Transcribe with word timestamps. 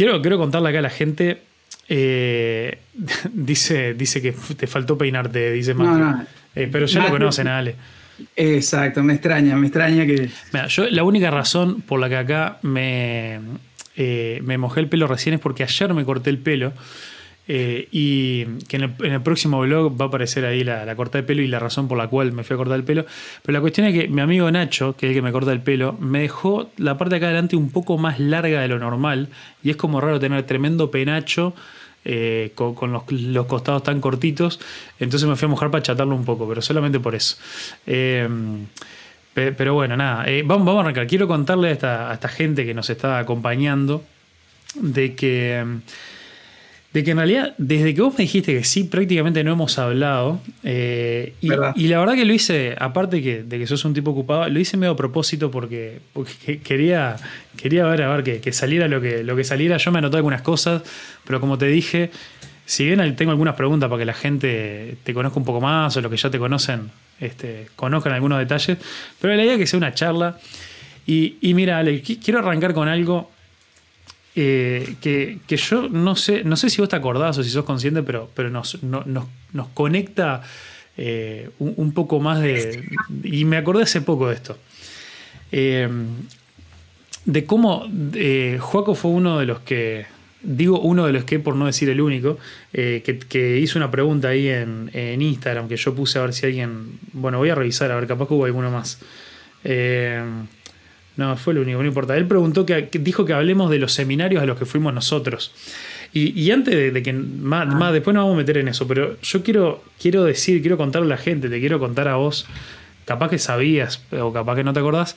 quiero, 0.00 0.22
quiero 0.22 0.38
contarle 0.38 0.70
acá 0.70 0.78
a 0.78 0.82
la 0.82 0.90
gente. 0.90 1.42
eh, 1.88 2.78
dice, 3.32 3.92
dice 3.92 4.22
que 4.22 4.32
te 4.56 4.66
faltó 4.66 4.96
peinarte, 4.96 5.52
dice 5.52 5.74
No, 5.74 5.98
no. 5.98 6.24
Eh, 6.54 6.68
pero 6.72 6.86
ya 6.86 7.02
lo 7.02 7.10
conocen, 7.10 7.46
Ale. 7.48 7.76
Exacto, 8.34 9.02
me 9.02 9.12
extraña, 9.12 9.56
me 9.56 9.66
extraña 9.66 10.06
que. 10.06 10.30
Mira, 10.52 10.66
yo 10.68 10.88
la 10.88 11.04
única 11.04 11.30
razón 11.30 11.82
por 11.82 12.00
la 12.00 12.08
que 12.08 12.16
acá 12.16 12.58
me, 12.62 13.40
eh, 13.96 14.40
me 14.42 14.56
mojé 14.58 14.80
el 14.80 14.88
pelo 14.88 15.06
recién 15.06 15.34
es 15.34 15.40
porque 15.40 15.62
ayer 15.64 15.92
me 15.92 16.04
corté 16.04 16.30
el 16.30 16.38
pelo. 16.38 16.72
Eh, 17.52 17.88
y 17.90 18.44
que 18.68 18.76
en 18.76 18.94
el, 19.00 19.22
próximo 19.22 19.58
blog 19.58 20.00
va 20.00 20.04
a 20.04 20.08
aparecer 20.08 20.44
ahí 20.44 20.62
la, 20.62 20.94
corta 20.94 21.18
de 21.18 21.24
pelo 21.24 21.42
y 21.42 21.48
la 21.48 21.58
razón 21.58 21.88
por 21.88 21.98
la 21.98 22.06
cual 22.06 22.30
me 22.30 22.44
fui 22.44 22.54
a 22.54 22.56
cortar 22.56 22.76
el 22.76 22.84
pelo. 22.84 23.06
Pero 23.42 23.52
la 23.52 23.60
cuestión 23.60 23.88
es 23.88 23.92
que 23.92 24.06
mi 24.06 24.20
amigo 24.20 24.48
Nacho, 24.52 24.94
que 24.96 25.06
es 25.06 25.10
el 25.10 25.16
que 25.16 25.22
me 25.22 25.32
corta 25.32 25.50
el 25.50 25.60
pelo, 25.60 25.96
me 25.98 26.20
dejó 26.20 26.70
la 26.76 26.96
parte 26.96 27.14
de 27.14 27.16
acá 27.16 27.26
adelante 27.26 27.56
un 27.56 27.70
poco 27.70 27.98
más 27.98 28.20
larga 28.20 28.60
de 28.60 28.68
lo 28.68 28.78
normal. 28.78 29.30
Y 29.64 29.70
es 29.70 29.76
como 29.76 30.00
raro 30.00 30.20
tener 30.20 30.44
tremendo 30.44 30.92
penacho 30.92 31.52
eh, 32.04 32.52
con, 32.54 32.92
los, 32.92 33.46
costados 33.46 33.82
tan 33.82 34.00
cortitos. 34.00 34.60
Entonces 35.00 35.28
me 35.28 35.34
fui 35.34 35.46
a 35.46 35.48
mojar 35.48 35.72
para 35.72 35.82
chatarlo 35.82 36.14
un 36.14 36.24
poco, 36.24 36.48
pero 36.48 36.62
solamente 36.62 37.00
por 37.00 37.16
eso. 37.16 37.36
Eh, 37.84 38.28
Pe- 39.34 39.50
Pero 39.50 39.74
bueno, 39.74 39.96
nada, 39.96 40.24
vamos, 40.44 40.66
vamos 40.66 40.78
a 40.78 40.84
arrancar. 40.84 41.08
Quiero 41.08 41.26
contarle 41.26 41.68
a 41.68 41.72
esta, 41.72 42.28
gente 42.28 42.64
que 42.64 42.74
nos 42.74 42.90
está 42.90 43.18
acompañando 43.18 44.04
de 44.74 45.16
que, 45.16 45.64
de 46.92 47.04
que 47.04 47.12
en 47.12 47.18
realidad, 47.18 47.54
desde 47.56 47.94
que 47.94 48.02
vos 48.02 48.14
me 48.18 48.24
dijiste 48.24 48.52
que 48.52 48.64
sí, 48.64 48.82
prácticamente 48.84 49.44
no 49.44 49.52
hemos 49.52 49.78
hablado. 49.78 50.40
eh, 50.64 51.34
y, 51.40 51.48
la 51.86 51.98
verdad 52.00 52.14
que 52.14 52.24
lo 52.24 52.32
hice, 52.32 52.74
aparte 52.78 53.22
que, 53.22 53.44
de 53.44 53.58
que 53.60 53.66
sos 53.68 53.84
un 53.84 53.94
tipo 53.94 54.10
ocupado, 54.10 54.48
lo 54.48 54.58
hice 54.58 54.76
medio 54.76 54.92
a 54.92 54.96
propósito 54.96 55.50
porque, 55.52 56.00
porque 56.12 56.32
que- 56.44 56.58
quería, 56.60 57.16
quería 57.56 57.84
ver, 57.86 58.02
a 58.02 58.14
ver, 58.16 58.24
que, 58.24 58.40
que 58.40 58.52
saliera 58.52 58.88
lo 58.88 59.00
que, 59.00 59.22
lo 59.22 59.36
que 59.36 59.44
saliera. 59.44 59.76
Yo 59.76 59.92
me 59.92 59.98
anoté 59.98 60.16
algunas 60.16 60.42
cosas, 60.42 60.82
pero 61.24 61.40
como 61.40 61.56
te 61.58 61.66
dije, 61.66 62.10
si 62.66 62.84
bien 62.86 63.14
tengo 63.14 63.30
algunas 63.30 63.54
preguntas 63.54 63.88
para 63.88 64.00
que 64.00 64.06
la 64.06 64.14
gente 64.14 64.96
te 65.04 65.14
conozca 65.14 65.38
un 65.38 65.44
poco 65.44 65.60
más 65.60 65.96
o 65.96 66.00
los 66.00 66.10
que 66.10 66.16
ya 66.16 66.30
te 66.30 66.38
conocen 66.40 66.90
este, 67.20 67.66
conozcan 67.76 68.14
algunos 68.14 68.38
detalles, 68.38 68.78
pero 69.20 69.34
la 69.36 69.42
idea 69.44 69.52
es 69.54 69.58
que 69.60 69.66
sea 69.66 69.76
una 69.78 69.92
charla. 69.94 70.38
Y, 71.06 71.36
y 71.40 71.54
mira, 71.54 71.78
Ale, 71.78 72.02
qui- 72.02 72.18
quiero 72.22 72.40
arrancar 72.40 72.72
con 72.74 72.88
algo 72.88 73.30
eh, 74.36 74.94
que, 75.00 75.38
que 75.46 75.56
yo 75.56 75.88
no 75.88 76.14
sé, 76.16 76.44
no 76.44 76.56
sé 76.56 76.70
si 76.70 76.80
vos 76.80 76.88
te 76.88 76.96
acordás 76.96 77.36
o 77.38 77.42
si 77.42 77.50
sos 77.50 77.64
consciente, 77.64 78.02
pero, 78.02 78.30
pero 78.34 78.50
nos, 78.50 78.82
no- 78.82 79.02
nos, 79.06 79.26
nos 79.52 79.68
conecta 79.68 80.42
eh, 80.96 81.50
un, 81.58 81.92
poco 81.92 82.20
más 82.20 82.40
de... 82.40 82.84
Y 83.24 83.44
me 83.44 83.56
acordé 83.56 83.82
hace 83.84 84.00
poco 84.02 84.28
de 84.28 84.34
esto. 84.34 84.58
Eh, 85.52 85.88
de 87.24 87.44
cómo 87.44 87.86
Joaco 88.60 88.94
fue 88.94 89.10
uno 89.10 89.38
de 89.38 89.46
los 89.46 89.60
que, 89.60 90.06
digo 90.42 90.80
uno 90.80 91.06
de 91.06 91.12
los 91.12 91.24
que, 91.24 91.38
por 91.38 91.54
no 91.56 91.66
decir 91.66 91.88
el 91.90 92.00
único, 92.00 92.38
que, 92.72 93.20
que 93.28 93.58
hizo 93.58 93.78
una 93.78 93.90
pregunta 93.90 94.28
ahí 94.28 94.48
en, 94.48 94.90
en 94.94 95.20
Instagram 95.20 95.68
que 95.68 95.76
yo 95.76 95.94
puse 95.94 96.18
a 96.18 96.22
ver 96.22 96.32
si 96.32 96.46
alguien, 96.46 96.98
bueno, 97.12 97.38
voy 97.38 97.50
a 97.50 97.54
revisar, 97.54 97.90
a 97.90 97.96
ver, 97.96 98.06
capaz 98.06 98.26
que 98.28 98.34
hubo 98.34 98.46
alguno 98.46 98.70
más. 98.70 98.98
No, 101.20 101.36
fue 101.36 101.52
el 101.52 101.58
único, 101.58 101.82
no 101.82 101.86
importa. 101.86 102.16
Él 102.16 102.26
preguntó 102.26 102.64
que, 102.64 102.88
que 102.88 102.98
dijo 102.98 103.26
que 103.26 103.34
hablemos 103.34 103.70
de 103.70 103.78
los 103.78 103.92
seminarios 103.92 104.42
a 104.42 104.46
los 104.46 104.58
que 104.58 104.64
fuimos 104.64 104.94
nosotros. 104.94 105.52
Y, 106.14 106.40
y 106.40 106.50
antes 106.50 106.74
de, 106.74 106.90
de 106.92 107.02
que 107.02 107.12
más, 107.12 107.68
más 107.68 107.92
después 107.92 108.14
nos 108.14 108.22
vamos 108.22 108.36
a 108.36 108.38
meter 108.38 108.56
en 108.56 108.68
eso, 108.68 108.88
pero 108.88 109.20
yo 109.20 109.42
quiero, 109.42 109.84
quiero 110.00 110.24
decir, 110.24 110.62
quiero 110.62 110.78
contarle 110.78 111.12
a 111.12 111.16
la 111.16 111.22
gente, 111.22 111.50
te 111.50 111.60
quiero 111.60 111.78
contar 111.78 112.08
a 112.08 112.14
vos, 112.16 112.46
capaz 113.04 113.28
que 113.28 113.38
sabías 113.38 114.02
o 114.18 114.32
capaz 114.32 114.56
que 114.56 114.64
no 114.64 114.72
te 114.72 114.80
acordás, 114.80 115.14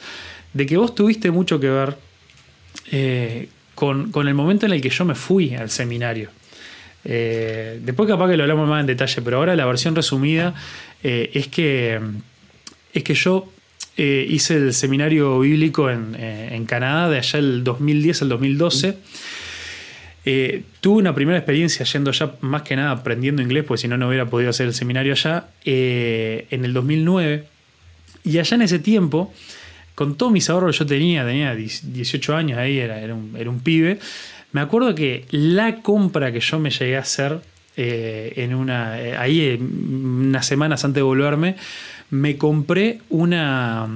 de 0.52 0.66
que 0.66 0.76
vos 0.76 0.94
tuviste 0.94 1.32
mucho 1.32 1.62
que 1.62 1.70
ver 1.70 1.96
eh, 2.92 3.48
con, 3.74 4.12
con 4.12 4.28
el 4.28 4.34
momento 4.34 4.66
en 4.66 4.74
el 4.74 4.82
que 4.82 4.90
yo 4.90 5.06
me 5.06 5.16
fui 5.16 5.56
al 5.56 5.70
seminario. 5.70 6.32
Eh, 7.06 7.80
después 7.82 8.10
capaz 8.10 8.30
que 8.30 8.36
lo 8.36 8.44
hablamos 8.44 8.68
más 8.68 8.82
en 8.82 8.88
detalle, 8.88 9.22
pero 9.22 9.38
ahora 9.38 9.56
la 9.56 9.66
versión 9.66 9.96
resumida 9.96 10.54
eh, 11.02 11.32
es 11.34 11.48
que 11.48 11.98
es 12.92 13.04
que 13.06 13.14
yo 13.14 13.53
eh, 13.96 14.26
hice 14.28 14.56
el 14.56 14.74
seminario 14.74 15.40
bíblico 15.40 15.90
en, 15.90 16.16
eh, 16.18 16.64
Canadá 16.66 17.10
de 17.10 17.18
allá 17.20 17.40
el 17.40 17.64
2010 17.64 18.24
al 18.24 18.30
2012. 18.30 18.98
Eh, 20.26 20.64
tuve 20.82 21.00
una 21.00 21.14
primera 21.14 21.38
experiencia 21.38 21.86
yendo 21.86 22.10
allá, 22.10 22.34
más 22.42 22.64
que 22.64 22.76
nada 22.76 22.92
aprendiendo 22.92 23.42
inglés, 23.42 23.66
porque 23.68 23.82
si 23.82 23.88
no, 23.88 23.98
no 23.98 24.08
hubiera 24.08 24.26
podido 24.26 24.50
hacer 24.50 24.68
el 24.68 24.74
seminario 24.74 25.14
allá, 25.14 25.48
en 25.64 26.66
el 26.66 26.74
2009. 26.74 27.46
Y 28.24 28.40
allá 28.40 28.56
en 28.56 28.62
ese 28.64 28.80
tiempo, 28.80 29.32
con 29.96 30.16
todos 30.16 30.32
mis 30.32 30.50
ahorros 30.50 30.76
que 30.76 30.80
yo 30.80 30.86
tenía, 30.88 31.26
tenía 31.26 31.54
18 31.54 32.36
años 32.36 32.58
ahí, 32.58 32.80
era, 32.80 33.00
era, 33.00 33.14
un, 33.14 33.60
pibe, 33.60 34.00
me 34.54 34.62
acuerdo 34.62 34.96
que 34.96 35.26
la 35.30 35.82
compra 35.82 36.32
que 36.32 36.40
yo 36.40 36.58
me 36.58 36.72
llegué 36.72 36.96
a 36.98 37.02
hacer 37.02 37.42
en 37.76 38.54
una, 38.56 38.94
ahí 38.94 39.42
eh, 39.42 39.60
unas 39.60 40.46
semanas 40.46 40.86
antes 40.86 40.96
de 40.96 41.02
volverme, 41.02 41.56
me 42.14 42.38
compré 42.38 43.02
una, 43.10 43.88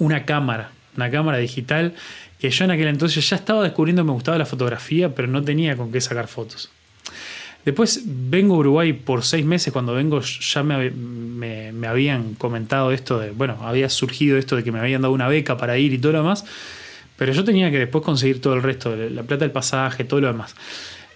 una 0.00 0.24
cámara, 0.24 0.72
una 0.96 1.08
cámara 1.08 1.38
digital 1.38 1.94
que 2.40 2.50
yo 2.50 2.64
en 2.64 2.72
aquel 2.72 2.88
entonces 2.88 3.30
ya 3.30 3.36
estaba 3.36 3.62
descubriendo 3.62 4.02
que 4.02 4.06
me 4.06 4.12
gustaba 4.12 4.38
la 4.38 4.44
fotografía, 4.44 5.14
pero 5.14 5.28
no 5.28 5.40
tenía 5.42 5.76
con 5.76 5.92
qué 5.92 6.00
sacar 6.00 6.26
fotos. 6.26 6.68
Después 7.64 8.02
vengo 8.04 8.56
a 8.56 8.58
Uruguay 8.58 8.92
por 8.92 9.22
seis 9.22 9.44
meses. 9.44 9.72
Cuando 9.72 9.94
vengo 9.94 10.20
ya 10.20 10.62
me, 10.64 10.90
me, 10.90 11.70
me, 11.70 11.86
habían 11.86 12.34
comentado 12.34 12.90
esto 12.90 13.20
de, 13.20 13.30
bueno, 13.30 13.58
había 13.62 13.88
surgido 13.88 14.36
esto 14.36 14.56
de 14.56 14.64
que 14.64 14.72
me 14.72 14.80
habían 14.80 15.02
dado 15.02 15.14
una 15.14 15.28
beca 15.28 15.56
para 15.56 15.78
ir 15.78 15.92
y 15.92 15.98
todo 15.98 16.12
lo 16.12 16.18
demás. 16.18 16.44
Pero 17.16 17.32
yo 17.32 17.44
tenía 17.44 17.70
que 17.70 17.78
después 17.78 18.02
conseguir 18.02 18.40
todo 18.40 18.54
el 18.54 18.64
resto, 18.64 18.96
la 18.96 19.22
plata 19.22 19.44
del 19.44 19.52
pasaje, 19.52 20.02
todo 20.02 20.20
lo 20.20 20.26
demás. 20.26 20.56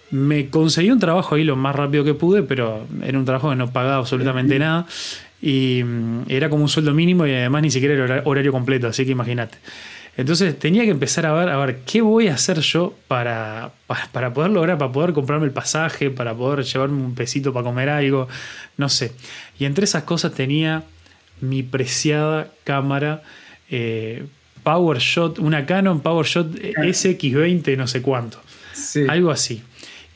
Me 0.09 0.49
conseguí 0.49 0.89
un 0.89 0.99
trabajo 0.99 1.35
ahí 1.35 1.43
lo 1.43 1.57
más 1.57 1.75
rápido 1.75 2.05
que 2.05 2.13
pude, 2.13 2.43
pero 2.43 2.87
era 3.03 3.17
un 3.17 3.25
trabajo 3.25 3.49
que 3.49 3.57
no 3.57 3.73
pagaba 3.73 3.97
absolutamente 3.97 4.57
nada. 4.57 4.85
Y 5.45 5.83
era 6.29 6.49
como 6.49 6.63
un 6.63 6.69
sueldo 6.69 6.93
mínimo 6.93 7.27
y 7.27 7.31
además 7.33 7.63
ni 7.63 7.71
siquiera 7.71 8.01
era 8.01 8.21
horario 8.23 8.53
completo, 8.53 8.87
así 8.87 9.03
que 9.03 9.11
imagínate. 9.11 9.57
Entonces 10.15 10.57
tenía 10.57 10.83
que 10.83 10.91
empezar 10.91 11.25
a 11.25 11.33
ver, 11.33 11.49
a 11.49 11.57
ver, 11.57 11.79
¿qué 11.85 12.01
voy 12.01 12.29
a 12.29 12.35
hacer 12.35 12.59
yo 12.59 12.93
para, 13.09 13.71
para, 13.87 14.07
para, 14.07 14.33
poder 14.33 14.51
lograr, 14.51 14.77
para 14.77 14.91
poder 14.91 15.11
comprarme 15.11 15.45
el 15.45 15.51
pasaje, 15.51 16.11
para 16.11 16.33
poder 16.33 16.63
llevarme 16.63 17.03
un 17.03 17.13
pesito 17.13 17.51
para 17.51 17.65
comer 17.65 17.89
algo? 17.89 18.29
No 18.77 18.87
sé. 18.87 19.11
Y 19.59 19.65
entre 19.65 19.83
esas 19.83 20.03
cosas 20.03 20.33
tenía 20.33 20.83
mi 21.41 21.61
preciada 21.61 22.47
cámara 22.63 23.21
eh, 23.69 24.25
PowerShot, 24.63 25.39
una 25.39 25.65
Canon 25.65 25.99
PowerShot 25.99 26.55
SX20, 26.55 27.75
no 27.75 27.87
sé 27.87 28.01
cuánto. 28.01 28.39
Sí. 28.71 29.05
Algo 29.09 29.29
así. 29.29 29.61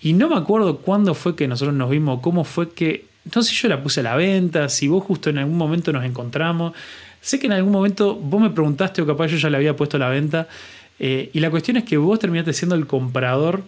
Y 0.01 0.13
no 0.13 0.29
me 0.29 0.37
acuerdo 0.37 0.77
cuándo 0.77 1.15
fue 1.15 1.35
que 1.35 1.47
nosotros 1.47 1.75
nos 1.75 1.89
vimos, 1.89 2.21
cómo 2.21 2.43
fue 2.43 2.71
que. 2.71 3.05
Si 3.41 3.55
yo 3.55 3.67
la 3.67 3.81
puse 3.81 3.99
a 4.01 4.03
la 4.03 4.15
venta, 4.15 4.69
si 4.69 4.87
vos 4.87 5.03
justo 5.03 5.29
en 5.29 5.37
algún 5.37 5.57
momento 5.57 5.91
nos 5.91 6.05
encontramos. 6.05 6.73
Sé 7.21 7.39
que 7.39 7.47
en 7.47 7.53
algún 7.53 7.71
momento 7.71 8.15
vos 8.15 8.41
me 8.41 8.49
preguntaste 8.49 9.01
o 9.01 9.07
capaz 9.07 9.27
yo 9.27 9.37
ya 9.37 9.49
la 9.49 9.57
había 9.57 9.75
puesto 9.75 9.97
a 9.97 9.99
la 9.99 10.09
venta. 10.09 10.47
Eh, 10.99 11.29
y 11.33 11.39
la 11.39 11.49
cuestión 11.49 11.77
es 11.77 11.83
que 11.83 11.97
vos 11.97 12.19
terminaste 12.19 12.53
siendo 12.53 12.75
el 12.75 12.87
comprador 12.87 13.63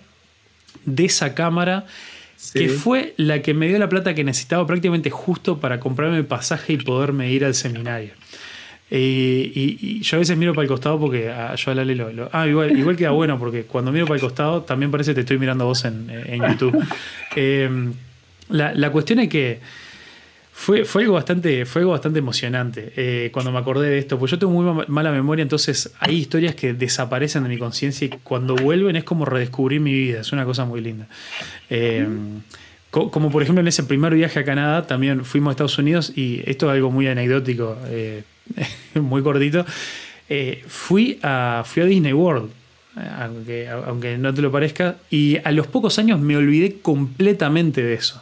de 0.85 1.05
esa 1.05 1.35
cámara, 1.35 1.85
sí. 2.37 2.59
que 2.59 2.69
fue 2.69 3.13
la 3.17 3.41
que 3.41 3.53
me 3.53 3.67
dio 3.67 3.77
la 3.77 3.89
plata 3.89 4.15
que 4.15 4.23
necesitaba 4.23 4.65
prácticamente 4.65 5.09
justo 5.09 5.59
para 5.59 5.79
comprarme 5.79 6.17
el 6.17 6.25
pasaje 6.25 6.73
y 6.73 6.77
poderme 6.77 7.31
ir 7.31 7.45
al 7.45 7.53
seminario. 7.53 8.11
Eh, 8.91 9.51
y, 9.53 9.77
y, 9.81 10.01
yo 10.01 10.17
a 10.17 10.19
veces 10.19 10.35
miro 10.35 10.53
para 10.53 10.63
el 10.63 10.67
costado 10.67 10.99
porque 10.99 11.29
ah, 11.29 11.53
yo 11.53 11.71
a 11.71 11.75
Lale 11.75 11.93
lo, 11.95 12.11
lo, 12.11 12.29
Ah, 12.31 12.47
igual, 12.47 12.75
igual 12.75 12.95
queda 12.95 13.11
bueno 13.11 13.37
porque 13.37 13.63
cuando 13.63 13.91
miro 13.91 14.07
para 14.07 14.15
el 14.15 14.21
costado 14.21 14.63
también 14.63 14.89
parece 14.89 15.11
que 15.11 15.15
te 15.15 15.21
estoy 15.21 15.37
mirando 15.37 15.65
a 15.65 15.67
vos 15.67 15.85
en, 15.85 16.09
en 16.09 16.41
YouTube. 16.41 16.83
Eh, 17.35 17.69
la, 18.49 18.73
la, 18.73 18.91
cuestión 18.91 19.19
es 19.19 19.29
que 19.29 19.59
fue, 20.59 20.83
fue, 20.83 21.03
algo, 21.03 21.13
bastante, 21.13 21.65
fue 21.65 21.83
algo 21.83 21.93
bastante 21.93 22.19
emocionante 22.19 22.91
eh, 22.97 23.29
cuando 23.31 23.49
me 23.49 23.59
acordé 23.59 23.89
de 23.91 23.97
esto, 23.97 24.19
pues 24.19 24.29
yo 24.29 24.37
tengo 24.37 24.51
muy 24.51 24.85
mala 24.89 25.09
memoria, 25.09 25.41
entonces 25.41 25.93
hay 26.01 26.17
historias 26.17 26.53
que 26.53 26.73
desaparecen 26.73 27.43
de 27.43 27.49
mi 27.49 27.57
conciencia 27.57 28.05
y 28.05 28.09
cuando 28.09 28.57
vuelven 28.57 28.97
es 28.97 29.05
como 29.05 29.23
redescubrir 29.23 29.79
mi 29.79 29.93
vida, 29.93 30.19
es 30.19 30.33
una 30.33 30.43
cosa 30.43 30.65
muy 30.65 30.81
linda. 30.81 31.07
Eh, 31.69 32.05
como 32.91 33.31
por 33.31 33.41
ejemplo 33.41 33.61
en 33.61 33.69
ese 33.69 33.83
primer 33.83 34.13
viaje 34.13 34.37
a 34.37 34.43
Canadá, 34.43 34.85
también 34.85 35.23
fuimos 35.23 35.51
a 35.51 35.51
Estados 35.51 35.77
Unidos 35.77 36.11
y 36.13 36.41
esto 36.45 36.65
es 36.65 36.73
algo 36.73 36.91
muy 36.91 37.07
anecdótico, 37.07 37.77
eh, 37.87 38.23
muy 38.95 39.23
cortito. 39.23 39.65
Fui, 40.67 41.19
a, 41.23 41.63
fui 41.65 41.83
a 41.83 41.85
Disney 41.85 42.11
World, 42.11 42.51
aunque, 43.17 43.69
aunque 43.69 44.17
no 44.17 44.33
te 44.33 44.41
lo 44.41 44.51
parezca, 44.51 44.97
y 45.09 45.37
a 45.41 45.53
los 45.53 45.67
pocos 45.67 45.97
años 45.99 46.19
me 46.19 46.35
olvidé 46.35 46.81
completamente 46.81 47.81
de 47.81 47.93
eso. 47.93 48.21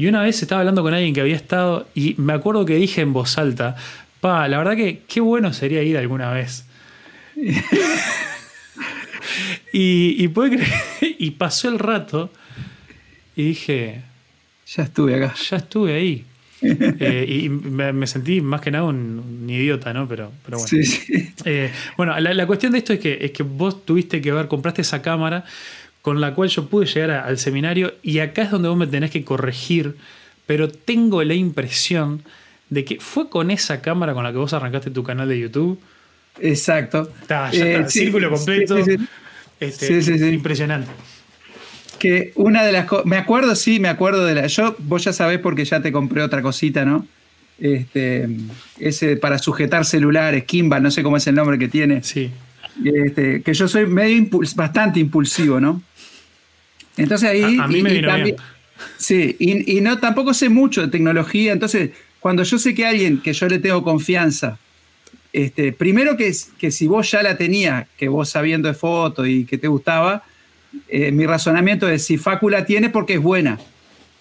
Y 0.00 0.06
una 0.06 0.22
vez 0.22 0.40
estaba 0.40 0.62
hablando 0.62 0.82
con 0.82 0.94
alguien 0.94 1.12
que 1.12 1.20
había 1.20 1.36
estado 1.36 1.86
y 1.94 2.14
me 2.16 2.32
acuerdo 2.32 2.64
que 2.64 2.74
dije 2.76 3.02
en 3.02 3.12
voz 3.12 3.36
alta, 3.36 3.76
pa, 4.22 4.48
la 4.48 4.56
verdad 4.56 4.74
que 4.74 5.02
qué 5.06 5.20
bueno 5.20 5.52
sería 5.52 5.82
ir 5.82 5.98
alguna 5.98 6.32
vez. 6.32 6.64
y, 9.74 10.24
y, 10.24 10.28
puede 10.28 10.56
creer, 10.56 10.72
y 11.18 11.32
pasó 11.32 11.68
el 11.68 11.78
rato 11.78 12.32
y 13.36 13.48
dije, 13.48 14.00
ya 14.74 14.84
estuve 14.84 15.16
acá. 15.16 15.34
Ya 15.50 15.58
estuve 15.58 15.92
ahí. 15.92 16.24
eh, 16.62 17.26
y 17.28 17.50
me, 17.50 17.92
me, 17.92 18.06
sentí 18.06 18.40
más 18.40 18.62
que 18.62 18.70
nada 18.70 18.84
un, 18.84 19.42
un 19.42 19.50
idiota, 19.50 19.92
¿no? 19.92 20.08
Pero, 20.08 20.32
pero 20.42 20.56
bueno. 20.56 20.66
Sí, 20.66 20.82
sí. 20.82 21.30
Eh, 21.44 21.70
bueno, 21.98 22.18
la, 22.18 22.32
la, 22.32 22.46
cuestión 22.46 22.72
de 22.72 22.78
esto 22.78 22.94
es 22.94 23.00
que, 23.00 23.18
es 23.20 23.32
que 23.32 23.42
vos 23.42 23.84
tuviste 23.84 24.22
que 24.22 24.32
ver, 24.32 24.48
compraste 24.48 24.80
esa 24.80 25.02
cámara 25.02 25.44
con 26.02 26.20
la 26.20 26.34
cual 26.34 26.48
yo 26.48 26.66
pude 26.66 26.86
llegar 26.86 27.10
al 27.10 27.38
seminario 27.38 27.94
y 28.02 28.20
acá 28.20 28.42
es 28.42 28.50
donde 28.50 28.68
vos 28.68 28.78
me 28.78 28.86
tenés 28.86 29.10
que 29.10 29.24
corregir, 29.24 29.96
pero 30.46 30.68
tengo 30.68 31.22
la 31.22 31.34
impresión 31.34 32.22
de 32.70 32.84
que 32.84 33.00
fue 33.00 33.28
con 33.28 33.50
esa 33.50 33.82
cámara 33.82 34.14
con 34.14 34.24
la 34.24 34.32
que 34.32 34.38
vos 34.38 34.52
arrancaste 34.52 34.90
tu 34.90 35.02
canal 35.02 35.28
de 35.28 35.38
YouTube. 35.38 35.78
Exacto. 36.40 37.10
Está, 37.20 37.50
ya 37.50 37.66
está, 37.66 37.80
eh, 37.86 37.90
círculo 37.90 38.30
completo. 38.30 38.78
Este, 39.58 40.00
sí, 40.00 40.12
impresionante. 40.32 40.90
Que 41.98 42.32
una 42.36 42.64
de 42.64 42.72
las 42.72 42.86
cosas, 42.86 43.04
me 43.04 43.18
acuerdo, 43.18 43.54
sí, 43.54 43.78
me 43.78 43.88
acuerdo 43.88 44.24
de 44.24 44.34
la, 44.34 44.46
yo, 44.46 44.74
vos 44.78 45.04
ya 45.04 45.12
sabés 45.12 45.38
porque 45.38 45.66
ya 45.66 45.82
te 45.82 45.92
compré 45.92 46.22
otra 46.22 46.40
cosita, 46.40 46.86
¿no? 46.86 47.06
Este, 47.58 48.26
ese 48.78 49.16
para 49.16 49.38
sujetar 49.38 49.84
celulares, 49.84 50.44
Kimba, 50.44 50.80
no 50.80 50.90
sé 50.90 51.02
cómo 51.02 51.18
es 51.18 51.26
el 51.26 51.34
nombre 51.34 51.58
que 51.58 51.68
tiene. 51.68 52.02
Sí. 52.02 52.30
Este, 52.82 53.42
que 53.42 53.52
yo 53.52 53.68
soy 53.68 53.84
medio 53.86 54.28
bastante 54.54 54.98
impulsivo, 55.00 55.60
¿no? 55.60 55.82
Entonces 57.02 57.28
ahí. 57.28 57.58
A, 57.58 57.66
mí 57.66 57.82
me 57.82 57.92
vino 57.92 58.14
bien. 58.14 58.36
Sí, 58.96 59.36
y, 59.38 59.80
no 59.80 59.98
tampoco 59.98 60.32
sé 60.34 60.48
mucho 60.48 60.82
de 60.82 60.88
tecnología. 60.88 61.52
Entonces, 61.52 61.90
cuando 62.18 62.42
yo 62.42 62.58
sé 62.58 62.74
que 62.74 62.86
alguien 62.86 63.20
que 63.20 63.32
yo 63.32 63.46
le 63.48 63.58
tengo 63.58 63.82
confianza, 63.82 64.58
este, 65.32 65.72
primero 65.72 66.16
que, 66.16 66.32
que 66.58 66.70
si 66.70 66.86
vos 66.86 67.10
ya 67.10 67.22
la 67.22 67.36
tenías, 67.36 67.86
que 67.96 68.08
vos 68.08 68.28
sabiendo 68.28 68.68
de 68.68 68.74
foto 68.74 69.26
y 69.26 69.44
que 69.44 69.58
te 69.58 69.68
gustaba, 69.68 70.22
eh, 70.88 71.12
mi 71.12 71.26
razonamiento 71.26 71.88
es 71.88 72.04
si 72.04 72.16
Facu 72.18 72.48
la 72.48 72.64
tiene 72.64 72.90
porque 72.90 73.14
es 73.14 73.22
buena. 73.22 73.58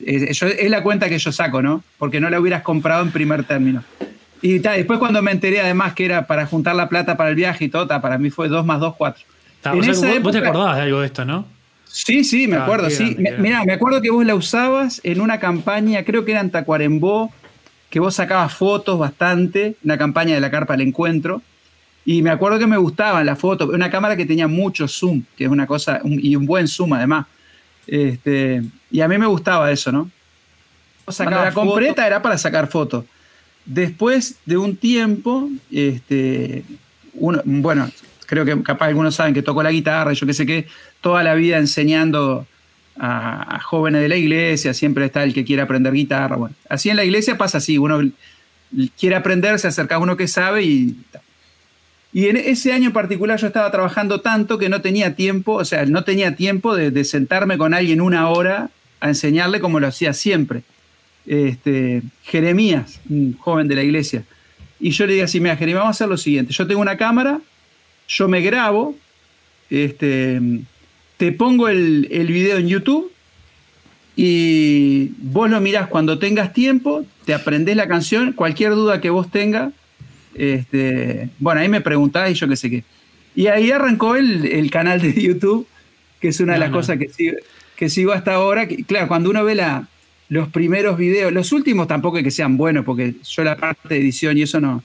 Es, 0.03 0.41
es 0.41 0.69
la 0.69 0.81
cuenta 0.81 1.09
que 1.09 1.19
yo 1.19 1.31
saco, 1.31 1.61
¿no? 1.61 1.83
Porque 1.97 2.19
no 2.19 2.29
la 2.29 2.39
hubieras 2.39 2.61
comprado 2.61 3.03
en 3.03 3.11
primer 3.11 3.43
término. 3.43 3.83
Y 4.41 4.59
después 4.59 4.99
cuando 4.99 5.21
me 5.21 5.31
enteré 5.31 5.59
además 5.59 5.93
que 5.93 6.05
era 6.05 6.25
para 6.25 6.45
juntar 6.45 6.75
la 6.75 6.87
plata 6.87 7.17
para 7.17 7.29
el 7.29 7.35
viaje 7.35 7.65
y 7.65 7.69
todo, 7.69 7.87
para 7.87 8.17
mí 8.17 8.29
fue 8.29 8.47
2 8.47 8.65
más 8.65 8.79
2, 8.79 8.95
4. 8.95 9.25
vos, 10.21 10.31
te 10.31 10.37
acordabas 10.37 10.77
de 10.77 10.83
algo 10.83 11.01
de 11.01 11.07
esto, 11.07 11.25
¿no? 11.25 11.45
Sí, 11.91 12.23
sí, 12.23 12.47
me 12.47 12.57
acuerdo, 12.57 12.89
sí. 12.89 13.15
Mira, 13.39 13.63
me 13.65 13.73
acuerdo 13.73 14.01
que 14.01 14.11
vos 14.11 14.25
la 14.25 14.35
usabas 14.35 15.01
en 15.03 15.21
una 15.21 15.39
campaña, 15.39 16.03
creo 16.05 16.23
que 16.23 16.31
era 16.31 16.41
en 16.41 16.51
Tacuarembó, 16.51 17.33
que 17.89 17.99
vos 17.99 18.15
sacabas 18.15 18.53
fotos 18.53 18.99
bastante, 18.99 19.75
una 19.83 19.97
campaña 19.97 20.35
de 20.35 20.41
la 20.41 20.51
carpa 20.51 20.77
del 20.77 20.87
encuentro. 20.87 21.41
Y 22.05 22.21
me 22.21 22.29
acuerdo 22.29 22.59
que 22.59 22.67
me 22.67 22.77
gustaban 22.77 23.25
las 23.25 23.37
fotos, 23.37 23.69
una 23.69 23.89
cámara 23.89 24.15
que 24.15 24.25
tenía 24.25 24.47
mucho 24.47 24.87
zoom, 24.87 25.23
que 25.35 25.45
es 25.45 25.49
una 25.49 25.67
cosa, 25.67 25.99
y 26.03 26.35
un 26.35 26.45
buen 26.45 26.67
zoom 26.67 26.93
además. 26.93 27.25
Este, 27.87 28.61
y 28.91 29.01
a 29.01 29.07
mí 29.07 29.17
me 29.17 29.25
gustaba 29.25 29.71
eso, 29.71 29.91
¿no? 29.91 30.09
Cuando 31.05 31.37
la 31.37 31.51
compré 31.51 31.93
era 31.97 32.21
para 32.21 32.37
sacar 32.37 32.67
fotos. 32.67 33.05
Después 33.65 34.35
de 34.45 34.57
un 34.57 34.77
tiempo, 34.77 35.49
este, 35.71 36.63
uno, 37.13 37.41
bueno, 37.45 37.89
creo 38.25 38.45
que 38.45 38.61
capaz 38.61 38.87
algunos 38.87 39.15
saben 39.15 39.33
que 39.33 39.41
toco 39.41 39.63
la 39.63 39.71
guitarra, 39.71 40.13
yo 40.13 40.25
qué 40.27 40.33
sé 40.33 40.45
qué, 40.45 40.67
toda 41.01 41.23
la 41.23 41.33
vida 41.35 41.57
enseñando 41.57 42.47
a, 42.97 43.59
jóvenes 43.61 44.01
de 44.01 44.09
la 44.09 44.17
iglesia, 44.17 44.73
siempre 44.73 45.05
está 45.05 45.23
el 45.23 45.33
que 45.33 45.45
quiere 45.45 45.61
aprender 45.61 45.93
guitarra. 45.93 46.35
Bueno, 46.35 46.55
así 46.67 46.89
en 46.89 46.97
la 46.97 47.05
iglesia 47.05 47.37
pasa 47.37 47.59
así, 47.59 47.77
uno 47.77 48.01
quiere 48.99 49.15
aprender, 49.15 49.57
se 49.59 49.67
acerca 49.67 49.95
a 49.95 49.99
uno 49.99 50.17
que 50.17 50.27
sabe 50.27 50.63
y... 50.63 50.95
Y 52.11 52.25
en 52.27 52.37
ese 52.37 52.73
año 52.73 52.87
en 52.87 52.93
particular 52.93 53.39
yo 53.39 53.45
estaba 53.45 53.69
trabajando 53.69 54.19
tanto 54.19 54.57
que 54.57 54.67
no 54.67 54.81
tenía 54.81 55.15
tiempo, 55.15 55.53
o 55.53 55.63
sea, 55.63 55.85
no 55.85 56.03
tenía 56.03 56.35
tiempo 56.35 56.75
de 56.75 57.05
sentarme 57.05 57.59
con 57.59 57.75
alguien 57.75 58.01
una 58.01 58.29
hora 58.29 58.71
a 58.99 59.09
enseñarle 59.09 59.59
como 59.59 59.79
lo 59.79 59.85
hacía 59.85 60.13
siempre 60.13 60.63
este, 61.29 62.01
Jeremías, 62.23 62.99
un 63.07 63.37
joven 63.37 63.67
de 63.67 63.75
la 63.75 63.83
iglesia. 63.83 64.23
Y 64.79 64.89
yo 64.91 65.05
le 65.05 65.13
dije 65.13 65.25
así, 65.25 65.39
mira, 65.39 65.55
Jeremías, 65.55 65.81
vamos 65.81 65.95
a 65.95 65.97
hacer 65.97 66.09
lo 66.09 66.17
siguiente. 66.17 66.51
Yo 66.53 66.65
tengo 66.65 66.81
una 66.81 66.97
cámara, 66.97 67.39
yo 68.07 68.27
me 68.27 68.41
grabo, 68.41 68.95
este, 69.69 70.41
te 71.19 71.33
pongo 71.33 71.67
el, 71.67 72.07
el 72.11 72.27
video 72.27 72.57
en 72.57 72.69
YouTube 72.69 73.11
y 74.15 75.11
vos 75.17 75.49
lo 75.49 75.59
mirás 75.59 75.87
cuando 75.87 76.17
tengas 76.17 76.53
tiempo, 76.53 77.05
te 77.25 77.33
aprendés 77.33 77.75
la 77.75 77.89
canción, 77.89 78.31
cualquier 78.31 78.71
duda 78.71 79.01
que 79.01 79.09
vos 79.09 79.29
tengas, 79.29 79.73
este, 80.33 81.29
bueno, 81.39 81.59
ahí 81.59 81.67
me 81.67 81.81
preguntás 81.81 82.31
y 82.31 82.35
yo 82.35 82.47
qué 82.47 82.55
sé 82.55 82.69
qué. 82.69 82.83
Y 83.35 83.47
ahí 83.47 83.69
arrancó 83.69 84.15
el, 84.15 84.71
canal 84.71 85.01
de 85.01 85.13
YouTube, 85.21 85.67
que 86.21 86.29
es 86.29 86.39
una 86.39 86.53
de 86.53 86.59
las 86.59 86.71
cosas 86.71 86.97
que 86.97 87.09
sigo, 87.09 87.35
que 87.75 87.89
sigo 87.89 88.13
hasta 88.13 88.35
ahora. 88.35 88.65
claro, 88.87 89.09
cuando 89.09 89.29
uno 89.29 89.43
ve 89.43 89.55
la, 89.55 89.89
los 90.29 90.47
primeros 90.47 90.97
videos, 90.97 91.33
los 91.33 91.51
últimos 91.51 91.89
tampoco 91.89 92.17
es 92.17 92.23
que 92.23 92.31
sean 92.31 92.55
buenos, 92.55 92.85
porque 92.85 93.15
yo 93.21 93.43
la 93.43 93.57
parte 93.57 93.89
de 93.89 93.97
edición 93.97 94.37
y 94.37 94.43
eso 94.43 94.61
no. 94.61 94.83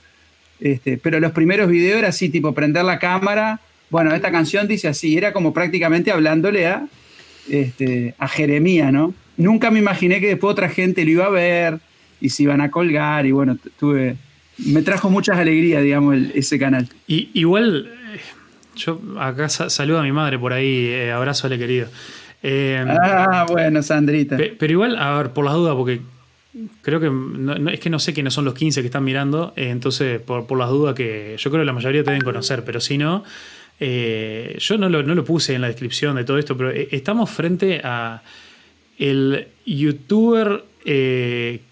Este, 0.59 0.99
pero 0.99 1.21
los 1.21 1.31
primeros 1.31 1.71
videos 1.71 1.99
era 1.99 2.09
así, 2.09 2.29
tipo 2.29 2.53
prender 2.55 2.85
la 2.85 2.99
cámara. 2.99 3.61
Bueno, 3.95 4.13
esta 4.13 4.33
canción 4.33 4.67
dice 4.67 4.89
así, 4.89 5.17
era 5.17 5.33
como 5.33 5.53
prácticamente 5.53 6.11
hablándole 6.11 6.67
a, 6.67 6.89
este, 7.49 8.17
a 8.19 8.27
Jeremía, 8.27 8.91
¿no? 8.91 9.15
Nunca 9.37 9.71
me 9.71 9.79
imaginé 9.79 10.19
que 10.19 10.27
después 10.27 10.51
otra 10.51 10.69
gente 10.69 11.05
lo 11.05 11.13
iba 11.13 11.27
a 11.27 11.31
ver 11.31 11.79
y 12.21 12.31
se 12.31 12.43
iban 12.43 12.61
a 12.61 12.73
colgar 12.73 13.25
y 13.25 13.31
bueno, 13.31 13.57
tuve, 13.79 14.17
me 14.59 14.83
trajo 14.83 15.11
muchas 15.11 15.39
alegrías, 15.39 15.81
digamos, 15.81 16.17
ese 16.35 16.59
canal. 16.59 16.89
Y, 17.07 17.29
igual, 17.35 17.89
eh, 18.13 18.19
yo 18.75 19.01
acá 19.17 19.49
saludo 19.49 20.01
a 20.01 20.03
mi 20.03 20.11
madre 20.11 20.41
por 20.41 20.53
ahí, 20.53 20.89
eh, 20.89 21.13
abrazo 21.13 21.49
le 21.49 21.57
querido. 21.57 21.87
Em, 22.43 22.89
ah, 22.91 23.47
bueno, 23.49 23.81
Sandrita. 23.81 24.37
pero 24.59 24.73
igual, 24.73 24.99
a 24.99 25.19
ver, 25.19 25.31
por 25.31 25.45
las 25.45 25.55
dudas, 25.55 25.77
porque 25.77 26.01
creo 26.83 26.99
que 26.99 27.13
es 27.73 27.79
que 27.79 27.91
no 27.91 28.01
sé 28.01 28.13
quiénes 28.13 28.35
son 28.35 28.45
los 28.45 28.55
15 28.55 28.81
que 28.81 28.87
están 28.87 29.05
mirando, 29.05 29.53
eh, 29.55 29.71
entonces 29.71 30.21
por, 30.21 30.51
las 30.59 30.69
dudas 30.69 30.95
que 30.95 31.37
yo 31.39 31.51
creo 31.53 31.63
que 31.63 31.67
la 31.67 31.73
mayoría 31.73 32.03
te 32.03 32.11
deben 32.11 32.25
conocer, 32.25 32.65
pero 32.65 32.81
si 32.81 32.99
no, 32.99 33.23
eh, 33.81 34.57
yo 34.59 34.79
no 34.79 34.89
lo, 34.89 35.25
puse 35.25 35.55
en 35.55 35.61
la 35.61 35.69
descripción 35.69 36.17
de 36.17 36.25
todo 36.25 36.39
esto, 36.39 36.57
pero 36.57 36.71
eh, 36.71 36.89
estamos 36.93 37.31
frente 37.31 37.81
a 37.85 38.23
el 38.99 39.49
youtuber 39.67 40.65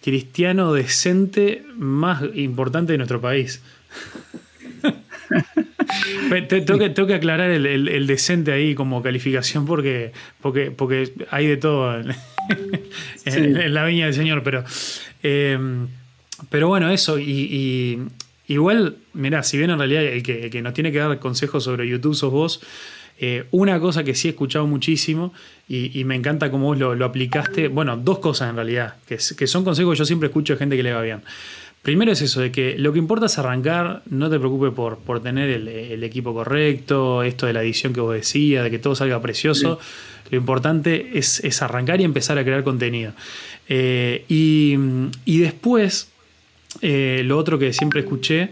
cristiano 0.02 0.72
decente 0.72 1.64
más 1.76 2.22
importante 2.34 2.92
de 2.92 2.98
nuestro 2.98 3.20
país. 3.20 3.62
tengo, 6.48 6.78
que, 6.78 6.90
tengo 6.90 7.06
que 7.06 7.14
aclarar 7.14 7.50
el, 7.50 8.06
decente 8.06 8.52
ahí 8.52 8.74
como 8.74 9.02
calificación 9.02 9.66
porque, 9.66 10.12
porque, 10.40 10.70
porque 10.70 11.12
hay 11.30 11.46
de 11.46 11.56
todo 11.56 12.00
en, 13.24 13.74
la 13.74 13.84
viña 13.84 14.06
del 14.06 14.14
Señor, 14.14 14.42
pero, 14.42 14.64
eh, 15.22 15.58
pero 16.50 16.68
bueno, 16.68 16.90
eso. 16.90 17.18
Y, 17.18 18.00
igual, 18.48 18.96
mirá, 19.12 19.42
si 19.42 19.58
bien 19.58 19.70
en 19.70 19.78
realidad 19.78 20.02
el 20.04 20.22
que, 20.22 20.62
nos 20.62 20.74
tiene 20.74 20.92
que 20.92 20.98
dar 20.98 21.18
consejos 21.18 21.64
sobre 21.64 21.88
YouTube 21.88 22.14
sos 22.14 22.32
vos, 22.32 22.60
eh, 23.18 23.44
una 23.50 23.78
cosa 23.78 24.04
que 24.04 24.14
sí 24.14 24.28
he 24.28 24.30
escuchado 24.32 24.66
muchísimo 24.66 25.32
y, 25.68 26.04
me 26.04 26.16
encanta 26.16 26.50
cómo 26.50 26.66
vos 26.66 26.78
lo, 26.78 27.04
aplicaste, 27.04 27.68
bueno, 27.68 27.96
dos 27.96 28.18
cosas 28.18 28.50
en 28.50 28.56
realidad, 28.56 28.96
que, 29.06 29.18
son 29.18 29.64
consejos 29.64 29.94
que 29.94 29.98
yo 30.00 30.04
siempre 30.04 30.28
escucho 30.28 30.54
de 30.54 30.58
gente 30.58 30.76
que 30.76 30.82
le 30.82 30.92
va 30.92 31.02
bien. 31.02 31.22
Primero 31.82 32.12
es 32.12 32.22
eso, 32.22 32.40
de 32.40 32.52
que 32.52 32.78
lo 32.78 32.92
que 32.92 33.00
importa 33.00 33.26
es 33.26 33.38
arrancar, 33.38 34.02
no 34.08 34.30
te 34.30 34.38
preocupes 34.38 34.72
por, 34.72 34.98
por 34.98 35.20
tener 35.20 35.50
el, 35.50 36.04
equipo 36.04 36.32
correcto, 36.32 37.24
esto 37.24 37.46
de 37.46 37.52
la 37.52 37.62
edición 37.62 37.92
que 37.92 38.00
vos 38.00 38.14
decías, 38.14 38.62
de 38.62 38.70
que 38.70 38.78
todo 38.78 38.94
salga 38.94 39.20
precioso. 39.20 39.80
Lo 40.30 40.38
importante 40.38 41.18
es, 41.18 41.60
arrancar 41.60 42.00
y 42.00 42.04
empezar 42.04 42.38
a 42.38 42.44
crear 42.44 42.62
contenido. 42.62 43.12
Eh, 43.68 44.24
y, 44.28 45.38
después, 45.40 46.11
eh, 46.82 47.22
lo 47.24 47.38
otro 47.38 47.58
que 47.58 47.72
siempre 47.72 48.00
escuché 48.00 48.50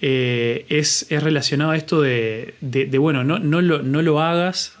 eh, 0.00 0.64
es, 0.68 1.06
relacionado 1.10 1.72
a 1.72 1.76
esto 1.76 2.00
de, 2.00 2.54
bueno, 2.98 3.24
no, 3.24 3.38
no, 3.38 3.60
lo, 3.60 3.82
no 3.82 4.00
lo 4.00 4.20
hagas. 4.20 4.76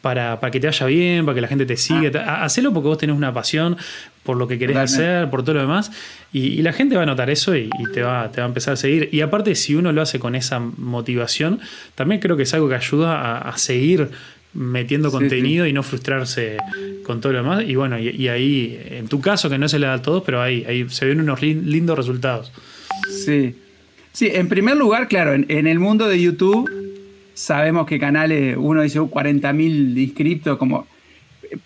para, 0.00 0.38
que 0.50 0.60
te 0.60 0.66
vaya 0.66 0.86
bien, 0.86 1.26
para 1.26 1.34
que 1.34 1.40
la 1.40 1.48
gente 1.48 1.66
te 1.66 1.76
siga. 1.76 2.10
Ah. 2.24 2.44
Hacelo 2.44 2.72
porque 2.72 2.88
vos 2.88 2.98
tenés 2.98 3.16
una 3.16 3.34
pasión, 3.34 3.76
por 4.26 4.36
lo 4.36 4.46
que 4.46 4.58
querés 4.58 4.76
hacer, 4.76 5.30
por 5.30 5.42
todo 5.42 5.54
lo 5.54 5.60
demás. 5.60 5.90
Y, 6.32 6.60
la 6.60 6.74
gente 6.74 6.96
va 6.96 7.04
a 7.04 7.06
notar 7.06 7.30
eso 7.30 7.56
y, 7.56 7.70
te, 7.94 8.02
va, 8.02 8.30
te 8.30 8.40
va 8.40 8.46
a 8.46 8.48
empezar 8.48 8.74
a 8.74 8.76
seguir. 8.76 9.08
Y 9.12 9.22
aparte, 9.22 9.54
si 9.54 9.74
uno 9.74 9.92
lo 9.92 10.02
hace 10.02 10.18
con 10.18 10.34
esa 10.34 10.58
motivación, 10.58 11.60
también 11.94 12.20
creo 12.20 12.36
que 12.36 12.42
es 12.42 12.52
algo 12.52 12.68
que 12.68 12.74
ayuda 12.74 13.38
a, 13.38 13.56
seguir 13.56 14.10
metiendo 14.56 15.10
contenido 15.10 15.66
y 15.66 15.72
no 15.72 15.82
frustrarse 15.82 16.56
con 17.04 17.20
todo 17.20 17.32
lo 17.32 17.38
demás. 17.42 17.64
Y 17.66 17.76
bueno, 17.76 17.98
y, 17.98 18.28
ahí, 18.28 18.80
en 18.90 19.06
tu 19.06 19.20
caso, 19.20 19.50
que 19.50 19.58
no 19.58 19.68
se 19.68 19.78
le 19.78 19.86
da 19.86 19.94
a 19.94 20.02
todos, 20.02 20.22
pero 20.24 20.40
ahí, 20.40 20.64
ahí 20.66 20.88
se 20.88 21.04
ven 21.04 21.20
unos 21.20 21.42
lindos 21.42 21.96
resultados. 21.96 22.52
Sí. 23.24 23.54
Sí, 24.12 24.30
en 24.32 24.48
primer 24.48 24.78
lugar, 24.78 25.08
claro, 25.08 25.34
en, 25.34 25.66
el 25.66 25.78
mundo 25.78 26.08
de 26.08 26.18
YouTube 26.18 26.70
sabemos 27.34 27.86
que 27.86 27.98
canales, 27.98 28.56
uno 28.58 28.80
dice 28.80 28.98
40.000 28.98 29.94
uh, 29.94 29.98
inscriptos, 29.98 30.56
como 30.56 30.86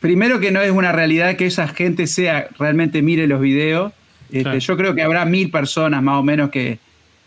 primero 0.00 0.40
que 0.40 0.50
no 0.50 0.60
es 0.60 0.72
una 0.72 0.90
realidad 0.90 1.36
que 1.36 1.46
esa 1.46 1.68
gente 1.68 2.08
sea, 2.08 2.48
realmente 2.58 3.02
mire 3.02 3.28
los 3.28 3.40
videos. 3.40 3.92
Este, 4.32 4.58
yo 4.58 4.76
creo 4.76 4.96
que 4.96 5.02
habrá 5.02 5.24
mil 5.24 5.50
personas 5.50 6.02
más 6.02 6.18
o 6.18 6.22
menos 6.22 6.50
que, 6.50 6.78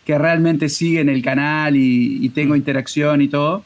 realmente 0.06 0.68
siguen 0.68 1.08
el 1.08 1.22
canal 1.22 1.78
y, 1.78 2.28
tengo 2.36 2.58
interacción 2.58 3.22
y 3.22 3.30
todo. 3.30 3.64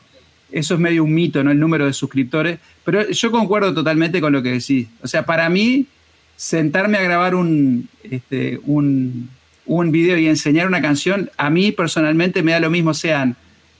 Eso 0.52 0.76
es 0.76 0.80
medio 0.80 1.04
un 1.04 1.14
mito, 1.14 1.44
¿no? 1.44 1.52
El 1.52 1.60
número 1.60 1.86
de 1.86 1.94
suscriptores. 1.94 2.60
Pero 2.84 3.10
yo 3.10 3.32
concuerdo 3.32 3.74
totalmente 3.74 4.22
con 4.22 4.34
lo 4.34 4.42
que 4.42 4.52
decís. 4.52 4.88
O 5.02 5.08
sea, 5.08 5.26
para 5.26 5.50
mí, 5.50 5.88
sentarme 6.36 6.98
a 6.98 7.02
grabar 7.02 7.36
un, 7.36 7.90
este, 8.04 8.60
un, 8.64 9.30
un 9.66 9.92
video 9.92 10.18
y 10.18 10.28
enseñar 10.28 10.68
una 10.68 10.82
canción, 10.82 11.30
a 11.38 11.50
mí 11.50 11.72
personalmente 11.72 12.42
me 12.44 12.54
da 12.54 12.60
lo 12.60 12.70
mismo, 12.70 12.94
sean 12.94 13.36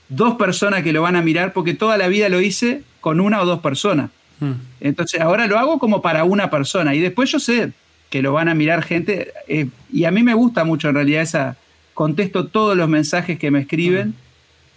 dos 0.08 0.34
personas 0.34 0.82
que 0.82 0.92
lo 0.92 1.02
van 1.02 1.16
a 1.16 1.22
mirar, 1.22 1.52
porque 1.52 1.74
toda 1.74 1.96
la 1.96 2.08
vida 2.08 2.28
lo 2.28 2.40
hice 2.40 2.82
con 3.00 3.20
una 3.20 3.40
o 3.42 3.46
dos 3.46 3.60
personas. 3.60 4.10
Hmm. 4.40 4.52
Entonces 4.80 5.20
ahora 5.20 5.46
lo 5.46 5.58
hago 5.58 5.78
como 5.78 6.02
para 6.02 6.24
una 6.24 6.50
persona 6.50 6.94
y 6.94 7.00
después 7.00 7.30
yo 7.30 7.40
sé 7.40 7.72
que 8.10 8.22
lo 8.22 8.32
van 8.32 8.48
a 8.48 8.54
mirar 8.54 8.82
gente 8.82 9.32
eh, 9.48 9.68
y 9.92 10.04
a 10.04 10.10
mí 10.10 10.22
me 10.22 10.34
gusta 10.34 10.64
mucho 10.64 10.88
en 10.88 10.94
realidad 10.94 11.22
esa, 11.22 11.56
contesto 11.94 12.46
todos 12.46 12.76
los 12.76 12.88
mensajes 12.88 13.38
que 13.38 13.50
me 13.50 13.60
escriben, 13.60 14.08
hmm. 14.08 14.14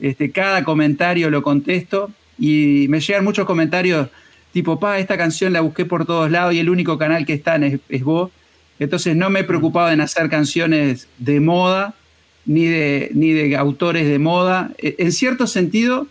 Este, 0.01 0.31
cada 0.31 0.63
comentario 0.63 1.29
lo 1.29 1.41
contesto 1.43 2.11
y 2.37 2.87
me 2.89 2.99
llegan 2.99 3.23
muchos 3.23 3.45
comentarios 3.45 4.09
tipo, 4.51 4.79
pa, 4.79 4.99
esta 4.99 5.17
canción 5.17 5.53
la 5.53 5.61
busqué 5.61 5.85
por 5.85 6.05
todos 6.05 6.29
lados 6.29 6.53
y 6.53 6.59
el 6.59 6.69
único 6.69 6.97
canal 6.97 7.25
que 7.25 7.33
están 7.33 7.63
es, 7.63 7.79
es 7.89 8.03
vos. 8.03 8.31
Entonces 8.79 9.15
no 9.15 9.29
me 9.29 9.41
he 9.41 9.43
preocupado 9.43 9.91
en 9.91 10.01
hacer 10.01 10.29
canciones 10.29 11.07
de 11.19 11.39
moda, 11.39 11.93
ni 12.45 12.65
de, 12.65 13.11
ni 13.13 13.31
de 13.31 13.55
autores 13.55 14.07
de 14.07 14.19
moda. 14.19 14.71
E, 14.77 14.95
en 14.99 15.11
cierto 15.11 15.47
sentido, 15.47 16.07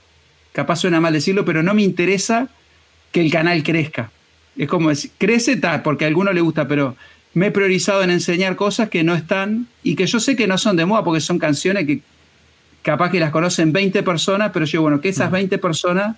capaz 0.53 0.77
suena 0.77 1.01
mal 1.01 1.13
decirlo, 1.13 1.45
pero 1.45 1.63
no 1.63 1.75
me 1.75 1.83
interesa 1.83 2.49
que 3.13 3.21
el 3.21 3.31
canal 3.31 3.63
crezca. 3.63 4.11
Es 4.57 4.69
como 4.69 4.89
decir, 4.91 5.11
crece 5.19 5.57
tal, 5.57 5.83
porque 5.83 6.05
a 6.05 6.09
alguno 6.09 6.33
le 6.33 6.41
gusta, 6.41 6.69
pero 6.69 6.97
me 7.35 7.47
he 7.47 7.51
priorizado 7.51 8.03
en 8.03 8.11
enseñar 8.11 8.57
cosas 8.57 8.89
que 8.89 9.05
no 9.05 9.15
están 9.15 9.67
y 9.83 9.95
que 9.97 10.07
yo 10.07 10.21
sé 10.21 10.37
que 10.37 10.47
no 10.47 10.59
son 10.59 10.77
de 10.77 10.87
moda, 10.87 11.05
porque 11.05 11.21
son 11.21 11.39
canciones 11.39 11.87
que 11.87 12.01
capaz 12.83 13.11
que 13.11 13.21
las 13.21 13.31
conocen 13.31 13.73
20 13.73 14.03
personas, 14.03 14.51
pero 14.53 14.65
yo, 14.65 14.83
bueno, 14.83 15.01
que 15.01 15.11
esas 15.11 15.31
20 15.31 15.57
mm. 15.57 15.61
personas 15.61 16.17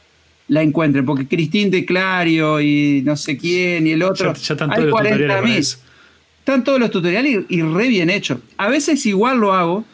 la 0.48 0.62
encuentren, 0.62 1.06
porque 1.06 1.26
Cristín 1.26 1.70
de 1.70 1.84
Clario 1.84 2.60
y 2.60 3.02
no 3.04 3.16
sé 3.16 3.36
quién 3.36 3.86
y 3.86 3.92
el 3.92 4.02
otro, 4.02 4.34
ya, 4.34 4.54
están 4.54 4.70
todos 4.70 4.84
hay 4.84 4.90
40 4.90 5.42
mil. 5.42 5.56
Están 5.58 6.64
todos 6.64 6.80
los 6.80 6.90
tutoriales 6.90 7.44
y, 7.48 7.58
y, 7.58 7.62
re 7.62 7.86
bien 7.86 8.10
hechos. 8.10 8.40
A 8.56 8.68
veces 8.68 9.06
igual 9.06 9.38
lo 9.38 9.52
hago, 9.52 9.84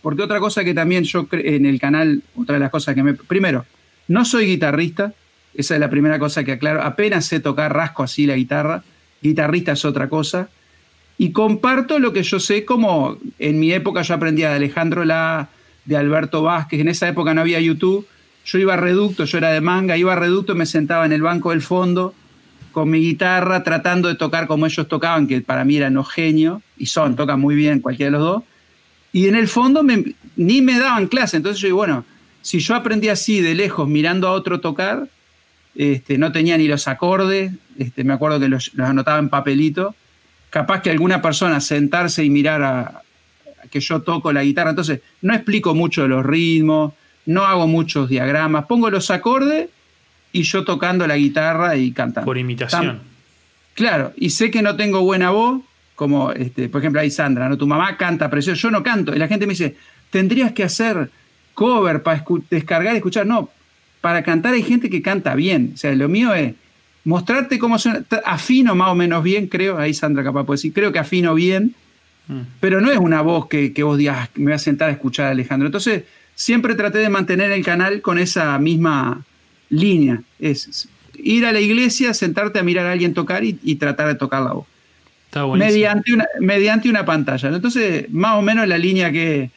porque 0.00 0.22
otra 0.22 0.40
cosa 0.40 0.64
que 0.64 0.72
también 0.72 1.04
yo 1.04 1.28
en 1.30 1.66
el 1.66 1.78
canal, 1.78 2.22
otra 2.34 2.54
de 2.54 2.60
las 2.60 2.70
cosas 2.70 2.94
que 2.94 3.02
me... 3.02 3.14
Primero, 3.14 3.66
no 4.08 4.24
soy 4.24 4.46
guitarrista, 4.46 5.12
esa 5.54 5.74
es 5.74 5.80
la 5.80 5.90
primera 5.90 6.18
cosa 6.18 6.44
que 6.44 6.52
aclaro. 6.52 6.82
Apenas 6.82 7.26
sé 7.26 7.40
tocar 7.40 7.74
rasco 7.74 8.02
así 8.02 8.26
la 8.26 8.36
guitarra. 8.36 8.82
Guitarrista 9.22 9.72
es 9.72 9.84
otra 9.84 10.08
cosa. 10.08 10.48
Y 11.18 11.32
comparto 11.32 11.98
lo 11.98 12.12
que 12.12 12.22
yo 12.22 12.40
sé 12.40 12.64
como 12.64 13.18
en 13.38 13.60
mi 13.60 13.72
época 13.72 14.02
yo 14.02 14.14
aprendía 14.14 14.50
de 14.50 14.56
Alejandro 14.56 15.04
La, 15.04 15.50
de 15.84 15.96
Alberto 15.96 16.42
Vázquez. 16.42 16.80
En 16.80 16.88
esa 16.88 17.08
época 17.08 17.34
no 17.34 17.40
había 17.40 17.60
YouTube. 17.60 18.06
Yo 18.44 18.58
iba 18.58 18.74
a 18.74 18.76
reducto, 18.76 19.24
yo 19.24 19.38
era 19.38 19.50
de 19.50 19.60
manga, 19.60 19.96
iba 19.96 20.12
a 20.12 20.16
reducto, 20.16 20.54
me 20.54 20.66
sentaba 20.66 21.06
en 21.06 21.12
el 21.12 21.22
banco 21.22 21.50
del 21.50 21.62
fondo 21.62 22.14
con 22.72 22.88
mi 22.88 23.00
guitarra 23.00 23.62
tratando 23.62 24.08
de 24.08 24.14
tocar 24.14 24.46
como 24.46 24.64
ellos 24.64 24.88
tocaban, 24.88 25.26
que 25.26 25.42
para 25.42 25.62
mí 25.62 25.76
eran 25.76 25.94
los 25.94 26.10
genios, 26.10 26.62
y 26.78 26.86
son, 26.86 27.16
tocan 27.16 27.38
muy 27.38 27.54
bien 27.54 27.80
cualquiera 27.80 28.10
de 28.10 28.18
los 28.18 28.22
dos 28.22 28.42
y 29.12 29.28
en 29.28 29.36
el 29.36 29.46
fondo 29.46 29.84
ni 30.36 30.62
me 30.62 30.78
daban 30.78 31.06
clase. 31.06 31.36
Entonces 31.36 31.60
yo 31.60 31.76
bueno, 31.76 32.04
si 32.40 32.58
yo 32.58 32.74
aprendí 32.74 33.08
así 33.08 33.40
de 33.40 33.54
lejos 33.54 33.86
mirando 33.86 34.26
a 34.26 34.32
otro 34.32 34.60
tocar, 34.60 35.08
este, 35.74 36.18
no 36.18 36.32
tenía 36.32 36.56
ni 36.56 36.66
los 36.66 36.88
acordes, 36.88 37.52
este, 37.78 38.04
me 38.04 38.14
acuerdo 38.14 38.40
que 38.40 38.48
los, 38.48 38.72
anotaba 38.78 39.18
en 39.18 39.28
papelito, 39.28 39.94
capaz 40.50 40.80
que 40.80 40.90
alguna 40.90 41.22
persona 41.22 41.60
sentarse 41.60 42.24
y 42.24 42.30
mirar 42.30 42.62
a, 42.62 43.01
que 43.72 43.80
yo 43.80 44.02
toco 44.02 44.32
la 44.32 44.44
guitarra, 44.44 44.70
entonces 44.70 45.00
no 45.22 45.34
explico 45.34 45.74
mucho 45.74 46.06
los 46.06 46.24
ritmos, 46.24 46.92
no 47.26 47.44
hago 47.44 47.66
muchos 47.66 48.08
diagramas, 48.08 48.66
pongo 48.66 48.90
los 48.90 49.10
acordes 49.10 49.68
y 50.30 50.42
yo 50.42 50.64
tocando 50.64 51.06
la 51.06 51.16
guitarra 51.16 51.76
y 51.76 51.90
cantando. 51.92 52.26
Por 52.26 52.38
imitación. 52.38 53.00
claro, 53.74 54.12
y 54.16 54.30
sé 54.30 54.50
que 54.50 54.62
no 54.62 54.76
tengo 54.76 55.00
buena 55.00 55.30
voz, 55.30 55.62
como, 55.94 56.32
este, 56.32 56.68
por 56.68 56.80
ejemplo, 56.80 57.00
ahí 57.00 57.10
Sandra, 57.10 57.48
¿no? 57.48 57.56
Tu 57.56 57.66
mamá 57.66 57.96
canta 57.96 58.28
precioso, 58.28 58.60
yo 58.60 58.70
no 58.70 58.82
canto. 58.82 59.14
Y 59.14 59.18
la 59.18 59.28
gente 59.28 59.46
me 59.46 59.52
dice, 59.52 59.76
tendrías 60.10 60.52
que 60.52 60.64
hacer 60.64 61.10
cover 61.54 62.02
para 62.02 62.24
descargar 62.50 62.94
y 62.94 62.96
escuchar. 62.96 63.26
No, 63.26 63.50
para 64.00 64.22
cantar 64.22 64.54
hay 64.54 64.62
gente 64.62 64.90
que 64.90 65.00
canta 65.00 65.34
bien. 65.34 65.72
O 65.74 65.76
sea, 65.76 65.94
lo 65.94 66.08
mío 66.08 66.34
es 66.34 66.54
mostrarte 67.04 67.58
cómo 67.58 67.78
suena. 67.78 68.04
Afino 68.24 68.74
más 68.74 68.88
o 68.88 68.94
menos 68.94 69.22
bien, 69.22 69.46
creo. 69.46 69.78
Ahí 69.78 69.94
Sandra 69.94 70.24
capaz 70.24 70.44
puede 70.44 70.56
decir, 70.56 70.72
creo 70.72 70.92
que 70.92 70.98
afino 70.98 71.34
bien. 71.34 71.74
Mm. 72.32 72.40
Pero 72.60 72.80
no 72.80 72.90
es 72.90 72.98
una 72.98 73.22
voz 73.22 73.48
que, 73.48 73.72
vos 73.82 73.98
digas, 73.98 74.28
me 74.34 74.44
voy 74.44 74.52
a 74.54 74.58
sentar 74.58 74.88
a 74.88 74.92
escuchar 74.92 75.26
a 75.26 75.30
Alejandro. 75.30 75.66
Entonces, 75.66 76.04
siempre 76.34 76.74
traté 76.74 76.98
de 76.98 77.08
mantener 77.08 77.50
el 77.52 77.64
canal 77.64 78.00
con 78.00 78.18
esa 78.18 78.58
misma 78.58 79.24
línea. 79.68 80.22
Es 80.38 80.88
ir 81.16 81.46
a 81.46 81.52
la 81.52 81.60
iglesia, 81.60 82.14
sentarte 82.14 82.58
a 82.58 82.62
mirar 82.62 82.86
a 82.86 82.92
alguien 82.92 83.14
tocar 83.14 83.44
y, 83.44 83.58
y 83.62 83.76
tratar 83.76 84.08
de 84.08 84.14
tocar 84.14 84.42
la 84.42 84.52
voz 84.52 84.66
mediante, 85.56 86.12
una, 86.12 86.26
mediante 86.40 86.88
una 86.88 87.04
pantalla. 87.04 87.48
Entonces, 87.48 88.10
más 88.10 88.36
o 88.36 88.42
menos 88.42 88.66
la 88.68 88.78
línea 88.78 89.10
que... 89.10 89.50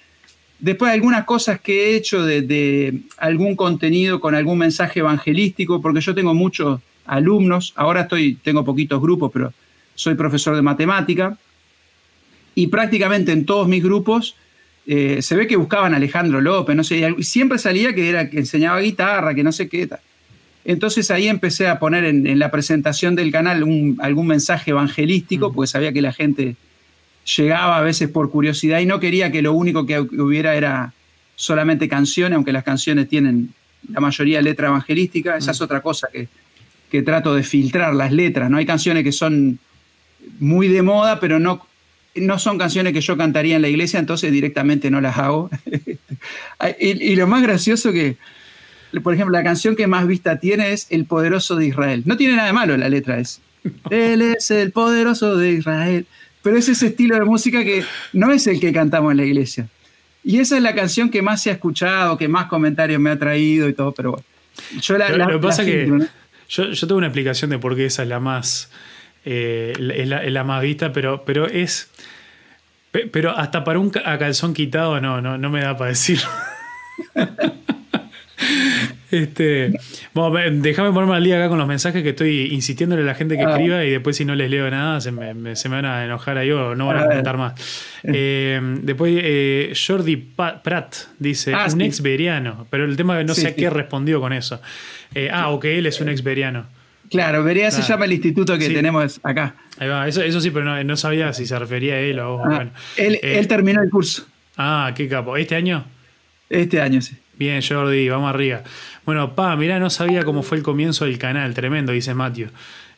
Después 0.58 0.92
algunas 0.92 1.26
cosas 1.26 1.60
que 1.60 1.88
he 1.88 1.96
hecho 1.96 2.24
de, 2.24 3.02
algún 3.18 3.56
contenido 3.56 4.22
con 4.22 4.36
algún 4.36 4.58
mensaje 4.58 5.02
evangelístico, 5.02 5.82
porque 5.82 6.00
yo 6.00 6.16
tengo 6.16 6.34
muchos 6.34 6.80
alumnos, 7.06 7.74
ahora 7.76 8.02
estoy, 8.02 8.36
tengo 8.36 8.64
poquitos 8.64 9.02
grupos, 9.02 9.32
pero 9.34 9.54
soy 9.96 10.16
profesor 10.16 10.56
de 10.56 10.62
matemática, 10.62 11.38
y 12.56 12.68
prácticamente 12.68 13.32
en 13.34 13.46
todos 13.46 13.68
mis 13.68 13.84
grupos 13.84 14.36
eh, 14.88 15.22
se 15.22 15.36
ve 15.36 15.48
que 15.48 15.58
buscaban 15.58 15.94
a 15.94 15.98
Alejandro 15.98 16.42
López, 16.42 16.76
no 16.76 16.84
sé, 16.84 17.14
y 17.18 17.24
siempre 17.24 17.58
salía 17.58 17.94
que 17.94 18.10
era 18.10 18.30
que 18.30 18.38
enseñaba 18.38 18.80
guitarra, 18.80 19.36
que 19.36 19.44
no 19.44 19.52
sé 19.52 19.68
qué 19.68 19.88
tal. 19.88 20.00
Entonces 20.64 21.12
ahí 21.12 21.28
empecé 21.28 21.68
a 21.68 21.78
poner 21.78 22.06
en, 22.06 22.40
la 22.40 22.50
presentación 22.50 23.16
del 23.16 23.32
canal 23.32 23.64
algún 24.00 24.28
mensaje 24.28 24.72
evangelístico, 24.72 25.54
porque 25.54 25.68
sabía 25.68 25.94
que 25.94 26.02
la 26.02 26.12
gente 26.12 26.56
llegaba 27.38 27.78
a 27.78 27.82
veces 27.82 28.10
por 28.10 28.32
curiosidad 28.32 28.80
y 28.80 28.86
no 28.86 29.00
quería 29.00 29.32
que 29.32 29.42
lo 29.42 29.54
único 29.54 29.86
que 29.86 30.00
hubiera 30.00 30.56
era 30.56 30.94
solamente 31.36 31.88
canciones, 31.88 32.36
aunque 32.36 32.52
las 32.52 32.64
canciones 32.64 33.08
tienen 33.10 33.54
la 33.92 34.00
mayoría 34.00 34.42
letra 34.42 34.68
evangelística. 34.68 35.38
Esa 35.38 35.52
es 35.52 35.62
otra 35.62 35.82
cosa 35.82 36.08
que, 36.12 36.28
que 36.90 37.02
trato 37.04 37.36
de 37.36 37.44
filtrar, 37.44 37.94
las 37.94 38.12
letras. 38.12 38.50
¿no? 38.50 38.58
Hay 38.58 38.66
canciones 38.66 39.04
que 39.04 39.12
son 39.12 39.60
muy 40.40 40.68
de 40.68 40.82
moda, 40.82 41.20
pero 41.20 41.40
no, 41.40 41.68
no 42.16 42.40
son 42.40 42.58
canciones 42.58 42.94
que 42.94 43.02
yo 43.02 43.18
cantaría 43.18 43.56
en 43.56 43.62
la 43.62 43.68
iglesia, 43.68 44.00
entonces 44.00 44.32
directamente 44.32 44.90
no 44.90 45.02
las 45.02 45.18
hago. 45.18 45.50
y, 46.80 47.12
y, 47.12 47.16
lo 47.16 47.28
más 47.28 47.44
gracioso 47.44 47.92
que 47.92 48.18
por 49.02 49.14
ejemplo, 49.14 49.38
la 49.38 49.44
canción 49.44 49.76
que 49.76 49.88
más 49.88 50.08
vista 50.08 50.40
tiene 50.40 50.72
es 50.72 50.88
El 50.90 51.06
Poderoso 51.06 51.56
de 51.56 51.68
Israel. 51.68 52.04
No 52.06 52.18
tiene 52.18 52.36
nada 52.36 52.48
de 52.48 52.54
malo 52.54 52.78
la 52.78 52.90
letra, 52.90 53.20
es 53.20 53.42
Él 53.90 54.22
es 54.22 54.52
el 54.52 54.72
Poderoso 54.72 55.36
de 55.38 55.52
Israel. 55.52 56.06
Pero 56.42 56.58
es 56.58 56.70
ese 56.70 56.88
estilo 56.88 57.16
de 57.16 57.26
música 57.26 57.64
que 57.64 57.84
no 58.14 58.32
es 58.32 58.46
el 58.48 58.60
que 58.60 58.72
cantamos 58.72 59.12
en 59.12 59.18
la 59.18 59.26
iglesia. 59.26 59.68
Y 60.24 60.40
esa 60.40 60.58
es 60.58 60.64
la 60.64 60.76
canción 60.76 61.10
que 61.10 61.22
más 61.22 61.42
se 61.42 61.50
ha 61.50 61.54
escuchado, 61.54 62.18
que 62.18 62.28
más 62.28 62.48
comentarios 62.48 63.00
me 63.00 63.10
ha 63.10 63.20
traído 63.20 63.68
y 63.68 63.74
todo, 63.74 63.92
pero 63.92 64.12
bueno. 64.12 64.26
Yo 64.82 64.98
la, 64.98 65.10
lo, 65.10 65.28
que 65.28 65.40
pasa 65.40 65.64
es 65.64 65.68
que 65.68 66.08
yo, 66.48 66.72
yo, 66.72 66.88
tengo 66.88 66.98
una 66.98 67.08
explicación 67.08 67.50
de 67.50 67.60
por 67.60 67.76
qué 67.76 67.88
esa 67.88 68.04
es 68.04 68.10
la 68.10 68.20
más, 68.20 68.70
eh, 69.26 69.74
la, 69.78 70.44
más 70.44 70.62
vista, 70.62 70.92
pero, 70.92 71.24
pero 71.26 71.48
es... 71.48 71.92
Pero 73.12 73.32
hasta 73.32 73.66
para 73.66 73.78
un 73.80 73.90
calzón 73.90 74.54
quitado 74.54 75.02
no, 75.02 75.20
no, 75.20 75.38
no 75.38 75.50
me 75.50 75.62
da 75.62 75.76
para 75.76 75.90
decirlo. 75.90 76.30
Este, 79.12 79.72
bueno, 80.14 80.62
déjame 80.62 80.92
ponerme 80.92 81.16
al 81.16 81.24
día 81.24 81.38
acá 81.38 81.48
con 81.48 81.58
los 81.58 81.68
mensajes 81.68 82.04
que 82.04 82.10
estoy 82.10 82.54
insistiéndole 82.54 83.04
a 83.04 83.06
la 83.06 83.16
gente 83.16 83.38
que 83.38 83.44
ah. 83.44 83.52
escriba 83.52 83.84
y 83.86 83.92
después 83.92 84.18
si 84.18 84.26
no 84.26 84.36
les 84.36 84.50
leo 84.50 84.70
nada 84.70 85.00
se 85.00 85.12
me, 85.12 85.56
se 85.56 85.70
me 85.70 85.76
van 85.76 85.86
a 85.86 86.06
enojar 86.06 86.38
ahí 86.38 86.52
o 86.52 86.76
no 86.76 86.88
van 86.88 86.98
a 86.98 87.04
comentar 87.04 87.38
más. 87.38 87.54
Eh, 88.04 88.60
después 88.82 89.14
eh, 89.16 89.74
Jordi 89.76 90.18
Pratt 90.18 90.96
dice, 91.20 91.54
ah, 91.54 91.68
un 91.72 91.82
ex 91.82 92.02
veriano, 92.02 92.68
pero 92.70 92.86
el 92.86 92.98
tema 92.98 93.22
no 93.24 93.34
sé 93.34 93.48
a 93.48 93.56
qué 93.56 93.70
respondió 93.70 94.20
con 94.20 94.34
eso. 94.34 94.62
Eh, 95.14 95.30
ah, 95.32 95.50
o 95.50 95.60
que 95.60 95.78
él 95.78 95.86
es 95.86 96.02
un 96.02 96.10
ex 96.10 96.24
veriano. 96.24 96.66
Claro, 97.10 97.44
Vería 97.44 97.72
se 97.72 97.82
llama 97.82 98.06
el 98.06 98.14
instituto 98.14 98.58
que 98.58 98.70
tenemos 98.70 99.20
acá. 99.24 99.56
Ahí 99.78 99.88
va, 99.88 100.08
eso, 100.08 100.22
eso 100.22 100.42
sí, 100.42 100.52
pero 100.52 100.84
no, 100.84 100.98
sabía 100.98 101.34
si 101.34 101.46
se 101.46 101.58
refería 101.60 101.96
a 101.96 102.00
él 102.00 102.20
o... 102.20 102.44
Ah, 102.44 102.68
él, 102.98 103.20
él 103.22 103.48
terminó 103.48 103.82
el 103.82 103.90
curso. 103.90 104.26
Ah, 104.58 104.94
qué 104.96 105.08
capo. 105.08 105.38
¿Este 105.38 105.56
año? 105.56 105.86
Este 106.50 106.82
año, 106.82 107.02
sí. 107.02 107.16
Bien, 107.38 107.62
Jordi, 107.62 108.08
vamos 108.08 108.30
arriba. 108.30 108.64
Bueno, 109.06 109.36
pa, 109.36 109.56
mirá, 109.56 109.80
no 109.80 109.90
sabía 109.90 110.24
cómo 110.24 110.42
fue 110.42 110.58
el 110.58 110.64
comienzo 110.64 111.06
del 111.06 111.18
canal, 111.18 111.54
tremendo, 111.54 111.92
dice 111.92 112.14
Matthew. 112.14 112.50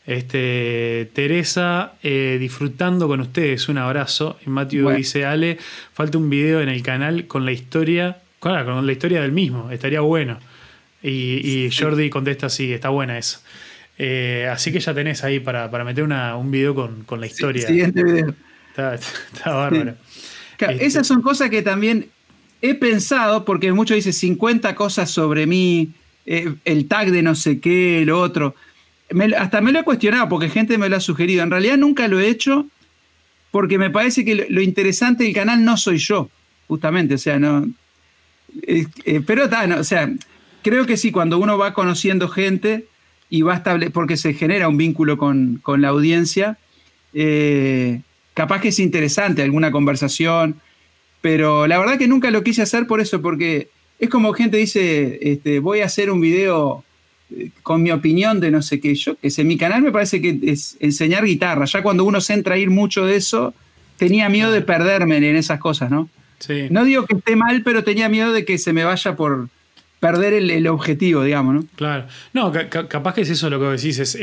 Este, 0.05 1.09
Teresa, 1.13 1.93
eh, 2.03 2.37
disfrutando 2.39 3.07
con 3.07 3.19
ustedes, 3.19 3.67
un 3.67 3.77
abrazo. 3.77 4.37
Y 4.45 4.49
Matthew 4.49 4.91
dice, 4.91 5.25
Ale, 5.25 5.57
falta 5.93 6.17
un 6.17 6.29
video 6.29 6.61
en 6.61 6.69
el 6.69 6.83
canal 6.83 7.25
con 7.27 7.45
la 7.45 7.51
historia, 7.51 8.19
claro, 8.39 8.73
con 8.73 8.85
la 8.85 8.91
historia 8.91 9.21
del 9.21 9.31
mismo, 9.31 9.71
estaría 9.71 10.01
bueno. 10.01 10.39
Y, 11.01 11.69
Jordi 11.77 12.09
contesta, 12.09 12.49
sí, 12.49 12.73
está 12.73 12.89
buena 12.89 13.17
eso. 13.17 13.39
Eh, 13.97 14.47
así 14.51 14.71
que 14.71 14.79
ya 14.79 14.93
tenés 14.93 15.23
ahí 15.23 15.39
para, 15.39 15.69
meter 15.83 16.03
un 16.03 16.51
video 16.51 16.75
con, 16.75 17.19
la 17.19 17.25
historia. 17.25 17.67
siguiente 17.67 18.03
video. 18.03 18.33
Está, 18.69 18.99
bárbaro. 19.45 19.95
Este, 20.59 20.85
esas 20.85 21.07
son 21.07 21.21
cosas 21.21 21.49
que 21.49 21.61
también 21.61 22.09
he 22.61 22.75
pensado, 22.75 23.45
porque 23.45 23.71
muchos 23.73 23.95
dicen 23.95 24.13
50 24.13 24.75
cosas 24.75 25.09
sobre 25.09 25.47
mí, 25.47 25.89
eh, 26.25 26.53
el 26.65 26.87
tag 26.87 27.11
de 27.11 27.21
no 27.21 27.35
sé 27.35 27.59
qué, 27.59 28.03
lo 28.05 28.19
otro. 28.19 28.55
hasta 29.37 29.61
me 29.61 29.71
lo 29.71 29.79
he 29.79 29.83
cuestionado 29.83 30.29
porque 30.29 30.49
gente 30.49 30.77
me 30.77 30.89
lo 30.89 30.97
ha 30.97 30.99
sugerido. 31.01 31.43
En 31.43 31.51
realidad 31.51 31.77
nunca 31.77 32.07
lo 32.07 32.19
he 32.19 32.27
hecho 32.27 32.67
porque 33.51 33.77
me 33.77 33.89
parece 33.89 34.25
que 34.25 34.47
lo, 34.49 34.61
interesante 34.61 35.23
del 35.23 35.33
canal 35.33 35.63
no 35.63 35.77
soy 35.77 35.97
yo, 35.97 36.29
justamente. 36.67 37.15
O 37.15 37.17
sea, 37.17 37.39
no. 37.39 37.67
Eh, 38.63 38.85
pero 39.25 39.45
está, 39.45 39.65
o 39.79 39.83
sea, 39.83 40.11
creo 40.61 40.85
que 40.85 40.97
sí, 40.97 41.11
cuando 41.11 41.37
uno 41.39 41.57
va 41.57 41.73
conociendo 41.73 42.27
gente 42.27 42.85
y 43.29 43.41
va 43.41 43.55
estable, 43.55 43.89
porque 43.89 44.17
se 44.17 44.33
genera 44.33 44.69
un 44.69 44.77
vínculo 44.77 45.17
con, 45.17 45.61
la 45.77 45.89
audiencia, 45.89 46.57
eh, 47.13 48.01
capaz 48.33 48.61
que 48.61 48.69
es 48.69 48.79
interesante 48.79 49.41
alguna 49.41 49.71
conversación, 49.71 50.55
pero 51.21 51.67
la 51.67 51.77
verdad 51.79 51.97
que 51.97 52.07
nunca 52.07 52.31
lo 52.31 52.43
quise 52.43 52.61
hacer 52.61 52.87
por 52.87 53.01
eso, 53.01 53.21
porque 53.21 53.69
es 53.99 54.09
como 54.09 54.33
gente 54.33 54.57
dice, 54.57 55.19
este, 55.21 55.59
voy 55.59 55.81
a 55.81 55.85
hacer 55.85 56.11
un 56.11 56.21
video 56.21 56.83
eh, 57.35 57.49
con 57.63 57.83
mi 57.83 57.91
opinión 57.91 58.39
de 58.39 58.51
no 58.51 58.61
sé 58.61 58.79
qué, 58.79 58.95
yo 58.95 59.15
que 59.15 59.29
sé, 59.29 59.43
mi 59.43 59.57
canal 59.57 59.81
me 59.81 59.91
parece 59.91 60.21
que 60.21 60.39
es 60.43 60.77
enseñar 60.79 61.25
guitarra, 61.25 61.65
ya 61.65 61.81
cuando 61.81 62.05
uno 62.05 62.21
se 62.21 62.33
entra 62.33 62.55
a 62.55 62.57
ir 62.57 62.69
mucho 62.69 63.05
de 63.05 63.17
eso, 63.17 63.53
tenía 63.97 64.29
miedo 64.29 64.51
de 64.51 64.61
perderme 64.61 65.17
en 65.17 65.35
esas 65.35 65.59
cosas, 65.59 65.91
¿no? 65.91 66.09
Sí. 66.39 66.67
No 66.69 66.85
digo 66.85 67.05
que 67.05 67.15
esté 67.15 67.35
mal, 67.35 67.63
pero 67.63 67.83
tenía 67.83 68.09
miedo 68.09 68.31
de 68.31 68.45
que 68.45 68.59
se 68.59 68.71
me 68.71 68.83
vaya 68.83 69.15
por, 69.15 69.49
perder 69.99 70.33
el, 70.33 70.67
objetivo, 70.67 71.23
digamos, 71.23 71.55
¿no? 71.55 71.63
Claro. 71.75 72.05
No, 72.33 72.51
capaz 72.69 73.15
que 73.15 73.21
es 73.21 73.29
eso 73.29 73.49
lo 73.49 73.59
que 73.59 73.65
decís, 73.65 73.99
es, 73.99 74.17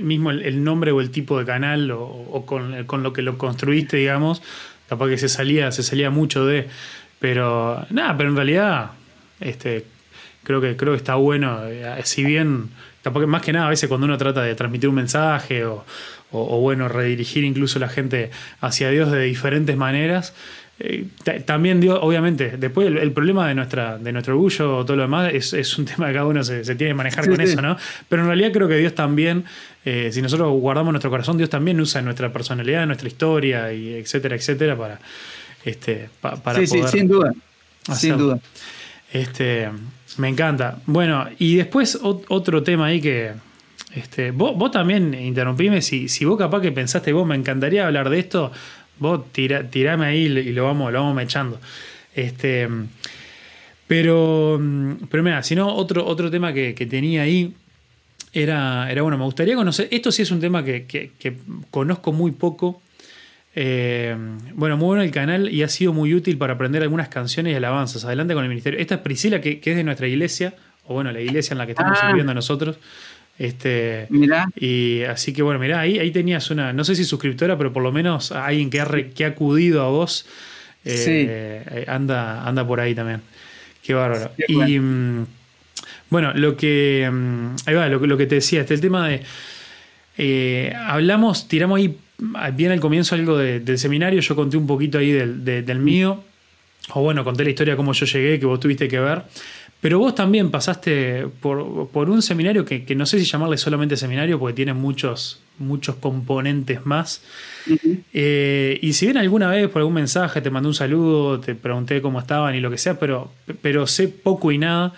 mismo 0.00 0.30
el, 0.30 0.64
nombre 0.64 0.90
o 0.92 1.00
el 1.00 1.10
tipo 1.10 1.38
de 1.38 1.44
canal 1.44 1.90
o, 1.92 2.44
con, 2.46 3.02
lo 3.02 3.12
que 3.12 3.22
lo 3.22 3.38
construiste, 3.38 3.96
digamos, 3.96 4.42
capaz 4.88 5.08
que 5.08 5.18
se 5.18 5.28
salía, 5.28 5.70
se 5.72 5.82
salía 5.82 6.10
mucho 6.10 6.46
de. 6.46 6.68
Pero 7.20 7.86
nada, 7.90 8.16
pero 8.16 8.30
en 8.30 8.36
realidad, 8.36 8.92
este, 9.40 9.84
creo 10.42 10.60
que, 10.60 10.76
creo 10.76 10.94
que 10.94 10.96
está 10.96 11.14
bueno. 11.14 11.60
Eh, 11.64 12.00
si 12.04 12.24
bien, 12.24 12.70
capaz 13.02 13.20
que 13.20 13.26
más 13.26 13.42
que 13.42 13.52
nada, 13.52 13.66
a 13.66 13.70
veces 13.70 13.88
cuando 13.88 14.06
uno 14.06 14.18
trata 14.18 14.42
de 14.42 14.54
transmitir 14.54 14.88
un 14.88 14.96
mensaje 14.96 15.64
o, 15.64 15.84
o 16.32 16.60
bueno, 16.60 16.88
redirigir 16.88 17.44
incluso 17.44 17.78
la 17.78 17.88
gente 17.88 18.30
hacia 18.60 18.90
Dios 18.90 19.12
de 19.12 19.20
diferentes 19.20 19.76
maneras. 19.76 20.34
Eh, 20.82 21.06
también 21.44 21.78
Dios, 21.78 21.98
obviamente, 22.00 22.56
después 22.56 22.88
el, 22.88 23.12
problema 23.12 23.46
de, 23.46 23.54
nuestra, 23.54 23.98
de 23.98 24.12
nuestro 24.12 24.34
orgullo 24.34 24.78
o 24.78 24.84
todo 24.86 24.96
lo 24.96 25.02
demás 25.02 25.30
es, 25.34 25.78
un 25.78 25.84
tema 25.84 26.06
que 26.06 26.14
cada 26.14 26.24
uno 26.24 26.42
se, 26.42 26.62
tiene 26.62 26.92
que 26.92 26.94
manejar 26.94 27.28
con 27.28 27.38
eso, 27.38 27.60
¿no? 27.60 27.76
Pero 28.08 28.22
en 28.22 28.28
realidad 28.28 28.50
creo 28.50 28.66
que 28.66 28.76
Dios 28.76 28.94
también, 28.94 29.44
eh, 29.84 30.08
si 30.10 30.22
nosotros 30.22 30.50
guardamos 30.58 30.92
nuestro 30.92 31.10
corazón, 31.10 31.36
Dios 31.36 31.50
también 31.50 31.78
usa 31.82 32.00
nuestra 32.00 32.32
personalidad, 32.32 32.86
nuestra 32.86 33.08
historia, 33.08 33.70
y 33.74 33.92
etcétera, 33.92 34.36
etcétera, 34.36 34.74
para, 34.74 34.98
este, 35.66 36.08
para 36.20 36.54
sí, 36.60 36.66
Sí, 36.66 36.82
sin 36.88 37.08
duda. 37.08 37.34
Sin 37.94 38.16
duda. 38.16 38.38
Este, 39.12 39.68
me 40.16 40.28
encanta. 40.28 40.78
Bueno, 40.86 41.26
y 41.38 41.56
después 41.56 41.98
otro 42.02 42.62
tema 42.62 42.86
ahí 42.86 43.02
que. 43.02 43.32
Este, 43.94 44.30
vos, 44.30 44.56
vos 44.56 44.70
también 44.70 45.12
interrumpime, 45.14 45.82
si, 45.82 46.08
si 46.08 46.24
vos 46.24 46.38
capaz 46.38 46.60
que 46.60 46.70
pensaste, 46.70 47.12
vos 47.12 47.26
me 47.26 47.34
encantaría 47.34 47.84
hablar 47.88 48.08
de 48.08 48.20
esto, 48.20 48.52
Vos 49.00 49.32
tirame 49.32 50.06
ahí 50.06 50.26
y 50.26 50.52
lo 50.52 50.64
vamos, 50.64 50.92
lo 50.92 51.02
vamos 51.02 51.22
echando. 51.22 51.58
Este, 52.14 52.68
pero, 53.90 54.60
pero 55.10 55.22
mira, 55.24 55.42
si 55.42 55.56
no, 55.56 55.74
otro, 55.74 56.06
otro 56.06 56.30
tema 56.30 56.52
que, 56.52 56.74
tenía 56.88 57.22
ahí 57.22 57.54
era, 58.32 58.88
era, 58.88 59.02
bueno, 59.02 59.18
me 59.18 59.24
gustaría 59.24 59.56
conocer, 59.56 59.88
esto 59.90 60.12
sí 60.12 60.22
es 60.22 60.30
un 60.30 60.38
tema 60.38 60.62
que, 60.62 61.08
conozco 61.72 62.12
muy 62.12 62.30
poco. 62.30 62.80
Eh, 63.56 64.16
bueno, 64.54 64.76
muy 64.76 64.86
bueno 64.86 65.02
el 65.02 65.10
canal 65.10 65.52
y 65.52 65.64
ha 65.64 65.68
sido 65.68 65.92
muy 65.92 66.14
útil 66.14 66.38
para 66.38 66.52
aprender 66.52 66.82
algunas 66.82 67.08
canciones 67.08 67.52
y 67.52 67.56
alabanzas. 67.56 68.04
Adelante 68.04 68.34
con 68.34 68.44
el 68.44 68.48
ministerio. 68.48 68.78
Esta 68.78 68.94
es 68.94 69.00
Priscila, 69.00 69.40
que, 69.40 69.60
es 69.60 69.76
de 69.76 69.82
nuestra 69.82 70.06
iglesia, 70.06 70.54
o 70.86 70.94
bueno, 70.94 71.10
la 71.10 71.20
iglesia 71.20 71.54
en 71.54 71.58
la 71.58 71.66
que 71.66 71.72
estamos 71.72 71.98
ah. 72.00 72.06
sirviendo 72.06 72.32
nosotros. 72.32 72.76
Este, 73.40 74.06
Y 74.56 75.02
así 75.04 75.32
que 75.32 75.40
bueno, 75.40 75.58
mirá, 75.58 75.80
ahí, 75.80 75.98
ahí 75.98 76.10
tenías 76.10 76.50
una, 76.50 76.74
no 76.74 76.84
sé 76.84 76.94
si 76.94 77.04
suscriptora, 77.04 77.56
pero 77.56 77.72
por 77.72 77.82
lo 77.82 77.90
menos 77.90 78.32
alguien 78.32 78.68
que 78.68 78.82
ha, 78.82 78.86
que 79.14 79.24
ha 79.24 79.28
acudido 79.28 79.82
a 79.82 79.88
vos. 79.88 80.26
Eh, 80.84 81.64
eh, 81.70 81.84
anda, 81.88 82.46
anda 82.46 82.66
por 82.66 82.80
ahí 82.80 82.94
también. 82.94 83.22
Qué 83.82 83.94
bárbaro. 83.94 84.30
y 84.46 84.78
mm, 84.78 85.26
bueno, 86.10 86.34
lo 86.34 86.54
que. 86.54 87.08
Mm, 87.10 87.56
ahí 87.64 87.74
va, 87.74 87.88
lo, 87.88 88.18
que 88.18 88.26
te 88.26 88.34
decía, 88.34 88.60
este 88.60 88.74
el 88.74 88.82
tema 88.82 89.08
de. 89.08 89.22
Eh, 90.18 90.74
hablamos, 90.76 91.48
tiramos 91.48 91.78
ahí 91.78 91.96
bien 92.52 92.72
al 92.72 92.80
comienzo 92.80 93.14
algo 93.14 93.38
del 93.38 93.78
seminario. 93.78 94.20
Yo 94.20 94.36
conté 94.36 94.58
un 94.58 94.66
poquito 94.66 94.98
ahí 94.98 95.12
del, 95.12 95.46
del 95.46 95.78
mío. 95.78 96.22
O 96.92 97.02
bueno, 97.02 97.24
conté 97.24 97.44
la 97.44 97.50
historia 97.50 97.72
de 97.72 97.76
cómo 97.78 97.94
yo 97.94 98.04
llegué, 98.04 98.38
que 98.38 98.44
vos 98.44 98.60
tuviste 98.60 98.86
que 98.86 99.00
ver. 99.00 99.22
Pero 99.80 99.98
vos 99.98 100.14
también 100.14 100.50
pasaste 100.50 101.26
por, 101.40 101.58
un 101.58 102.22
seminario 102.22 102.64
que, 102.66 102.94
no 102.94 103.06
sé 103.06 103.18
si 103.18 103.24
llamarle 103.24 103.56
solamente 103.56 103.96
seminario 103.96 104.38
porque 104.38 104.54
tiene 104.54 104.74
muchos, 104.74 105.40
muchos 105.58 105.96
componentes 105.96 106.84
más. 106.84 107.22
Eh, 108.12 108.78
y 108.82 108.92
si 108.92 109.06
bien 109.06 109.16
alguna 109.16 109.48
vez 109.48 109.68
por 109.68 109.80
algún 109.80 109.94
mensaje 109.94 110.42
te 110.42 110.50
mandé 110.50 110.68
un 110.68 110.74
saludo, 110.74 111.40
te 111.40 111.54
pregunté 111.54 112.02
cómo 112.02 112.20
estaban 112.20 112.54
y 112.54 112.60
lo 112.60 112.70
que 112.70 112.76
sea, 112.76 112.98
pero, 112.98 113.32
pero 113.62 113.86
sé 113.86 114.08
poco 114.08 114.52
y 114.52 114.58
nada. 114.58 114.92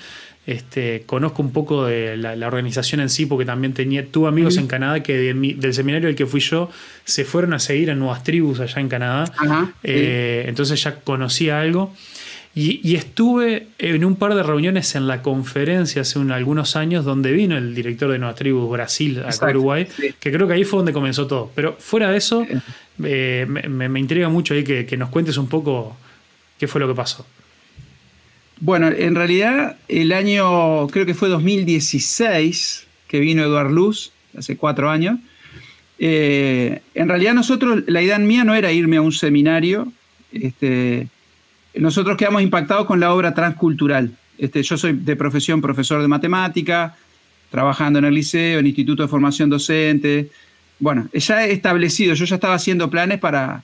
Este, 0.44 1.04
conozco 1.06 1.40
un 1.40 1.52
poco 1.52 1.86
de 1.86 2.16
la, 2.16 2.46
organización 2.48 3.00
en 3.00 3.08
sí, 3.08 3.26
porque 3.26 3.44
también 3.44 3.74
tenía, 3.74 4.04
tuve 4.04 4.26
amigos 4.26 4.56
en 4.56 4.66
Canadá 4.66 5.00
que 5.00 5.16
del 5.16 5.74
seminario 5.74 6.08
al 6.08 6.16
que 6.16 6.26
fui 6.26 6.40
yo 6.40 6.68
se 7.04 7.24
fueron 7.24 7.54
a 7.54 7.60
seguir 7.60 7.92
a 7.92 7.94
nuevas 7.94 8.24
tribus 8.24 8.58
allá 8.58 8.80
en 8.80 8.88
Canadá. 8.88 9.32
Eh, 9.84 10.46
entonces 10.48 10.82
ya 10.82 10.96
conocía 10.96 11.60
algo. 11.60 11.94
Y, 12.54 12.94
estuve 12.96 13.68
en 13.78 14.04
un 14.04 14.16
par 14.16 14.34
de 14.34 14.42
reuniones 14.42 14.94
en 14.94 15.06
la 15.06 15.22
conferencia 15.22 16.02
hace 16.02 16.18
algunos 16.18 16.76
años 16.76 17.02
donde 17.02 17.32
vino 17.32 17.56
el 17.56 17.74
director 17.74 18.10
de 18.12 18.18
Nueva 18.18 18.34
Tribu 18.34 18.68
Brasil, 18.68 19.22
a 19.24 19.46
Uruguay, 19.48 19.88
que 20.20 20.30
creo 20.30 20.46
que 20.46 20.52
ahí 20.52 20.64
fue 20.64 20.78
donde 20.78 20.92
comenzó 20.92 21.26
todo. 21.26 21.50
Pero 21.54 21.76
fuera 21.78 22.10
de 22.10 22.18
eso, 22.18 22.46
eh, 23.02 23.46
me, 23.48 23.98
intriga 23.98 24.28
mucho 24.28 24.52
ahí 24.52 24.64
que, 24.64 24.96
nos 24.98 25.08
cuentes 25.08 25.38
un 25.38 25.48
poco 25.48 25.96
qué 26.58 26.68
fue 26.68 26.78
lo 26.78 26.88
que 26.88 26.94
pasó. 26.94 27.26
Bueno, 28.60 28.88
en 28.88 29.14
realidad 29.14 29.78
el 29.88 30.12
año, 30.12 30.88
creo 30.88 31.06
que 31.06 31.14
fue 31.14 31.30
2016, 31.30 32.86
que 33.08 33.18
vino 33.18 33.42
Eduard 33.42 33.70
Luz, 33.70 34.12
hace 34.36 34.58
cuatro 34.58 34.90
años. 34.90 35.18
Eh, 35.98 36.82
en 36.94 37.08
realidad 37.08 37.32
nosotros, 37.32 37.84
la 37.86 38.02
idea 38.02 38.18
mía 38.18 38.44
no 38.44 38.54
era 38.54 38.72
irme 38.72 38.98
a 38.98 39.00
un 39.00 39.12
seminario, 39.12 39.90
este, 40.32 41.08
nosotros 41.74 42.16
quedamos 42.16 42.42
impactados 42.42 42.86
con 42.86 43.00
la 43.00 43.12
obra 43.14 43.34
transcultural. 43.34 44.12
Este, 44.38 44.62
yo 44.62 44.76
soy 44.76 44.92
de 44.92 45.16
profesión 45.16 45.60
profesor 45.60 46.02
de 46.02 46.08
matemática, 46.08 46.96
trabajando 47.50 47.98
en 47.98 48.06
el 48.06 48.14
liceo, 48.14 48.58
en 48.58 48.64
el 48.64 48.68
Instituto 48.68 49.02
de 49.02 49.08
Formación 49.08 49.50
Docente. 49.50 50.30
Bueno, 50.78 51.08
ya 51.12 51.46
he 51.46 51.52
establecido, 51.52 52.14
yo 52.14 52.24
ya 52.24 52.34
estaba 52.34 52.54
haciendo 52.54 52.90
planes 52.90 53.18
para 53.18 53.62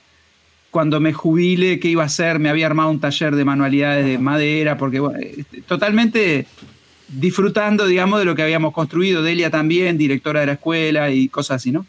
cuando 0.71 0.99
me 0.99 1.13
jubile, 1.13 1.79
qué 1.79 1.89
iba 1.89 2.03
a 2.03 2.05
hacer, 2.05 2.39
me 2.39 2.49
había 2.49 2.67
armado 2.67 2.91
un 2.91 2.99
taller 2.99 3.35
de 3.35 3.43
manualidades 3.43 4.05
de 4.05 4.19
madera, 4.19 4.77
porque 4.77 5.01
este, 5.37 5.61
totalmente 5.63 6.45
disfrutando, 7.07 7.87
digamos, 7.87 8.19
de 8.19 8.25
lo 8.25 8.35
que 8.35 8.43
habíamos 8.43 8.73
construido. 8.73 9.23
Delia 9.23 9.49
también, 9.49 9.97
directora 9.97 10.41
de 10.41 10.45
la 10.45 10.53
escuela 10.53 11.09
y 11.09 11.27
cosas 11.27 11.57
así, 11.57 11.71
¿no? 11.71 11.85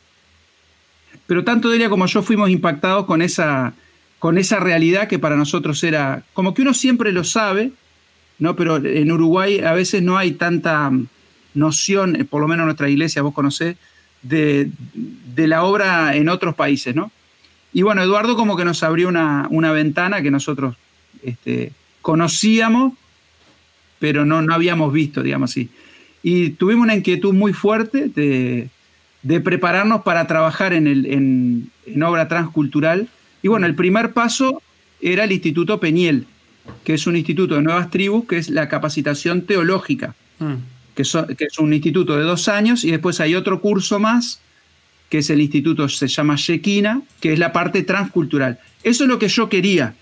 Pero 1.26 1.44
tanto 1.44 1.68
Delia 1.68 1.90
como 1.90 2.06
yo 2.06 2.22
fuimos 2.22 2.50
impactados 2.50 3.04
con 3.04 3.22
esa, 3.22 3.74
con 4.20 4.36
esa 4.36 4.60
realidad 4.60 5.08
que 5.08 5.18
para 5.18 5.34
nosotros 5.34 5.82
era, 5.82 6.24
como 6.34 6.52
que 6.52 6.60
uno 6.60 6.74
siempre 6.74 7.10
lo 7.10 7.24
sabe, 7.24 7.72
¿no? 8.38 8.54
pero 8.54 8.76
en 8.76 9.10
Uruguay 9.10 9.60
a 9.60 9.72
veces 9.72 10.02
no 10.02 10.18
hay 10.18 10.32
tanta 10.32 10.92
noción, 11.54 12.16
eh, 12.16 12.24
por 12.26 12.42
lo 12.42 12.46
menos 12.46 12.64
en 12.64 12.66
nuestra 12.66 12.90
iglesia, 12.90 13.22
vos 13.22 13.32
conocés, 13.32 13.76
de, 14.22 14.70
la 15.36 15.64
obra 15.64 16.14
en 16.14 16.28
otros 16.28 16.54
países, 16.54 16.94
¿no? 16.94 17.10
Y 17.72 17.80
bueno, 17.80 18.02
Eduardo 18.02 18.36
como 18.36 18.58
que 18.58 18.66
nos 18.66 18.82
abrió 18.82 19.08
una, 19.08 19.72
ventana 19.72 20.20
que 20.20 20.30
nosotros 20.30 20.76
este, 21.22 21.72
conocíamos, 22.02 22.92
pero 23.98 24.26
no, 24.26 24.42
no 24.42 24.52
habíamos 24.52 24.92
visto, 24.92 25.22
digamos 25.22 25.50
así. 25.50 25.70
Y 26.22 26.50
tuvimos 26.50 26.84
una 26.84 26.94
inquietud 26.94 27.32
muy 27.32 27.54
fuerte 27.54 28.08
de, 28.08 28.68
prepararnos 29.40 30.02
para 30.02 30.26
trabajar 30.26 30.74
en, 30.74 30.86
el, 30.86 31.70
en 31.86 32.02
obra 32.02 32.28
transcultural 32.28 33.08
y 33.42 33.48
bueno, 33.48 33.66
el 33.66 33.74
primer 33.74 34.12
paso 34.12 34.62
era 35.00 35.24
el 35.24 35.32
Instituto 35.32 35.80
Peñiel, 35.80 36.26
que 36.84 36.94
es 36.94 37.06
un 37.06 37.16
instituto 37.16 37.54
de 37.54 37.62
nuevas 37.62 37.90
tribus, 37.90 38.26
que 38.26 38.38
es 38.38 38.50
la 38.50 38.68
capacitación 38.68 39.42
teológica, 39.42 40.14
mm. 40.38 40.54
que, 40.94 41.02
es 41.02 41.58
un 41.58 41.72
instituto 41.72 42.16
de 42.16 42.22
dos 42.22 42.48
años, 42.48 42.84
y 42.84 42.90
después 42.90 43.20
hay 43.20 43.34
otro 43.34 43.60
curso 43.60 43.98
más, 43.98 44.40
que 45.08 45.18
es 45.18 45.30
el 45.30 45.40
instituto, 45.40 45.88
se 45.88 46.06
llama 46.06 46.36
Shekina, 46.36 47.02
que 47.20 47.32
es 47.32 47.38
la 47.38 47.52
parte 47.52 47.82
transcultural. 47.82 48.58
Eso 48.82 49.04
es 49.04 49.08
lo 49.08 49.18
que 49.18 49.28
yo 49.28 49.48
quería. 49.48 49.94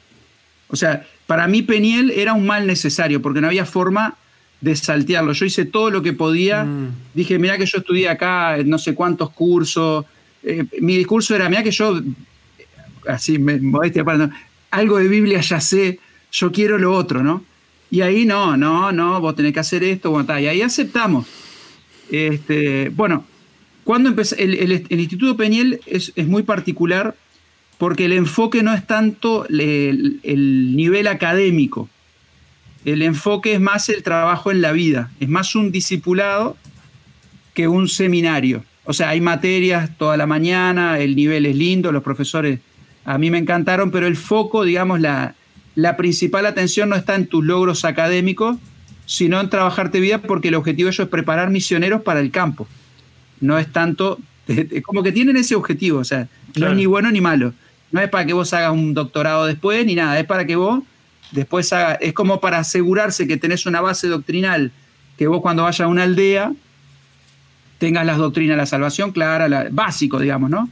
O 0.69 0.77
sea, 0.77 1.07
para 1.27 1.49
mí 1.49 1.63
Peñiel 1.63 2.11
era 2.11 2.35
un 2.35 2.47
mal 2.47 2.67
necesario, 2.67 3.23
porque 3.23 3.41
no 3.41 3.47
había 3.47 3.65
forma 3.65 4.17
de 4.61 4.77
saltearlo. 4.77 5.33
Yo 5.33 5.47
hice 5.47 5.65
todo 5.65 5.91
lo 5.91 6.03
que 6.03 6.13
podía. 6.13 6.65
Mm. 6.65 6.95
Dije, 7.15 7.39
mira 7.39 7.57
que 7.57 7.67
yo 7.67 7.79
estudié 7.79 8.09
acá 8.09 8.57
no 8.65 8.79
sé 8.79 8.95
cuántos 8.95 9.31
cursos. 9.31 10.05
Eh, 10.43 10.65
mi 10.81 10.97
discurso 10.97 11.35
era, 11.35 11.49
mira 11.49 11.63
que 11.63 11.71
yo 11.71 12.01
así, 13.09 13.39
modestia 13.39 14.05
para 14.05 14.31
algo 14.71 14.99
de 14.99 15.09
Biblia 15.09 15.41
ya 15.41 15.61
sé, 15.61 15.99
yo 16.31 16.53
quiero 16.53 16.79
lo 16.79 16.93
otro, 16.93 17.23
¿no? 17.23 17.45
Y 17.91 18.03
ahí 18.03 18.27
no, 18.27 18.57
no, 18.57 18.93
no, 18.93 19.21
vos 19.21 19.35
tenés 19.35 19.53
que 19.53 19.61
hacer 19.61 19.83
esto, 19.83 20.25
y 20.39 20.47
ahí 20.47 20.61
aceptamos. 20.61 21.27
Este, 22.11 22.91
bueno, 22.91 23.25
cuando 23.85 24.11
empecé, 24.11 24.43
el, 24.43 24.85
Instituto 24.91 25.37
Peñel 25.37 25.81
es, 25.87 26.13
muy 26.27 26.43
particular 26.43 27.17
porque 27.79 28.05
el 28.07 28.13
enfoque 28.13 28.63
no 28.63 28.75
es 28.75 28.87
tanto 28.87 29.47
el, 29.49 30.21
nivel 30.77 31.07
académico. 31.07 31.89
el 32.85 33.03
enfoque 33.03 33.55
es 33.55 33.61
más 33.61 33.89
el 33.89 34.03
trabajo 34.03 34.51
en 34.51 34.61
la 34.61 34.73
vida, 34.73 35.11
es 35.21 35.29
más 35.29 35.55
un 35.55 35.73
discipulado 35.73 36.57
que 37.55 37.69
un 37.69 37.89
seminario. 37.89 38.65
O 38.85 38.93
sea, 38.93 39.11
hay 39.11 39.21
materias 39.21 39.97
toda 39.97 40.17
la 40.17 40.27
mañana, 40.27 40.99
el 40.99 41.17
nivel 41.17 41.47
es 41.47 41.57
lindo, 41.57 41.93
los 41.93 42.03
profesores 42.03 42.61
a 43.09 43.17
mí 43.17 43.31
me 43.31 43.39
encantaron, 43.39 43.91
pero 43.91 44.07
el 44.07 44.17
foco, 44.17 44.65
digamos, 44.65 45.01
la, 45.01 45.35
la 45.75 45.97
principal 45.97 46.45
atención 46.45 46.91
no 46.91 46.95
está 46.95 47.15
en 47.15 47.27
tus 47.27 47.43
logros 47.43 47.87
académicos, 47.87 48.59
sino 49.07 49.41
en 49.41 49.49
trabajarte 49.49 49.99
vida 49.99 50.19
porque 50.19 50.49
el 50.49 50.57
objetivo 50.57 50.89
de 50.89 50.91
ellos 50.91 51.07
es 51.07 51.09
preparar 51.09 51.49
misioneros 51.49 52.03
para 52.03 52.21
el 52.21 52.31
campo. 52.31 52.69
No 53.41 53.59
es 53.59 53.73
tanto, 53.73 54.19
como 54.85 55.03
que 55.03 55.13
tienen 55.13 55.39
ese 55.39 55.55
objetivo, 55.55 56.01
o 56.01 56.05
sea, 56.05 56.29
no 56.57 56.69
es 56.69 56.77
ni 56.77 56.85
bueno 56.85 57.11
ni 57.11 57.23
malo. 57.23 57.55
No 57.93 58.03
es 58.03 58.11
para 58.11 58.27
que 58.27 58.35
vos 58.35 58.53
hagas 58.53 58.73
un 58.73 58.93
doctorado 58.93 59.47
después 59.47 59.87
ni 59.87 59.95
nada, 59.95 60.21
es 60.21 60.27
para 60.27 60.45
que 60.45 60.57
vos 60.57 60.83
después 61.31 61.73
hagas, 61.73 61.97
es 62.03 62.13
como 62.13 62.43
para 62.43 62.59
asegurarse 62.59 63.27
que 63.27 63.39
tenés 63.39 63.65
una 63.65 63.81
base 63.81 64.07
doctrinal, 64.07 64.71
que 65.17 65.29
vos 65.29 65.41
cuando 65.41 65.63
vayas 65.63 65.81
a 65.81 65.87
una 65.87 66.03
aldea 66.03 66.53
tengas 67.79 68.05
las 68.05 68.19
doctrinas 68.19 68.53
de 68.53 68.59
la 68.59 68.67
salvación 68.67 69.13
clara, 69.13 69.49
la, 69.49 69.69
básico, 69.71 70.19
digamos, 70.19 70.51
¿no? 70.51 70.69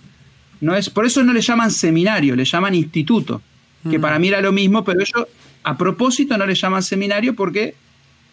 No 0.60 0.74
es, 0.74 0.90
por 0.90 1.06
eso 1.06 1.22
no 1.22 1.32
le 1.32 1.40
llaman 1.40 1.70
seminario, 1.70 2.34
le 2.36 2.44
llaman 2.44 2.74
instituto, 2.74 3.42
que 3.90 3.98
mm. 3.98 4.00
para 4.00 4.18
mí 4.18 4.28
era 4.28 4.40
lo 4.40 4.52
mismo, 4.52 4.84
pero 4.84 5.00
ellos 5.00 5.26
a 5.62 5.76
propósito 5.76 6.38
no 6.38 6.46
le 6.46 6.54
llaman 6.54 6.82
seminario 6.82 7.34
porque 7.34 7.74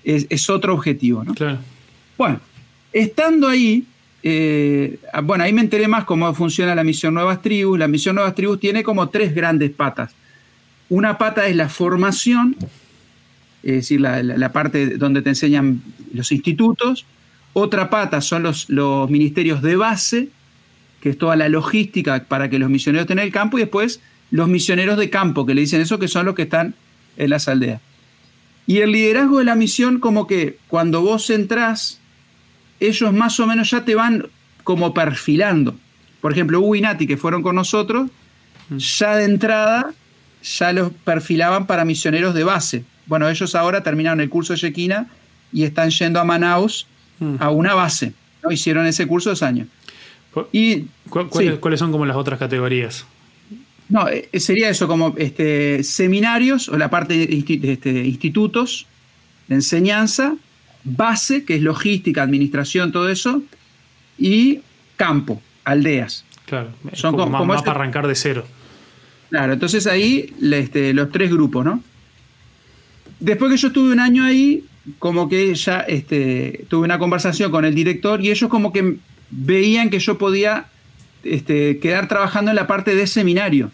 es, 0.04 0.50
otro 0.50 0.74
objetivo, 0.74 1.24
¿no? 1.24 1.34
Claro. 1.34 1.60
Bueno, 2.18 2.40
estando 2.92 3.48
ahí, 3.48 3.86
eh, 4.22 5.00
bueno, 5.24 5.44
ahí 5.44 5.52
me 5.52 5.62
enteré 5.62 5.88
más 5.88 6.04
cómo 6.04 6.34
funciona 6.34 6.76
la 6.76 6.84
misión 6.84 7.14
Nuevas 7.14 7.42
Tribus. 7.42 7.80
La 7.80 7.88
misión 7.88 8.16
Nuevas 8.16 8.36
Tribus 8.36 8.60
tiene 8.60 8.84
como 8.84 9.10
tres 9.10 9.34
grandes 9.34 9.72
patas. 9.72 10.14
Una 10.90 11.18
pata 11.18 11.48
es 11.48 11.56
la 11.56 11.70
formación, 11.70 12.56
es 13.64 13.74
decir, 13.74 14.02
la, 14.02 14.52
parte 14.52 14.98
donde 14.98 15.22
te 15.22 15.30
enseñan 15.30 15.82
los 16.14 16.32
institutos. 16.32 17.06
Otra 17.54 17.90
pata 17.90 18.22
son 18.22 18.44
los, 18.44 18.70
los 18.70 19.10
ministerios 19.10 19.62
de 19.62 19.76
base, 19.76 20.30
que 21.04 21.10
es 21.10 21.18
toda 21.18 21.36
la 21.36 21.50
logística 21.50 22.24
para 22.30 22.50
que 22.50 22.58
los 22.58 22.70
misioneros 22.70 23.04
estén 23.04 23.20
en 23.20 23.26
el 23.26 23.32
campo. 23.34 23.58
Y 23.58 23.62
después 23.64 24.00
los 24.32 24.48
misioneros 24.48 24.98
de 24.98 25.10
campo, 25.10 25.46
que 25.46 25.54
le 25.54 25.60
dicen 25.60 25.82
eso, 25.82 26.00
que 26.00 26.08
son 26.08 26.26
los 26.26 26.34
que 26.34 26.44
están 26.44 26.76
en 27.18 27.30
las 27.30 27.50
aldeas. 27.50 27.82
Y 28.68 28.78
el 28.78 28.94
liderazgo 28.94 29.40
de 29.40 29.44
la 29.44 29.56
misión, 29.56 30.00
como 30.00 30.28
que 30.28 30.60
cuando 30.70 31.02
vos 31.02 31.30
entrás, 31.30 32.00
ellos 32.80 33.12
más 33.12 33.38
o 33.42 33.48
menos 33.48 33.70
ya 33.70 33.84
te 33.84 33.96
van 33.96 34.28
como 34.64 34.94
perfilando. 34.94 35.76
Por 36.22 36.32
ejemplo, 36.32 36.62
Hugo 36.62 36.78
y 36.78 36.80
Nati, 36.80 37.06
que 37.06 37.18
fueron 37.18 37.44
con 37.44 37.58
nosotros, 37.58 38.10
mm. 38.70 38.78
ya 38.78 39.18
de 39.18 39.26
entrada 39.26 39.94
ya 40.42 40.72
los 40.72 40.94
perfilaban 41.04 41.68
para 41.68 41.84
misioneros 41.84 42.34
de 42.34 42.46
base. 42.46 42.86
Bueno, 43.08 43.28
ellos 43.28 43.56
ahora 43.56 43.84
terminaron 43.84 44.22
el 44.22 44.30
curso 44.30 44.54
de 44.54 44.60
Shekina 44.60 45.08
y 45.52 45.64
están 45.64 45.90
yendo 45.90 46.22
a 46.22 46.24
Manaus 46.24 46.88
mm. 47.20 47.36
a 47.40 47.50
una 47.50 47.74
base. 47.74 48.14
¿no? 48.42 48.54
Hicieron 48.54 48.86
ese 48.86 49.06
curso 49.06 49.32
dos 49.32 49.44
años. 49.44 49.68
Y, 50.52 50.86
¿Cuáles 51.10 51.80
son 51.80 51.92
como 51.92 52.06
las 52.06 52.18
otras 52.18 52.40
categorías? 52.40 53.06
No, 53.90 54.08
eh, 54.08 54.30
sería 54.40 54.70
eso 54.70 54.88
como 54.88 55.14
este, 55.18 55.84
seminarios 55.84 56.70
o 56.70 56.78
la 56.78 56.90
parte 56.90 57.14
de 57.16 57.72
este, 57.74 58.06
institutos 58.06 58.88
de 59.48 59.56
enseñanza, 59.56 60.36
base, 60.84 61.44
que 61.44 61.56
es 61.56 61.62
logística, 61.62 62.24
administración, 62.24 62.92
todo 62.92 63.10
eso, 63.10 63.44
y 64.18 64.62
campo, 64.96 65.42
aldeas. 65.64 66.26
Claro, 66.46 66.70
son 66.94 67.16
como, 67.16 67.46
más, 67.46 67.62
para 67.62 67.80
arrancar 67.80 68.08
de 68.08 68.16
cero. 68.16 68.46
Claro, 69.30 69.54
entonces 69.54 69.88
ahí 69.88 70.34
este, 70.42 70.94
los 70.94 71.12
tres 71.12 71.32
grupos, 71.32 71.66
¿no? 71.66 71.84
Después 73.20 73.52
que 73.52 73.58
yo 73.58 73.68
estuve 73.70 73.92
un 73.92 74.00
año 74.00 74.24
ahí, 74.24 74.66
como 75.00 75.30
que 75.30 75.56
ya 75.56 75.80
este, 75.82 76.66
tuve 76.68 76.86
una 76.86 77.00
conversación 77.00 77.52
con 77.52 77.64
el 77.64 77.74
director 77.74 78.24
y 78.24 78.32
ellos 78.32 78.50
como 78.50 78.74
que 78.74 78.98
veían 79.36 79.90
que 79.90 80.00
yo 80.00 80.18
podía 80.18 80.68
este, 81.24 81.80
quedar 81.80 82.08
trabajando 82.08 82.52
en 82.52 82.56
la 82.56 82.68
parte 82.68 82.96
de 82.96 83.08
seminario. 83.08 83.72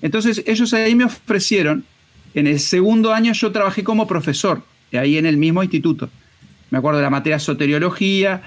Entonces 0.00 0.42
ellos 0.46 0.72
ahí 0.74 0.94
me 0.94 1.04
ofrecieron, 1.04 1.84
en 2.34 2.46
el 2.46 2.60
segundo 2.60 3.12
año 3.12 3.32
yo 3.32 3.52
trabajé 3.52 3.84
como 3.84 4.06
profesor, 4.06 4.62
ahí 4.92 5.16
en 5.16 5.26
el 5.26 5.36
mismo 5.36 5.62
instituto. 5.62 6.10
Me 6.70 6.78
acuerdo 6.78 6.98
de 6.98 7.04
la 7.04 7.10
materia 7.10 7.38
soteriología, 7.38 8.42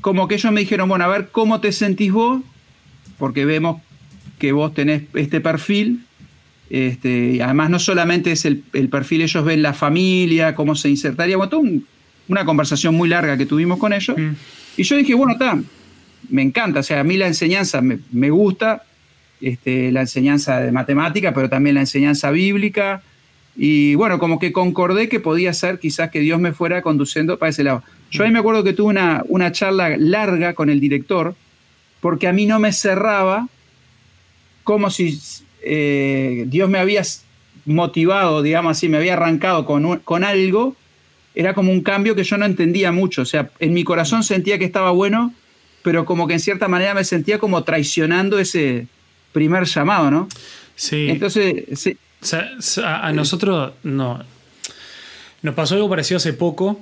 como 0.00 0.28
que 0.28 0.36
ellos 0.36 0.52
me 0.52 0.60
dijeron, 0.60 0.88
bueno, 0.88 1.04
a 1.04 1.08
ver 1.08 1.28
cómo 1.30 1.60
te 1.60 1.72
sentís 1.72 2.12
vos, 2.12 2.42
porque 3.18 3.44
vemos 3.44 3.82
que 4.38 4.52
vos 4.52 4.72
tenés 4.72 5.02
este 5.14 5.40
perfil. 5.40 6.04
Este, 6.70 7.32
y 7.32 7.40
además 7.40 7.68
no 7.70 7.78
solamente 7.80 8.30
es 8.30 8.44
el, 8.44 8.58
perfil, 8.58 9.22
ellos 9.22 9.44
ven 9.44 9.60
la 9.60 9.74
familia, 9.74 10.54
cómo 10.54 10.76
se 10.76 10.88
insertaría, 10.88 11.36
bueno, 11.36 11.60
una 12.28 12.44
conversación 12.44 12.94
muy 12.94 13.08
larga 13.08 13.36
que 13.36 13.44
tuvimos 13.44 13.78
con 13.78 13.92
ellos. 13.92 14.16
Mm. 14.16 14.30
Y 14.76 14.84
yo 14.84 14.96
dije, 14.96 15.14
bueno, 15.14 15.32
está, 15.32 15.58
me 16.28 16.42
encanta, 16.42 16.80
o 16.80 16.82
sea, 16.82 17.00
a 17.00 17.04
mí 17.04 17.16
la 17.16 17.26
enseñanza 17.26 17.80
me, 17.80 17.98
me 18.12 18.30
gusta, 18.30 18.84
este, 19.40 19.90
la 19.90 20.02
enseñanza 20.02 20.60
de 20.60 20.72
matemática, 20.72 21.32
pero 21.32 21.48
también 21.48 21.74
la 21.74 21.80
enseñanza 21.80 22.30
bíblica. 22.30 23.02
Y 23.56 23.94
bueno, 23.94 24.18
como 24.18 24.38
que 24.38 24.52
concordé 24.52 25.08
que 25.08 25.20
podía 25.20 25.52
ser 25.54 25.78
quizás 25.78 26.10
que 26.10 26.20
Dios 26.20 26.38
me 26.40 26.52
fuera 26.52 26.82
conduciendo 26.82 27.38
para 27.38 27.50
ese 27.50 27.64
lado. 27.64 27.82
Yo 28.10 28.24
ahí 28.24 28.30
me 28.30 28.38
acuerdo 28.38 28.64
que 28.64 28.72
tuve 28.72 28.88
una, 28.88 29.24
una 29.28 29.52
charla 29.52 29.96
larga 29.96 30.54
con 30.54 30.70
el 30.70 30.80
director, 30.80 31.34
porque 32.00 32.28
a 32.28 32.32
mí 32.32 32.46
no 32.46 32.58
me 32.58 32.72
cerraba 32.72 33.48
como 34.64 34.90
si 34.90 35.18
eh, 35.62 36.44
Dios 36.48 36.68
me 36.68 36.78
había 36.78 37.02
motivado, 37.64 38.42
digamos 38.42 38.76
así, 38.76 38.88
me 38.88 38.98
había 38.98 39.14
arrancado 39.14 39.64
con, 39.64 39.98
con 40.00 40.24
algo. 40.24 40.76
Era 41.34 41.54
como 41.54 41.72
un 41.72 41.82
cambio 41.82 42.14
que 42.14 42.24
yo 42.24 42.36
no 42.36 42.44
entendía 42.44 42.92
mucho. 42.92 43.22
O 43.22 43.26
sea, 43.26 43.50
en 43.58 43.72
mi 43.72 43.84
corazón 43.84 44.22
sentía 44.22 44.58
que 44.58 44.64
estaba 44.64 44.90
bueno, 44.90 45.32
pero 45.82 46.04
como 46.04 46.26
que 46.26 46.34
en 46.34 46.40
cierta 46.40 46.68
manera 46.68 46.94
me 46.94 47.04
sentía 47.04 47.38
como 47.38 47.64
traicionando 47.64 48.38
ese, 48.38 48.86
primer 49.32 49.64
llamado, 49.64 50.10
¿no? 50.10 50.28
Sí. 50.74 51.08
Entonces, 51.08 51.64
sí. 51.78 51.96
a, 52.84 53.12
nosotros 53.12 53.72
no. 53.82 54.22
Nos 55.42 55.54
pasó 55.54 55.74
algo 55.74 55.88
parecido 55.88 56.18
hace 56.18 56.32
poco. 56.32 56.80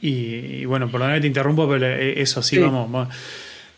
Y, 0.00 0.64
bueno, 0.64 0.90
perdóname 0.90 1.18
que 1.18 1.22
te 1.22 1.26
interrumpo, 1.28 1.68
pero 1.68 1.86
eh, 1.86 2.20
eso 2.20 2.42
sí, 2.42 2.58
vamos. 2.58 3.08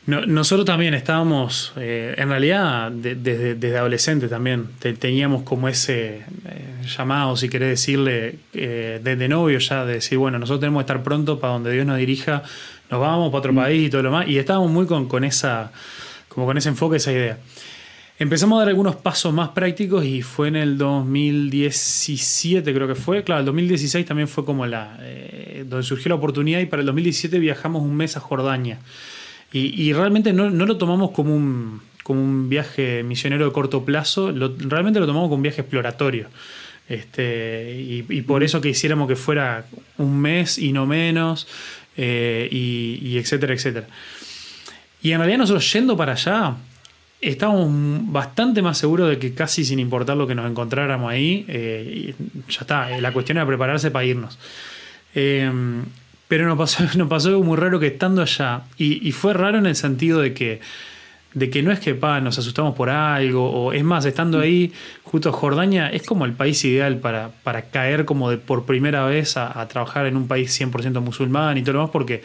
nosotros 0.06 0.64
también 0.64 0.94
estábamos, 0.94 1.74
eh, 1.76 2.14
en 2.16 2.30
realidad, 2.30 2.90
desde, 2.90 3.54
desde 3.54 3.76
adolescente 3.76 4.26
también, 4.26 4.68
teníamos 4.98 5.42
como 5.42 5.68
ese 5.68 6.22
eh, 6.46 6.86
llamado, 6.96 7.36
si 7.36 7.50
querés 7.50 7.68
decirle, 7.68 8.36
desde 8.54 9.28
novio 9.28 9.58
ya, 9.58 9.84
de 9.84 9.94
decir, 9.94 10.16
bueno, 10.16 10.38
nosotros 10.38 10.60
tenemos 10.60 10.80
que 10.80 10.92
estar 10.92 11.02
pronto 11.02 11.38
para 11.38 11.52
donde 11.52 11.72
Dios 11.72 11.84
nos 11.84 11.98
dirija, 11.98 12.42
nos 12.90 13.00
vamos 13.00 13.30
para 13.30 13.38
otro 13.38 13.52
mm. 13.52 13.56
país 13.56 13.86
y 13.86 13.90
todo 13.90 14.02
lo 14.02 14.10
más. 14.10 14.28
Y 14.28 14.38
estábamos 14.38 14.70
muy 14.70 14.86
con, 14.86 15.08
con 15.08 15.24
esa 15.24 15.72
como 16.28 16.46
con 16.46 16.56
ese 16.56 16.68
enfoque, 16.68 16.98
esa 16.98 17.12
idea. 17.12 17.38
Empezamos 18.20 18.56
a 18.56 18.60
dar 18.60 18.68
algunos 18.68 18.96
pasos 18.96 19.32
más 19.32 19.50
prácticos 19.50 20.04
y 20.04 20.22
fue 20.22 20.48
en 20.48 20.56
el 20.56 20.76
2017 20.76 22.74
creo 22.74 22.88
que 22.88 22.94
fue. 22.94 23.22
Claro, 23.22 23.40
el 23.40 23.46
2016 23.46 24.06
también 24.06 24.28
fue 24.28 24.44
como 24.44 24.66
la... 24.66 24.98
Eh, 25.00 25.64
donde 25.68 25.84
surgió 25.84 26.08
la 26.08 26.16
oportunidad 26.16 26.60
y 26.60 26.66
para 26.66 26.80
el 26.80 26.86
2017 26.86 27.38
viajamos 27.38 27.82
un 27.82 27.96
mes 27.96 28.16
a 28.16 28.20
Jordania. 28.20 28.78
Y, 29.50 29.92
realmente 29.94 30.32
no, 30.34 30.50
lo 30.50 30.76
tomamos 30.76 31.12
como 31.12 31.34
un, 31.34 31.80
como 32.02 32.22
un 32.22 32.50
viaje 32.50 33.02
misionero 33.02 33.46
de 33.46 33.52
corto 33.52 33.82
plazo, 33.82 34.30
realmente 34.30 35.00
lo 35.00 35.06
tomamos 35.06 35.28
como 35.28 35.36
un 35.36 35.42
viaje 35.42 35.62
exploratorio. 35.62 36.28
Este, 36.88 37.80
y, 37.80 38.22
por 38.22 38.42
eso 38.42 38.60
que 38.60 38.68
hiciéramos 38.68 39.08
que 39.08 39.16
fuera 39.16 39.64
un 39.96 40.20
mes 40.20 40.58
y 40.58 40.72
no 40.72 40.86
menos, 40.86 41.46
eh, 41.98 42.48
y, 42.50 43.00
y 43.02 43.18
etcétera, 43.18 43.52
etcétera. 43.52 43.86
Y 45.02 45.12
en 45.12 45.18
realidad 45.18 45.38
nosotros 45.38 45.70
yendo 45.72 45.96
para 45.96 46.12
allá, 46.12 46.54
estábamos 47.20 48.10
bastante 48.12 48.62
más 48.62 48.78
seguros 48.78 49.10
de 49.10 49.18
que 49.18 49.34
casi 49.34 49.64
sin 49.64 49.80
importar 49.80 50.16
lo 50.16 50.26
que 50.26 50.34
nos 50.34 50.48
encontráramos 50.48 51.10
ahí, 51.10 51.44
eh, 51.48 52.14
ya 52.48 52.60
está, 52.60 52.96
eh, 52.96 53.00
la 53.00 53.12
cuestión 53.12 53.38
era 53.38 53.46
prepararse 53.46 53.90
para 53.90 54.04
irnos. 54.04 54.38
Pero 56.28 56.46
nos 56.46 56.58
pasó, 56.58 56.84
nos 56.96 57.08
pasó 57.08 57.28
algo 57.30 57.42
muy 57.42 57.56
raro 57.56 57.80
que 57.80 57.88
estando 57.88 58.22
allá, 58.22 58.62
y, 58.76 59.10
fue 59.12 59.32
raro 59.32 59.58
en 59.58 59.66
el 59.66 59.74
sentido 59.74 60.20
de 60.20 60.34
que, 60.34 60.60
de 61.34 61.50
que 61.50 61.62
no 61.62 61.70
es 61.70 61.80
que 61.80 61.94
pa, 61.94 62.20
nos 62.20 62.38
asustamos 62.38 62.74
por 62.74 62.90
algo, 62.90 63.50
o 63.50 63.72
es 63.72 63.84
más, 63.84 64.04
estando 64.04 64.40
ahí, 64.40 64.72
justo 65.04 65.32
Jordania 65.32 65.88
es 65.88 66.02
como 66.02 66.24
el 66.24 66.32
país 66.32 66.64
ideal 66.64 66.98
para, 66.98 67.30
para 67.42 67.62
caer 67.62 68.04
como 68.04 68.30
de 68.30 68.38
por 68.38 68.64
primera 68.64 69.04
vez 69.04 69.36
a, 69.36 69.60
a 69.60 69.68
trabajar 69.68 70.06
en 70.06 70.16
un 70.16 70.26
país 70.26 70.58
100% 70.58 71.00
musulmán 71.00 71.58
y 71.58 71.62
todo 71.62 71.74
lo 71.74 71.78
demás, 71.80 71.90
porque 71.92 72.22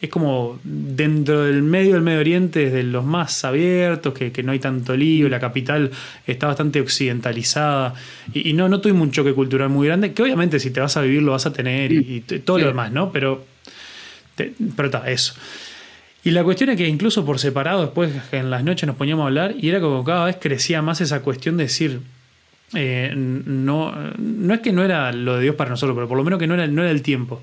es 0.00 0.10
como 0.10 0.58
dentro 0.62 1.44
del 1.44 1.62
medio 1.62 1.94
del 1.94 2.02
Medio 2.02 2.20
Oriente 2.20 2.66
es 2.66 2.72
de 2.72 2.82
los 2.82 3.04
más 3.04 3.44
abiertos, 3.44 4.12
que, 4.12 4.42
no 4.42 4.52
hay 4.52 4.58
tanto 4.58 4.94
lío, 4.94 5.28
la 5.28 5.40
capital 5.40 5.90
está 6.26 6.48
bastante 6.48 6.80
occidentalizada 6.80 7.94
y, 8.32 8.52
no, 8.52 8.68
no 8.68 8.80
tuve 8.80 8.92
un 8.92 9.10
choque 9.10 9.32
cultural 9.32 9.70
muy 9.70 9.86
grande, 9.86 10.12
que 10.12 10.22
obviamente 10.22 10.60
si 10.60 10.70
te 10.70 10.80
vas 10.80 10.96
a 10.96 11.00
vivir 11.00 11.22
lo 11.22 11.32
vas 11.32 11.46
a 11.46 11.52
tener 11.52 11.92
y, 11.92 12.20
todo 12.20 12.58
lo 12.58 12.66
demás, 12.66 12.92
¿no? 12.92 13.10
Pero, 13.10 13.46
pero 14.36 14.86
está, 14.86 15.10
eso. 15.10 15.34
Y 16.26 16.32
la 16.32 16.42
cuestión 16.42 16.70
es 16.70 16.76
que 16.76 16.88
incluso 16.88 17.24
por 17.24 17.38
separado, 17.38 17.82
después 17.82 18.10
en 18.32 18.50
las 18.50 18.64
noches 18.64 18.84
nos 18.84 18.96
poníamos 18.96 19.22
a 19.22 19.26
hablar 19.28 19.54
y 19.60 19.68
era 19.68 19.80
como 19.80 20.02
cada 20.02 20.24
vez 20.24 20.36
crecía 20.40 20.82
más 20.82 21.00
esa 21.00 21.22
cuestión 21.22 21.56
de 21.56 21.62
decir, 21.62 22.00
eh, 22.74 23.12
no, 23.14 23.94
no 24.18 24.54
es 24.54 24.58
que 24.58 24.72
no 24.72 24.82
era 24.82 25.12
lo 25.12 25.36
de 25.36 25.42
Dios 25.42 25.54
para 25.54 25.70
nosotros, 25.70 25.94
pero 25.94 26.08
por 26.08 26.18
lo 26.18 26.24
menos 26.24 26.40
que 26.40 26.48
no 26.48 26.54
era, 26.54 26.66
no 26.66 26.82
era 26.82 26.90
el 26.90 27.02
tiempo. 27.02 27.40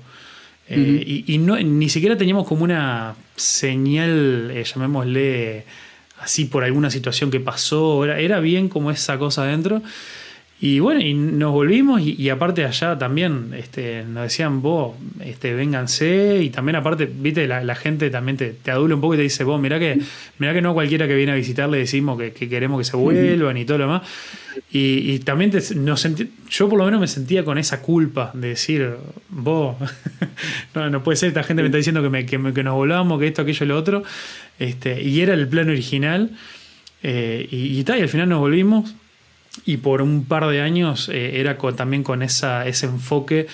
Eh, 0.68 1.24
y, 1.26 1.38
no, 1.38 1.56
ni 1.56 1.88
siquiera 1.88 2.18
teníamos 2.18 2.46
como 2.46 2.62
una 2.62 3.14
señal, 3.36 4.50
eh, 4.50 4.64
llamémosle 4.64 5.64
así, 6.20 6.44
por 6.44 6.62
alguna 6.62 6.90
situación 6.90 7.30
que 7.30 7.40
pasó. 7.40 8.04
Era, 8.04 8.18
era 8.18 8.40
bien 8.40 8.68
como 8.68 8.90
esa 8.90 9.18
cosa 9.18 9.44
adentro. 9.44 9.80
Y 10.60 10.78
bueno, 10.78 11.00
y 11.00 11.14
nos 11.14 11.52
volvimos 11.52 12.00
y, 12.00 12.30
aparte 12.30 12.64
allá 12.64 12.96
también 12.96 13.52
este, 13.56 14.04
nos 14.04 14.22
decían, 14.22 14.62
vos, 14.62 14.96
este, 15.20 15.52
vénganse 15.52 16.40
y 16.42 16.50
también 16.50 16.76
aparte, 16.76 17.06
viste, 17.06 17.46
la, 17.48 17.74
gente 17.74 18.08
también 18.08 18.36
te, 18.36 18.50
te, 18.50 18.70
adula 18.70 18.94
un 18.94 19.00
poco 19.00 19.14
y 19.14 19.16
te 19.18 19.24
dice, 19.24 19.42
vos, 19.42 19.60
mirá 19.60 19.80
que, 19.80 20.00
mirá 20.38 20.54
que 20.54 20.62
no 20.62 20.70
a 20.70 20.74
cualquiera 20.74 21.08
que 21.08 21.16
viene 21.16 21.32
a 21.32 21.34
visitar 21.34 21.68
le 21.68 21.78
decimos 21.78 22.18
que, 22.18 22.48
queremos 22.48 22.78
que 22.78 22.84
se 22.84 22.96
vuelvan 22.96 23.56
y 23.56 23.64
todo 23.64 23.78
lo 23.78 23.84
demás. 23.84 24.02
Y, 24.70 25.18
también 25.18 25.52
nos 25.76 26.00
sentí, 26.00 26.30
yo 26.48 26.68
por 26.68 26.78
lo 26.78 26.84
menos 26.84 27.00
me 27.00 27.08
sentía 27.08 27.44
con 27.44 27.58
esa 27.58 27.82
culpa 27.82 28.30
de 28.32 28.48
decir, 28.48 28.90
vos, 29.30 29.76
no, 30.74 30.88
no 30.88 31.02
puede 31.02 31.16
ser, 31.16 31.28
esta 31.28 31.42
gente 31.42 31.62
me 31.62 31.68
está 31.68 31.78
diciendo 31.78 32.00
que, 32.00 32.08
me, 32.08 32.24
que, 32.24 32.38
nos 32.38 32.74
volvamos, 32.74 33.18
que 33.18 33.26
esto, 33.26 33.42
aquello 33.42 33.64
y 33.64 33.68
lo 33.68 33.76
otro. 33.76 34.02
Este, 34.60 35.02
y 35.02 35.20
era 35.20 35.34
el 35.34 35.48
plano 35.48 35.72
original. 35.72 36.30
Eh, 37.02 37.46
y, 37.50 37.78
y, 37.78 37.84
tal, 37.84 37.98
y 37.98 38.02
al 38.02 38.08
final 38.08 38.28
nos 38.30 38.38
volvimos 38.38 38.94
y 39.64 39.78
por 39.78 40.02
un 40.02 40.24
par 40.24 40.46
de 40.46 40.60
años 40.60 41.08
eh, 41.08 41.40
era 41.40 41.56
también 41.76 42.02
con 42.02 42.22
esa, 42.22 42.66
ese 42.66 42.86
enfoque 42.86 43.46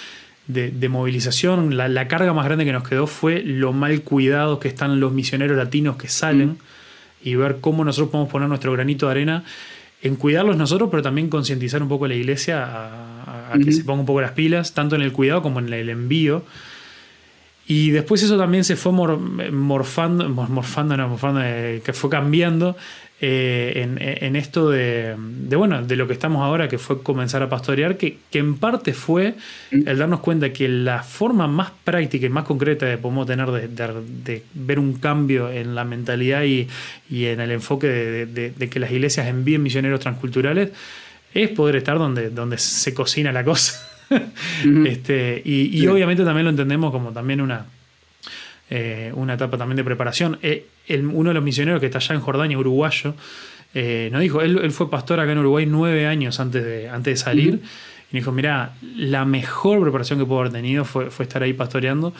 de, 0.47 0.89
movilización. 0.89 1.77
La, 1.77 2.09
carga 2.09 2.33
más 2.33 2.45
grande 2.45 2.65
que 2.65 2.73
nos 2.73 2.87
quedó 2.89 3.07
fue 3.07 3.43
lo 3.43 3.73
mal 3.73 4.03
cuidados 4.03 4.59
que 4.59 4.69
están 4.69 5.01
los 5.01 5.13
misioneros 5.13 5.57
latinos 5.57 5.97
que 5.97 6.09
salen 6.09 6.49
mm. 6.51 6.59
y 7.23 7.35
ver 7.37 7.59
cómo 7.61 7.85
nosotros 7.85 8.11
podemos 8.11 8.33
poner 8.33 8.49
nuestro 8.49 8.73
granito 8.73 9.07
de 9.07 9.13
arena 9.13 9.45
en 10.03 10.17
cuidarlos 10.17 10.57
nosotros, 10.57 10.89
pero 10.91 11.03
también 11.03 11.29
concientizar 11.29 11.83
un 11.83 11.89
poco 11.89 12.07
a 12.07 12.09
la 12.09 12.15
iglesia 12.15 12.65
a, 12.65 13.59
que 13.63 13.71
se 13.71 13.85
ponga 13.85 14.01
un 14.01 14.07
poco 14.07 14.23
las 14.23 14.33
pilas, 14.33 14.73
tanto 14.73 14.97
en 14.97 15.03
el 15.03 15.13
cuidado 15.13 15.43
como 15.43 15.59
en 15.59 15.73
el 15.73 15.89
envío. 15.91 16.43
Y 17.67 17.91
después 17.91 18.23
eso 18.23 18.39
también 18.39 18.65
se 18.65 18.77
fue 18.77 18.93
morfando, 18.93 20.29
morfando, 20.29 20.97
no, 20.97 21.09
morfando, 21.09 21.41
eh, 21.45 21.83
que 21.85 21.93
fue 21.93 22.09
cambiando 22.09 22.77
eh, 23.23 24.19
en, 24.23 24.35
esto 24.35 24.71
de, 24.71 25.15
bueno, 25.55 25.83
de 25.83 25.97
lo 25.97 26.07
que 26.07 26.15
estamos 26.15 26.43
ahora, 26.43 26.69
que 26.69 26.79
fue 26.79 27.03
comenzar 27.03 27.43
a 27.43 27.51
pastorear, 27.51 27.99
que, 27.99 28.17
que, 28.31 28.39
en 28.39 28.57
parte 28.57 28.95
fue 28.95 29.35
el 29.71 29.99
darnos 29.99 30.21
cuenta 30.21 30.55
que 30.55 30.69
la 30.69 31.03
forma 31.03 31.47
más 31.47 31.71
práctica 31.85 32.25
y 32.25 32.31
más 32.31 32.45
concreta 32.45 32.91
que 32.91 32.97
podemos 32.97 33.27
tener 33.27 33.51
de, 33.51 34.43
ver 34.55 34.79
un 34.79 34.95
cambio 34.95 35.51
en 35.51 35.75
la 35.75 35.85
mentalidad 35.85 36.45
y, 36.45 36.67
en 37.11 37.41
el 37.41 37.51
enfoque 37.51 37.89
de, 37.89 38.69
que 38.71 38.81
las 38.81 38.91
iglesias 38.91 39.27
envíen 39.27 39.63
misioneros 39.63 40.01
transculturales 40.01 40.71
es 41.35 41.51
poder 41.51 41.77
estar 41.77 41.99
donde, 41.99 42.31
donde 42.31 42.57
se 42.57 42.95
cocina 42.95 43.33
la 43.33 43.45
cosa. 43.45 43.87
este, 44.87 45.43
y, 45.45 45.87
obviamente 45.87 46.25
también 46.25 46.45
lo 46.45 46.51
entendemos 46.51 46.91
como 46.91 47.13
también 47.13 47.43
una, 47.43 47.67
eh, 48.71 49.13
una 49.15 49.35
etapa 49.35 49.59
también 49.59 49.77
de 49.77 49.85
preparación. 49.85 50.39
Eh, 50.43 50.67
uno 50.89 51.31
de 51.31 51.35
los 51.35 51.45
misioneros 51.45 51.81
que 51.81 51.87
está 51.87 51.99
allá 51.99 52.15
en 52.15 52.21
Jordania, 52.21 52.59
uruguayo, 52.59 53.15
eh, 53.75 54.09
nos 54.13 54.21
dijo, 54.21 54.41
él, 54.43 54.71
fue 54.73 54.91
pastor 54.91 55.21
acá 55.21 55.33
en 55.33 55.39
Uruguay 55.39 55.67
nueve 55.67 56.07
años 56.07 56.41
antes 56.41 56.65
de, 56.65 56.89
antes 56.89 57.15
de 57.15 57.17
salir. 57.17 57.55
Y 58.13 58.17
nos 58.17 58.23
dijo, 58.23 58.33
mira, 58.33 58.75
la 58.97 59.25
mejor 59.25 59.81
preparación 59.81 60.19
que 60.19 60.25
puedo 60.25 60.41
haber 60.41 60.53
tenido 60.53 60.85
fue, 60.85 61.11
fue 61.11 61.25
estar 61.25 61.43
ahí 61.43 61.53
pastoreando, 61.53 62.13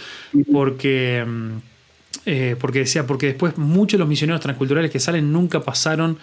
porque, 0.53 1.25
mm, 1.27 1.51
eh, 2.27 2.57
porque 2.61 2.81
decía, 2.81 3.07
porque 3.07 3.27
después 3.27 3.59
muchos 3.59 3.93
de 3.93 3.99
los 3.99 4.09
misioneros 4.09 4.41
transculturales 4.41 4.91
que 4.91 5.01
salen 5.01 5.33
nunca 5.33 5.61
pasaron 5.61 6.19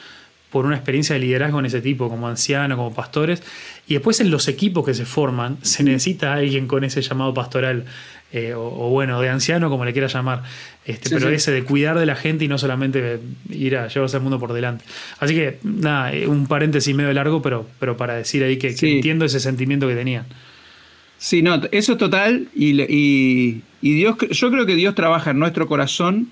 por 0.51 0.65
una 0.65 0.75
experiencia 0.75 1.13
de 1.13 1.19
liderazgo 1.19 1.59
en 1.59 1.65
ese 1.65 1.81
tipo, 1.81 2.07
como 2.07 2.29
ancianos, 2.29 2.77
como 2.77 2.93
pastores, 2.93 3.43
y 3.87 3.95
después 3.95 4.21
en 4.21 4.31
los 4.31 4.47
equipos 4.47 4.85
que 4.85 4.93
se 4.93 5.03
forman 5.05 5.57
se 5.61 5.83
necesita 5.83 6.33
alguien 6.33 6.67
con 6.67 6.85
ese 6.85 7.01
llamado 7.01 7.33
pastoral 7.33 7.85
eh, 8.33 8.53
o, 8.53 8.89
bueno, 8.89 9.21
de 9.21 9.29
anciano, 9.29 9.69
como 9.69 9.85
le 9.85 9.93
quiera 9.93 10.07
llamar, 10.07 10.43
este, 10.85 11.09
pero 11.09 11.29
ese 11.29 11.51
de 11.51 11.63
cuidar 11.63 11.97
de 11.97 12.05
la 12.05 12.15
gente 12.15 12.43
y 12.43 12.49
no 12.49 12.57
solamente 12.57 13.19
ir 13.49 13.77
a 13.77 13.87
llevarse 13.87 14.17
al 14.17 14.23
mundo 14.23 14.37
por 14.37 14.51
delante. 14.51 14.83
Así 15.19 15.33
que, 15.33 15.59
nada, 15.63 16.13
eh, 16.13 16.27
un 16.27 16.45
paréntesis 16.45 16.93
medio 16.93 17.13
largo, 17.13 17.41
pero, 17.41 17.65
pero 17.79 17.95
para 17.95 18.15
decir 18.15 18.43
ahí 18.43 18.57
que, 18.57 18.75
entiendo 18.81 19.23
ese 19.23 19.39
sentimiento 19.39 19.87
que 19.87 19.95
tenían. 19.95 20.25
Sí, 21.17 21.41
no, 21.41 21.61
eso 21.71 21.93
es 21.93 21.97
total, 21.97 22.49
y, 22.53 23.61
Dios, 23.81 24.17
yo 24.31 24.51
creo 24.51 24.65
que 24.65 24.75
Dios 24.75 24.93
trabaja 24.93 25.31
en 25.31 25.39
nuestro 25.39 25.67
corazón 25.67 26.29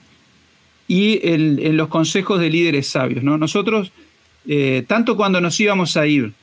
y 0.88 1.20
en, 1.28 1.78
los 1.78 1.88
consejos 1.88 2.40
de 2.42 2.50
líderes 2.50 2.88
sabios. 2.88 3.24
¿no? 3.24 3.38
Nosotros, 3.38 3.92
eh, 4.48 4.84
tanto 4.86 5.16
cuando 5.16 5.40
nos 5.40 5.58
íbamos 5.60 5.96
a 5.96 6.06
ir, 6.06 6.34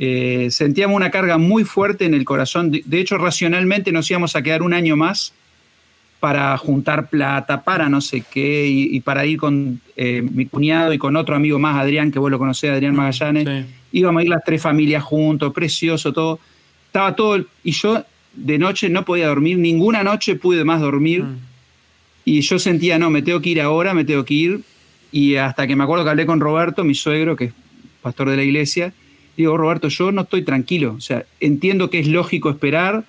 eh, 0.00 0.52
sentíamos 0.52 0.94
una 0.94 1.10
carga 1.10 1.38
muy 1.38 1.64
fuerte 1.64 2.04
en 2.04 2.14
el 2.14 2.24
corazón. 2.24 2.70
De, 2.70 3.00
hecho, 3.00 3.18
racionalmente 3.18 3.90
nos 3.90 4.08
íbamos 4.08 4.36
a 4.36 4.42
quedar 4.42 4.62
un 4.62 4.72
año 4.72 4.96
más 4.96 5.32
para 6.20 6.56
juntar 6.56 7.08
plata, 7.08 7.64
para 7.64 7.88
no 7.88 8.00
sé 8.00 8.22
qué, 8.30 8.68
y, 8.68 9.00
para 9.00 9.26
ir 9.26 9.38
con 9.38 9.80
eh, 9.96 10.22
mi 10.22 10.46
cuñado 10.46 10.92
y 10.92 10.98
con 10.98 11.16
otro 11.16 11.34
amigo 11.34 11.58
más, 11.58 11.76
Adrián, 11.76 12.12
que 12.12 12.20
vos 12.20 12.30
lo 12.30 12.38
conocés, 12.38 12.70
Adrián 12.70 12.92
mm, 12.92 12.96
Magallanes. 12.96 13.66
Íbamos 13.90 14.20
a 14.20 14.22
ir 14.22 14.28
las 14.28 14.44
tres 14.44 14.62
familias 14.62 15.02
juntos, 15.02 15.52
precioso 15.52 16.12
todo. 16.12 16.38
Estaba 16.86 17.16
todo, 17.16 17.44
y 17.64 17.72
yo 17.72 18.04
de 18.34 18.56
noche 18.56 18.88
no 18.88 19.04
podía 19.04 19.26
dormir, 19.26 19.58
ninguna 19.58 20.04
noche 20.04 20.36
pude 20.36 20.62
más 20.62 20.80
dormir. 20.80 21.24
Mm. 21.24 21.38
Y 22.24 22.40
yo 22.42 22.60
sentía, 22.60 23.00
no, 23.00 23.10
me 23.10 23.22
tengo 23.22 23.40
que 23.40 23.50
ir 23.50 23.60
ahora, 23.60 23.94
me 23.94 24.04
tengo 24.04 24.24
que 24.24 24.34
ir. 24.34 24.60
Y 25.10 25.34
hasta 25.34 25.66
que 25.66 25.74
me 25.74 25.82
acuerdo 25.82 26.04
que 26.04 26.10
hablé 26.10 26.24
con 26.24 26.38
Roberto, 26.38 26.84
mi 26.84 26.94
suegro, 26.94 27.34
que 27.34 27.46
es 27.46 27.52
pastor 28.00 28.30
de 28.30 28.36
la 28.36 28.44
iglesia, 28.44 28.92
digo, 29.42 29.56
Roberto, 29.56 29.88
yo 29.88 30.12
no 30.12 30.22
estoy 30.22 30.42
tranquilo. 30.42 30.94
O 30.96 31.00
sea, 31.00 31.24
entiendo 31.40 31.90
que 31.90 32.00
es 32.00 32.08
lógico 32.08 32.50
esperar, 32.50 33.04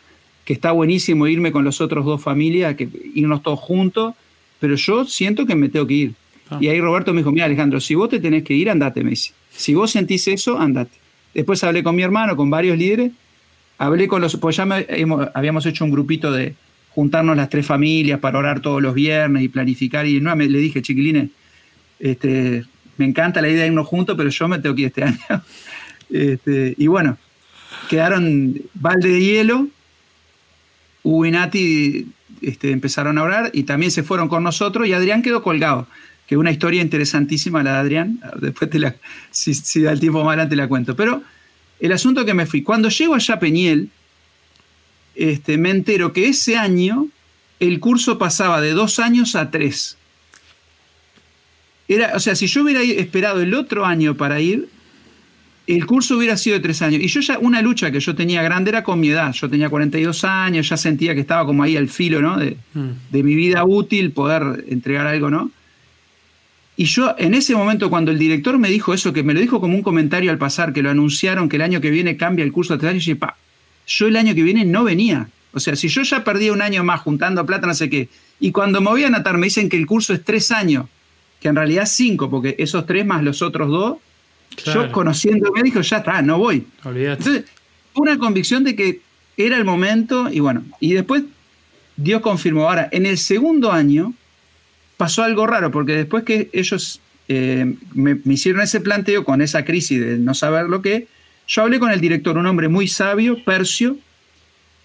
que 0.46 0.54
está 0.54 0.72
buenísimo 0.72 1.28
irme 1.28 1.52
con 1.52 1.63
los 1.63 1.82
otros 1.82 2.06
dos 2.06 2.22
familias, 2.22 2.76
que 2.76 2.88
irnos 3.13 3.44
todos 3.44 3.60
juntos, 3.60 4.13
pero 4.60 4.76
yo 4.76 5.06
siento 5.06 5.46
que 5.46 5.56
me 5.56 5.70
tengo 5.70 5.88
que 5.88 5.94
ir. 5.94 6.13
Ah. 6.50 6.58
Y 6.62 6.68
ahí 6.68 6.80
Roberto 6.80 7.13
me 7.13 7.22
dijo, 7.22 7.32
mira 7.32 7.46
Alejandro, 7.46 7.80
si 7.80 7.96
vos 7.96 8.10
te 8.10 8.20
tenés 8.20 8.44
que 8.44 8.54
ir, 8.54 8.70
andate, 8.70 9.04
me 9.04 9.12
dice. 9.12 9.34
Si 9.52 9.74
vos 9.74 9.92
sentís 9.92 10.28
eso, 10.28 10.60
andate. 10.60 10.98
Después 11.34 11.63
hablé 11.63 11.84
con 11.84 11.96
mi 11.96 12.04
hermano, 12.04 12.36
con 12.36 12.50
varios 12.50 12.78
líderes, 12.78 13.12
hablé 13.78 14.08
con 14.08 14.22
los, 14.22 14.38
pues 14.38 14.56
ya 14.56 14.68
habíamos 15.34 15.65
hecho 15.65 15.86
un 15.86 15.92
grupito 15.92 16.32
de 16.32 16.56
juntarnos 16.89 17.38
las 17.38 17.50
tres 17.50 17.65
familias 17.65 18.20
para 18.20 18.39
orar 18.39 18.60
todos 18.60 18.82
los 18.82 18.94
viernes 18.94 19.44
y 19.44 19.50
planificar, 19.50 20.06
y 20.06 20.20
no, 20.20 20.36
me, 20.36 20.48
le 20.48 20.60
dije, 20.60 20.82
chiquilines, 20.82 21.30
este, 22.00 22.65
me 22.98 23.06
encanta 23.06 23.42
la 23.42 23.50
idea 23.50 23.62
de 23.62 23.68
irnos 23.68 23.88
juntos, 23.88 24.15
pero 24.18 24.30
yo 24.30 24.48
me 24.48 24.60
tengo 24.60 24.76
que 24.76 24.82
ir 24.82 24.88
este 24.88 25.04
año. 25.06 25.18
Este, 26.10 26.76
y 26.78 26.88
bueno, 26.88 27.17
quedaron 27.89 28.62
balde 28.74 29.10
de 29.10 29.22
hielo. 29.22 29.67
Hugo 31.04 31.26
este, 32.41 32.72
empezaron 32.72 33.17
a 33.17 33.24
orar 33.24 33.52
y 33.54 33.63
también 33.63 33.91
se 33.91 34.04
fueron 34.04 34.28
con 34.28 34.43
nosotros 34.43 34.88
y 34.88 34.93
Adrián 34.93 35.22
quedó 35.22 35.43
colgado. 35.43 35.88
Que 36.28 36.38
una 36.38 36.52
historia 36.52 36.82
interesantísima 36.82 37.63
la 37.63 37.74
de 37.74 37.78
Adrián. 37.80 38.19
Después, 38.41 38.69
si, 39.32 39.82
da 39.82 39.91
el 39.91 40.00
tiempo 40.00 40.24
más 40.24 40.34
adelante, 40.34 40.56
la 40.56 40.67
cuento. 40.67 40.95
Pero 40.95 41.24
el 41.80 41.91
asunto 41.91 42.26
que 42.26 42.34
me 42.34 42.45
fui. 42.45 42.62
Cuando 42.62 42.89
llego 42.89 43.15
allá 43.15 43.36
a 43.36 43.39
Peñiel, 43.39 43.89
este, 45.15 45.58
me 45.58 45.72
entero 45.72 46.13
que 46.13 46.28
ese 46.28 46.58
año 46.58 47.08
el 47.60 47.80
curso 47.80 48.17
pasaba 48.17 48.62
de 48.62 48.72
dos 48.72 49.00
años 49.00 49.36
a 49.36 49.52
tres. 49.52 49.98
Era, 51.88 52.12
o 52.15 52.19
sea, 52.19 52.36
si 52.36 52.45
yo 52.45 52.63
hubiera 52.63 52.84
esperado 52.84 53.41
el 53.41 53.54
otro 53.56 53.86
año 53.86 54.15
para 54.15 54.39
ir, 54.39 54.69
el 55.76 55.86
curso 55.86 56.18
hubiera 56.18 56.36
sido 56.36 56.56
de 56.56 56.62
tres 56.62 56.82
años. 56.82 57.02
Y 57.02 57.08
yo 57.08 57.22
ya, 57.22 57.38
una 57.38 57.62
lucha 57.62 57.92
que 57.92 58.00
yo 58.00 58.16
tenía 58.16 58.42
grande 58.42 58.70
era 58.70 58.84
con 58.84 59.00
mi 59.00 59.10
edad. 59.10 59.32
Yo 59.34 59.50
tenía 59.50 59.70
42 59.70 60.24
años, 60.24 60.68
ya 60.68 60.78
sentía 60.78 61.14
que 61.14 61.22
estaba 61.22 61.46
como 61.46 61.62
ahí 61.64 61.78
al 61.78 61.90
filo, 61.90 62.22
¿no? 62.22 62.38
De, 62.38 62.58
mm. 62.74 62.90
de 63.12 63.24
mi 63.24 63.36
vida 63.36 63.64
útil, 63.66 64.12
poder 64.12 64.66
entregar 64.68 65.06
algo, 65.06 65.30
¿no? 65.30 65.52
Y 66.76 66.86
yo 66.86 67.14
en 67.18 67.34
ese 67.34 67.56
momento 67.56 67.90
cuando 67.90 68.10
el 68.10 68.18
director 68.18 68.58
me 68.58 68.70
dijo 68.70 68.94
eso, 68.94 69.12
que 69.12 69.22
me 69.22 69.34
lo 69.34 69.42
dijo 69.42 69.60
como 69.60 69.76
un 69.76 69.84
comentario 69.84 70.32
al 70.32 70.38
pasar, 70.38 70.72
que 70.72 70.82
lo 70.82 70.90
anunciaron 70.90 71.50
que 71.50 71.58
el 71.58 71.62
año 71.62 71.82
que 71.82 71.90
viene 71.90 72.16
cambia 72.16 72.46
el 72.46 72.54
curso 72.54 72.74
de 72.74 72.80
tres 72.80 72.92
años, 72.92 73.06
yo 73.06 73.12
dije, 73.12 73.20
pa, 73.20 73.36
yo 73.86 74.08
el 74.08 74.16
año 74.16 74.34
que 74.34 74.44
viene 74.44 74.64
no 74.64 74.86
venía. 74.86 75.30
O 75.52 75.60
sea, 75.60 75.76
si 75.76 75.90
yo 75.90 76.04
ya 76.04 76.24
perdí 76.24 76.50
un 76.50 76.62
año 76.62 76.84
más 76.84 77.02
juntando 77.02 77.46
plata, 77.46 77.68
no 77.68 77.74
sé 77.74 77.90
qué, 77.90 78.08
y 78.40 78.52
cuando 78.52 78.80
me 78.80 78.92
voy 78.92 79.04
a 79.04 79.08
anotar 79.08 79.38
me 79.38 79.48
dicen 79.48 79.68
que 79.68 79.76
el 79.76 79.86
curso 79.86 80.14
es 80.14 80.24
tres 80.24 80.52
años, 80.52 80.86
que 81.42 81.50
en 81.50 81.56
realidad 81.58 81.84
cinco, 81.86 82.30
porque 82.30 82.56
esos 82.58 82.86
tres 82.86 83.06
más 83.06 83.24
los 83.24 83.42
otros 83.42 83.70
dos 83.70 83.98
yo 84.58 84.92
conociendo 84.92 85.52
me 85.52 85.64
dijo, 85.64 85.82
ya 85.82 85.98
está, 85.98 86.22
no 86.22 86.38
voy. 86.38 86.66
Entonces, 86.84 87.46
una 87.94 88.18
convicción 88.18 88.64
de 88.64 88.76
que 88.76 89.02
era 89.38 89.58
el 89.58 89.66
momento 89.66 90.30
y 90.32 90.40
bueno, 90.40 90.64
y 90.80 90.94
después 90.94 91.24
Dios 91.96 92.22
confirmó. 92.22 92.68
Ahora, 92.70 92.90
en 92.92 93.06
el 93.06 93.18
segundo 93.18 93.72
año 93.72 94.14
pasó 94.98 95.24
algo 95.24 95.48
raro, 95.48 95.72
porque 95.72 95.94
después 95.94 96.24
que 96.24 96.50
ellos 96.54 97.02
eh, 97.28 97.76
me, 97.94 98.20
hicieron 98.26 98.62
ese 98.62 98.82
planteo 98.82 99.24
con 99.24 99.42
esa 99.42 99.64
crisis 99.64 100.00
de 100.00 100.18
no 100.18 100.34
saber 100.34 100.66
lo 100.66 100.82
que, 100.82 101.08
yo 101.48 101.62
hablé 101.64 101.80
con 101.80 101.92
el 101.92 102.00
director, 102.00 102.38
un 102.38 102.46
hombre 102.46 102.68
muy 102.68 102.88
sabio, 102.88 103.44
Percio, 103.44 103.98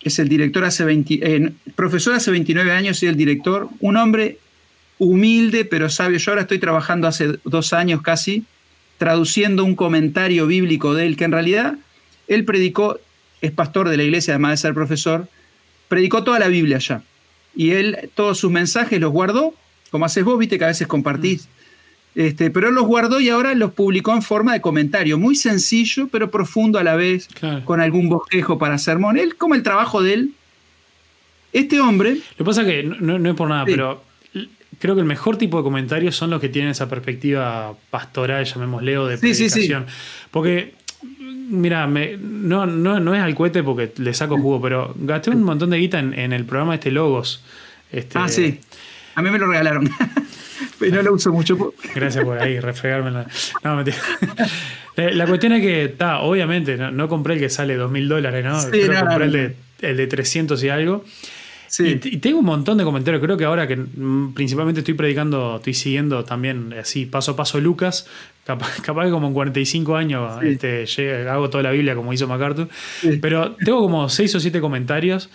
es 0.02 0.18
el 0.18 0.28
director 0.28 0.64
hace 0.64 0.84
20, 0.84 1.14
eh, 1.22 1.52
profesor 1.74 2.14
hace 2.14 2.30
29 2.30 2.70
años 2.72 3.02
y 3.02 3.06
el 3.06 3.16
director, 3.16 3.68
un 3.80 3.96
hombre 3.96 4.38
humilde 4.98 5.64
pero 5.64 5.90
sabio. 5.90 6.18
Yo 6.18 6.30
ahora 6.30 6.42
estoy 6.42 6.58
trabajando 6.58 7.08
hace 7.08 7.38
dos 7.44 7.72
años 7.72 8.02
casi 8.02 8.44
traduciendo 8.98 9.64
un 9.64 9.74
comentario 9.74 10.46
bíblico 10.46 10.94
de 10.94 11.06
él, 11.06 11.16
que 11.16 11.24
en 11.24 11.32
realidad 11.32 11.74
él 12.28 12.44
predicó, 12.44 12.98
es 13.40 13.50
pastor 13.50 13.88
de 13.88 13.96
la 13.96 14.04
iglesia, 14.04 14.34
además 14.34 14.52
de 14.52 14.56
ser 14.58 14.74
profesor, 14.74 15.28
predicó 15.88 16.24
toda 16.24 16.38
la 16.38 16.48
Biblia 16.48 16.78
ya. 16.78 17.02
Y 17.54 17.70
él 17.70 18.10
todos 18.14 18.38
sus 18.38 18.50
mensajes 18.50 19.00
los 19.00 19.12
guardó, 19.12 19.54
como 19.90 20.04
haces 20.04 20.24
vos, 20.24 20.38
viste 20.38 20.58
que 20.58 20.64
a 20.64 20.68
veces 20.68 20.86
compartís. 20.86 21.48
Este, 22.14 22.50
pero 22.50 22.68
él 22.68 22.74
los 22.74 22.86
guardó 22.86 23.20
y 23.20 23.28
ahora 23.28 23.54
los 23.54 23.72
publicó 23.72 24.12
en 24.14 24.22
forma 24.22 24.52
de 24.52 24.60
comentario, 24.60 25.18
muy 25.18 25.34
sencillo, 25.34 26.08
pero 26.08 26.30
profundo 26.30 26.78
a 26.78 26.84
la 26.84 26.94
vez, 26.94 27.28
con 27.64 27.80
algún 27.80 28.08
bosquejo 28.08 28.58
para 28.58 28.78
sermón. 28.78 29.18
Él, 29.18 29.36
como 29.36 29.54
el 29.54 29.62
trabajo 29.62 30.02
de 30.02 30.14
él, 30.14 30.32
este 31.52 31.80
hombre. 31.80 32.14
Lo 32.14 32.36
que 32.38 32.44
pasa 32.44 32.62
es 32.62 32.66
que 32.68 32.82
no, 32.82 33.28
es 33.28 33.34
por 33.36 33.48
nada, 33.48 33.64
pero 33.64 34.02
creo 34.78 34.94
que 34.94 35.00
el 35.00 35.06
mejor 35.06 35.36
tipo 35.36 35.58
de 35.58 35.62
comentarios 35.62 36.16
son 36.16 36.30
los 36.30 36.40
que 36.40 36.48
tienen 36.48 36.70
esa 36.70 36.88
perspectiva 36.88 37.74
pastoral, 37.90 38.44
llamémosle, 38.44 38.98
o 38.98 39.06
de 39.06 39.18
predicación. 39.18 39.86
Porque 40.30 40.74
Mira, 41.46 41.86
no, 41.86 42.66
no, 42.66 43.14
es 43.14 43.20
al 43.20 43.34
cohete 43.34 43.62
porque 43.62 43.92
le 43.98 44.14
saco 44.14 44.38
jugo, 44.38 44.60
pero 44.62 44.94
gasté 44.96 45.30
un 45.30 45.42
montón 45.42 45.70
de 45.70 45.78
guita 45.78 45.98
en, 45.98 46.32
el 46.32 46.44
programa 46.44 46.74
este 46.74 46.90
Logos. 46.90 47.44
Este, 47.92 48.18
ah, 48.18 48.28
sí. 48.28 48.60
A 49.14 49.22
mí 49.22 49.30
me 49.30 49.38
lo 49.38 49.46
regalaron. 49.46 49.90
pero 50.78 50.96
no 50.96 51.02
lo 51.02 51.14
uso 51.14 51.32
mucho. 51.32 51.74
Gracias 51.94 52.24
por 52.24 52.38
ahí, 52.38 52.58
refregarme 52.60 53.10
la. 53.10 53.26
No, 53.62 53.76
mentira. 53.76 53.98
La 54.96 55.26
cuestión 55.26 55.52
es 55.52 55.60
que, 55.60 55.84
está, 55.84 56.20
obviamente, 56.20 56.76
no, 56.76 57.08
compré 57.08 57.34
el 57.34 57.40
que 57.40 57.50
sale 57.50 57.76
dos 57.76 57.90
mil 57.90 58.08
dólares, 58.08 58.44
¿no? 58.44 58.60
Sí, 58.60 58.80
compré 58.88 59.24
el, 59.26 59.32
de, 59.32 59.56
el 59.82 59.96
de 59.96 60.06
300 60.06 60.62
y 60.64 60.68
algo. 60.70 61.04
Sí. 61.68 62.00
Y, 62.04 62.16
tengo 62.18 62.38
un 62.38 62.44
montón 62.44 62.78
de 62.78 62.84
comentarios. 62.84 63.22
Creo 63.22 63.36
que 63.36 63.44
ahora 63.44 63.66
que 63.66 63.76
mm, 63.76 64.34
principalmente 64.34 64.80
estoy 64.80 64.94
predicando, 64.94 65.56
estoy 65.56 65.74
siguiendo 65.74 66.24
también 66.24 66.72
así 66.74 67.06
paso 67.06 67.32
a 67.32 67.36
paso 67.36 67.60
Lucas, 67.60 68.06
Capaz, 68.44 68.76
que 68.82 69.10
como 69.10 69.28
en 69.28 69.34
45 69.34 69.96
años 69.96 70.42
este, 70.42 70.86
hago 71.28 71.50
toda 71.50 71.62
la 71.62 71.70
Biblia 71.70 71.94
como 71.94 72.12
hizo 72.12 72.28
MacArthur. 72.28 72.68
Pero 73.20 73.56
tengo 73.64 73.80
como 73.80 74.08
6 74.08 74.34
o 74.34 74.40
7 74.40 74.60
comentarios. 74.60 75.30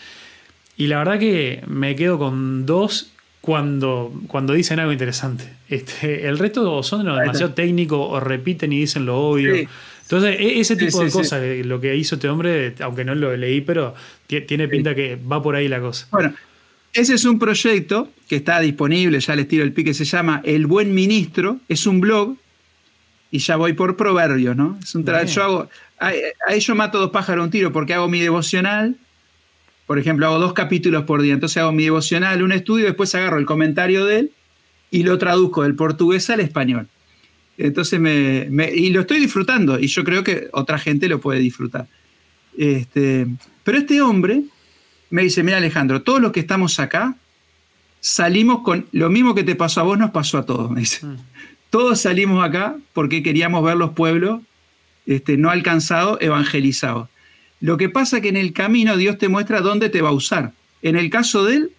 Y 0.78 0.88
la 0.88 1.00
verdad 1.00 1.20
que 1.20 1.62
me 1.68 1.96
quedo 1.96 2.18
con 2.18 2.66
dos 2.66 3.12
cuando, 3.42 4.14
cuando 4.28 4.54
dicen 4.54 4.80
algo 4.80 4.92
interesante. 4.92 5.46
Este, 5.68 6.28
el 6.28 6.38
resto 6.38 6.84
son 6.84 7.06
demasiado 7.06 7.54
técnicos 7.54 8.00
o 8.00 8.20
repiten 8.20 8.72
y 8.72 8.80
dicen 8.80 9.06
lo 9.06 9.18
obvio. 9.18 9.68
Entonces, 10.12 10.38
e, 10.40 10.60
ese 10.60 10.76
tipo 10.76 11.04
de 11.04 11.12
cosas, 11.12 11.40
lo 11.64 11.80
que 11.80 11.96
hizo 11.96 12.16
este 12.16 12.28
hombre, 12.28 12.74
aunque 12.82 13.06
no 13.06 13.14
lo 13.14 13.38
leí, 13.38 13.62
pero 13.62 13.94
tiene 14.26 14.68
pinta 14.68 14.96
que 14.96 15.16
va 15.16 15.42
por 15.42 15.56
ahí 15.56 15.68
la 15.68 15.80
cosa. 15.80 16.08
Bueno, 16.10 16.34
ese 16.94 17.14
es 17.14 17.26
un 17.26 17.38
proyecto 17.38 18.10
que 18.28 18.38
está 18.38 18.60
disponible, 18.60 19.20
ya 19.20 19.36
les 19.36 19.48
tiro 19.48 19.64
el 19.64 19.72
pique, 19.72 19.94
se 19.94 20.06
llama 20.06 20.42
El 20.44 20.66
Buen 20.66 20.96
Ministro, 20.96 21.60
es 21.70 21.86
un 21.86 22.02
blog 22.02 22.36
y 23.30 23.38
ya 23.38 23.56
voy 23.56 23.74
por 23.74 23.96
proverbio, 23.98 24.56
¿no? 24.56 24.80
Es 24.82 24.96
un 24.96 25.06
yo 25.06 25.44
hago, 25.44 25.70
ahí 26.00 26.60
yo 26.60 26.74
mato 26.74 26.98
dos 26.98 27.12
pájaros 27.12 27.46
un 27.46 27.52
tiro 27.52 27.72
porque 27.72 27.94
hago 27.94 28.08
mi 28.08 28.20
devocional, 28.20 28.96
por 29.86 30.00
ejemplo, 30.00 30.26
hago 30.26 30.40
dos 30.40 30.54
capítulos 30.54 31.04
por 31.04 31.22
día, 31.22 31.36
entonces 31.36 31.58
hago 31.58 31.72
mi 31.72 31.84
devocional, 31.84 32.42
un 32.42 32.52
estudio, 32.52 32.88
después 32.88 33.14
agarro 33.14 33.38
el 33.38 33.46
comentario 33.46 34.06
de 34.06 34.20
él 34.20 34.32
y 34.90 35.04
lo 35.04 35.20
traduzco 35.20 35.62
del 35.62 35.76
portugués 35.76 36.28
al 36.32 36.40
español. 36.40 36.88
Entonces 37.60 38.00
me, 38.00 38.72
y 38.74 38.90
lo 38.90 39.02
estoy 39.02 39.20
disfrutando 39.20 39.78
y 39.78 39.88
yo 39.88 40.06
creo 40.06 40.24
que 40.24 40.48
otra 40.54 40.80
gente 40.80 41.10
lo 41.10 41.20
puede 41.20 41.40
disfrutar. 41.40 41.88
Este, 42.58 43.28
pero 43.64 43.78
este 43.80 44.02
hombre 44.02 44.44
me 45.10 45.24
dice, 45.24 45.44
mira 45.44 45.58
Alejandro, 45.58 46.02
todos 46.02 46.22
los 46.22 46.32
que 46.32 46.40
estamos 46.40 46.80
acá 46.80 47.16
salimos 48.00 48.62
con 48.62 48.88
lo 48.94 49.10
mismo 49.10 49.36
que 49.36 49.44
te 49.44 49.56
pasó 49.56 49.82
a 49.82 49.84
vos, 49.84 50.00
nos 50.00 50.12
pasó 50.12 50.38
a 50.38 50.46
todos, 50.46 50.72
me 50.72 50.80
dice. 50.80 51.06
Mm. 51.06 51.18
Todos 51.70 52.00
salimos 52.00 52.44
acá 52.44 52.78
porque 52.94 53.22
queríamos 53.22 53.64
ver 53.64 53.76
los 53.76 53.92
pueblos 53.92 54.42
este, 55.06 55.36
no 55.38 55.50
alcanzados, 55.50 56.18
evangelizados. 56.22 57.10
Lo 57.60 57.76
que 57.76 57.90
pasa 57.90 58.18
es 58.18 58.24
que 58.24 58.30
en 58.30 58.38
el 58.38 58.54
camino 58.54 58.96
Dios 58.96 59.18
te 59.18 59.28
muestra 59.28 59.60
dónde 59.60 59.90
te 59.90 60.02
va 60.02 60.10
a 60.10 60.14
usar. 60.14 60.54
En 60.82 60.96
el 60.96 61.10
caso 61.10 61.44
de 61.44 61.56
él, 61.56 61.72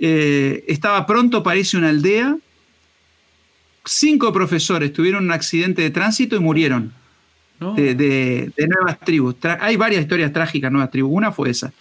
eh, 0.00 0.64
estaba 0.66 1.06
pronto, 1.06 1.44
parece 1.44 1.76
una 1.76 1.90
aldea. 1.90 2.36
Cinco 3.86 4.32
profesores 4.32 4.92
tuvieron 4.92 5.24
un 5.24 5.32
accidente 5.32 5.82
de 5.82 5.90
tránsito 5.90 6.36
y 6.36 6.40
murieron 6.40 6.92
de, 7.60 8.52
nuevas 8.68 9.00
tribus. 9.00 9.36
hay 9.60 9.76
varias 9.76 10.02
historias 10.02 10.32
trágicas, 10.32 10.70
nuevas 10.70 10.90
tribus. 10.90 11.10
Una 11.14 11.32
fue 11.32 11.50
esa. 11.50 11.72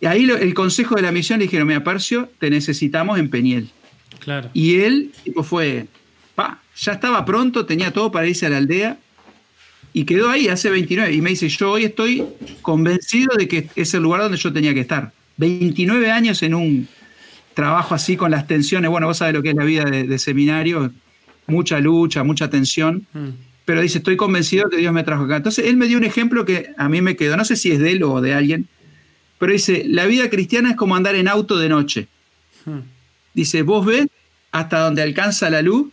Y 0.00 0.06
ahí 0.06 0.28
el 0.30 0.54
consejo 0.54 0.94
de 0.94 1.02
la 1.02 1.10
misión 1.10 1.38
le 1.38 1.46
dijeron, 1.46 1.66
mira, 1.66 1.82
Parcio, 1.82 2.30
te 2.38 2.50
necesitamos 2.50 3.18
en 3.18 3.30
Peniel. 3.30 3.70
Claro. 4.20 4.50
Y 4.52 4.80
él 4.80 5.12
tipo, 5.24 5.42
fue, 5.42 5.86
ya 6.76 6.92
estaba 6.92 7.24
pronto, 7.24 7.64
tenía 7.64 7.90
todo 7.92 8.12
para 8.12 8.26
irse 8.26 8.46
a 8.46 8.50
la 8.50 8.58
aldea 8.58 8.98
y 9.92 10.04
quedó 10.04 10.28
ahí 10.28 10.48
hace 10.48 10.68
29. 10.68 11.12
Y 11.12 11.22
me 11.22 11.30
dice, 11.30 11.48
yo 11.48 11.72
hoy 11.72 11.84
estoy 11.84 12.24
convencido 12.60 13.34
de 13.36 13.48
que 13.48 13.68
es 13.74 13.94
el 13.94 14.02
lugar 14.02 14.20
donde 14.20 14.36
yo 14.36 14.52
tenía 14.52 14.74
que 14.74 14.80
estar. 14.80 15.12
29 15.38 16.10
años 16.10 16.42
en 16.42 16.54
un 16.54 16.88
trabajo 17.56 17.94
así 17.94 18.18
con 18.18 18.30
las 18.30 18.46
tensiones. 18.46 18.90
Bueno, 18.90 19.06
vos 19.06 19.16
sabés 19.16 19.32
lo 19.32 19.42
que 19.42 19.48
es 19.48 19.56
la 19.56 19.64
vida 19.64 19.84
de, 19.84 20.18
seminario, 20.18 20.92
mucha 21.46 21.80
lucha, 21.80 22.22
mucha 22.22 22.50
tensión. 22.50 23.06
Mm. 23.14 23.28
Pero 23.64 23.80
dice, 23.80 23.98
estoy 23.98 24.16
convencido 24.16 24.68
que 24.68 24.76
Dios 24.76 24.92
me 24.92 25.02
trajo 25.02 25.24
acá. 25.24 25.36
Entonces, 25.36 25.64
él 25.64 25.78
me 25.78 25.88
dio 25.88 25.96
un 25.96 26.04
ejemplo 26.04 26.44
que 26.44 26.74
a 26.76 26.88
mí 26.90 27.00
me 27.00 27.16
quedó, 27.16 27.34
no 27.36 27.46
sé 27.46 27.56
si 27.56 27.72
es 27.72 27.80
de 27.80 27.92
él 27.92 28.02
o 28.02 28.20
de 28.20 28.34
alguien, 28.34 28.68
pero 29.38 29.52
dice, 29.52 29.84
la 29.86 30.04
vida 30.04 30.28
cristiana 30.28 30.70
es 30.70 30.76
como 30.76 30.96
andar 30.96 31.14
en 31.14 31.28
auto 31.28 31.56
de 31.56 31.70
noche. 31.70 32.08
Mm. 32.66 32.80
Dice, 33.32 33.62
vos 33.62 33.86
ves 33.86 34.06
hasta 34.52 34.80
donde 34.80 35.00
alcanza 35.00 35.48
la 35.48 35.62
luz 35.62 35.88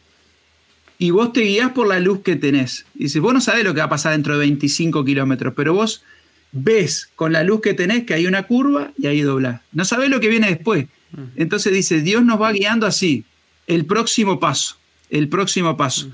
y 0.97 1.11
vos 1.11 1.31
te 1.31 1.41
guías 1.41 1.71
por 1.71 1.87
la 1.87 2.01
luz 2.01 2.19
que 2.23 2.35
tenés. 2.35 2.85
Dice, 2.93 3.21
vos 3.21 3.33
no 3.33 3.39
sabés 3.39 3.63
lo 3.63 3.73
que 3.73 3.79
va 3.79 3.85
a 3.85 3.89
pasar 3.89 4.11
dentro 4.11 4.33
de 4.33 4.39
25 4.39 5.05
kilómetros, 5.05 5.53
pero 5.55 5.73
vos 5.73 6.03
ves 6.51 7.09
con 7.15 7.31
la 7.31 7.43
luz 7.43 7.61
que 7.61 7.73
tenés 7.73 8.03
que 8.03 8.13
hay 8.15 8.27
una 8.27 8.43
curva 8.43 8.91
y 8.97 9.07
ahí 9.07 9.21
doblás. 9.21 9.61
No 9.71 9.85
sabés 9.85 10.09
lo 10.09 10.19
que 10.19 10.27
viene 10.27 10.49
después. 10.49 10.87
Entonces 11.35 11.73
dice, 11.73 12.01
Dios 12.01 12.23
nos 12.23 12.41
va 12.41 12.51
guiando 12.51 12.87
así, 12.87 13.25
el 13.67 13.85
próximo 13.85 14.39
paso, 14.39 14.77
el 15.09 15.27
próximo 15.27 15.77
paso. 15.77 16.09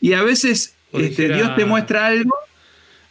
Y 0.00 0.14
a 0.14 0.22
veces 0.22 0.74
este, 0.92 1.28
Dios 1.28 1.54
te 1.56 1.64
muestra 1.64 2.06
algo. 2.06 2.34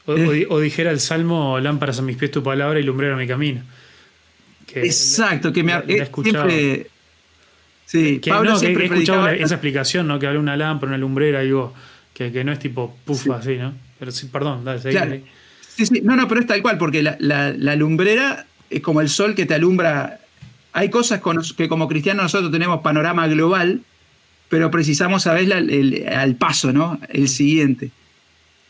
O, 0.05 0.59
dijera 0.59 0.91
el 0.91 0.99
Salmo, 0.99 1.59
lámparas 1.59 1.99
a 1.99 2.01
mis 2.01 2.17
pies 2.17 2.31
tu 2.31 2.41
palabra 2.41 2.79
y 2.79 2.83
lumbrera 2.83 3.15
mi 3.15 3.27
camino. 3.27 3.61
exacto, 4.73 5.53
que 5.53 5.63
me 5.63 5.73
ha 5.73 5.83
siempre 5.83 6.87
Sí, 7.89 8.19
que 8.19 8.29
Pablo 8.29 8.55
he 8.61 8.85
escuchado 8.85 9.27
esa 9.29 9.55
explicación, 9.55 10.07
¿no? 10.07 10.19
Que 10.19 10.27
habla 10.27 10.39
una 10.39 10.55
lámpara, 10.55 10.91
una 10.91 10.97
lumbrera, 10.99 11.39
algo 11.39 11.73
que, 12.13 12.31
que 12.31 12.43
no 12.43 12.51
es 12.51 12.59
tipo 12.59 12.95
pufa 13.03 13.37
así, 13.37 13.55
¿no? 13.55 13.73
Pero 13.97 14.11
sí, 14.11 14.27
perdón, 14.27 14.63
dale, 14.63 15.23
Sí, 15.75 15.87
sí, 15.87 16.01
no, 16.03 16.15
no, 16.15 16.27
pero 16.27 16.41
es 16.41 16.45
tal 16.45 16.61
cual, 16.61 16.77
porque 16.77 17.01
la, 17.01 17.75
lumbrera 17.75 18.45
es 18.69 18.81
como 18.81 19.01
el 19.01 19.09
sol 19.09 19.33
que 19.33 19.47
te 19.47 19.55
alumbra. 19.55 20.19
Hay 20.73 20.89
cosas 20.89 21.21
que 21.57 21.67
como 21.67 21.87
cristianos 21.87 22.23
nosotros 22.23 22.51
tenemos 22.51 22.81
panorama 22.81 23.27
global, 23.27 23.81
pero 24.49 24.71
precisamos 24.71 25.23
saber 25.23 25.51
el, 25.51 26.07
al 26.07 26.35
paso, 26.35 26.73
¿no? 26.73 26.99
El 27.09 27.27
siguiente. 27.27 27.91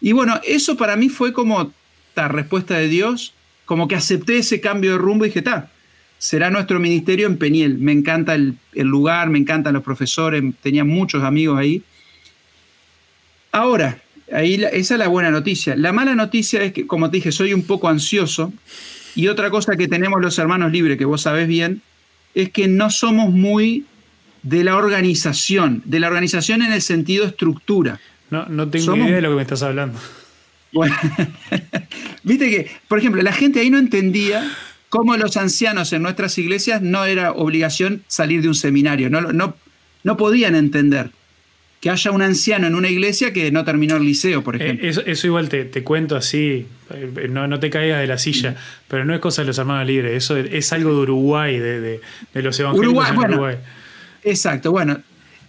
Y 0.02 0.12
bueno, 0.12 0.40
eso 0.46 0.78
para 0.78 0.96
mí 0.96 1.10
fue 1.10 1.34
como 1.34 1.74
la 2.16 2.28
respuesta 2.28 2.78
de 2.78 2.88
Dios, 2.88 3.34
como 3.66 3.88
que 3.88 3.96
acepté 3.96 4.38
ese 4.38 4.62
cambio 4.62 4.94
de 4.94 4.98
rumbo 4.98 5.26
y 5.26 5.30
dije, 5.30 5.40
está, 5.40 5.70
será 6.18 6.50
nuestro 6.50 6.80
ministerio 6.80 7.28
en 7.28 7.38
Peniel. 7.38 7.78
Me 7.78 7.92
encanta 7.92 8.36
el, 8.36 8.58
lugar, 8.74 9.30
me 9.30 9.40
encantan 9.40 9.74
los 9.74 9.84
profesores, 9.84 10.44
tenía 10.62 10.84
muchos 10.84 11.24
amigos 11.24 11.58
ahí. 11.58 11.82
Ahora, 13.52 14.02
ahí 14.32 14.56
esa 14.72 14.94
es 14.96 15.00
la 15.00 15.08
buena 15.08 15.32
noticia. 15.32 15.76
La 15.76 15.92
mala 15.92 16.14
noticia 16.16 16.62
es 16.62 16.74
que, 16.74 16.86
como 16.86 17.10
te 17.10 17.18
dije, 17.18 17.32
soy 17.32 17.54
un 17.54 17.64
poco 17.64 17.88
ansioso. 17.88 18.54
Y 19.16 19.28
otra 19.28 19.50
cosa 19.50 19.76
que 19.76 19.88
tenemos 19.88 20.22
los 20.22 20.38
hermanos 20.38 20.72
libres, 20.72 20.98
que 20.98 21.06
vos 21.06 21.22
sabés 21.22 21.48
bien, 21.48 21.82
es 22.34 22.50
que 22.50 22.68
no 22.68 22.90
somos 22.90 23.32
muy 23.32 23.86
de 24.44 24.64
la 24.64 24.78
organización, 24.78 25.82
de 25.86 26.00
la 26.00 26.08
organización 26.08 26.62
en 26.62 26.72
el 26.72 26.82
sentido 26.82 27.26
estructura. 27.26 28.00
No, 28.30 28.46
no 28.46 28.70
tengo 28.70 28.96
idea 28.96 29.16
de 29.16 29.22
lo 29.22 29.30
que 29.30 29.36
me 29.36 29.42
estás 29.42 29.64
hablando. 29.64 30.00
Bueno, 30.72 30.96
viste 32.24 32.50
que, 32.50 32.72
por 32.88 33.00
ejemplo, 33.00 33.22
la 33.22 33.34
gente 33.34 33.60
ahí 33.60 33.70
no 33.70 33.80
entendía 33.80 34.50
como 34.90 35.18
los 35.18 35.38
ancianos 35.38 35.94
en 35.94 36.02
nuestras 36.02 36.38
iglesias 36.38 36.82
no 36.82 37.06
era 37.06 37.32
obligación 37.32 38.04
salir 38.08 38.42
de 38.42 38.48
un 38.48 38.56
seminario, 38.56 39.10
no, 39.10 39.22
no, 39.22 39.56
no 40.04 40.18
podían 40.18 40.56
entender 40.56 41.12
que 41.80 41.90
haya 41.90 42.12
un 42.12 42.22
anciano 42.22 42.68
en 42.68 42.76
una 42.76 42.90
iglesia 42.90 43.32
que 43.32 43.52
no 43.52 43.64
terminó 43.64 43.96
el 43.96 44.04
liceo, 44.04 44.44
por 44.44 44.56
eh, 44.56 44.64
ejemplo. 44.64 45.04
eso, 45.06 45.28
igual 45.28 45.48
te, 45.48 45.84
cuento 45.84 46.16
así, 46.16 46.66
eh, 46.94 47.28
no, 47.30 47.48
no, 47.48 47.60
te 47.60 47.70
caigas 47.70 48.02
de 48.02 48.08
la 48.08 48.18
silla, 48.18 48.56
pero 48.88 49.06
no 49.06 49.14
es 49.14 49.22
cosa 49.22 49.44
de 49.44 49.48
los 49.48 49.58
hermanos 49.58 49.88
libres, 49.88 50.24
eso 50.24 50.36
es 50.38 50.74
algo 50.74 50.90
de 50.92 51.02
Uruguay, 51.02 51.58
de, 51.58 52.02
los 52.34 52.60
evangélicos 52.60 53.10
Uruguay, 53.12 53.32
Uruguay. 53.32 53.56
Exacto, 54.24 54.72
bueno. 54.72 55.00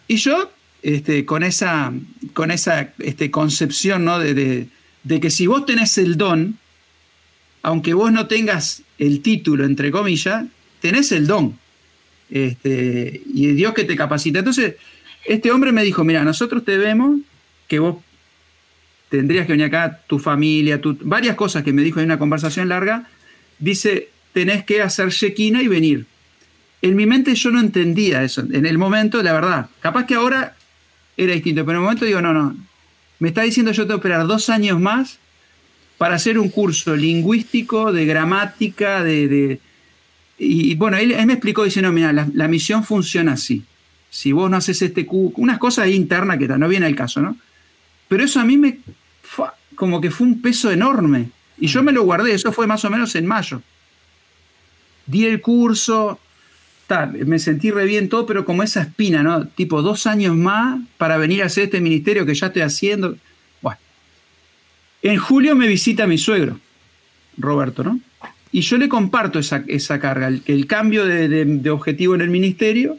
Y 0.06 0.16
yo, 0.16 0.52
este, 0.82 1.24
con 1.24 1.42
esa, 1.42 1.92
con 2.32 2.50
esa 2.50 2.92
este, 2.98 3.30
concepción 3.30 4.04
¿no? 4.04 4.18
de, 4.18 4.68
de 5.02 5.20
que 5.20 5.30
si 5.30 5.46
vos 5.46 5.66
tenés 5.66 5.98
el 5.98 6.16
don, 6.16 6.58
aunque 7.62 7.94
vos 7.94 8.12
no 8.12 8.26
tengas 8.26 8.82
el 8.98 9.20
título, 9.20 9.64
entre 9.64 9.90
comillas, 9.90 10.44
tenés 10.80 11.12
el 11.12 11.26
don. 11.26 11.58
Este, 12.30 13.22
y 13.26 13.48
Dios 13.48 13.74
que 13.74 13.84
te 13.84 13.96
capacita. 13.96 14.38
Entonces, 14.38 14.76
este 15.32 15.52
hombre 15.52 15.70
me 15.70 15.84
dijo, 15.84 16.02
mira, 16.02 16.24
nosotros 16.24 16.64
te 16.64 16.76
vemos 16.76 17.20
que 17.68 17.78
vos 17.78 17.98
tendrías 19.08 19.46
que 19.46 19.52
venir 19.52 19.66
acá, 19.66 20.00
tu 20.08 20.18
familia, 20.18 20.80
varias 21.02 21.36
cosas 21.36 21.62
que 21.62 21.72
me 21.72 21.82
dijo 21.82 22.00
en 22.00 22.06
una 22.06 22.18
conversación 22.18 22.68
larga, 22.68 23.08
dice, 23.60 24.08
tenés 24.32 24.64
que 24.64 24.82
hacer 24.82 25.10
chequina 25.10 25.62
y 25.62 25.68
venir. 25.68 26.06
En 26.82 26.96
mi 26.96 27.06
mente 27.06 27.34
yo 27.36 27.50
no 27.50 27.60
entendía 27.60 28.24
eso. 28.24 28.42
En 28.50 28.66
el 28.66 28.76
momento, 28.76 29.22
la 29.22 29.32
verdad, 29.32 29.70
capaz 29.78 30.04
que 30.06 30.14
ahora 30.14 30.56
era 31.16 31.32
distinto, 31.32 31.64
pero 31.64 31.78
en 31.78 31.82
el 31.82 31.82
momento 31.84 32.04
digo, 32.06 32.20
no, 32.20 32.32
no, 32.32 32.56
me 33.20 33.28
está 33.28 33.42
diciendo 33.42 33.70
yo 33.70 33.86
tengo 33.86 34.00
que 34.00 34.08
esperar 34.08 34.26
dos 34.26 34.50
años 34.50 34.80
más 34.80 35.20
para 35.96 36.16
hacer 36.16 36.38
un 36.38 36.48
curso 36.48 36.96
lingüístico, 36.96 37.92
de 37.92 38.04
gramática, 38.04 39.04
de... 39.04 39.60
y, 40.38 40.74
bueno, 40.74 40.96
él, 40.96 41.14
me 41.24 41.34
explicó, 41.34 41.62
dice, 41.62 41.82
no, 41.82 41.92
mira, 41.92 42.12
la, 42.12 42.48
misión 42.48 42.82
funciona 42.82 43.34
así. 43.34 43.62
Si 44.10 44.32
vos 44.32 44.50
no 44.50 44.56
haces 44.56 44.82
este 44.82 45.06
Q, 45.06 45.32
unas 45.36 45.58
cosas 45.58 45.88
internas 45.88 46.38
que 46.38 46.48
no 46.48 46.68
viene 46.68 46.86
al 46.86 46.96
caso, 46.96 47.22
¿no? 47.22 47.36
Pero 48.08 48.24
eso 48.24 48.40
a 48.40 48.44
mí 48.44 48.56
me, 48.56 48.80
como 49.76 50.00
que 50.00 50.10
fue 50.10 50.26
un 50.26 50.42
peso 50.42 50.70
enorme. 50.70 51.30
Y 51.58 51.68
yo 51.68 51.82
me 51.82 51.92
lo 51.92 52.02
guardé, 52.02 52.34
eso 52.34 52.52
fue 52.52 52.66
más 52.66 52.84
o 52.84 52.90
menos 52.90 53.14
en 53.14 53.26
mayo. 53.26 53.62
Di 55.06 55.26
el 55.26 55.40
curso, 55.40 56.18
me 57.24 57.38
sentí 57.38 57.70
re 57.70 57.84
bien 57.84 58.08
todo, 58.08 58.26
pero 58.26 58.44
como 58.44 58.62
esa 58.62 58.82
espina, 58.82 59.22
¿no? 59.22 59.46
Tipo 59.46 59.82
dos 59.82 60.06
años 60.06 60.34
más 60.36 60.80
para 60.98 61.18
venir 61.18 61.42
a 61.42 61.46
hacer 61.46 61.64
este 61.64 61.80
ministerio 61.80 62.26
que 62.26 62.34
ya 62.34 62.48
estoy 62.48 62.62
haciendo. 62.62 63.16
Bueno. 63.62 63.78
En 65.02 65.18
julio 65.18 65.54
me 65.54 65.66
visita 65.66 66.06
mi 66.06 66.18
suegro, 66.18 66.58
Roberto, 67.36 67.84
¿no? 67.84 68.00
Y 68.52 68.62
yo 68.62 68.78
le 68.78 68.88
comparto 68.88 69.38
esa, 69.38 70.00
carga, 70.00 70.28
el, 70.28 70.66
cambio 70.66 71.04
de, 71.04 71.70
objetivo 71.70 72.16
en 72.16 72.20
el 72.20 72.30
ministerio 72.30 72.98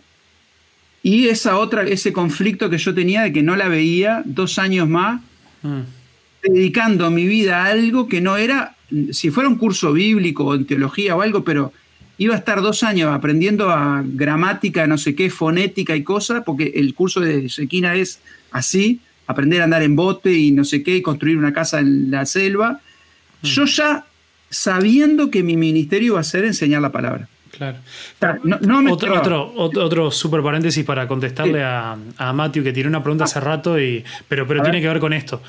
y 1.03 1.27
esa 1.27 1.57
otra, 1.57 1.83
ese 1.83 2.13
conflicto 2.13 2.69
que 2.69 2.77
yo 2.77 2.93
tenía 2.93 3.23
de 3.23 3.33
que 3.33 3.41
no 3.41 3.55
la 3.55 3.67
veía 3.67 4.21
dos 4.25 4.59
años 4.59 4.87
más, 4.87 5.21
mm. 5.63 5.79
dedicando 6.43 7.09
mi 7.09 7.25
vida 7.25 7.63
a 7.63 7.67
algo 7.67 8.07
que 8.07 8.21
no 8.21 8.37
era, 8.37 8.75
si 9.11 9.31
fuera 9.31 9.49
un 9.49 9.57
curso 9.57 9.93
bíblico 9.93 10.45
o 10.45 10.55
en 10.55 10.65
teología 10.65 11.15
o 11.15 11.21
algo, 11.21 11.43
pero 11.43 11.73
iba 12.17 12.35
a 12.35 12.37
estar 12.37 12.61
dos 12.61 12.83
años 12.83 13.11
aprendiendo 13.11 13.71
a 13.71 14.03
gramática, 14.05 14.85
no 14.85 14.97
sé 14.99 15.15
qué, 15.15 15.31
fonética 15.31 15.95
y 15.95 16.03
cosas, 16.03 16.43
porque 16.45 16.71
el 16.75 16.93
curso 16.93 17.19
de 17.19 17.49
Sequina 17.49 17.95
es 17.95 18.19
así, 18.51 18.99
aprender 19.25 19.61
a 19.61 19.63
andar 19.63 19.81
en 19.81 19.95
bote 19.95 20.31
y 20.31 20.51
no 20.51 20.63
sé 20.63 20.83
qué, 20.83 20.97
y 20.97 21.01
construir 21.01 21.37
una 21.37 21.51
casa 21.51 21.79
en 21.79 22.11
la 22.11 22.27
selva. 22.27 22.79
Mm. 23.41 23.47
Yo 23.47 23.65
ya 23.65 24.05
sabiendo 24.51 25.31
que 25.31 25.41
mi 25.41 25.57
ministerio 25.57 26.13
iba 26.13 26.19
a 26.19 26.23
ser 26.23 26.45
enseñar 26.45 26.83
la 26.83 26.91
palabra. 26.91 27.27
Claro. 27.57 27.77
otro, 28.91 29.13
otro, 29.15 29.53
otro, 29.55 30.11
super 30.11 30.41
paréntesis 30.41 30.83
para 30.85 31.07
contestarle 31.07 31.63
a, 31.63 31.97
a 32.17 32.33
Matthew 32.33 32.63
que 32.63 32.73
tiene 32.73 32.89
una 32.89 33.03
pregunta 33.03 33.25
hace 33.25 33.39
rato, 33.39 33.79
y, 33.79 34.03
pero, 34.27 34.47
pero 34.47 34.63
tiene 34.63 34.81
que 34.81 34.87
ver 34.87 34.99
con 34.99 35.13
esto. 35.13 35.41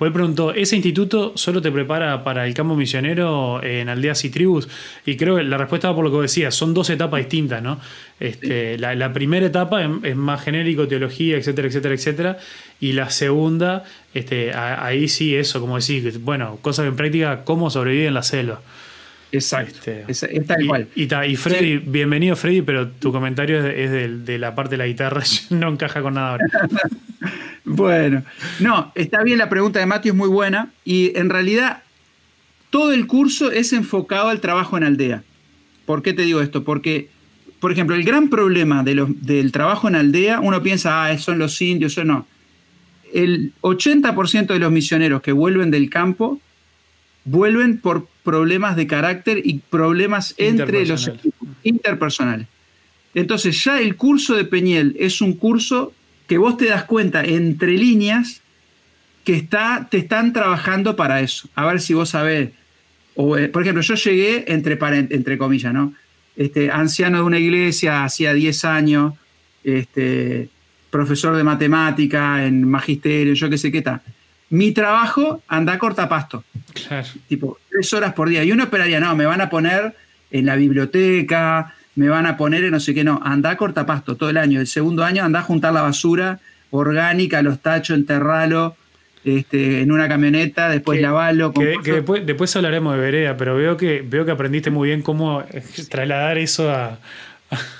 Pues 0.00 0.08
él 0.08 0.14
preguntó, 0.14 0.54
¿ese 0.54 0.76
instituto 0.76 1.32
solo 1.34 1.60
te 1.60 1.70
prepara 1.70 2.24
para 2.24 2.46
el 2.46 2.54
campo 2.54 2.74
misionero 2.74 3.62
en 3.62 3.90
aldeas 3.90 4.24
y 4.24 4.30
tribus? 4.30 4.66
Y 5.04 5.18
creo 5.18 5.36
que 5.36 5.42
la 5.42 5.58
respuesta 5.58 5.90
va 5.90 5.94
por 5.94 6.06
lo 6.06 6.10
que 6.10 6.22
decía, 6.22 6.50
son 6.50 6.72
dos 6.72 6.88
etapas 6.88 7.18
distintas, 7.18 7.62
¿no? 7.62 7.78
Este, 8.18 8.78
la, 8.78 9.12
primera 9.12 9.44
etapa 9.44 9.82
es, 10.02 10.16
más 10.16 10.42
genérico, 10.42 10.88
teología, 10.88 11.36
etcétera, 11.36 11.68
etcétera, 11.68 11.94
etcétera. 11.94 12.38
Y 12.80 12.92
la 12.92 13.10
segunda, 13.10 13.84
este, 14.14 14.54
ahí 14.54 15.06
sí 15.06 15.36
eso, 15.36 15.60
como 15.60 15.76
decir, 15.76 16.18
bueno, 16.20 16.58
cosas 16.62 16.86
en 16.86 16.96
práctica, 16.96 17.44
cómo 17.44 17.68
sobrevivir 17.68 18.06
en 18.06 18.14
la 18.14 18.22
selva. 18.22 18.62
Exacto. 19.32 19.90
Este, 20.08 20.36
es, 20.36 20.46
tal 20.46 20.66
cual. 20.66 20.88
Y, 20.94 21.02
y, 21.04 21.36
Freddy, 21.36 21.78
bienvenido 21.78 22.34
Freddy, 22.34 22.62
pero 22.62 22.88
tu 22.88 23.12
comentario 23.12 23.64
es, 23.64 23.90
de, 24.24 24.38
la 24.38 24.54
parte 24.54 24.72
de 24.72 24.78
la 24.78 24.86
guitarra, 24.86 25.22
no 25.50 25.68
encaja 25.68 26.02
con 26.02 26.14
nada 26.14 26.30
ahora. 26.32 26.46
bueno, 27.64 28.24
no, 28.58 28.92
está 28.94 29.22
bien 29.22 29.38
la 29.38 29.48
pregunta 29.48 29.78
de 29.78 29.86
Mateo, 29.86 30.12
es 30.12 30.18
muy 30.18 30.28
buena. 30.28 30.70
Y 30.84 31.16
en 31.16 31.30
realidad, 31.30 31.82
todo 32.70 32.92
el 32.92 33.06
curso 33.06 33.50
es 33.50 33.72
enfocado 33.72 34.28
al 34.28 34.40
trabajo 34.40 34.76
en 34.76 34.84
aldea. 34.84 35.22
¿Por 35.86 36.02
qué 36.02 36.12
te 36.12 36.22
digo 36.22 36.40
esto? 36.40 36.64
Porque, 36.64 37.08
por 37.60 37.72
ejemplo, 37.72 37.94
el 37.94 38.04
gran 38.04 38.30
problema 38.30 38.82
de 38.82 38.94
los, 38.94 39.08
del 39.26 39.52
trabajo 39.52 39.88
en 39.88 39.94
aldea, 39.94 40.40
uno 40.40 40.62
piensa, 40.62 41.04
ah, 41.04 41.18
son 41.18 41.38
los 41.38 41.60
indios, 41.62 41.96
o 41.98 42.04
no. 42.04 42.26
El 43.12 43.52
80% 43.60 44.46
de 44.46 44.58
los 44.58 44.70
misioneros 44.70 45.22
que 45.22 45.32
vuelven 45.32 45.70
del 45.70 45.90
campo 45.90 46.40
vuelven 47.24 47.78
por 47.78 48.08
problemas 48.30 48.76
de 48.76 48.86
carácter 48.86 49.42
y 49.44 49.58
problemas 49.58 50.36
entre 50.38 50.86
los 50.86 51.10
interpersonales. 51.64 52.46
Entonces 53.12 53.64
ya 53.64 53.80
el 53.80 53.96
curso 53.96 54.36
de 54.36 54.44
Peñel 54.44 54.94
es 55.00 55.20
un 55.20 55.32
curso 55.32 55.92
que 56.28 56.38
vos 56.38 56.56
te 56.56 56.66
das 56.66 56.84
cuenta 56.84 57.24
entre 57.24 57.72
líneas 57.72 58.40
que 59.24 59.34
está, 59.34 59.88
te 59.90 59.98
están 59.98 60.32
trabajando 60.32 60.94
para 60.94 61.20
eso. 61.22 61.48
A 61.56 61.66
ver 61.66 61.80
si 61.80 61.92
vos 61.92 62.10
sabés. 62.10 62.50
O, 63.16 63.36
eh, 63.36 63.48
por 63.48 63.62
ejemplo, 63.62 63.82
yo 63.82 63.96
llegué 63.96 64.44
entre, 64.46 64.78
entre 65.10 65.36
comillas, 65.36 65.74
¿no? 65.74 65.92
Este, 66.36 66.70
anciano 66.70 67.18
de 67.18 67.24
una 67.24 67.40
iglesia, 67.40 68.04
hacía 68.04 68.32
10 68.32 68.64
años, 68.64 69.14
este, 69.64 70.48
profesor 70.88 71.34
de 71.34 71.42
matemática 71.42 72.46
en 72.46 72.64
magisterio, 72.64 73.34
yo 73.34 73.50
qué 73.50 73.58
sé 73.58 73.72
qué 73.72 73.82
tal 73.82 74.00
mi 74.50 74.72
trabajo 74.72 75.42
anda 75.48 75.74
a 75.74 75.78
cortapasto. 75.78 76.44
Claro. 76.74 77.08
Tipo, 77.28 77.58
tres 77.70 77.92
horas 77.94 78.12
por 78.12 78.28
día. 78.28 78.44
Y 78.44 78.52
uno 78.52 78.64
esperaría, 78.64 79.00
no, 79.00 79.14
me 79.16 79.24
van 79.24 79.40
a 79.40 79.48
poner 79.48 79.94
en 80.30 80.46
la 80.46 80.56
biblioteca, 80.56 81.74
me 81.94 82.08
van 82.08 82.26
a 82.26 82.36
poner 82.36 82.64
en 82.64 82.72
no 82.72 82.80
sé 82.80 82.92
qué, 82.92 83.04
no, 83.04 83.20
anda 83.24 83.50
a 83.50 83.56
cortapasto 83.56 84.16
todo 84.16 84.30
el 84.30 84.36
año. 84.36 84.60
El 84.60 84.66
segundo 84.66 85.04
año 85.04 85.24
anda 85.24 85.40
a 85.40 85.42
juntar 85.42 85.72
la 85.72 85.82
basura 85.82 86.40
orgánica, 86.70 87.42
los 87.42 87.60
tachos, 87.60 87.96
enterralo 87.96 88.76
este, 89.24 89.82
en 89.82 89.92
una 89.92 90.08
camioneta, 90.08 90.68
después 90.68 91.00
lavalo. 91.00 91.52
después, 91.84 92.26
después 92.26 92.54
hablaremos 92.56 92.94
de 92.94 93.00
vereda, 93.00 93.36
pero 93.36 93.54
veo 93.56 93.76
que, 93.76 94.02
veo 94.06 94.24
que 94.24 94.32
aprendiste 94.32 94.70
muy 94.70 94.88
bien 94.88 95.02
cómo 95.02 95.44
trasladar 95.88 96.38
eso 96.38 96.70
a. 96.70 96.98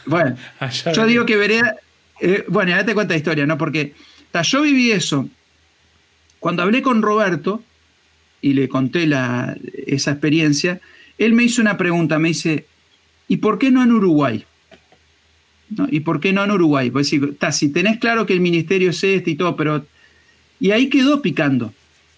bueno, 0.07 0.37
yo 0.95 1.07
digo 1.07 1.27
que 1.27 1.37
vereda. 1.37 1.77
Eh, 2.21 2.45
bueno, 2.49 2.73
ya 2.73 2.85
te 2.85 2.95
cuento 2.95 3.14
la 3.14 3.18
historia, 3.18 3.47
¿no? 3.47 3.57
Porque 3.57 3.95
yo 4.43 4.62
viví 4.62 4.93
eso 4.93 5.29
cuando 6.41 6.62
hablé 6.62 6.82
con 6.82 7.03
Roberto 7.03 7.62
y 8.43 8.55
le 8.55 8.68
conté 8.68 9.09
esa 9.86 10.11
experiencia, 10.11 10.80
él 11.18 11.34
me 11.34 11.45
hizo 11.45 11.61
una 11.61 11.76
pregunta, 11.76 12.18
me 12.18 12.28
dice, 12.28 12.64
¿y 13.28 13.36
por 13.36 13.59
qué 13.59 13.70
no 13.70 13.82
en 13.82 13.93
Uruguay? 13.93 14.45
¿Y 15.91 16.01
por 16.01 16.18
qué 16.18 16.32
no 16.32 16.43
en 16.43 16.51
Uruguay? 16.51 16.91
Pues 16.91 17.09
si, 17.09 17.20
si 17.53 17.68
tenés 17.68 17.99
claro 17.99 18.26
que 18.26 18.32
el 18.32 18.41
ministerio 18.41 18.91
es 18.91 19.05
este 19.05 19.30
y 19.30 19.34
todo, 19.36 19.55
pero... 19.55 19.86
Y 20.59 20.72
ahí 20.72 20.88
quedó 20.88 21.22
picando. 21.22 21.72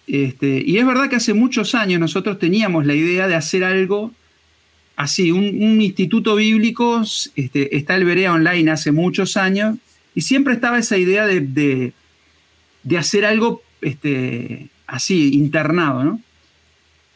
Este, 0.07 0.63
y 0.65 0.77
es 0.77 0.85
verdad 0.85 1.09
que 1.09 1.17
hace 1.17 1.33
muchos 1.33 1.75
años 1.75 1.99
nosotros 1.99 2.39
teníamos 2.39 2.85
la 2.85 2.95
idea 2.95 3.27
de 3.27 3.35
hacer 3.35 3.63
algo 3.63 4.11
así, 4.95 5.31
un, 5.31 5.81
instituto 5.81 6.35
bíblico, 6.35 7.03
este, 7.35 7.75
está 7.75 7.95
el 7.95 8.05
Berea 8.05 8.33
Online 8.33 8.71
hace 8.71 8.91
muchos 8.91 9.37
años, 9.37 9.77
y 10.13 10.21
siempre 10.21 10.53
estaba 10.53 10.77
esa 10.77 10.97
idea 10.97 11.25
de, 11.25 11.93
de 12.83 12.97
hacer 12.97 13.25
algo 13.25 13.63
este, 13.83 14.69
así, 14.87 15.33
internado, 15.33 16.03
¿no? 16.03 16.21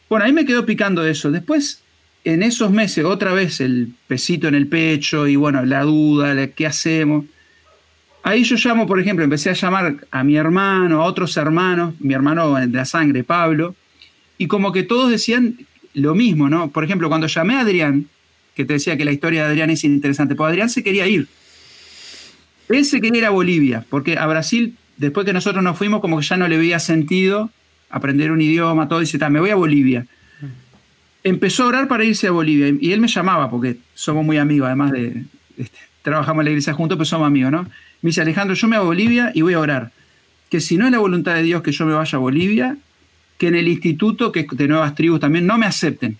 Bueno, 0.08 0.24
ahí 0.24 0.32
me 0.32 0.46
quedó 0.46 0.64
picando 0.64 1.04
eso. 1.06 1.30
Después, 1.30 1.82
en 2.24 2.42
esos 2.42 2.70
meses, 2.70 3.04
otra 3.04 3.32
vez 3.32 3.60
el 3.60 3.92
pesito 4.06 4.48
en 4.48 4.54
el 4.54 4.66
pecho 4.66 5.26
y 5.26 5.36
bueno, 5.36 5.64
la 5.64 5.82
duda, 5.82 6.46
¿qué 6.48 6.66
hacemos? 6.66 7.24
Ahí 8.22 8.44
yo 8.44 8.56
llamo, 8.56 8.86
por 8.86 9.00
ejemplo, 9.00 9.24
empecé 9.24 9.50
a 9.50 9.54
llamar 9.54 9.96
a 10.10 10.24
mi 10.24 10.36
hermano, 10.36 11.02
a 11.02 11.04
otros 11.04 11.36
hermanos, 11.36 11.94
mi 12.00 12.14
hermano 12.14 12.54
de 12.54 12.66
la 12.66 12.84
sangre, 12.84 13.24
Pablo, 13.24 13.74
y 14.36 14.46
como 14.46 14.72
que 14.72 14.82
todos 14.82 15.10
decían 15.10 15.58
lo 15.94 16.14
mismo, 16.14 16.48
¿no? 16.48 16.70
Por 16.70 16.84
ejemplo, 16.84 17.08
cuando 17.08 17.26
llamé 17.26 17.54
a 17.54 17.60
Adrián, 17.60 18.06
que 18.54 18.64
te 18.64 18.74
decía 18.74 18.96
que 18.96 19.04
la 19.04 19.12
historia 19.12 19.44
de 19.44 19.50
Adrián 19.50 19.70
es 19.70 19.84
interesante, 19.84 20.34
pues 20.34 20.48
Adrián 20.48 20.68
se 20.68 20.82
quería 20.82 21.06
ir. 21.06 21.28
Él 22.68 22.84
se 22.84 23.00
quería 23.00 23.18
ir 23.20 23.24
a 23.26 23.30
Bolivia, 23.30 23.84
porque 23.88 24.18
a 24.18 24.26
Brasil 24.26 24.76
después 24.98 25.24
que 25.24 25.32
nosotros 25.32 25.64
nos 25.64 25.78
fuimos, 25.78 26.00
como 26.00 26.18
que 26.18 26.26
ya 26.26 26.36
no 26.36 26.46
le 26.46 26.58
veía 26.58 26.78
sentido 26.78 27.50
aprender 27.90 28.30
un 28.30 28.40
idioma, 28.40 28.88
todo, 28.88 29.00
dice, 29.00 29.18
me 29.30 29.40
voy 29.40 29.50
a 29.50 29.54
Bolivia. 29.54 30.06
Empezó 31.24 31.64
a 31.64 31.66
orar 31.66 31.88
para 31.88 32.04
irse 32.04 32.26
a 32.26 32.30
Bolivia, 32.30 32.74
y 32.80 32.92
él 32.92 33.00
me 33.00 33.08
llamaba, 33.08 33.50
porque 33.50 33.78
somos 33.94 34.24
muy 34.24 34.36
amigos, 34.36 34.66
además 34.66 34.92
de, 34.92 35.24
este, 35.56 35.78
trabajamos 36.02 36.42
en 36.42 36.44
la 36.44 36.50
iglesia 36.50 36.72
juntos, 36.74 36.96
pero 36.96 37.06
somos 37.06 37.26
amigos, 37.26 37.50
¿no? 37.50 37.62
Me 38.02 38.08
dice, 38.10 38.20
Alejandro, 38.20 38.54
yo 38.54 38.68
me 38.68 38.76
voy 38.76 38.84
a 38.84 38.86
Bolivia 38.86 39.32
y 39.34 39.42
voy 39.42 39.54
a 39.54 39.60
orar. 39.60 39.90
Que 40.50 40.60
si 40.60 40.76
no 40.76 40.86
es 40.86 40.92
la 40.92 40.98
voluntad 40.98 41.34
de 41.34 41.42
Dios 41.42 41.62
que 41.62 41.72
yo 41.72 41.84
me 41.84 41.94
vaya 41.94 42.16
a 42.16 42.20
Bolivia, 42.20 42.76
que 43.38 43.48
en 43.48 43.54
el 43.54 43.68
instituto, 43.68 44.32
que 44.32 44.46
de 44.50 44.68
nuevas 44.68 44.94
tribus 44.94 45.20
también, 45.20 45.46
no 45.46 45.58
me 45.58 45.66
acepten. 45.66 46.16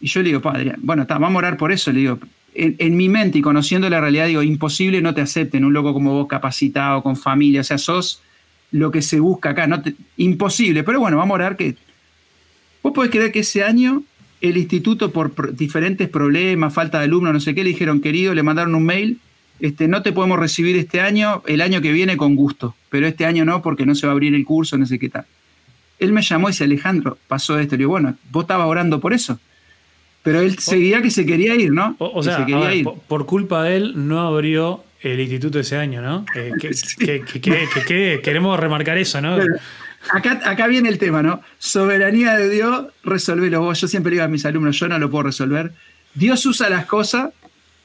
Y 0.00 0.06
yo 0.06 0.20
le 0.22 0.28
digo, 0.28 0.40
padre, 0.40 0.74
bueno, 0.78 1.06
vamos 1.08 1.34
a 1.34 1.38
orar 1.38 1.56
por 1.56 1.72
eso, 1.72 1.90
le 1.92 2.00
digo, 2.00 2.18
en, 2.58 2.96
mi 2.96 3.08
mente 3.08 3.38
y 3.38 3.42
conociendo 3.42 3.88
la 3.88 4.00
realidad, 4.00 4.26
digo, 4.26 4.42
imposible 4.42 5.00
no 5.00 5.14
te 5.14 5.20
acepten 5.20 5.64
un 5.64 5.72
loco 5.72 5.92
como 5.92 6.12
vos 6.12 6.26
capacitado, 6.26 7.02
con 7.02 7.16
familia, 7.16 7.60
o 7.60 7.64
sea, 7.64 7.78
sos 7.78 8.20
lo 8.72 8.90
que 8.90 9.00
se 9.00 9.20
busca 9.20 9.50
acá, 9.50 9.66
no 9.66 9.82
imposible, 10.16 10.82
pero 10.82 11.00
bueno, 11.00 11.16
vamos 11.16 11.34
a 11.34 11.36
orar 11.36 11.56
que... 11.56 11.76
Vos 12.82 12.92
podés 12.92 13.10
creer 13.10 13.32
que 13.32 13.40
ese 13.40 13.62
año 13.62 14.02
el 14.40 14.56
instituto 14.56 15.10
por 15.10 15.56
diferentes 15.56 16.08
problemas, 16.08 16.74
falta 16.74 16.98
de 16.98 17.04
alumnos, 17.04 17.32
no 17.32 17.40
sé 17.40 17.54
qué, 17.54 17.64
le 17.64 17.70
dijeron, 17.70 18.00
querido, 18.00 18.34
le 18.34 18.42
mandaron 18.42 18.74
un 18.74 18.84
mail, 18.84 19.20
este, 19.60 19.88
no 19.88 20.02
te 20.02 20.12
podemos 20.12 20.38
recibir 20.38 20.76
este 20.76 21.00
año, 21.00 21.42
el 21.46 21.60
año 21.60 21.80
que 21.80 21.92
viene 21.92 22.16
con 22.16 22.36
gusto. 22.36 22.74
pero 22.90 23.06
este 23.06 23.26
año 23.26 23.44
no 23.44 23.62
porque 23.62 23.86
no 23.86 23.94
se 23.94 24.06
va 24.06 24.12
a 24.12 24.14
abrir 24.14 24.34
el 24.34 24.44
curso, 24.44 24.78
no 24.78 24.86
sé 24.86 24.98
qué 24.98 25.08
tal. 25.08 25.26
Él 25.98 26.12
me 26.12 26.22
llamó 26.22 26.48
y 26.48 26.52
dice, 26.52 26.64
Alejandro, 26.64 27.18
pasó 27.26 27.58
esto. 27.58 27.74
Le 27.74 27.78
digo, 27.78 27.90
bueno, 27.90 28.16
vos 28.30 28.44
estabas 28.44 28.68
orando 28.68 29.00
por 29.00 29.12
eso. 29.12 29.40
Pero 30.28 30.42
él 30.42 30.58
seguía 30.58 31.00
que 31.00 31.10
se 31.10 31.24
quería 31.24 31.54
ir, 31.54 31.72
¿no? 31.72 31.96
O, 31.98 32.22
sea, 32.22 32.44
Por, 33.08 33.24
culpa 33.24 33.62
de 33.62 33.76
él 33.78 33.92
no 33.96 34.20
abrió 34.20 34.84
el 35.00 35.18
instituto 35.20 35.58
ese 35.58 35.78
año, 35.78 36.02
¿no? 36.02 36.26
Eh, 36.34 36.52
que, 36.98 38.20
queremos 38.22 38.60
remarcar 38.60 38.98
eso, 38.98 39.22
¿no? 39.22 39.38
acá, 40.10 40.42
acá 40.44 40.66
viene 40.66 40.90
el 40.90 40.98
tema, 40.98 41.22
¿no? 41.22 41.40
Soberanía 41.58 42.36
de 42.36 42.50
Dios, 42.50 42.88
resolvelo 43.04 43.62
vos. 43.62 43.80
Yo 43.80 43.88
siempre 43.88 44.10
digo 44.12 44.22
a 44.22 44.28
mis 44.28 44.44
alumnos, 44.44 44.78
yo 44.78 44.86
no 44.86 44.98
lo 44.98 45.10
puedo 45.10 45.22
resolver. 45.22 45.72
Dios 46.12 46.44
usa 46.44 46.68
las 46.68 46.84
cosas 46.84 47.30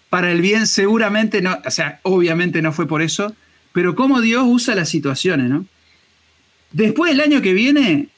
para 0.09 0.29
el 0.29 0.41
bien, 0.41 0.67
seguramente 0.67 1.41
no, 1.41 1.59
o 1.65 1.71
sea, 1.71 2.01
obviamente 2.03 2.61
no 2.61 2.73
fue 2.73 2.89
por 2.89 3.01
eso, 3.01 3.33
pero 3.71 3.95
cómo 3.95 4.19
Dios 4.19 4.43
usa 4.45 4.75
las 4.75 4.89
situaciones, 4.89 5.49
¿no? 5.49 5.65
Después 6.73 7.09
del 7.09 7.21
año 7.21 7.41
que 7.41 7.53
viene, 7.53 8.09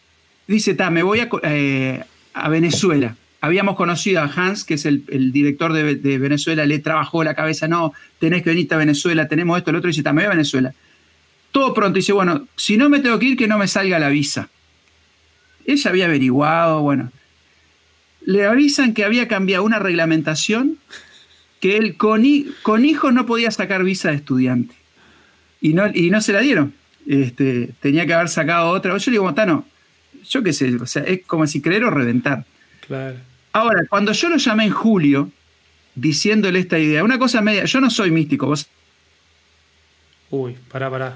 dice, 0.47 0.73
ta, 0.73 0.89
me 0.89 1.03
voy 1.03 1.19
a, 1.19 1.29
eh, 1.43 2.03
Venezuela. 2.49 3.15
Habíamos 3.45 3.75
conocido 3.75 4.21
a 4.21 4.25
Hans, 4.25 4.63
que 4.63 4.73
es 4.73 4.87
el, 4.87 5.03
director 5.31 5.71
de, 5.71 6.17
Venezuela, 6.17 6.65
le 6.65 6.79
trabajó 6.79 7.23
la 7.23 7.35
cabeza, 7.35 7.67
no, 7.67 7.93
tenés 8.17 8.41
que 8.41 8.49
venir 8.49 8.73
a 8.73 8.77
Venezuela, 8.77 9.27
tenemos 9.27 9.55
esto, 9.59 9.69
el 9.69 9.75
otro, 9.75 9.87
dice, 9.87 10.01
ta, 10.01 10.13
me 10.13 10.23
voy 10.23 10.25
a 10.25 10.29
Venezuela. 10.29 10.73
Todo 11.51 11.71
pronto, 11.71 11.97
dice, 11.97 12.11
bueno, 12.11 12.47
si 12.55 12.75
no 12.75 12.89
me 12.89 13.01
tengo 13.01 13.19
que 13.19 13.27
ir, 13.27 13.37
que 13.37 13.47
no 13.47 13.59
me 13.59 13.67
salga 13.67 13.99
la 13.99 14.09
visa. 14.09 14.49
Ella 15.63 15.91
había 15.91 16.05
averiguado, 16.05 16.81
bueno. 16.81 17.11
Le 18.25 18.47
avisan 18.47 18.95
que 18.95 19.05
había 19.05 19.27
cambiado 19.27 19.63
una 19.63 19.77
reglamentación 19.77 20.79
que 21.59 21.77
él 21.77 21.97
con, 21.97 22.23
con 22.63 22.83
hijos 22.83 23.13
no 23.13 23.27
podía 23.27 23.51
sacar 23.51 23.83
visa 23.83 24.09
de 24.09 24.15
estudiante. 24.15 24.73
Y 25.61 25.73
no, 25.73 25.85
y 25.93 26.09
no 26.09 26.19
se 26.19 26.33
la 26.33 26.39
dieron. 26.39 26.73
Este, 27.05 27.69
tenía 27.79 28.07
que 28.07 28.15
haber 28.15 28.29
sacado 28.29 28.69
otra. 28.69 28.97
Yo 28.97 29.11
le 29.11 29.13
digo, 29.13 29.25
Montano, 29.25 29.67
yo 30.27 30.41
qué 30.41 30.51
sé, 30.51 30.75
o 30.77 30.87
sea, 30.87 31.03
es 31.03 31.21
como 31.27 31.45
si 31.45 31.61
creer 31.61 31.83
o 31.83 31.91
reventar. 31.91 32.43
Claro. 32.87 33.17
Ahora, 33.55 33.85
cuando 33.87 34.11
yo 34.11 34.29
lo 34.29 34.37
llamé 34.37 34.65
en 34.65 34.71
julio, 34.71 35.29
diciéndole 35.95 36.59
esta 36.59 36.77
idea, 36.77 37.03
una 37.03 37.17
cosa 37.17 37.41
media, 37.41 37.63
yo 37.63 37.79
no 37.79 37.89
soy 37.89 38.11
místico, 38.11 38.47
vos. 38.47 38.67
Uy, 40.29 40.57
pará, 40.69 40.89
pará. 40.89 41.13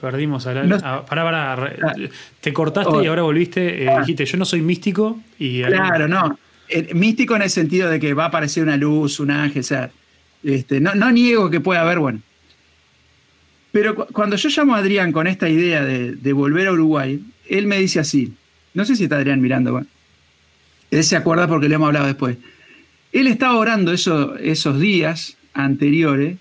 Perdimos 0.00 0.46
a 0.46 0.54
la. 0.54 0.80
Ah, 0.82 1.06
pará, 1.06 1.22
pará. 1.22 1.52
Ah. 1.54 1.94
te 2.40 2.52
cortaste 2.52 3.04
y 3.04 3.06
ahora 3.06 3.22
volviste. 3.22 3.84
Eh, 3.84 3.88
ah. 3.88 4.00
dijiste, 4.00 4.24
yo 4.24 4.36
no 4.38 4.44
soy 4.44 4.60
místico. 4.60 5.20
y 5.38 5.62
Claro, 5.62 6.08
no. 6.08 6.36
Eh, 6.68 6.92
místico 6.94 7.36
en 7.36 7.42
el 7.42 7.50
sentido 7.50 7.88
de 7.88 8.00
que 8.00 8.12
va 8.12 8.24
a 8.24 8.28
aparecer 8.28 8.64
una 8.64 8.76
luz, 8.76 9.20
un 9.20 9.30
ángel, 9.30 9.60
o 9.60 9.64
sea. 9.64 9.90
Este, 10.42 10.80
no, 10.80 10.94
no 10.94 11.10
niego 11.12 11.48
que 11.48 11.60
pueda 11.60 11.82
haber, 11.82 11.98
bueno, 11.98 12.20
pero 13.76 13.94
cuando 13.94 14.36
yo 14.36 14.48
llamo 14.48 14.74
a 14.74 14.78
Adrián 14.78 15.12
con 15.12 15.26
esta 15.26 15.48
idea 15.48 15.84
de, 15.84 16.32
volver 16.32 16.66
a 16.68 16.72
Uruguay, 16.72 17.22
él 17.46 17.66
me 17.66 17.78
dice 17.78 18.00
así, 18.00 18.32
no 18.74 18.84
sé 18.84 18.96
si 18.96 19.04
está 19.04 19.16
Adrián 19.16 19.40
mirando, 19.40 19.84
él 20.90 21.04
se 21.04 21.16
acuerda 21.16 21.48
porque 21.48 21.68
le 21.68 21.74
hemos 21.74 21.86
hablado 21.86 22.06
después. 22.06 22.36
Él 23.12 23.26
estaba 23.26 23.56
orando 23.56 23.92
esos 23.92 24.80
días 24.80 25.36
anteriores 25.54 26.38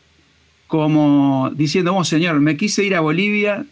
como 0.68 1.52
diciendo, 1.56 1.96
oh 1.96 2.04
Señor, 2.04 2.40
me 2.40 2.58
quise 2.58 2.84
ir 2.84 2.96
a 2.96 3.00
Bolivia, 3.00 3.66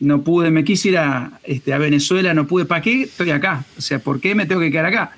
no, 0.00 0.22
pude, 0.22 0.50
me 0.50 0.64
quise 0.64 0.88
ir 0.88 0.98
a, 0.98 1.38
este, 1.44 1.72
a 1.72 1.78
Venezuela, 1.78 2.34
no 2.34 2.46
pude, 2.46 2.64
¿para 2.64 2.82
qué 2.82 3.02
estoy 3.02 3.30
acá? 3.30 3.64
O 3.78 3.80
sea, 3.80 4.00
¿por 4.00 4.20
qué 4.20 4.34
me 4.34 4.44
tengo 4.44 4.60
que 4.60 4.70
quedar 4.70 4.86
acá? 4.86 5.12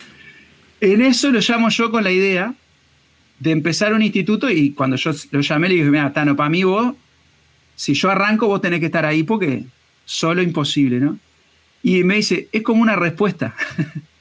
En 0.80 1.00
eso 1.00 1.30
lo 1.30 1.40
llamo 1.40 1.70
yo 1.70 1.90
con 1.90 2.04
la 2.04 2.12
idea 2.12 2.54
de 3.40 3.50
empezar 3.50 3.94
un 3.94 4.02
instituto 4.02 4.50
y 4.50 4.72
cuando 4.72 4.96
yo 4.96 5.12
lo 5.30 5.40
llamé 5.40 5.68
le 5.70 5.74
dije, 5.76 5.90
mira, 5.90 6.12
Tano, 6.12 6.36
para 6.36 6.50
mí 6.50 6.62
vos 6.62 6.94
si 7.76 7.94
yo 7.94 8.10
arranco, 8.10 8.46
vos 8.46 8.60
tenés 8.60 8.80
que 8.80 8.86
estar 8.86 9.04
ahí 9.04 9.22
porque 9.22 9.64
solo 10.04 10.42
imposible, 10.42 11.00
¿no? 11.00 11.18
Y 11.82 12.04
me 12.04 12.16
dice, 12.16 12.48
es 12.52 12.62
como 12.62 12.82
una 12.82 12.96
respuesta. 12.96 13.54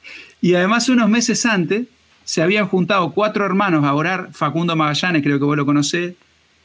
y 0.44 0.54
además 0.54 0.90
unos 0.90 1.08
meses 1.08 1.46
antes 1.46 1.86
se 2.22 2.42
habían 2.42 2.68
juntado 2.68 3.12
cuatro 3.12 3.46
hermanos 3.46 3.82
a 3.82 3.94
orar, 3.94 4.28
Facundo 4.32 4.76
Magallanes, 4.76 5.22
creo 5.22 5.38
que 5.38 5.44
vos 5.46 5.56
lo 5.56 5.64
conocés, 5.64 6.16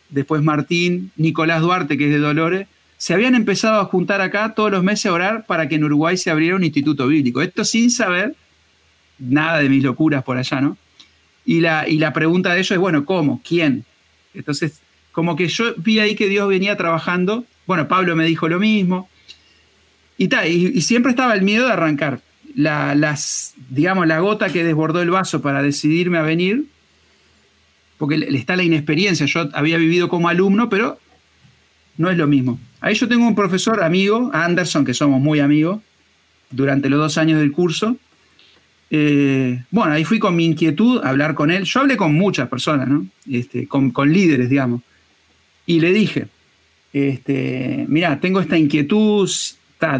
después 0.09 0.43
Martín, 0.43 1.11
Nicolás 1.15 1.61
Duarte, 1.61 1.97
que 1.97 2.07
es 2.07 2.11
de 2.11 2.17
Dolores, 2.17 2.67
se 2.97 3.13
habían 3.13 3.36
empezado 3.36 3.80
a 3.80 3.86
juntar 3.86 4.19
acá 4.19 4.53
todos 4.53 4.69
los 4.69 4.84
meses 4.84 5.05
a 5.05 5.13
orar 5.13 5.45
para 5.45 5.69
que 5.69 5.75
en 5.75 5.86
Uruguay 5.86 6.17
se 6.17 6.30
abriera 6.30 6.57
un 6.57 6.65
instituto 6.65 7.07
bíblico. 7.07 7.41
Esto 7.41 7.63
sin 7.63 7.89
saber 7.89 8.36
nada 9.17 9.59
de 9.59 9.69
mis 9.69 9.82
locuras 9.82 10.23
por 10.25 10.36
allá, 10.36 10.59
¿no? 10.59 10.77
Y 11.45 11.61
la, 11.61 11.88
y 11.88 11.99
la 11.99 12.11
pregunta 12.11 12.53
de 12.53 12.59
ellos 12.59 12.71
es, 12.71 12.80
bueno, 12.80 13.05
¿cómo? 13.05 13.41
¿Quién? 13.47 13.86
Entonces 14.34 14.82
como 15.13 15.38
que 15.38 15.47
yo 15.47 15.73
vi 15.77 15.99
ahí 15.99 16.15
que 16.15 16.27
Dios 16.27 16.49
venía 16.49 16.75
trabajando. 16.75 17.45
Bueno, 17.65 17.88
Pablo 17.88 18.13
me 18.17 18.25
dijo 18.25 18.49
lo 18.49 18.59
mismo. 18.59 19.09
Y, 20.17 20.30
y, 20.36 20.82
siempre 20.82 21.11
estaba 21.11 21.34
el 21.34 21.43
miedo 21.43 21.65
de 21.65 21.71
arrancar. 21.71 22.19
La, 22.56 22.95
las, 22.95 23.54
digamos, 23.70 24.08
la 24.08 24.20
gota 24.20 24.52
que 24.52 24.64
desbordó 24.64 25.02
el 25.02 25.12
vaso 25.12 25.41
para 25.41 25.62
decidirme 25.62 26.18
a 26.18 26.24
venir, 26.24 26.66
porque 27.97 28.18
le 28.18 28.38
está 28.38 28.56
la 28.56 28.64
inexperiencia. 28.64 29.26
Yo 29.26 29.50
había 29.54 29.78
vivido 29.78 30.10
como 30.10 30.30
alumno, 30.30 30.70
pero 30.70 31.00
no 31.97 32.10
es 32.10 32.18
lo 32.18 32.28
mismo. 32.28 32.60
Ahí 32.82 32.95
yo 32.95 33.08
tengo 33.08 33.28
un 33.28 33.36
profesor 33.36 33.84
amigo, 33.84 34.32
Anderson, 34.34 34.86
que 34.86 34.93
somos 34.93 35.22
muy 35.22 35.39
amigos, 35.39 35.82
durante 36.50 36.89
los 36.89 37.00
dos 37.00 37.18
años 37.18 37.39
del 37.39 37.52
curso. 37.52 37.97
Eh, 38.89 39.64
bueno, 39.70 39.93
ahí 39.93 40.04
fui 40.04 40.18
con 40.18 40.36
mi 40.36 40.45
inquietud 40.45 41.02
a 41.04 41.10
hablar 41.10 41.36
con 41.36 41.52
él. 41.52 41.64
Yo 41.64 41.82
hablé 41.82 41.97
con 41.97 42.14
muchas 42.14 42.47
personas, 42.47 42.88
¿no? 42.88 43.06
Este, 43.30 43.68
con, 43.68 43.91
con 43.91 44.12
líderes, 44.12 44.50
digamos. 44.50 44.82
Y 45.66 45.80
le 45.80 45.93
dije, 45.93 46.28
este, 46.93 47.86
mira, 47.88 48.20
tengo 48.20 48.39
esta 48.39 48.58
inquietud, 48.58 49.30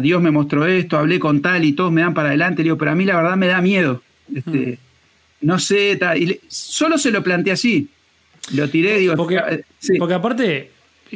Dios 0.00 0.20
me 0.20 0.30
mostró 0.30 0.66
esto, 0.66 0.98
hablé 0.98 1.18
con 1.18 1.40
tal 1.40 1.64
y 1.64 1.72
todos 1.72 1.90
me 1.90 2.02
dan 2.02 2.14
para 2.14 2.28
adelante, 2.28 2.62
le 2.62 2.64
digo, 2.64 2.78
pero 2.78 2.90
a 2.90 2.94
mí 2.94 3.04
la 3.04 3.16
verdad 3.16 3.36
me 3.36 3.46
da 3.46 3.60
miedo. 3.60 4.02
Este, 4.34 4.50
mm. 4.50 5.46
No 5.46 5.58
sé, 5.58 5.98
y 6.16 6.40
solo 6.48 6.98
se 6.98 7.10
lo 7.10 7.22
planteé 7.22 7.52
así. 7.54 7.88
Lo 8.54 8.68
tiré, 8.68 8.98
digo. 8.98 9.16
Porque, 9.16 9.36
eh, 9.36 9.64
porque 9.98 10.14
aparte, 10.14 10.70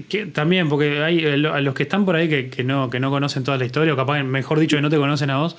que, 0.09 0.27
también, 0.27 0.69
porque 0.69 1.03
hay 1.03 1.25
eh, 1.25 1.47
a 1.47 1.61
los 1.61 1.75
que 1.75 1.83
están 1.83 2.05
por 2.07 2.17
ahí 2.17 2.29
que, 2.29 2.65
no, 2.65 2.89
que 2.89 3.01
no 3.01 3.11
conocen 3.11 3.45
toda 3.45 3.59
la 3.59 3.67
historia, 3.67 3.93
o 3.93 3.97
capaz, 3.97 4.23
mejor 4.23 4.59
dicho, 4.59 4.77
que 4.77 4.83
no 4.83 4.91
te 4.91 4.97
conocen 4.97 5.31
a 5.31 5.39
vos. 5.39 5.57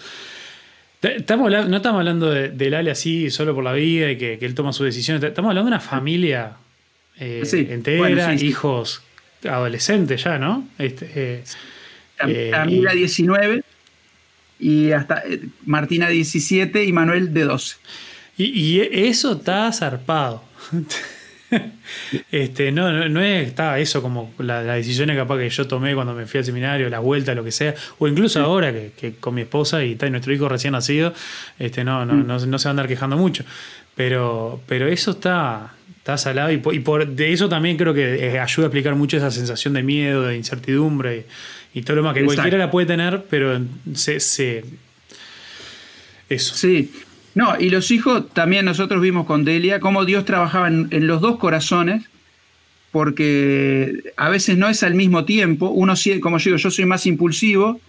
Estamos, 1.01 1.51
no 1.51 1.77
estamos 1.77 1.99
hablando 1.99 2.31
de, 2.31 2.49
del 2.49 2.73
Ale 2.73 2.89
así 2.89 3.29
solo 3.29 3.53
por 3.53 3.63
la 3.63 3.73
vida 3.73 4.09
y 4.09 4.17
que, 4.17 4.39
que 4.39 4.45
él 4.45 4.55
toma 4.55 4.73
sus 4.73 4.85
decisiones. 4.85 5.21
Estamos 5.23 5.49
hablando 5.49 5.69
de 5.69 5.75
una 5.75 5.79
familia 5.79 6.53
eh, 7.19 7.43
entera, 7.69 8.33
hijos 8.33 9.01
adolescentes 9.47 10.23
ya, 10.23 10.37
¿no? 10.37 10.67
Este, 10.77 11.09
eh, 11.15 11.43
eh, 12.27 12.49
Camila 12.51 12.93
19 12.93 13.63
y 14.59 14.91
hasta 14.91 15.23
Martina 15.65 16.09
17 16.09 16.83
y 16.83 16.93
Manuel 16.93 17.33
de 17.33 17.43
12. 17.43 17.77
Y, 18.37 18.81
eso 18.81 19.33
está 19.33 19.71
zarpado. 19.71 20.43
este, 22.31 22.71
no, 22.71 23.07
no, 23.07 23.21
está 23.21 23.79
eso 23.79 24.01
como 24.01 24.33
la, 24.39 24.61
decisión 24.61 25.07
decisiones 25.07 25.17
capaz 25.17 25.37
que 25.37 25.49
yo 25.49 25.67
tomé 25.67 25.95
cuando 25.95 26.13
me 26.13 26.25
fui 26.25 26.39
al 26.39 26.45
seminario, 26.45 26.89
la 26.89 26.99
vuelta, 26.99 27.33
lo 27.33 27.43
que 27.43 27.51
sea, 27.51 27.75
o 27.97 28.07
incluso 28.07 28.41
ahora 28.41 28.73
que, 28.73 29.15
con 29.19 29.35
mi 29.35 29.41
esposa 29.41 29.83
y, 29.83 29.93
está 29.93 30.09
nuestro 30.09 30.33
hijo 30.33 30.49
recién 30.49 30.73
nacido, 30.73 31.13
este, 31.59 31.83
no, 31.83 32.05
no, 32.05 32.13
mm. 32.13 32.27
no, 32.27 32.45
no, 32.45 32.59
se 32.59 32.65
va 32.65 32.69
a 32.69 32.71
andar 32.71 32.87
quejando 32.87 33.17
mucho. 33.17 33.45
Pero, 33.95 34.61
pero 34.67 34.89
eso 34.89 35.11
está, 35.11 35.75
Está 36.05 36.19
salado 36.19 36.51
y, 36.51 36.57
por, 36.57 37.07
de 37.07 37.33
eso 37.33 37.49
también 37.49 37.77
creo 37.77 37.91
que 37.91 38.27
eh, 38.27 38.39
ayuda 38.39 38.65
a 38.65 38.67
explicar 38.67 38.93
mucho 38.93 39.17
esa 39.17 39.31
sensación 39.31 39.73
de 39.73 39.81
miedo, 39.81 40.21
de 40.21 40.37
incertidumbre 40.37 41.25
y, 41.75 41.81
todo 41.81 41.97
lo 41.97 42.03
más 42.03 42.13
que 42.13 42.23
cualquiera 42.23 42.57
la 42.57 42.71
puede 42.71 42.87
tener, 42.87 43.25
pero 43.29 43.61
se, 43.93 44.63
eso. 46.29 46.55
Sí. 46.55 46.91
No, 47.35 47.59
y 47.59 47.69
los 47.69 47.91
hijos 47.91 48.29
también 48.33 48.63
nosotros 48.63 49.01
vimos 49.01 49.25
con 49.25 49.43
Delia 49.43 49.81
cómo 49.81 50.05
Dios 50.05 50.23
trabajaba 50.23 50.69
en, 50.69 50.87
los 51.05 51.19
dos 51.19 51.37
corazones, 51.37 52.05
porque 52.91 54.13
a 54.15 54.29
veces 54.29 54.57
no 54.57 54.69
es 54.69 54.83
al 54.83 54.95
mismo 54.95 55.25
tiempo. 55.25 55.69
Uno, 55.69 55.95
como 56.21 56.37
yo 56.37 56.45
digo, 56.45 56.57
yo 56.57 56.71
soy 56.71 56.85
más 56.85 57.05
impulsivo, 57.05 57.81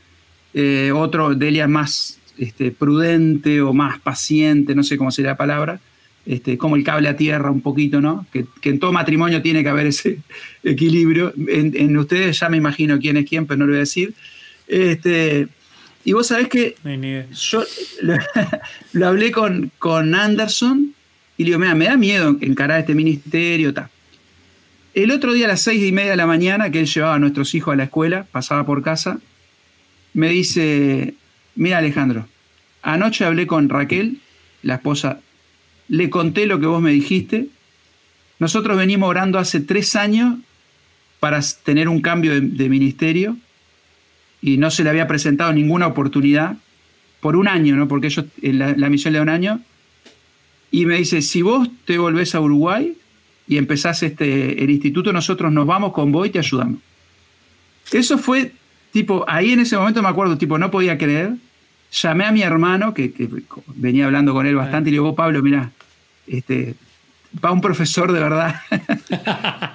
eh, 0.53 0.91
otro, 0.93 1.37
Delia 1.37 1.64
es 1.64 1.70
más 1.70 2.18
este, 2.39 2.72
prudente 2.72 3.61
o 3.61 3.72
más 3.72 4.01
paciente, 4.01 4.74
no 4.74 4.82
sé 4.82 4.97
cómo 4.97 5.12
sería 5.12 5.30
la 5.30 5.37
palabra. 5.37 5.78
Este, 6.27 6.59
como 6.59 6.74
el 6.74 6.83
cable 6.83 7.09
a 7.09 7.16
tierra 7.16 7.53
un 7.53 7.61
poquito, 7.61 8.01
¿no? 8.01 8.27
Que, 8.33 8.47
en 8.62 8.81
todo 8.81 8.91
matrimonio 8.93 9.41
tiene 9.43 9.62
que 9.62 9.68
haber 9.68 9.87
ese 9.87 10.18
equilibrio. 10.64 11.33
En, 11.47 11.97
ustedes 11.97 12.41
ya 12.41 12.49
me 12.49 12.57
imagino 12.57 12.99
quién 12.99 13.16
es 13.16 13.29
quién, 13.29 13.47
pero 13.47 13.59
no 13.59 13.66
lo 13.66 13.70
voy 13.70 13.77
a 13.77 13.81
decir. 13.81 14.12
Este, 14.66 15.47
y 16.05 16.12
vos 16.12 16.27
sabés 16.27 16.49
que 16.49 16.74
yo 17.33 17.64
lo, 18.93 19.07
hablé 19.07 19.31
con, 19.31 19.70
con, 19.79 20.14
Anderson 20.16 20.93
y 21.37 21.45
le 21.45 21.51
digo, 21.51 21.61
mira, 21.61 21.77
me 21.77 21.85
da 21.85 21.97
miedo 21.97 22.37
encarar 22.41 22.81
este 22.81 22.95
ministerio, 22.95 23.72
tal. 23.72 23.89
El 24.95 25.12
otro 25.12 25.33
día 25.33 25.45
a 25.45 25.49
las 25.49 25.61
seis 25.61 25.85
y 25.85 25.93
media 25.93 26.12
de 26.12 26.16
la 26.16 26.27
mañana, 26.27 26.70
que 26.70 26.81
él 26.81 26.87
llevaba 26.87 27.16
a 27.16 27.18
nuestros 27.18 27.55
hijos 27.55 27.74
a 27.74 27.77
la 27.77 27.85
escuela, 27.85 28.27
pasaba 28.33 28.64
por 28.64 28.83
casa, 28.83 29.18
me 30.14 30.31
dice, 30.31 31.14
mira 31.55 31.79
Alejandro, 31.79 32.27
anoche 32.83 33.24
hablé 33.24 33.47
con 33.47 33.68
Raquel, 33.68 34.18
la 34.62 34.77
esposa 34.77 35.20
le 35.89 36.11
conté 36.11 36.47
lo 36.47 36.61
que 36.61 36.66
vos 36.66 36.82
me 36.82 36.91
dijiste. 36.91 37.49
Nosotros 38.39 38.76
venimos 38.76 39.09
orando 39.09 39.39
hace 39.39 39.61
tres 39.61 39.97
años 39.97 40.39
para 41.20 41.41
tener 41.64 41.89
un 41.89 42.01
cambio 42.01 42.41
de, 42.41 42.68
ministerio 42.68 43.37
y 44.43 44.59
no 44.59 44.70
se 44.70 44.84
le 44.84 44.91
había 44.91 45.07
presentado 45.07 45.53
ninguna 45.53 45.87
oportunidad 45.87 46.57
por 47.20 47.37
un 47.37 47.49
año, 47.49 47.76
¿no? 47.76 47.89
porque 47.89 48.09
ellos, 48.09 48.26
la, 48.43 48.74
la 48.76 48.91
misión 48.91 49.12
le 49.12 49.18
da 49.18 49.22
un 49.22 49.28
año, 49.30 49.61
y 50.70 50.87
me 50.87 50.97
dice, 50.99 51.22
si 51.22 51.43
vos 51.43 51.68
te 51.84 51.99
volvés 51.99 52.34
a 52.34 52.41
Uruguay 52.41 52.97
y 53.49 53.57
empezás 53.57 54.03
este, 54.03 54.62
el 54.62 54.70
instituto, 54.70 55.12
nosotros 55.12 55.53
nos 55.53 55.66
vamos 55.66 55.93
con 55.93 56.12
vos 56.12 56.26
y 56.26 56.30
te 56.30 56.39
ayudamos. 56.39 56.80
Eso 57.93 58.18
fue, 58.18 58.53
tipo, 58.93 59.24
ahí 59.28 59.53
en 59.53 59.61
ese 59.61 59.76
momento 59.76 60.03
me 60.03 60.09
acuerdo, 60.09 60.37
tipo, 60.37 60.59
no 60.59 60.70
podía 60.70 60.99
creer. 60.99 61.34
Llamé 61.93 62.24
a 62.24 62.32
mi 62.32 62.43
hermano, 62.43 62.93
que, 62.93 63.12
venía 63.76 64.07
hablando 64.07 64.34
con 64.34 64.47
él 64.47 64.57
bastante, 64.57 64.91
y 64.91 64.93
le 64.93 64.97
digo, 64.97 65.14
Pablo, 65.14 65.43
mira, 65.43 65.72
este, 66.27 66.74
va 67.45 67.53
un 67.53 67.61
profesor 67.61 68.12
de 68.12 68.20
verdad, 68.20 68.61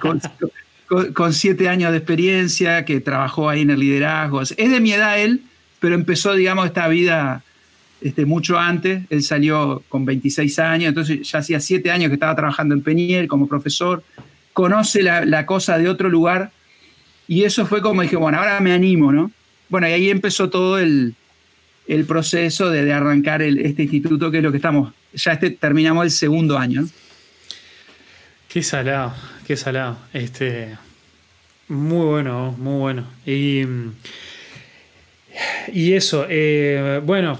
con, 1.16 1.32
siete 1.32 1.68
años 1.68 1.90
de 1.92 1.98
experiencia, 1.98 2.84
que 2.84 3.00
trabajó 3.00 3.48
ahí 3.48 3.62
en 3.62 3.70
el 3.70 3.80
liderazgo. 3.80 4.42
Es 4.42 4.56
de 4.56 4.80
mi 4.80 4.92
edad 4.92 5.18
él, 5.18 5.42
pero 5.80 5.94
empezó, 5.94 6.34
digamos, 6.34 6.66
esta 6.66 6.88
vida 6.88 7.42
este, 8.00 8.26
mucho 8.26 8.58
antes. 8.58 9.04
Él 9.10 9.22
salió 9.22 9.82
con 9.88 10.04
26 10.04 10.58
años, 10.58 10.88
entonces 10.88 11.30
ya 11.30 11.38
hacía 11.38 11.60
siete 11.60 11.90
años 11.90 12.08
que 12.08 12.14
estaba 12.14 12.36
trabajando 12.36 12.74
en 12.74 12.82
Peñiel 12.82 13.28
como 13.28 13.48
profesor. 13.48 14.02
Conoce 14.52 15.02
la, 15.02 15.46
cosa 15.46 15.78
de 15.78 15.88
otro 15.88 16.10
lugar. 16.10 16.52
Y 17.26 17.44
eso 17.44 17.64
fue 17.64 17.80
como 17.80 18.02
dije, 18.02 18.16
bueno, 18.16 18.38
ahora 18.38 18.60
me 18.60 18.72
animo, 18.72 19.12
¿no? 19.12 19.30
Bueno, 19.70 19.88
y 19.88 19.92
ahí 19.92 20.10
empezó 20.10 20.50
todo 20.50 20.78
el, 20.78 21.14
proceso 22.06 22.68
de, 22.68 22.92
arrancar 22.92 23.40
este 23.40 23.84
instituto, 23.84 24.30
que 24.30 24.38
es 24.38 24.42
lo 24.42 24.50
que 24.50 24.58
estamos, 24.58 24.92
ya 25.14 25.32
este, 25.32 25.50
terminamos 25.50 26.04
el 26.04 26.10
segundo 26.10 26.58
año. 26.58 26.86
Qué 28.48 28.62
salado, 28.62 29.14
qué 29.46 29.56
salado. 29.56 29.98
Este, 30.12 30.76
muy 31.68 32.06
bueno, 32.06 32.54
muy 32.58 32.78
bueno. 32.78 33.06
Y, 33.24 33.62
y 35.72 35.92
eso, 35.94 36.26
eh, 36.28 37.00
bueno, 37.04 37.38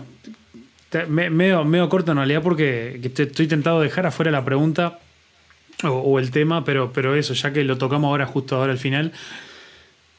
me, 1.08 1.30
medio, 1.30 1.88
corto 1.88 2.12
en 2.12 2.18
realidad 2.18 2.42
porque 2.42 3.00
estoy 3.02 3.46
tentado 3.46 3.80
de 3.80 3.88
dejar 3.88 4.06
afuera 4.06 4.30
la 4.30 4.44
pregunta 4.44 4.98
o, 5.84 6.18
el 6.18 6.30
tema, 6.30 6.64
pero, 6.64 6.92
pero 6.92 7.14
eso, 7.16 7.34
ya 7.34 7.52
que 7.52 7.64
lo 7.64 7.76
tocamos 7.78 8.08
ahora, 8.08 8.26
justo 8.26 8.56
ahora 8.56 8.72
al 8.72 8.78
final. 8.78 9.12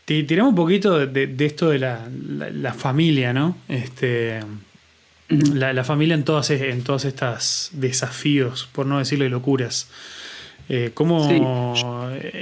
Tiramos 0.05 0.49
un 0.49 0.55
poquito 0.55 1.05
de, 1.05 1.33
esto 1.39 1.69
de 1.69 1.79
la, 1.79 2.73
familia, 2.77 3.31
¿no? 3.31 3.57
Este, 3.69 4.41
la, 5.29 5.83
familia 5.83 6.15
en 6.15 6.23
todas, 6.23 6.49
en 6.49 6.83
todas 6.83 7.05
estas 7.05 7.71
desafíos, 7.73 8.69
por 8.71 8.85
no 8.85 8.99
decirle 8.99 9.29
locuras. 9.29 9.89
Eh, 10.69 10.91
¿Cómo 10.93 11.29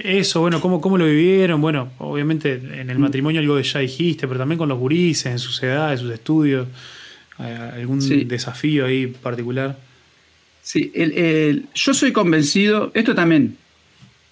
eso, 0.03 0.41
bueno, 0.41 0.61
cómo, 0.61 0.79
cómo 0.79 0.97
lo 0.97 1.05
vivieron? 1.05 1.59
Bueno, 1.59 1.91
obviamente 1.97 2.53
en 2.53 2.89
el 2.89 2.99
matrimonio 2.99 3.41
algo 3.41 3.57
que 3.57 3.63
ya 3.63 3.79
dijiste, 3.79 4.27
pero 4.27 4.39
también 4.39 4.59
con 4.59 4.69
los 4.69 4.77
gurises, 4.77 5.25
en 5.25 5.39
sus 5.39 5.61
edades, 5.63 5.99
sus 5.99 6.11
estudios. 6.11 6.67
¿Algún 7.37 8.27
desafío 8.27 8.85
ahí 8.85 9.07
particular? 9.07 9.75
Sí, 10.61 10.91
yo 11.73 11.93
soy 11.93 12.11
convencido, 12.11 12.91
esto 12.93 13.15
también, 13.15 13.57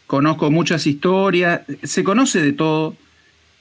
conozco 0.06 0.52
muchas 0.52 0.86
historias, 0.86 1.62
se 1.84 2.04
conoce 2.04 2.42
de 2.42 2.54
todo. 2.54 2.96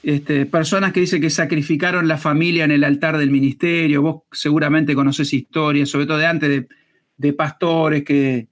Este, 0.01 0.45
personas 0.45 0.93
que 0.93 1.01
dicen 1.01 1.21
que 1.21 1.29
sacrificaron 1.29 2.07
la 2.07 2.17
familia 2.17 2.63
en 2.63 2.71
el 2.71 2.83
altar 2.83 3.17
del 3.17 3.31
ministerio, 3.31 4.01
vos 4.01 4.21
seguramente 4.31 4.95
conoces 4.95 5.33
historias, 5.33 5.89
sobre 5.89 6.05
todo 6.05 6.17
de 6.17 6.25
antes 6.25 6.49
de, 6.49 6.67
de 7.17 7.33
pastores 7.33 8.03
que 8.03 8.47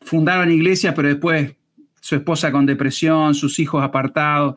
fundaron 0.00 0.52
iglesias, 0.52 0.94
pero 0.94 1.08
después 1.08 1.54
su 2.00 2.14
esposa 2.14 2.52
con 2.52 2.66
depresión, 2.66 3.34
sus 3.34 3.58
hijos 3.58 3.82
apartados. 3.82 4.56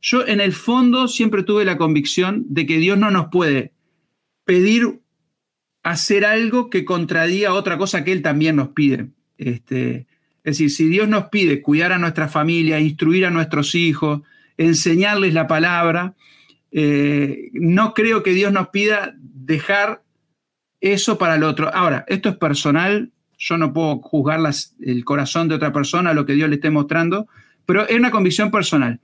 Yo 0.00 0.26
en 0.26 0.40
el 0.40 0.52
fondo 0.52 1.08
siempre 1.08 1.42
tuve 1.42 1.64
la 1.64 1.78
convicción 1.78 2.44
de 2.48 2.66
que 2.66 2.78
Dios 2.78 2.98
no 2.98 3.10
nos 3.10 3.28
puede 3.28 3.72
pedir 4.44 5.00
hacer 5.82 6.24
algo 6.24 6.70
que 6.70 6.84
contradiga 6.84 7.54
otra 7.54 7.78
cosa 7.78 8.04
que 8.04 8.12
Él 8.12 8.20
también 8.20 8.56
nos 8.56 8.68
pide. 8.68 9.08
Este, 9.38 10.06
es 10.42 10.58
decir, 10.58 10.70
si 10.70 10.88
Dios 10.88 11.08
nos 11.08 11.28
pide 11.28 11.62
cuidar 11.62 11.92
a 11.92 11.98
nuestra 11.98 12.28
familia, 12.28 12.80
instruir 12.80 13.26
a 13.26 13.30
nuestros 13.30 13.74
hijos, 13.74 14.22
enseñarles 14.58 15.32
la 15.32 15.46
palabra, 15.46 16.14
eh, 16.70 17.50
no 17.54 17.94
creo 17.94 18.22
que 18.22 18.34
Dios 18.34 18.52
nos 18.52 18.68
pida 18.68 19.14
dejar 19.16 20.02
eso 20.80 21.16
para 21.16 21.36
el 21.36 21.44
otro. 21.44 21.74
Ahora, 21.74 22.04
esto 22.08 22.28
es 22.28 22.36
personal, 22.36 23.10
yo 23.38 23.56
no 23.56 23.72
puedo 23.72 24.00
juzgar 24.00 24.40
el 24.80 25.04
corazón 25.04 25.48
de 25.48 25.54
otra 25.54 25.72
persona, 25.72 26.12
lo 26.12 26.26
que 26.26 26.34
Dios 26.34 26.48
le 26.48 26.56
esté 26.56 26.70
mostrando, 26.70 27.28
pero 27.64 27.88
es 27.88 27.96
una 27.96 28.10
convicción 28.10 28.50
personal. 28.50 29.00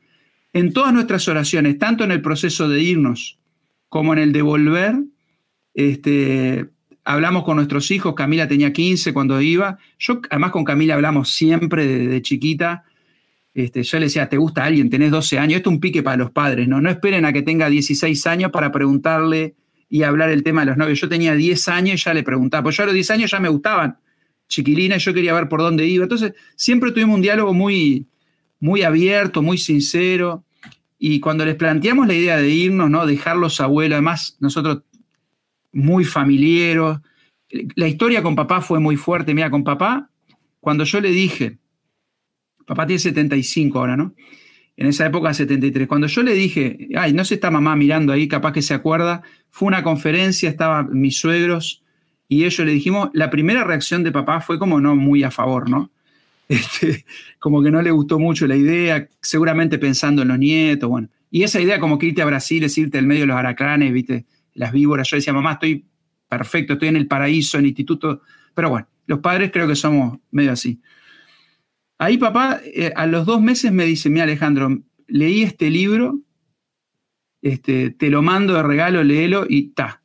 En 0.53 0.73
todas 0.73 0.93
nuestras 0.93 1.27
oraciones, 1.29 1.79
tanto 1.79 2.05
en 2.05 2.11
el 2.11 2.21
proceso 2.21 2.69
de 2.69 2.83
irnos 2.83 3.39
como 3.89 4.13
en 4.13 4.19
el 4.19 4.33
de 4.33 4.43
volver, 4.43 4.97
este, 5.73 6.69
hablamos 7.05 7.45
con 7.45 7.57
nuestros 7.57 7.91
hijos, 7.91 8.15
Camila 8.15 8.49
tenía 8.49 8.73
15 8.73 9.13
cuando 9.13 9.41
iba, 9.41 9.79
yo 9.99 10.21
además 10.31 10.51
con 10.53 10.65
Camila 10.65 10.95
hablamos 10.95 11.31
siempre 11.31 11.87
de, 11.87 12.23
chiquita, 12.23 12.85
este, 13.55 13.83
yo 13.85 13.99
le 13.99 14.07
decía, 14.07 14.29
¿te 14.29 14.37
gusta 14.37 14.65
alguien? 14.65 14.91
Tenés 14.91 15.11
12 15.11 15.39
años, 15.39 15.57
esto 15.59 15.71
es 15.71 15.75
un 15.75 15.81
pique 15.81 16.03
para 16.03 16.17
los 16.17 16.33
padres, 16.33 16.67
¿no? 16.67 16.81
No 16.81 16.91
esperen 16.91 17.25
a 17.25 17.33
que 17.33 17.43
tenga 17.43 17.71
16 17.71 18.27
años 18.27 18.51
para 18.51 18.73
preguntarle 18.73 19.55
y 19.89 20.03
hablar 20.03 20.31
el 20.31 20.43
tema 20.43 20.63
de 20.63 20.67
los 20.67 20.77
novios. 20.77 21.01
Yo 21.01 21.09
tenía 21.09 21.35
10 21.35 21.69
años 21.69 22.01
y 22.01 22.05
ya 22.05 22.15
le 22.15 22.25
preguntaba, 22.25 22.65
pues 22.65 22.77
yo 22.77 22.83
a 22.83 22.87
los 22.87 22.95
10 22.95 23.11
años 23.13 23.31
ya 23.31 23.39
me 23.39 23.49
gustaban 23.49 23.97
chiquilina, 24.49 24.97
yo 24.97 25.15
quería 25.15 25.35
ver 25.35 25.49
por 25.49 25.61
dónde 25.61 25.87
iba. 25.87 26.05
Entonces, 26.05 26.35
siempre 26.57 26.93
tuvimos 26.93 27.17
un 27.17 27.23
diálogo 27.23 27.53
muy, 27.53 28.07
muy 28.61 28.83
abierto, 28.83 29.43
muy 29.43 29.59
sincero. 29.59 30.45
Y 30.99 31.21
cuando 31.21 31.45
les 31.45 31.57
planteamos 31.57 32.07
la 32.07 32.15
idea 32.15 32.37
de 32.37 32.51
irnos, 32.51 32.91
¿no? 32.91 33.07
Dejar 33.07 33.37
los 33.37 33.61
abuelos, 33.61 33.97
además, 33.97 34.37
nosotros 34.41 34.83
muy 35.73 36.05
familiares. 36.05 36.99
La 37.77 37.89
historia 37.89 38.23
con 38.23 38.37
papá 38.37 38.61
fue 38.61 38.81
muy 38.81 38.97
fuerte. 38.97 39.35
Mira, 39.35 39.51
con 39.51 39.65
papá, 39.65 40.11
cuando 40.61 40.85
yo 40.85 41.01
le 41.01 41.11
dije, 41.11 41.59
papá 42.67 42.87
tiene 42.87 42.99
75 42.99 43.79
ahora, 43.79 43.97
¿no? 43.97 44.15
En 44.77 44.87
esa 44.87 45.07
época 45.07 45.33
73. 45.33 45.87
Cuando 45.87 46.07
yo 46.07 46.23
le 46.23 46.35
dije, 46.35 46.89
ay, 46.97 47.13
no 47.13 47.25
se 47.25 47.35
está 47.35 47.51
mamá 47.51 47.77
mirando 47.77 48.13
ahí, 48.13 48.27
capaz 48.27 48.53
que 48.53 48.63
se 48.63 48.75
acuerda, 48.75 49.23
fue 49.51 49.69
una 49.69 49.83
conferencia, 49.83 50.51
estaban 50.51 50.89
mis 50.93 51.17
suegros 51.19 51.83
y 52.29 52.45
ellos 52.45 52.67
le 52.67 52.73
dijimos, 52.73 53.11
la 53.13 53.31
primera 53.31 53.65
reacción 53.65 54.03
de 54.03 54.11
papá 54.11 54.41
fue 54.41 54.59
como 54.59 54.81
no 54.81 54.97
muy 54.97 55.23
a 55.23 55.31
favor, 55.31 55.69
¿no? 55.69 55.91
Este, 56.47 57.07
como 57.39 57.63
que 57.63 57.71
no 57.71 57.81
le 57.81 57.91
gustó 57.91 58.19
mucho 58.19 58.47
la 58.47 58.55
idea, 58.55 59.09
seguramente 59.23 59.79
pensando 59.79 60.23
en 60.23 60.29
los 60.29 60.39
nietos, 60.39 60.91
bueno. 60.91 61.09
Y 61.31 61.43
esa 61.43 61.59
idea 61.59 61.81
como 61.81 61.99
que 61.99 62.07
irte 62.07 62.21
a 62.21 62.27
Brasil 62.27 62.63
es 62.65 62.77
irte 62.77 62.99
al 62.99 63.07
medio 63.07 63.23
de 63.23 63.29
los 63.29 63.37
aracranes, 63.37 63.93
¿viste? 63.93 64.27
las 64.55 64.73
víboras. 64.73 65.09
Yo 65.09 65.17
decía, 65.17 65.33
mamá, 65.33 65.53
estoy 65.53 65.85
perfecto, 66.29 66.75
estoy 66.75 66.89
en 66.89 66.97
el 66.97 67.07
paraíso, 67.07 67.59
en 67.59 67.65
el 67.65 67.69
instituto. 67.69 68.23
Pero 68.55 68.71
bueno, 68.71 68.87
los 69.07 69.19
padres 69.19 69.51
creo 69.53 69.69
que 69.69 69.77
somos 69.77 70.19
medio 70.31 70.53
así. 70.53 70.81
Ahí 71.99 72.19
papá, 72.19 72.61
eh, 72.65 72.93
a 72.95 73.07
los 73.07 73.27
dos 73.27 73.41
meses 73.41 73.73
me 73.73 73.85
dice, 73.85 74.11
mira 74.11 74.25
Alejandro, 74.25 74.83
leí 75.07 75.43
este 75.43 75.71
libro, 75.71 76.21
este, 77.43 77.91
te 77.91 78.11
lo 78.11 78.23
mando 78.23 78.55
de 78.55 78.63
regalo, 78.63 79.05
léelo 79.05 79.47
y 79.49 79.69
ta. 79.69 80.03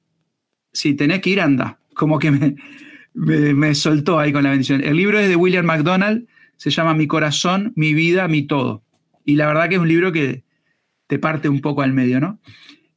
Si 0.71 0.93
tenés 0.93 1.21
que 1.21 1.31
ir, 1.31 1.41
anda. 1.41 1.79
Como 1.95 2.19
que 2.19 2.31
me, 2.31 2.55
me, 3.13 3.75
soltó 3.75 4.19
ahí 4.19 4.31
con 4.31 4.43
la 4.43 4.51
bendición. 4.51 4.83
El 4.83 4.97
libro 4.97 5.19
es 5.19 5.27
de 5.27 5.35
William 5.35 5.65
McDonald, 5.65 6.27
se 6.57 6.69
llama 6.69 6.93
Mi 6.93 7.07
corazón, 7.07 7.73
mi 7.75 7.93
vida, 7.93 8.27
mi 8.27 8.43
todo. 8.43 8.83
Y 9.25 9.35
la 9.35 9.47
verdad 9.47 9.69
que 9.69 9.75
es 9.75 9.81
un 9.81 9.87
libro 9.87 10.11
que 10.11 10.43
te 11.07 11.17
parte 11.17 11.49
un 11.49 11.61
poco 11.61 11.81
al 11.81 11.93
medio, 11.93 12.19
¿no? 12.19 12.39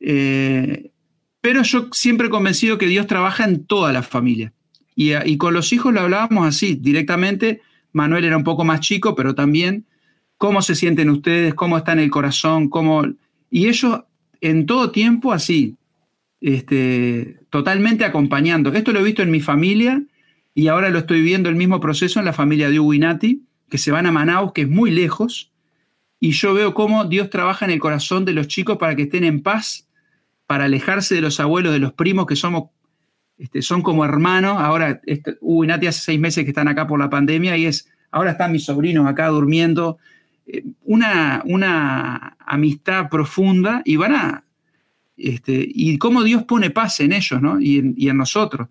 Eh, 0.00 0.92
pero 1.40 1.62
yo 1.62 1.88
siempre 1.92 2.28
he 2.28 2.30
convencido 2.30 2.78
que 2.78 2.86
Dios 2.86 3.06
trabaja 3.06 3.44
en 3.44 3.66
toda 3.66 3.92
la 3.92 4.02
familia. 4.02 4.52
Y, 4.94 5.36
con 5.38 5.54
los 5.54 5.72
hijos 5.72 5.92
lo 5.92 6.00
hablábamos 6.00 6.46
así, 6.46 6.76
directamente. 6.76 7.62
Manuel 7.92 8.24
era 8.24 8.36
un 8.36 8.44
poco 8.44 8.64
más 8.64 8.80
chico, 8.80 9.14
pero 9.14 9.34
también 9.34 9.86
cómo 10.38 10.62
se 10.62 10.74
sienten 10.74 11.10
ustedes, 11.10 11.54
cómo 11.54 11.78
está 11.78 11.92
en 11.92 12.00
el 12.00 12.10
corazón, 12.10 12.68
cómo... 12.68 13.04
Y 13.50 13.68
ellos 13.68 14.02
en 14.40 14.66
todo 14.66 14.90
tiempo 14.90 15.32
así, 15.32 15.76
este, 16.40 17.40
totalmente 17.50 18.04
acompañando. 18.04 18.72
Esto 18.72 18.92
lo 18.92 19.00
he 19.00 19.04
visto 19.04 19.22
en 19.22 19.30
mi 19.30 19.40
familia 19.40 20.02
y 20.54 20.68
ahora 20.68 20.90
lo 20.90 20.98
estoy 20.98 21.22
viendo 21.22 21.48
el 21.48 21.54
mismo 21.54 21.80
proceso 21.80 22.18
en 22.18 22.24
la 22.24 22.32
familia 22.32 22.70
de 22.70 22.80
Uguinati, 22.80 23.42
que 23.68 23.78
se 23.78 23.90
van 23.90 24.06
a 24.06 24.12
Manaus, 24.12 24.52
que 24.52 24.62
es 24.62 24.68
muy 24.68 24.90
lejos, 24.90 25.52
y 26.20 26.32
yo 26.32 26.54
veo 26.54 26.72
cómo 26.74 27.04
Dios 27.04 27.30
trabaja 27.30 27.64
en 27.64 27.72
el 27.72 27.80
corazón 27.80 28.24
de 28.24 28.32
los 28.32 28.46
chicos 28.46 28.78
para 28.78 28.94
que 28.94 29.02
estén 29.02 29.24
en 29.24 29.42
paz 29.42 29.88
para 30.46 30.66
alejarse 30.66 31.14
de 31.14 31.20
los 31.20 31.40
abuelos, 31.40 31.72
de 31.72 31.78
los 31.78 31.94
primos 31.94 32.26
que 32.26 32.36
somos, 32.36 32.70
este, 33.42 33.60
son 33.60 33.82
como 33.82 34.04
hermanos. 34.04 34.56
Ahora, 34.60 35.00
este, 35.04 35.36
hubo 35.40 35.66
Nati 35.66 35.88
hace 35.88 36.00
seis 36.00 36.20
meses 36.20 36.44
que 36.44 36.50
están 36.50 36.68
acá 36.68 36.86
por 36.86 37.00
la 37.00 37.10
pandemia 37.10 37.56
y 37.56 37.66
es, 37.66 37.88
ahora 38.12 38.30
están 38.30 38.52
mis 38.52 38.64
sobrinos 38.64 39.04
acá 39.08 39.26
durmiendo. 39.26 39.98
Eh, 40.46 40.62
una, 40.84 41.42
una 41.44 42.36
amistad 42.38 43.08
profunda 43.10 43.82
y 43.84 43.96
van 43.96 44.14
a, 44.14 44.44
este, 45.16 45.66
y 45.68 45.98
cómo 45.98 46.22
Dios 46.22 46.44
pone 46.44 46.70
paz 46.70 47.00
en 47.00 47.12
ellos 47.12 47.42
¿no? 47.42 47.60
y, 47.60 47.78
en, 47.78 47.94
y 47.96 48.10
en 48.10 48.16
nosotros. 48.16 48.68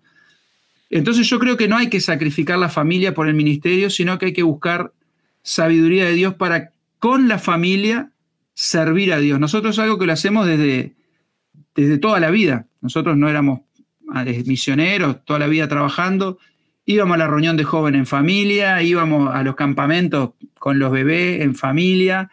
Entonces 0.88 1.28
yo 1.28 1.38
creo 1.38 1.58
que 1.58 1.68
no 1.68 1.76
hay 1.76 1.90
que 1.90 2.00
sacrificar 2.00 2.58
la 2.58 2.70
familia 2.70 3.12
por 3.12 3.28
el 3.28 3.34
ministerio, 3.34 3.90
sino 3.90 4.18
que 4.18 4.26
hay 4.26 4.32
que 4.32 4.42
buscar 4.42 4.94
sabiduría 5.42 6.06
de 6.06 6.14
Dios 6.14 6.34
para 6.34 6.72
con 6.98 7.28
la 7.28 7.38
familia 7.38 8.10
servir 8.54 9.12
a 9.12 9.18
Dios. 9.18 9.38
Nosotros 9.38 9.74
es 9.74 9.80
algo 9.80 9.98
que 9.98 10.06
lo 10.06 10.14
hacemos 10.14 10.46
desde, 10.46 10.94
desde 11.74 11.98
toda 11.98 12.20
la 12.20 12.30
vida. 12.30 12.68
Nosotros 12.80 13.18
no 13.18 13.28
éramos 13.28 13.60
misioneros, 14.46 15.24
toda 15.24 15.38
la 15.38 15.46
vida 15.46 15.68
trabajando. 15.68 16.38
Íbamos 16.84 17.14
a 17.14 17.18
la 17.18 17.26
reunión 17.28 17.56
de 17.56 17.64
jóvenes 17.64 18.00
en 18.00 18.06
familia, 18.06 18.82
íbamos 18.82 19.34
a 19.34 19.42
los 19.42 19.54
campamentos 19.54 20.30
con 20.58 20.78
los 20.78 20.90
bebés 20.90 21.40
en 21.42 21.54
familia. 21.54 22.30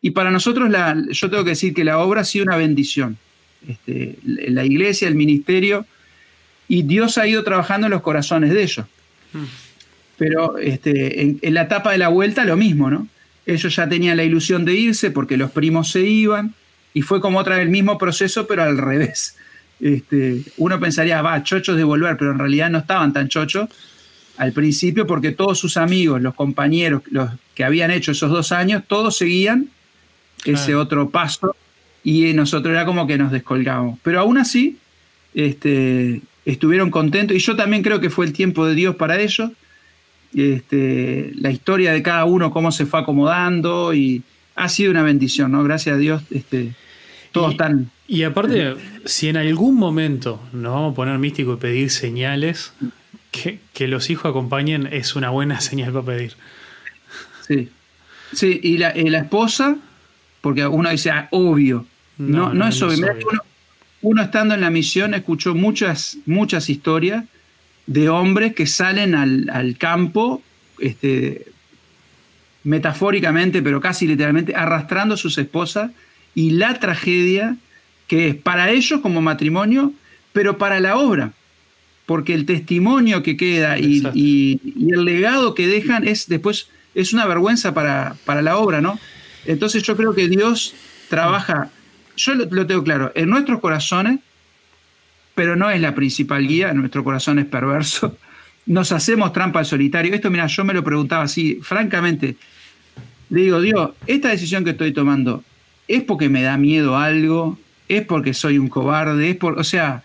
Y 0.00 0.10
para 0.10 0.30
nosotros, 0.30 0.70
la, 0.70 0.96
yo 1.10 1.30
tengo 1.30 1.44
que 1.44 1.50
decir 1.50 1.74
que 1.74 1.84
la 1.84 1.98
obra 1.98 2.22
ha 2.22 2.24
sido 2.24 2.44
una 2.44 2.56
bendición. 2.56 3.18
Este, 3.66 4.16
la 4.24 4.64
iglesia, 4.64 5.06
el 5.06 5.14
ministerio, 5.14 5.84
y 6.66 6.82
Dios 6.82 7.18
ha 7.18 7.26
ido 7.26 7.44
trabajando 7.44 7.86
en 7.86 7.90
los 7.90 8.02
corazones 8.02 8.52
de 8.52 8.62
ellos. 8.62 8.86
Hmm. 9.32 9.44
Pero 10.16 10.58
este, 10.58 11.22
en, 11.22 11.38
en, 11.42 11.54
la 11.54 11.62
etapa 11.62 11.92
de 11.92 11.98
la 11.98 12.08
vuelta 12.08 12.44
lo 12.44 12.56
mismo, 12.56 12.90
¿no? 12.90 13.06
Ellos 13.44 13.74
ya 13.74 13.88
tenían 13.88 14.16
la 14.16 14.24
ilusión 14.24 14.64
de 14.64 14.74
irse 14.74 15.10
porque 15.10 15.36
los 15.36 15.50
primos 15.50 15.90
se 15.90 16.02
iban, 16.02 16.54
y 16.94 17.02
fue 17.02 17.20
como 17.20 17.38
otra 17.38 17.56
vez 17.56 17.64
el 17.64 17.70
mismo 17.70 17.98
proceso, 17.98 18.46
pero 18.46 18.62
al 18.62 18.78
revés. 18.78 19.36
Este, 19.80 20.42
uno 20.58 20.78
pensaría, 20.78 21.22
va, 21.22 21.42
chochos 21.42 21.76
de 21.76 21.84
volver, 21.84 22.16
pero 22.16 22.32
en 22.32 22.38
realidad 22.38 22.70
no 22.70 22.78
estaban 22.78 23.12
tan 23.12 23.28
chochos 23.28 23.68
al 24.36 24.52
principio 24.52 25.06
porque 25.06 25.32
todos 25.32 25.58
sus 25.58 25.76
amigos, 25.76 26.20
los 26.22 26.34
compañeros, 26.34 27.02
los 27.10 27.30
que 27.54 27.62
habían 27.62 27.90
hecho 27.90 28.12
esos 28.12 28.30
dos 28.30 28.52
años, 28.52 28.82
todos 28.86 29.16
seguían 29.18 29.68
ese 30.46 30.74
otro 30.74 31.10
paso 31.10 31.54
y 32.02 32.32
nosotros 32.32 32.72
era 32.72 32.86
como 32.86 33.06
que 33.06 33.18
nos 33.18 33.30
descolgamos. 33.32 33.98
Pero 34.02 34.20
aún 34.20 34.38
así, 34.38 34.78
este, 35.34 36.22
estuvieron 36.46 36.90
contentos 36.90 37.36
y 37.36 37.40
yo 37.40 37.54
también 37.54 37.82
creo 37.82 38.00
que 38.00 38.08
fue 38.08 38.24
el 38.24 38.32
tiempo 38.32 38.66
de 38.66 38.74
Dios 38.74 38.96
para 38.96 39.20
ellos. 39.20 39.50
Este, 40.34 41.32
la 41.36 41.50
historia 41.50 41.92
de 41.92 42.02
cada 42.02 42.24
uno, 42.24 42.50
cómo 42.50 42.72
se 42.72 42.86
fue 42.86 43.00
acomodando 43.00 43.92
y 43.92 44.22
ha 44.54 44.68
sido 44.68 44.90
una 44.90 45.02
bendición, 45.02 45.52
¿no? 45.52 45.62
Gracias 45.64 45.96
a 45.96 45.98
Dios, 45.98 46.22
este, 46.30 46.74
todos 47.32 47.52
están. 47.52 47.90
Y 48.10 48.24
aparte, 48.24 48.74
si 49.04 49.28
en 49.28 49.36
algún 49.36 49.76
momento 49.76 50.42
nos 50.52 50.72
vamos 50.72 50.92
a 50.92 50.96
poner 50.96 51.16
místico 51.20 51.54
y 51.54 51.56
pedir 51.58 51.90
señales, 51.90 52.72
que, 53.30 53.60
los 53.86 54.10
hijos 54.10 54.28
acompañen 54.28 54.88
es 54.90 55.14
una 55.14 55.30
buena 55.30 55.60
señal 55.60 55.92
para 55.92 56.06
pedir. 56.06 56.32
Sí. 57.46 57.68
Sí, 58.32 58.58
y 58.64 58.78
la, 58.78 58.90
esposa, 58.90 59.76
porque 60.40 60.66
uno 60.66 60.90
dice, 60.90 61.12
ah, 61.12 61.28
obvio. 61.30 61.86
No, 62.18 62.52
no, 62.52 62.66
es 62.66 62.82
obvio. 62.82 63.06
Uno, 64.02 64.22
estando 64.22 64.54
en 64.54 64.60
la 64.60 64.70
misión 64.70 65.14
escuchó 65.14 65.54
muchas, 65.54 66.18
muchas 66.26 66.68
historias 66.68 67.26
de 67.86 68.08
hombres 68.08 68.56
que 68.56 68.66
salen 68.66 69.14
al, 69.14 69.48
al 69.52 69.76
campo 69.76 70.42
este, 70.80 71.46
metafóricamente, 72.64 73.62
pero 73.62 73.80
casi 73.80 74.08
literalmente, 74.08 74.56
arrastrando 74.56 75.14
a 75.14 75.16
sus 75.16 75.38
esposas 75.38 75.92
y 76.34 76.50
la 76.50 76.80
tragedia 76.80 77.56
que 78.10 78.26
es 78.26 78.34
para 78.34 78.72
ellos 78.72 79.02
como 79.02 79.22
matrimonio, 79.22 79.92
pero 80.32 80.58
para 80.58 80.80
la 80.80 80.96
obra, 80.96 81.30
porque 82.06 82.34
el 82.34 82.44
testimonio 82.44 83.22
que 83.22 83.36
queda 83.36 83.78
y, 83.78 84.60
el 84.92 85.04
legado 85.04 85.54
que 85.54 85.68
dejan 85.68 86.08
es 86.08 86.26
después 86.26 86.66
es 86.96 87.12
una 87.12 87.24
vergüenza 87.24 87.72
para, 87.72 88.16
para, 88.24 88.42
la 88.42 88.56
obra, 88.56 88.80
¿no? 88.80 88.98
Entonces 89.46 89.84
yo 89.84 89.96
creo 89.96 90.12
que 90.12 90.28
Dios 90.28 90.74
trabaja, 91.08 91.70
yo 92.16 92.34
lo, 92.34 92.46
lo, 92.46 92.66
tengo 92.66 92.82
claro, 92.82 93.12
en 93.14 93.30
nuestros 93.30 93.60
corazones, 93.60 94.18
pero 95.36 95.54
no 95.54 95.70
es 95.70 95.80
la 95.80 95.94
principal 95.94 96.48
guía, 96.48 96.74
nuestro 96.74 97.04
corazón 97.04 97.38
es 97.38 97.46
perverso, 97.46 98.18
nos 98.66 98.90
hacemos 98.90 99.32
trampa 99.32 99.60
al 99.60 99.66
solitario. 99.66 100.12
Esto, 100.12 100.32
mira, 100.32 100.48
yo 100.48 100.64
me 100.64 100.74
lo 100.74 100.82
preguntaba 100.82 101.22
así, 101.22 101.60
francamente. 101.62 102.34
Le 103.28 103.42
digo, 103.42 103.60
Dios, 103.60 103.90
esta 104.08 104.30
decisión 104.30 104.64
que 104.64 104.70
estoy 104.70 104.92
tomando, 104.92 105.44
¿es 105.86 106.02
porque 106.02 106.28
me 106.28 106.42
da 106.42 106.56
miedo 106.56 106.98
algo? 106.98 107.56
¿Es 107.90 108.06
porque 108.06 108.34
soy 108.34 108.56
un 108.56 108.68
cobarde? 108.68 109.30
¿Es 109.30 109.36
por, 109.36 109.58
o 109.58 109.64
sea, 109.64 110.04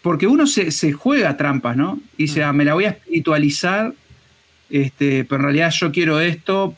porque 0.00 0.28
uno 0.28 0.46
se, 0.46 0.92
juega 0.92 1.36
trampas, 1.36 1.76
¿no? 1.76 1.98
Y 2.16 2.24
dice, 2.24 2.44
ah, 2.44 2.52
me 2.52 2.64
la 2.64 2.74
voy 2.74 2.84
a 2.84 2.90
espiritualizar, 2.90 3.92
este, 4.70 5.24
pero 5.24 5.40
en 5.40 5.44
realidad 5.46 5.72
yo 5.76 5.90
quiero 5.90 6.20
esto. 6.20 6.76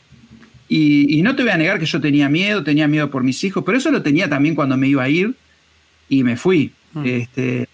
Y, 0.67 1.21
no 1.21 1.35
te 1.35 1.43
voy 1.43 1.51
a 1.51 1.57
negar 1.57 1.77
que 1.77 1.85
yo 1.85 2.01
tenía 2.01 2.29
miedo, 2.29 2.63
tenía 2.63 2.87
miedo 2.87 3.11
por 3.11 3.23
mis 3.23 3.43
hijos, 3.43 3.63
pero 3.63 3.77
eso 3.77 3.91
lo 3.91 4.01
tenía 4.01 4.27
también 4.27 4.55
cuando 4.55 4.75
me 4.75 4.87
iba 4.87 5.03
a 5.03 5.09
ir 5.09 5.35
y 6.09 6.23
me 6.23 6.35
fui. 6.35 6.71
Mm. 6.93 7.05
Este, 7.05 7.67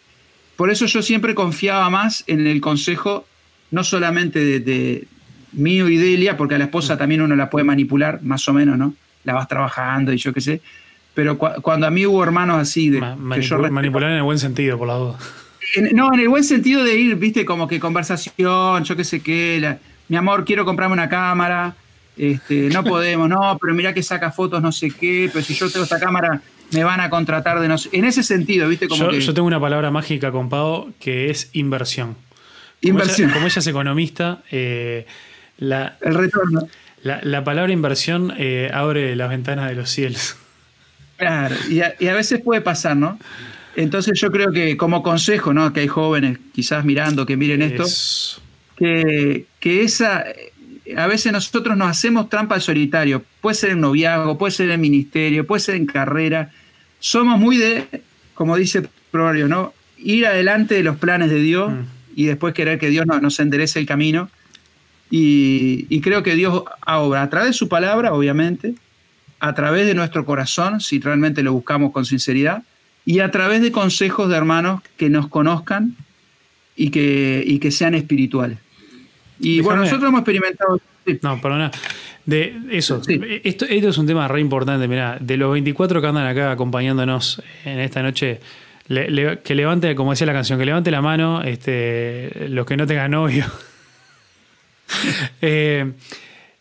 por 0.58 0.70
eso 0.70 0.88
yo 0.88 1.02
siempre 1.02 1.34
confiaba 1.34 1.90
más 1.90 2.26
en 2.28 2.46
el 2.46 2.60
consejo 2.60 3.26
no 3.72 3.86
solamente 3.86 4.60
de, 4.60 5.08
mío 5.54 5.88
y 5.88 5.96
Delia, 5.96 6.36
porque 6.36 6.56
a 6.56 6.58
la 6.58 6.66
esposa 6.66 6.96
mm. 6.96 6.98
también 6.98 7.22
uno 7.22 7.38
la 7.38 7.50
puede 7.50 7.64
manipular, 7.64 8.22
más 8.22 8.46
o 8.50 8.54
menos, 8.54 8.78
¿no? 8.78 8.94
La 9.24 9.34
vas 9.34 9.48
trabajando 9.48 10.12
y 10.12 10.18
yo 10.18 10.34
qué 10.34 10.42
sé. 10.42 10.62
Pero 11.16 11.38
cuando 11.38 11.88
a 11.88 11.90
mí 11.90 12.06
hubo 12.06 12.22
hermanos 12.24 12.60
así 12.60 12.90
de... 12.90 13.00
manipular 13.00 14.12
en 14.12 14.18
el 14.18 14.24
buen 14.24 14.38
sentido, 14.38 14.78
por 14.78 14.88
la 14.88 14.96
duda. 14.96 15.18
no, 15.94 16.14
en 16.14 16.20
el 16.20 16.30
buen 16.30 16.44
sentido 16.44 16.84
de 16.84 16.96
ir, 16.96 17.16
viste, 17.16 17.46
como 17.46 17.68
que 17.68 17.80
conversación, 17.80 18.84
yo 18.84 18.96
qué 18.96 19.04
sé 19.04 19.22
qué, 19.22 19.78
mi 20.10 20.18
amor, 20.18 20.46
quiero 20.46 20.66
comprarme 20.66 20.94
una 20.94 21.10
cámara, 21.10 21.76
este, 22.18 22.70
no 22.70 22.84
podemos, 22.84 23.30
no, 23.30 23.58
pero 23.60 23.74
mira 23.74 23.94
que 23.94 24.04
saca 24.04 24.30
fotos, 24.30 24.62
no 24.62 24.74
sé 24.74 24.92
qué, 24.92 25.30
pero 25.32 25.44
si 25.44 25.54
yo 25.54 25.72
tengo 25.72 25.86
esta 25.86 26.00
cámara, 26.00 26.42
me 26.72 26.84
van 26.84 27.00
a 27.00 27.10
contratar 27.10 27.62
de 27.62 27.70
no 27.70 27.78
sé. 27.78 27.90
En 27.94 28.04
ese 28.04 28.22
sentido, 28.22 28.68
viste, 28.68 28.90
como 28.90 29.06
yo, 29.06 29.10
que... 29.12 29.22
Yo 29.22 29.34
tengo 29.34 29.48
una 29.48 29.60
palabra 29.60 29.92
mágica 29.92 30.32
con 30.32 30.50
Pau 30.50 30.94
que 31.00 31.30
es 31.30 31.50
inversión. 31.54 32.18
Inversión. 32.82 33.32
Como 33.32 33.46
ella, 33.46 33.60
es 33.60 33.68
economista, 33.68 34.44
eh, 34.52 35.06
la, 35.58 35.98
el 36.02 36.14
retorno. 36.14 36.68
La, 37.02 37.44
palabra 37.44 37.72
inversión 37.72 38.34
eh, 38.38 38.72
abre 38.74 39.16
las 39.16 39.30
ventanas 39.30 39.70
de 39.70 39.76
los 39.76 39.90
cielos. 39.92 40.38
Claro, 41.18 41.56
y 41.70 41.82
a, 41.82 42.14
veces 42.14 42.42
puede 42.42 42.62
pasar, 42.62 42.98
¿no? 42.98 43.18
Entonces 43.76 44.20
yo 44.20 44.32
creo 44.32 44.52
que 44.52 44.78
como 44.78 45.04
consejo, 45.04 45.54
¿no? 45.54 45.72
Que 45.74 45.82
hay 45.82 45.88
jóvenes 45.88 46.40
quizás 46.54 46.84
mirando, 46.84 47.26
que 47.26 47.38
miren 47.38 47.62
esto, 47.62 47.86
que, 48.78 49.46
que, 49.60 49.84
esa, 49.84 50.26
a 50.98 51.08
veces 51.08 51.32
nosotros 51.32 51.78
nos 51.78 51.90
hacemos 51.90 52.30
trampa 52.30 52.56
al 52.56 52.62
solitario, 52.62 53.24
puede 53.42 53.56
ser 53.56 53.72
en 53.72 53.82
noviazgo, 53.82 54.38
puede 54.38 54.52
ser 54.52 54.70
en 54.72 54.82
ministerio, 54.82 55.48
puede 55.48 55.62
ser 55.62 55.76
en 55.76 55.86
carrera, 55.86 56.52
somos 57.00 57.40
muy 57.40 57.58
de, 57.58 57.86
como 58.34 58.56
dice 58.58 58.88
proverbio, 59.12 59.48
¿no? 59.48 59.74
Ir 59.98 60.26
adelante 60.26 60.76
de 60.76 60.84
los 60.84 60.98
planes 60.98 61.30
de 61.30 61.40
Dios. 61.40 61.72
Mm 61.72 61.96
y 62.16 62.26
después 62.26 62.54
querer 62.54 62.80
que 62.80 62.90
Dios 62.90 63.06
nos, 63.06 63.40
enderece 63.40 63.80
el 63.80 63.86
camino. 63.86 64.30
Y, 65.12 66.02
creo 66.02 66.24
que 66.24 66.36
Dios 66.36 66.64
obra 66.88 67.22
a 67.22 67.30
través 67.30 67.50
de 67.50 67.54
su 67.54 67.70
palabra, 67.70 68.14
obviamente, 68.14 68.76
a 69.40 69.54
través 69.54 69.86
de 69.86 69.94
nuestro 69.94 70.26
corazón, 70.26 70.82
si 70.82 71.00
realmente 71.00 71.44
lo 71.44 71.54
buscamos 71.54 71.92
con 71.92 72.06
sinceridad, 72.06 72.64
y 73.06 73.20
a 73.20 73.30
través 73.30 73.62
de 73.62 73.72
consejos 73.72 74.30
de 74.30 74.36
hermanos 74.36 74.82
que 74.98 75.10
nos 75.10 75.28
conozcan 75.28 75.96
y 76.76 76.90
que, 76.90 77.58
que 77.62 77.72
sean 77.72 77.94
espirituales. 77.94 78.58
Y 79.40 79.62
bueno, 79.62 79.82
nosotros 79.82 80.10
hemos 80.10 80.22
experimentado... 80.22 80.82
No, 81.22 81.40
perdona. 81.40 81.72
De 82.26 82.58
eso, 82.72 83.02
esto, 83.44 83.66
esto, 83.66 83.90
es 83.90 83.98
un 84.00 84.08
tema 84.08 84.28
re 84.28 84.42
importante. 84.42 84.88
Mira, 84.88 85.18
de 85.20 85.38
los 85.38 85.52
24 85.52 86.02
que 86.02 86.08
andan 86.08 86.26
acá 86.26 86.52
acompañándonos 86.52 87.44
en 87.64 87.80
esta 87.80 88.02
noche, 88.02 88.40
que 88.88 89.56
levante, 89.56 89.94
como 89.94 90.12
decía 90.12 90.26
la 90.26 90.34
canción, 90.34 90.58
que 90.58 90.66
levante 90.66 90.90
la 90.90 91.04
mano 91.04 91.44
este, 91.44 92.48
los 92.50 92.66
que 92.66 92.78
no 92.78 92.88
tengan 92.88 93.12
novio. 93.12 93.46
Eh, 95.42 95.94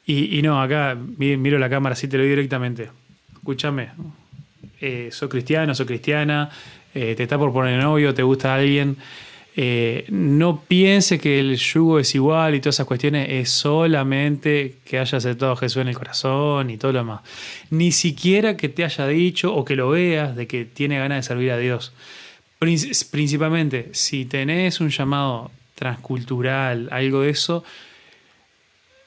y, 0.07 0.43
no, 0.43 0.61
acá 0.61 0.99
miro 1.17 1.59
la 1.59 1.71
cámara, 1.71 1.95
así 1.95 2.09
te 2.09 2.19
lo 2.19 2.25
digo 2.25 2.37
directamente. 2.37 2.91
Escúchame, 3.33 3.91
eh, 4.81 5.09
soy 5.11 5.29
cristiano, 5.29 5.75
soy 5.75 5.87
cristiana, 5.87 6.51
eh, 6.95 7.15
te 7.17 7.23
está 7.23 7.39
por 7.39 7.53
poner 7.53 7.83
novio, 7.83 8.13
te 8.13 8.23
gusta 8.23 8.55
alguien. 8.55 8.97
Eh, 9.57 10.05
no 10.09 10.63
piense 10.67 11.19
que 11.19 11.39
el 11.39 11.57
yugo 11.57 12.01
es 12.01 12.15
igual 12.15 12.55
y 12.55 12.61
todas 12.61 12.77
esas 12.77 12.87
cuestiones 12.87 13.29
es 13.31 13.51
solamente 13.51 14.75
que 14.85 14.99
haya 14.99 15.19
aceptado 15.19 15.53
a 15.53 15.57
Jesús 15.57 15.81
en 15.81 15.89
el 15.89 15.95
corazón 15.95 16.71
y 16.71 16.77
todo 16.77 16.93
lo 16.93 16.99
demás. 16.99 17.21
Ni 17.71 17.93
siquiera 17.93 18.57
que 18.57 18.69
te 18.69 18.85
haya 18.85 19.07
dicho 19.07 19.55
o 19.55 19.65
que 19.65 19.77
lo 19.77 19.91
veas 19.91 20.35
de 20.35 20.47
que 20.47 20.65
tiene 20.65 20.99
ganas 20.99 21.19
de 21.19 21.23
servir 21.23 21.53
a 21.53 21.59
Dios. 21.59 21.93
Principalmente, 22.59 23.91
si 23.93 24.25
tenés 24.25 24.81
un 24.81 24.91
llamado 24.91 25.51
transcultural, 25.77 26.89
algo 26.91 27.21
de 27.23 27.31
eso, 27.31 27.65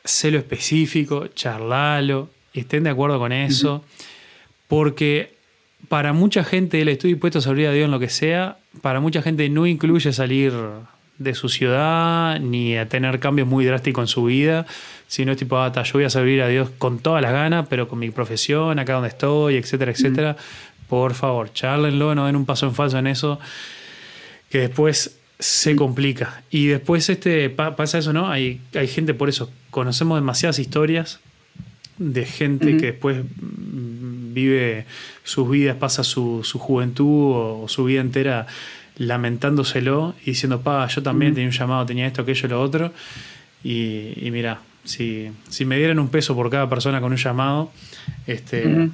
sé 0.08 0.32
lo 0.32 0.38
específico, 0.38 1.28
charlalo, 1.28 2.30
estén 2.53 2.84
de 2.84 2.89
acuerdo 2.89 3.20
con 3.20 3.32
eso, 3.32 3.84
porque 4.68 5.36
para 5.89 6.14
mucha 6.14 6.43
gente 6.43 6.82
el 6.82 6.89
estoy 6.89 7.14
dispuesto 7.14 7.39
a 7.39 7.41
servir 7.41 7.68
a 7.68 7.72
Dios 7.72 7.86
en 7.86 7.91
lo 7.91 7.99
que 7.99 8.10
sea, 8.10 8.58
para 8.82 8.99
mucha 8.99 9.22
gente 9.22 9.47
no 9.49 9.68
incluye 9.68 10.12
salir 10.12 10.53
de 11.18 11.34
su 11.34 11.49
ciudad 11.49 12.39
ni 12.39 12.78
a 12.78 12.88
tener 12.88 13.20
cambios 13.20 13.47
muy 13.47 13.66
drásticos 13.66 14.03
en 14.03 14.08
su 14.08 14.26
vida, 14.26 14.66
sino 15.08 15.32
es 15.32 15.38
tipo, 15.38 15.58
ah, 15.58 15.72
yo 15.84 15.93
voy 15.93 16.03
a 16.03 16.10
servir 16.10 16.41
a 16.41 16.47
Dios 16.47 16.70
con 16.78 16.99
todas 16.99 17.22
las 17.22 17.32
ganas, 17.32 17.68
pero 17.70 17.88
con 17.88 17.99
mi 17.99 18.10
profesión, 18.12 18.78
acá 18.80 18.93
donde 18.93 19.10
estoy, 19.10 19.55
etcétera, 19.55 19.91
etcétera. 19.91 20.38
Por 20.89 21.14
favor, 21.14 21.51
charlenlo, 21.53 22.16
no 22.16 22.26
den 22.26 22.36
un 22.36 22.45
paso 22.45 22.66
en 22.66 22.76
falso 22.76 22.97
en 22.97 23.08
eso, 23.08 23.39
que 24.49 24.60
después 24.60 25.18
se 25.39 25.75
complica. 25.75 26.43
Y 26.49 26.67
después 26.67 27.09
este, 27.09 27.49
pasa 27.49 27.97
eso, 27.97 28.13
¿no? 28.13 28.29
Hay, 28.29 28.61
hay 28.73 28.88
gente 28.88 29.13
por 29.13 29.29
eso. 29.29 29.51
Conocemos 29.69 30.17
demasiadas 30.17 30.59
historias 30.59 31.19
de 31.97 32.25
gente 32.25 32.77
que 32.77 32.88
después 32.88 33.23
vive 33.35 34.85
sus 35.23 35.49
vidas, 35.49 35.77
pasa 35.77 36.03
su, 36.03 36.43
juventud 36.43 37.31
o, 37.33 37.65
su 37.67 37.85
vida 37.85 38.01
entera 38.01 38.47
lamentándoselo 38.97 40.15
y 40.23 40.31
diciendo, 40.31 40.61
pa, 40.61 40.88
yo 40.88 41.03
también 41.03 41.33
tenía 41.33 41.47
un 41.47 41.55
llamado, 41.55 41.85
tenía 41.85 42.07
esto, 42.07 42.23
aquello, 42.23 42.47
lo 42.49 42.61
otro. 42.61 42.91
Y, 43.63 44.13
y 44.15 44.31
mira, 44.31 44.61
si, 44.83 45.31
si, 45.49 45.65
me 45.65 45.77
dieran 45.77 45.99
un 45.99 46.09
peso 46.09 46.35
por 46.35 46.49
cada 46.49 46.69
persona 46.69 47.01
con 47.01 47.11
un 47.11 47.17
llamado, 47.17 47.71
este, 48.25 48.89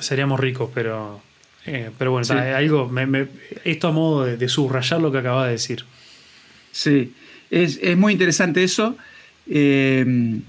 seríamos 0.00 0.40
ricos, 0.40 0.70
pero, 0.74 1.20
eh, 1.66 1.90
pero 1.96 2.12
bueno, 2.12 2.26
algo, 2.32 2.90
esto 3.64 3.88
a 3.88 3.92
modo 3.92 4.24
de, 4.24 4.48
subrayar 4.48 5.00
lo 5.00 5.10
que 5.10 5.18
acaba 5.18 5.46
de 5.46 5.52
decir. 5.52 5.84
Sí, 6.72 7.12
es, 7.50 7.96
muy 7.96 8.12
interesante 8.12 8.62
eso. 8.64 8.96
Eh, 9.46 10.40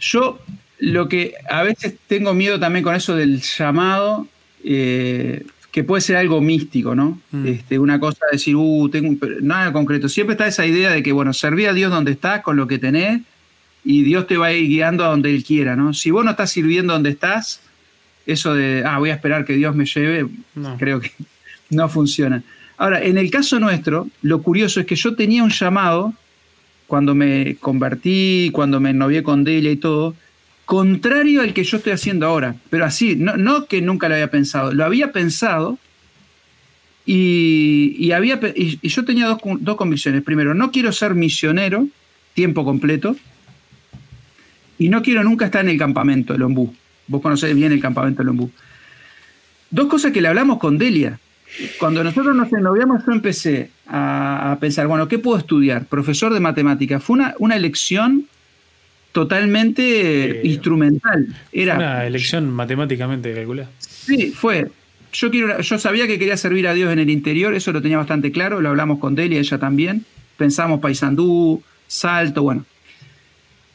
yo 0.00 0.40
lo 0.78 1.08
que 1.08 1.34
a 1.48 1.62
veces 1.62 1.94
tengo 2.06 2.34
miedo 2.34 2.58
también 2.58 2.82
con 2.82 2.94
eso 2.94 3.14
del 3.14 3.40
llamado, 3.40 4.26
eh, 4.64 5.44
que 5.70 5.84
puede 5.84 6.00
ser 6.00 6.16
algo 6.16 6.40
místico, 6.40 6.94
¿no? 6.94 7.20
Mm. 7.30 7.46
Este, 7.46 7.78
una 7.78 8.00
cosa 8.00 8.24
de 8.30 8.36
decir, 8.36 8.56
uh, 8.56 8.88
tengo 8.88 9.16
nada 9.40 9.72
concreto. 9.72 10.08
Siempre 10.08 10.34
está 10.34 10.46
esa 10.46 10.66
idea 10.66 10.90
de 10.90 11.02
que, 11.02 11.12
bueno, 11.12 11.32
serví 11.32 11.66
a 11.66 11.72
Dios 11.72 11.92
donde 11.92 12.12
estás, 12.12 12.42
con 12.42 12.56
lo 12.56 12.66
que 12.66 12.78
tenés, 12.78 13.20
y 13.84 14.02
Dios 14.02 14.26
te 14.26 14.36
va 14.36 14.46
a 14.46 14.52
ir 14.52 14.68
guiando 14.68 15.04
a 15.04 15.08
donde 15.08 15.30
Él 15.34 15.44
quiera, 15.44 15.76
¿no? 15.76 15.94
Si 15.94 16.10
vos 16.10 16.24
no 16.24 16.32
estás 16.32 16.50
sirviendo 16.50 16.92
donde 16.92 17.10
estás, 17.10 17.60
eso 18.26 18.54
de, 18.54 18.82
ah, 18.86 18.98
voy 18.98 19.10
a 19.10 19.14
esperar 19.14 19.44
que 19.44 19.54
Dios 19.54 19.74
me 19.74 19.86
lleve, 19.86 20.28
creo 20.78 21.00
que 21.00 21.10
no 21.70 21.88
funciona. 21.88 22.42
Ahora, 22.76 23.02
en 23.02 23.18
el 23.18 23.30
caso 23.30 23.60
nuestro, 23.60 24.08
lo 24.22 24.42
curioso 24.42 24.80
es 24.80 24.86
que 24.86 24.96
yo 24.96 25.14
tenía 25.14 25.42
un 25.42 25.50
llamado 25.50 26.14
cuando 26.86 27.14
me 27.14 27.56
convertí, 27.56 28.50
cuando 28.52 28.80
me 28.80 28.92
novié 28.92 29.22
con 29.22 29.44
Delia 29.44 29.70
y 29.70 29.76
todo, 29.76 30.14
contrario 30.64 31.42
al 31.42 31.52
que 31.52 31.62
yo 31.62 31.76
estoy 31.76 31.92
haciendo 31.92 32.26
ahora. 32.26 32.56
Pero 32.70 32.84
así, 32.84 33.16
no, 33.16 33.66
que 33.66 33.82
nunca 33.82 34.08
lo 34.08 34.14
había 34.14 34.30
pensado, 34.30 34.72
lo 34.72 34.84
había 34.84 35.12
pensado 35.12 35.78
y, 37.06 38.10
había, 38.12 38.40
y, 38.54 38.78
yo 38.88 39.04
tenía 39.04 39.26
dos, 39.26 39.38
dos, 39.60 39.76
convicciones. 39.76 40.22
Primero, 40.22 40.54
no 40.54 40.70
quiero 40.70 40.90
ser 40.92 41.14
misionero 41.14 41.86
tiempo 42.34 42.64
completo 42.64 43.16
y 44.78 44.88
no 44.88 45.02
quiero 45.02 45.22
nunca 45.22 45.44
estar 45.44 45.62
en 45.62 45.70
el 45.70 45.78
campamento 45.78 46.32
del 46.32 46.42
Ombú. 46.42 46.74
Vos 47.10 47.20
conocés 47.20 47.52
bien 47.56 47.72
el 47.72 47.80
campamento 47.80 48.22
del 48.22 48.28
Ombú. 48.28 48.50
Dos 49.68 49.88
cosas 49.88 50.12
que 50.12 50.20
le 50.20 50.28
hablamos 50.28 50.58
con 50.58 50.78
Delia. 50.78 51.18
Cuando 51.80 52.04
nosotros 52.04 52.36
nos 52.36 52.52
ennoviamos, 52.52 53.04
yo 53.04 53.12
empecé 53.12 53.70
a, 53.88 54.56
pensar, 54.60 54.86
bueno, 54.86 55.08
¿qué 55.08 55.18
puedo 55.18 55.36
estudiar? 55.36 55.86
Profesor 55.86 56.32
de 56.32 56.38
matemáticas. 56.38 57.02
Fue 57.02 57.14
una, 57.14 57.34
una 57.40 57.56
elección 57.56 58.26
totalmente 59.10 60.40
instrumental. 60.44 61.26
Era 61.52 61.74
una 61.74 62.06
elección 62.06 62.48
matemáticamente 62.48 63.34
calculada. 63.34 63.68
Sí, 63.80 64.30
fue. 64.30 64.70
Yo, 65.12 65.32
quiero, 65.32 65.60
yo 65.60 65.78
sabía 65.80 66.06
que 66.06 66.16
quería 66.16 66.36
servir 66.36 66.68
a 66.68 66.74
Dios 66.74 66.92
en 66.92 67.00
el 67.00 67.10
interior, 67.10 67.52
eso 67.54 67.72
lo 67.72 67.82
tenía 67.82 67.98
bastante 67.98 68.30
claro, 68.30 68.60
lo 68.60 68.68
hablamos 68.68 69.00
con 69.00 69.16
Delia, 69.16 69.40
ella 69.40 69.58
también. 69.58 70.04
Pensamos 70.36 70.78
Paysandú, 70.78 71.60
Salto, 71.88 72.44
bueno. 72.44 72.64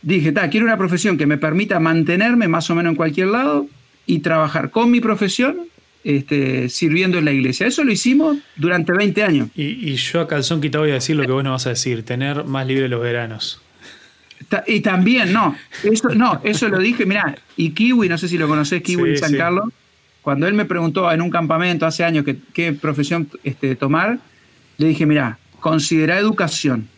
Dije, 0.06 0.32
ta, 0.32 0.48
quiero 0.52 0.68
una 0.68 0.78
profesión 0.78 1.18
que 1.18 1.26
me 1.26 1.40
permita 1.40 1.80
mantenerme 1.80 2.48
más 2.48 2.70
o 2.70 2.76
menos 2.76 2.92
en 2.92 2.96
cualquier 2.96 3.30
lado 3.30 3.68
y 4.06 4.20
trabajar 4.20 4.70
con 4.70 4.92
mi 4.92 5.02
profesión 5.02 5.58
este, 6.04 6.70
sirviendo 6.70 7.18
en 7.18 7.26
la 7.26 7.32
iglesia. 7.32 7.66
Eso 7.66 7.84
lo 7.84 7.92
hicimos 7.92 8.38
durante 8.56 8.94
20 8.94 9.24
años. 9.24 9.50
Y, 9.56 9.96
yo 9.96 10.22
a 10.22 10.28
calzón 10.28 10.62
quitado 10.62 10.84
voy 10.84 10.92
a 10.92 10.96
decir 10.96 11.16
lo 11.16 11.24
que 11.24 11.32
vos 11.32 11.44
no 11.44 11.54
vas 11.54 11.66
a 11.66 11.70
decir, 11.70 12.06
tener 12.06 12.44
más 12.44 12.68
libre 12.68 12.88
los 12.88 13.02
veranos. 13.02 13.60
Y 14.68 14.82
también, 14.82 15.34
no, 15.34 15.56
eso, 15.82 16.10
no, 16.10 16.40
eso 16.44 16.70
lo 16.70 16.78
dije, 16.78 17.08
mirá, 17.08 17.36
y 17.58 17.72
Kiwi, 17.72 18.08
no 18.08 18.20
sé 18.20 18.28
si 18.28 18.38
lo 18.38 18.48
conocés, 18.48 18.84
Kiwi 18.84 19.10
en 19.10 19.18
San 19.18 19.34
Carlos, 19.36 19.70
cuando 20.22 20.48
él 20.48 20.54
me 20.54 20.66
preguntó 20.66 21.12
en 21.12 21.24
un 21.24 21.32
campamento 21.32 21.88
hace 21.88 22.04
años 22.04 22.26
qué 22.54 22.74
profesión 22.74 23.28
este, 23.44 23.76
tomar, 23.76 24.20
le 24.78 24.88
dije, 24.88 25.08
mirá, 25.08 25.40
considera 25.60 26.20
educación. 26.20 26.90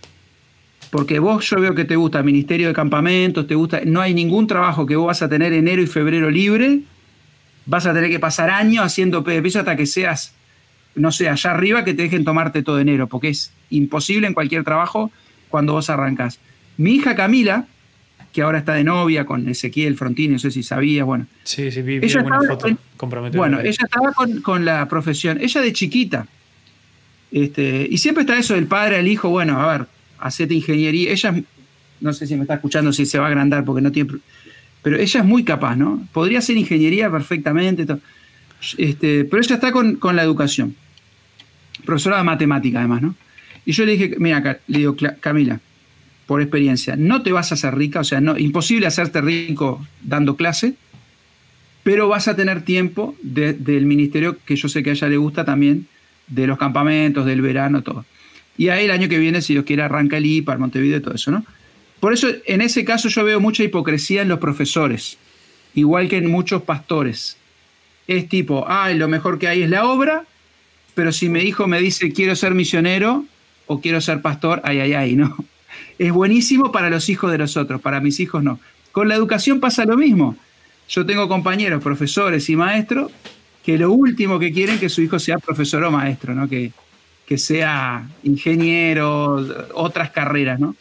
Porque 0.90 1.20
vos 1.20 1.50
yo 1.50 1.60
veo 1.60 1.76
que 1.76 1.86
te 1.86 1.96
gusta 1.96 2.24
Ministerio 2.24 2.68
de 2.68 2.74
Campamentos, 2.74 3.46
te 3.46 3.56
gusta, 3.56 3.82
no 3.86 4.02
hay 4.02 4.14
ningún 4.14 4.48
trabajo 4.48 4.86
que 4.86 4.96
vos 4.96 5.08
vas 5.08 5.22
a 5.22 5.30
tener 5.30 5.54
enero 5.54 5.82
y 5.82 5.88
febrero 5.88 6.30
libre 6.30 6.82
vas 7.68 7.86
a 7.86 7.94
tener 7.94 8.10
que 8.10 8.20
pasar 8.20 8.50
años 8.50 8.84
haciendo 8.84 9.24
piso 9.24 9.60
hasta 9.60 9.76
que 9.76 9.86
seas, 9.86 10.34
no 10.96 11.12
sé, 11.12 11.30
allá 11.30 11.52
arriba 11.52 11.84
que 11.84 11.94
te 11.94 12.02
dejen 12.02 12.24
tomarte 12.24 12.64
todo 12.64 12.80
enero, 12.80 13.08
porque 13.08 13.30
es 13.30 13.52
imposible 13.70 14.26
en 14.26 14.34
cualquier 14.34 14.64
trabajo 14.64 15.12
cuando 15.50 15.74
vos 15.74 15.90
arrancás. 15.90 16.40
Mi 16.78 16.96
hija 16.96 17.16
Camila, 17.16 17.68
que 18.32 18.42
ahora 18.42 18.58
está 18.58 18.74
de 18.74 18.84
novia 18.84 19.26
con 19.26 19.48
Ezequiel 19.48 19.96
Frontini, 19.96 20.34
no 20.34 20.40
sé 20.40 20.50
si 20.50 20.64
sabías, 20.64 21.06
bueno. 21.06 21.28
Sí, 21.44 21.70
sí, 21.72 21.82
vi, 21.82 21.98
ella 21.98 22.22
estaba, 22.22 22.42
foto 22.48 22.68
Bueno, 23.36 23.60
ella 23.60 23.84
estaba 23.84 24.14
con, 24.42 24.66
la 24.66 24.88
profesión, 24.88 25.38
ella 25.42 25.62
de 25.62 25.74
chiquita. 25.74 26.26
Este, 27.32 27.86
y 27.90 27.98
siempre 27.98 28.22
está 28.22 28.38
eso 28.38 28.54
del 28.54 28.68
padre 28.68 28.96
al 28.96 29.08
hijo, 29.08 29.30
bueno, 29.30 29.60
a 29.60 29.78
ver, 29.78 29.88
hacete 30.20 30.54
ingeniería. 30.54 31.12
Ella, 31.12 31.36
no 32.02 32.14
sé 32.14 32.28
si 32.28 32.36
me 32.36 32.42
está 32.42 32.56
escuchando, 32.56 32.94
si 32.94 33.06
se 33.06 33.20
va 33.20 33.26
a 33.26 33.28
agrandar 33.30 33.66
porque 33.66 33.82
no 33.82 33.92
tiene 33.92 34.20
pero 34.88 34.98
ella 34.98 35.20
es 35.20 35.26
muy 35.26 35.44
capaz, 35.44 35.76
¿no? 35.76 36.08
Podría 36.14 36.40
hacer 36.40 36.56
ingeniería 36.56 37.12
perfectamente, 37.12 37.86
este, 38.78 39.26
pero 39.26 39.42
ella 39.44 39.56
está 39.56 39.74
con, 39.74 40.00
la 40.16 40.24
educación. 40.24 40.76
Profesora 41.86 42.20
de 42.20 42.24
matemática, 42.24 42.80
además, 42.80 43.02
¿no? 43.02 43.16
Y 43.66 43.74
yo 43.74 43.86
le 43.86 43.98
dije, 43.98 44.16
mira, 44.18 44.60
le 44.68 44.78
digo, 44.78 44.96
Camila, 45.20 45.60
por 46.26 46.42
experiencia, 46.42 46.96
no 46.96 47.22
te 47.22 47.34
vas 47.34 47.52
a 47.52 47.56
hacer 47.56 47.76
rica, 47.76 48.00
o 48.00 48.04
sea, 48.06 48.22
no, 48.22 48.38
imposible 48.38 48.88
hacerte 48.88 49.20
rico 49.20 49.86
dando 50.02 50.38
clase, 50.38 50.76
pero 51.84 52.08
vas 52.08 52.30
a 52.30 52.38
tener 52.38 52.62
tiempo 52.62 53.16
del 53.22 53.86
ministerio, 53.86 54.38
que 54.46 54.56
yo 54.56 54.70
sé 54.70 54.84
que 54.84 54.92
a 54.92 54.94
ella 54.94 55.10
le 55.10 55.18
gusta 55.18 55.44
también, 55.44 55.88
de 56.28 56.48
los 56.48 56.58
campamentos, 56.58 57.26
del 57.26 57.42
verano, 57.42 57.82
todo. 57.82 58.06
Y 58.58 58.70
ahí 58.70 58.86
el 58.86 58.92
año 58.92 59.08
que 59.08 59.20
viene, 59.20 59.42
si 59.42 59.54
Dios 59.54 59.66
quiere, 59.66 59.84
arranca 59.84 60.18
el 60.18 60.26
IPA, 60.26 60.54
el 60.54 60.60
Montevideo 60.60 60.98
y 60.98 61.02
todo 61.02 61.14
eso, 61.14 61.32
¿no? 61.32 61.46
Por 62.00 62.14
eso, 62.14 62.28
en 62.46 62.62
ese 62.62 62.86
caso, 62.86 63.10
yo 63.10 63.24
veo 63.24 63.40
mucha 63.40 63.64
hipocresía 63.64 64.22
en 64.22 64.28
los 64.28 64.40
profesores, 64.40 65.18
igual 65.74 66.08
que 66.10 66.18
en 66.18 66.30
muchos 66.30 66.64
pastores. 66.64 67.38
Es 68.08 68.30
tipo, 68.30 68.66
ah, 68.68 68.90
lo 68.92 69.08
mejor 69.08 69.40
que 69.40 69.48
hay 69.48 69.64
es 69.64 69.70
la 69.70 69.86
obra, 69.86 70.26
pero 70.96 71.12
si 71.12 71.30
mi 71.30 71.42
hijo 71.42 71.68
me 71.68 71.80
dice 71.80 72.12
quiero 72.12 72.36
ser 72.36 72.54
misionero 72.54 73.26
o 73.66 73.82
quiero 73.82 74.02
ser 74.02 74.22
pastor, 74.22 74.62
ay, 74.64 74.80
ay, 74.80 74.94
ay, 74.94 75.16
no. 75.16 75.36
Es 76.00 76.12
buenísimo 76.12 76.72
para 76.72 76.90
los 76.90 77.10
hijos 77.10 77.32
de 77.32 77.40
los 77.40 77.58
otros, 77.58 77.82
para 77.82 78.00
mis 78.00 78.20
hijos 78.20 78.44
no. 78.44 78.60
Con 78.92 79.08
la 79.08 79.16
educación 79.16 79.60
pasa 79.60 79.84
lo 79.84 79.98
mismo. 79.98 80.38
Yo 80.88 81.06
tengo 81.06 81.28
compañeros, 81.28 81.84
profesores 81.84 82.50
y 82.50 82.56
maestros, 82.56 83.12
que 83.64 83.78
lo 83.78 83.92
último 83.92 84.40
que 84.40 84.52
quieren 84.54 84.76
es 84.76 84.82
que 84.82 84.90
su 84.90 85.02
hijo 85.02 85.20
sea 85.20 85.38
profesor 85.40 85.84
o 85.84 85.92
maestro, 85.92 86.34
¿no? 86.34 86.48
Que, 86.48 86.72
que 87.28 87.38
sea 87.38 88.08
ingeniero, 88.24 89.46
otras 89.74 90.12
carreras, 90.12 90.60
¿no? 90.60 90.76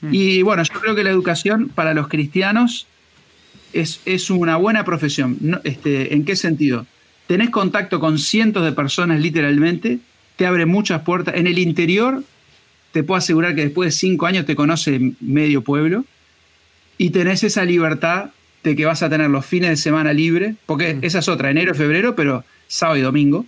Mm. 0.00 0.08
Y 0.12 0.42
bueno, 0.42 0.62
yo 0.64 0.80
creo 0.80 0.94
que 0.94 1.04
la 1.04 1.10
educación 1.10 1.68
para 1.68 1.94
los 1.94 2.08
cristianos 2.08 2.88
es, 3.72 4.00
es 4.04 4.28
una 4.28 4.56
buena 4.56 4.84
profesión. 4.84 5.38
este, 5.62 6.14
¿En 6.14 6.24
qué 6.24 6.34
sentido? 6.34 6.84
Tenés 7.28 7.50
contacto 7.50 8.00
con 8.00 8.18
cientos 8.18 8.64
de 8.64 8.72
personas 8.72 9.20
literalmente, 9.20 10.00
te 10.36 10.46
abre 10.46 10.66
muchas 10.66 11.02
puertas. 11.02 11.36
En 11.36 11.46
el 11.46 11.60
interior, 11.60 12.24
te 12.90 13.04
puedo 13.04 13.18
asegurar 13.18 13.54
que 13.54 13.62
después 13.62 13.86
de 13.86 13.92
cinco 13.92 14.26
años 14.26 14.46
te 14.46 14.56
conoce 14.56 15.14
medio 15.20 15.62
pueblo 15.62 16.04
y 16.98 17.10
tenés 17.10 17.44
esa 17.44 17.64
libertad 17.64 18.30
de 18.64 18.74
que 18.74 18.84
vas 18.84 19.02
a 19.04 19.10
tener 19.10 19.30
los 19.30 19.46
fines 19.46 19.70
de 19.70 19.76
semana 19.76 20.12
libre, 20.12 20.56
porque 20.66 20.94
mm. 20.94 21.04
esa 21.04 21.20
es 21.20 21.28
otra, 21.28 21.50
enero 21.50 21.72
febrero, 21.74 22.16
pero 22.16 22.44
sábado 22.66 22.98
y 22.98 23.02
domingo. 23.02 23.46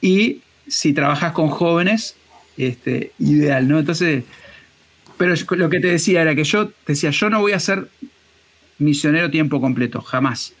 Y 0.00 0.38
si 0.68 0.92
trabajas 0.92 1.32
con 1.32 1.48
jóvenes, 1.48 2.16
este, 2.56 3.12
ideal, 3.18 3.68
¿no? 3.68 3.78
Entonces, 3.78 4.24
pero 5.16 5.34
lo 5.50 5.68
que 5.68 5.80
te 5.80 5.88
decía 5.88 6.22
era 6.22 6.34
que 6.34 6.44
yo 6.44 6.72
decía, 6.86 7.10
yo 7.10 7.28
no 7.28 7.40
voy 7.40 7.52
a 7.52 7.60
ser 7.60 7.88
misionero 8.78 9.30
tiempo 9.30 9.60
completo, 9.60 10.00
jamás. 10.00 10.54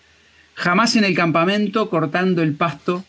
Jamás 0.54 0.96
en 0.96 1.04
el 1.04 1.14
campamento 1.14 1.88
cortando 1.88 2.42
el 2.42 2.54
pasto. 2.54 3.04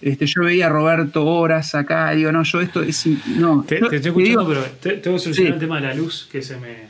Este, 0.00 0.26
yo 0.26 0.42
veía 0.42 0.66
a 0.66 0.68
Roberto 0.68 1.26
horas 1.26 1.74
acá, 1.74 2.10
digo, 2.12 2.30
no, 2.30 2.44
yo 2.44 2.60
esto 2.60 2.82
es. 2.82 3.06
No, 3.26 3.64
te, 3.66 3.76
estoy 3.76 3.98
escuchando, 3.98 4.46
pero 4.46 4.62
tengo 4.80 5.16
que 5.16 5.22
solucionar 5.22 5.54
el 5.54 5.58
tema 5.58 5.80
de 5.80 5.86
la 5.88 5.94
luz, 5.94 6.28
que 6.30 6.42
se 6.42 6.56
me. 6.58 6.88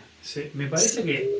me 0.54 0.66
parece 0.66 1.02
que. 1.02 1.38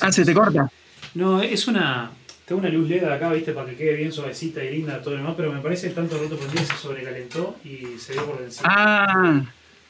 Ah, 0.00 0.12
se 0.12 0.24
te 0.24 0.32
corta. 0.32 0.70
No, 1.14 1.42
es 1.42 1.66
una. 1.66 2.12
Tengo 2.46 2.60
una 2.60 2.70
luz 2.70 2.88
LED 2.88 3.04
acá, 3.04 3.32
viste, 3.32 3.52
para 3.52 3.68
que 3.68 3.76
quede 3.76 3.96
bien 3.96 4.12
suavecita 4.12 4.64
y 4.64 4.70
linda 4.70 5.02
todo 5.02 5.14
lo 5.14 5.16
demás, 5.18 5.34
pero 5.36 5.52
me 5.52 5.60
parece 5.60 5.88
que 5.88 5.94
tanto 5.94 6.16
roto 6.16 6.36
por 6.36 6.48
se 6.56 6.76
sobrecalentó 6.76 7.56
y 7.64 7.98
se 7.98 8.12
dio 8.12 8.24
por 8.24 8.40
encima. 8.40 8.68
Ah, 8.72 9.44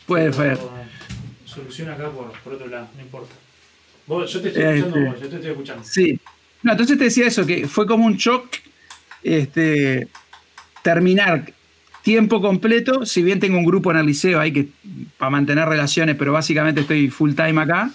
puede 0.07 0.33
ser 0.33 0.59
solución 1.57 1.89
acá 1.89 2.11
por, 2.11 2.53
otro 2.53 2.67
lado, 2.69 2.89
no 2.97 3.03
importa. 3.03 3.35
yo 4.09 4.41
te 4.41 4.49
estoy 4.49 4.63
escuchando, 4.63 4.99
este, 4.99 5.21
yo 5.23 5.29
te 5.29 5.37
estoy 5.37 5.51
escuchando. 5.51 5.85
Sí. 5.85 6.21
No, 6.63 6.73
entonces 6.73 6.99
te 6.99 7.05
decía 7.05 7.27
eso, 7.27 7.47
que 7.47 7.67
fue 7.69 7.87
como 7.87 8.07
un 8.07 8.17
shock 8.17 8.57
este, 9.23 10.09
terminar 10.83 11.53
tiempo 12.03 12.41
completo, 12.41 13.05
si 13.07 13.23
bien 13.23 13.41
tengo 13.41 13.59
un 13.59 13.65
grupo 13.65 13.91
en 13.91 13.99
el 13.99 14.07
liceo 14.07 14.39
ahí 14.39 14.53
que 14.53 14.69
para 15.19 15.31
mantener 15.31 15.69
relaciones, 15.69 16.17
pero 16.17 16.33
básicamente 16.33 16.83
estoy 16.83 17.09
full 17.09 17.35
time 17.35 17.61
acá. 17.61 17.91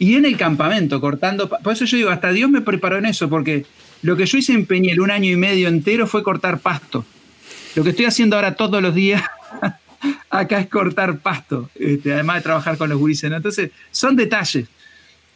Y 0.00 0.14
en 0.14 0.24
el 0.24 0.38
campamento, 0.38 0.98
cortando. 0.98 1.46
Por 1.46 1.74
eso 1.74 1.84
yo 1.84 1.98
digo, 1.98 2.08
hasta 2.08 2.32
Dios 2.32 2.50
me 2.50 2.62
preparó 2.62 2.96
en 2.96 3.04
eso, 3.04 3.28
porque 3.28 3.66
Lo 4.02 4.16
que 4.16 4.24
yo 4.24 4.38
hice 4.38 4.54
en 4.54 4.64
Peñel 4.64 4.98
un 4.98 5.10
año 5.10 5.30
y 5.30 5.36
medio 5.36 5.68
entero 5.68 6.06
fue 6.06 6.22
cortar 6.22 6.58
pasto. 6.58 7.04
Lo 7.74 7.84
que 7.84 7.90
estoy 7.90 8.06
haciendo 8.06 8.34
ahora 8.34 8.54
todos 8.54 8.80
los 8.80 8.94
días 8.94 9.22
acá 10.30 10.58
es 10.58 10.68
cortar 10.68 11.18
pasto, 11.18 11.68
este, 11.74 12.14
además 12.14 12.36
de 12.36 12.42
trabajar 12.42 12.78
con 12.78 12.88
los 12.88 12.98
gurises. 12.98 13.30
Entonces, 13.30 13.72
son 13.90 14.16
detalles, 14.16 14.68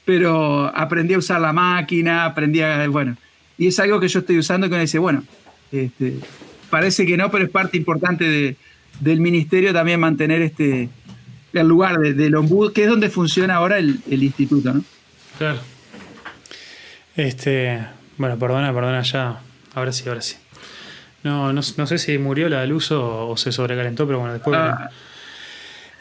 pero 0.06 0.74
aprendí 0.74 1.12
a 1.12 1.18
usar 1.18 1.42
la 1.42 1.52
máquina, 1.52 2.24
aprendí 2.24 2.62
a, 2.62 2.88
bueno, 2.88 3.18
y 3.58 3.66
es 3.66 3.78
algo 3.78 4.00
que 4.00 4.08
yo 4.08 4.20
estoy 4.20 4.38
usando 4.38 4.70
que 4.70 4.76
me 4.76 4.80
dice, 4.80 4.98
bueno, 4.98 5.24
este, 5.70 6.14
parece 6.70 7.04
que 7.04 7.18
no, 7.18 7.30
pero 7.30 7.44
es 7.44 7.50
parte 7.50 7.76
importante 7.76 8.56
del 8.98 9.20
ministerio 9.20 9.74
también 9.74 10.00
mantener 10.00 10.40
este, 10.40 10.88
el 11.54 11.68
lugar 11.68 11.98
del 11.98 12.16
de 12.16 12.72
que 12.74 12.84
es 12.84 12.88
donde 12.88 13.10
funciona 13.10 13.54
ahora 13.54 13.78
el, 13.78 14.00
instituto, 14.08 14.72
¿no? 14.72 14.84
Claro. 15.38 15.58
Este, 17.16 17.86
bueno, 18.18 18.38
perdona, 18.38 18.72
perdona 18.72 19.02
ya. 19.02 19.40
Ahora 19.74 19.92
sí, 19.92 20.08
ahora 20.08 20.20
sí. 20.20 20.36
No, 21.22 21.52
no, 21.52 21.62
sé 21.62 21.98
si 21.98 22.18
murió 22.18 22.48
la 22.48 22.66
luz 22.66 22.90
o, 22.90 23.36
se 23.36 23.52
sobrecalentó, 23.52 24.06
pero 24.06 24.18
bueno, 24.18 24.34
después. 24.34 24.58
Ah. 24.58 24.90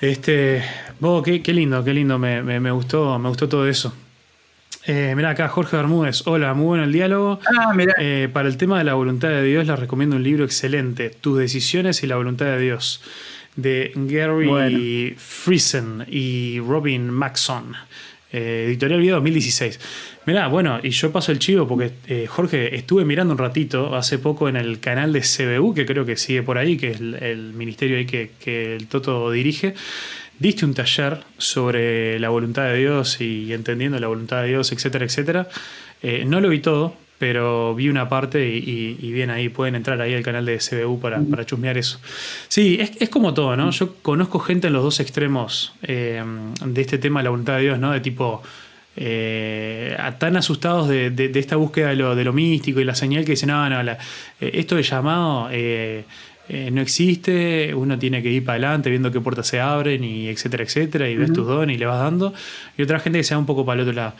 Este. 0.01 0.62
vos 0.99 1.24
qué, 1.24 1.54
lindo, 1.54 1.84
qué 1.84 1.93
lindo. 1.93 2.20
Me, 2.20 2.72
gustó, 2.72 3.18
me 3.20 3.30
gustó 3.30 3.47
todo 3.47 3.68
eso. 3.68 3.93
Eh, 4.86 5.14
mira 5.16 5.30
acá, 5.30 5.47
Jorge 5.47 5.78
Bermúdez. 5.78 6.28
Hola, 6.28 6.54
muy 6.54 6.66
bueno 6.66 6.84
el 6.84 6.91
diálogo. 6.91 7.39
Ah, 7.58 7.74
eh, 7.99 8.28
para 8.34 8.49
el 8.49 8.58
tema 8.58 8.78
de 8.80 8.84
la 8.84 8.95
voluntad 8.95 9.30
de 9.30 9.43
Dios, 9.43 9.66
les 9.66 9.80
recomiendo 9.80 10.18
un 10.18 10.24
libro 10.24 10.43
excelente: 10.43 11.10
Tus 11.10 11.38
decisiones 11.38 12.04
y 12.04 12.08
la 12.08 12.18
voluntad 12.18 12.47
de 12.47 12.60
Dios 12.60 13.01
de 13.56 13.91
Gary 13.95 15.16
Friesen 15.18 16.06
y 16.10 16.60
Robin 16.60 17.10
Maxon. 17.10 17.74
Eh, 18.32 18.66
editorial 18.68 18.99
Vida 18.99 19.14
2016. 19.14 19.80
Mirá, 20.26 20.47
bueno, 20.47 20.80
y 20.82 20.89
yo 20.89 21.12
paso 21.12 21.32
el 21.32 21.38
chivo 21.38 21.68
porque, 21.68 21.91
eh, 22.08 22.26
Jorge, 22.28 22.76
estuve 22.76 23.06
mirando 23.06 23.34
un 23.34 23.38
ratito 23.38 23.95
hace 23.95 24.18
poco 24.18 24.49
en 24.49 24.56
el 24.56 24.80
canal 24.80 25.14
de 25.14 25.22
CBU, 25.22 25.76
que 25.76 25.86
creo 25.86 26.04
que 26.04 26.18
sigue 26.18 26.41
por 26.41 26.58
ahí, 26.58 26.76
que 26.76 26.91
es 26.91 26.99
el, 26.99 27.54
ministerio 27.54 27.97
ahí 27.97 28.06
que, 28.06 28.32
que, 28.39 28.76
el 28.76 28.88
Toto 28.88 29.30
dirige. 29.30 29.76
Diste 30.39 30.66
un 30.66 30.74
taller 30.74 31.20
sobre 31.38 32.20
la 32.20 32.30
voluntad 32.30 32.64
de 32.70 32.78
Dios 32.78 33.22
y 33.22 33.54
entendiendo 33.54 33.99
la 33.99 34.08
voluntad 34.08 34.41
de 34.41 34.47
Dios, 34.47 34.72
etcétera, 34.72 35.06
etcétera. 35.06 35.47
Eh, 36.01 36.26
no 36.26 36.41
lo 36.41 36.49
vi 36.49 36.60
todo, 36.60 36.95
pero 37.20 37.74
vi 37.76 37.89
una 37.89 38.09
parte 38.09 38.45
y, 38.45 39.11
bien 39.11 39.30
ahí, 39.30 39.49
pueden 39.49 39.76
entrar 39.76 40.01
ahí 40.01 40.14
al 40.14 40.24
canal 40.24 40.45
de 40.45 40.57
CBU 40.57 40.99
para, 40.99 41.22
para 41.22 41.45
chusmear 41.45 41.78
eso. 41.78 41.99
Sí, 42.47 42.80
es, 42.99 43.09
como 43.09 43.34
todo, 43.34 43.55
¿no? 43.55 43.72
Yo 43.72 43.95
conozco 44.01 44.39
gente 44.39 44.68
en 44.68 44.74
los 44.74 44.84
dos 44.84 44.99
extremos 44.99 45.74
eh, 45.84 46.24
de 46.66 46.82
este 46.82 46.97
tema 46.97 47.20
de 47.20 47.26
la 47.26 47.30
voluntad 47.30 47.55
de 47.57 47.61
Dios, 47.61 47.80
¿no? 47.80 47.91
De 47.91 47.99
tipo, 47.99 48.41
eh, 48.95 49.95
tan 50.18 50.36
asustados 50.38 50.89
de, 50.89 51.32
esta 51.36 51.55
búsqueda 51.55 51.89
de 51.89 51.95
lo, 51.95 52.16
de 52.16 52.24
lo, 52.24 52.34
místico 52.34 52.80
y 52.80 52.84
la 52.84 52.95
señal 52.95 53.24
que 53.24 53.32
dicen, 53.32 53.49
no, 53.49 53.70
no, 53.70 53.91
eh, 53.91 53.97
esto 54.39 54.76
de 54.76 54.84
llamado... 54.84 55.49
no 55.49 56.82
existe, 56.82 57.74
uno 57.74 57.97
tiene 57.97 58.22
que 58.22 58.30
ir 58.30 58.43
para 58.43 58.55
adelante 58.55 58.89
viendo 58.89 59.09
qué 59.14 59.22
puertas 59.22 59.47
se 59.47 59.61
abren 59.61 60.03
y 60.03 60.28
etcétera, 60.28 60.64
etcétera, 60.64 61.07
y 61.07 61.16
ves 61.16 61.32
tus 61.32 61.47
dones 61.47 61.78
y 61.78 61.80
le 61.80 61.86
vas 61.86 61.99
dando, 61.99 62.34
y 62.78 62.82
otra 62.82 62.99
gente 62.99 63.20
que 63.20 63.24
se 63.24 63.34
va 63.34 63.39
un 63.39 63.45
poco 63.45 63.66
para 63.66 63.82
el 63.82 63.88
otro 63.88 63.93
lado. 63.93 64.14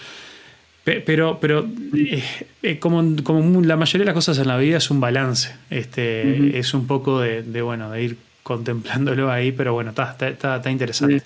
Pero, 0.84 1.40
pero 1.40 1.66
eh, 1.96 2.24
eh, 2.62 2.80
como, 2.80 3.16
como, 3.24 3.62
la 3.62 3.78
mayoría 3.78 4.00
de 4.00 4.06
las 4.06 4.16
cosas 4.16 4.38
en 4.38 4.48
la 4.48 4.58
vida 4.58 4.78
es 4.78 4.92
un 4.92 5.00
balance. 5.00 5.56
Este, 5.70 6.58
Es 6.60 6.74
un 6.74 6.88
poco 6.88 7.22
de, 7.22 7.62
bueno, 7.62 7.90
de 7.90 8.04
ir 8.04 8.18
contemplándolo 8.44 9.32
ahí, 9.32 9.54
pero 9.54 9.74
bueno, 9.74 9.92
está, 9.92 10.16
está, 10.20 10.58
está 10.58 10.72
interesante. 10.72 11.24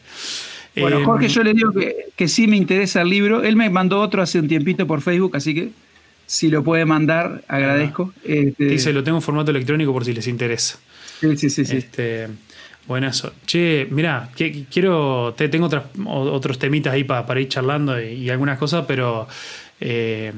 Bueno, 0.75 1.03
Jorge, 1.03 1.25
em, 1.25 1.31
yo 1.31 1.43
le 1.43 1.53
digo 1.55 1.71
que, 1.71 1.95
que, 2.15 2.27
sí 2.27 2.45
me 2.45 2.55
interesa 2.55 3.01
el 3.01 3.09
libro. 3.09 3.43
Él 3.43 3.55
me 3.55 3.67
mandó 3.71 3.99
otro 3.99 4.21
hace 4.21 4.39
un 4.39 4.47
tiempito 4.47 4.85
por 4.85 5.01
Facebook, 5.01 5.35
así 5.35 5.55
que 5.55 5.71
si 6.27 6.49
lo 6.49 6.63
puede 6.63 6.85
mandar, 6.85 7.43
agradezco. 7.47 8.13
Este, 8.23 8.65
Dice, 8.65 8.93
lo 8.93 9.03
tengo 9.03 9.17
en 9.17 9.21
formato 9.23 9.49
electrónico 9.49 9.91
por 9.91 10.05
si 10.05 10.13
les 10.13 10.27
interesa. 10.27 10.77
Sí, 11.19 11.35
sí, 11.37 11.49
sí. 11.49 11.65
sí. 11.65 11.85
Buenazo. 12.87 13.33
Che, 13.45 13.87
mira, 13.91 14.29
quiero. 14.35 15.33
Te, 15.35 15.49
tengo 15.49 15.69
otros 16.05 16.57
temitas 16.57 16.93
ahí 16.93 17.03
para 17.03 17.39
ir 17.39 17.49
charlando 17.49 18.01
y, 18.01 18.29
algunas 18.29 18.57
cosas, 18.57 18.85
pero. 18.87 19.27
Eh, 19.79 20.31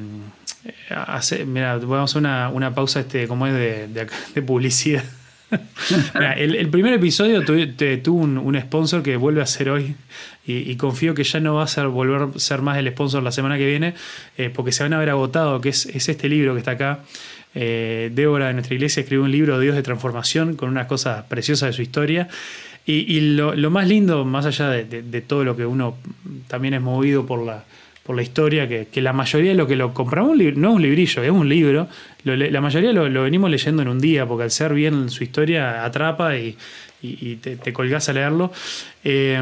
mira, 1.45 1.77
vamos 1.77 2.15
a 2.15 2.19
una, 2.19 2.49
una 2.49 2.73
pausa 2.73 3.01
este, 3.01 3.27
como 3.27 3.45
es 3.45 3.53
de, 3.53 3.87
de, 4.33 4.41
publicidad. 4.41 5.03
el, 6.37 6.69
primer 6.69 6.93
episodio 6.93 7.43
tuvo 7.45 8.17
un, 8.17 8.59
sponsor 8.59 9.01
que 9.01 9.15
vuelve 9.15 9.41
a 9.41 9.45
ser 9.45 9.69
hoy 9.69 9.95
y, 10.45 10.75
confío 10.75 11.13
que 11.13 11.23
ya 11.23 11.39
no 11.39 11.55
va 11.55 11.63
a 11.63 11.67
ser, 11.67 11.87
volver 11.87 12.29
a 12.35 12.39
ser 12.39 12.61
más 12.61 12.77
el 12.77 12.89
sponsor 12.89 13.23
la 13.23 13.31
semana 13.31 13.57
que 13.57 13.65
viene 13.65 13.93
eh, 14.37 14.51
porque 14.53 14.71
se 14.71 14.83
van 14.83 14.93
a 14.93 14.97
haber 14.97 15.09
agotado, 15.09 15.61
que 15.61 15.69
es, 15.69 15.85
es 15.85 16.09
este 16.09 16.29
libro 16.29 16.53
que 16.53 16.59
está 16.59 16.71
acá. 16.71 16.99
Eh, 17.55 18.11
Débora 18.13 18.47
de 18.47 18.53
nuestra 18.53 18.75
iglesia 18.75 19.01
escribió 19.01 19.23
un 19.23 19.31
libro, 19.31 19.59
Dios 19.59 19.75
de 19.75 19.83
Transformación, 19.83 20.55
con 20.55 20.69
unas 20.69 20.87
cosas 20.87 21.23
preciosas 21.25 21.69
de 21.69 21.73
su 21.73 21.81
historia. 21.81 22.27
Y, 22.85 23.19
lo, 23.35 23.53
más 23.69 23.87
lindo, 23.87 24.25
más 24.25 24.47
allá 24.47 24.69
de, 24.69 25.21
todo 25.21 25.43
lo 25.43 25.55
que 25.55 25.63
uno 25.63 25.97
también 26.47 26.73
es 26.73 26.81
movido 26.81 27.23
por 27.23 27.45
la, 27.45 27.63
por 28.01 28.15
la 28.15 28.23
historia, 28.23 28.67
que, 28.67 29.01
la 29.01 29.13
mayoría 29.13 29.51
de 29.51 29.57
lo 29.57 29.67
que 29.67 29.75
lo 29.75 29.93
compramos 29.93 30.35
no 30.55 30.69
es 30.69 30.75
un 30.75 30.81
librillo, 30.81 31.21
es 31.21 31.29
un 31.29 31.47
libro. 31.47 31.87
la 32.23 32.61
mayoría 32.61 32.91
lo, 32.91 33.23
venimos 33.23 33.51
leyendo 33.51 33.83
en 33.83 33.89
un 33.89 33.99
día, 33.99 34.25
porque 34.25 34.45
al 34.45 34.49
ser 34.49 34.73
bien 34.73 35.09
su 35.09 35.23
historia 35.23 35.85
atrapa 35.85 36.35
y, 36.35 36.55
te, 37.41 37.57
te, 37.57 37.73
colgás 37.73 38.09
a 38.09 38.13
leerlo. 38.13 38.51
Eh, 39.03 39.39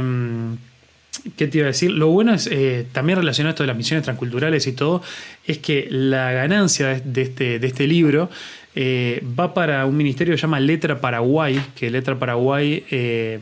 ¿Qué 1.36 1.48
te 1.48 1.60
iba 1.60 1.66
a 1.66 1.68
decir? 1.68 1.92
Lo 1.92 2.08
bueno 2.08 2.34
es, 2.34 2.48
eh, 2.48 2.86
también 2.92 3.18
relacionado 3.18 3.50
a 3.50 3.54
esto 3.54 3.64
de 3.64 3.68
las 3.68 3.78
misiones 3.78 4.04
transculturales 4.04 4.68
y 4.68 4.74
todo, 4.74 5.02
es 5.46 5.58
que 5.58 5.88
la 5.90 6.32
ganancia 6.32 7.00
de 7.00 7.22
este, 7.22 7.60
de 7.60 7.68
este 7.68 7.88
libro 7.88 8.30
eh, 8.76 9.24
va 9.38 9.54
para 9.54 9.86
un 9.86 9.98
ministerio 9.98 10.34
que 10.34 10.38
se 10.38 10.44
llama 10.44 10.60
Letra 10.60 11.02
Paraguay, 11.02 11.60
que 11.76 11.90
Letra 11.90 12.20
Paraguay, 12.20 12.84
eh, 12.92 13.40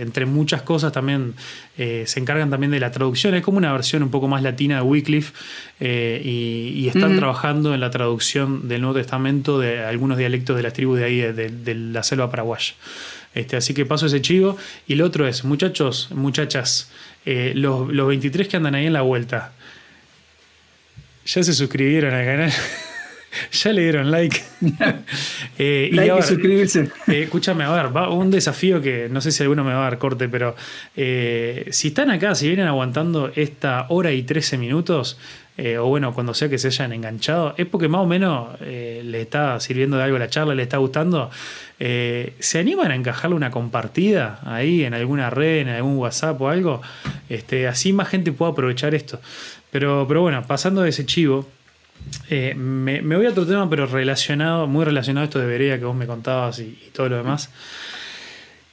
entre 0.00 0.24
muchas 0.26 0.62
cosas, 0.62 0.92
también 0.92 1.34
se 1.76 2.20
encargan 2.20 2.48
también 2.48 2.70
de 2.70 2.80
la 2.80 2.90
traducción. 2.90 3.34
Es 3.34 3.42
como 3.42 3.58
una 3.58 3.72
versión 3.72 4.02
un 4.02 4.10
poco 4.10 4.28
más 4.28 4.42
latina 4.42 4.76
de 4.76 4.82
Wycliffe 4.82 5.32
y, 5.80 6.86
están 6.88 7.16
trabajando 7.16 7.74
en 7.74 7.80
la 7.80 7.90
traducción 7.90 8.68
del 8.68 8.80
Nuevo 8.80 8.96
Testamento 8.96 9.58
de 9.58 9.84
algunos 9.84 10.16
dialectos 10.16 10.56
de 10.56 10.62
las 10.62 10.72
tribus 10.72 11.00
de 11.00 11.04
ahí, 11.04 11.18
de 11.20 11.74
la 11.74 12.02
selva 12.02 12.30
paraguaya. 12.30 12.72
Este, 13.36 13.56
así 13.56 13.74
que 13.74 13.84
paso 13.84 14.06
ese 14.06 14.20
chivo. 14.22 14.56
Y 14.88 14.94
el 14.94 15.02
otro 15.02 15.28
es, 15.28 15.44
muchachos, 15.44 16.08
muchachas, 16.10 16.90
eh, 17.26 17.52
los, 17.54 17.86
23 17.86 18.48
que 18.48 18.56
andan 18.56 18.74
ahí 18.74 18.86
en 18.86 18.94
la 18.94 19.02
vuelta, 19.02 19.52
ya 21.24 21.42
se 21.42 21.52
suscribieron 21.52 22.14
al 22.14 22.24
canal. 22.24 22.52
ya 23.52 23.72
le 23.72 23.82
dieron 23.82 24.10
like. 24.10 24.40
eh, 25.58 25.90
like 25.92 26.18
y, 26.18 26.22
suscribirse. 26.22 26.88
Eh, 27.08 27.24
escúchame, 27.24 27.64
a 27.64 27.70
ver, 27.70 27.94
va 27.94 28.08
un 28.08 28.30
desafío 28.30 28.80
que 28.80 29.08
no 29.10 29.20
sé 29.20 29.30
si 29.32 29.42
alguno 29.42 29.64
me 29.64 29.74
va 29.74 29.80
a 29.80 29.90
dar 29.90 29.98
corte, 29.98 30.28
pero 30.30 30.56
eh, 30.96 31.68
si 31.72 31.88
están 31.88 32.10
acá, 32.10 32.34
si 32.34 32.48
vienen 32.48 32.66
aguantando 32.68 33.30
esta 33.34 33.84
hora 33.90 34.12
y 34.12 34.22
13 34.22 34.56
minutos, 34.56 35.18
o 35.58 35.86
bueno, 35.86 36.12
cuando 36.12 36.34
sea 36.34 36.48
que 36.48 36.58
se 36.58 36.68
hayan 36.68 36.92
enganchado, 36.92 37.54
es 37.56 37.66
porque 37.66 37.88
más 37.88 38.02
o 38.02 38.06
menos 38.06 38.60
le 38.60 39.20
está 39.20 39.58
sirviendo 39.60 39.96
de 39.96 40.02
algo 40.02 40.18
la 40.18 40.28
charla, 40.28 40.54
le 40.54 40.62
está 40.62 40.76
gustando. 40.76 41.30
Eh, 41.78 42.34
¿Se 42.38 42.58
animan 42.58 42.90
a 42.90 42.94
encajarle 42.94 43.36
una 43.36 43.50
compartida 43.50 44.40
ahí 44.44 44.84
en 44.84 44.94
alguna 44.94 45.28
red, 45.28 45.58
en 45.58 45.68
algún 45.68 45.96
WhatsApp 45.98 46.40
o 46.40 46.48
algo? 46.48 46.80
Este, 47.28 47.68
así 47.68 47.92
más 47.92 48.08
gente 48.08 48.32
puede 48.32 48.52
aprovechar 48.52 48.94
esto. 48.94 49.20
Pero, 49.70 50.06
pero 50.08 50.22
bueno, 50.22 50.42
pasando 50.46 50.82
de 50.82 50.90
ese 50.90 51.04
chivo, 51.04 51.46
eh, 52.30 52.54
me, 52.54 53.00
voy 53.02 53.26
a 53.26 53.30
otro 53.30 53.46
tema, 53.46 53.68
pero 53.68 53.86
relacionado, 53.86 54.66
muy 54.66 54.84
relacionado 54.84 55.22
a 55.22 55.26
esto 55.26 55.38
de 55.38 55.46
Berea 55.46 55.78
que 55.78 55.84
vos 55.84 55.96
me 55.96 56.06
contabas 56.06 56.58
y 56.60 56.90
todo 56.92 57.08
lo 57.08 57.16
demás. 57.16 57.50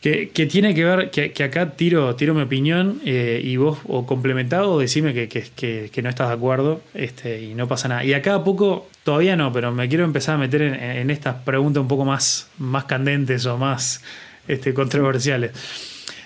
Que, 0.04 0.28
tiene 0.52 0.76
que 0.76 0.84
ver, 0.84 1.12
que, 1.12 1.44
acá 1.46 1.78
tiro, 1.78 2.14
tiro 2.18 2.34
mi 2.34 2.42
opinión 2.42 3.00
eh, 3.06 3.40
y 3.42 3.56
vos 3.56 3.80
o 3.88 4.06
complementado 4.06 4.74
o 4.74 4.80
decime 4.80 5.14
que, 5.14 6.02
no 6.04 6.10
estás 6.10 6.28
de 6.28 6.34
acuerdo 6.34 6.82
este, 6.94 7.42
y 7.42 7.56
no 7.56 7.70
pasa 7.70 7.88
nada. 7.88 8.04
Y 8.04 8.14
acá 8.14 8.36
a 8.36 8.44
poco, 8.44 8.90
todavía 9.06 9.38
no, 9.38 9.54
pero 9.54 9.72
me 9.72 9.88
quiero 9.88 10.04
empezar 10.04 10.36
a 10.36 10.40
meter 10.40 10.62
en, 10.62 11.10
estas 11.10 11.36
preguntas 11.44 11.80
un 11.80 11.88
poco 11.88 12.04
más, 12.04 12.50
más 12.58 12.84
candentes 12.84 13.46
o 13.46 13.58
más 13.58 14.04
este, 14.50 14.74
controversiales. 14.74 15.52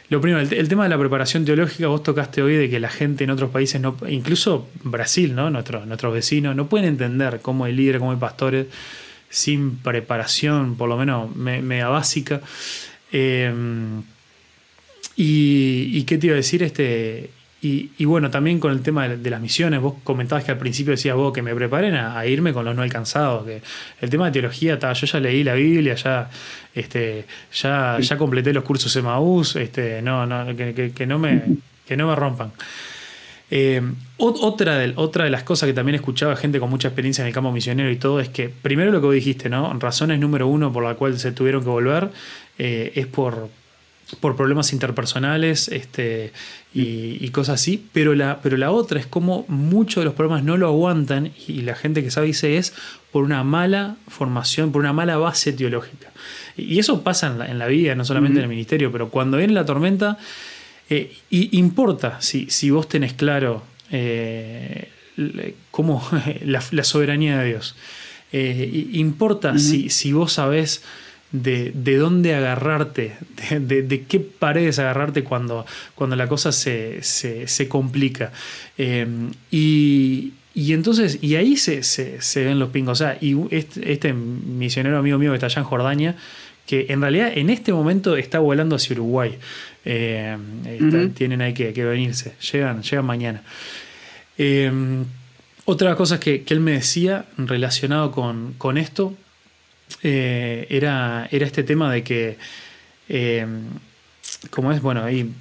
Lo 0.09 0.21
primero, 0.21 0.41
el, 0.41 0.67
tema 0.67 0.85
de 0.85 0.89
la 0.89 0.97
preparación 0.97 1.45
teológica, 1.45 1.85
vos 1.85 2.01
tocaste 2.01 2.41
hoy 2.41 2.55
de 2.55 2.71
que 2.71 2.79
la 2.79 2.89
gente 2.89 3.25
en 3.25 3.29
otros 3.29 3.51
países, 3.51 3.79
no, 3.79 3.95
incluso 4.09 4.67
Brasil, 4.81 5.35
¿no? 5.35 5.51
Nuestro, 5.51 5.85
nuestros 5.85 6.15
vecinos, 6.15 6.55
no 6.55 6.67
pueden 6.67 6.87
entender 6.87 7.41
cómo 7.43 7.65
hay 7.65 7.73
líderes, 7.73 7.99
cómo 7.99 8.09
hay 8.09 8.17
pastores 8.17 8.65
sin 9.29 9.77
preparación, 9.77 10.77
por 10.77 10.89
lo 10.89 10.97
menos 10.97 11.35
mega 11.35 11.89
básica. 11.89 12.41
Em, 13.11 14.03
y, 15.15 16.03
qué 16.03 16.17
te 16.17 16.27
iba 16.27 16.33
a 16.33 16.37
decir? 16.37 16.63
Este, 16.63 17.31
y, 17.61 18.05
bueno, 18.05 18.29
también 18.29 18.59
con 18.59 18.71
el 18.71 18.81
tema 18.81 19.09
de, 19.09 19.29
las 19.29 19.41
misiones, 19.41 19.81
vos 19.81 19.95
comentabas 20.03 20.43
que 20.43 20.51
al 20.51 20.57
principio 20.57 20.91
decías 20.91 21.15
vos 21.15 21.33
que 21.33 21.41
me 21.41 21.53
preparen 21.55 21.95
a, 21.95 22.25
irme 22.25 22.53
con 22.53 22.63
los 22.65 22.75
no 22.75 22.81
alcanzados. 22.81 23.45
Que 23.45 23.61
el 23.99 24.09
tema 24.09 24.27
de 24.27 24.31
teología, 24.31 24.77
yo 24.79 25.05
ya 25.07 25.19
leí 25.19 25.43
la 25.43 25.55
Biblia, 25.55 25.95
ya, 25.95 26.29
este, 26.73 27.25
ya, 27.53 27.97
ya 27.99 28.17
completé 28.17 28.53
los 28.53 28.63
cursos 28.63 28.95
Emmaús, 28.95 29.55
este, 29.55 30.01
no, 30.01 30.25
no, 30.25 30.55
que, 30.55 31.05
no 31.07 31.19
me, 31.19 31.43
que 31.85 31.97
no 31.97 32.07
me 32.07 32.15
rompan. 32.15 32.51
Eh, 33.49 33.81
otra, 34.17 34.77
de, 34.77 34.93
otra 34.97 35.23
de 35.23 35.29
las 35.29 35.43
cosas 35.43 35.67
que 35.67 35.73
también 35.73 35.95
escuchaba 35.95 36.35
gente 36.35 36.59
con 36.59 36.69
mucha 36.69 36.89
experiencia 36.89 37.21
en 37.21 37.29
el 37.29 37.33
campo 37.33 37.51
misionero 37.51 37.89
y 37.89 37.95
todo 37.95 38.19
es 38.19 38.29
que, 38.29 38.49
primero 38.49 38.91
lo 38.91 38.99
que 38.99 39.05
vos 39.05 39.15
dijiste, 39.15 39.49
¿no? 39.49 39.71
Razones 39.79 40.19
número 40.19 40.47
uno 40.47 40.73
por 40.73 40.83
la 40.83 40.95
cual 40.95 41.17
se 41.17 41.31
tuvieron 41.31 41.63
que 41.63 41.69
volver 41.69 42.09
eh, 42.57 42.91
es 42.95 43.07
por, 43.07 43.49
por 44.19 44.35
problemas 44.35 44.73
interpersonales 44.73 45.67
este, 45.67 46.31
y, 46.73 47.27
cosas 47.29 47.55
así, 47.61 47.85
pero 47.93 48.15
la, 48.15 48.39
pero 48.41 48.57
la 48.57 48.71
otra 48.71 48.99
es 48.99 49.05
como 49.05 49.45
muchos 49.47 50.01
de 50.01 50.05
los 50.05 50.13
problemas 50.13 50.43
no 50.43 50.57
lo 50.57 50.67
aguantan 50.67 51.31
y 51.47 51.61
la 51.61 51.75
gente 51.75 52.03
que 52.03 52.11
sabe 52.11 52.27
dice 52.27 52.57
es 52.57 52.73
por 53.11 53.23
una 53.23 53.43
mala 53.43 53.95
formación, 54.07 54.71
por 54.71 54.81
una 54.81 54.93
mala 54.93 55.17
base 55.17 55.53
teológica. 55.53 56.09
Y 56.55 56.79
eso 56.79 57.03
pasa 57.03 57.35
en 57.47 57.59
la, 57.59 57.67
vida, 57.67 57.95
no 57.95 58.05
solamente 58.05 58.39
en 58.39 58.43
el 58.43 58.49
ministerio, 58.49 58.91
pero 58.91 59.09
cuando 59.09 59.37
viene 59.37 59.53
la 59.53 59.65
tormenta 59.65 60.17
eh, 60.89 61.13
y 61.29 61.57
importa 61.57 62.21
si, 62.21 62.49
si, 62.49 62.69
vos 62.69 62.87
tenés 62.87 63.13
claro 63.13 63.63
eh, 63.91 64.89
cómo, 65.71 66.07
la, 66.45 66.83
soberanía 66.83 67.39
de 67.39 67.45
Dios. 67.45 67.75
Eh, 68.31 68.89
importa 68.93 69.57
si, 69.57 69.89
si, 69.89 70.11
vos 70.11 70.33
sabés 70.33 70.83
de, 71.31 71.97
dónde 71.97 72.35
agarrarte, 72.35 73.15
de, 73.59 74.05
qué 74.07 74.19
paredes 74.19 74.79
agarrarte 74.79 75.23
cuando, 75.23 75.65
cuando 75.95 76.15
la 76.15 76.27
cosa 76.27 76.51
se, 76.51 77.01
complica. 77.69 78.31
y, 79.51 80.33
entonces, 80.55 81.19
y 81.21 81.35
ahí 81.35 81.57
se, 81.57 82.19
ven 82.35 82.59
los 82.59 82.69
pingos. 82.69 83.01
O 83.01 83.03
sea, 83.03 83.17
y 83.19 83.35
este, 83.51 83.91
este, 83.91 84.13
misionero 84.13 84.97
amigo 84.97 85.17
mío 85.17 85.31
que 85.31 85.35
está 85.35 85.47
allá 85.47 85.59
en 85.59 85.65
Jordania, 85.65 86.15
que 86.65 86.87
en 86.89 87.01
realidad 87.01 87.31
en 87.33 87.49
este 87.49 87.71
momento 87.71 88.17
está 88.17 88.39
volando 88.39 88.75
hacia 88.75 88.93
Uruguay. 88.93 89.37
Eh, 89.85 90.37
tienen 91.15 91.41
ahí 91.41 91.53
que, 91.53 91.71
venirse, 91.71 92.33
llegan, 92.51 92.83
llegan 92.83 93.05
mañana. 93.05 93.41
Eh, 94.37 94.71
otra 95.69 95.95
cosa 95.95 96.17
que, 96.19 96.43
que, 96.43 96.53
él 96.53 96.61
me 96.61 96.71
decía 96.71 97.25
relacionado 97.37 98.11
con, 98.11 98.77
esto 98.77 99.13
eh, 100.03 100.67
era, 100.69 101.27
era, 101.31 101.45
este 101.45 101.63
tema 101.63 101.91
de 101.91 102.03
que, 102.03 102.37
como 104.49 104.71
es, 104.71 104.81
bueno, 104.81 105.03
ahí 105.03 105.31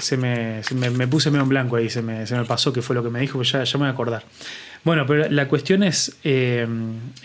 se, 0.00 0.16
me, 0.16 0.60
me, 0.74 1.08
puse 1.08 1.30
medio 1.30 1.42
en 1.42 1.48
blanco 1.48 1.76
ahí, 1.76 1.88
se 1.88 2.02
me, 2.02 2.26
se 2.26 2.36
me 2.36 2.44
pasó 2.44 2.72
que 2.72 2.82
fue 2.82 2.94
lo 2.94 3.02
que 3.02 3.10
me 3.10 3.20
dijo, 3.20 3.42
ya, 3.42 3.64
ya 3.64 3.78
me 3.78 3.84
voy 3.84 3.88
a 3.88 3.92
acordar. 3.92 4.24
Bueno, 4.86 5.04
pero 5.04 5.28
la 5.28 5.48
cuestión 5.48 5.82
es, 5.82 6.16
eh, 6.22 6.64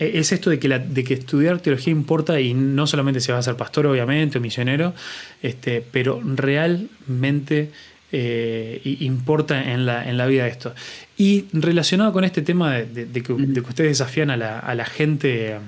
es 0.00 0.32
esto 0.32 0.50
de 0.50 0.58
que, 0.58 0.68
de 0.68 1.04
que 1.04 1.14
estudiar 1.14 1.60
teología 1.60 1.92
importa 1.92 2.40
y 2.40 2.54
no 2.54 2.88
solamente 2.88 3.20
se 3.20 3.32
va 3.32 3.38
a 3.38 3.42
ser 3.42 3.56
pastor, 3.56 3.86
obviamente, 3.86 4.38
o 4.38 4.40
misionero, 4.40 4.94
este, 5.42 5.80
pero 5.80 6.20
realmente 6.24 7.70
eh, 8.10 8.80
importa 9.00 9.72
en 9.72 9.86
la, 9.86 10.08
en 10.08 10.16
la 10.16 10.26
vida 10.26 10.48
esto. 10.48 10.74
Y 11.16 11.44
relacionado 11.52 12.12
con 12.12 12.24
este 12.24 12.42
tema 12.42 12.72
de, 12.72 13.22
que, 13.22 13.32
ustedes 13.32 13.90
desafían 13.90 14.30
a 14.30 14.36
la, 14.36 14.58
a 14.58 14.74
la 14.74 14.84
gente 14.84 15.58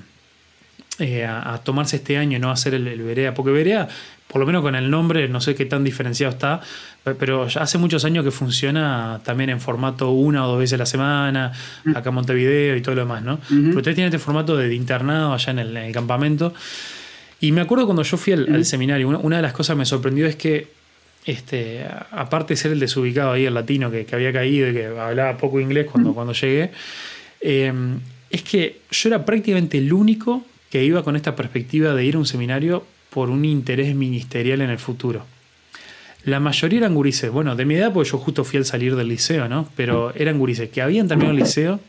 eh, 0.99 1.25
a, 1.25 1.59
tomarse 1.63 1.97
este 1.97 2.17
año 2.17 2.37
y 2.37 2.39
no 2.39 2.51
hacer 2.51 2.73
el, 2.73 2.87
el 2.87 3.01
Berea, 3.01 3.33
porque 3.33 3.51
Berea, 3.51 3.87
por 4.27 4.39
lo 4.39 4.45
menos 4.45 4.61
con 4.61 4.75
el 4.75 4.89
nombre, 4.89 5.27
no 5.27 5.41
sé 5.41 5.55
qué 5.55 5.65
tan 5.65 5.83
diferenciado 5.83 6.33
está, 6.33 6.61
pero 7.13 7.47
ya 7.47 7.61
hace 7.61 7.77
muchos 7.77 8.03
años 8.05 8.23
que 8.23 8.31
funciona 8.31 9.19
también 9.23 9.51
en 9.51 9.61
formato 9.61 10.11
una 10.11 10.45
o 10.45 10.49
dos 10.49 10.59
veces 10.59 10.73
a 10.73 10.77
la 10.77 10.85
semana, 10.85 11.51
mm. 11.83 11.95
acá 11.95 12.09
en 12.09 12.15
Montevideo 12.15 12.75
y 12.75 12.81
todo 12.81 12.95
lo 12.95 13.01
demás, 13.01 13.21
¿no? 13.23 13.39
Pero 13.47 13.77
ustedes 13.77 13.95
tienen 13.95 14.05
este 14.05 14.19
formato 14.19 14.57
de, 14.57 14.73
internado 14.73 15.33
allá 15.33 15.51
en 15.51 15.59
el, 15.59 15.93
campamento. 15.93 16.53
Y 17.39 17.51
me 17.51 17.61
acuerdo 17.61 17.85
cuando 17.85 18.01
yo 18.01 18.17
fui 18.17 18.33
al, 18.33 18.65
seminario, 18.65 19.07
una, 19.07 19.35
de 19.35 19.41
las 19.41 19.53
cosas 19.53 19.75
que 19.75 19.79
me 19.79 19.85
sorprendió 19.85 20.25
es 20.25 20.35
que, 20.35 20.69
este, 21.25 21.85
aparte 22.11 22.53
de 22.53 22.57
ser 22.57 22.71
el 22.71 22.79
desubicado 22.79 23.33
ahí, 23.33 23.45
el 23.45 23.53
latino 23.53 23.91
que, 23.91 24.07
había 24.11 24.33
caído 24.33 24.69
y 24.69 24.73
que 24.73 24.85
hablaba 24.87 25.37
poco 25.37 25.59
inglés 25.59 25.87
cuando, 25.91 26.13
cuando 26.13 26.33
llegué, 26.33 26.71
eh, 27.41 27.71
es 28.31 28.41
que 28.41 28.81
yo 28.89 29.09
era 29.09 29.23
prácticamente 29.23 29.77
el 29.77 29.93
único 29.93 30.43
que 30.75 30.83
iba 30.83 31.03
con 31.03 31.15
esta 31.15 31.37
perspectiva 31.37 31.93
de 31.93 32.03
ir 32.03 32.15
a 32.15 32.17
un 32.17 32.25
seminario 32.25 32.85
por 33.09 33.29
un 33.29 33.45
interés 33.45 33.95
ministerial 33.95 34.59
en 34.59 34.69
el 34.69 34.77
futuro. 34.77 35.25
La 36.25 36.41
mayoría 36.41 36.79
eran 36.79 36.93
gurises, 36.93 37.31
bueno, 37.31 37.55
de 37.55 37.63
mi 37.63 37.75
edad, 37.75 37.93
porque 37.93 38.09
yo 38.09 38.17
justo 38.17 38.43
fui 38.43 38.57
al 38.57 38.65
salir 38.65 38.93
del 38.97 39.07
liceo, 39.07 39.47
¿no? 39.47 39.69
Pero 39.77 40.13
eran 40.15 40.37
gurises 40.37 40.69
que 40.69 40.81
habían 40.81 41.07
terminado 41.07 41.31
el 41.31 41.41
liceo 41.41 41.79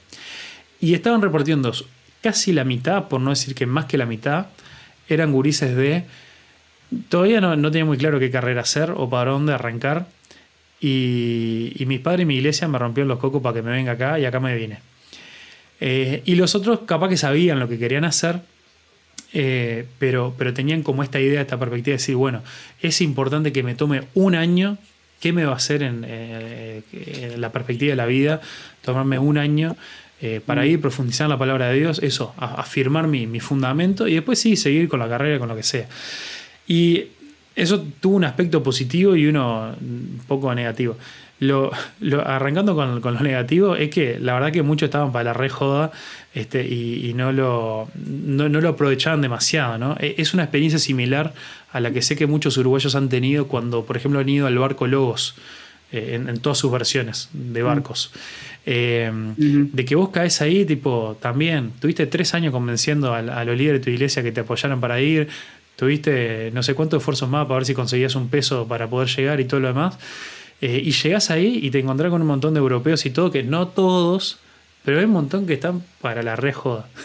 y 0.81 0.95
estaban 0.95 1.21
repartiendo 1.21 1.73
casi 2.21 2.53
la 2.53 2.63
mitad, 2.63 3.09
por 3.09 3.21
no 3.21 3.31
decir 3.31 3.57
que 3.57 3.67
más 3.67 3.87
que 3.87 3.99
la 3.99 4.07
mitad, 4.07 4.47
eran 5.09 5.33
gurises 5.33 5.75
de. 5.75 6.05
Todavía 7.09 7.41
no, 7.41 7.71
tenía 7.73 7.87
muy 7.87 7.99
claro 7.99 8.21
qué 8.21 8.31
carrera 8.31 8.61
hacer 8.61 8.93
o 8.97 9.11
para 9.11 9.33
dónde 9.33 9.53
arrancar. 9.53 10.07
Y, 10.81 11.73
y 11.75 11.87
mis 11.87 11.99
padres 11.99 12.23
y 12.23 12.27
mi 12.27 12.37
iglesia 12.37 12.69
me 12.69 12.79
rompieron 12.79 13.09
los 13.09 13.19
cocos 13.19 13.43
para 13.43 13.55
que 13.55 13.63
me 13.63 13.73
venga 13.73 13.91
acá 13.91 14.21
y 14.21 14.27
acá 14.27 14.39
me 14.39 14.55
vine. 14.55 14.79
Eh, 15.81 16.23
y 16.25 16.37
los 16.37 16.55
otros 16.55 16.83
capaz 16.87 17.09
que 17.09 17.17
sabían 17.17 17.59
lo 17.59 17.69
que 17.69 17.81
querían 17.81 18.05
hacer, 18.05 18.43
eh, 19.33 19.87
pero, 19.99 20.35
pero 20.37 20.55
tenían 20.55 20.83
como 20.83 21.03
esta 21.03 21.21
idea, 21.21 21.41
esta 21.41 21.59
perspectiva 21.59 21.93
de 21.93 21.99
decir, 21.99 22.17
bueno, 22.17 22.43
es 22.81 23.01
importante 23.01 23.53
que 23.53 23.63
me 23.63 23.75
tome 23.75 24.05
un 24.15 24.35
año, 24.35 24.79
¿qué 25.21 25.33
me 25.33 25.45
va 25.45 25.53
a 25.53 25.57
hacer 25.57 25.83
en, 25.83 26.05
eh, 26.07 26.83
la 27.37 27.53
perspectiva 27.53 27.91
de 27.91 27.97
la 27.97 28.07
vida? 28.07 28.41
Tomarme 28.83 29.19
un 29.19 29.39
año 29.39 29.77
eh, 30.23 30.41
para 30.45 30.63
mm. 30.63 30.67
ir 30.67 30.81
profundizar 30.81 31.27
en 31.27 31.31
la 31.31 31.39
palabra 31.39 31.69
de 31.69 31.79
Dios, 31.79 32.01
eso, 32.03 32.35
afirmar 32.39 33.07
mi, 33.07 33.27
mi, 33.27 33.41
fundamento 33.41 34.09
y 34.09 34.15
después 34.15 34.39
sí, 34.39 34.57
seguir 34.57 34.89
con 34.89 35.01
la 35.01 35.09
carrera, 35.09 35.39
con 35.39 35.49
lo 35.49 35.57
que 35.57 35.63
sea. 35.63 35.87
Y 36.67 37.07
eso 37.55 37.85
tuvo 38.01 38.17
un 38.17 38.25
aspecto 38.25 38.63
positivo 38.63 39.17
y 39.17 39.27
uno 39.27 39.75
un 39.81 40.21
poco 40.27 40.55
negativo. 40.55 40.97
Lo, 41.39 41.71
arrancando 42.25 42.75
con, 42.75 43.03
lo 43.03 43.21
negativo, 43.21 43.77
es 43.77 43.91
que 43.91 44.19
la 44.19 44.33
verdad 44.35 44.53
que 44.53 44.63
muchos 44.63 44.87
estaban 44.87 45.13
para 45.13 45.25
la 45.25 45.33
re 45.35 45.51
joda 45.51 45.93
este, 46.35 46.67
y, 46.67 47.13
no, 47.15 47.31
lo, 47.31 47.89
no, 47.95 48.49
lo 48.49 48.69
aprovechaban 48.69 49.21
demasiado. 49.21 49.77
¿no? 49.77 49.97
E, 50.01 50.15
es 50.19 50.33
una 50.33 50.45
experiencia 50.45 50.79
similar 50.79 51.35
a 51.73 51.81
la 51.81 51.91
que 51.91 52.01
sé 52.01 52.17
que 52.17 52.27
muchos 52.27 52.57
uruguayos 52.57 52.95
han 52.95 53.11
tenido 53.11 53.49
cuando, 53.49 53.85
por 53.85 53.99
ejemplo, 53.99 54.21
han 54.21 54.29
ido 54.29 54.47
al 54.47 54.59
barco 54.59 54.87
Logos. 54.87 55.35
Eh, 55.93 56.15
en, 56.15 56.41
todas 56.41 56.59
sus 56.59 56.73
versiones 56.73 57.29
de 57.33 57.63
barcos. 57.63 58.11
Eh, 58.67 59.09
de 59.37 59.85
que 59.85 59.95
vos 59.95 60.09
caes 60.09 60.41
ahí, 60.41 60.65
tipo, 60.65 61.17
también, 61.21 61.71
tuviste 61.79 62.09
tres 62.09 62.35
años 62.35 62.51
convenciendo 62.51 63.15
a, 63.15 63.19
a, 63.19 63.45
los 63.45 63.57
líderes 63.57 63.81
de 63.81 63.85
tu 63.85 63.91
iglesia 63.91 64.25
que 64.25 64.33
te 64.33 64.41
apoyaran 64.41 64.81
para 64.81 65.01
ir, 65.01 65.29
tuviste 65.77 66.51
no 66.53 66.65
sé 66.65 66.75
cuántos 66.75 66.99
esfuerzos 66.99 67.29
más 67.29 67.47
para 67.47 67.59
ver 67.59 67.67
si 67.67 67.75
conseguías 67.75 68.17
un 68.17 68.29
peso 68.29 68.67
para 68.67 68.89
poder 68.89 69.09
llegar 69.09 69.39
y 69.39 69.45
todo 69.45 69.61
lo 69.61 69.69
demás. 69.69 69.97
Eh, 70.61 70.83
y 70.85 70.93
llegas 70.93 71.31
ahí 71.31 71.61
y 71.63 71.71
te 71.71 71.81
encontrás 71.81 72.11
con 72.11 72.23
un 72.23 72.27
montón 72.27 72.55
de 72.55 72.61
europeos 72.61 73.05
y 73.05 73.11
todo, 73.11 73.31
que 73.31 73.43
no 73.43 73.69
todos, 73.69 74.39
pero 74.85 74.99
hay 74.99 75.05
un 75.05 75.11
montón 75.11 75.47
que 75.47 75.55
están 75.55 75.85
para 76.01 76.23
la 76.23 76.37
re 76.37 76.53
joda. 76.53 76.89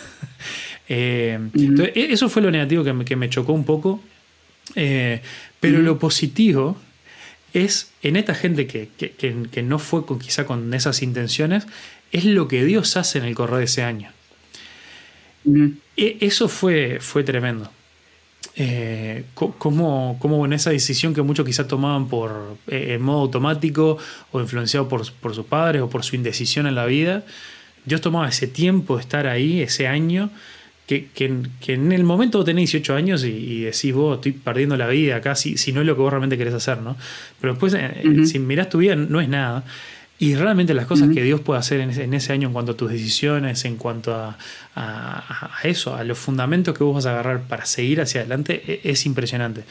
Eh, 0.94 1.40
e-, 1.56 2.12
eso 2.12 2.28
fue 2.28 2.42
lo 2.42 2.52
negativo 2.52 2.84
que 2.84 2.92
me, 2.92 3.06
que 3.06 3.16
me 3.16 3.30
chocó 3.30 3.54
un 3.54 3.64
poco. 3.64 4.04
Eh, 4.76 5.22
pero 5.62 5.80
lo 5.80 5.98
positivo 5.98 6.76
es 7.54 7.94
en 8.02 8.18
esta 8.18 8.36
gente 8.36 8.68
que, 8.68 8.90
que, 8.98 9.64
no 9.64 9.80
fue 9.80 10.06
con, 10.06 10.20
quizá 10.20 10.46
con 10.46 10.74
esas 10.74 11.02
intenciones, 11.02 11.66
es 12.12 12.26
lo 12.26 12.50
que 12.50 12.66
Dios 12.66 12.98
hace 12.98 13.20
en 13.20 13.24
el 13.24 13.36
correr 13.36 13.60
de 13.60 13.64
ese 13.66 13.84
año. 13.84 14.12
E-, 15.96 16.18
eso 16.20 16.50
fue, 16.50 16.98
fue 17.00 17.24
tremendo 17.24 17.72
eh, 18.56 19.26
cómo, 19.34 20.46
en 20.46 20.54
esa 20.54 20.72
decisión 20.72 21.14
que 21.14 21.22
muchos 21.22 21.46
quizás 21.46 21.68
tomaban 21.68 22.08
por, 22.08 22.58
eh, 22.68 22.96
en 22.96 23.02
modo 23.02 23.22
automático 23.22 23.98
o 24.32 24.42
influenciado 24.42 24.88
por, 24.88 25.10
por, 25.14 25.34
sus 25.34 25.46
padres 25.46 25.82
o 25.82 25.90
por 25.90 26.04
su 26.04 26.16
indecisión 26.16 26.68
en 26.68 26.76
la 26.76 26.86
vida, 26.86 27.24
Dios 27.86 28.02
tomaba 28.02 28.28
ese 28.28 28.48
tiempo 28.48 28.98
de 28.98 29.02
estar 29.02 29.28
ahí, 29.28 29.62
ese 29.62 29.88
año, 29.88 30.30
que, 31.14 31.44
en 31.68 31.92
el 31.92 32.04
momento 32.04 32.44
tenés 32.44 32.72
18 32.72 32.96
años 32.96 33.24
y, 33.24 33.62
decís, 33.62 33.94
vos, 33.94 34.16
estoy 34.16 34.34
perdiendo 34.34 34.76
la 34.76 34.88
vida 34.88 35.18
acá, 35.18 35.36
si, 35.36 35.58
si, 35.58 35.72
no 35.72 35.82
es 35.82 35.88
lo 35.88 35.96
que 35.96 36.02
vos 36.02 36.12
realmente 36.12 36.38
querés 36.38 36.54
hacer, 36.54 36.80
¿no? 36.82 36.98
Pero 37.40 37.54
después, 37.54 37.74
eh, 37.74 38.26
si 38.26 38.40
mirás 38.40 38.70
tu 38.70 38.80
vida, 38.80 38.96
no 38.96 39.22
es 39.22 39.30
nada. 39.30 39.64
Y 40.22 40.36
realmente 40.36 40.76
las 40.76 40.86
cosas 40.86 41.10
que 41.10 41.24
Dios 41.24 41.42
puede 41.42 41.60
hacer 41.60 41.80
en 41.80 42.14
ese, 42.14 42.32
año 42.32 42.50
en 42.50 42.54
cuanto 42.54 42.74
a 42.74 42.78
tus 42.78 42.92
decisiones, 42.92 43.66
en 43.66 43.76
cuanto 43.78 44.14
a, 44.14 44.38
eso, 45.64 45.96
a 45.96 46.04
los 46.04 46.20
fundamentos 46.20 46.78
que 46.78 46.84
vos 46.84 46.94
vas 46.94 47.08
a 47.08 47.14
agarrar 47.14 47.42
para 47.42 47.66
seguir 47.66 48.02
hacia 48.02 48.22
adelante, 48.22 48.62
e, 48.68 48.92
es, 48.92 49.08
impresionante. 49.08 49.64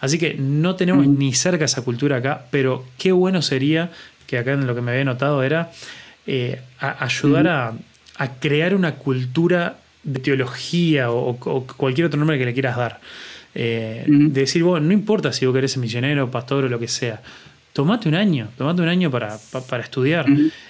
Así 0.00 0.18
que 0.18 0.32
no 0.32 0.76
tenemos 0.76 1.06
ni 1.06 1.34
cerca 1.34 1.66
esa 1.66 1.82
cultura 1.82 2.16
acá, 2.16 2.46
pero 2.50 2.86
qué 2.96 3.12
bueno 3.12 3.42
sería, 3.42 3.90
que 4.26 4.38
acá 4.38 4.54
en 4.54 4.66
lo 4.66 4.74
que 4.74 4.80
me 4.80 4.92
había 4.92 5.04
notado 5.04 5.42
era 5.42 5.72
eh, 6.26 6.58
ayudar 6.78 7.46
a, 7.48 7.74
crear 8.40 8.74
una 8.74 8.94
cultura 8.94 9.76
de 10.04 10.20
teología 10.20 11.10
o, 11.10 11.36
cualquier 11.36 12.06
otro 12.06 12.18
nombre 12.18 12.38
que 12.38 12.46
le 12.46 12.54
quieras 12.54 12.78
dar. 12.78 13.00
Eh, 13.54 14.04
de 14.06 14.40
decir, 14.40 14.62
bueno, 14.62 14.86
no 14.86 14.94
importa 14.94 15.34
si 15.34 15.44
vos 15.44 15.54
querés 15.54 15.72
ser 15.72 15.82
misionero, 15.82 16.30
pastor 16.30 16.64
o 16.64 16.68
lo 16.70 16.78
que 16.78 16.88
sea 16.88 17.20
tomate 17.78 18.08
un 18.08 18.16
año, 18.16 18.48
tomate 18.56 18.82
un 18.82 18.88
año 18.88 19.08
para, 19.08 19.38
estudiar. 19.78 20.26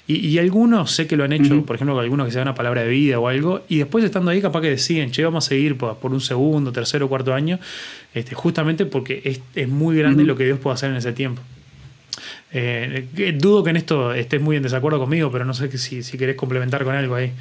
y, 0.06 0.36
algunos 0.36 0.90
sé 0.90 1.06
que 1.06 1.16
lo 1.16 1.24
han 1.24 1.32
hecho, 1.32 1.64
por 1.64 1.76
ejemplo, 1.76 1.98
algunos 1.98 2.26
que 2.26 2.32
se 2.32 2.36
dan 2.36 2.48
una 2.48 2.54
palabra 2.54 2.82
de 2.82 2.90
vida 2.90 3.18
o 3.18 3.28
algo, 3.28 3.62
y 3.66 3.78
después 3.78 4.04
estando 4.04 4.30
ahí 4.30 4.42
capaz 4.42 4.60
que 4.60 4.68
deciden, 4.68 5.10
che, 5.10 5.24
vamos 5.24 5.46
a 5.46 5.48
seguir 5.48 5.78
por, 5.78 6.12
un 6.12 6.20
segundo, 6.20 6.70
tercero, 6.70 7.08
cuarto 7.08 7.32
año, 7.32 7.58
este, 8.12 8.34
justamente 8.34 8.84
porque 8.84 9.40
es, 9.54 9.68
muy 9.68 9.96
grande 9.96 10.24
lo 10.24 10.36
que 10.36 10.44
Dios 10.44 10.58
puede 10.58 10.74
hacer 10.74 10.90
en 10.90 10.96
ese 10.96 11.14
tiempo. 11.14 11.40
Eh, 12.52 13.08
dudo 13.38 13.64
que 13.64 13.70
en 13.70 13.76
esto 13.76 14.12
estés 14.12 14.42
muy 14.42 14.56
en 14.56 14.62
desacuerdo 14.62 14.98
conmigo, 14.98 15.32
pero 15.32 15.46
no 15.46 15.54
sé 15.54 15.78
si, 15.78 16.02
si 16.02 16.18
querés 16.18 16.36
complementar 16.36 16.84
con 16.84 16.94
algo 16.94 17.14
ahí. 17.14 17.32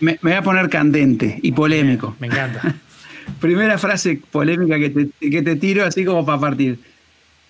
me, 0.00 0.18
voy 0.20 0.32
a 0.32 0.42
poner 0.42 0.68
candente 0.68 1.38
y 1.40 1.52
polémico. 1.52 2.14
me 2.20 2.26
encanta. 2.26 2.74
Primera 3.40 3.78
frase 3.78 4.20
polémica 4.30 4.78
que 4.78 4.90
te, 4.90 5.30
que 5.30 5.40
te 5.40 5.56
tiro, 5.56 5.86
así 5.86 6.04
como 6.04 6.26
para 6.26 6.38
partir. 6.38 6.78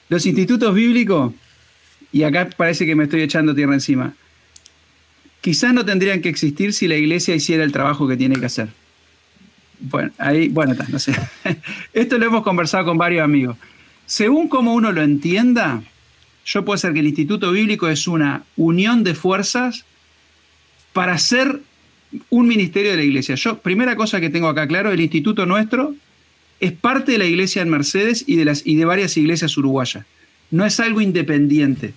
Los 0.08 0.26
institutos 0.26 0.74
bíblicos, 0.74 1.32
y 2.12 2.22
acá 2.22 2.48
parece 2.56 2.86
que 2.86 2.94
me 2.94 3.04
estoy 3.04 3.22
echando 3.22 3.54
tierra 3.54 3.74
encima, 3.74 4.14
quizás 5.40 5.74
no 5.74 5.84
tendrían 5.84 6.20
que 6.20 6.28
existir 6.28 6.72
si 6.72 6.88
la 6.88 6.96
iglesia 6.96 7.34
hiciera 7.34 7.64
el 7.64 7.72
trabajo 7.72 8.06
que 8.08 8.16
tiene 8.16 8.36
que 8.36 8.46
hacer. 8.46 8.68
Bueno, 9.78 10.12
ahí, 10.18 10.48
bueno, 10.48 10.74
no 10.88 10.98
sé. 10.98 11.14
Esto 11.92 12.18
lo 12.18 12.26
hemos 12.26 12.42
conversado 12.42 12.84
con 12.84 12.98
varios 12.98 13.22
amigos. 13.22 13.56
Según 14.06 14.48
como 14.48 14.74
uno 14.74 14.92
lo 14.92 15.02
entienda, 15.02 15.82
yo 16.44 16.64
puedo 16.64 16.78
ser 16.78 16.92
que 16.92 17.00
el 17.00 17.06
Instituto 17.06 17.50
Bíblico 17.50 17.88
es 17.88 18.06
una 18.06 18.44
unión 18.56 19.04
de 19.04 19.14
fuerzas 19.14 19.84
para 20.92 21.12
hacer 21.12 21.60
un 22.30 22.46
ministerio 22.46 22.92
de 22.92 22.96
la 22.96 23.02
iglesia. 23.02 23.34
Yo, 23.34 23.58
primera 23.58 23.96
cosa 23.96 24.20
que 24.20 24.30
tengo 24.30 24.48
acá 24.48 24.66
claro, 24.66 24.90
el 24.92 25.00
instituto 25.00 25.44
nuestro 25.44 25.94
es 26.60 26.72
parte 26.72 27.12
de 27.12 27.18
la 27.18 27.24
iglesia 27.24 27.62
en 27.62 27.68
Mercedes 27.68 28.24
y 28.26 28.36
de, 28.36 28.44
las, 28.44 28.62
y 28.66 28.76
de 28.76 28.84
varias 28.84 29.16
iglesias 29.16 29.56
uruguayas. 29.56 30.04
No 30.50 30.64
es 30.64 30.80
algo 30.80 31.00
independiente. 31.00 31.92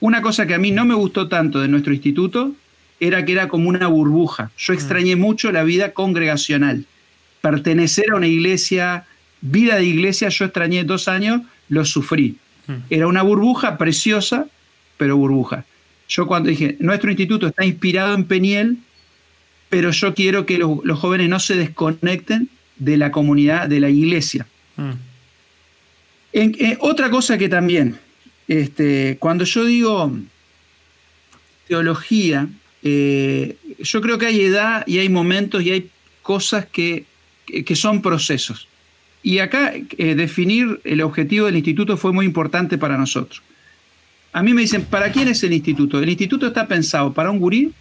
Una 0.00 0.22
cosa 0.22 0.46
que 0.46 0.54
a 0.54 0.58
mí 0.58 0.70
no 0.70 0.84
me 0.84 0.94
gustó 0.94 1.28
tanto 1.28 1.60
de 1.60 1.68
nuestro 1.68 1.92
instituto 1.92 2.54
era 3.00 3.24
que 3.24 3.32
era 3.32 3.48
como 3.48 3.68
una 3.68 3.86
burbuja. 3.88 4.50
Yo 4.56 4.72
mm. 4.72 4.76
extrañé 4.76 5.16
mucho 5.16 5.52
la 5.52 5.64
vida 5.64 5.92
congregacional. 5.92 6.86
Pertenecer 7.40 8.06
a 8.12 8.16
una 8.16 8.28
iglesia, 8.28 9.06
vida 9.40 9.76
de 9.76 9.84
iglesia, 9.84 10.28
yo 10.28 10.44
extrañé 10.44 10.84
dos 10.84 11.08
años, 11.08 11.42
lo 11.68 11.84
sufrí. 11.84 12.36
Mm. 12.66 12.72
Era 12.90 13.06
una 13.08 13.22
burbuja 13.22 13.76
preciosa, 13.76 14.46
pero 14.96 15.16
burbuja. 15.16 15.64
Yo 16.08 16.26
cuando 16.26 16.50
dije, 16.50 16.76
nuestro 16.78 17.10
instituto 17.10 17.48
está 17.48 17.64
inspirado 17.64 18.14
en 18.14 18.24
Peniel, 18.24 18.78
pero 19.68 19.90
yo 19.90 20.14
quiero 20.14 20.44
que 20.46 20.58
los, 20.58 20.98
jóvenes 20.98 21.28
no 21.28 21.40
se 21.40 21.56
desconecten 21.56 22.50
de 22.84 22.96
la 22.96 23.10
comunidad, 23.10 23.68
de 23.68 23.80
la 23.80 23.88
iglesia. 23.88 24.46
Mm. 24.76 24.90
En, 26.32 26.76
otra 26.80 27.10
cosa 27.10 27.38
que 27.38 27.48
también, 27.48 27.98
este, 28.48 29.16
cuando 29.20 29.44
yo 29.44 29.64
digo 29.64 30.12
teología, 31.68 32.48
eh, 32.82 33.56
yo 33.78 34.00
creo 34.00 34.18
que 34.18 34.26
hay 34.26 34.40
edad 34.40 34.84
y 34.86 34.98
hay 34.98 35.08
momentos 35.08 35.62
y 35.62 35.70
hay 35.70 35.90
cosas 36.22 36.66
que, 36.66 37.04
son 37.74 38.02
procesos. 38.02 38.66
Y 39.22 39.38
acá 39.38 39.72
eh, 39.74 40.14
definir 40.16 40.80
el 40.84 41.02
objetivo 41.02 41.46
del 41.46 41.56
instituto 41.56 41.96
fue 41.96 42.12
muy 42.12 42.26
importante 42.26 42.78
para 42.78 42.98
nosotros. 42.98 43.42
A 44.32 44.42
mí 44.42 44.54
me 44.54 44.62
dicen, 44.62 44.84
¿para 44.86 45.12
quién 45.12 45.28
es 45.28 45.42
el 45.44 45.52
instituto? 45.52 46.00
El 46.00 46.08
instituto 46.08 46.46
está 46.46 46.66
pensado 46.66 47.12
para 47.12 47.30
un 47.30 47.38
gurí 47.38 47.72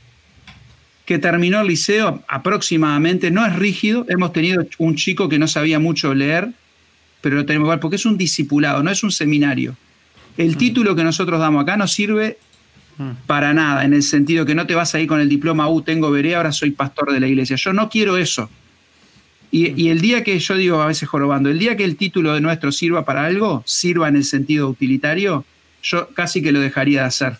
que 1.11 1.19
terminó 1.19 1.59
el 1.59 1.67
liceo 1.67 2.23
aproximadamente, 2.25 3.31
no 3.31 3.45
es 3.45 3.53
rígido, 3.57 4.05
hemos 4.07 4.31
tenido 4.31 4.65
un 4.77 4.95
chico 4.95 5.27
que 5.27 5.39
no 5.39 5.45
sabía 5.45 5.77
mucho 5.77 6.15
leer, 6.15 6.51
pero 7.19 7.35
lo 7.35 7.45
tenemos 7.45 7.65
igual, 7.65 7.81
porque 7.81 7.97
es 7.97 8.05
un 8.05 8.17
discipulado, 8.17 8.81
no 8.81 8.89
es 8.89 9.03
un 9.03 9.11
seminario. 9.11 9.75
El 10.37 10.51
mm. 10.51 10.57
título 10.57 10.95
que 10.95 11.03
nosotros 11.03 11.37
damos 11.41 11.63
acá 11.63 11.75
no 11.75 11.85
sirve 11.85 12.37
mm. 12.97 13.27
para 13.27 13.53
nada, 13.53 13.83
en 13.83 13.93
el 13.93 14.03
sentido 14.03 14.45
que 14.45 14.55
no 14.55 14.65
te 14.65 14.73
vas 14.73 14.95
a 14.95 15.01
ir 15.01 15.07
con 15.09 15.19
el 15.19 15.27
diploma, 15.27 15.67
uh, 15.67 15.81
tengo 15.81 16.11
veré, 16.11 16.33
ahora 16.33 16.53
soy 16.53 16.71
pastor 16.71 17.11
de 17.11 17.19
la 17.19 17.27
iglesia. 17.27 17.57
Yo 17.57 17.73
no 17.73 17.89
quiero 17.89 18.15
eso. 18.15 18.49
Y, 19.51 19.71
mm. 19.71 19.79
y, 19.79 19.89
el 19.89 19.99
día 19.99 20.23
que 20.23 20.39
yo 20.39 20.55
digo 20.55 20.81
a 20.81 20.85
veces 20.85 21.09
jorobando, 21.09 21.49
el 21.49 21.59
día 21.59 21.75
que 21.75 21.83
el 21.83 21.97
título 21.97 22.33
de 22.33 22.39
nuestro 22.39 22.71
sirva 22.71 23.03
para 23.03 23.25
algo, 23.25 23.63
sirva 23.65 24.07
en 24.07 24.15
el 24.15 24.23
sentido 24.23 24.69
utilitario, 24.69 25.43
yo 25.83 26.07
casi 26.13 26.41
que 26.41 26.53
lo 26.53 26.61
dejaría 26.61 27.01
de 27.01 27.05
hacer. 27.05 27.37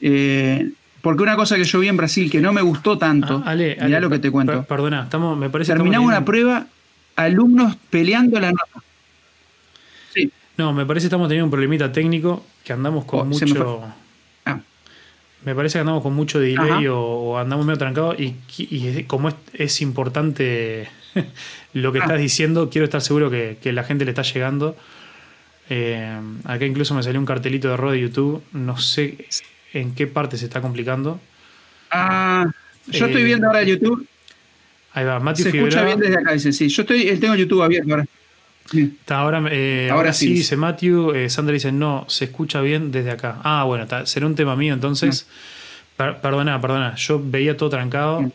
Eh, 0.00 0.72
porque 1.04 1.22
una 1.22 1.36
cosa 1.36 1.56
que 1.56 1.64
yo 1.64 1.80
vi 1.80 1.88
en 1.88 1.98
Brasil 1.98 2.30
que 2.30 2.40
no 2.40 2.54
me 2.54 2.62
gustó 2.62 2.96
tanto, 2.96 3.42
ah, 3.44 3.54
mirá 3.54 4.00
lo 4.00 4.08
que 4.08 4.18
te 4.18 4.30
cuento. 4.30 4.64
perdona, 4.64 5.02
estamos, 5.02 5.36
me 5.36 5.50
parece 5.50 5.74
Terminamos 5.74 6.08
una 6.08 6.24
prueba, 6.24 6.66
alumnos 7.14 7.76
peleando 7.90 8.40
la 8.40 8.52
nota. 8.52 8.82
Sí. 10.14 10.32
No, 10.56 10.72
me 10.72 10.86
parece 10.86 11.04
que 11.04 11.08
estamos 11.08 11.28
teniendo 11.28 11.44
un 11.44 11.50
problemita 11.50 11.92
técnico 11.92 12.42
que 12.64 12.72
andamos 12.72 13.04
con 13.04 13.20
oh, 13.20 13.24
mucho. 13.26 13.82
Ah. 14.46 14.60
Me, 15.44 15.54
parece 15.54 15.74
que 15.74 15.80
andamos 15.80 16.02
con 16.02 16.14
mucho 16.14 16.40
delay 16.40 16.86
o, 16.88 17.36
andamos 17.36 17.66
medio 17.66 17.76
trancados 17.76 18.16
y, 18.18 19.02
como 19.02 19.28
es, 19.52 19.82
importante 19.82 20.88
lo 21.74 21.92
que 21.92 21.98
ah. 21.98 22.04
estás 22.04 22.18
diciendo, 22.18 22.70
quiero 22.70 22.86
estar 22.86 23.02
seguro 23.02 23.30
que, 23.30 23.58
la 23.74 23.84
gente 23.84 24.06
le 24.06 24.12
está 24.12 24.22
llegando. 24.22 24.74
Eh, 25.68 26.18
acá 26.44 26.64
incluso 26.64 26.94
me 26.94 27.02
salió 27.02 27.20
un 27.20 27.26
cartelito 27.26 27.68
de 27.68 27.74
error 27.74 27.90
de 27.92 28.00
YouTube. 28.00 28.42
No 28.54 28.78
sé 28.78 29.26
en 29.74 29.94
qué 29.94 30.06
parte 30.06 30.38
se 30.38 30.46
está 30.46 30.60
complicando. 30.60 31.20
Ah, 31.90 32.46
yo 32.86 33.06
estoy 33.06 33.22
eh, 33.22 33.24
viendo 33.24 33.46
ahora 33.46 33.62
YouTube. 33.62 34.06
Ahí 34.92 35.04
va, 35.04 35.18
Matthew 35.20 35.50
Se 35.50 35.58
escucha 35.58 35.84
bien 35.84 35.98
desde 35.98 36.18
acá, 36.18 36.32
dice, 36.32 36.52
sí. 36.52 36.68
Yo 36.68 36.82
estoy, 36.82 37.04
tengo 37.18 37.34
YouTube 37.34 37.62
abierto 37.62 37.90
ahora. 37.90 38.06
Está 38.72 39.18
ahora, 39.18 39.44
eh, 39.50 39.88
ahora, 39.90 40.12
sí, 40.12 40.32
dice 40.32 40.56
Matthew. 40.56 41.14
Eh, 41.14 41.28
Sandra 41.28 41.52
dice, 41.52 41.72
no, 41.72 42.06
se 42.08 42.26
escucha 42.26 42.60
bien 42.60 42.90
desde 42.92 43.10
acá. 43.10 43.40
Ah, 43.42 43.64
bueno, 43.64 43.86
será 44.06 44.26
un 44.26 44.34
tema 44.34 44.56
mío 44.56 44.72
entonces. 44.72 45.26
perdona, 45.96 46.60
perdona, 46.60 46.94
yo 46.94 47.20
veía 47.22 47.56
todo 47.56 47.70
trancado. 47.70 48.32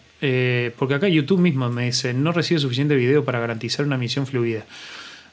porque 0.77 0.93
acá 0.93 1.07
YouTube 1.07 1.39
mismo 1.39 1.69
me 1.69 1.85
dice, 1.85 2.13
no 2.13 2.31
recibe 2.31 2.59
suficiente 2.59 2.95
video 2.95 3.23
para 3.23 3.39
garantizar 3.39 3.85
una 3.85 3.95
emisión 3.95 4.27
fluida. 4.27 4.65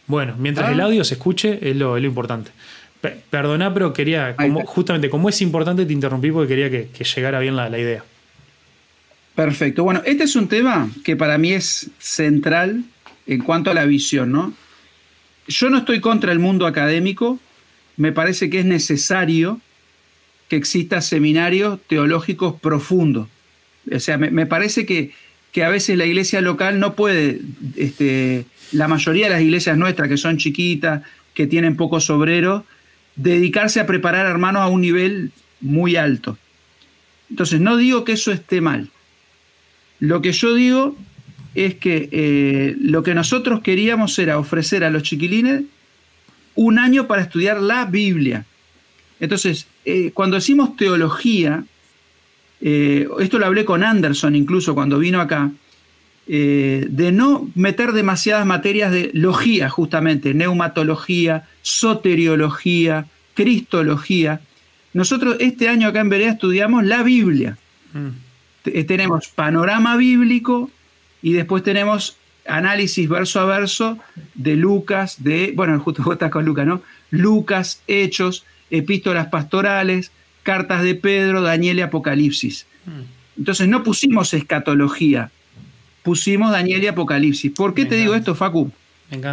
Bueno, 0.07 0.37
mientras 0.39 0.71
el 0.71 0.81
ah. 0.81 0.85
audio 0.85 1.05
se 1.05 1.15
escuche, 1.15 1.59
es 1.61 1.77
lo, 1.77 1.97
es 1.97 2.03
lo 2.03 2.09
importante. 2.09 2.53
Perdona, 3.01 3.73
pero 3.73 3.93
quería, 3.93 4.35
justamente 4.65 5.11
como 5.11 5.29
es 5.29 5.41
importante, 5.43 5.87
te 5.87 5.93
interrumpí 5.93 6.31
porque 6.31 6.49
quería 6.49 6.71
que, 6.71 7.05
llegara 7.05 7.39
bien 7.41 7.57
la, 7.57 7.69
idea. 7.79 8.05
Perfecto. 9.35 9.85
Bueno, 9.85 10.03
este 10.05 10.25
es 10.25 10.35
un 10.35 10.49
tema 10.49 10.91
que 11.05 11.17
para 11.17 11.39
mí 11.39 11.53
es 11.53 11.91
central 11.99 12.85
en 13.27 13.43
cuanto 13.43 13.71
a 13.71 13.75
la 13.75 13.85
visión, 13.85 14.33
¿no? 14.33 14.55
Yo 15.49 15.71
no 15.71 15.79
estoy 15.79 16.01
contra 16.01 16.33
el 16.33 16.39
mundo 16.39 16.67
académico, 16.67 17.39
me 17.97 18.13
parece 18.13 18.51
que 18.51 18.61
es 18.61 18.65
necesario 18.65 19.61
que 20.49 20.57
exista 20.57 21.01
seminarios 21.01 21.79
teológicos 21.87 22.61
profundos. 22.61 23.29
O 23.93 24.01
sea, 24.01 24.19
me, 24.19 24.47
parece 24.47 24.87
que, 24.87 25.13
que, 25.53 25.65
a 25.65 25.69
veces 25.69 25.97
la 25.97 26.07
iglesia 26.07 26.41
local 26.41 26.81
no 26.81 26.95
puede, 26.95 27.41
este, 27.77 28.47
la 28.73 28.89
mayoría 28.89 29.27
de 29.27 29.31
las 29.35 29.43
iglesias 29.43 29.77
nuestras 29.77 30.09
que 30.09 30.17
son 30.17 30.39
chiquitas, 30.39 31.03
que 31.35 31.47
tienen 31.47 31.77
pocos 31.77 32.11
obreros, 32.11 32.65
dedicarse 33.17 33.81
a 33.81 33.87
preparar 33.87 34.27
hermanos 34.27 34.63
a 34.63 34.69
un 34.69 34.81
nivel 34.81 35.33
muy 35.61 35.97
alto. 35.97 36.39
Entonces, 37.31 37.61
no 37.61 37.77
digo 37.77 38.05
que 38.05 38.13
eso 38.13 38.31
esté 38.31 38.61
mal. 38.61 38.91
Lo 39.99 40.23
que 40.23 40.33
yo 40.33 40.55
digo 40.55 40.97
es 41.55 41.75
que 41.77 42.09
eh, 42.13 42.77
lo 42.79 43.03
que 43.03 43.15
nosotros 43.15 43.63
queríamos 43.63 44.19
era 44.19 44.39
ofrecer 44.39 44.85
a 44.85 44.91
los 44.91 45.03
chiquilines 45.03 45.63
un 46.55 46.79
año 46.79 47.07
para 47.07 47.23
estudiar 47.23 47.61
la 47.61 47.87
Biblia. 47.87 48.45
Entonces, 49.19 49.67
eh, 49.85 50.11
cuando 50.13 50.37
decimos 50.37 50.77
teología, 50.77 51.65
eh, 52.61 53.09
esto 53.21 53.39
lo 53.39 53.47
hablé 53.47 53.65
con 53.65 53.83
Anderson 53.83 54.37
incluso 54.37 54.75
cuando 54.75 54.99
vino 54.99 55.21
acá, 55.21 55.51
de 56.27 57.13
no 57.13 57.49
meter 57.55 57.93
demasiadas 57.93 58.45
materias 58.45 58.91
de 58.91 59.11
logía, 59.15 59.69
justamente, 59.69 60.35
neumatología, 60.35 61.45
soteriología, 61.63 63.07
cristología. 63.35 64.41
Nosotros 64.93 65.37
este 65.41 65.69
año 65.69 65.89
acá 65.89 66.01
en 66.01 66.09
Berea 66.09 66.33
estudiamos 66.33 66.85
la 66.85 67.03
Biblia. 67.05 67.59
Mm. 67.93 68.09
Eh, 68.65 68.85
tenemos 68.85 69.29
panorama 69.29 69.97
bíblico 69.97 70.71
y 71.23 71.35
después 71.35 71.63
tenemos 71.63 72.17
análisis 72.47 73.09
verso 73.09 73.41
a 73.41 73.45
verso 73.45 73.99
de 74.35 74.57
Lucas, 74.57 75.23
de, 75.23 75.53
bueno, 75.55 75.79
justo 75.85 76.03
vos 76.03 76.15
estás 76.15 76.31
con 76.31 76.45
Lucas, 76.45 76.67
¿no? 76.67 76.83
Lucas, 77.11 77.83
Hechos, 77.87 78.45
epístolas 78.71 79.29
pastorales, 79.29 80.11
cartas 80.43 80.83
de 80.83 80.95
Pedro, 80.95 81.43
Daniel 81.43 81.79
y 81.79 81.83
Apocalipsis. 81.83 82.67
Mm. 82.87 83.39
Entonces 83.39 83.69
no 83.69 83.83
pusimos 83.83 84.33
escatología, 84.33 85.31
pusimos 86.07 86.53
Daniel 86.53 86.85
y 86.85 86.87
Apocalipsis. 86.87 87.51
¿Por 87.51 87.75
qué 87.75 87.85
te 87.85 87.97
digo 87.97 88.15
esto, 88.15 88.37
Facu? 88.37 88.71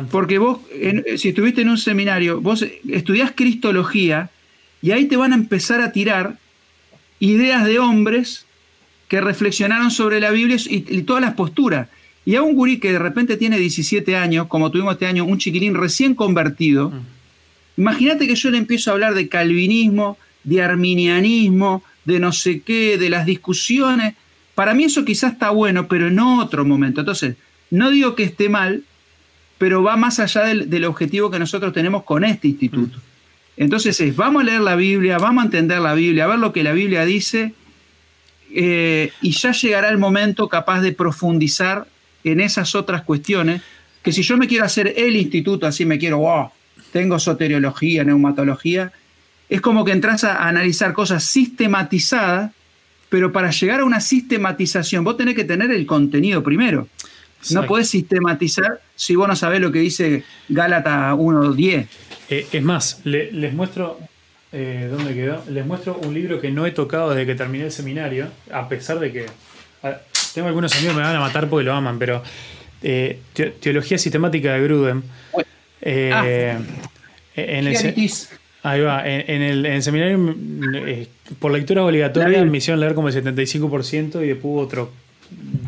Porque 0.09 0.39
vos, 0.39 0.57
si 1.17 1.29
estuviste 1.29 1.61
en 1.61 1.69
un 1.69 1.77
seminario, 1.77 2.41
vos 2.41 2.65
estudiás 2.89 3.31
Cristología 3.35 4.31
y 4.81 4.89
ahí 4.89 5.05
te 5.05 5.15
van 5.15 5.33
a 5.33 5.35
empezar 5.35 5.81
a 5.81 5.91
tirar 5.91 6.39
ideas 7.19 7.63
de 7.65 7.77
hombres 7.77 8.47
que 9.07 9.21
reflexionaron 9.21 9.91
sobre 9.91 10.19
la 10.19 10.31
Biblia 10.31 10.57
y, 10.67 11.03
todas 11.03 11.21
las 11.21 11.35
posturas. 11.35 11.89
Y 12.25 12.33
a 12.37 12.41
un 12.41 12.55
gurí 12.55 12.79
que 12.79 12.91
de 12.91 12.97
repente 12.97 13.37
tiene 13.37 13.59
17 13.59 14.15
años, 14.15 14.47
como 14.47 14.71
tuvimos 14.71 14.93
este 14.93 15.05
año, 15.05 15.25
un 15.25 15.37
chiquilín 15.37 15.75
recién 15.75 16.15
convertido, 16.15 16.89
mm. 16.89 17.81
imagínate 17.81 18.25
que 18.25 18.33
yo 18.33 18.49
le 18.49 18.57
empiezo 18.57 18.89
a 18.89 18.93
hablar 18.93 19.13
de 19.13 19.29
calvinismo, 19.29 20.17
de 20.43 20.63
arminianismo, 20.63 21.83
de 22.05 22.19
no 22.19 22.31
sé 22.31 22.61
qué, 22.61 22.97
de 22.97 23.11
las 23.11 23.27
discusiones. 23.27 24.15
Para 24.55 24.73
mí 24.73 24.85
eso 24.85 25.03
quizás 25.03 25.33
está 25.33 25.49
bueno, 25.49 25.87
pero 25.87 26.07
en 26.07 26.19
otro 26.19 26.65
momento. 26.65 27.01
Entonces, 27.01 27.35
no 27.71 27.89
digo 27.89 28.15
que 28.15 28.23
esté 28.23 28.49
mal, 28.49 28.83
pero 29.57 29.81
va 29.81 29.95
más 29.95 30.19
allá 30.19 30.43
del, 30.43 30.85
objetivo 30.85 31.31
que 31.31 31.39
nosotros 31.39 31.73
tenemos 31.73 32.03
con 32.03 32.23
este 32.23 32.49
instituto. 32.49 32.99
Entonces 33.55 33.99
es, 33.99 34.15
vamos 34.15 34.41
a 34.41 34.45
leer 34.45 34.61
la 34.61 34.75
Biblia, 34.75 35.17
vamos 35.17 35.43
a 35.43 35.45
entender 35.45 35.79
la 35.79 35.93
Biblia, 35.93 36.25
a 36.25 36.27
ver 36.27 36.39
lo 36.39 36.51
que 36.51 36.63
la 36.63 36.73
Biblia 36.73 37.05
dice, 37.05 37.53
eh, 38.53 39.11
y 39.21 39.31
ya 39.31 39.51
llegará 39.51 39.89
el 39.89 39.97
momento 39.97 40.49
capaz 40.49 40.81
de 40.81 40.91
profundizar 40.91 41.87
en 42.23 42.41
esas 42.41 42.75
otras 42.75 43.03
cuestiones, 43.03 43.61
que 44.01 44.11
si 44.11 44.21
yo 44.21 44.37
me 44.37 44.47
quiero 44.47 44.65
hacer 44.65 44.93
el 44.97 45.15
instituto, 45.15 45.65
así 45.65 45.85
me 45.85 45.97
quiero, 45.97 46.19
wow, 46.19 46.49
tengo 46.91 47.17
soteriología, 47.17 48.03
neumatología, 48.03 48.91
es 49.49 49.61
como 49.61 49.85
que 49.85 49.91
entras 49.91 50.23
a 50.23 50.47
analizar 50.47 50.93
cosas 50.93 51.23
sistematizadas, 51.23 52.51
pero 53.13 53.31
para 53.31 53.51
llegar 53.51 53.81
a 53.81 53.85
una 53.85 54.01
sistematización 54.01 55.03
vos 55.03 55.15
tenés 55.17 55.35
que 55.35 55.43
tener 55.43 55.69
el 55.69 55.85
contenido 55.85 56.41
primero. 56.41 56.87
No 57.51 57.67
podés 57.67 57.87
sistematizar 57.87 58.81
si 58.95 59.15
vos 59.15 59.27
no 59.27 59.35
sabés 59.35 59.61
lo 59.61 59.71
que 59.71 59.77
dice 59.77 60.23
Gálata 60.49 61.13
1.10. 61.13 61.87
Eh, 62.29 62.47
es 62.51 62.63
más, 62.63 63.01
les 63.03 63.53
muestro. 63.53 63.99
Eh, 64.51 64.89
¿Dónde 64.89 65.13
quedó? 65.13 65.43
Les 65.47 65.63
muestro 65.63 65.99
un 66.03 66.15
libro 66.15 66.41
que 66.41 66.49
no 66.49 66.65
he 66.65 66.71
tocado 66.71 67.11
desde 67.11 67.27
que 67.27 67.35
terminé 67.35 67.65
el 67.65 67.71
seminario, 67.71 68.29
a 68.51 68.67
pesar 68.67 68.99
de 68.99 69.11
que. 69.11 69.25
tengo 70.33 70.47
algunos 70.47 70.73
amigos 70.73 70.95
que 70.95 70.99
me 70.99 71.05
van 71.05 71.15
a 71.15 71.19
matar 71.19 71.47
porque 71.47 71.65
lo 71.65 71.73
aman, 71.73 71.99
pero. 71.99 72.23
Eh, 72.81 73.19
teología 73.59 73.99
sistemática 73.99 74.53
de 74.53 74.63
Grudem. 74.63 75.03
Ah. 75.85 76.57
en 77.35 77.67
el, 77.67 77.77
ahí 78.63 78.81
va. 78.81 79.03
En, 79.05 79.41
el, 79.43 79.83
seminario, 79.83 80.35
por 81.39 81.51
lectura 81.51 81.83
obligatoria, 81.83 82.43
me 82.45 82.57
hicieron 82.57 82.79
leer 82.79 82.93
como 82.93 83.09
el 83.09 83.15
75% 83.15 84.23
y 84.23 84.27
después 84.27 84.65
otro 84.65 84.91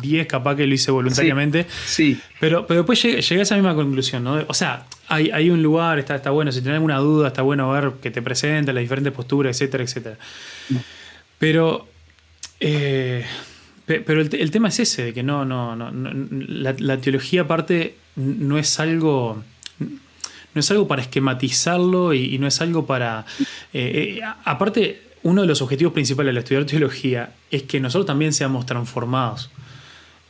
10 0.02 0.26
capaz 0.26 0.56
que 0.56 0.66
lo 0.66 0.74
hice 0.74 0.90
voluntariamente. 0.90 1.66
Sí. 1.86 2.20
Pero, 2.40 2.66
pero 2.66 2.80
después 2.80 3.02
llegué, 3.02 3.40
a 3.40 3.42
esa 3.42 3.54
misma 3.54 3.74
conclusión, 3.74 4.24
¿no? 4.24 4.44
O 4.46 4.54
sea, 4.54 4.86
hay, 5.08 5.50
un 5.50 5.62
lugar, 5.62 5.98
está, 5.98 6.16
está 6.16 6.30
bueno, 6.30 6.52
si 6.52 6.60
tenés 6.60 6.76
alguna 6.76 6.98
duda, 6.98 7.28
está 7.28 7.42
bueno 7.42 7.70
ver 7.70 7.92
que 8.02 8.10
te 8.10 8.22
presenten 8.22 8.74
las 8.74 8.82
diferentes 8.82 9.12
posturas, 9.12 9.56
etcétera, 9.56 9.84
etcétera. 9.84 10.16
Pero. 11.38 11.88
Eh, 12.60 13.24
pero 13.86 14.20
el, 14.20 14.50
tema 14.50 14.68
es 14.68 14.80
ese, 14.80 15.04
de 15.04 15.14
que 15.14 15.22
no, 15.22 15.44
no, 15.44 15.76
no, 15.76 15.90
la, 15.92 16.96
teología 16.98 17.42
aparte 17.42 17.94
no 18.16 18.58
es 18.58 18.80
algo 18.80 19.44
no 19.78 20.60
es 20.60 20.70
algo 20.72 20.88
para 20.88 21.02
esquematizarlo 21.02 22.12
y, 22.12 22.36
no 22.38 22.48
es 22.48 22.60
algo 22.60 22.84
para... 22.86 23.26
Eh, 23.72 24.16
eh, 24.18 24.20
aparte, 24.44 25.02
uno 25.26 25.42
de 25.42 25.48
los 25.48 25.60
objetivos 25.60 25.92
principales 25.92 26.30
al 26.30 26.36
estudiar 26.38 26.64
teología 26.66 27.32
es 27.50 27.64
que 27.64 27.80
nosotros 27.80 28.06
también 28.06 28.32
seamos 28.32 28.64
transformados. 28.64 29.50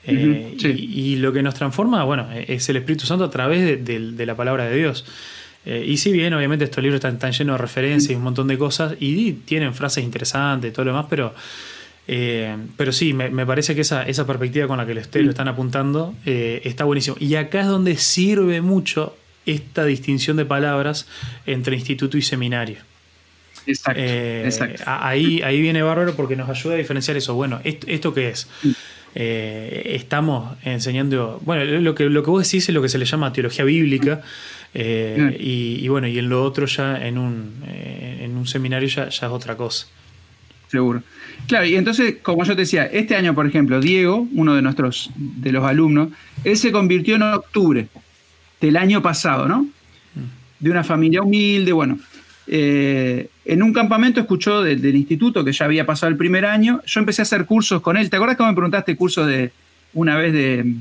Eh, 0.06 0.56
y, 0.58 1.16
lo 1.16 1.34
que 1.34 1.42
nos 1.42 1.54
transforma, 1.54 2.02
bueno, 2.04 2.28
es 2.32 2.66
el 2.70 2.76
Espíritu 2.76 3.04
Santo 3.04 3.24
a 3.24 3.30
través 3.30 3.84
de, 3.84 4.26
la 4.26 4.34
palabra 4.34 4.64
de 4.64 4.76
Dios. 4.76 5.04
Eh, 5.66 5.84
y 5.86 5.98
si 5.98 6.12
bien, 6.12 6.32
obviamente, 6.32 6.64
estos 6.64 6.82
libros 6.82 7.04
están, 7.04 7.32
llenos 7.32 7.54
de 7.54 7.58
referencias 7.58 8.10
y 8.10 8.14
un 8.14 8.22
montón 8.22 8.48
de 8.48 8.56
cosas, 8.56 8.94
y 8.98 9.32
tienen 9.32 9.74
frases 9.74 10.02
interesantes 10.02 10.70
y 10.70 10.72
todo 10.72 10.86
lo 10.86 10.92
demás, 10.92 11.06
pero, 11.10 11.34
eh, 12.08 12.56
pero 12.78 12.90
sí, 12.90 13.12
me, 13.12 13.44
parece 13.44 13.74
que 13.74 13.82
esa, 13.82 14.02
esa 14.04 14.26
perspectiva 14.26 14.66
con 14.66 14.78
la 14.78 14.86
que 14.86 14.92
ustedes 14.92 15.26
lo 15.26 15.30
están 15.30 15.48
apuntando 15.48 16.14
está 16.24 16.84
buenísimo. 16.84 17.16
Y 17.20 17.34
acá 17.34 17.60
es 17.60 17.66
donde 17.66 17.98
sirve 17.98 18.62
mucho 18.62 19.14
esta 19.44 19.84
distinción 19.84 20.38
de 20.38 20.46
palabras 20.46 21.06
entre 21.44 21.76
instituto 21.76 22.16
y 22.16 22.22
seminario. 22.22 22.78
Exacto, 23.66 24.00
exacto. 24.00 24.82
Ahí, 24.86 25.42
ahí 25.42 25.60
viene 25.60 25.82
bárbaro 25.82 26.14
porque 26.14 26.36
nos 26.36 26.48
ayuda 26.48 26.74
a 26.74 26.78
diferenciar 26.78 27.16
eso. 27.16 27.34
Bueno, 27.34 27.60
¿esto, 27.64 27.86
esto 27.88 28.14
qué 28.14 28.30
es? 28.30 28.48
Eh, 29.18 29.94
estamos 29.94 30.58
enseñando, 30.62 31.40
bueno, 31.44 31.64
lo 31.64 31.94
que, 31.94 32.04
lo 32.04 32.22
que 32.22 32.30
vos 32.30 32.44
decís 32.44 32.68
es 32.68 32.74
lo 32.74 32.82
que 32.82 32.90
se 32.90 32.98
le 32.98 33.06
llama 33.06 33.32
teología 33.32 33.64
bíblica, 33.64 34.20
eh, 34.74 35.34
y, 35.40 35.88
bueno, 35.88 36.06
y 36.06 36.18
en 36.18 36.28
lo 36.28 36.44
otro 36.44 36.66
ya 36.66 36.98
en 36.98 37.16
un, 37.16 37.54
eh, 37.66 38.18
en 38.24 38.36
un 38.36 38.46
seminario 38.46 38.88
ya, 38.88 39.08
ya, 39.08 39.26
es 39.26 39.32
otra 39.32 39.56
cosa. 39.56 39.86
Seguro. 40.68 41.02
Claro, 41.48 41.64
y 41.64 41.76
entonces, 41.76 42.16
como 42.20 42.44
yo 42.44 42.54
te 42.54 42.62
decía, 42.62 42.84
este 42.84 43.16
año, 43.16 43.34
por 43.34 43.46
ejemplo, 43.46 43.80
Diego, 43.80 44.28
uno 44.34 44.54
de 44.54 44.60
nuestros, 44.60 45.10
de 45.16 45.50
los 45.50 45.64
alumnos, 45.64 46.10
él 46.44 46.58
se 46.58 46.70
convirtió 46.70 47.14
en 47.14 47.22
octubre 47.22 47.88
del 48.60 48.76
año 48.76 49.00
pasado, 49.00 49.48
¿no? 49.48 49.62
Mm. 49.62 50.60
De 50.60 50.70
una 50.70 50.84
familia 50.84 51.22
humilde, 51.22 51.72
bueno. 51.72 51.98
Eh, 52.48 53.28
en 53.44 53.62
un 53.62 53.72
campamento 53.72 54.20
escuchó 54.20 54.62
del, 54.62 54.84
instituto 54.94 55.44
que 55.44 55.52
ya 55.52 55.64
había 55.64 55.86
pasado 55.86 56.10
el 56.10 56.16
primer 56.16 56.46
año. 56.46 56.80
Yo 56.86 57.00
empecé 57.00 57.22
a 57.22 57.24
hacer 57.24 57.44
cursos 57.44 57.82
con 57.82 57.96
él. 57.96 58.08
¿Te 58.08 58.16
acuerdas 58.16 58.36
cómo 58.36 58.50
me 58.50 58.54
preguntaste 58.54 58.96
cursos 58.96 59.26
de 59.26 59.52
una 59.94 60.16
vez 60.16 60.32
de, 60.32 60.74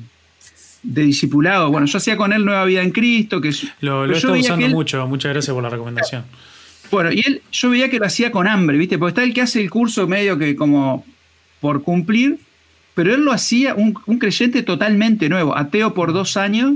de 0.83 1.01
discipulado? 1.03 1.71
Bueno, 1.71 1.87
yo 1.87 1.97
hacía 1.97 2.17
con 2.17 2.33
él 2.33 2.45
Nueva 2.45 2.65
Vida 2.65 2.81
en 2.81 2.91
Cristo. 2.91 3.41
Que, 3.41 3.51
lo, 3.81 4.05
lo 4.05 4.15
he 4.15 4.39
usando 4.39 4.67
mucho. 4.69 5.07
Muchas 5.07 5.33
gracias 5.33 5.53
por 5.53 5.63
la 5.63 5.69
recomendación. 5.69 6.23
Bueno, 6.91 7.11
y 7.11 7.21
él, 7.25 7.41
yo 7.51 7.71
veía 7.71 7.89
que 7.89 7.97
lo 7.97 8.05
hacía 8.05 8.31
con 8.31 8.47
hambre, 8.47 8.77
¿viste? 8.77 8.97
Porque 8.97 9.09
está 9.09 9.23
el 9.23 9.33
que 9.33 9.41
hace 9.41 9.59
el 9.59 9.69
curso 9.69 10.07
medio 10.07 10.37
que 10.37 10.55
como 10.55 11.03
por 11.59 11.81
cumplir, 11.81 12.37
pero 12.93 13.13
él 13.13 13.21
lo 13.21 13.31
hacía 13.31 13.73
un, 13.73 13.97
un 14.05 14.19
creyente 14.19 14.61
totalmente 14.61 15.29
nuevo, 15.29 15.57
ateo 15.57 15.95
por 15.95 16.13
dos 16.13 16.37
años, 16.37 16.73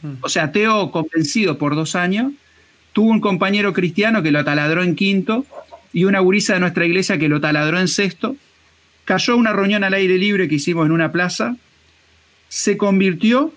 mm. 0.00 0.12
o 0.22 0.28
sea, 0.30 0.44
ateo 0.44 0.90
convencido 0.90 1.58
por 1.58 1.74
dos 1.74 1.94
años 1.94 2.32
tuvo 2.92 3.10
un 3.10 3.20
compañero 3.20 3.72
cristiano 3.72 4.22
que 4.22 4.30
lo 4.30 4.44
taladró 4.44 4.82
en 4.82 4.94
quinto 4.94 5.46
y 5.92 6.04
una 6.04 6.20
gurisa 6.20 6.54
de 6.54 6.60
nuestra 6.60 6.86
iglesia 6.86 7.18
que 7.18 7.28
lo 7.28 7.40
taladró 7.40 7.80
en 7.80 7.88
sexto. 7.88 8.36
Cayó 9.04 9.36
una 9.36 9.52
reunión 9.52 9.84
al 9.84 9.94
aire 9.94 10.18
libre 10.18 10.48
que 10.48 10.56
hicimos 10.56 10.86
en 10.86 10.92
una 10.92 11.10
plaza, 11.12 11.56
se 12.48 12.76
convirtió 12.76 13.52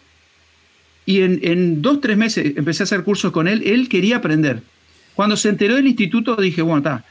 y 1.05 1.22
en, 1.22 1.39
en 1.43 1.81
dos, 1.81 2.01
tres 2.01 2.18
meses 2.18 2.53
empecé 2.55 2.84
a 2.84 2.85
hacer 2.85 3.03
cursos 3.03 3.31
con 3.31 3.47
él. 3.47 3.64
Él 3.65 3.89
quería 3.89 4.18
aprender. 4.18 4.61
Cuando 5.15 5.38
se 5.38 5.49
enteró 5.49 5.76
del 5.76 5.88
instituto 5.88 6.35
dije, 6.35 6.61
bueno, 6.61 6.77
está, 6.77 7.05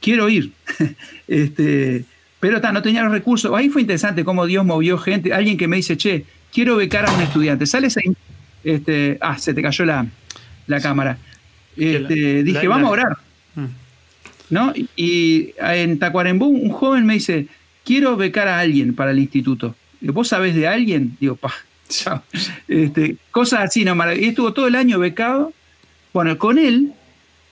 quiero 0.00 0.28
ir. 0.28 0.52
este, 1.28 2.04
pero 2.40 2.56
está, 2.56 2.72
no 2.72 2.82
tenía 2.82 3.02
los 3.02 3.12
recursos. 3.12 3.52
Ahí 3.54 3.68
fue 3.68 3.82
interesante 3.82 4.24
cómo 4.24 4.46
Dios 4.46 4.64
movió 4.64 4.98
gente. 4.98 5.32
Alguien 5.32 5.56
que 5.56 5.68
me 5.68 5.76
dice, 5.76 5.96
che, 5.96 6.24
quiero 6.52 6.76
becar 6.76 7.08
a 7.08 7.12
un 7.12 7.22
estudiante. 7.22 7.66
Sales 7.66 7.96
ahí. 7.96 8.12
Este, 8.64 9.18
ah, 9.20 9.38
se 9.38 9.54
te 9.54 9.62
cayó 9.62 9.84
la, 9.84 10.06
la 10.66 10.80
cámara. 10.80 11.18
Este, 11.76 12.42
dije, 12.42 12.68
vamos 12.68 12.88
a 12.88 12.92
orar. 12.92 13.18
Mm. 13.54 13.66
¿No? 14.50 14.72
Y 14.96 15.54
en 15.58 15.98
Tacuarembú 15.98 16.46
un 16.46 16.70
joven 16.70 17.06
me 17.06 17.14
dice, 17.14 17.48
quiero 17.84 18.16
becar 18.16 18.48
a 18.48 18.58
alguien 18.58 18.94
para 18.94 19.10
el 19.12 19.18
instituto. 19.18 19.74
¿Vos 20.00 20.28
sabés 20.28 20.54
de 20.54 20.68
alguien? 20.68 21.16
Digo, 21.20 21.36
pa, 21.36 21.52
chao. 21.88 22.22
Este, 22.68 23.16
cosas 23.30 23.64
así, 23.64 23.84
no, 23.84 23.94
y 24.12 24.24
estuvo 24.24 24.52
todo 24.52 24.66
el 24.66 24.74
año 24.74 24.98
becado. 24.98 25.52
Bueno, 26.12 26.38
con 26.38 26.58
él, 26.58 26.92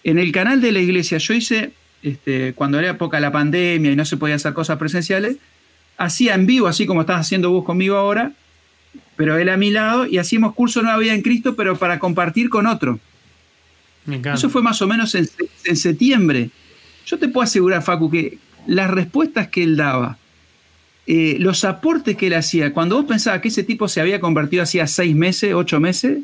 en 0.05 0.19
el 0.19 0.33
canal 0.33 0.61
de 0.61 0.73
la 0.73 0.81
iglesia, 0.81 1.19
yo 1.19 1.35
hice, 1.35 1.73
este, 2.03 2.53
cuando 2.55 2.79
era 2.79 2.91
época 2.91 3.21
la 3.21 3.33
pandemia 3.33 3.93
y 3.93 3.97
no 3.97 4.05
se 4.05 4.17
podía 4.17 4.37
hacer 4.37 4.53
cosas 4.53 4.79
presenciales, 4.79 5.37
hacía 5.97 6.35
en 6.35 6.47
vivo, 6.47 6.67
así 6.67 6.87
como 6.87 7.03
estás 7.03 7.21
haciendo 7.21 7.51
vos 7.51 7.65
conmigo 7.65 7.97
ahora, 7.97 8.33
pero 9.17 9.37
él 9.39 9.49
a 9.49 9.57
mi 9.57 9.71
lado, 9.71 10.07
y 10.07 10.19
hacíamos 10.19 10.55
curso 10.55 10.83
Nueva 10.83 10.99
Vida 10.99 11.15
en 11.15 11.23
Cristo, 11.23 11.57
pero 11.57 11.77
para 11.77 11.99
compartir 11.99 12.51
con 12.51 12.67
otro. 12.67 12.99
Eso 14.07 14.51
fue 14.51 14.63
más 14.63 14.83
o 14.83 14.87
menos 14.87 15.15
en, 15.15 15.29
septiembre. 15.77 16.51
Yo 17.07 17.19
te 17.19 17.29
puedo 17.29 17.45
asegurar, 17.45 17.83
Facu, 17.83 18.11
que 18.11 18.39
las 18.67 18.91
respuestas 18.91 19.49
que 19.49 19.63
él 19.63 19.77
daba, 19.77 20.19
eh, 21.07 21.37
los 21.39 21.65
aportes 21.65 22.17
que 22.17 22.29
él 22.29 22.35
hacía, 22.35 22.73
cuando 22.73 22.97
vos 22.97 23.05
pensabas 23.07 23.41
que 23.41 23.49
ese 23.49 23.65
tipo 23.65 23.89
se 23.89 24.01
había 24.01 24.21
convertido 24.21 24.63
hacía 24.63 24.87
seis 24.87 25.15
meses, 25.15 25.55
ocho 25.55 25.81
meses, 25.81 26.19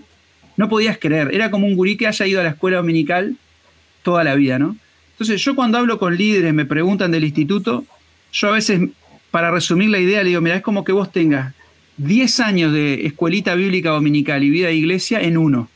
no 0.56 0.68
podías 0.68 0.98
creer. 0.98 1.30
Era 1.32 1.50
como 1.50 1.66
un 1.66 1.76
gurí 1.76 1.96
que 1.96 2.06
haya 2.06 2.26
ido 2.26 2.40
a 2.40 2.44
la 2.44 2.50
escuela 2.50 2.78
dominical 2.78 3.36
toda 4.02 4.24
la 4.24 4.34
vida, 4.34 4.58
¿no? 4.58 4.76
Entonces, 5.12 5.42
yo 5.42 5.54
cuando 5.54 5.78
hablo 5.78 5.98
con 5.98 6.16
líderes, 6.16 6.54
me 6.54 6.64
preguntan 6.64 7.10
del 7.10 7.24
instituto, 7.24 7.84
yo 8.32 8.48
a 8.48 8.52
veces, 8.52 8.88
para 9.30 9.50
resumir 9.50 9.90
la 9.90 9.98
idea, 9.98 10.22
le 10.22 10.30
digo, 10.30 10.40
mira, 10.40 10.56
es 10.56 10.62
como 10.62 10.84
que 10.84 10.92
vos 10.92 11.10
tengas 11.10 11.54
10 11.96 12.40
años 12.40 12.72
de 12.72 13.06
escuelita 13.06 13.54
bíblica 13.54 13.90
dominical 13.90 14.42
y 14.44 14.50
vida 14.50 14.68
de 14.68 14.74
iglesia 14.74 15.20
en 15.20 15.36
uno. 15.36 15.68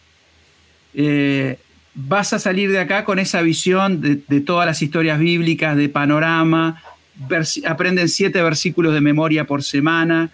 Eh, 0.94 1.58
vas 1.94 2.32
a 2.32 2.38
salir 2.38 2.70
de 2.70 2.80
acá 2.80 3.04
con 3.04 3.18
esa 3.18 3.42
visión 3.42 4.00
de, 4.00 4.40
todas 4.40 4.66
las 4.66 4.82
historias 4.82 5.18
bíblicas, 5.18 5.76
de 5.76 5.88
panorama, 5.88 6.82
aprenden 7.66 8.08
siete 8.08 8.42
versículos 8.42 8.94
de 8.94 9.00
memoria 9.00 9.44
por 9.44 9.62
semana, 9.62 10.30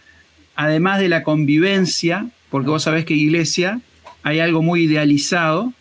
además 0.55 1.01
de 1.01 1.09
la 1.09 1.23
convivencia, 1.23 2.29
porque 2.51 2.71
vos 2.71 2.83
sabés 2.83 3.05
que 3.05 3.15
iglesia 3.15 3.81
hay 4.23 4.41
algo 4.41 4.63
muy 4.63 4.83
idealizado, 4.83 5.73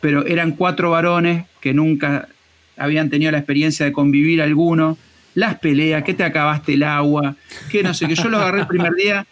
pero 0.00 0.26
eran 0.26 0.52
cuatro 0.52 0.90
varones 0.90 1.46
que 1.60 1.74
nunca 1.74 2.28
habían 2.76 3.10
tenido 3.10 3.32
la 3.32 3.38
experiencia 3.38 3.84
de 3.84 3.92
convivir 3.92 4.40
alguno, 4.40 4.96
las 5.34 5.58
peleas, 5.58 6.04
que 6.04 6.14
te 6.14 6.24
acabaste 6.24 6.74
el 6.74 6.84
agua, 6.84 7.36
que 7.70 7.82
no 7.82 7.94
sé, 7.94 8.06
que 8.06 8.14
yo 8.14 8.28
lo 8.28 8.38
agarré 8.38 8.60
el 8.60 8.66
primer 8.66 8.94
día, 8.94 9.26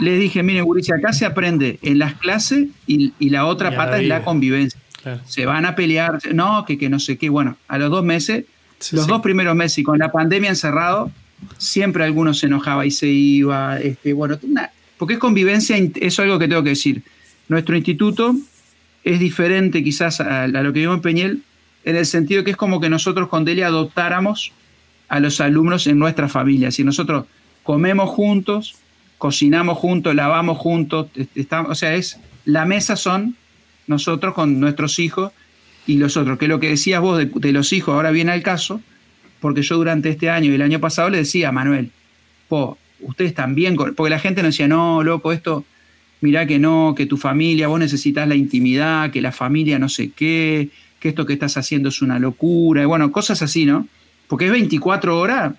les 0.00 0.18
dije, 0.18 0.42
mire, 0.42 0.62
Guricia, 0.62 0.96
acá 0.96 1.12
se 1.12 1.24
aprende 1.24 1.78
en 1.82 1.98
las 1.98 2.14
clases 2.14 2.68
y, 2.86 3.12
la 3.30 3.46
otra 3.46 3.74
pata 3.74 4.00
es 4.00 4.08
la 4.08 4.22
convivencia. 4.22 4.80
Se 5.26 5.46
van 5.46 5.66
a 5.66 5.74
pelear, 5.74 6.18
no, 6.32 6.64
que, 6.66 6.78
que 6.78 6.88
no 6.88 6.98
sé 6.98 7.18
qué. 7.18 7.28
Bueno, 7.28 7.56
a 7.68 7.78
los 7.78 7.90
dos 7.90 8.04
meses, 8.04 8.44
los 8.92 9.06
dos 9.06 9.20
primeros 9.20 9.54
meses 9.54 9.78
y 9.78 9.82
con 9.82 9.98
la 9.98 10.12
pandemia 10.12 10.50
encerrado, 10.50 11.10
siempre 11.58 12.04
alguno 12.04 12.34
se 12.34 12.46
enojaba 12.46 12.86
y 12.86 12.90
se 12.90 13.08
iba. 13.08 13.78
Este, 13.78 14.12
bueno, 14.12 14.38
porque 14.98 15.14
es 15.14 15.20
convivencia, 15.20 15.76
es 15.76 16.18
algo 16.18 16.38
que 16.38 16.48
tengo 16.48 16.62
que 16.62 16.70
decir. 16.70 17.02
Nuestro 17.48 17.76
instituto 17.76 18.34
es 19.02 19.18
diferente 19.18 19.84
quizás 19.84 20.20
a, 20.20 20.48
lo 20.48 20.72
que 20.72 20.80
vimos 20.80 20.96
en 20.96 21.02
Peñel, 21.02 21.42
en 21.84 21.96
el 21.96 22.06
sentido 22.06 22.42
que 22.44 22.52
es 22.52 22.56
como 22.56 22.80
que 22.80 22.88
nosotros 22.88 23.28
con 23.28 23.44
Delia 23.44 23.66
adoptáramos 23.66 24.52
a 25.08 25.20
los 25.20 25.40
alumnos 25.40 25.86
en 25.86 25.98
nuestra 25.98 26.28
familia. 26.28 26.70
Si 26.70 26.84
nosotros 26.84 27.26
comemos 27.62 28.08
juntos, 28.10 28.76
cocinamos 29.18 29.78
juntos, 29.78 30.14
lavamos 30.14 30.58
juntos, 30.58 31.08
estamos, 31.34 31.70
o 31.70 31.74
sea, 31.74 31.94
es 31.94 32.18
la 32.44 32.64
mesa 32.64 32.96
son 32.96 33.36
nosotros 33.86 34.34
con 34.34 34.60
nuestros 34.60 34.98
hijos 34.98 35.32
y 35.86 35.96
los 35.96 36.16
otros, 36.16 36.38
que 36.38 36.48
lo 36.48 36.60
que 36.60 36.70
decías 36.70 37.00
vos 37.00 37.18
de, 37.18 37.52
los 37.52 37.72
hijos 37.72 37.94
ahora 37.94 38.10
viene 38.10 38.32
al 38.32 38.42
caso, 38.42 38.80
porque 39.40 39.62
yo 39.62 39.76
durante 39.76 40.08
este 40.08 40.30
año 40.30 40.50
y 40.50 40.54
el 40.54 40.62
año 40.62 40.80
pasado 40.80 41.10
le 41.10 41.18
decía 41.18 41.50
a 41.50 41.52
Manuel, 41.52 41.90
po, 42.48 42.78
ustedes 43.00 43.34
también, 43.34 43.76
porque 43.76 44.10
la 44.10 44.18
gente 44.18 44.42
nos 44.42 44.54
decía, 44.54 44.68
no, 44.68 45.02
loco, 45.02 45.32
esto, 45.32 45.64
mirá 46.20 46.46
que 46.46 46.58
no, 46.58 46.94
que 46.96 47.06
tu 47.06 47.16
familia, 47.16 47.68
vos 47.68 47.78
necesitas 47.78 48.26
la 48.26 48.34
intimidad, 48.34 49.10
que 49.10 49.20
la 49.20 49.32
familia 49.32 49.78
no 49.78 49.90
sé 49.90 50.10
qué, 50.10 50.70
que 50.98 51.10
esto 51.10 51.26
que 51.26 51.34
estás 51.34 51.56
haciendo 51.58 51.90
es 51.90 52.00
una 52.00 52.18
locura, 52.18 52.82
y 52.82 52.86
bueno, 52.86 53.12
cosas 53.12 53.42
así, 53.42 53.66
¿no? 53.66 53.86
Porque 54.26 54.46
es 54.46 54.52
24 54.52 55.18
horas. 55.18 55.54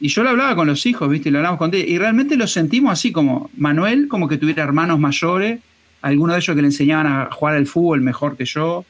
Y 0.00 0.08
yo 0.08 0.22
lo 0.22 0.30
hablaba 0.30 0.56
con 0.56 0.66
los 0.66 0.86
hijos, 0.86 1.08
¿viste? 1.10 1.30
Lo 1.30 1.38
hablamos 1.38 1.58
con 1.58 1.70
y 1.74 1.98
realmente 1.98 2.36
lo 2.36 2.46
sentimos 2.46 2.92
así 2.92 3.12
como 3.12 3.50
Manuel, 3.56 4.08
como 4.08 4.26
que 4.26 4.38
tuviera 4.38 4.64
hermanos 4.64 4.98
mayores, 4.98 5.60
algunos 6.02 6.34
de 6.34 6.40
ellos 6.40 6.56
que 6.56 6.62
le 6.62 6.68
enseñaban 6.68 7.06
a 7.06 7.30
jugar 7.32 7.54
al 7.54 7.66
fútbol 7.66 8.00
mejor 8.00 8.36
que 8.36 8.44
yo, 8.44 8.84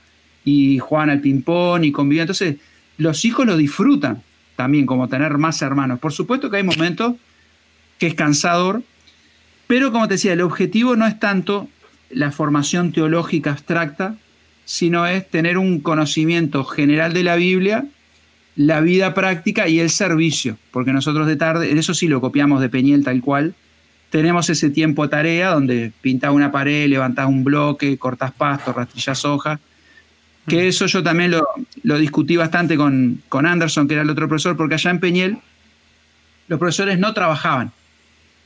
y 0.45 0.79
jugaban 0.79 1.11
al 1.11 1.21
ping-pong 1.21 1.85
y 1.85 1.93
convivían. 1.93 2.25
Entonces, 2.25 2.57
los 2.99 3.25
hijos 3.25 3.47
lo 3.47 3.57
disfrutan 3.57 4.23
también, 4.57 4.87
como 4.87 5.09
tener 5.09 5.39
más 5.39 5.63
hermanos. 5.63 5.99
Por 5.99 6.13
supuesto 6.13 6.51
que 6.51 6.59
hay 6.59 6.63
momentos 6.63 7.15
que 7.99 8.09
es 8.09 8.15
cansador, 8.15 8.83
pero 9.67 9.93
como 9.93 10.09
te 10.09 10.15
decía, 10.15 10.33
el 10.33 10.41
objetivo 10.41 10.97
no 10.97 11.07
es 11.07 11.19
tanto 11.19 11.69
la 12.11 12.33
formación 12.33 12.93
teológica 12.93 13.53
abstracta, 13.53 14.17
sino 14.65 15.07
es 15.07 15.29
tener 15.29 15.59
un 15.59 15.81
conocimiento 15.81 16.65
general 16.65 17.13
de 17.13 17.25
la 17.25 17.37
Biblia, 17.37 17.87
la 18.55 18.81
vida 18.81 19.15
práctica 19.15 19.69
y 19.69 19.81
el 19.81 19.91
servicio, 19.91 20.59
porque 20.71 20.93
nosotros 20.93 21.27
de 21.27 21.37
tarde, 21.37 21.73
eso 21.79 21.95
sí 21.95 22.07
lo 22.07 22.21
copiamos 22.21 22.61
de 22.61 22.69
Peñel 22.69 23.05
tal 23.05 23.21
cual, 23.23 23.55
tenemos 24.13 24.51
ese 24.51 24.69
tiempo 24.69 25.09
tarea 25.09 25.53
donde 25.53 25.91
pintás 26.03 26.33
una 26.33 26.53
pared, 26.53 26.87
levantás 26.87 27.27
un 27.27 27.45
bloque, 27.45 27.97
cortás 27.97 28.31
pasto, 28.31 28.71
rastrillas 28.71 29.25
hojas, 29.25 29.59
que 30.47 30.65
mm. 30.65 30.67
eso 30.67 30.85
yo 30.85 31.03
también 31.03 31.35
lo, 31.83 31.99
discutí 31.99 32.37
bastante 32.37 32.77
con, 32.77 33.23
con, 33.31 33.47
Anderson, 33.47 33.89
que 33.89 33.95
era 33.95 34.03
el 34.03 34.11
otro 34.11 34.29
profesor, 34.29 34.55
porque 34.55 34.75
allá 34.75 34.91
en 34.91 35.01
Peñel 35.01 35.39
los 36.47 36.59
profesores 36.59 36.99
no 36.99 37.15
trabajaban. 37.15 37.73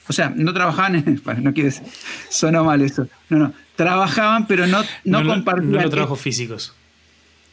O 0.06 0.12
sea, 0.12 0.32
no 0.36 0.54
trabajaban, 0.54 0.94
en, 0.94 1.20
no 1.42 1.52
quieres, 1.52 1.82
sonó 2.28 2.62
mal 2.62 2.80
eso. 2.80 3.08
No, 3.28 3.38
no, 3.38 3.52
trabajaban, 3.74 4.46
pero 4.46 4.68
no, 4.68 4.84
no, 5.02 5.26
compartían. 5.26 5.72
No 5.72 5.82
los 5.82 5.90
trabajos 5.90 6.20
físicos. 6.20 6.74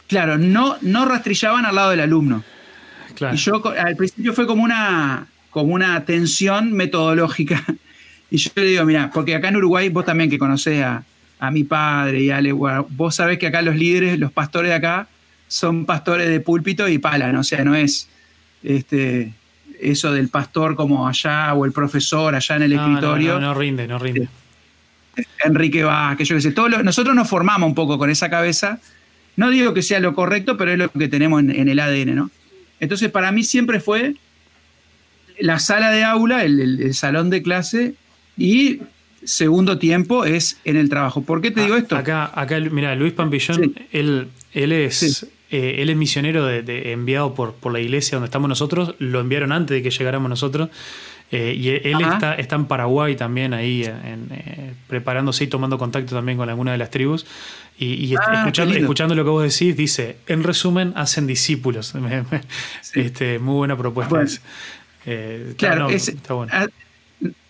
Claro, 0.06 0.38
no, 0.38 0.76
no 0.82 1.04
rastrillaban 1.04 1.66
al 1.66 1.74
lado 1.74 1.90
del 1.90 2.00
alumno. 2.00 2.44
Claro. 3.16 3.34
Y 3.34 3.38
yo 3.38 3.60
al 3.76 3.96
principio 3.96 4.32
fue 4.34 4.46
como 4.46 4.62
una, 4.62 5.26
como 5.50 5.74
una 5.74 6.04
tensión 6.04 6.72
metodológica. 6.72 7.64
Y 8.34 8.38
yo 8.38 8.50
le 8.56 8.64
digo, 8.64 8.84
mira, 8.84 9.12
porque 9.14 9.36
acá 9.36 9.46
en 9.46 9.58
Uruguay, 9.58 9.90
vos 9.90 10.04
también 10.04 10.28
que 10.28 10.40
conocés 10.40 10.82
a, 10.82 11.04
a 11.38 11.52
mi 11.52 11.62
padre 11.62 12.20
y 12.20 12.30
a 12.30 12.38
Ale, 12.38 12.50
vos 12.50 13.14
sabés 13.14 13.38
que 13.38 13.46
acá 13.46 13.62
los 13.62 13.76
líderes, 13.76 14.18
los 14.18 14.32
pastores 14.32 14.70
de 14.70 14.74
acá, 14.74 15.06
son 15.46 15.86
pastores 15.86 16.28
de 16.28 16.40
púlpito 16.40 16.88
y 16.88 16.98
pala, 16.98 17.30
¿no? 17.30 17.38
o 17.38 17.44
sea, 17.44 17.62
no 17.62 17.76
es 17.76 18.08
este, 18.64 19.32
eso 19.80 20.12
del 20.12 20.30
pastor 20.30 20.74
como 20.74 21.06
allá 21.06 21.54
o 21.54 21.64
el 21.64 21.70
profesor 21.70 22.34
allá 22.34 22.56
en 22.56 22.62
el 22.62 22.72
escritorio. 22.72 23.34
No, 23.34 23.40
no, 23.40 23.54
rinde, 23.54 23.86
no 23.86 24.00
rinde. 24.00 24.26
Enrique 25.44 25.84
va, 25.84 26.16
que 26.16 26.24
yo 26.24 26.34
qué 26.34 26.42
sé. 26.42 26.50
Todo 26.50 26.68
nosotros 26.82 27.14
nos 27.14 27.28
formamos 27.28 27.68
un 27.68 27.76
poco 27.76 27.98
con 27.98 28.10
esa 28.10 28.30
cabeza. 28.30 28.80
No 29.36 29.48
digo 29.50 29.74
que 29.74 29.82
sea 29.82 30.00
lo 30.00 30.12
correcto, 30.12 30.56
pero 30.56 30.72
es 30.72 30.78
lo 30.78 30.90
que 30.90 31.06
tenemos 31.06 31.40
en, 31.40 31.68
el 31.68 31.78
ADN, 31.78 32.16
¿no? 32.16 32.30
Entonces, 32.80 33.12
para 33.12 33.30
mí 33.30 33.44
siempre 33.44 33.78
fue 33.78 34.16
la 35.38 35.60
sala 35.60 35.92
de 35.92 36.02
aula, 36.02 36.42
el, 36.42 36.92
salón 36.94 37.30
de 37.30 37.40
clase 37.40 37.94
y 38.36 38.80
segundo 39.24 39.78
tiempo 39.78 40.24
es 40.24 40.58
en 40.64 40.76
el 40.76 40.88
trabajo. 40.88 41.22
¿Por 41.22 41.40
qué 41.40 41.50
te 41.50 41.62
digo 41.62 41.76
esto? 41.76 41.96
Acá, 41.96 42.30
acá 42.34 42.60
mira, 42.60 42.94
Luis 42.94 43.12
Pampillón, 43.12 43.74
él, 43.92 44.28
él 44.52 44.72
es 44.72 45.26
eh, 45.50 45.82
él 45.82 45.88
es 45.88 45.96
misionero 45.96 46.46
de, 46.46 46.90
enviado 46.90 47.32
por, 47.32 47.54
por, 47.54 47.72
la 47.72 47.78
iglesia 47.78 48.16
donde 48.16 48.26
estamos 48.26 48.48
nosotros, 48.48 48.96
lo 48.98 49.20
enviaron 49.20 49.52
antes 49.52 49.76
de 49.76 49.84
que 49.84 49.90
llegáramos 49.90 50.28
nosotros. 50.28 50.68
Eh, 51.30 51.54
y 51.56 51.68
él 51.68 52.00
está, 52.00 52.34
está, 52.34 52.56
en 52.56 52.66
Paraguay 52.66 53.14
también, 53.14 53.54
ahí 53.54 53.84
eh, 53.84 54.72
preparándose 54.88 55.44
y 55.44 55.46
tomando 55.46 55.78
contacto 55.78 56.12
también 56.14 56.38
con 56.38 56.48
alguna 56.48 56.72
de 56.72 56.78
las 56.78 56.90
tribus. 56.90 57.24
Y, 57.78 58.14
ah, 58.16 58.38
escuchando, 58.38 58.74
escuchando, 58.74 59.14
lo 59.14 59.22
que 59.22 59.30
vos 59.30 59.42
decís, 59.44 59.76
dice, 59.76 60.16
en 60.26 60.42
resumen, 60.42 60.92
hacen 60.96 61.28
discípulos. 61.28 61.94
este, 62.94 63.38
muy 63.38 63.54
buena 63.54 63.76
propuesta. 63.76 64.24
claro, 65.56 65.88
está 65.88 66.34
bueno. 66.34 66.52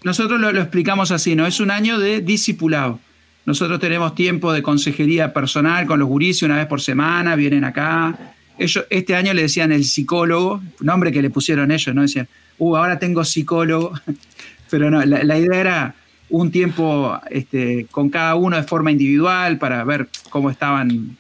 Nosotros 0.03 0.41
lo, 0.41 0.53
lo, 0.53 0.61
explicamos 0.61 1.11
así, 1.11 1.35
¿no? 1.35 1.47
Es 1.47 1.61
un 1.61 1.71
año 1.71 1.99
de 1.99 2.21
discipulado. 2.21 3.01
Nosotros 3.47 3.79
tenemos 3.79 4.15
tiempo 4.15 4.53
de 4.53 4.63
consejería 4.63 5.33
personal 5.33 5.87
con 5.87 5.99
los 5.99 6.09
gurises 6.09 6.43
una 6.45 6.57
vez 6.57 6.67
por 6.67 6.81
semana, 6.81 7.37
vienen 7.37 7.65
acá. 7.65 8.35
Ellos, 8.59 8.87
este 8.89 9.15
año 9.15 9.35
le 9.35 9.43
decían 9.43 9.73
el 9.73 9.85
psicólogo, 9.85 10.63
nombre 10.81 11.13
que 11.13 11.21
le 11.21 11.31
pusieron 11.31 11.71
ellos, 11.71 11.95
¿no? 11.95 12.03
Decían, 12.03 12.29
uh, 12.59 12.77
ahora 12.77 12.99
tengo 12.99 13.25
psicólogo. 13.25 13.93
Pero 14.71 14.91
no, 14.91 15.05
la, 15.05 15.39
idea 15.39 15.61
era 15.61 15.95
un 16.31 16.51
tiempo 16.51 17.21
este, 17.31 17.87
con 17.91 18.09
cada 18.09 18.35
uno 18.35 18.57
de 18.57 18.63
forma 18.63 18.91
individual 18.91 19.59
para 19.59 19.85
ver 19.85 20.09
cómo 20.31 20.51
estaban 20.51 21.17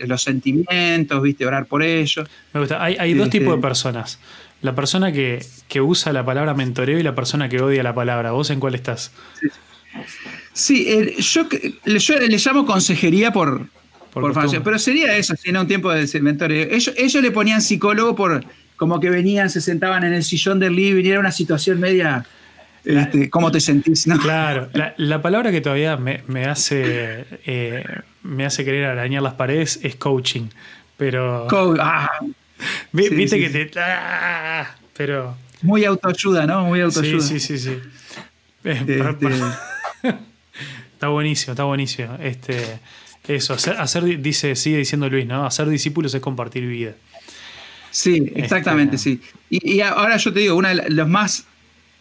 los 0.00 0.22
sentimientos, 0.22 1.22
¿viste? 1.22 1.46
Orar 1.46 1.66
por 1.66 1.82
ellos. 1.82 2.28
Me 2.52 2.60
gusta. 2.60 2.82
Hay, 2.82 3.14
dos 3.14 3.30
tipos 3.30 3.54
de 3.54 3.62
personas. 3.62 4.18
La 4.62 4.74
persona 4.74 5.12
que, 5.12 5.40
usa 5.80 6.12
la 6.12 6.24
palabra 6.24 6.54
mentoreo 6.54 6.98
y 6.98 7.02
la 7.02 7.14
persona 7.14 7.48
que 7.48 7.60
odia 7.60 7.82
la 7.82 7.94
palabra. 7.94 8.32
¿Vos 8.32 8.50
en 8.50 8.60
cuál 8.60 8.74
estás? 8.74 9.12
Sí. 9.40 9.48
Sí, 10.52 11.16
yo, 11.18 11.46
le 11.84 12.38
llamo 12.38 12.64
consejería 12.64 13.30
por, 13.30 13.68
por, 14.12 14.32
pero 14.62 14.78
sería 14.78 15.16
eso, 15.16 15.34
si 15.36 15.52
no 15.52 15.60
un 15.60 15.66
tiempo 15.66 15.90
de 15.90 16.20
mentorio. 16.20 16.62
Ellos, 16.62 16.94
ellos 16.96 17.22
le 17.22 17.30
ponían 17.30 17.60
psicólogo 17.60 18.16
por 18.16 18.44
como 18.76 19.00
que 19.00 19.10
venían, 19.10 19.50
se 19.50 19.60
sentaban 19.60 20.04
en 20.04 20.14
el 20.14 20.22
sillón 20.22 20.58
del 20.58 20.74
living 20.74 21.04
y 21.04 21.10
era 21.10 21.20
una 21.20 21.32
situación 21.32 21.80
media. 21.80 22.24
Este, 22.84 23.28
¿Cómo 23.28 23.50
te 23.50 23.60
sentís? 23.60 24.06
Claro, 24.22 24.70
la, 24.96 25.20
palabra 25.20 25.50
que 25.50 25.60
todavía 25.60 25.96
me, 25.96 26.44
hace 26.46 27.26
eh, 27.44 27.84
me 28.22 28.46
hace 28.46 28.64
querer 28.64 28.84
arañar 28.84 29.22
las 29.22 29.34
paredes 29.34 29.80
es 29.82 29.96
coaching. 29.96 30.48
Pero. 30.96 31.48
Ah. 31.80 32.08
Viste 32.92 33.38
que 33.38 33.50
te. 33.50 33.70
Ah, 33.80 34.74
pero. 34.96 35.36
Muy 35.62 35.84
autoayuda, 35.84 36.46
¿no? 36.46 36.66
Muy 36.66 36.80
autoayuda. 36.80 37.22
Sí, 37.22 37.40
sí, 37.40 37.58
sí. 37.58 37.70
sí. 37.70 37.78
Este, 38.64 39.00
Está 40.92 41.08
buenísimo, 41.08 41.52
está 41.52 41.64
buenísimo. 41.64 42.16
Este, 42.20 42.80
eso, 43.28 43.54
hacer, 43.54 44.22
dice, 44.22 44.56
sigue 44.56 44.78
diciendo 44.78 45.08
Luis, 45.10 45.26
¿no? 45.26 45.44
Hacer 45.44 45.68
discípulos 45.68 46.14
es 46.14 46.20
compartir 46.20 46.66
vida. 46.66 46.92
Sí, 47.90 48.22
este, 48.26 48.40
exactamente, 48.40 48.98
sí. 48.98 49.20
Y, 49.50 49.80
ahora 49.80 50.16
yo 50.16 50.32
te 50.32 50.40
digo, 50.40 50.56
uno 50.56 50.68
de 50.68 50.90
los 50.90 51.06
más 51.06 51.46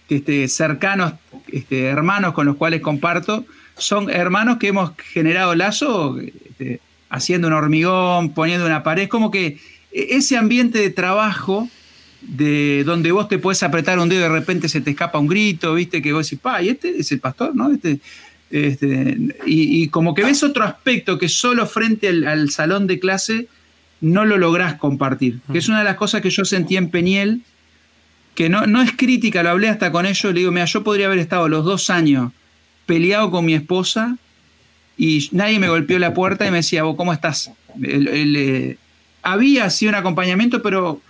este, 0.09 0.47
cercanos 0.47 1.13
este, 1.47 1.85
hermanos 1.85 2.33
con 2.33 2.45
los 2.45 2.55
cuales 2.55 2.81
comparto 2.81 3.45
son 3.77 4.09
hermanos 4.09 4.57
que 4.57 4.69
hemos 4.69 4.91
generado 4.97 5.55
lazo 5.55 6.17
este, 6.19 6.79
haciendo 7.09 7.47
un 7.47 7.53
hormigón, 7.53 8.33
poniendo 8.33 8.65
una 8.65 8.81
pared. 8.83 9.09
Como 9.09 9.29
que 9.29 9.59
ese 9.95 10.37
ambiente 10.37 10.79
de 10.79 10.89
trabajo 10.89 11.69
de 12.21 12.83
donde 12.85 13.11
vos 13.11 13.29
te 13.29 13.37
puedes 13.37 13.63
apretar 13.63 13.99
un 13.99 14.09
dedo 14.09 14.19
y 14.19 14.23
de 14.23 14.29
repente 14.29 14.67
se 14.67 14.81
te 14.81 14.91
escapa 14.91 15.19
un 15.19 15.27
grito, 15.27 15.73
viste, 15.75 16.01
que 16.01 16.11
vos 16.11 16.25
decís, 16.25 16.39
pa, 16.39 16.61
y 16.61 16.69
este 16.69 16.99
es 16.99 17.11
el 17.11 17.19
pastor, 17.19 17.55
¿no? 17.55 17.71
Este, 17.71 17.99
este, 18.49 19.17
y, 19.45 19.87
como 19.89 20.13
que 20.13 20.23
ves 20.23 20.43
otro 20.43 20.63
aspecto 20.63 21.17
que 21.17 21.29
solo 21.29 21.65
frente 21.65 22.09
al, 22.09 22.49
salón 22.51 22.87
de 22.87 22.99
clase 22.99 23.47
no 24.01 24.25
lo 24.25 24.37
lográs 24.37 24.75
compartir. 24.75 25.39
Que 25.51 25.59
es 25.59 25.67
una 25.69 25.79
de 25.79 25.85
las 25.85 25.95
cosas 25.95 26.21
que 26.21 26.29
yo 26.29 26.45
sentí 26.45 26.77
en 26.77 26.89
Peniel, 26.89 27.41
que 28.33 28.49
no, 28.49 28.65
no 28.67 28.81
es 28.81 28.91
crítica, 28.91 29.43
lo 29.43 29.51
hablé 29.51 29.69
hasta 29.69 29.91
con 29.91 30.05
ellos, 30.05 30.33
le 30.33 30.39
digo, 30.39 30.51
mira, 30.51 30.65
yo 30.65 30.83
podría 30.83 31.07
haber 31.07 31.19
estado 31.19 31.47
los 31.47 31.63
dos 31.63 31.89
años 31.89 32.33
peleado 32.85 33.31
con 33.31 33.45
mi 33.45 33.53
esposa 33.53 34.17
y 34.97 35.27
nadie 35.31 35.59
me 35.59 35.69
golpeó 35.69 35.97
la 35.99 36.13
puerta 36.13 36.45
y 36.45 36.51
me 36.51 36.57
decía, 36.57 36.83
¿cómo 36.83 37.13
estás? 37.13 37.51
Eh, 37.81 38.77
había 39.25 39.69
sido 39.71 39.89
un 39.89 39.95
acompañamiento, 39.95 40.61
pero 40.61 41.01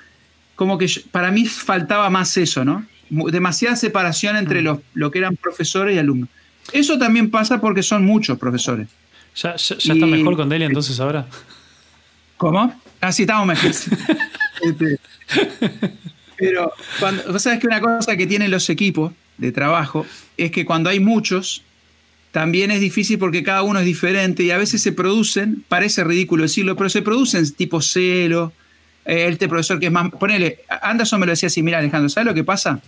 como 0.56 0.78
que 0.78 0.90
para 1.12 1.32
mí 1.32 1.46
faltaba 1.46 2.10
más 2.10 2.36
eso, 2.38 2.64
¿no? 2.64 2.86
Demasiada 3.10 3.76
separación 3.76 4.38
entre 4.38 4.62
los, 4.62 4.80
lo 4.94 5.12
que 5.12 5.20
eran 5.20 5.36
profesores 5.36 5.96
y 5.96 6.00
alumnos. 6.00 6.30
Eso 6.72 6.98
también 6.98 7.30
pasa 7.30 7.60
porque 7.62 7.84
son 7.84 8.06
muchos 8.06 8.40
profesores. 8.40 8.88
¿Ya, 9.36 9.52
está 9.56 9.94
mejor 9.94 10.38
con 10.38 10.48
Delia 10.48 10.66
entonces 10.66 11.00
ahora? 11.00 11.28
¿Cómo? 12.38 12.74
Ah, 13.02 13.12
sí, 13.12 13.24
estamos 13.24 13.46
mejor. 13.46 13.72
Este, 14.62 14.98
pero 16.38 16.72
vos 17.30 17.42
sabés 17.42 17.60
que 17.60 17.68
una 17.68 17.82
cosa 17.82 18.16
que 18.16 18.26
tienen 18.26 18.50
los 18.50 18.70
equipos 18.70 19.12
de 19.38 19.52
trabajo 19.52 20.06
es 20.38 20.50
que 20.50 20.64
cuando 20.64 20.90
hay 20.90 21.02
muchos, 21.02 21.65
también 22.36 22.70
es 22.70 22.82
difícil 22.82 23.18
porque 23.18 23.44
cada 23.44 23.64
uno 23.64 23.80
es 23.80 23.86
diferente 23.86 24.44
y 24.44 24.52
a 24.52 24.58
veces 24.58 24.82
se 24.82 24.92
producen, 24.92 25.64
parece 25.70 26.04
ridículo 26.04 26.44
decirlo, 26.44 26.76
pero 26.76 26.90
se 26.90 27.02
producen 27.02 27.50
tipo 27.54 27.80
celo. 27.80 28.52
Eh, 29.06 29.30
este 29.30 29.48
profesor 29.48 29.80
que 29.80 29.86
es 29.86 29.92
más. 29.94 30.12
Ponele, 30.12 30.60
Anderson 30.82 31.22
me 31.22 31.28
lo 31.28 31.32
decía 31.32 31.48
así: 31.48 31.64
mira, 31.64 31.78
Alejandro, 31.78 32.10
¿sabes 32.10 32.28
lo 32.28 32.34
que 32.34 32.44
pasa? 32.44 32.82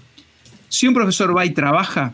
Si 0.67 0.85
un 0.85 0.93
profesor 0.93 1.33
va 1.33 1.45
y 1.45 1.51
trabaja 1.51 2.13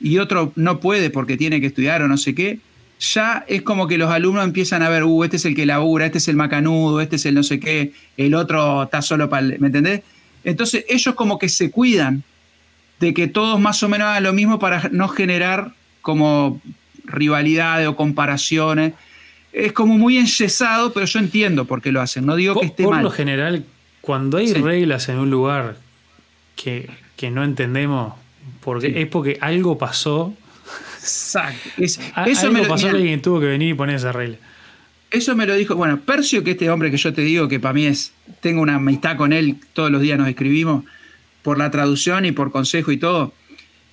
y 0.00 0.16
otro 0.16 0.54
no 0.56 0.80
puede 0.80 1.10
porque 1.10 1.36
tiene 1.36 1.60
que 1.60 1.66
estudiar 1.66 2.00
o 2.00 2.08
no 2.08 2.16
sé 2.16 2.34
qué, 2.34 2.60
ya 2.98 3.44
es 3.46 3.60
como 3.60 3.86
que 3.86 3.98
los 3.98 4.10
alumnos 4.10 4.42
empiezan 4.42 4.82
a 4.82 4.88
ver, 4.88 5.04
uh, 5.04 5.24
este 5.24 5.36
es 5.36 5.44
el 5.44 5.54
que 5.54 5.66
labura, 5.66 6.06
este 6.06 6.16
es 6.16 6.28
el 6.28 6.36
macanudo, 6.36 7.02
este 7.02 7.16
es 7.16 7.26
el 7.26 7.34
no 7.34 7.42
sé 7.42 7.60
qué, 7.60 7.92
el 8.16 8.34
otro 8.34 8.84
está 8.84 9.02
solo 9.02 9.28
para. 9.28 9.42
¿Me 9.42 9.66
entendés? 9.66 10.00
Entonces 10.44 10.86
ellos 10.88 11.14
como 11.14 11.38
que 11.38 11.50
se 11.50 11.70
cuidan 11.70 12.24
de 13.00 13.12
que 13.12 13.26
todos 13.26 13.60
más 13.60 13.82
o 13.82 13.88
menos 13.90 14.08
hagan 14.08 14.22
lo 14.22 14.32
mismo 14.32 14.58
para 14.58 14.88
no 14.92 15.08
generar 15.08 15.74
como 16.04 16.60
rivalidades 17.04 17.88
o 17.88 17.96
comparaciones. 17.96 18.92
Es 19.52 19.72
como 19.72 19.96
muy 19.96 20.18
enyesado, 20.18 20.92
pero 20.92 21.06
yo 21.06 21.18
entiendo 21.18 21.64
por 21.64 21.80
qué 21.80 21.90
lo 21.90 22.02
hacen. 22.02 22.26
No 22.26 22.36
digo 22.36 22.60
que 22.60 22.66
esté 22.66 22.82
mal. 22.82 22.92
Por 22.92 23.02
lo 23.02 23.10
general, 23.10 23.64
cuando 24.02 24.36
hay 24.36 24.52
reglas 24.52 25.08
en 25.08 25.18
un 25.18 25.30
lugar 25.30 25.76
que, 26.56 26.90
no 27.32 27.42
entendemos, 27.42 28.12
porque 28.60 29.00
es 29.00 29.06
porque 29.06 29.38
algo 29.40 29.78
pasó. 29.78 30.34
Exacto. 31.00 31.70
eso 32.26 32.52
me 32.52 32.64
pasó 32.64 32.90
que 32.90 32.96
alguien 32.96 33.22
tuvo 33.22 33.40
que 33.40 33.46
venir 33.46 33.70
y 33.70 33.74
poner 33.74 33.96
esa 33.96 34.12
regla. 34.12 34.36
Eso 35.10 35.34
me 35.34 35.46
lo 35.46 35.54
dijo, 35.54 35.74
bueno, 35.74 36.00
Percio, 36.00 36.44
que 36.44 36.50
este 36.50 36.68
hombre 36.68 36.90
que 36.90 36.98
yo 36.98 37.14
te 37.14 37.22
digo, 37.22 37.48
que 37.48 37.60
para 37.60 37.72
mí 37.72 37.86
es, 37.86 38.12
tengo 38.40 38.60
una 38.60 38.74
amistad 38.74 39.16
con 39.16 39.32
él, 39.32 39.56
todos 39.72 39.90
los 39.90 40.02
días 40.02 40.18
nos 40.18 40.28
escribimos, 40.28 40.84
por 41.42 41.56
la 41.56 41.70
traducción 41.70 42.26
y 42.26 42.32
por 42.32 42.52
consejo 42.52 42.92
y 42.92 42.98
todo. 42.98 43.32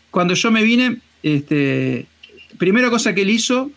Cuando 0.09 0.33
yo 0.33 0.51
me 0.51 0.63
vine, 0.63 0.97
este, 1.23 2.07
primera 2.57 2.89
cosa 2.89 3.13
que 3.13 3.21
él 3.21 3.29
hizo, 3.29 3.71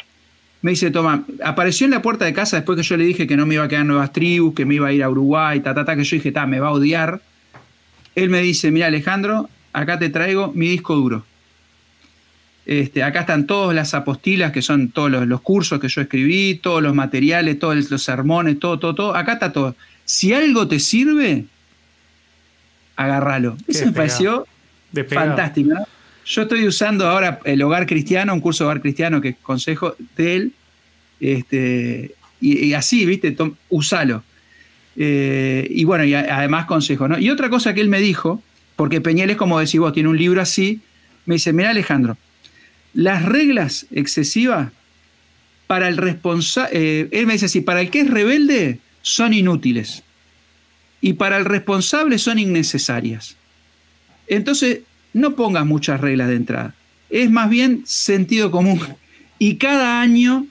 me 0.62 0.70
dice, 0.70 0.90
toma, 0.90 1.24
apareció 1.44 1.84
en 1.84 1.90
la 1.90 2.00
puerta 2.00 2.24
de 2.24 2.32
casa 2.32 2.56
después 2.56 2.76
que 2.76 2.82
yo 2.82 2.96
le 2.96 3.04
dije 3.04 3.26
que 3.26 3.36
no 3.36 3.44
me 3.44 3.54
iba 3.54 3.64
a 3.64 3.68
quedar 3.68 3.84
nuevas 3.84 4.12
tribus, 4.12 4.54
que 4.54 4.64
me 4.64 4.76
iba 4.76 4.88
a 4.88 4.92
ir 4.92 5.02
a 5.02 5.10
Uruguay, 5.10 5.60
ta, 5.60 5.74
ta, 5.74 5.84
ta, 5.84 5.94
que 5.94 6.04
yo 6.04 6.16
dije, 6.16 6.32
ta, 6.32 6.46
me 6.46 6.58
va 6.58 6.68
a 6.68 6.72
odiar. 6.72 7.20
Él 8.14 8.30
me 8.30 8.40
dice, 8.40 8.70
mira 8.70 8.86
Alejandro, 8.86 9.50
acá 9.74 9.98
te 9.98 10.08
traigo 10.08 10.52
mi 10.54 10.68
disco 10.68 10.94
duro. 10.94 11.24
Este, 12.66 13.02
acá 13.02 13.20
están 13.20 13.46
todas 13.46 13.74
las 13.74 13.92
apostilas, 13.92 14.52
que 14.52 14.62
son 14.62 14.88
todos 14.88 15.10
los, 15.10 15.40
cursos 15.42 15.78
que 15.80 15.88
yo 15.88 16.00
escribí, 16.00 16.54
todos 16.54 16.82
los 16.82 16.94
materiales, 16.94 17.58
todos 17.58 17.90
los 17.90 18.02
sermones, 18.02 18.58
todo, 18.58 18.78
todo, 18.78 18.94
todo. 18.94 19.14
Acá 19.14 19.34
está 19.34 19.52
todo. 19.52 19.76
Si 20.06 20.32
algo 20.32 20.66
te 20.66 20.80
sirve, 20.80 21.44
agárralo. 22.96 23.56
Eso 23.66 23.84
me 23.86 23.92
pareció 23.92 24.46
fantástico. 25.10 25.74
Yo 26.26 26.42
estoy 26.42 26.66
usando 26.66 27.06
ahora 27.06 27.40
el 27.44 27.62
hogar 27.62 27.86
cristiano, 27.86 28.32
un 28.32 28.40
curso 28.40 28.64
de 28.64 28.66
hogar 28.66 28.80
cristiano 28.80 29.20
que 29.20 29.34
consejo 29.34 29.94
de 30.16 30.36
él. 30.36 30.52
Este, 31.20 32.14
y, 32.40 32.72
así, 32.74 33.06
¿viste? 33.06 33.36
usalo. 33.70 34.22
Eh, 34.96 35.66
y 35.70 35.84
bueno, 35.84 36.04
y 36.04 36.14
además 36.14 36.66
consejo, 36.66 37.08
¿no? 37.08 37.18
Y 37.18 37.30
otra 37.30 37.50
cosa 37.50 37.74
que 37.74 37.80
él 37.80 37.88
me 37.88 38.00
dijo, 38.00 38.42
porque 38.76 39.00
Peñel 39.00 39.30
es 39.30 39.36
como 39.36 39.58
decís 39.58 39.80
vos, 39.80 39.92
tiene 39.92 40.08
un 40.08 40.18
libro 40.18 40.40
así, 40.40 40.80
me 41.26 41.36
dice, 41.36 41.52
mira 41.52 41.70
Alejandro, 41.70 42.16
las 42.92 43.24
reglas 43.24 43.86
excesivas 43.90 44.70
para 45.66 45.88
el 45.88 45.96
responsable, 45.96 46.70
eh, 46.72 47.08
él 47.10 47.26
me 47.26 47.32
dice 47.32 47.46
así, 47.46 47.60
para 47.60 47.80
el 47.80 47.90
que 47.90 48.00
es 48.00 48.10
rebelde 48.10 48.78
son 49.02 49.34
inútiles 49.34 50.02
y 51.00 51.14
para 51.14 51.36
el 51.36 51.44
responsable 51.44 52.18
son 52.18 52.38
innecesarias. 52.38 53.36
Entonces, 54.26 54.80
no 55.14 55.34
pongas 55.34 55.64
muchas 55.64 56.00
reglas 56.00 56.28
de 56.28 56.34
entrada. 56.34 56.74
Es 57.08 57.30
más 57.30 57.48
bien 57.48 57.82
sentido 57.86 58.50
común. 58.50 58.80
Y 59.38 59.56
cada 59.56 60.00
año 60.00 60.46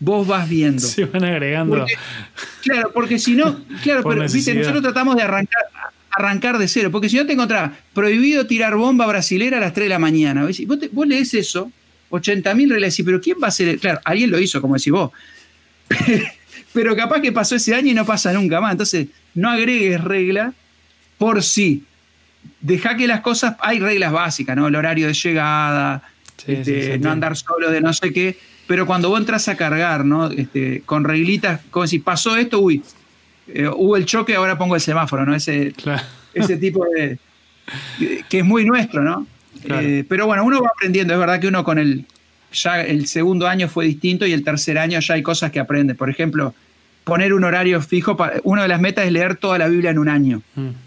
vos 0.00 0.26
vas 0.26 0.48
viendo. 0.48 0.80
Se 0.80 1.04
van 1.04 1.24
agregando. 1.24 1.84
claro, 2.62 2.92
porque 2.94 3.18
si 3.18 3.34
no, 3.34 3.60
claro, 3.82 4.02
pero 4.08 4.22
¿viste? 4.22 4.54
nosotros 4.54 4.82
tratamos 4.82 5.16
de 5.16 5.22
arrancar, 5.22 5.62
arrancar 6.10 6.58
de 6.58 6.68
cero, 6.68 6.90
porque 6.90 7.08
si 7.08 7.16
no 7.16 7.26
te 7.26 7.32
encontrás 7.32 7.72
prohibido 7.92 8.46
tirar 8.46 8.76
bomba 8.76 9.06
brasilera 9.06 9.58
a 9.58 9.60
las 9.60 9.74
3 9.74 9.86
de 9.86 9.90
la 9.90 9.98
mañana. 9.98 10.46
Vos, 10.92 11.06
lees 11.06 11.34
eso, 11.34 11.70
80.000 12.10 12.70
reglas, 12.70 12.98
y 12.98 13.02
pero 13.02 13.20
¿quién 13.20 13.38
va 13.42 13.46
a 13.46 13.48
hacer? 13.48 13.78
Claro, 13.78 14.00
alguien 14.04 14.30
lo 14.30 14.38
hizo, 14.38 14.60
como 14.60 14.76
decís 14.76 14.92
vos. 14.92 15.10
pero 16.72 16.94
capaz 16.94 17.20
que 17.20 17.32
pasó 17.32 17.56
ese 17.56 17.74
año 17.74 17.90
y 17.90 17.94
no 17.94 18.06
pasa 18.06 18.32
nunca 18.32 18.60
más. 18.60 18.72
Entonces, 18.72 19.08
no 19.34 19.50
agregues 19.50 20.02
regla 20.02 20.52
por 21.18 21.42
sí 21.42 21.84
deja 22.60 22.96
que 22.96 23.06
las 23.06 23.20
cosas, 23.20 23.56
hay 23.60 23.78
reglas 23.78 24.12
básicas, 24.12 24.56
¿no? 24.56 24.66
El 24.66 24.74
horario 24.74 25.06
de 25.06 25.12
llegada, 25.12 26.02
este, 26.46 26.98
no 26.98 27.10
andar 27.10 27.36
solo 27.36 27.70
de 27.70 27.80
no 27.80 27.92
sé 27.92 28.12
qué, 28.12 28.38
pero 28.66 28.86
cuando 28.86 29.10
vos 29.10 29.20
entras 29.20 29.48
a 29.48 29.56
cargar, 29.56 30.04
¿no? 30.04 30.30
Este, 30.30 30.82
con 30.86 31.04
reglitas, 31.04 31.60
como 31.70 31.86
si 31.86 31.98
pasó 31.98 32.36
esto, 32.36 32.60
uy, 32.60 32.82
eh, 33.48 33.68
hubo 33.68 33.96
el 33.96 34.06
choque, 34.06 34.34
ahora 34.34 34.56
pongo 34.56 34.74
el 34.74 34.80
semáforo, 34.80 35.26
¿no? 35.26 35.34
Ese, 35.34 35.74
ese 36.32 36.56
tipo 36.56 36.86
de, 36.86 37.18
que 38.28 38.38
es 38.38 38.44
muy 38.44 38.64
nuestro, 38.64 39.02
¿no? 39.02 39.26
Eh, 39.64 40.04
pero 40.08 40.26
bueno, 40.26 40.44
uno 40.44 40.62
va 40.62 40.70
aprendiendo, 40.74 41.12
es 41.12 41.20
verdad 41.20 41.40
que 41.40 41.48
uno 41.48 41.64
con 41.64 41.78
el, 41.78 42.06
ya 42.52 42.82
el 42.82 43.06
segundo 43.06 43.46
año 43.46 43.68
fue 43.68 43.84
distinto 43.84 44.26
y 44.26 44.32
el 44.32 44.42
tercer 44.42 44.78
año 44.78 45.00
ya 45.00 45.14
hay 45.14 45.22
cosas 45.22 45.50
que 45.50 45.60
aprende. 45.60 45.94
Por 45.94 46.08
ejemplo, 46.08 46.54
poner 47.04 47.34
un 47.34 47.44
horario 47.44 47.80
fijo, 47.82 48.16
para, 48.16 48.40
una 48.44 48.62
de 48.62 48.68
las 48.68 48.80
metas 48.80 49.04
es 49.04 49.12
leer 49.12 49.36
toda 49.36 49.58
la 49.58 49.68
Biblia 49.68 49.90
en 49.90 49.98
un 49.98 50.08
año. 50.08 50.42
Mm 50.54 50.83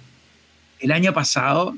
el 0.79 0.91
año 0.91 1.13
pasado, 1.13 1.75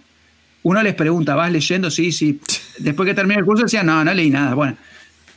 uno 0.64 0.84
les 0.84 0.96
pregunta, 0.96 1.36
¿vas 1.36 1.52
leyendo? 1.52 1.90
Sí, 1.90 2.12
sí. 2.12 2.40
Después 2.80 3.08
que 3.08 3.14
termina 3.14 3.40
el 3.40 3.46
curso 3.46 3.64
decían, 3.64 3.86
no, 3.86 4.04
no 4.04 4.14
leí 4.14 4.30
nada. 4.30 4.54
Bueno, 4.54 4.78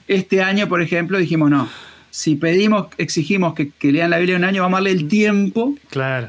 este 0.08 0.42
año, 0.42 0.68
por 0.68 0.82
ejemplo, 0.82 1.18
dijimos, 1.18 1.50
no, 1.50 1.68
si 2.10 2.36
pedimos, 2.36 2.88
exigimos 2.98 3.54
que, 3.54 3.72
lean 3.90 4.10
la 4.10 4.18
Biblia 4.18 4.36
un 4.36 4.44
año, 4.44 4.62
vamos 4.62 4.76
a 4.76 4.82
darle 4.82 4.90
el 4.90 5.08
tiempo 5.08 5.74
claro. 5.88 6.28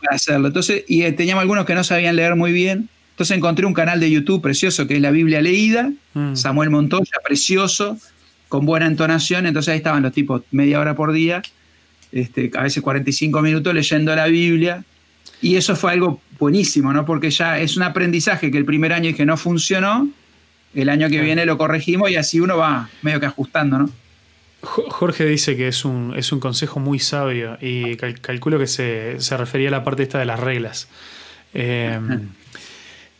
para 0.00 0.16
hacerlo. 0.16 0.48
Entonces, 0.48 0.84
y 0.86 1.02
eh, 1.02 1.12
teníamos 1.12 1.42
algunos 1.42 1.64
que 1.64 1.74
no 1.74 1.82
sabían 1.82 2.16
leer 2.16 2.36
muy 2.36 2.52
bien. 2.52 2.88
Entonces 3.10 3.36
encontré 3.36 3.66
un 3.66 3.74
canal 3.74 3.98
de 3.98 4.08
YouTube 4.08 4.40
precioso 4.40 4.86
que 4.86 4.94
es 4.94 5.02
la 5.02 5.10
Biblia 5.10 5.42
leída, 5.42 5.90
mm. 6.14 6.36
Samuel 6.36 6.70
Montoya, 6.70 7.16
precioso, 7.24 7.98
con 8.48 8.64
buena 8.64 8.86
entonación. 8.86 9.46
Entonces 9.46 9.72
ahí 9.72 9.78
estaban 9.78 10.04
los 10.04 10.12
tipos 10.12 10.42
media 10.52 10.78
hora 10.78 10.94
por 10.94 11.12
día, 11.12 11.42
este, 12.12 12.52
a 12.54 12.62
veces 12.62 12.80
45 12.80 13.42
minutos 13.42 13.74
leyendo 13.74 14.14
la 14.14 14.26
Biblia. 14.26 14.84
Y 15.42 15.56
eso 15.56 15.74
fue 15.74 15.92
algo 15.92 16.20
buenísimo, 16.38 16.92
¿no? 16.92 17.04
Porque 17.04 17.30
ya 17.30 17.58
es 17.58 17.76
un 17.76 17.82
aprendizaje 17.82 18.50
que 18.50 18.58
el 18.58 18.64
primer 18.64 18.92
año 18.92 19.14
que 19.14 19.26
no 19.26 19.36
funcionó, 19.36 20.08
el 20.74 20.88
año 20.88 21.08
que 21.08 21.20
viene 21.20 21.46
lo 21.46 21.58
corregimos 21.58 22.10
y 22.10 22.16
así 22.16 22.40
uno 22.40 22.56
va 22.56 22.88
medio 23.02 23.20
que 23.20 23.26
ajustando, 23.26 23.78
¿no? 23.78 23.90
Jorge 24.60 25.24
dice 25.24 25.56
que 25.56 25.68
es 25.68 25.84
un, 25.84 26.14
es 26.16 26.32
un 26.32 26.40
consejo 26.40 26.80
muy 26.80 26.98
sabio 26.98 27.56
y 27.60 27.96
calculo 27.96 28.58
que 28.58 28.66
se, 28.66 29.16
refería 29.36 29.68
a 29.68 29.70
la 29.70 29.84
parte 29.84 30.02
esta 30.02 30.18
de 30.18 30.24
las 30.24 30.40
reglas. 30.40 30.88
Em, 31.54 32.28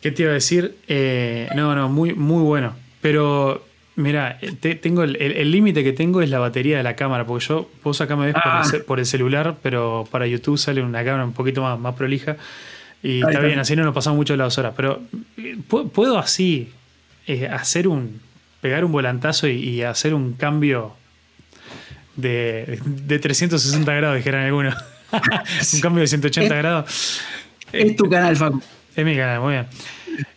¿Qué 0.01 0.11
te 0.11 0.23
iba 0.23 0.31
a 0.31 0.33
decir? 0.33 0.75
Eh, 0.87 1.47
no, 1.55 1.75
no, 1.75 1.87
muy, 1.87 2.13
muy 2.13 2.43
bueno. 2.43 2.75
Pero 3.01 3.63
Mira, 3.99 4.39
tengo 4.81 5.03
el 5.03 5.51
límite 5.51 5.83
que 5.83 5.91
tengo 5.91 6.21
es 6.21 6.29
la 6.29 6.39
batería 6.39 6.77
de 6.77 6.83
la 6.83 6.95
cámara, 6.95 7.25
porque 7.25 7.45
yo, 7.47 7.69
vos 7.83 7.99
acá 7.99 8.15
me 8.15 8.27
ves 8.27 8.35
por, 8.87 8.97
el, 8.97 9.03
ah. 9.03 9.05
celular, 9.05 9.57
pero 9.61 10.07
para 10.09 10.25
YouTube 10.25 10.57
sale 10.57 10.81
una 10.81 11.03
cámara 11.03 11.25
un 11.25 11.33
poquito 11.33 11.61
más, 11.61 11.77
más 11.77 11.95
prolija. 11.95 12.37
Y 13.01 13.21
está 13.21 13.39
bien, 13.39 13.59
así 13.59 13.75
no 13.75 13.83
nos 13.83 13.93
pasamos 13.93 14.17
mucho 14.17 14.33
de 14.33 14.37
las 14.37 14.57
horas. 14.57 14.73
Pero 14.75 15.01
eh, 15.37 15.57
puedo 15.67 16.17
así 16.17 16.71
eh, 17.27 17.47
hacer 17.47 17.87
un. 17.87 18.19
pegar 18.61 18.83
un 18.83 18.91
volantazo 18.91 19.47
y, 19.47 19.83
hacer 19.83 20.13
un 20.13 20.33
cambio 20.33 20.95
de, 22.15 22.79
de 22.83 23.19
360 23.19 23.93
grados, 23.93 24.17
dijeran 24.17 24.45
algunos. 24.45 24.75
un 25.73 25.81
cambio 25.81 26.01
de 26.01 26.07
180 26.07 26.55
grados. 26.55 27.21
Es 27.71 27.95
tu 27.95 28.09
canal, 28.09 28.35
Facu. 28.35 28.61
Es 28.95 29.05
mi 29.05 29.15
canal, 29.15 29.41
muy 29.41 29.53
bien. 29.53 29.67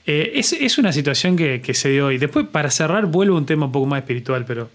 Eh, 0.07 0.33
es, 0.37 0.79
una 0.79 0.93
situación 0.93 1.37
que, 1.37 1.75
se 1.75 1.89
dio 1.91 2.07
hoy. 2.07 2.19
Después, 2.19 2.47
para 2.47 2.71
cerrar, 2.71 3.07
vuelvo 3.07 3.37
a 3.37 3.39
un 3.39 3.47
tema 3.47 3.67
un 3.67 3.73
poco 3.73 3.87
más 3.87 4.01
espiritual, 4.01 4.45
pero. 4.45 4.71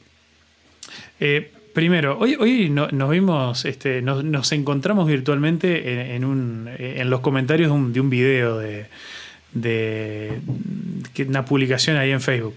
Eh, 1.19 1.51
primero, 1.77 2.17
hoy, 2.17 2.35
hoy 2.39 2.71
nos 2.71 3.09
vimos, 3.11 3.63
este, 3.65 4.01
nos, 4.01 4.51
encontramos 4.51 5.07
virtualmente 5.07 6.15
en, 6.15 7.07
los 7.07 7.19
comentarios 7.19 7.69
de 7.69 7.75
un, 7.75 7.93
de 7.93 7.99
un 7.99 8.09
video 8.09 8.57
de, 8.57 8.87
de, 9.53 10.39
una 11.27 11.45
publicación 11.45 11.97
ahí 11.97 12.09
en 12.09 12.19
Facebook. 12.19 12.55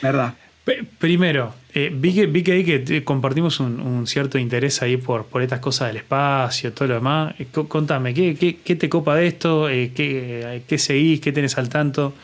¿Verdad? 0.00 0.32
Primero, 0.98 1.52
eh, 1.74 1.92
vi, 1.92 2.14
que, 2.14 2.24
vi 2.24 2.42
que 2.42 2.52
ahí 2.52 2.64
que 2.64 3.04
compartimos 3.04 3.60
un, 3.60 4.06
cierto 4.06 4.38
interés 4.38 4.80
ahí 4.80 4.96
por, 4.96 5.26
por 5.26 5.42
estas 5.42 5.60
cosas 5.60 5.88
del 5.88 5.98
espacio, 5.98 6.72
todo 6.72 6.88
lo 6.88 6.94
demás. 6.94 7.34
Eh, 7.38 7.48
contame, 7.52 8.14
¿qué, 8.14 8.34
¿qué, 8.64 8.76
te 8.76 8.88
copa 8.88 9.14
de 9.14 9.26
esto? 9.26 9.68
Eh, 9.68 9.92
¿qué, 9.94 10.78
seguís? 10.78 11.20
¿Qué 11.20 11.32
tenés 11.32 11.58
al 11.58 11.68
tanto? 11.68 12.14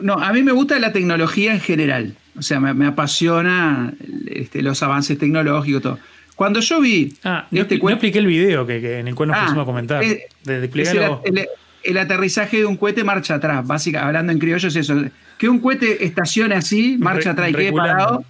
No, 0.00 0.14
a 0.14 0.32
mí 0.32 0.42
me 0.42 0.52
gusta 0.52 0.78
la 0.78 0.92
tecnología 0.92 1.52
en 1.52 1.60
general. 1.60 2.14
O 2.38 2.42
sea, 2.42 2.60
me, 2.60 2.86
apasiona 2.86 3.92
este, 4.26 4.62
los 4.62 4.82
avances 4.82 5.18
tecnológicos, 5.18 5.82
todo. 5.82 5.98
Cuando 6.36 6.60
yo 6.60 6.80
vi. 6.80 7.14
Ah, 7.24 7.48
este 7.50 7.74
expliqué 7.74 8.18
el 8.18 8.26
video 8.26 8.64
que, 8.64 9.00
en 9.00 9.08
el 9.08 9.14
cual 9.14 9.30
nos 9.30 9.38
ah, 9.38 9.42
pusimos 9.44 9.62
a 9.62 9.66
comentar. 9.66 10.04
de, 10.04 11.48
el, 11.82 11.98
aterrizaje 11.98 12.58
de 12.58 12.66
un 12.66 12.76
cohete 12.76 13.02
marcha 13.02 13.34
atrás. 13.34 13.66
Básicamente, 13.66 14.06
hablando 14.06 14.32
en 14.32 14.38
criollo, 14.38 14.68
es 14.68 14.76
eso 14.76 14.94
que 15.38 15.48
un 15.48 15.60
cohete 15.60 16.04
estacione 16.04 16.54
así, 16.56 16.96
marcha 16.98 17.30
atrás 17.30 17.50
y 17.50 17.54
quede 17.54 17.72
parado, 17.72 18.24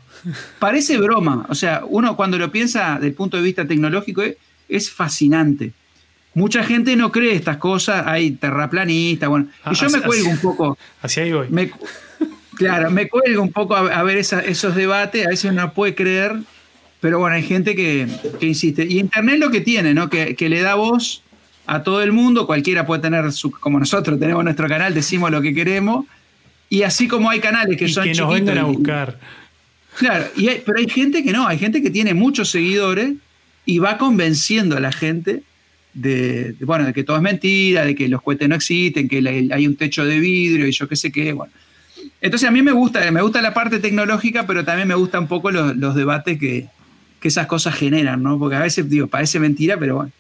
parece 0.59 0.99
broma. 0.99 1.47
O 1.49 1.55
sea, 1.55 1.83
uno 1.89 2.15
cuando 2.15 2.39
lo 2.39 2.53
piensa 2.53 2.95
desde 2.95 3.09
el 3.09 3.15
punto 3.15 3.39
de 3.39 3.43
vista 3.43 3.67
tecnológico 3.67 4.23
es, 4.69 4.91
fascinante. 4.91 5.73
Mucha 6.35 6.63
gente 6.63 6.95
no 6.95 7.11
cree 7.11 7.35
estas 7.35 7.57
cosas, 7.57 8.07
hay 8.07 8.33
terraplanistas, 8.33 9.29
bueno, 9.29 9.49
y 9.71 9.75
yo 9.75 9.91
me 9.91 10.01
cuelgo 10.01 10.31
un 10.31 10.39
poco. 10.39 10.79
Hacia 11.03 11.25
ahí 11.25 11.33
voy. 11.33 11.49
claro, 12.55 12.91
me 12.91 13.09
cuelgo 13.09 13.43
un 13.43 13.53
poco 13.53 13.77
a, 13.77 14.03
ver 14.03 14.19
esos 14.19 14.75
debates, 14.75 15.27
a 15.27 15.31
veces 15.31 15.51
uno 15.51 15.73
puede 15.73 15.95
creer, 15.95 16.37
pero 17.01 17.19
bueno, 17.19 17.37
hay 17.37 17.43
gente 17.43 17.75
que, 17.75 18.07
insiste. 18.41 18.85
Y 18.85 18.99
Internet 18.99 19.39
lo 19.39 19.51
que 19.51 19.61
tiene, 19.61 19.95
¿no? 19.95 20.09
Que, 20.09 20.37
que 20.37 20.49
le 20.49 20.61
da 20.61 20.75
voz 20.75 21.23
a 21.69 21.83
todo 21.83 22.03
el 22.03 22.13
mundo, 22.13 22.47
cualquiera 22.47 22.87
puede 22.87 23.03
tener 23.03 23.31
su, 23.31 23.51
como 23.51 23.79
nosotros 23.79 24.19
tenemos 24.19 24.43
nuestro 24.43 24.69
canal, 24.69 24.95
decimos 24.95 25.31
lo 25.31 25.43
que 25.43 25.53
queremos, 25.55 26.07
y 26.71 26.83
así 26.83 27.07
como 27.09 27.31
hay 27.31 27.41
canales 27.41 27.77
que 27.77 27.89
son 27.89 28.05
que 28.05 28.15
nos 28.15 28.33
vengan 28.33 28.59
a 28.59 28.65
buscar. 28.65 29.19
Claro, 29.99 30.27
y 30.37 30.49
pero 30.65 30.79
hay 30.79 30.89
gente 30.89 31.23
que 31.23 31.33
no, 31.33 31.47
hay 31.47 31.59
gente 31.59 31.83
que 31.83 31.91
tiene 31.91 32.15
muchos 32.15 32.51
seguidores 32.51 33.15
y 33.67 33.81
va 33.81 33.99
convenciendo 33.99 34.77
a 34.77 34.81
la 34.81 34.93
gente 34.93 35.43
de, 35.95 36.55
bueno, 36.61 36.85
de 36.87 36.93
que 36.93 37.05
todo 37.05 37.17
es 37.17 37.23
mentira, 37.23 37.85
de 37.85 37.95
que 37.95 38.09
los 38.09 38.23
cohetes 38.23 38.49
no 38.49 38.55
existen, 38.55 39.09
que 39.09 39.19
hay 39.53 39.67
un 39.67 39.77
techo 39.77 40.05
de 40.05 40.19
vidrio 40.21 40.67
y 40.67 40.73
yo 40.73 40.89
qué 40.89 40.97
sé 40.97 41.11
qué, 41.11 41.33
bueno. 41.33 41.53
Entonces 42.21 42.49
a 42.49 42.53
mí 42.53 42.63
me 42.63 42.73
gusta, 42.73 43.11
me 43.11 43.23
gusta 43.23 43.43
la 43.43 43.55
parte 43.55 43.79
tecnológica, 43.79 44.47
pero 44.47 44.65
también 44.65 44.89
me 44.89 44.95
gusta 44.95 45.19
un 45.19 45.29
poco 45.29 45.51
los, 45.51 45.95
debates 45.95 46.39
que, 46.39 46.69
que, 47.21 47.29
esas 47.29 47.47
cosas 47.47 47.75
generan, 47.75 48.23
¿no? 48.23 48.39
Porque 48.39 48.57
a 48.57 48.61
veces, 48.61 48.89
digo, 48.89 49.07
parece 49.07 49.39
mentira, 49.39 49.77
pero 49.79 49.97
bueno. 49.97 50.13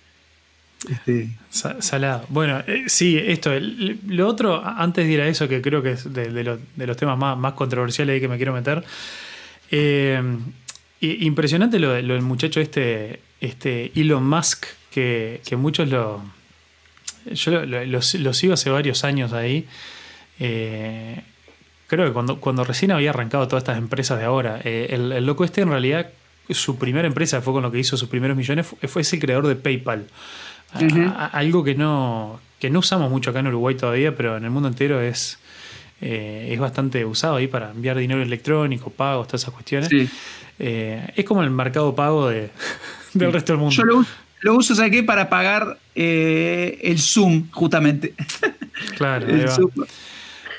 Este... 0.89 1.31
Salado. 1.51 2.24
Bueno, 2.28 2.62
eh, 2.66 2.85
sí, 2.86 3.19
esto. 3.19 3.51
lo 4.07 4.28
otro, 4.28 4.65
antes 4.65 5.07
de 5.07 5.12
ir 5.12 5.20
a 5.20 5.27
eso, 5.27 5.49
que 5.49 5.61
creo 5.61 5.82
que 5.82 5.93
es 5.93 6.12
de, 6.12 6.59
los 6.77 6.97
temas 6.97 7.19
más, 7.19 7.53
controversiales 7.55 8.15
ahí 8.15 8.20
que 8.20 8.28
me 8.28 8.36
quiero 8.36 8.53
meter. 8.53 8.85
Eh, 9.70 10.23
impresionante 11.01 11.78
lo, 11.78 11.93
del 11.93 12.23
muchacho 12.23 12.61
este, 12.61 13.20
este 13.40 13.93
Elon 13.99 14.27
Musk, 14.27 14.66
que, 14.90 15.40
muchos 15.56 15.89
lo. 15.89 16.23
Yo 17.32 17.65
lo, 17.66 18.02
sigo 18.02 18.55
hace 18.55 18.70
varios 18.70 19.05
años 19.05 19.32
ahí. 19.32 19.66
Eh, 20.40 21.23
creo 21.86 22.06
que 22.06 22.12
cuando, 22.12 22.40
cuando 22.40 22.65
recién 22.65 22.90
había 22.90 23.10
arrancado 23.10 23.47
todas 23.48 23.62
estas 23.62 23.78
empresas 23.78 24.19
de 24.19 24.24
ahora, 24.24 24.60
el, 24.62 25.12
el, 25.12 25.27
loco 25.27 25.44
este 25.44 25.60
en 25.60 25.70
realidad, 25.70 26.10
su 26.51 26.78
primera 26.78 27.06
empresa 27.06 27.43
fue 27.43 27.52
con 27.52 27.62
lo 27.62 27.70
que 27.70 27.78
hizo 27.78 27.97
sus 27.97 28.09
primeros 28.09 28.36
millones, 28.36 28.66
fue, 28.66 28.89
fue 28.89 29.02
el 29.02 29.20
creador 29.20 29.47
de 29.47 29.56
PayPal 29.56 30.06
algo 31.32 31.65
que 31.65 31.74
no, 31.74 32.40
que 32.59 32.70
no 32.70 32.81
usamos 32.81 33.10
mucho 33.10 33.31
acá 33.31 33.40
en 33.40 33.48
Uruguay 33.48 33.74
todavía, 33.74 34.15
pero 34.16 34.36
en 34.36 34.44
el 34.44 34.51
mundo 34.51 34.69
entero 34.69 35.01
es, 35.01 35.39
eh, 36.01 36.51
es 36.52 36.60
bastante 36.60 37.05
usado 37.05 37.36
ahí 37.36 37.47
para 37.47 37.70
enviar 37.70 37.97
dinero 37.97 38.23
electrónico, 38.23 38.90
pagos, 38.90 39.28
todas 39.28 39.43
esas 39.43 39.55
cuestiones. 39.55 39.89
Eh, 40.59 41.12
es 41.15 41.24
como 41.24 41.43
el 41.43 41.51
mercado 41.51 41.94
pago 41.94 42.28
de, 42.28 42.51
del 43.15 43.32
resto 43.32 43.52
del 43.52 43.60
mundo. 43.60 43.74
Yo 43.74 43.85
lo, 43.85 44.05
uso, 44.44 44.74
¿sabes 44.74 44.93
qué? 44.93 45.02
Para 45.02 45.28
pagar 45.28 45.78
eh, 45.94 46.78
el 46.82 46.98
Zoom, 46.98 47.51
justamente. 47.51 48.15
Claro, 48.97 49.27
el 49.28 49.48
Zoom. 49.48 49.70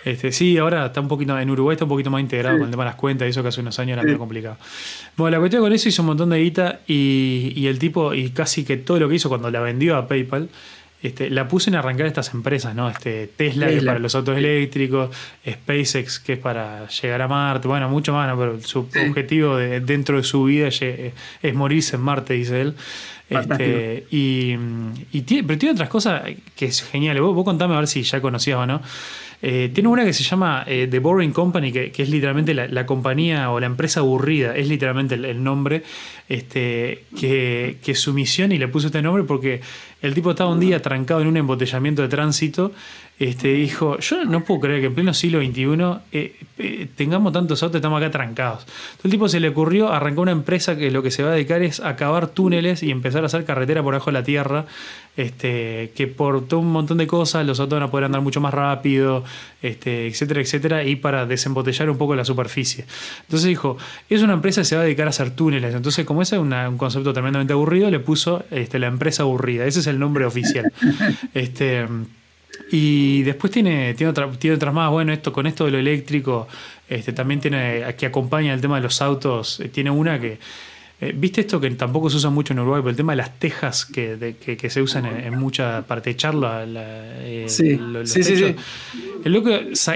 Este, 0.06 0.32
sí, 0.32 0.58
ahora 0.58 0.88
está 0.88 1.02
un 1.02 1.08
poquito, 1.08 1.38
en 1.38 1.50
Uruguay 1.50 1.76
está 1.76 1.86
un 1.86 1.90
poquito 1.90 2.10
más 2.10 2.22
integrado 2.22 2.58
con 2.58 2.66
el 2.66 2.72
tema 2.72 2.84
de 2.84 2.90
las 2.90 2.96
cuentas 2.96 3.28
y 3.28 3.32
eso 3.32 3.42
que 3.42 3.50
hace 3.50 3.62
unos 3.62 3.78
años 3.80 3.98
era 3.98 4.08
más 4.08 4.18
complicado. 4.18 4.58
Bueno, 5.18 5.36
la 5.36 5.40
cuestión 5.40 5.62
con 5.62 5.74
eso 5.74 5.90
hizo 5.90 6.02
un 6.02 6.08
montón 6.08 6.30
de 6.30 6.40
guita 6.40 6.80
y, 6.88 7.66
el 7.68 7.80
tipo, 7.80 8.14
y 8.14 8.30
casi 8.30 8.64
que 8.64 8.78
todo 8.78 9.00
lo 9.00 9.10
que 9.10 9.16
hizo 9.16 9.30
cuando 9.30 9.52
la 9.52 9.60
vendió 9.60 9.98
a 9.98 10.08
PayPal, 10.08 10.50
este, 11.02 11.30
la 11.30 11.48
puso 11.48 11.70
en 11.70 11.76
arrancar 11.76 12.08
estas 12.08 12.34
empresas, 12.34 12.76
¿no? 12.76 12.90
Este, 12.90 13.28
Tesla, 13.28 13.68
que 13.68 13.78
es 13.78 13.84
para 13.86 14.00
los 14.00 14.14
autos 14.16 14.38
eléctricos, 14.38 15.16
SpaceX, 15.48 16.20
que 16.20 16.34
es 16.34 16.40
para 16.40 16.88
llegar 16.88 17.22
a 17.22 17.28
Marte, 17.28 17.68
bueno, 17.68 17.88
mucho 17.90 18.12
más, 18.12 18.28
¿no? 18.28 18.38
pero 18.38 18.60
su 18.62 18.80
objetivo 18.80 19.58
dentro 19.58 20.18
de 20.18 20.24
su 20.24 20.44
vida 20.44 20.68
es, 20.68 21.54
morirse 21.54 21.96
en 21.96 22.02
Marte, 22.02 22.34
dice 22.34 22.62
él. 22.62 22.76
Este, 23.30 24.06
y, 24.10 24.58
tiene, 25.22 25.44
pero 25.44 25.60
tiene 25.60 25.74
otras 25.74 25.90
cosas 25.90 26.24
que 26.56 26.66
es 26.66 26.82
genial. 26.84 27.22
Vos, 27.22 27.36
vos 27.36 27.46
contame 27.46 27.76
a 27.76 27.78
ver 27.78 27.88
si 27.88 28.02
ya 28.02 28.22
conocías 28.22 28.58
o 28.58 28.66
no. 28.66 28.82
Eh, 29.42 29.72
tiene 29.74 29.88
una 29.88 30.04
que 30.04 30.12
se 30.12 30.24
llama 30.24 30.66
eh, 30.68 30.88
The 30.92 31.00
Boring 31.00 31.32
Company, 31.32 31.72
que, 31.72 31.94
es 31.96 32.10
literalmente 32.10 32.54
la, 32.54 32.86
compañía 32.86 33.52
o 33.52 33.60
la 33.60 33.68
empresa 33.68 34.02
aburrida, 34.02 34.56
es 34.56 34.68
literalmente 34.68 35.16
el, 35.16 35.42
nombre, 35.42 35.84
este, 36.28 37.06
que, 37.18 37.78
que, 37.82 37.96
su 37.96 38.14
misión, 38.14 38.52
y 38.52 38.58
le 38.58 38.68
puso 38.68 38.88
este 38.88 39.02
nombre 39.02 39.24
porque 39.24 39.62
el 40.02 40.14
tipo 40.14 40.32
estaba 40.32 40.52
un 40.52 40.60
día 40.60 40.82
trancado 40.82 41.22
en 41.22 41.28
un 41.28 41.38
embotellamiento 41.38 42.02
de 42.02 42.08
tránsito. 42.08 42.72
Este, 43.20 43.50
dijo, 43.50 44.00
yo 44.00 44.24
no 44.24 44.46
puedo 44.46 44.62
creer 44.62 44.80
que 44.80 44.88
en 44.88 44.96
pleno 44.96 45.14
siglo 45.14 45.40
XXI 45.40 45.64
eh, 46.14 46.36
eh, 46.58 46.88
tengamos 46.96 47.34
tantos 47.34 47.62
autos 47.62 47.76
y 47.76 47.80
estamos 47.80 48.02
acá 48.02 48.10
trancados. 48.12 48.62
Entonces 48.62 49.06
el 49.06 49.12
tipo 49.12 49.28
se 49.28 49.42
le 49.42 49.50
ocurrió 49.50 49.92
arrancar 49.92 50.22
una 50.22 50.32
empresa 50.32 50.78
que 50.78 50.90
lo 50.90 51.04
que 51.04 51.12
se 51.12 51.24
va 51.24 51.32
a 51.32 51.34
dedicar 51.34 51.62
es 51.62 51.82
a 51.82 51.98
cavar 51.98 52.28
túneles 52.28 52.82
y 52.82 52.92
empezar 52.92 53.24
a 53.24 53.26
hacer 53.26 53.44
carretera 53.44 53.84
por 53.84 53.94
abajo 53.94 54.10
de 54.10 54.14
la 54.14 54.24
tierra, 54.24 54.68
este, 55.18 55.92
que 55.96 56.08
por 56.08 56.48
todo 56.48 56.62
un 56.62 56.72
montón 56.72 56.98
de 56.98 57.08
cosas 57.08 57.46
los 57.46 57.60
autos 57.60 57.78
van 57.78 57.90
a 57.90 57.92
poder 57.92 58.06
andar 58.06 58.22
mucho 58.22 58.40
más 58.40 58.54
rápido, 58.54 59.26
este, 59.62 60.08
etcétera, 60.08 60.40
etcétera, 60.40 60.84
y 60.86 60.96
para 60.96 61.26
desembotellar 61.26 61.90
un 61.90 61.98
poco 61.98 62.16
la 62.16 62.24
superficie. 62.24 62.86
Entonces 63.24 63.50
dijo, 63.50 63.78
es 64.10 64.22
una 64.22 64.32
empresa 64.32 64.62
que 64.62 64.66
se 64.66 64.76
va 64.78 64.84
a 64.84 64.86
dedicar 64.86 65.08
a 65.08 65.10
hacer 65.10 65.32
túneles. 65.32 65.76
Entonces 65.76 66.06
como 66.06 66.22
ese 66.22 66.38
es 66.38 66.42
un 66.42 66.78
concepto 66.78 67.12
tremendamente 67.12 67.52
aburrido, 67.52 67.92
le 67.92 68.00
puso 68.00 68.46
este, 68.50 68.80
la 68.80 68.88
empresa 68.88 69.24
aburrida. 69.24 69.66
Ese 69.66 69.82
es 69.82 69.89
el 69.90 70.00
nombre 70.00 70.26
oficial. 70.26 70.72
este, 71.34 71.86
y 72.72 73.24
después 73.24 73.52
tiene, 73.52 73.94
tiene, 73.96 74.12
otra, 74.12 74.30
tiene 74.32 74.56
otras 74.56 74.74
más. 74.74 74.92
Bueno, 74.92 75.12
esto 75.12 75.34
con 75.34 75.48
esto 75.48 75.66
de 75.66 75.72
lo 75.72 75.78
eléctrico, 75.78 76.48
este, 76.88 77.14
también 77.14 77.40
tiene, 77.40 77.96
que 77.98 78.06
acompaña 78.06 78.54
el 78.54 78.62
tema 78.62 78.76
de 78.76 78.84
los 78.84 79.02
autos, 79.02 79.60
eh, 79.60 79.70
tiene 79.70 79.90
una 79.90 80.20
que. 80.20 80.40
Eh, 81.02 81.14
¿Viste 81.16 81.42
esto 81.42 81.62
que 81.62 81.72
tampoco 81.72 82.10
se 82.10 82.18
usa 82.18 82.30
mucho 82.30 82.52
en 82.52 82.60
Uruguay? 82.60 82.82
Pero 82.82 82.90
el 82.90 82.96
tema 82.98 83.14
de 83.14 83.18
las 83.18 83.40
tejas 83.40 83.86
que, 83.86 84.36
que, 84.42 84.70
se 84.70 84.82
usan 84.82 85.06
en, 85.06 85.34
mucha 85.40 85.84
parte 85.88 86.10
de 86.10 86.18
charla. 86.18 86.66
Eh, 86.68 87.46
sí. 87.48 87.80
sí, 88.04 88.24
sí, 88.24 88.56
El 89.24 89.32
loco 89.32 89.50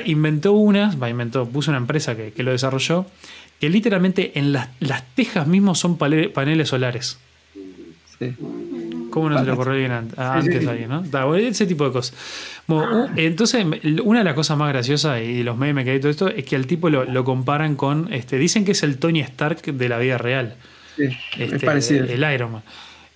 inventó 0.06 0.54
unas, 0.54 1.02
va, 1.02 1.10
inventó, 1.10 1.46
puso 1.46 1.72
una 1.72 1.78
empresa 1.78 2.16
que, 2.16 2.32
lo 2.42 2.52
desarrolló, 2.52 3.06
que 3.60 3.70
literalmente 3.70 4.40
en 4.40 4.54
las, 4.54 4.70
las 4.80 5.04
tejas 5.14 5.46
mismos 5.46 5.78
son 5.78 5.98
paneles 5.98 6.70
solares. 6.70 7.20
Sí. 8.18 8.34
¿Cómo 9.14 9.30
no 9.30 9.38
se 9.38 9.46
le 9.46 9.52
ocurrió 9.52 9.76
bien 9.76 9.92
antes, 9.92 10.18
a 10.18 10.34
alguien, 10.34 10.90
no? 10.90 11.36
ese 11.36 11.68
tipo 11.68 11.86
de 11.86 11.92
cosas. 11.92 12.16
entonces, 13.16 13.64
una 14.04 14.20
de 14.20 14.26
las 14.26 14.34
cosas 14.34 14.58
más 14.58 14.70
graciosas 14.70 15.22
y 15.22 15.44
los 15.44 15.56
memes 15.56 15.86
que 15.86 15.92
hay 15.92 16.00
todo 16.00 16.10
esto 16.10 16.30
es 16.30 16.44
que 16.44 16.56
al 16.56 16.66
tipo 16.66 16.90
lo, 16.90 17.24
comparan 17.24 17.76
con. 17.76 18.12
Este, 18.12 18.40
dicen 18.40 18.66
que 18.66 18.72
es 18.72 18.82
el 18.82 18.98
Tony 18.98 19.20
Stark 19.20 19.62
de 19.62 19.88
la 19.88 20.00
vida 20.00 20.18
real. 20.18 20.56
Sí, 20.98 21.04
es 21.04 21.54
este, 21.54 21.64
parecido. 21.64 22.06
El, 22.06 22.24
Iron 22.34 22.54
Man. 22.54 22.64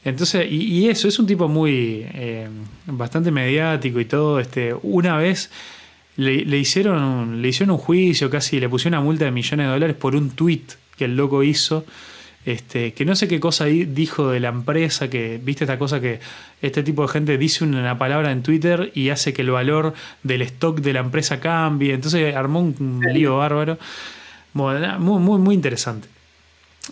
Entonces, 0.05 0.45
y, 0.47 0.87
eso, 0.87 1.07
es 1.07 1.17
un 1.17 1.25
tipo 1.25 1.47
muy. 1.47 2.05
Eh, 2.13 2.47
bastante 2.85 3.31
mediático 3.31 3.99
y 3.99 4.05
todo. 4.05 4.39
Este, 4.39 4.75
una 4.83 5.17
vez. 5.17 5.49
Le, 6.17 6.57
hicieron, 6.57 7.43
le 7.43 7.47
hicieron 7.47 7.75
un 7.75 7.77
juicio, 7.77 8.27
casi 8.29 8.59
le 8.59 8.67
pusieron 8.67 8.99
una 8.99 9.05
multa 9.05 9.25
de 9.25 9.31
millones 9.31 9.67
de 9.67 9.71
dólares 9.71 9.95
por 9.95 10.15
un 10.15 10.31
tweet 10.31 10.63
que 10.97 11.05
el 11.05 11.15
loco 11.15 11.43
hizo 11.43 11.85
este, 12.47 12.93
que 12.93 13.03
no 13.03 13.13
sé 13.13 13.27
qué 13.27 13.41
cosa 13.41 13.65
dijo 13.65 14.29
de 14.29 14.39
la 14.39 14.47
empresa, 14.47 15.09
que 15.09 15.37
viste 15.43 15.65
esta 15.65 15.77
cosa 15.77 15.99
que 15.99 16.21
este 16.61 16.81
tipo 16.81 17.01
de 17.01 17.09
gente 17.09 17.37
dice 17.37 17.65
una 17.65 17.97
palabra 17.97 18.31
en 18.31 18.41
Twitter 18.41 18.89
y 18.95 19.09
hace 19.09 19.33
que 19.33 19.41
el 19.41 19.51
valor 19.51 19.93
del 20.23 20.41
stock 20.43 20.79
de 20.79 20.93
la 20.93 21.01
empresa 21.01 21.41
cambie. 21.41 21.93
Entonces 21.93 22.33
armó 22.33 22.61
un 22.61 23.05
lío 23.11 23.35
bárbaro. 23.35 23.77
muy, 24.53 24.79
muy, 24.97 25.39
muy 25.39 25.55
interesante. 25.55 26.07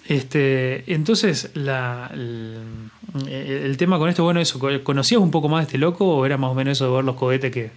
Este, 0.10 0.84
entonces, 0.94 1.52
la, 1.53 2.11
el, 2.14 3.77
tema 3.77 3.98
con 3.98 4.10
esto, 4.10 4.26
bueno, 4.26 4.41
eso, 4.41 4.60
¿conocías 4.84 5.22
un 5.22 5.32
poco 5.32 5.48
más 5.48 5.61
de 5.61 5.68
este 5.68 5.77
loco 5.77 6.18
o 6.18 6.26
era 6.26 6.36
más 6.36 6.52
o 6.52 6.53
menos 6.53 6.77
eso 6.77 6.90
de 6.90 6.95
ver 6.98 7.06
los 7.06 7.15
cohetes 7.15 7.53
que, 7.53 7.72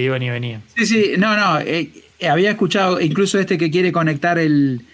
iban 0.00 0.22
y 0.22 0.30
venían? 0.30 0.62
Sí, 0.76 0.86
sí, 0.86 1.12
no, 1.18 1.36
no, 1.36 1.58
eh, 1.58 1.90
había 2.22 2.52
escuchado 2.52 3.00
incluso 3.00 3.40
este 3.40 3.58
que 3.58 3.68
quiere 3.68 3.90
conectar 3.90 4.38
el, 4.38 4.84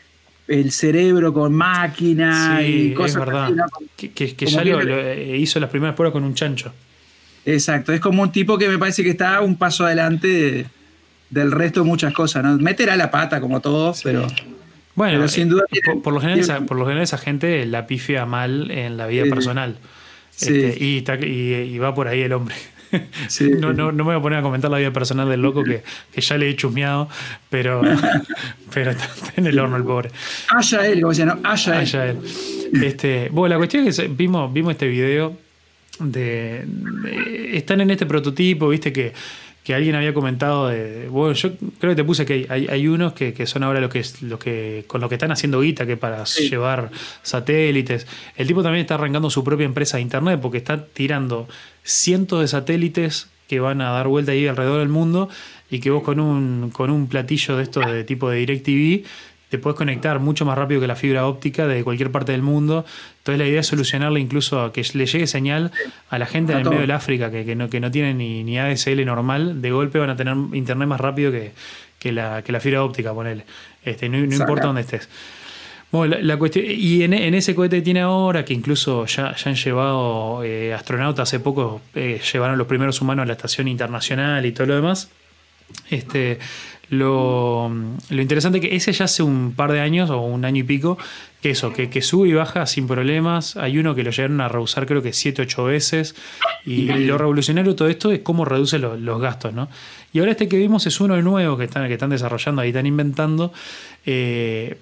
el 0.48 0.73
cerebro 0.73 1.32
con 1.32 1.52
máquina 1.52 2.62
y 2.62 2.93
cosas. 2.94 3.23
Es 3.23 3.27
verdad. 3.27 3.52
Que, 3.97 4.35
ya 4.47 4.64
lo, 4.64 5.14
hizo 5.36 5.60
las 5.60 5.70
primeras 5.70 5.94
pruebas 5.94 6.12
con 6.12 6.24
un 6.24 6.35
chancho. 6.35 6.73
Exacto, 7.44 7.93
es 7.93 8.01
como 8.01 8.23
un 8.23 8.31
tipo 8.31 8.56
que 8.56 8.69
me 8.69 8.78
parece 8.78 9.02
que 9.02 9.10
está 9.10 9.40
un 9.40 9.56
paso 9.56 9.85
adelante 9.85 10.66
del 11.31 11.51
resto 11.51 11.81
de 11.81 11.86
muchas 11.86 12.12
cosas. 12.12 12.44
¿no? 12.44 12.56
Meterá 12.59 12.97
la 12.97 13.10
pata 13.10 13.40
como 13.40 13.60
todos, 13.60 14.02
pero. 14.02 14.27
Bueno, 14.94 15.27
sin 15.27 15.48
duda. 15.48 15.64
por, 16.02 16.12
lo 16.12 16.20
general, 16.20 16.40
esa, 16.40 16.60
por 16.60 16.77
lo 16.77 16.85
general, 16.85 17.02
esa 17.02 17.19
gente 17.19 17.64
la 17.64 17.86
pifia 17.86 18.27
mal 18.27 18.70
en 18.70 18.97
la 18.97 19.06
vida 19.06 19.24
personal. 19.24 19.78
Este, 20.40 20.77
y, 20.78 21.78
va 21.78 21.94
por 21.94 22.09
ahí 22.09 22.20
el 22.20 22.32
hombre. 22.32 22.55
No, 23.59 23.73
no, 23.73 23.93
no, 23.93 24.05
me 24.05 24.12
voy 24.12 24.16
a 24.16 24.20
poner 24.20 24.39
a 24.39 24.43
comentar 24.43 24.70
la 24.70 24.78
vida 24.78 24.93
personal 24.93 25.28
del 25.28 25.40
loco 25.40 25.62
que, 25.64 25.82
ya 26.20 26.36
le 26.36 26.48
he 26.48 26.56
chusmeado, 26.56 27.09
pero, 27.51 27.82
pero 28.74 28.90
está 28.90 29.09
en 29.36 29.47
el 29.47 29.59
horno 29.59 29.77
el 29.77 29.85
pobre. 29.85 30.10
Haya 30.48 30.86
él, 30.86 31.01
como 31.01 31.10
decía, 31.10 31.27
¿no? 31.27 31.39
Haya, 31.44 32.06
él. 32.06 32.19
Este, 32.82 33.28
bueno, 33.31 33.55
la 33.55 33.59
cuestión 33.59 33.86
es 33.86 33.98
que 33.98 34.09
vimos, 34.09 34.52
vimos 34.52 34.73
este 34.73 34.89
video 34.89 35.36
de, 35.98 36.66
están 37.52 37.81
en 37.81 37.90
este 37.90 38.06
prototipo, 38.06 38.69
viste 38.69 38.93
que 38.93 39.12
que 39.64 39.74
alguien 39.74 39.94
había 39.94 40.12
comentado 40.12 40.68
de. 40.68 41.09
Bueno, 41.09 41.34
yo 41.34 41.52
creo 41.78 41.93
que 41.93 41.97
te 41.97 42.05
puse 42.05 42.26
que 42.26 42.47
hay, 42.48 42.89
unos 42.89 43.12
que, 43.12 43.47
son 43.47 43.62
ahora 43.62 43.80
lo 43.80 43.89
que, 43.89 44.05
lo 44.22 44.39
que, 44.39 44.84
con 44.86 45.01
lo 45.01 45.09
que 45.09 45.14
están 45.14 45.30
haciendo 45.30 45.60
guita, 45.60 45.86
que 45.86 45.97
para 45.97 46.24
llevar 46.24 46.90
satélites. 47.22 48.06
El 48.36 48.47
tipo 48.47 48.62
también 48.62 48.82
está 48.82 48.94
arrancando 48.94 49.30
su 49.30 49.44
propia 49.44 49.64
empresa 49.64 49.98
de 49.98 50.02
internet 50.02 50.40
porque 50.40 50.59
está 50.59 50.84
tirando 50.84 51.48
cientos 51.84 52.40
de 52.40 52.48
satélites 52.48 53.28
que 53.47 53.60
van 53.60 53.80
a 53.82 53.90
dar 53.90 54.09
vuelta 54.09 54.32
ahí 54.32 54.47
alrededor 54.47 54.80
del 54.80 54.89
mundo 54.89 55.28
y 55.70 55.80
que 55.80 55.90
vos 55.90 56.02
con 56.02 56.20
un, 56.20 56.70
con 56.70 56.90
un 56.90 57.06
platillo 57.06 57.56
de 57.56 57.62
estos 57.62 57.86
de 57.86 58.05
tipo 58.05 58.30
de 58.30 58.39
DirecTV 58.39 59.06
te 59.52 59.58
puedes 59.58 59.76
conectar 59.76 60.18
mucho 60.18 60.46
más 60.46 60.56
rápido 60.56 60.80
que 60.80 60.86
la 60.86 60.96
fibra 60.96 61.26
óptica 61.26 61.66
de 61.66 61.84
cualquier 61.84 62.10
parte 62.10 62.32
del 62.32 62.40
mundo. 62.40 62.86
Entonces 63.18 63.38
la 63.38 63.46
idea 63.46 63.60
es 63.60 63.66
solucionarle 63.66 64.18
incluso 64.18 64.62
a 64.62 64.72
que 64.72 64.82
le 64.94 65.04
llegue 65.04 65.26
señal 65.26 65.72
a 66.08 66.18
la 66.18 66.24
gente 66.24 66.52
en 66.54 66.60
el 66.60 66.64
medio 66.64 66.80
del 66.80 66.90
África 66.90 67.30
que, 67.30 67.54
no, 67.54 67.68
que 67.68 67.78
no 67.78 67.90
tiene 67.90 68.14
ni, 68.14 68.44
ni, 68.44 68.58
ADSL 68.58 69.04
normal, 69.04 69.60
de 69.60 69.70
golpe 69.70 69.98
van 69.98 70.08
a 70.08 70.16
tener 70.16 70.34
internet 70.54 70.88
más 70.88 71.02
rápido 71.02 71.30
que, 71.30 72.12
la, 72.12 72.40
que 72.40 72.50
la 72.50 72.60
fibra 72.60 72.82
óptica, 72.82 73.12
ponele. 73.12 73.44
Este, 73.84 74.08
no, 74.08 74.16
importa 74.16 74.68
dónde 74.68 74.80
estés. 74.80 75.06
Bueno, 75.90 76.16
la, 76.18 76.38
cuestión, 76.38 76.64
y 76.66 77.02
en, 77.02 77.12
ese 77.12 77.54
cohete 77.54 77.76
que 77.76 77.82
tiene 77.82 78.00
ahora, 78.00 78.46
que 78.46 78.54
incluso 78.54 79.04
ya, 79.04 79.36
ya 79.36 79.50
han 79.50 79.56
llevado 79.56 80.42
eh, 80.44 80.72
astronautas 80.72 81.28
hace 81.28 81.40
poco, 81.40 81.82
eh, 81.94 82.22
llevaron 82.32 82.56
los 82.56 82.66
primeros 82.66 83.02
humanos 83.02 83.24
a 83.24 83.26
la 83.26 83.34
estación 83.34 83.68
internacional 83.68 84.46
y 84.46 84.52
todo 84.52 84.68
lo 84.68 84.76
demás. 84.76 85.10
Este, 85.90 86.38
lo, 86.93 87.70
interesante 88.10 88.59
es 88.59 88.69
que 88.69 88.77
ese 88.77 88.93
ya 88.93 89.06
hace 89.06 89.23
un 89.23 89.55
par 89.56 89.73
de 89.73 89.81
años 89.81 90.10
o 90.10 90.20
un 90.20 90.44
año 90.44 90.60
y 90.60 90.62
pico, 90.62 90.98
que 91.40 91.48
eso, 91.48 91.73
que, 91.73 91.89
que 91.89 92.02
sube 92.02 92.28
y 92.28 92.35
baja 92.35 92.66
sin 92.66 92.86
problemas. 92.86 93.56
Hay 93.56 93.78
uno 93.78 93.94
que 93.94 94.02
lo 94.02 94.10
llegaron 94.10 94.43
a 94.43 94.48
reusar 94.48 94.85
creo 94.85 95.01
que 95.01 95.14
7, 95.14 95.40
8 95.40 95.64
veces. 95.64 96.14
Y, 96.66 96.85
lo 96.85 97.16
revolucionario 97.16 97.73
de 97.73 97.78
todo 97.78 97.89
esto 97.89 98.12
es 98.12 98.20
cómo 98.20 98.44
reduce 98.44 98.78
los 98.78 99.20
gastos, 99.23 99.55
¿no? 99.55 99.70
Y 100.12 100.19
ahora 100.19 100.32
este 100.32 100.48
que 100.48 100.59
vimos 100.59 100.86
es 100.86 101.01
uno 101.01 101.20
nuevo 101.23 101.56
que 101.56 101.64
están, 101.64 101.89
que 101.89 101.94
están 101.94 102.10
desarrollando, 102.10 102.60
ahí 102.60 102.69
están 102.69 102.85
inventando. 102.85 103.55
Eh, 104.05 104.77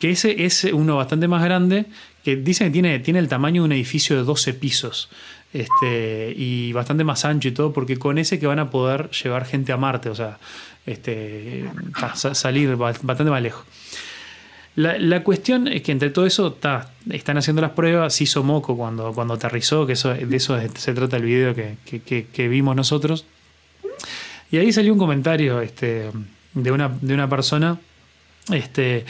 que 0.00 0.10
ese 0.10 0.44
es 0.44 0.64
uno 0.64 0.96
bastante 0.96 1.28
más 1.28 1.44
grande, 1.44 1.84
que 2.24 2.34
dicen 2.34 2.66
que 2.66 2.72
tiene, 2.72 2.98
tiene 2.98 3.20
el 3.20 3.28
tamaño 3.28 3.62
de 3.62 3.66
un 3.66 3.72
edificio 3.72 4.16
de 4.16 4.24
12 4.24 4.54
pisos. 4.54 5.10
Este, 5.52 6.32
y 6.34 6.72
bastante 6.72 7.04
más 7.04 7.24
ancho 7.26 7.48
y 7.48 7.52
todo, 7.52 7.72
porque 7.72 7.98
con 7.98 8.18
ese 8.18 8.40
que 8.40 8.46
van 8.46 8.58
a 8.58 8.70
poder 8.70 9.10
llevar 9.10 9.44
gente 9.44 9.70
a 9.70 9.76
Marte, 9.76 10.08
o 10.08 10.14
sea, 10.14 10.38
este, 10.86 11.64
salir 12.34 12.76
bastante 12.76 13.24
más 13.24 13.42
lejos. 13.42 13.64
La, 14.74 15.22
cuestión 15.22 15.68
es 15.68 15.82
que 15.82 15.92
entre 15.92 16.08
todo 16.08 16.24
eso 16.24 16.56
están 17.10 17.36
haciendo 17.36 17.60
las 17.60 17.72
pruebas, 17.72 18.18
hizo 18.22 18.42
moco 18.42 18.74
cuando, 18.74 19.12
cuando 19.12 19.34
aterrizó, 19.34 19.86
que 19.86 19.92
eso, 19.92 20.14
de 20.14 20.36
eso 20.36 20.58
se 20.74 20.94
trata 20.94 21.18
el 21.18 21.24
video 21.24 21.54
que, 21.54 22.48
vimos 22.48 22.74
nosotros. 22.74 23.26
Y 24.50 24.56
ahí 24.56 24.72
salió 24.72 24.92
un 24.94 24.98
comentario 24.98 25.60
este, 25.60 26.10
de, 26.54 26.72
una, 26.72 26.90
de 27.00 27.14
una 27.14 27.28
persona 27.28 27.78
este, 28.50 29.04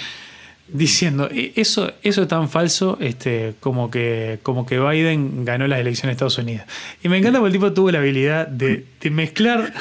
diciendo, 0.67 1.29
e, 1.31 1.53
eso, 1.55 1.93
eso 2.03 2.23
es 2.23 2.29
tan 2.29 2.49
falso 2.49 2.99
este, 3.01 3.55
como, 3.61 3.89
que, 3.89 4.41
como 4.43 4.67
que 4.67 4.81
Biden 4.81 5.45
ganó 5.45 5.69
las 5.69 5.79
elecciones 5.79 6.11
de 6.11 6.13
Estados 6.15 6.39
Unidos. 6.39 6.67
Y 7.05 7.09
me 7.09 7.19
encanta 7.19 7.39
porque 7.39 7.55
el 7.55 7.61
tipo 7.61 7.73
tuvo 7.73 7.93
la 7.93 7.99
habilidad 7.99 8.49
de 8.49 8.85
mezclar 9.11 9.73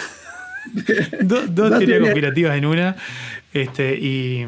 dos, 1.22 1.54
teorías 1.56 2.00
conspirativas 2.00 2.58
en 2.58 2.66
una. 2.66 2.96
Este, 3.54 3.98
y, 3.98 4.46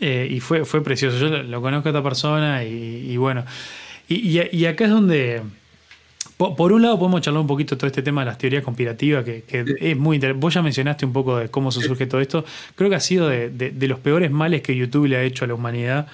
eh, 0.00 0.28
y 0.30 0.40
fue, 0.40 0.64
fue 0.64 0.82
precioso. 0.82 1.18
Yo 1.18 1.28
lo, 1.28 1.62
conozco 1.62 1.88
a 1.88 1.92
esta 1.92 2.02
persona 2.02 2.64
y, 2.64 3.16
bueno. 3.16 3.44
Y, 4.08 4.66
acá 4.66 4.84
es 4.84 4.90
donde. 4.90 5.42
Por, 6.36 6.72
un 6.72 6.82
lado 6.82 6.98
podemos 6.98 7.20
charlar 7.20 7.40
un 7.40 7.46
poquito 7.46 7.76
todo 7.76 7.86
este 7.86 8.02
tema 8.02 8.22
de 8.22 8.26
las 8.26 8.38
teorías 8.38 8.64
conspirativas, 8.64 9.24
que, 9.24 9.44
es 9.48 9.96
muy 9.96 10.16
interesante. 10.16 10.40
Vos 10.40 10.54
ya 10.54 10.62
mencionaste 10.62 11.06
un 11.06 11.12
poco 11.12 11.36
de 11.36 11.48
cómo 11.48 11.70
se 11.70 11.80
surge 11.80 12.06
todo 12.06 12.20
esto. 12.20 12.44
Creo 12.74 12.90
que 12.90 12.96
ha 12.96 13.00
sido 13.00 13.28
de, 13.28 13.50
de 13.50 13.88
los 13.88 14.00
peores 14.00 14.30
males 14.30 14.62
que 14.62 14.74
YouTube 14.74 15.06
le 15.06 15.16
ha 15.16 15.22
hecho 15.22 15.44
a 15.44 15.48
la 15.48 15.54
humanidad. 15.54 16.08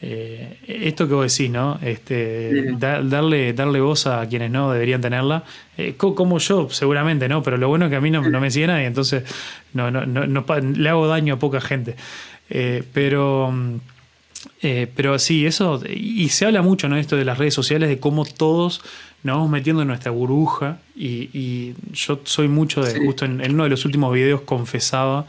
Eh, 0.00 0.58
esto 0.68 1.08
que 1.08 1.14
vos 1.14 1.36
decís, 1.36 1.50
¿no? 1.50 1.78
Este, 1.82 2.72
darle, 2.78 3.52
darle 3.52 3.80
voz 3.80 4.06
a 4.06 4.26
quienes 4.28 4.50
no 4.50 4.70
deberían 4.70 5.00
tenerla, 5.00 5.42
eh, 5.76 5.94
como 5.96 6.38
yo 6.38 6.68
seguramente, 6.70 7.28
¿no? 7.28 7.42
Pero 7.42 7.56
lo 7.56 7.68
bueno 7.68 7.86
es 7.86 7.90
que 7.90 7.96
a 7.96 8.00
mí 8.00 8.10
no, 8.10 8.22
me 8.22 8.50
sigue 8.50 8.68
nadie, 8.68 8.86
entonces 8.86 9.24
no, 9.74 9.90
no, 9.90 10.06
no, 10.06 10.44
le 10.60 10.88
hago 10.88 11.08
daño 11.08 11.34
a 11.34 11.38
poca 11.38 11.60
gente. 11.60 11.96
Eh, 12.48 12.84
pero, 12.92 13.52
pero 14.60 15.18
sí, 15.18 15.46
eso, 15.46 15.82
y 15.88 16.28
se 16.28 16.46
habla 16.46 16.62
mucho, 16.62 16.88
¿no? 16.88 16.96
Esto 16.96 17.16
de 17.16 17.24
las 17.24 17.38
redes 17.38 17.54
sociales, 17.54 17.88
de 17.88 17.98
cómo 17.98 18.24
todos 18.24 18.82
nos 19.24 19.34
vamos 19.34 19.50
metiendo 19.50 19.82
en 19.82 19.88
nuestra 19.88 20.12
burbuja, 20.12 20.78
y, 20.94 21.74
yo 21.92 22.20
soy 22.22 22.46
mucho 22.46 22.82
de, 22.82 23.04
justo 23.04 23.24
en, 23.24 23.40
en 23.40 23.54
uno 23.54 23.64
de 23.64 23.70
los 23.70 23.84
últimos 23.84 24.14
videos 24.14 24.42
confesaba 24.42 25.26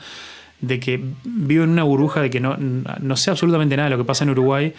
de 0.61 0.79
que 0.79 1.01
vivo 1.23 1.63
en 1.63 1.69
una 1.71 1.83
burbuja 1.83 2.21
de 2.21 2.29
que 2.29 2.39
no, 2.39 2.57
no 2.57 3.17
sé 3.17 3.31
absolutamente 3.31 3.75
nada 3.77 3.89
de 3.89 3.95
lo 3.95 4.01
que 4.01 4.07
pasa 4.07 4.23
en 4.23 4.31
Uruguay, 4.31 4.73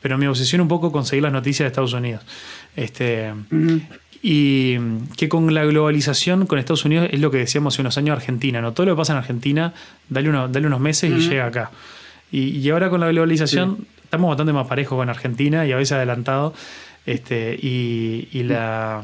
pero 0.00 0.18
me 0.18 0.28
obsesiona 0.28 0.62
un 0.62 0.68
poco 0.68 0.92
conseguir 0.92 1.22
las 1.22 1.32
noticias 1.32 1.64
de 1.64 1.68
Estados 1.68 1.92
Unidos. 1.94 2.22
Este, 2.76 3.32
Y 4.22 4.76
que 5.16 5.28
con 5.28 5.52
la 5.52 5.64
globalización 5.64 6.46
con 6.46 6.58
Estados 6.58 6.84
Unidos 6.84 7.08
es 7.10 7.20
lo 7.20 7.30
que 7.30 7.38
decíamos 7.38 7.74
hace 7.74 7.82
unos 7.82 7.98
años 7.98 8.16
Argentina, 8.16 8.60
¿no? 8.60 8.72
Todo 8.72 8.86
lo 8.86 8.94
que 8.94 8.98
pasa 8.98 9.12
en 9.12 9.18
Argentina, 9.18 9.74
dale, 10.08 10.28
uno, 10.28 10.48
dale 10.48 10.66
unos 10.66 10.80
meses 10.80 11.10
y 11.10 11.28
llega 11.28 11.46
acá. 11.46 11.70
Y, 12.30 12.68
ahora 12.70 12.90
con 12.90 13.00
la 13.00 13.08
globalización 13.08 13.86
estamos 14.02 14.28
bastante 14.28 14.52
más 14.52 14.66
parejos 14.66 14.98
con 14.98 15.08
Argentina 15.08 15.66
y 15.66 15.72
a 15.72 15.76
veces 15.76 15.92
adelantado. 15.92 16.52
Este, 17.06 17.54
y, 17.54 18.28
y 18.32 18.42
la. 18.44 19.02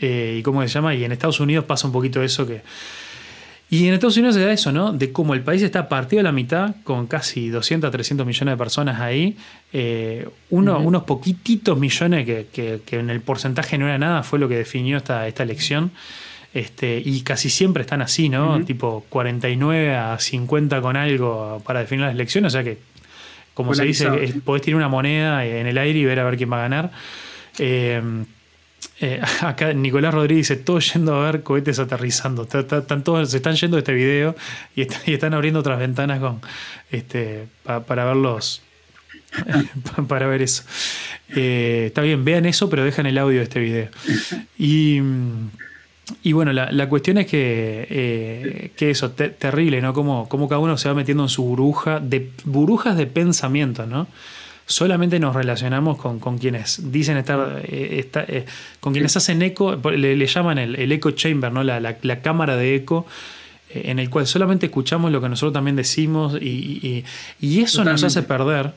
Eh, 0.00 0.36
¿Y 0.38 0.42
cómo 0.42 0.62
se 0.62 0.68
llama? 0.68 0.94
Y 0.94 1.04
en 1.04 1.12
Estados 1.12 1.40
Unidos 1.40 1.64
pasa 1.64 1.86
un 1.86 1.92
poquito 1.92 2.22
eso 2.22 2.46
que 2.46 2.62
y 3.72 3.88
en 3.88 3.94
Estados 3.94 4.18
Unidos 4.18 4.34
se 4.34 4.44
da 4.44 4.52
eso, 4.52 4.70
¿no? 4.70 4.92
De 4.92 5.12
cómo 5.12 5.32
el 5.32 5.40
país 5.40 5.62
está 5.62 5.88
partido 5.88 6.20
a 6.20 6.22
la 6.24 6.30
mitad, 6.30 6.74
con 6.84 7.06
casi 7.06 7.48
200 7.48 7.88
a 7.88 7.90
300 7.90 8.26
millones 8.26 8.52
de 8.52 8.58
personas 8.58 9.00
ahí. 9.00 9.34
Eh, 9.72 10.28
unos 10.50 11.04
poquititos 11.04 11.78
millones 11.78 12.26
que, 12.52 12.82
en 12.90 13.08
el 13.08 13.22
porcentaje 13.22 13.78
no 13.78 13.86
era 13.86 13.96
nada, 13.96 14.24
fue 14.24 14.38
lo 14.38 14.46
que 14.46 14.56
definió 14.56 14.98
esta, 14.98 15.26
esta 15.26 15.42
elección. 15.42 15.90
Este, 16.52 17.00
y 17.02 17.22
casi 17.22 17.48
siempre 17.48 17.80
están 17.80 18.02
así, 18.02 18.28
¿no? 18.28 18.62
Tipo 18.62 19.06
49 19.08 19.96
a 19.96 20.18
50 20.18 20.82
con 20.82 20.98
algo 20.98 21.62
para 21.64 21.80
definir 21.80 22.04
las 22.04 22.12
elecciones. 22.12 22.52
O 22.52 22.52
sea 22.52 22.62
que, 22.62 22.76
como 23.54 23.74
se 23.74 23.84
dice, 23.84 24.06
podés 24.44 24.60
tirar 24.60 24.76
una 24.76 24.88
moneda 24.90 25.46
en 25.46 25.66
el 25.66 25.78
aire 25.78 25.98
y 25.98 26.04
ver 26.04 26.20
a 26.20 26.24
ver 26.24 26.36
quién 26.36 26.52
va 26.52 26.58
a 26.58 26.68
ganar. 26.68 26.90
Eh, 27.58 28.02
eh, 29.00 29.20
acá 29.40 29.72
Nicolás 29.72 30.14
Rodríguez 30.14 30.48
dice, 30.48 30.62
todos 30.62 30.92
yendo 30.92 31.14
a 31.14 31.30
ver 31.30 31.42
cohetes 31.42 31.78
aterrizando. 31.78 32.42
Están 32.42 33.04
todos, 33.04 33.30
se 33.30 33.38
están 33.38 33.56
yendo 33.56 33.76
a 33.76 33.80
este 33.80 33.92
video 33.92 34.34
y, 34.76 34.82
están 34.82 35.34
abriendo 35.34 35.60
otras 35.60 35.78
ventanas 35.78 36.20
este 36.90 37.48
para 37.64 38.04
verlos. 38.04 38.62
para 40.08 40.26
ver 40.26 40.42
eso. 40.42 40.62
Eh, 41.34 41.84
está 41.86 42.02
bien, 42.02 42.24
vean 42.24 42.46
eso, 42.46 42.68
pero 42.68 42.84
dejan 42.84 43.06
el 43.06 43.18
audio 43.18 43.38
de 43.38 43.44
este 43.44 43.60
video. 43.60 43.88
Y, 44.58 45.00
bueno, 46.32 46.52
la, 46.52 46.88
cuestión 46.88 47.18
es 47.18 47.26
que, 47.26 47.86
eh, 47.88 48.70
que 48.76 48.90
eso, 48.90 49.12
terrible, 49.12 49.80
¿no? 49.80 49.94
Como, 49.94 50.28
como 50.28 50.48
cada 50.48 50.58
uno 50.60 50.76
se 50.76 50.88
va 50.88 50.94
metiendo 50.94 51.22
en 51.22 51.28
su 51.28 51.44
burbuja, 51.44 52.00
de 52.00 52.30
burbujas 52.44 52.96
de 52.96 53.06
pensamiento, 53.06 53.86
¿no? 53.86 54.06
Solamente 54.72 55.20
nos 55.20 55.36
relacionamos 55.36 55.98
con, 55.98 56.38
quienes 56.38 56.90
dicen 56.90 57.18
estar, 57.18 57.62
eh, 57.64 58.08
eh, 58.14 58.46
con 58.80 58.92
quienes 58.92 59.16
hacen 59.16 59.42
eco, 59.42 59.76
le, 59.76 60.26
llaman 60.26 60.58
el, 60.58 60.92
echo 60.92 61.10
chamber, 61.12 61.52
¿no? 61.52 61.62
La, 61.62 62.20
cámara 62.22 62.56
de 62.56 62.74
eco, 62.74 63.06
eh, 63.70 63.82
en 63.86 63.98
el 63.98 64.08
cual 64.08 64.26
solamente 64.26 64.66
escuchamos 64.66 65.12
lo 65.12 65.20
que 65.20 65.28
nosotros 65.28 65.52
también 65.52 65.76
decimos 65.76 66.36
y, 66.40 67.04
eso 67.40 67.84
nos 67.84 68.02
hace 68.02 68.22
perder. 68.22 68.72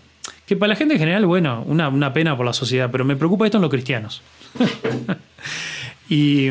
Que 0.46 0.56
para 0.56 0.70
la 0.70 0.76
gente 0.76 0.96
en 0.96 1.00
general, 1.00 1.26
bueno, 1.26 1.64
una, 1.66 2.14
pena 2.14 2.36
por 2.36 2.46
la 2.46 2.54
sociedad, 2.54 2.90
pero 2.92 3.06
me 3.06 3.16
preocupa 3.16 3.46
esto 3.46 3.58
en 3.58 3.62
los 3.62 3.72
cristianos. 3.72 4.22
y, 6.10 6.50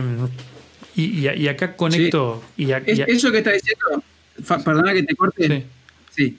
y, 0.97 1.49
acá 1.49 1.77
conecto. 1.77 2.43
Y 2.57 2.71
eso 2.73 3.31
que 3.31 3.39
está 3.39 3.53
diciendo, 3.53 4.03
perdona 4.65 4.95
que 4.95 5.03
te 5.03 5.15
corte. 5.15 5.67
Sí. 6.11 6.39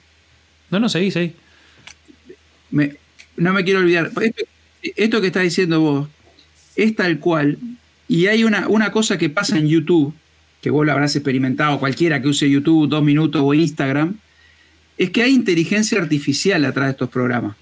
No, 0.70 0.80
no, 0.80 0.88
seguí, 0.88 1.12
seguí 1.12 1.34
no 3.36 3.52
me 3.52 3.64
quiero 3.64 3.80
olvidar, 3.80 4.10
esto, 4.82 5.20
que 5.20 5.26
estás 5.26 5.42
diciendo 5.42 5.80
vos 5.80 6.08
es 6.76 6.94
tal 6.94 7.18
cual, 7.18 7.58
y 8.06 8.26
hay 8.26 8.44
una, 8.44 8.68
una 8.68 8.92
cosa 8.92 9.16
que 9.16 9.30
pasa 9.30 9.58
en 9.58 9.66
YouTube, 9.66 10.14
que 10.60 10.70
vos 10.70 10.84
lo 10.84 10.92
habrás 10.92 11.16
experimentado, 11.16 11.78
cualquiera 11.78 12.20
que 12.20 12.28
use 12.28 12.50
YouTube 12.50 12.88
dos 12.88 13.02
minutos 13.02 13.40
o 13.44 13.54
Instagram, 13.54 14.16
es 14.98 15.10
que 15.10 15.22
hay 15.22 15.32
inteligencia 15.32 16.00
artificial 16.00 16.64
atrás 16.64 16.86
de 16.86 16.90
estos 16.92 17.08
programas. 17.08 17.56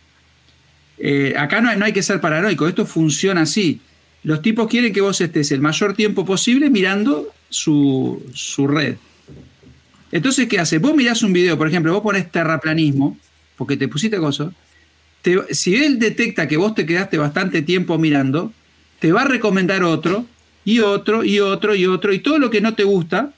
Eh, 0.98 1.34
acá 1.36 1.60
no 1.60 1.70
hay, 1.70 1.78
no 1.78 1.84
hay, 1.84 1.92
que 1.92 2.02
ser 2.02 2.20
paranoico, 2.20 2.66
esto 2.66 2.86
funciona 2.86 3.42
así. 3.42 3.80
Los 4.22 4.42
tipos 4.42 4.68
quieren 4.68 4.92
que 4.92 5.00
vos 5.00 5.20
estés 5.20 5.52
el 5.52 5.60
mayor 5.60 5.94
tiempo 5.94 6.24
posible 6.24 6.70
mirando 6.70 7.28
su, 7.48 8.22
su 8.32 8.66
red. 8.66 8.96
Entonces, 10.12 10.48
¿qué 10.48 10.58
hace? 10.58 10.78
Vos 10.78 10.94
mirás 10.94 11.22
un 11.22 11.32
video, 11.32 11.58
por 11.58 11.68
ejemplo, 11.68 11.92
vos 11.92 12.02
pones 12.02 12.30
terraplanismo, 12.30 13.18
porque 13.56 13.76
te 13.76 13.88
pusiste 13.88 14.16
cosas, 14.18 14.52
si 15.50 15.76
él 15.76 15.98
detecta 15.98 16.48
que 16.48 16.56
vos 16.56 16.74
te 16.74 16.86
quedaste 16.86 17.18
bastante 17.18 17.62
tiempo 17.62 17.98
mirando, 17.98 18.52
te 18.98 19.12
va 19.12 19.22
a 19.22 19.26
recomendar 19.26 19.82
otro, 19.82 20.26
y 20.64 20.80
otro, 20.80 21.24
y 21.24 21.40
otro, 21.40 21.74
y 21.74 21.86
otro, 21.86 22.12
y 22.12 22.18
todo 22.20 22.38
lo 22.38 22.50
que 22.50 22.60
no 22.60 22.74
te 22.74 22.84
gusta, 22.84 23.32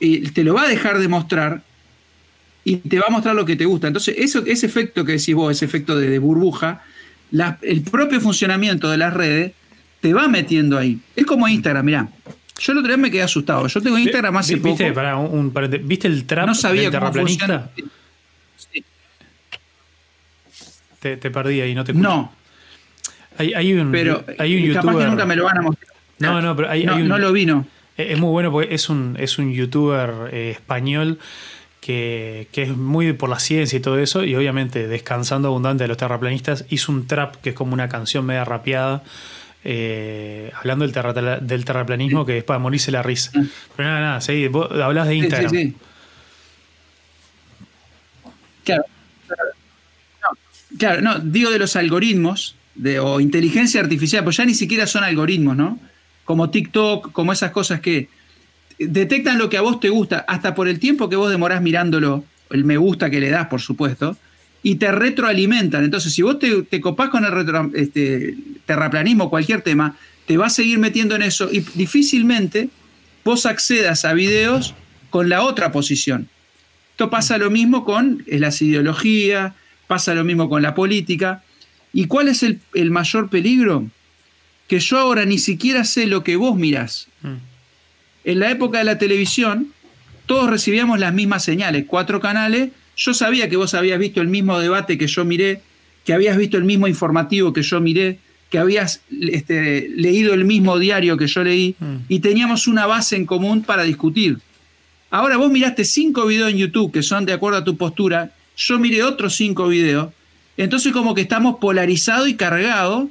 y 0.00 0.20
te 0.30 0.44
lo 0.44 0.54
va 0.54 0.62
a 0.62 0.68
dejar 0.68 0.98
de 0.98 1.08
mostrar 1.08 1.62
y 2.64 2.76
te 2.78 2.98
va 2.98 3.04
a 3.06 3.10
mostrar 3.12 3.36
lo 3.36 3.44
que 3.44 3.54
te 3.54 3.64
gusta. 3.64 3.86
Entonces, 3.86 4.16
eso, 4.18 4.42
ese 4.44 4.66
efecto 4.66 5.04
que 5.04 5.12
decís 5.12 5.36
vos, 5.36 5.52
ese 5.52 5.64
efecto 5.64 5.96
de, 5.96 6.18
burbuja, 6.18 6.82
el 7.62 7.82
propio 7.82 8.20
funcionamiento 8.20 8.90
de 8.90 8.96
las 8.96 9.14
redes 9.14 9.52
te 10.00 10.12
va 10.12 10.26
metiendo 10.26 10.76
ahí. 10.76 10.98
Es 11.14 11.26
como 11.26 11.46
Instagram, 11.46 11.86
mirá. 11.86 12.08
Yo 12.58 12.72
el 12.72 12.78
otro 12.78 12.88
día 12.88 12.96
me 12.96 13.10
quedé 13.10 13.22
asustado. 13.22 13.68
Yo 13.68 13.80
tengo 13.80 13.96
Instagram 13.96 14.38
hace 14.38 14.56
¿Viste, 14.56 14.92
poco. 14.92 15.60
¿Viste 15.84 16.08
el 16.08 16.24
trap 16.24 16.48
no 16.48 16.54
sabía 16.56 16.82
del 16.82 16.90
terraplanista? 16.90 17.70
Te, 21.16 21.30
perdí 21.30 21.60
ahí, 21.60 21.74
no 21.74 21.84
te 21.84 21.92
No. 21.92 22.32
Hay, 23.38 23.72
un, 23.74 23.92
pero 23.92 24.24
hay 24.38 24.68
un 24.68 24.74
capaz 24.74 24.96
que 24.96 25.04
nunca 25.04 25.26
me 25.26 25.36
lo 25.36 25.44
van 25.44 25.58
a 25.58 25.62
mostrar. 25.62 25.92
No, 26.18 26.40
no, 26.40 26.56
pero 26.56 26.70
hay, 26.70 26.84
no, 26.84 26.96
un, 26.96 27.06
no 27.06 27.18
lo 27.18 27.32
vino. 27.32 27.66
Es 27.96 28.18
muy 28.18 28.30
bueno 28.30 28.50
porque 28.50 28.74
es 28.74 28.88
un, 28.88 29.16
es 29.18 29.38
un 29.38 29.52
youtuber 29.52 30.30
eh, 30.32 30.50
español 30.52 31.18
que, 31.80 32.48
que, 32.52 32.62
es 32.62 32.76
muy 32.76 33.12
por 33.12 33.28
la 33.28 33.38
ciencia 33.38 33.76
y 33.76 33.80
todo 33.80 33.98
eso, 33.98 34.24
y 34.24 34.34
obviamente 34.34 34.88
descansando 34.88 35.48
abundante 35.48 35.84
de 35.84 35.88
los 35.88 35.96
terraplanistas, 35.98 36.64
hizo 36.70 36.90
un 36.92 37.06
trap 37.06 37.36
que 37.36 37.50
es 37.50 37.54
como 37.54 37.74
una 37.74 37.88
canción 37.88 38.24
media 38.24 38.44
rapeada 38.44 39.02
eh, 39.68 40.52
hablando 40.54 40.86
del, 40.86 41.46
del 41.46 41.64
terraplanismo, 41.64 42.24
que 42.24 42.38
es 42.38 42.44
para 42.44 42.60
morirse 42.60 42.92
la 42.92 43.02
risa. 43.02 43.32
Pero 43.32 43.88
nada, 43.88 44.00
nada, 44.00 44.20
seguí, 44.20 44.46
vos 44.46 44.70
hablás 44.70 45.08
de 45.08 45.16
Instagram. 45.16 45.50
Sí, 45.50 45.56
sí, 45.56 45.76
claro. 48.64 48.84
Claro, 50.78 51.02
no, 51.02 51.18
digo 51.18 51.50
de 51.50 51.58
los 51.58 51.76
algoritmos 51.76 52.56
de, 52.74 52.98
o 52.98 53.20
inteligencia 53.20 53.80
artificial, 53.80 54.24
pues 54.24 54.36
ya 54.36 54.44
ni 54.44 54.54
siquiera 54.54 54.86
son 54.86 55.04
algoritmos, 55.04 55.56
¿no? 55.56 55.78
Como 56.24 56.50
TikTok, 56.50 57.12
como 57.12 57.32
esas 57.32 57.50
cosas 57.52 57.80
que 57.80 58.08
detectan 58.78 59.38
lo 59.38 59.48
que 59.48 59.56
a 59.56 59.62
vos 59.62 59.80
te 59.80 59.88
gusta, 59.88 60.24
hasta 60.28 60.54
por 60.54 60.68
el 60.68 60.78
tiempo 60.78 61.08
que 61.08 61.16
vos 61.16 61.30
demorás 61.30 61.62
mirándolo, 61.62 62.24
el 62.50 62.64
me 62.64 62.76
gusta 62.76 63.10
que 63.10 63.20
le 63.20 63.30
das, 63.30 63.46
por 63.48 63.60
supuesto, 63.60 64.16
y 64.62 64.76
te 64.76 64.92
retroalimentan. 64.92 65.84
Entonces, 65.84 66.12
si 66.12 66.22
vos 66.22 66.38
te, 66.38 66.80
copás 66.80 67.08
con 67.08 67.24
el 67.24 67.32
retro, 67.32 67.70
este, 67.74 68.36
terraplanismo, 68.66 69.30
cualquier 69.30 69.62
tema, 69.62 69.96
te 70.26 70.36
vas 70.36 70.52
a 70.52 70.56
seguir 70.56 70.78
metiendo 70.78 71.14
en 71.14 71.22
eso 71.22 71.48
y 71.50 71.60
difícilmente 71.74 72.68
vos 73.24 73.46
accedas 73.46 74.04
a 74.04 74.12
videos 74.12 74.74
con 75.10 75.28
la 75.28 75.42
otra 75.42 75.72
posición. 75.72 76.28
Esto 76.90 77.10
pasa 77.10 77.38
lo 77.38 77.50
mismo 77.50 77.84
con 77.84 78.24
las 78.26 78.60
ideologías, 78.60 79.52
pasa 79.86 80.14
lo 80.14 80.24
mismo 80.24 80.48
con 80.48 80.62
la 80.62 80.74
política. 80.74 81.42
¿Y 81.92 82.06
cuál 82.06 82.28
es 82.28 82.42
el, 82.42 82.90
mayor 82.90 83.28
peligro? 83.28 83.86
Que 84.68 84.80
yo 84.80 84.98
ahora 84.98 85.24
ni 85.24 85.38
siquiera 85.38 85.84
sé 85.84 86.06
lo 86.06 86.24
que 86.24 86.36
vos 86.36 86.56
mirás. 86.56 87.08
Mm. 87.22 87.34
En 88.24 88.38
la 88.40 88.50
época 88.50 88.78
de 88.78 88.84
la 88.84 88.98
televisión, 88.98 89.72
todos 90.26 90.50
recibíamos 90.50 90.98
las 90.98 91.14
mismas 91.14 91.44
señales, 91.44 91.84
cuatro 91.86 92.20
canales, 92.20 92.70
yo 92.96 93.14
sabía 93.14 93.48
que 93.48 93.56
vos 93.56 93.74
habías 93.74 93.98
visto 93.98 94.20
el 94.20 94.28
mismo 94.28 94.58
debate 94.58 94.98
que 94.98 95.06
yo 95.06 95.24
miré, 95.24 95.60
que 96.04 96.12
habías 96.12 96.36
visto 96.36 96.56
el 96.56 96.64
mismo 96.64 96.88
informativo 96.88 97.52
que 97.52 97.62
yo 97.62 97.80
miré, 97.80 98.18
que 98.50 98.58
habías 98.58 99.02
este, 99.10 99.88
leído 99.88 100.32
el 100.34 100.44
mismo 100.44 100.78
diario 100.78 101.16
que 101.16 101.26
yo 101.26 101.44
leí 101.44 101.76
mm. 101.78 101.96
y 102.08 102.20
teníamos 102.20 102.66
una 102.66 102.86
base 102.86 103.16
en 103.16 103.26
común 103.26 103.62
para 103.62 103.82
discutir. 103.82 104.38
Ahora 105.10 105.36
vos 105.36 105.50
miraste 105.50 105.84
cinco 105.84 106.26
videos 106.26 106.50
en 106.50 106.58
YouTube 106.58 106.92
que 106.92 107.02
son 107.02 107.26
de 107.26 107.32
acuerdo 107.32 107.58
a 107.58 107.64
tu 107.64 107.76
postura, 107.76 108.32
yo 108.56 108.78
miré 108.78 109.02
otros 109.02 109.36
cinco 109.36 109.68
videos, 109.68 110.12
entonces 110.56 110.92
como 110.92 111.14
que 111.14 111.20
estamos 111.20 111.56
polarizados 111.60 112.28
y 112.28 112.34
cargados 112.34 113.08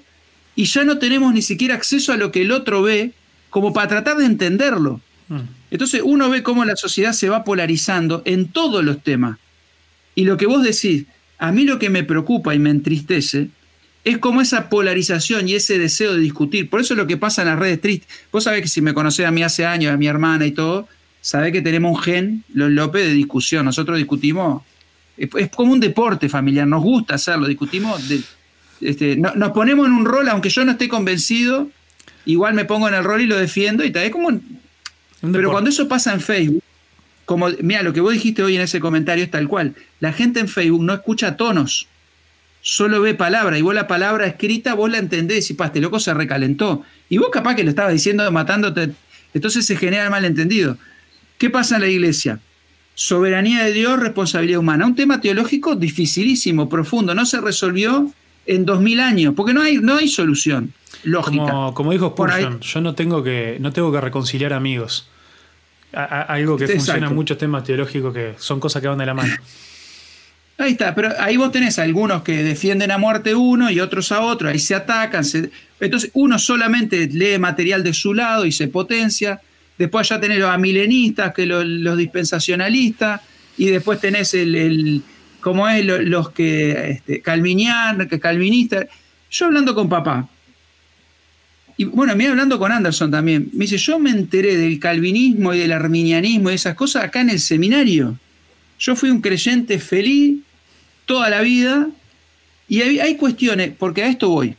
y 0.56 0.66
ya 0.66 0.84
no 0.84 0.98
tenemos 0.98 1.34
ni 1.34 1.42
siquiera 1.42 1.76
acceso 1.76 2.12
a 2.12 2.18
lo 2.18 2.32
que 2.32 2.42
el 2.42 2.52
otro 2.52 2.82
ve 2.82 3.12
como 3.50 3.74
para 3.74 3.88
tratar 3.88 4.18
de 4.18 4.26
entenderlo. 4.26 5.02
Mm. 5.28 5.42
Entonces 5.72 6.02
uno 6.04 6.30
ve 6.30 6.44
cómo 6.44 6.66
la 6.66 6.76
sociedad 6.76 7.14
se 7.14 7.30
va 7.30 7.44
polarizando 7.44 8.22
en 8.26 8.48
todos 8.48 8.84
los 8.84 9.04
temas. 9.04 9.38
Y 10.16 10.24
lo 10.24 10.38
que 10.38 10.46
vos 10.46 10.64
decís, 10.64 11.06
a 11.38 11.52
mí 11.52 11.66
lo 11.66 11.78
que 11.78 11.90
me 11.90 12.04
preocupa 12.04 12.56
y 12.56 12.60
me 12.60 12.70
entristece 12.70 13.50
es 14.06 14.20
como 14.20 14.42
esa 14.42 14.70
polarización 14.70 15.50
y 15.50 15.56
ese 15.56 15.80
deseo 15.80 16.14
de 16.14 16.22
discutir. 16.22 16.70
Por 16.70 16.80
eso 16.80 16.94
es 16.94 16.98
lo 16.98 17.08
que 17.08 17.18
pasa 17.18 17.42
en 17.42 17.50
las 17.50 17.60
redes 17.60 17.82
tristes. 17.82 18.08
Vos 18.32 18.44
sabés 18.44 18.62
que 18.62 18.68
si 18.68 18.82
me 18.82 18.94
conocés 18.94 19.26
a 19.26 19.32
mí 19.32 19.44
hace 19.44 19.66
años, 19.66 19.94
a 19.94 19.98
mi 19.98 20.08
hermana 20.08 20.46
y 20.46 20.52
todo, 20.52 20.88
sabés 21.22 21.52
que 21.52 21.62
tenemos 21.62 21.98
un 21.98 22.04
gen, 22.04 22.44
los 22.54 22.70
López, 22.72 23.08
de 23.08 23.14
discusión. 23.14 23.66
Nosotros 23.66 23.98
discutimos, 23.98 24.62
es, 25.18 25.50
como 25.50 25.72
un 25.72 25.80
deporte 25.80 26.30
familiar, 26.30 26.68
nos 26.68 26.84
gusta 26.84 27.16
hacerlo, 27.16 27.48
discutimos, 27.48 28.02
este, 28.82 29.16
nos 29.16 29.52
ponemos 29.52 29.88
en 29.88 29.94
un 29.94 30.06
rol, 30.06 30.28
aunque 30.30 30.50
yo 30.50 30.66
no 30.66 30.74
esté 30.74 30.88
convencido, 30.90 31.70
igual 32.26 32.54
me 32.54 32.66
pongo 32.66 32.88
en 32.88 32.96
el 32.96 33.04
rol 33.04 33.22
y 33.22 33.26
lo 33.26 33.38
defiendo 33.38 33.84
y 33.84 33.92
tal. 33.92 34.04
Es 34.04 34.12
como... 34.12 34.40
pero 35.32 35.52
cuando 35.52 35.70
eso 35.70 35.88
pasa 35.88 36.14
en 36.14 36.22
Facebook, 36.22 36.64
como, 37.26 37.48
mira, 37.62 37.82
lo 37.82 37.94
que 37.94 38.02
vos 38.02 38.14
dijiste 38.14 38.44
hoy 38.44 38.56
en 38.56 38.62
ese 38.62 38.80
comentario 38.80 39.24
es 39.24 39.32
tal 39.32 39.48
cual. 39.48 39.74
La 40.00 40.14
gente 40.14 40.40
en 40.40 40.48
Facebook 40.48 40.84
no 40.84 40.94
escucha 40.94 41.38
tonos, 41.38 41.88
solo 42.62 43.02
ve 43.02 43.16
palabra. 43.16 43.58
Y 43.58 43.62
vos 43.62 43.74
la 43.74 43.88
palabra 43.88 44.28
escrita, 44.28 44.76
vos 44.76 44.92
la 44.92 45.00
entendés 45.00 45.50
y, 45.50 45.54
pa, 45.56 45.68
este 45.68 45.82
loco 45.82 46.00
se 46.00 46.14
recalentó. 46.14 46.84
Y 47.10 47.18
vos 47.18 47.30
capaz 47.32 47.56
que 47.56 47.64
lo 47.64 47.70
estabas 47.70 47.94
diciendo 47.94 48.30
matándote. 48.32 48.92
Entonces 49.34 49.66
se 49.66 49.76
genera 49.76 50.04
el 50.04 50.12
malentendido. 50.12 50.78
¿Qué 51.38 51.50
pasa 51.50 51.76
en 51.76 51.82
la 51.82 51.88
iglesia? 51.88 52.40
Soberanía 52.96 53.64
de 53.64 53.74
Dios, 53.74 54.00
responsabilidad 54.00 54.60
humana. 54.60 54.86
Un 54.86 54.96
tema 54.96 55.22
teológico 55.22 55.76
dificilísimo, 55.76 56.68
profundo. 56.68 57.14
No 57.14 57.26
se 57.26 57.40
resolvió 57.40 58.12
en 58.48 58.66
dos 58.66 58.82
mil 58.82 59.00
años, 59.00 59.34
porque 59.36 59.54
no 59.54 59.62
hay, 59.62 59.78
no 59.78 59.98
hay 59.98 60.08
solución 60.08 60.74
lógica. 61.04 61.72
Como, 61.74 61.92
dijo 61.92 62.10
Spurgeon, 62.10 62.60
yo 62.62 62.82
no 62.82 62.96
tengo, 62.96 63.24
que, 63.24 63.58
no 63.60 63.72
tengo 63.72 63.92
que 63.92 64.02
reconciliar 64.02 64.54
amigos 64.54 65.10
algo 65.96 66.58
que 66.58 66.68
funciona 66.68 67.08
en 67.08 67.16
muchos 67.16 67.38
temas 67.38 67.64
teológicos 67.64 68.14
que 68.14 68.34
son 68.38 68.60
cosas 68.60 68.82
que 68.82 68.88
van 68.88 68.98
de 68.98 69.06
la 69.06 69.14
mano. 69.14 69.34
Ahí 70.58 70.72
está, 70.72 70.96
pero 70.96 71.10
ahí 71.20 71.36
vos 71.36 71.52
tenés 71.52 71.80
algunos 71.80 72.24
que 72.24 72.42
defienden 72.42 72.90
a 72.90 72.98
muerte 72.98 73.36
uno 73.36 73.70
y 73.70 73.82
otros 73.82 74.14
a 74.14 74.22
otro, 74.22 74.48
ahí 74.48 74.58
se 74.58 74.74
atacan. 74.74 75.26
entonces 75.82 76.12
uno 76.14 76.40
solamente 76.40 77.10
lee 77.12 77.38
material 77.38 77.84
de 77.84 77.94
su 77.94 78.14
lado 78.14 78.46
y 78.46 78.54
se 78.54 78.70
potencia. 78.70 79.42
Después 79.78 80.08
ya 80.08 80.20
tenés 80.20 80.40
los 80.40 80.50
amilenistas, 80.50 81.34
que 81.34 81.46
los, 81.46 81.98
dispensacionalistas, 81.98 83.22
y 83.58 83.68
después 83.68 84.00
tenés 84.00 84.34
el, 84.34 84.56
el 84.56 85.02
como 85.42 85.68
es 85.70 85.86
los 85.86 86.32
que 86.32 86.92
este, 86.92 87.22
que 87.22 88.20
calvinistas. 88.20 88.88
Yo 89.30 89.46
hablando 89.46 89.76
con 89.76 89.90
papá, 89.90 90.28
y 91.78 91.84
bueno, 91.84 92.16
me 92.16 92.28
hablando 92.28 92.58
con 92.58 92.72
Anderson 92.72 93.12
también, 93.12 93.50
me 93.54 93.66
dice, 93.66 93.78
yo 93.78 94.00
me 94.00 94.10
enteré 94.10 94.56
del 94.56 94.80
calvinismo 94.80 95.54
y 95.54 95.60
del 95.60 95.74
arminianismo 95.74 96.50
y 96.50 96.54
esas 96.54 96.76
cosas 96.76 97.04
acá 97.04 97.22
en 97.22 97.30
el 97.30 97.40
seminario. 97.40 98.18
Yo 98.80 98.96
fui 98.96 99.10
un 99.10 99.22
creyente 99.22 99.78
feliz 99.80 100.40
toda 101.06 101.30
la 101.30 101.42
vida 101.42 101.90
y 102.68 102.82
hay, 102.82 103.16
cuestiones, 103.16 103.72
porque 103.78 104.04
a 104.04 104.08
esto 104.08 104.30
voy. 104.30 104.56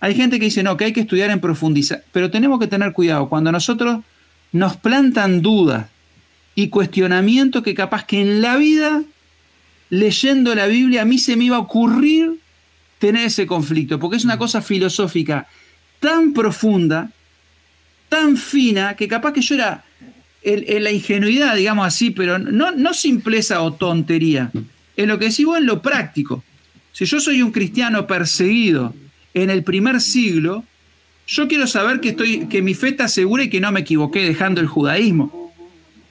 Hay 0.00 0.14
gente 0.14 0.38
que 0.38 0.46
dice, 0.46 0.62
no, 0.62 0.76
que 0.76 0.86
hay 0.86 0.92
que 0.92 1.00
estudiar 1.00 1.30
en 1.30 1.40
profundizar, 1.40 2.02
pero 2.12 2.30
tenemos 2.30 2.58
que 2.58 2.66
tener 2.66 2.92
cuidado. 2.92 3.28
Cuando 3.28 3.52
nosotros 3.52 4.00
nos 4.52 4.76
plantan 4.76 5.42
dudas 5.42 5.86
y 6.54 6.68
cuestionamientos 6.68 7.62
que 7.62 7.74
capaz 7.74 8.04
que 8.04 8.20
en 8.20 8.42
la 8.42 8.56
vida, 8.56 9.02
leyendo 9.90 10.54
la 10.54 10.66
Biblia, 10.66 11.02
a 11.02 11.04
mí 11.04 11.18
se 11.18 11.36
me 11.36 11.44
iba 11.44 11.56
a 11.56 11.60
ocurrir 11.60 12.40
tener 12.98 13.26
ese 13.26 13.46
conflicto, 13.46 13.98
porque 13.98 14.16
es 14.16 14.24
una 14.24 14.38
cosa 14.38 14.60
filosófica 14.60 15.46
tan 16.00 16.32
profunda, 16.32 17.10
tan 18.08 18.36
fina, 18.36 18.94
que 18.96 19.06
capaz 19.06 19.32
que 19.32 19.40
yo 19.40 19.54
era 19.54 19.84
en, 20.42 20.82
la 20.82 20.90
ingenuidad, 20.90 21.54
digamos 21.54 21.86
así, 21.86 22.10
pero 22.10 22.38
no, 22.38 22.72
no 22.72 22.94
simpleza 22.94 23.62
o 23.62 23.74
tontería, 23.74 24.50
en 24.96 25.08
lo 25.08 25.18
que 25.18 25.26
decís 25.26 25.46
en 25.56 25.66
lo 25.66 25.80
práctico. 25.82 26.42
Si 26.92 27.04
yo 27.04 27.20
soy 27.20 27.42
un 27.42 27.52
cristiano 27.52 28.06
perseguido 28.06 28.94
en 29.34 29.50
el 29.50 29.62
primer 29.62 30.00
siglo, 30.00 30.64
yo 31.28 31.46
quiero 31.46 31.66
saber 31.66 32.00
que, 32.00 32.08
estoy, 32.10 32.46
que 32.46 32.62
mi 32.62 32.74
fe 32.74 32.88
está 32.88 33.06
segura 33.06 33.44
y 33.44 33.50
que 33.50 33.60
no 33.60 33.70
me 33.70 33.80
equivoqué 33.80 34.24
dejando 34.24 34.60
el 34.60 34.66
judaísmo. 34.66 35.54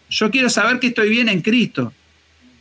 Yo 0.10 0.32
quiero 0.32 0.50
saber 0.50 0.80
que 0.80 0.88
estoy 0.88 1.10
bien 1.10 1.28
en 1.28 1.42
Cristo. 1.42 1.92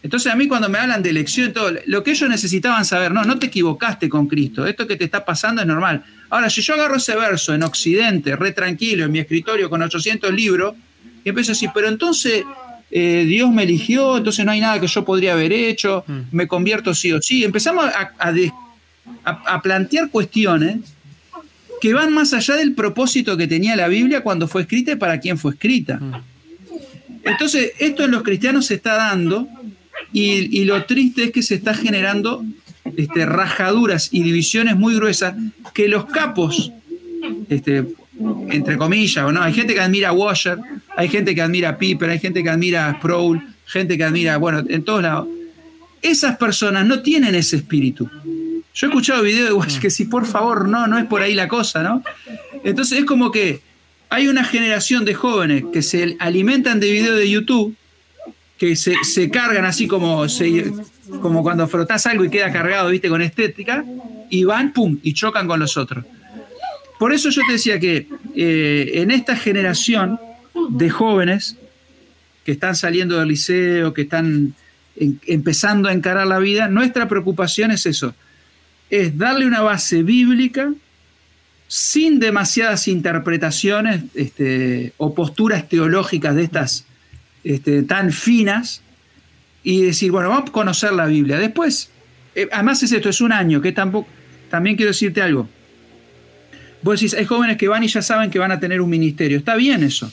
Entonces 0.02 0.32
a 0.32 0.36
mí 0.36 0.48
cuando 0.48 0.68
me 0.68 0.78
hablan 0.78 1.02
de 1.02 1.10
elección, 1.10 1.52
todo, 1.52 1.72
lo 1.86 2.02
que 2.02 2.12
ellos 2.12 2.28
necesitaban 2.28 2.84
saber, 2.84 3.12
no, 3.12 3.24
no 3.24 3.38
te 3.38 3.46
equivocaste 3.46 4.08
con 4.08 4.26
Cristo, 4.26 4.66
esto 4.66 4.86
que 4.86 4.96
te 4.96 5.04
está 5.04 5.24
pasando 5.24 5.60
es 5.62 5.68
normal. 5.68 6.04
Ahora, 6.30 6.48
si 6.48 6.62
yo 6.62 6.74
agarro 6.74 6.96
ese 6.96 7.14
verso 7.14 7.54
en 7.54 7.62
Occidente, 7.62 8.34
re 8.36 8.52
tranquilo, 8.52 9.04
en 9.04 9.12
mi 9.12 9.18
escritorio 9.18 9.68
con 9.68 9.82
800 9.82 10.32
libros, 10.32 10.74
y 11.24 11.28
empiezo 11.28 11.52
a 11.52 11.54
decir, 11.54 11.70
pero 11.74 11.88
entonces 11.88 12.44
eh, 12.90 13.24
Dios 13.26 13.50
me 13.50 13.64
eligió, 13.64 14.16
entonces 14.16 14.44
no 14.44 14.52
hay 14.52 14.60
nada 14.60 14.80
que 14.80 14.86
yo 14.86 15.04
podría 15.04 15.32
haber 15.32 15.52
hecho, 15.52 16.04
mm. 16.06 16.20
me 16.30 16.46
convierto 16.46 16.94
sí 16.94 17.12
o 17.12 17.20
sí. 17.20 17.44
Empezamos 17.44 17.86
a, 17.86 19.60
plantear 19.62 20.08
cuestiones 20.10 20.78
que 21.80 21.94
van 21.94 22.12
más 22.12 22.32
allá 22.32 22.56
del 22.56 22.74
propósito 22.74 23.36
que 23.36 23.46
tenía 23.46 23.76
la 23.76 23.88
Biblia 23.88 24.22
cuando 24.22 24.48
fue 24.48 24.62
escrita 24.62 24.92
y 24.92 24.96
para 24.96 25.20
quién 25.20 25.38
fue 25.38 25.52
escrita. 25.52 25.98
Mm. 25.98 26.14
Entonces, 27.24 27.72
esto 27.78 28.04
en 28.04 28.12
los 28.12 28.22
cristianos 28.22 28.66
se 28.66 28.74
está 28.74 28.94
dando 28.94 29.48
y, 30.12 30.60
y, 30.60 30.64
lo 30.64 30.84
triste 30.84 31.24
es 31.24 31.30
que 31.32 31.42
se 31.42 31.56
está 31.56 31.74
generando 31.74 32.44
este, 32.96 33.26
rajaduras 33.26 34.08
y 34.12 34.22
divisiones 34.22 34.76
muy 34.76 34.94
gruesas 34.94 35.34
que 35.74 35.88
los 35.88 36.06
capos, 36.06 36.72
este, 37.48 37.84
entre 38.50 38.76
comillas, 38.76 39.24
¿o 39.24 39.32
no? 39.32 39.42
Hay 39.42 39.52
gente 39.52 39.74
que 39.74 39.80
admira 39.80 40.10
a 40.10 40.12
Washer, 40.12 40.58
hay 40.96 41.08
gente 41.08 41.34
que 41.34 41.42
admira 41.42 41.70
a 41.70 41.78
Piper, 41.78 42.10
hay 42.10 42.18
gente 42.18 42.42
que 42.42 42.48
admira 42.48 42.88
a 42.88 42.94
Sproul, 42.94 43.42
gente 43.66 43.96
que 43.96 44.04
admira, 44.04 44.36
bueno, 44.36 44.62
en 44.68 44.84
todos 44.84 45.02
lados. 45.02 45.28
Esas 46.00 46.36
personas 46.36 46.86
no 46.86 47.02
tienen 47.02 47.34
ese 47.34 47.56
espíritu. 47.56 48.08
Yo 48.76 48.86
he 48.86 48.90
escuchado 48.90 49.22
videos 49.22 49.48
de 49.48 49.54
Washer 49.54 49.80
que 49.80 49.88
si 49.88 50.04
por 50.04 50.26
favor 50.26 50.68
no, 50.68 50.86
no 50.86 50.98
es 50.98 51.06
por 51.06 51.22
ahí 51.22 51.32
la 51.32 51.48
cosa, 51.48 51.82
¿no? 51.82 52.02
Entonces 52.62 52.98
es 52.98 53.04
como 53.06 53.30
que 53.30 53.62
hay 54.10 54.28
una 54.28 54.44
generación 54.44 55.06
de 55.06 55.14
jóvenes 55.14 55.64
que 55.72 55.80
se 55.80 56.14
alimentan 56.18 56.78
de 56.78 56.90
videos 56.90 57.16
de 57.16 57.30
YouTube, 57.30 57.74
que 58.58 58.76
se, 58.76 59.30
cargan 59.30 59.64
así 59.64 59.86
como, 59.86 60.26
como 61.22 61.42
cuando 61.42 61.66
frotas 61.68 62.04
algo 62.06 62.26
y 62.26 62.28
queda 62.28 62.52
cargado, 62.52 62.90
viste, 62.90 63.08
con 63.08 63.22
estética, 63.22 63.82
y 64.28 64.44
van, 64.44 64.74
pum, 64.74 64.98
y 65.02 65.14
chocan 65.14 65.46
con 65.46 65.58
los 65.58 65.78
otros. 65.78 66.04
Por 66.98 67.14
eso 67.14 67.30
yo 67.30 67.40
te 67.46 67.54
decía 67.54 67.80
que 67.80 68.06
eh, 68.34 68.90
en 68.96 69.10
esta 69.10 69.36
generación 69.36 70.20
de 70.68 70.90
jóvenes 70.90 71.56
que 72.44 72.52
están 72.52 72.76
saliendo 72.76 73.18
del 73.18 73.28
liceo, 73.28 73.94
que 73.94 74.02
están 74.02 74.54
empezando 75.26 75.88
a 75.88 75.94
encarar 75.94 76.26
la 76.26 76.38
vida, 76.38 76.68
nuestra 76.68 77.08
preocupación 77.08 77.70
es 77.70 77.86
eso, 77.86 78.14
es 78.90 79.16
darle 79.16 79.46
una 79.46 79.62
base 79.62 80.02
bíblica 80.02 80.72
sin 81.68 82.20
demasiadas 82.20 82.86
interpretaciones 82.88 84.04
este, 84.14 84.92
o 84.98 85.14
posturas 85.14 85.68
teológicas 85.68 86.34
de 86.36 86.44
estas 86.44 86.84
este, 87.42 87.82
tan 87.82 88.12
finas 88.12 88.82
y 89.64 89.82
decir, 89.82 90.12
bueno, 90.12 90.28
vamos 90.28 90.50
a 90.50 90.52
conocer 90.52 90.92
la 90.92 91.06
Biblia. 91.06 91.38
Después, 91.38 91.90
eh, 92.34 92.48
además 92.52 92.82
es 92.82 92.92
esto, 92.92 93.08
es 93.08 93.20
un 93.20 93.32
año, 93.32 93.60
que 93.60 93.72
tampoco, 93.72 94.08
también 94.48 94.76
quiero 94.76 94.92
decirte 94.92 95.22
algo. 95.22 95.48
Vos 96.82 97.00
decís, 97.00 97.14
hay 97.14 97.24
jóvenes 97.24 97.56
que 97.56 97.66
van 97.66 97.82
y 97.82 97.88
ya 97.88 98.02
saben 98.02 98.30
que 98.30 98.38
van 98.38 98.52
a 98.52 98.60
tener 98.60 98.80
un 98.80 98.88
ministerio. 98.88 99.38
Está 99.38 99.56
bien 99.56 99.82
eso. 99.82 100.12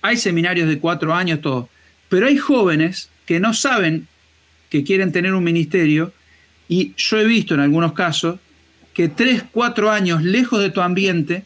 Hay 0.00 0.16
seminarios 0.16 0.68
de 0.68 0.78
cuatro 0.78 1.12
años, 1.12 1.40
todo. 1.40 1.68
Pero 2.08 2.26
hay 2.26 2.36
jóvenes 2.36 3.10
que 3.26 3.40
no 3.40 3.52
saben 3.52 4.06
que 4.70 4.84
quieren 4.84 5.10
tener 5.10 5.34
un 5.34 5.42
ministerio 5.42 6.12
y 6.68 6.92
yo 6.96 7.18
he 7.18 7.24
visto 7.24 7.54
en 7.54 7.60
algunos 7.60 7.92
casos 7.92 8.38
que 8.92 9.08
tres, 9.08 9.44
cuatro 9.52 9.90
años 9.90 10.22
lejos 10.22 10.60
de 10.60 10.70
tu 10.70 10.80
ambiente, 10.80 11.44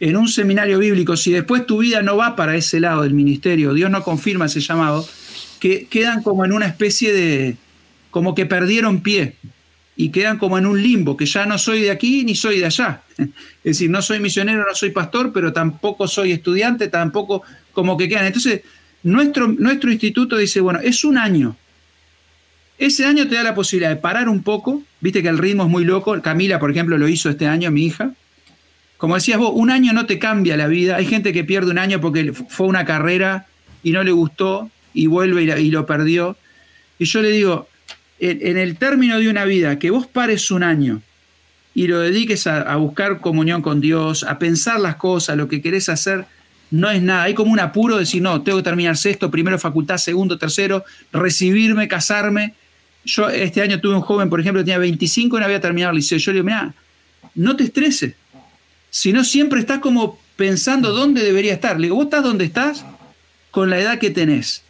en 0.00 0.16
un 0.16 0.28
seminario 0.28 0.78
bíblico, 0.78 1.16
si 1.16 1.30
después 1.30 1.66
tu 1.66 1.78
vida 1.78 2.00
no 2.00 2.16
va 2.16 2.34
para 2.34 2.56
ese 2.56 2.80
lado 2.80 3.02
del 3.02 3.12
ministerio, 3.12 3.74
Dios 3.74 3.90
no 3.90 4.02
confirma 4.02 4.46
ese 4.46 4.60
llamado, 4.60 5.06
que 5.60 5.86
quedan 5.86 6.22
como 6.22 6.44
en 6.44 6.52
una 6.52 6.66
especie 6.66 7.12
de, 7.12 7.56
como 8.10 8.34
que 8.34 8.46
perdieron 8.46 9.02
pie 9.02 9.36
y 9.94 10.08
quedan 10.08 10.38
como 10.38 10.56
en 10.56 10.64
un 10.64 10.82
limbo, 10.82 11.18
que 11.18 11.26
ya 11.26 11.44
no 11.44 11.58
soy 11.58 11.82
de 11.82 11.90
aquí 11.90 12.24
ni 12.24 12.34
soy 12.34 12.58
de 12.58 12.66
allá. 12.66 13.02
Es 13.18 13.76
decir, 13.76 13.90
no 13.90 14.00
soy 14.00 14.18
misionero, 14.20 14.64
no 14.66 14.74
soy 14.74 14.88
pastor, 14.90 15.32
pero 15.34 15.52
tampoco 15.52 16.08
soy 16.08 16.32
estudiante, 16.32 16.88
tampoco 16.88 17.42
como 17.74 17.98
que 17.98 18.08
quedan. 18.08 18.24
Entonces, 18.24 18.62
nuestro, 19.02 19.48
nuestro 19.48 19.92
instituto 19.92 20.38
dice, 20.38 20.60
bueno, 20.60 20.80
es 20.82 21.04
un 21.04 21.18
año. 21.18 21.56
Ese 22.80 23.04
año 23.04 23.28
te 23.28 23.34
da 23.34 23.42
la 23.42 23.54
posibilidad 23.54 23.90
de 23.90 23.96
parar 23.96 24.30
un 24.30 24.42
poco, 24.42 24.82
viste 25.02 25.22
que 25.22 25.28
el 25.28 25.36
ritmo 25.36 25.64
es 25.64 25.68
muy 25.68 25.84
loco. 25.84 26.18
Camila, 26.22 26.58
por 26.58 26.70
ejemplo, 26.70 26.96
lo 26.96 27.08
hizo 27.08 27.28
este 27.28 27.46
año, 27.46 27.70
mi 27.70 27.84
hija. 27.84 28.14
Como 28.96 29.16
decías 29.16 29.38
vos, 29.38 29.52
un 29.54 29.70
año 29.70 29.92
no 29.92 30.06
te 30.06 30.18
cambia 30.18 30.56
la 30.56 30.66
vida. 30.66 30.96
Hay 30.96 31.04
gente 31.04 31.34
que 31.34 31.44
pierde 31.44 31.70
un 31.70 31.78
año 31.78 32.00
porque 32.00 32.32
fue 32.32 32.66
una 32.66 32.86
carrera 32.86 33.46
y 33.82 33.92
no 33.92 34.02
le 34.02 34.12
gustó 34.12 34.70
y 34.94 35.08
vuelve 35.08 35.60
y, 35.60 35.70
lo 35.70 35.84
perdió. 35.84 36.38
Y 36.98 37.04
yo 37.04 37.20
le 37.20 37.28
digo, 37.28 37.68
en, 38.18 38.56
el 38.56 38.76
término 38.78 39.18
de 39.18 39.28
una 39.28 39.44
vida, 39.44 39.78
que 39.78 39.90
vos 39.90 40.06
pares 40.06 40.50
un 40.50 40.62
año 40.62 41.02
y 41.74 41.86
lo 41.86 42.00
dediques 42.00 42.46
a, 42.46 42.74
buscar 42.76 43.20
comunión 43.20 43.60
con 43.60 43.82
Dios, 43.82 44.24
a 44.24 44.38
pensar 44.38 44.80
las 44.80 44.96
cosas, 44.96 45.36
lo 45.36 45.48
que 45.48 45.60
querés 45.60 45.90
hacer, 45.90 46.24
no 46.70 46.90
es 46.90 47.02
nada. 47.02 47.24
Hay 47.24 47.34
como 47.34 47.52
un 47.52 47.60
apuro 47.60 47.96
de 47.96 48.00
decir, 48.00 48.22
no, 48.22 48.40
tengo 48.40 48.56
que 48.56 48.64
terminar 48.64 48.96
sexto, 48.96 49.30
primero 49.30 49.58
facultad, 49.58 49.98
segundo, 49.98 50.38
tercero, 50.38 50.82
recibirme, 51.12 51.86
casarme. 51.86 52.54
Yo 53.04 53.28
este 53.28 53.62
año 53.62 53.80
tuve 53.80 53.94
un 53.94 54.02
joven, 54.02 54.28
por 54.28 54.40
ejemplo, 54.40 54.60
que 54.60 54.66
tenía 54.66 54.78
25 54.78 55.36
y 55.36 55.40
no 55.40 55.46
había 55.46 55.60
terminado 55.60 55.90
el 55.90 55.96
liceo. 55.96 56.18
Yo 56.18 56.32
le 56.32 56.36
digo, 56.36 56.46
mira, 56.46 56.74
no 57.34 57.56
te 57.56 57.64
estreses. 57.64 58.14
Si 58.90 59.12
no, 59.12 59.24
siempre 59.24 59.60
estás 59.60 59.78
como 59.78 60.18
pensando 60.36 60.92
dónde 60.92 61.22
debería 61.22 61.52
estar. 61.52 61.76
Le 61.76 61.86
digo, 61.86 61.96
vos 61.96 62.04
estás 62.04 62.22
donde 62.22 62.44
estás 62.44 62.84
con 63.50 63.70
la 63.70 63.78
edad 63.78 63.98
que 63.98 64.10
tenés. 64.10 64.62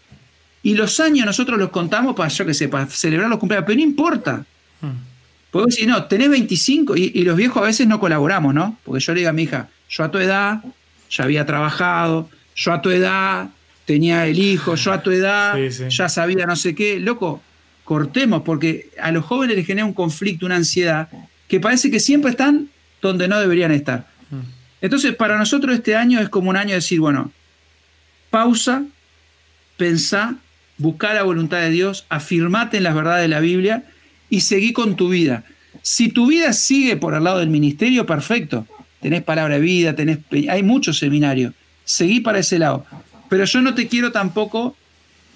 Y 0.62 0.74
los 0.74 1.01
años 1.01 1.27
nosotros 1.27 1.59
los 1.59 1.70
contamos 1.70 2.15
para, 2.15 2.28
yo 2.28 2.44
qué 2.44 2.55
sé, 2.55 2.69
para 2.69 2.86
celebrar 2.86 3.31
los 3.31 3.39
cumpleaños, 3.39 3.66
pero 3.66 3.77
no 3.77 3.82
importa. 3.82 4.44
Hmm. 4.81 5.11
Porque 5.51 5.73
si 5.73 5.86
no, 5.86 6.05
tenés 6.05 6.31
25 6.31 6.97
y, 6.97 7.23
los 7.23 7.36
viejos 7.36 7.62
a 7.62 7.66
veces 7.66 7.86
no 7.86 7.98
colaboramos, 7.98 8.55
¿no? 8.55 8.78
Porque 8.85 9.01
yo 9.01 9.15
le 9.15 9.20
digo 9.20 9.31
a 9.31 9.32
mi 9.32 9.44
hija, 9.44 9.69
yo 9.89 10.05
a 10.05 10.11
tu 10.11 10.19
edad 10.19 10.62
ya 11.11 11.24
había 11.24 11.44
trabajado, 11.44 12.31
yo 12.55 12.73
a 12.73 12.82
tu 12.82 12.90
edad 12.90 13.51
tenía 13.85 14.27
el 14.27 14.39
hijo, 14.39 14.77
yo 14.77 14.93
a 14.93 15.02
tu 15.02 15.11
edad 15.11 15.59
ya 15.59 16.09
sabía 16.09 16.47
no 16.47 16.55
sé 16.55 16.74
qué. 16.74 17.01
Loco, 17.01 17.43
cortemos, 17.91 18.43
porque 18.43 18.89
a 19.03 19.11
los 19.11 19.25
jóvenes 19.25 19.57
les 19.57 19.67
genera 19.67 19.85
un 19.85 19.95
conflicto, 19.95 20.47
una 20.47 20.55
ansiedad, 20.55 21.09
que 21.49 21.59
parece 21.59 21.91
que 21.91 21.99
siempre 21.99 22.31
están 22.31 22.69
donde 23.03 23.27
no 23.27 23.41
deberían 23.41 23.73
estar. 23.73 24.07
Hmm. 24.31 24.43
Entonces, 24.81 25.12
para 25.17 25.37
nosotros 25.37 25.75
este 25.75 25.97
año 25.97 26.21
es 26.21 26.29
como 26.29 26.51
un 26.51 26.57
año 26.57 26.69
de 26.69 26.77
decir, 26.77 27.01
bueno, 27.01 27.33
pausa, 28.31 28.85
pensá, 29.77 30.37
buscar 30.79 31.17
la 31.17 31.25
voluntad 31.25 31.59
de 31.62 31.71
Dios, 31.71 32.07
afirmate 32.11 32.77
en 32.77 32.85
las 32.85 32.95
verdades 32.95 33.23
de 33.23 33.29
la 33.29 33.41
Biblia 33.41 33.83
y 34.29 34.43
seguí 34.43 34.73
con 34.73 34.95
tu 34.95 35.09
vida. 35.09 35.43
Si 35.83 36.11
tu 36.11 36.29
vida 36.29 36.53
sigue 36.53 36.97
por 36.97 37.15
el 37.15 37.25
lado 37.25 37.41
del 37.41 37.51
ministerio, 37.51 38.07
perfecto. 38.07 38.69
Tenés 39.01 39.25
palabra 39.25 39.57
de 39.57 39.62
vida, 39.62 39.97
tenés, 39.97 40.19
hay 40.49 40.62
muchos 40.62 41.01
seminarios. 41.01 41.55
Seguí 41.83 42.21
para 42.21 42.39
ese 42.39 42.61
lado. 42.61 42.87
Pero 43.29 43.47
yo 43.47 43.61
no 43.62 43.75
te 43.75 43.89
quiero 43.89 44.12
tampoco 44.12 44.77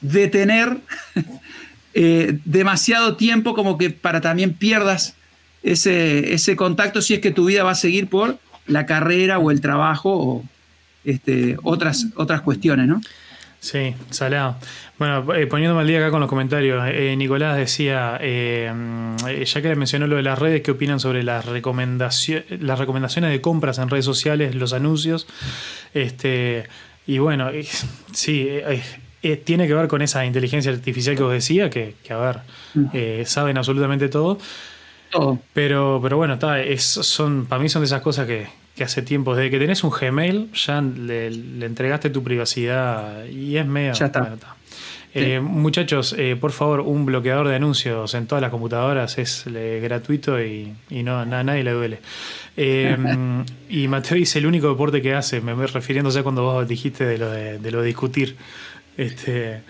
detener 0.00 0.78
eh, 1.94 2.38
demasiado 2.44 3.16
tiempo 3.16 3.54
como 3.54 3.78
que 3.78 3.90
para 3.90 4.20
también 4.20 4.54
pierdas 4.54 5.14
ese, 5.62 6.34
ese 6.34 6.56
contacto 6.56 7.00
si 7.00 7.14
es 7.14 7.20
que 7.20 7.30
tu 7.30 7.46
vida 7.46 7.64
va 7.64 7.70
a 7.70 7.76
seguir 7.76 8.08
por 8.08 8.38
la 8.66 8.86
carrera 8.86 9.38
o 9.38 9.50
el 9.50 9.60
trabajo 9.60 10.10
o 10.12 10.44
este, 11.04 11.56
otras, 11.62 12.06
otras 12.16 12.40
cuestiones, 12.40 12.86
¿no? 12.86 13.00
Sí, 13.60 13.94
salado. 14.10 14.56
Bueno, 14.98 15.34
eh, 15.34 15.46
poniéndome 15.46 15.80
al 15.80 15.86
día 15.86 15.98
acá 15.98 16.10
con 16.10 16.20
los 16.20 16.28
comentarios, 16.28 16.84
eh, 16.86 17.14
Nicolás 17.16 17.56
decía, 17.56 18.18
eh, 18.20 18.70
ya 19.44 19.62
que 19.62 19.68
le 19.68 19.74
mencionó 19.74 20.06
lo 20.06 20.16
de 20.16 20.22
las 20.22 20.38
redes, 20.38 20.60
¿qué 20.60 20.70
opinan 20.70 21.00
sobre 21.00 21.22
las, 21.22 21.46
recomendaciones 21.46 22.44
las 22.60 22.78
recomendaciones 22.78 23.30
de 23.30 23.40
compras 23.40 23.78
en 23.78 23.88
redes 23.88 24.04
sociales, 24.04 24.54
los 24.54 24.74
anuncios? 24.74 25.26
Este, 25.94 26.64
y 27.06 27.18
bueno, 27.18 27.50
sí, 28.12 28.48
tiene 29.44 29.66
que 29.66 29.74
ver 29.74 29.88
con 29.88 30.02
esa 30.02 30.24
inteligencia 30.24 30.72
artificial 30.72 31.16
que 31.16 31.22
os 31.22 31.32
decía, 31.32 31.70
que, 31.70 31.94
que 32.02 32.12
a 32.12 32.18
ver, 32.18 32.40
mm. 32.74 33.24
saben 33.24 33.56
absolutamente 33.58 34.08
todo. 34.08 34.38
Todo. 35.10 35.38
Pero, 35.52 36.00
pero 36.02 36.16
bueno, 36.16 36.34
está, 36.34 36.60
es, 36.60 36.82
son, 36.84 37.46
para 37.46 37.62
mí 37.62 37.68
son 37.68 37.82
de 37.82 37.86
esas 37.86 38.02
cosas 38.02 38.26
que, 38.26 38.46
que 38.74 38.84
hace 38.84 39.02
tiempo, 39.02 39.34
desde 39.34 39.50
que 39.50 39.58
tenés 39.58 39.84
un 39.84 39.90
Gmail, 39.90 40.50
ya 40.52 40.80
le, 40.80 41.26
entregaste 41.64 42.10
tu 42.10 42.22
privacidad 42.22 43.24
y 43.26 43.56
es 43.56 43.66
medio. 43.66 43.92
Ya 43.92 44.06
está. 44.06 44.36
Eh, 45.16 45.38
muchachos, 45.38 46.12
eh, 46.18 46.34
por 46.34 46.50
favor, 46.50 46.80
un 46.80 47.06
bloqueador 47.06 47.46
de 47.46 47.54
anuncios 47.54 48.14
en 48.14 48.26
todas 48.26 48.42
las 48.42 48.50
computadoras 48.50 49.16
es 49.16 49.44
gratuito 49.46 50.42
y, 50.42 50.74
no 50.90 51.20
a 51.20 51.24
nadie 51.24 51.62
le 51.62 51.70
duele. 51.70 52.00
Eh, 52.56 52.96
y 53.68 53.86
Mateo 53.86 54.16
dice 54.16 54.40
el 54.40 54.46
único 54.46 54.68
deporte 54.68 55.00
que 55.00 55.14
hace, 55.14 55.40
me 55.40 55.54
voy 55.54 55.66
refiriéndose 55.66 56.18
a 56.18 56.22
cuando 56.24 56.42
vos 56.42 56.66
dijiste 56.66 57.04
de 57.04 57.18
lo 57.18 57.30
de, 57.30 57.70
lo 57.70 57.82
discutir. 57.82 58.36
Este, 58.96 59.62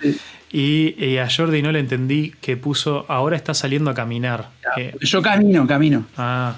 y, 0.52 1.16
a 1.18 1.28
Jordi 1.28 1.62
no 1.62 1.72
le 1.72 1.80
entendí 1.80 2.32
que 2.40 2.56
puso 2.56 3.06
ahora 3.08 3.36
está 3.36 3.54
saliendo 3.54 3.90
a 3.90 3.94
caminar. 3.94 4.50
Yo 5.00 5.22
camino, 5.22 5.66
camino. 5.66 6.06
Ah, 6.16 6.56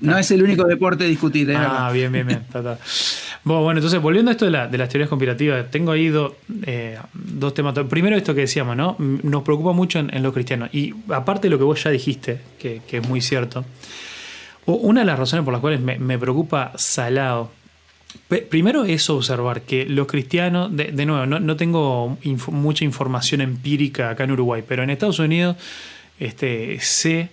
no 0.00 0.16
es 0.16 0.30
el 0.30 0.42
único 0.42 0.64
deporte 0.64 1.04
discutido. 1.04 1.54
Ah, 1.56 1.90
bien, 1.92 2.12
bien, 2.12 2.26
bien. 2.26 2.42
Bueno, 3.44 3.72
entonces, 3.72 4.00
volviendo 4.00 4.30
a 4.30 4.32
esto 4.32 4.44
de, 4.44 4.50
las 4.50 4.88
teorías 4.88 5.08
conspirativas, 5.08 5.70
tengo 5.70 5.92
ahí 5.92 6.12
eh, 6.64 6.98
dos 7.14 7.54
temas. 7.54 7.74
Primero, 7.88 8.16
esto 8.16 8.34
que 8.34 8.42
decíamos, 8.42 8.76
¿no? 8.76 8.96
Nos 8.98 9.42
preocupa 9.42 9.72
mucho 9.72 9.98
en, 9.98 10.22
los 10.22 10.32
cristianos. 10.32 10.68
Y 10.72 10.94
aparte 11.08 11.48
de 11.48 11.50
lo 11.50 11.58
que 11.58 11.64
vos 11.64 11.82
ya 11.82 11.90
dijiste, 11.90 12.40
que, 12.58 12.82
es 12.90 13.08
muy 13.08 13.20
cierto, 13.20 13.64
una 14.66 15.00
de 15.00 15.06
las 15.06 15.18
razones 15.18 15.44
por 15.44 15.52
las 15.52 15.60
cuales 15.60 15.80
me, 15.80 16.18
preocupa 16.18 16.72
salado 16.76 17.50
Primero 18.50 18.84
es 18.84 19.08
observar 19.08 19.62
que 19.62 19.86
los 19.86 20.06
cristianos, 20.06 20.70
de, 20.76 21.06
nuevo, 21.06 21.24
no, 21.26 21.56
tengo 21.56 22.18
mucha 22.48 22.84
información 22.84 23.40
empírica 23.40 24.10
acá 24.10 24.24
en 24.24 24.32
Uruguay, 24.32 24.62
pero 24.66 24.82
en 24.82 24.90
Estados 24.90 25.18
Unidos 25.18 25.56
este, 26.18 26.78
sé 26.80 27.30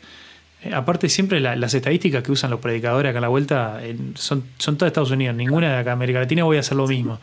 eh, 0.66 0.74
aparte, 0.74 1.10
siempre 1.10 1.40
las 1.40 1.74
estadísticas 1.74 2.24
que 2.24 2.32
usan 2.32 2.50
los 2.50 2.60
predicadores 2.60 3.10
acá 3.10 3.20
a 3.20 3.22
la 3.22 3.28
vuelta 3.28 3.82
son, 4.16 4.44
son 4.58 4.78
todas 4.78 4.88
de 4.88 4.94
Estados 4.94 5.12
Unidos, 5.12 5.36
ninguna 5.36 5.72
de 5.72 5.78
acá 5.78 5.92
América 5.92 6.20
Latina 6.20 6.44
voy 6.44 6.58
a 6.58 6.62
hacer 6.62 6.78
lo 6.78 6.88
mismo. 6.88 7.20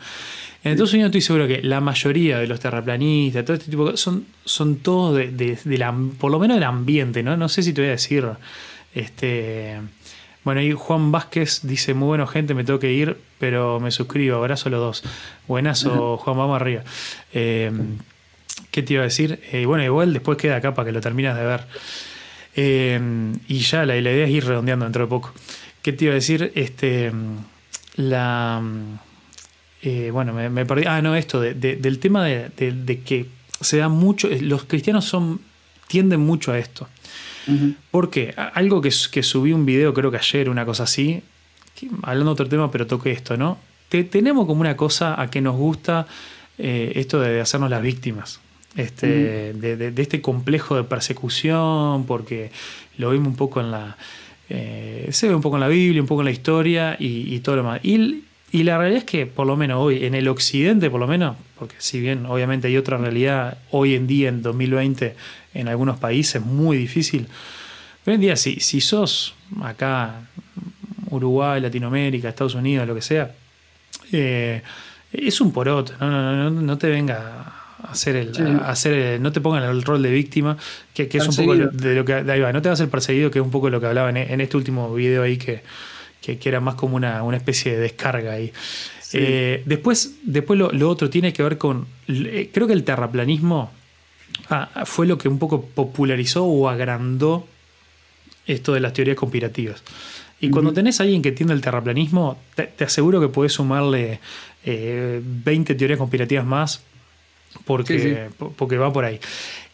En 0.63 0.71
Estados 0.71 0.93
Unidos 0.93 1.09
estoy 1.09 1.21
seguro 1.21 1.45
que 1.45 1.61
la 1.61 1.81
mayoría 1.81 2.39
de 2.39 2.47
los 2.47 2.59
terraplanistas, 2.61 3.43
todo 3.43 3.55
este 3.55 3.69
tipo 3.69 3.83
de 3.83 3.91
cosas, 3.91 4.03
son, 4.03 4.25
son 4.45 4.77
todos 4.77 5.17
de, 5.17 5.57
la, 5.77 5.93
por 6.17 6.31
lo 6.31 6.39
menos 6.39 6.55
del 6.55 6.63
ambiente, 6.63 7.21
¿no? 7.21 7.35
No 7.35 7.49
sé 7.49 7.63
si 7.63 7.73
te 7.73 7.81
voy 7.81 7.89
a 7.89 7.91
decir 7.91 8.25
este, 8.95 9.77
Bueno, 10.43 10.61
y 10.61 10.73
Juan 10.73 11.11
Vázquez 11.11 11.61
dice, 11.63 11.93
muy 11.93 12.07
bueno 12.07 12.27
gente, 12.27 12.53
me 12.53 12.63
tengo 12.63 12.79
que 12.79 12.91
ir, 12.91 13.17
pero 13.39 13.79
me 13.79 13.91
suscribo, 13.91 14.37
abrazo 14.37 14.67
a 14.67 14.71
los 14.71 14.79
dos. 14.79 15.03
Buenazo, 15.47 16.17
Juan, 16.17 16.37
vamos 16.37 16.59
arriba. 16.59 16.83
Eh, 17.33 17.71
¿Qué 18.69 18.83
te 18.83 18.93
iba 18.93 19.03
a 19.03 19.05
decir? 19.05 19.39
Eh, 19.51 19.65
bueno, 19.65 19.83
igual 19.83 20.11
después 20.11 20.37
queda 20.37 20.57
acá 20.57 20.73
para 20.73 20.87
que 20.87 20.91
lo 20.91 20.99
terminas 20.99 21.37
de 21.37 21.45
ver. 21.45 21.61
Eh, 22.55 22.99
y 23.47 23.59
ya 23.59 23.85
la, 23.85 23.97
idea 23.97 24.25
es 24.25 24.31
ir 24.31 24.45
redondeando 24.45 24.85
dentro 24.85 25.03
de 25.03 25.09
poco. 25.09 25.33
¿Qué 25.81 25.93
te 25.93 26.05
iba 26.05 26.11
a 26.11 26.15
decir? 26.15 26.51
Este, 26.55 27.11
la, 27.95 28.61
bueno, 30.11 30.33
me, 30.33 30.65
perdí. 30.65 30.83
Ah, 30.85 31.01
no, 31.01 31.15
esto, 31.15 31.39
del 31.39 31.99
tema 31.99 32.25
de, 32.25 32.49
de 32.49 32.99
que 33.01 33.27
se 33.61 33.77
da 33.77 33.87
mucho, 33.87 34.29
los 34.41 34.65
cristianos 34.65 35.05
son, 35.05 35.39
tienden 35.87 36.19
mucho 36.19 36.51
a 36.51 36.57
esto. 36.57 36.87
Porque 37.91 38.33
algo 38.35 38.81
que, 38.81 38.91
que, 39.11 39.23
subí 39.23 39.53
un 39.53 39.65
video, 39.65 39.93
creo 39.93 40.11
que 40.11 40.17
ayer, 40.17 40.49
una 40.49 40.65
cosa 40.65 40.83
así, 40.83 41.21
hablando 42.01 42.31
de 42.31 42.33
otro 42.33 42.49
tema, 42.49 42.71
pero 42.71 42.87
toqué 42.87 43.11
esto, 43.11 43.37
¿no? 43.37 43.57
tenemos 44.03 44.47
como 44.47 44.61
una 44.61 44.75
cosa 44.75 45.21
a 45.21 45.29
que 45.29 45.39
nos 45.39 45.55
gusta 45.55 46.07
eh, 46.57 46.93
esto 46.95 47.19
de 47.19 47.39
hacernos 47.39 47.69
las 47.69 47.83
víctimas. 47.83 48.39
Este, 48.75 49.53
de, 49.53 49.93
este 49.97 50.19
complejo 50.19 50.75
de 50.75 50.83
persecución, 50.83 52.05
porque 52.07 52.49
lo 52.97 53.11
vimos 53.11 53.27
un 53.27 53.35
poco 53.35 53.61
en 53.61 53.69
la. 53.69 53.97
Eh, 54.49 55.09
se 55.11 55.27
ve 55.27 55.35
un 55.35 55.41
poco 55.41 55.57
en 55.57 55.61
la 55.61 55.67
Biblia, 55.67 56.01
un 56.01 56.07
poco 56.07 56.21
en 56.21 56.25
la 56.25 56.31
historia 56.31 56.95
y, 56.99 57.37
todo 57.39 57.57
lo 57.57 57.61
demás. 57.61 57.81
Y, 57.83 58.23
y, 58.51 58.63
la 58.63 58.79
realidad 58.79 58.99
es 58.99 59.03
que, 59.03 59.27
por 59.27 59.45
lo 59.45 59.55
menos 59.55 59.77
hoy, 59.79 60.05
en 60.05 60.15
el 60.15 60.27
occidente, 60.27 60.89
por 60.89 60.99
lo 60.99 61.07
menos, 61.07 61.37
porque 61.59 61.75
si 61.77 61.99
bien 61.99 62.25
obviamente 62.25 62.67
hay 62.67 62.77
otra 62.77 62.97
realidad 62.97 63.59
hoy 63.69 63.93
en 63.93 64.07
día, 64.07 64.29
en 64.29 64.41
2020, 64.41 65.15
en 65.53 65.67
algunos 65.67 65.97
países 65.97 66.41
muy 66.41 66.77
difícil. 66.77 67.27
Hoy 68.05 68.15
en 68.15 68.21
día, 68.21 68.35
si, 68.35 68.59
si 68.59 68.81
sos 68.81 69.35
acá, 69.61 70.21
Uruguay, 71.09 71.61
Latinoamérica, 71.61 72.29
Estados 72.29 72.55
Unidos, 72.55 72.87
lo 72.87 72.95
que 72.95 73.01
sea, 73.01 73.31
eh, 74.11 74.61
es 75.11 75.39
un 75.41 75.51
poroto, 75.51 75.93
no, 75.99 76.09
no, 76.09 76.49
no, 76.49 76.61
no 76.61 76.77
te 76.77 76.87
venga 76.87 77.63
a 77.81 77.91
hacer 77.91 78.15
el, 78.15 78.59
hacer 78.63 79.19
no 79.21 79.31
te 79.31 79.41
pongan 79.41 79.63
el 79.63 79.83
rol 79.83 80.01
de 80.01 80.11
víctima, 80.11 80.57
que, 80.93 81.09
es 81.11 81.27
un 81.27 81.35
poco 81.35 81.55
de 81.55 81.95
lo 81.95 82.03
que 82.03 82.13
ahí 82.13 82.39
va, 82.39 82.51
no 82.51 82.61
te 82.61 82.69
vas 82.69 82.79
a 82.79 82.83
ser 82.83 82.89
perseguido, 82.89 83.29
que 83.31 83.39
es 83.39 83.45
un 83.45 83.51
poco 83.51 83.69
lo 83.69 83.79
que 83.79 83.87
hablaba 83.87 84.09
en, 84.09 84.41
este 84.41 84.57
último 84.57 84.93
video 84.93 85.23
ahí 85.23 85.37
que, 85.37 85.61
que, 86.21 86.37
era 86.43 86.59
más 86.59 86.75
como 86.75 86.95
una, 86.95 87.23
una 87.23 87.37
especie 87.37 87.73
de 87.73 87.79
descarga 87.79 88.33
ahí. 88.33 88.51
Eh, 89.15 89.61
después, 89.65 90.15
después 90.23 90.57
lo, 90.57 90.71
lo, 90.71 90.89
otro 90.89 91.09
tiene 91.09 91.33
que 91.33 91.43
ver 91.43 91.59
con. 91.59 91.85
Eh, 92.07 92.49
creo 92.51 92.65
que 92.65 92.73
el 92.73 92.83
terraplanismo 92.83 93.71
Ah, 94.49 94.83
fue 94.85 95.07
lo 95.07 95.17
que 95.17 95.27
un 95.27 95.39
poco 95.39 95.63
popularizó 95.63 96.43
o 96.45 96.69
agrandó 96.69 97.47
esto 98.45 98.73
de 98.73 98.79
las 98.79 98.93
teorías 98.93 99.17
conspirativas. 99.17 99.83
Y 100.39 100.49
cuando 100.49 100.73
tenés 100.73 100.99
a 100.99 101.03
alguien 101.03 101.21
que 101.21 101.29
entiende 101.29 101.53
el 101.53 101.61
terraplanismo, 101.61 102.37
te, 102.55 102.83
aseguro 102.83 103.21
que 103.21 103.29
podés 103.29 103.53
sumarle 103.53 104.19
20 104.65 104.65
eh, 104.65 105.75
teorías 105.75 105.97
conspirativas 105.97 106.45
más 106.45 106.83
porque, 107.65 108.29
porque 108.57 108.77
va 108.77 108.91
por 108.91 109.05
ahí. 109.05 109.19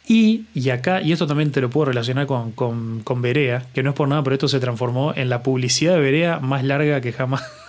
Y, 0.07 0.45
y, 0.53 0.69
acá, 0.69 1.01
y 1.01 1.11
esto 1.11 1.27
también 1.27 1.51
te 1.51 1.61
lo 1.61 1.69
puedo 1.69 1.85
relacionar 1.85 2.25
con, 2.25 2.51
con, 2.51 3.01
con 3.01 3.21
Berea, 3.21 3.65
que 3.73 3.83
no 3.83 3.91
es 3.91 3.95
por 3.95 4.07
nada, 4.07 4.23
pero 4.23 4.33
esto 4.33 4.47
se 4.47 4.59
transformó 4.59 5.13
en 5.15 5.29
la 5.29 5.43
publicidad 5.43 5.93
de 5.93 5.99
Berea 5.99 6.39
más 6.39 6.63
larga 6.63 6.99
que 7.01 7.13
jamás 7.13 7.43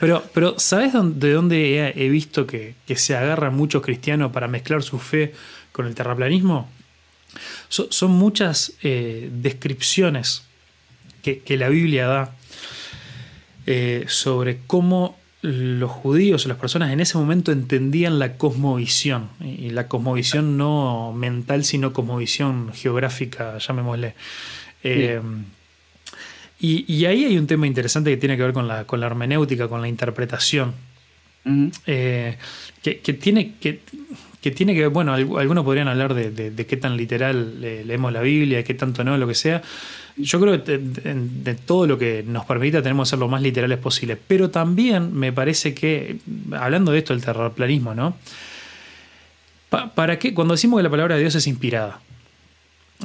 pero, 0.00 0.24
pero, 0.32 0.58
¿sabes 0.58 0.92
de 0.92 1.32
dónde 1.32 1.92
he, 1.94 2.08
visto 2.08 2.46
que, 2.46 2.74
se 2.94 3.16
agarran 3.16 3.54
muchos 3.54 3.82
cristianos 3.82 4.32
para 4.32 4.48
mezclar 4.48 4.82
su 4.82 4.98
fe 4.98 5.34
con 5.72 5.86
el 5.86 5.94
terraplanismo? 5.94 6.68
son 7.68 8.12
muchas 8.12 8.74
eh, 8.82 9.28
descripciones 9.32 10.44
que, 11.22 11.56
la 11.56 11.68
Biblia 11.68 12.06
da 12.06 12.36
eh, 13.66 14.04
sobre 14.08 14.60
cómo 14.66 15.18
los 15.42 15.90
judíos 15.90 16.46
o 16.46 16.48
las 16.48 16.58
personas 16.58 16.90
en 16.92 17.00
ese 17.00 17.18
momento 17.18 17.52
entendían 17.52 18.18
la 18.18 18.36
cosmovisión, 18.36 19.28
y 19.40 19.70
la 19.70 19.88
cosmovisión 19.88 20.56
no 20.56 21.12
mental, 21.12 21.64
sino 21.64 21.92
cosmovisión 21.92 22.72
geográfica, 22.72 23.58
llamémosle. 23.58 24.14
Eh, 24.82 25.20
y, 26.60 27.04
ahí 27.04 27.24
hay 27.24 27.36
un 27.36 27.46
tema 27.46 27.66
interesante 27.66 28.10
que 28.10 28.16
tiene 28.16 28.36
que 28.36 28.42
ver 28.42 28.52
con 28.52 28.68
la, 28.68 28.84
con 28.84 29.00
la 29.00 29.06
hermenéutica, 29.06 29.68
con 29.68 29.80
la 29.82 29.88
interpretación. 29.88 30.72
Eh, 31.86 32.36
que, 32.82 32.94
tiene, 32.94 33.54
que, 33.60 33.80
que, 34.40 34.50
tiene 34.50 34.74
que 34.74 34.80
ver, 34.80 34.88
bueno, 34.88 35.12
algunos 35.12 35.64
podrían 35.64 35.88
hablar 35.88 36.14
de, 36.14 36.66
qué 36.66 36.76
tan 36.76 36.96
literal 36.96 37.60
leemos 37.60 38.12
la 38.12 38.22
Biblia, 38.22 38.58
de 38.58 38.64
qué 38.64 38.74
tanto 38.74 39.04
no, 39.04 39.16
lo 39.18 39.26
que 39.26 39.34
sea. 39.34 39.62
Yo 40.16 40.40
creo 40.40 40.62
que 40.62 40.78
de, 40.78 41.54
todo 41.54 41.86
lo 41.86 41.98
que 41.98 42.24
nos 42.26 42.44
permita 42.46 42.82
tenemos 42.82 43.08
que 43.08 43.10
ser 43.10 43.18
lo 43.18 43.28
más 43.28 43.42
literales 43.42 43.78
posible. 43.78 44.16
Pero 44.16 44.50
también 44.50 45.12
me 45.12 45.32
parece 45.32 45.74
que, 45.74 46.18
hablando 46.52 46.92
de 46.92 46.98
esto 46.98 47.12
del 47.12 47.22
terrorplanismo, 47.22 47.94
¿no? 47.94 48.16
¿Para 49.94 50.18
qué? 50.20 50.32
Cuando 50.32 50.54
decimos 50.54 50.78
que 50.78 50.84
la 50.84 50.90
palabra 50.90 51.16
de 51.16 51.22
Dios 51.22 51.34
es 51.34 51.46
inspirada, 51.48 52.00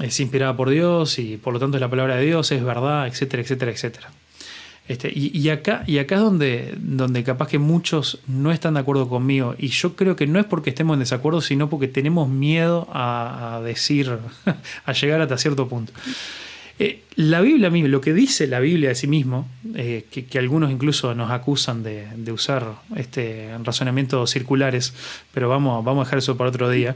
es 0.02 0.20
inspirada 0.20 0.56
por 0.56 0.70
Dios 0.70 1.20
y 1.20 1.38
por 1.38 1.54
lo 1.54 1.60
tanto 1.60 1.78
es 1.78 1.82
la 1.82 1.90
palabra 1.90 2.16
de 2.16 2.26
Dios, 2.26 2.52
es 2.52 2.64
verdad, 2.64 3.08
etcétera, 3.08 3.44
etcétera, 3.44 3.72
etcétera. 3.72 4.12
Este, 4.90 5.12
y, 5.14 5.48
acá, 5.50 5.84
y 5.86 6.00
acá 6.00 6.16
es 6.16 6.22
donde, 6.22 6.74
donde 6.80 7.24
capaz 7.24 7.48
que 7.48 7.60
muchos 7.60 8.22
no 8.26 8.52
están 8.52 8.74
de 8.74 8.80
acuerdo 8.80 9.08
conmigo. 9.08 9.54
Y 9.60 9.68
yo 9.68 9.96
creo 9.96 10.16
que 10.16 10.26
no 10.26 10.40
es 10.40 10.48
porque 10.48 10.72
estemos 10.72 10.96
en 10.96 11.02
desacuerdo, 11.02 11.42
sino 11.42 11.70
porque 11.70 11.88
tenemos 11.88 12.28
miedo 12.28 12.88
a, 12.92 13.62
decir, 13.64 14.18
a 14.86 14.94
llegar 14.94 15.22
hasta 15.22 15.38
cierto 15.38 15.68
punto. 15.68 15.94
Eh, 16.80 17.04
la 17.16 17.42
Biblia 17.42 17.70
misma, 17.70 17.90
lo 17.90 18.02
que 18.02 18.14
dice 18.16 18.48
la 18.48 18.60
Biblia 18.60 18.90
de 18.90 18.96
sí 18.96 19.06
mismo, 19.06 19.48
eh, 19.76 20.06
que, 20.10 20.40
algunos 20.40 20.72
incluso 20.72 21.14
nos 21.14 21.30
acusan 21.30 21.84
de, 21.84 22.32
usar 22.32 22.74
este 22.96 23.50
razonamientos 23.64 24.32
circulares, 24.32 24.96
pero 25.36 25.50
vamos, 25.50 25.86
vamos 25.86 26.02
a 26.02 26.06
dejar 26.06 26.20
eso 26.20 26.36
para 26.36 26.50
otro 26.50 26.68
día 26.68 26.96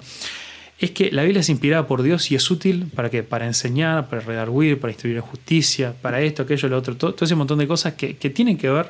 es 0.80 0.92
que 0.92 1.12
la 1.12 1.24
Biblia 1.24 1.42
es 1.42 1.50
inspirada 1.50 1.88
por 1.88 2.02
Dios 2.02 2.32
y 2.32 2.36
es 2.36 2.50
útil 2.50 2.88
para 2.94 3.10
que 3.10 3.24
para 3.24 3.46
enseñar, 3.46 4.10
para 4.10 4.22
redarguir, 4.22 4.80
para 4.80 4.92
instruir 4.92 5.18
en 5.18 5.22
justicia, 5.22 5.94
para 6.02 6.22
esto, 6.22 6.44
aquello, 6.44 6.68
lo 6.70 6.78
otro, 6.78 6.98
todo, 6.98 7.16
ese 7.22 7.36
montón 7.36 7.60
de 7.60 7.68
cosas 7.68 7.94
que, 7.94 8.14
tienen 8.14 8.58
que 8.58 8.70
ver 8.70 8.88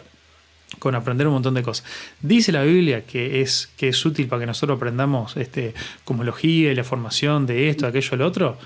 con 0.79 0.95
aprender 0.95 1.27
un 1.27 1.33
montón 1.33 1.53
de 1.53 1.61
cosas. 1.61 1.85
Dice 2.21 2.51
la 2.51 2.63
Biblia 2.63 3.05
que 3.05 3.41
es, 3.41 3.69
que 3.77 3.89
es 3.89 4.05
útil 4.05 4.27
para 4.27 4.39
que 4.41 4.45
nosotros 4.47 4.77
aprendamos 4.77 5.37
este, 5.37 5.73
cosmología 6.03 6.71
y 6.71 6.75
la 6.75 6.83
formación 6.83 7.45
de 7.45 7.69
esto, 7.69 7.85
aquello, 7.85 8.17
lo 8.17 8.25
otro. 8.25 8.57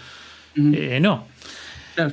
Eh, 0.55 0.99
no. 1.01 1.27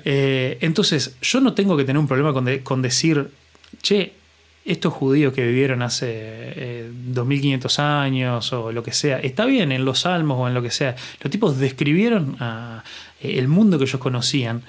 Eh, 0.04 0.58
entonces, 0.60 1.16
yo 1.20 1.40
no 1.40 1.52
tengo 1.52 1.76
que 1.76 1.84
tener 1.84 1.98
un 1.98 2.08
problema 2.08 2.32
con, 2.32 2.58
con 2.58 2.82
decir, 2.82 3.28
che, 3.82 4.14
estos 4.64 4.92
judíos 4.92 5.32
que 5.34 5.46
vivieron 5.46 5.82
hace 5.82 6.88
2500 7.06 7.78
eh, 7.78 7.82
años 7.82 8.52
o 8.52 8.72
lo 8.72 8.82
que 8.82 8.92
sea, 8.92 9.18
está 9.18 9.44
bien 9.44 9.72
en 9.72 9.84
los 9.84 10.00
salmos 10.00 10.38
o 10.40 10.48
en 10.48 10.54
lo 10.54 10.62
que 10.62 10.70
sea, 10.70 10.96
los 11.22 11.30
tipos 11.30 11.58
describieron 11.58 12.36
eh, 12.40 13.38
el 13.38 13.48
mundo 13.48 13.78
que 13.78 13.84
ellos 13.84 14.00
conocían 14.00 14.62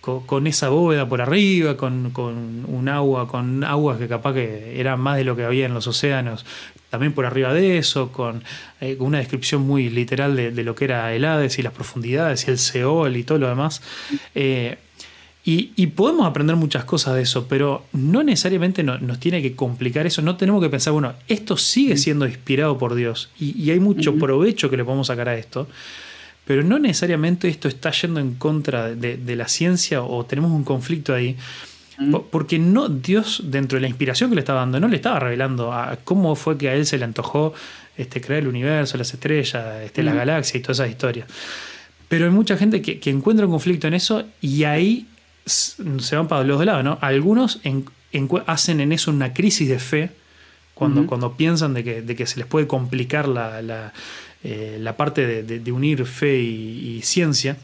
con, 0.00 0.46
esa 0.46 0.70
bóveda 0.70 1.06
por 1.06 1.20
arriba, 1.20 1.76
con, 1.76 2.12
un 2.16 2.88
agua, 2.88 3.28
con 3.28 3.62
aguas 3.62 3.98
que 3.98 4.08
capaz 4.08 4.32
que 4.32 4.80
eran 4.80 4.98
más 4.98 5.18
de 5.18 5.24
lo 5.24 5.36
que 5.36 5.44
había 5.44 5.66
en 5.66 5.74
los 5.74 5.86
océanos, 5.86 6.46
también 6.88 7.12
por 7.12 7.26
arriba 7.26 7.52
de 7.52 7.76
eso, 7.76 8.10
con 8.10 8.42
eh, 8.80 8.96
una 9.00 9.18
descripción 9.18 9.62
muy 9.62 9.90
literal 9.90 10.34
de, 10.34 10.64
lo 10.64 10.74
que 10.74 10.86
era 10.86 11.12
el 11.12 11.26
Hades 11.26 11.58
y 11.58 11.62
las 11.62 11.74
profundidades 11.74 12.48
y 12.48 12.50
el 12.50 12.58
Seol 12.58 13.16
y 13.18 13.22
todo 13.22 13.38
lo 13.38 13.48
demás. 13.48 13.82
Y, 15.50 15.86
podemos 15.86 16.26
aprender 16.26 16.56
muchas 16.56 16.84
cosas 16.84 17.14
de 17.14 17.22
eso, 17.22 17.48
pero 17.48 17.86
no 17.94 18.22
necesariamente 18.22 18.82
nos 18.82 19.18
tiene 19.18 19.40
que 19.40 19.56
complicar 19.56 20.06
eso. 20.06 20.20
No 20.20 20.36
tenemos 20.36 20.62
que 20.62 20.68
pensar, 20.68 20.92
bueno, 20.92 21.14
esto 21.26 21.56
sigue 21.56 21.96
siendo 21.96 22.26
inspirado 22.26 22.76
por 22.76 22.94
Dios 22.94 23.30
y, 23.40 23.70
hay 23.70 23.80
mucho 23.80 24.16
provecho 24.16 24.68
que 24.68 24.76
le 24.76 24.84
podemos 24.84 25.06
sacar 25.06 25.30
a 25.30 25.38
esto, 25.38 25.66
pero 26.44 26.62
no 26.62 26.78
necesariamente 26.78 27.48
esto 27.48 27.66
está 27.66 27.92
yendo 27.92 28.20
en 28.20 28.34
contra 28.34 28.94
de, 28.94 29.36
la 29.36 29.48
ciencia 29.48 30.02
o 30.02 30.26
tenemos 30.26 30.52
un 30.52 30.64
conflicto 30.64 31.14
ahí. 31.14 31.34
Porque 32.30 32.58
no, 32.58 32.90
Dios, 32.90 33.40
dentro 33.46 33.76
de 33.76 33.80
la 33.80 33.88
inspiración 33.88 34.28
que 34.28 34.34
le 34.36 34.40
estaba 34.40 34.60
dando, 34.60 34.78
no 34.80 34.88
le 34.88 34.96
estaba 34.96 35.18
revelando 35.18 35.72
a 35.72 35.96
cómo 36.04 36.36
fue 36.36 36.58
que 36.58 36.68
a 36.68 36.74
él 36.74 36.84
se 36.84 36.98
le 36.98 37.04
antojó 37.04 37.54
este, 37.96 38.20
crear 38.20 38.42
el 38.42 38.48
universo, 38.48 38.98
las 38.98 39.14
estrellas, 39.14 39.82
este, 39.82 40.02
las 40.02 40.14
galaxias 40.14 40.56
y 40.56 40.60
todas 40.60 40.80
esas 40.80 40.90
historias. 40.90 41.26
Pero 42.06 42.26
hay 42.26 42.32
mucha 42.32 42.58
gente 42.58 42.82
que, 42.82 43.00
que 43.00 43.08
encuentra 43.08 43.46
un 43.46 43.52
conflicto 43.52 43.86
en 43.88 43.94
eso 43.94 44.24
y 44.42 44.64
ahí 44.64 45.06
se 45.48 46.16
van 46.16 46.28
para 46.28 46.44
los 46.44 46.58
dos 46.58 46.66
lados, 46.66 46.84
¿no? 46.84 46.98
Algunos 47.00 47.60
hacen 48.46 48.80
en 48.80 48.92
eso 48.92 49.10
una 49.10 49.32
crisis 49.32 49.68
de 49.68 49.78
fe 49.78 50.10
cuando, 50.74 51.06
cuando 51.06 51.36
piensan 51.36 51.74
de 51.74 51.82
que, 51.82 52.26
se 52.26 52.38
les 52.38 52.46
puede 52.46 52.68
complicar 52.68 53.26
la, 53.26 53.92
eh, 54.44 54.92
parte 54.96 55.42
de, 55.42 55.72
unir 55.72 56.06
fe 56.06 56.38
y, 56.38 57.00
ciencia. 57.02 57.56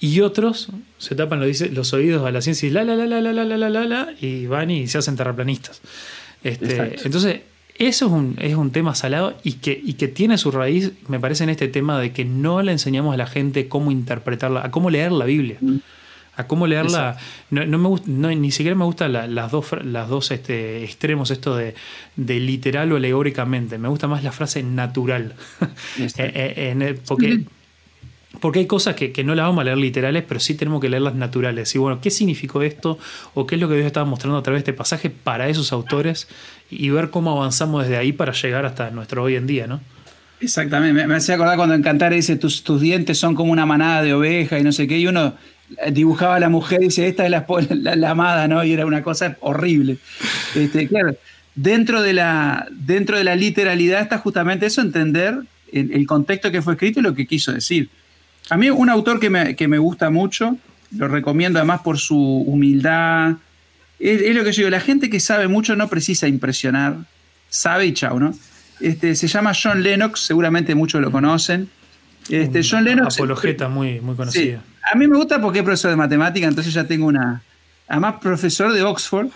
Y 0.00 0.20
otros 0.20 0.68
se 0.98 1.14
tapan 1.14 1.40
los, 1.40 1.60
los, 1.72 1.92
oídos 1.92 2.26
a 2.26 2.30
la 2.30 2.40
ciencia 2.40 2.68
y 2.68 2.70
la 2.70 2.84
la 2.84 2.96
la 2.96 3.06
la 3.06 3.20
la 3.20 3.32
la 3.32 3.44
la 3.44 3.68
la 3.68 3.84
la 3.84 4.08
y 4.20 4.46
van 4.46 4.70
y 4.70 4.86
se 4.86 4.98
hacen 4.98 5.16
terraplanistas. 5.16 5.80
Este, 6.42 6.96
entonces, 7.04 7.40
eso 7.76 8.06
es 8.06 8.12
un, 8.12 8.36
es 8.40 8.54
un 8.54 8.70
tema 8.70 8.94
salado 8.94 9.36
y 9.42 9.54
que, 9.54 9.80
y 9.82 9.94
que 9.94 10.08
tiene 10.08 10.38
su 10.38 10.50
raíz, 10.50 10.92
me 11.08 11.20
parece, 11.20 11.44
en 11.44 11.50
este 11.50 11.68
tema 11.68 12.00
de 12.00 12.12
que 12.12 12.24
no 12.24 12.62
le 12.62 12.72
enseñamos 12.72 13.14
a 13.14 13.16
la 13.16 13.26
gente 13.26 13.68
cómo 13.68 13.90
interpretarla, 13.90 14.64
a 14.64 14.70
cómo 14.70 14.90
leer 14.90 15.12
la 15.12 15.24
Biblia 15.24 15.58
a 16.36 16.46
cómo 16.46 16.66
leerla. 16.66 17.16
No, 17.50 17.78
me 17.78 17.88
gusta, 17.88 18.08
ni 18.10 18.50
siquiera 18.50 18.76
me 18.76 18.84
gustan 18.84 19.12
las 19.12 19.50
dos, 19.50 19.66
las 19.82 20.08
dos 20.08 20.30
este, 20.30 20.84
extremos, 20.84 21.30
esto 21.30 21.56
de, 21.56 21.74
de, 22.16 22.40
literal 22.40 22.92
o 22.92 22.96
alegóricamente. 22.96 23.78
Me 23.78 23.88
gusta 23.88 24.06
más 24.06 24.22
la 24.22 24.32
frase 24.32 24.62
natural. 24.62 25.34
Eh, 26.18 26.74
eh, 26.78 27.00
porque, 27.06 27.44
porque 28.40 28.60
hay 28.60 28.66
cosas 28.66 28.94
que, 28.94 29.24
no 29.24 29.34
las 29.34 29.46
vamos 29.46 29.62
a 29.62 29.64
leer 29.64 29.78
literales, 29.78 30.24
pero 30.26 30.40
sí 30.40 30.54
tenemos 30.54 30.80
que 30.80 30.88
leerlas 30.88 31.14
naturales. 31.14 31.74
Y 31.74 31.78
bueno, 31.78 32.00
¿qué 32.00 32.10
significó 32.10 32.62
esto? 32.62 32.98
¿O 33.34 33.46
qué 33.46 33.54
es 33.54 33.60
lo 33.60 33.68
que 33.68 33.74
Dios 33.74 33.86
estaba 33.86 34.04
mostrando 34.06 34.38
a 34.38 34.42
través 34.42 34.64
de 34.64 34.70
este 34.70 34.72
pasaje 34.76 35.10
para 35.10 35.48
esos 35.48 35.72
autores? 35.72 36.28
Y 36.70 36.90
ver 36.90 37.10
cómo 37.10 37.32
avanzamos 37.32 37.82
desde 37.82 37.96
ahí 37.96 38.12
para 38.12 38.32
llegar 38.32 38.66
hasta 38.66 38.90
nuestro 38.90 39.22
hoy 39.22 39.36
en 39.36 39.46
día, 39.46 39.66
¿no? 39.66 39.80
Exactamente, 40.40 41.06
me, 41.06 41.14
hacía 41.14 41.36
acordar 41.36 41.56
cuando 41.56 41.74
en 41.74 41.82
Cantar 41.82 42.12
dice 42.12 42.36
tus, 42.36 42.62
tus 42.62 42.80
dientes 42.80 43.18
son 43.18 43.34
como 43.34 43.52
una 43.52 43.64
manada 43.64 44.02
de 44.02 44.12
ovejas 44.12 44.60
y 44.60 44.64
no 44.64 44.72
sé 44.72 44.86
qué, 44.86 44.98
y 44.98 45.06
uno 45.06 45.34
dibujaba 45.90 46.36
a 46.36 46.40
la 46.40 46.48
mujer 46.48 46.82
y 46.82 46.86
dice, 46.86 47.06
esta 47.06 47.26
es 47.26 47.30
la, 47.70 48.10
amada, 48.10 48.48
¿no? 48.48 48.64
Y 48.64 48.72
era 48.72 48.86
una 48.86 49.02
cosa 49.02 49.36
horrible. 49.40 49.98
Este, 50.54 50.88
claro, 50.88 51.16
dentro 51.54 52.02
de, 52.02 52.12
la, 52.12 52.66
dentro 52.70 53.16
de 53.16 53.24
la 53.24 53.34
literalidad 53.34 54.00
está 54.00 54.18
justamente 54.18 54.66
eso, 54.66 54.80
entender 54.80 55.38
el, 55.72 56.06
contexto 56.06 56.50
que 56.50 56.62
fue 56.62 56.74
escrito 56.74 57.00
y 57.00 57.02
lo 57.02 57.14
que 57.14 57.26
quiso 57.26 57.52
decir. 57.52 57.90
A 58.48 58.56
mí 58.56 58.70
un 58.70 58.88
autor 58.88 59.18
que 59.18 59.30
me, 59.30 59.78
gusta 59.78 60.10
mucho, 60.10 60.56
lo 60.96 61.08
recomiendo 61.08 61.58
además 61.58 61.80
por 61.80 61.98
su 61.98 62.16
humildad, 62.16 63.34
es, 63.98 64.34
lo 64.34 64.44
que 64.44 64.52
yo 64.52 64.58
digo, 64.58 64.70
la 64.70 64.80
gente 64.80 65.08
que 65.08 65.20
sabe 65.20 65.48
mucho 65.48 65.74
no 65.74 65.88
precisa 65.88 66.28
impresionar, 66.28 66.96
sabe 67.48 67.86
y 67.86 67.92
chao, 67.92 68.20
¿no? 68.20 68.34
Este, 68.78 69.14
se 69.16 69.26
llama 69.26 69.52
John 69.60 69.82
Lennox, 69.82 70.20
seguramente 70.20 70.74
muchos 70.74 71.00
lo 71.00 71.10
conocen. 71.10 71.70
Este, 72.28 72.60
John 72.62 72.84
Lennox. 72.84 73.14
Apologeta 73.14 73.68
muy, 73.68 74.00
muy 74.00 74.14
conocido. 74.14 74.60
A 74.92 74.96
mí 74.96 75.06
me 75.08 75.16
gusta 75.16 75.40
porque 75.40 75.58
es 75.58 75.64
profesor 75.64 75.90
de 75.90 75.96
matemática, 75.96 76.46
entonces 76.46 76.72
ya 76.72 76.84
tengo 76.84 77.06
una. 77.06 77.42
Además, 77.88 78.16
profesor 78.20 78.72
de 78.72 78.82
Oxford. 78.82 79.28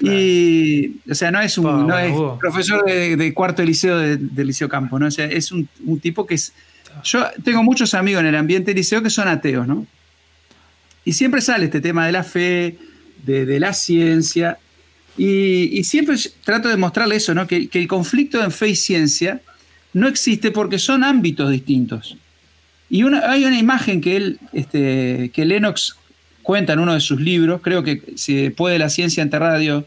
Y, 0.00 1.00
o 1.10 1.14
sea, 1.14 1.30
no 1.30 1.40
es 1.40 1.58
un 1.58 1.86
no 1.86 1.98
es 1.98 2.14
profesor 2.38 2.84
de, 2.86 3.34
cuarto 3.34 3.60
de 3.60 3.66
liceo 3.66 3.98
del 3.98 4.46
Liceo 4.46 4.68
Campo, 4.68 4.98
¿no? 4.98 5.06
O 5.06 5.10
sea, 5.10 5.26
es 5.26 5.52
un, 5.52 5.68
tipo 6.00 6.26
que 6.26 6.34
es. 6.34 6.52
Yo 7.04 7.24
tengo 7.44 7.62
muchos 7.62 7.94
amigos 7.94 8.20
en 8.20 8.28
el 8.28 8.36
ambiente 8.36 8.72
liceo 8.72 9.02
que 9.02 9.10
son 9.10 9.28
ateos, 9.28 9.66
¿no? 9.66 9.86
Y 11.04 11.12
siempre 11.12 11.40
sale 11.40 11.66
este 11.66 11.80
tema 11.80 12.06
de 12.06 12.12
la 12.12 12.24
fe, 12.24 12.78
de, 13.24 13.60
la 13.60 13.72
ciencia. 13.74 14.58
Y, 15.18 15.84
siempre 15.84 16.16
trato 16.44 16.68
de 16.68 16.76
mostrarle 16.76 17.16
eso, 17.16 17.34
¿no? 17.34 17.46
Que, 17.46 17.68
que 17.68 17.78
el 17.78 17.86
conflicto 17.86 18.42
en 18.42 18.50
fe 18.50 18.68
y 18.68 18.76
ciencia 18.76 19.40
no 19.92 20.08
existe 20.08 20.50
porque 20.50 20.78
son 20.78 21.04
ámbitos 21.04 21.50
distintos. 21.50 22.16
Y 22.90 23.04
hay 23.04 23.44
una 23.44 23.58
imagen 23.58 24.00
que 24.00 24.16
él, 24.16 24.40
este, 24.52 25.30
que 25.32 25.44
Lennox 25.44 25.96
cuenta 26.42 26.72
en 26.72 26.80
uno 26.80 26.92
de 26.92 27.00
sus 27.00 27.20
libros, 27.20 27.60
creo 27.62 27.84
que 27.84 28.02
si 28.16 28.50
puede 28.50 28.80
la 28.80 28.90
ciencia 28.90 29.22
enterrada 29.22 29.54
a 29.54 29.58
Dios, 29.58 29.84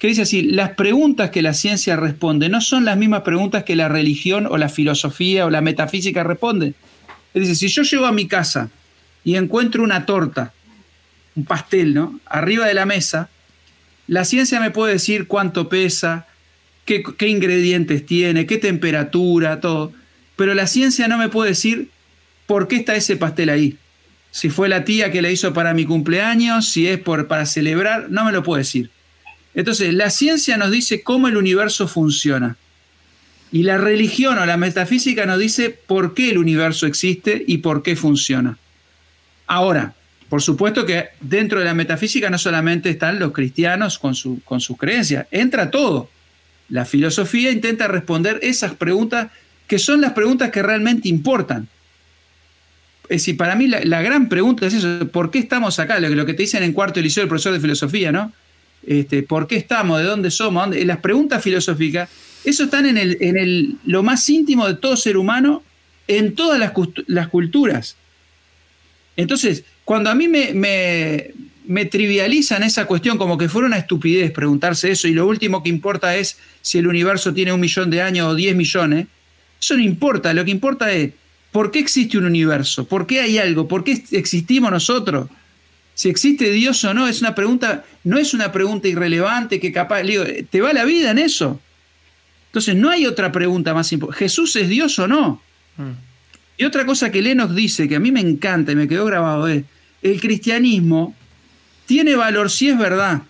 que 0.00 0.08
dice 0.08 0.22
así, 0.22 0.42
las 0.42 0.70
preguntas 0.70 1.30
que 1.30 1.42
la 1.42 1.54
ciencia 1.54 1.94
responde 1.94 2.48
no 2.48 2.60
son 2.60 2.84
las 2.84 2.96
mismas 2.96 3.22
preguntas 3.22 3.62
que 3.62 3.76
la 3.76 3.88
religión 3.88 4.48
o 4.50 4.58
la 4.58 4.68
filosofía 4.68 5.46
o 5.46 5.50
la 5.50 5.60
metafísica 5.60 6.24
responde. 6.24 6.74
Él 7.34 7.42
dice, 7.42 7.54
si 7.54 7.68
yo 7.68 7.82
llego 7.84 8.06
a 8.06 8.12
mi 8.12 8.26
casa 8.26 8.68
y 9.22 9.36
encuentro 9.36 9.84
una 9.84 10.04
torta, 10.04 10.52
un 11.36 11.44
pastel, 11.44 11.94
¿no? 11.94 12.18
Arriba 12.26 12.66
de 12.66 12.74
la 12.74 12.84
mesa, 12.84 13.28
la 14.08 14.24
ciencia 14.24 14.58
me 14.58 14.72
puede 14.72 14.94
decir 14.94 15.28
cuánto 15.28 15.68
pesa, 15.68 16.26
qué, 16.84 17.04
qué 17.16 17.28
ingredientes 17.28 18.04
tiene, 18.04 18.46
qué 18.46 18.58
temperatura, 18.58 19.60
todo. 19.60 19.92
Pero 20.34 20.54
la 20.54 20.66
ciencia 20.66 21.06
no 21.06 21.16
me 21.16 21.28
puede 21.28 21.50
decir 21.50 21.90
¿por 22.46 22.68
qué 22.68 22.76
está 22.76 22.94
ese 22.96 23.16
pastel 23.16 23.50
ahí? 23.50 23.78
Si 24.30 24.48
fue 24.48 24.68
la 24.68 24.84
tía 24.84 25.12
que 25.12 25.22
le 25.22 25.32
hizo 25.32 25.52
para 25.52 25.74
mi 25.74 25.84
cumpleaños, 25.84 26.68
si 26.68 26.88
es 26.88 26.98
por, 26.98 27.26
para 27.26 27.46
celebrar, 27.46 28.10
no 28.10 28.24
me 28.24 28.32
lo 28.32 28.42
puede 28.42 28.62
decir. 28.62 28.90
Entonces, 29.54 29.92
la 29.92 30.10
ciencia 30.10 30.56
nos 30.56 30.70
dice 30.70 31.02
cómo 31.02 31.28
el 31.28 31.36
universo 31.36 31.86
funciona. 31.86 32.56
Y 33.50 33.64
la 33.64 33.76
religión 33.76 34.38
o 34.38 34.46
la 34.46 34.56
metafísica 34.56 35.26
nos 35.26 35.38
dice 35.38 35.68
por 35.68 36.14
qué 36.14 36.30
el 36.30 36.38
universo 36.38 36.86
existe 36.86 37.44
y 37.46 37.58
por 37.58 37.82
qué 37.82 37.96
funciona. 37.96 38.56
Ahora, 39.46 39.94
por 40.30 40.40
supuesto 40.40 40.86
que 40.86 41.08
dentro 41.20 41.58
de 41.58 41.66
la 41.66 41.74
metafísica 41.74 42.30
no 42.30 42.38
solamente 42.38 42.88
están 42.88 43.18
los 43.18 43.32
cristianos 43.32 43.98
con, 43.98 44.14
su, 44.14 44.40
con 44.44 44.62
sus 44.62 44.78
creencias, 44.78 45.26
entra 45.30 45.70
todo. 45.70 46.08
La 46.70 46.86
filosofía 46.86 47.50
intenta 47.50 47.86
responder 47.86 48.38
esas 48.40 48.74
preguntas 48.74 49.30
que 49.66 49.78
son 49.78 50.00
las 50.00 50.12
preguntas 50.12 50.50
que 50.50 50.62
realmente 50.62 51.10
importan. 51.10 51.68
Es 53.12 53.20
decir, 53.20 53.36
para 53.36 53.54
mí 53.54 53.66
la, 53.66 54.00
gran 54.00 54.30
pregunta 54.30 54.66
es 54.66 54.72
eso, 54.72 55.06
¿por 55.08 55.30
qué 55.30 55.38
estamos 55.38 55.78
acá? 55.78 56.00
Lo, 56.00 56.24
que 56.24 56.32
te 56.32 56.44
dicen 56.44 56.62
en 56.62 56.72
cuarto 56.72 56.98
liceo 56.98 57.22
el 57.22 57.28
profesor 57.28 57.52
de 57.52 57.60
filosofía, 57.60 58.10
¿no? 58.10 58.32
Este, 58.86 59.22
¿Por 59.22 59.46
qué 59.46 59.56
estamos? 59.56 59.98
¿De 59.98 60.06
dónde 60.06 60.30
somos? 60.30 60.74
Las 60.74 60.96
preguntas 60.96 61.42
filosóficas, 61.44 62.08
eso 62.42 62.64
están 62.64 62.86
en, 62.86 62.96
el, 62.96 63.18
en 63.20 63.36
el, 63.36 63.76
lo 63.84 64.02
más 64.02 64.26
íntimo 64.30 64.66
de 64.66 64.76
todo 64.76 64.96
ser 64.96 65.18
humano, 65.18 65.62
en 66.08 66.34
todas 66.34 66.58
las, 66.58 67.28
culturas. 67.28 67.96
Entonces, 69.18 69.64
cuando 69.84 70.08
a 70.08 70.14
mí 70.14 70.26
me, 70.26 70.54
me, 70.54 71.32
me, 71.66 71.84
trivializan 71.84 72.62
esa 72.62 72.86
cuestión 72.86 73.18
como 73.18 73.36
que 73.36 73.50
fuera 73.50 73.66
una 73.66 73.76
estupidez 73.76 74.30
preguntarse 74.30 74.90
eso 74.90 75.06
y 75.06 75.12
lo 75.12 75.26
último 75.26 75.62
que 75.62 75.68
importa 75.68 76.16
es 76.16 76.38
si 76.62 76.78
el 76.78 76.86
universo 76.86 77.34
tiene 77.34 77.52
un 77.52 77.60
millón 77.60 77.90
de 77.90 78.00
años 78.00 78.26
o 78.28 78.34
diez 78.34 78.56
millones, 78.56 79.06
eso 79.60 79.76
no 79.76 79.82
importa, 79.82 80.32
lo 80.32 80.46
que 80.46 80.50
importa 80.50 80.90
es 80.90 81.10
¿Por 81.52 81.70
qué 81.70 81.78
existe 81.78 82.18
un 82.18 82.24
universo? 82.24 82.86
¿Por 82.86 83.06
qué 83.06 83.20
hay 83.20 83.38
algo? 83.38 83.68
¿Por 83.68 83.84
qué 83.84 84.02
existimos 84.12 84.70
nosotros? 84.70 85.28
Si 85.94 86.08
existe 86.08 86.50
Dios 86.50 86.82
o 86.84 86.94
no, 86.94 87.06
es 87.06 87.20
una 87.20 87.34
pregunta, 87.34 87.84
no 88.04 88.18
es 88.18 88.32
una 88.32 88.50
pregunta 88.50 88.88
irrelevante 88.88 89.60
que 89.60 89.70
capaz, 89.70 90.02
digo, 90.02 90.24
te 90.50 90.60
va 90.62 90.72
la 90.72 90.84
vida 90.84 91.10
en 91.10 91.18
eso. 91.18 91.60
Entonces 92.46 92.74
no 92.74 92.90
hay 92.90 93.06
otra 93.06 93.30
pregunta 93.30 93.74
más 93.74 93.92
importante. 93.92 94.24
¿Jesús 94.24 94.56
es 94.56 94.68
Dios 94.68 94.98
o 94.98 95.06
no? 95.06 95.42
Mm. 95.76 95.90
Y 96.56 96.64
otra 96.64 96.86
cosa 96.86 97.12
que 97.12 97.20
Lennox 97.20 97.54
dice, 97.54 97.88
que 97.88 97.96
a 97.96 98.00
mí 98.00 98.10
me 98.10 98.20
encanta 98.20 98.72
y 98.72 98.76
me 98.76 98.88
quedó 98.88 99.04
grabado, 99.04 99.46
es, 99.48 99.64
el 100.00 100.20
cristianismo 100.20 101.14
tiene 101.86 102.16
valor 102.16 102.50
si 102.50 102.70
es 102.70 102.78
verdad 102.78 103.22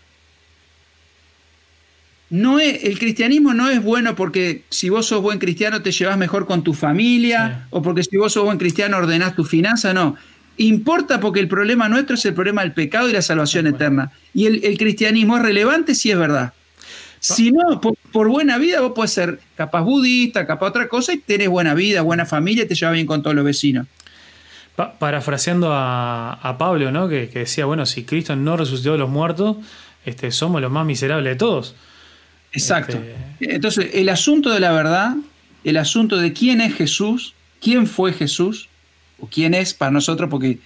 no 2.32 2.58
es, 2.60 2.84
el 2.84 2.98
cristianismo 2.98 3.52
no 3.52 3.68
es 3.68 3.82
bueno 3.82 4.16
porque 4.16 4.64
si 4.70 4.88
vos 4.88 5.04
sos 5.04 5.20
buen 5.20 5.38
cristiano 5.38 5.82
te 5.82 5.92
llevas 5.92 6.16
mejor 6.16 6.46
con 6.46 6.64
tu 6.64 6.72
familia 6.72 7.66
o 7.68 7.82
porque 7.82 8.02
si 8.02 8.16
vos 8.16 8.32
sos 8.32 8.44
buen 8.44 8.56
cristiano 8.56 8.96
ordenás 8.96 9.36
tu 9.36 9.44
finanza, 9.44 9.92
no. 9.92 10.16
Importa 10.56 11.20
porque 11.20 11.40
el 11.40 11.48
problema 11.48 11.90
nuestro 11.90 12.14
es 12.14 12.24
el 12.24 12.32
problema 12.32 12.62
del 12.62 12.72
pecado 12.72 13.10
y 13.10 13.12
la 13.12 13.20
salvación 13.20 13.66
eterna. 13.66 14.12
Y 14.32 14.46
el, 14.46 14.78
cristianismo 14.78 15.36
es 15.36 15.42
relevante 15.42 15.94
si 15.94 16.10
es 16.10 16.16
verdad. 16.16 16.54
Si 17.20 17.52
no, 17.52 17.82
por, 17.82 18.28
buena 18.28 18.56
vida 18.56 18.80
vos 18.80 18.92
puedes 18.94 19.12
ser 19.12 19.38
capaz 19.54 19.82
budista, 19.82 20.46
capaz 20.46 20.68
otra 20.68 20.88
cosa 20.88 21.12
y 21.12 21.18
tenés 21.18 21.50
buena 21.50 21.74
vida, 21.74 22.00
buena 22.00 22.24
familia 22.24 22.64
y 22.64 22.66
te 22.66 22.74
llevas 22.74 22.94
bien 22.94 23.06
con 23.06 23.22
todos 23.22 23.36
los 23.36 23.44
vecinos. 23.44 23.86
parafraseando 24.74 25.68
a, 25.70 26.56
Pablo, 26.58 26.90
¿no? 26.92 27.10
Que, 27.10 27.26
decía, 27.26 27.66
bueno, 27.66 27.84
si 27.84 28.04
Cristo 28.04 28.36
no 28.36 28.56
resucitó 28.56 28.92
de 28.92 28.98
los 28.98 29.10
muertos, 29.10 29.58
este, 30.06 30.30
somos 30.30 30.62
los 30.62 30.72
más 30.72 30.86
miserables 30.86 31.30
de 31.30 31.36
todos. 31.36 31.74
Exacto. 32.52 33.02
Este, 33.40 33.54
Entonces, 33.54 33.90
el 33.94 34.08
asunto 34.08 34.50
de 34.50 34.60
la 34.60 34.72
verdad, 34.72 35.16
el 35.64 35.76
asunto 35.76 36.18
de 36.18 36.32
quién 36.32 36.60
es 36.60 36.74
Jesús, 36.74 37.34
quién 37.60 37.86
fue 37.86 38.12
Jesús, 38.12 38.68
o 39.18 39.26
quién 39.26 39.54
es 39.54 39.72
para 39.74 39.90
nosotros, 39.90 40.28
porque 40.28 40.58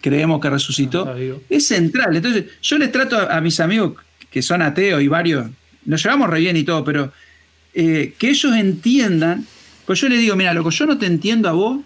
creemos 0.00 0.40
que 0.40 0.50
resucitó, 0.50 1.14
es 1.48 1.66
central. 1.66 2.16
Entonces, 2.16 2.44
yo 2.62 2.78
les 2.78 2.92
trato 2.92 3.18
a, 3.18 3.40
mis 3.40 3.58
amigos 3.60 3.94
que 4.30 4.42
son 4.42 4.62
ateos 4.62 5.02
y 5.02 5.08
varios, 5.08 5.48
nos 5.84 6.02
llevamos 6.02 6.30
re 6.30 6.40
bien 6.40 6.56
y 6.56 6.64
todo, 6.64 6.84
pero 6.84 7.12
eh, 7.74 8.14
que 8.18 8.30
ellos 8.30 8.54
entiendan, 8.54 9.46
pues 9.84 10.00
yo 10.00 10.08
les 10.08 10.20
digo, 10.20 10.36
mira, 10.36 10.52
loco, 10.52 10.70
yo 10.70 10.86
no 10.86 10.98
te 10.98 11.06
entiendo 11.06 11.48
a 11.48 11.52
vos, 11.52 11.80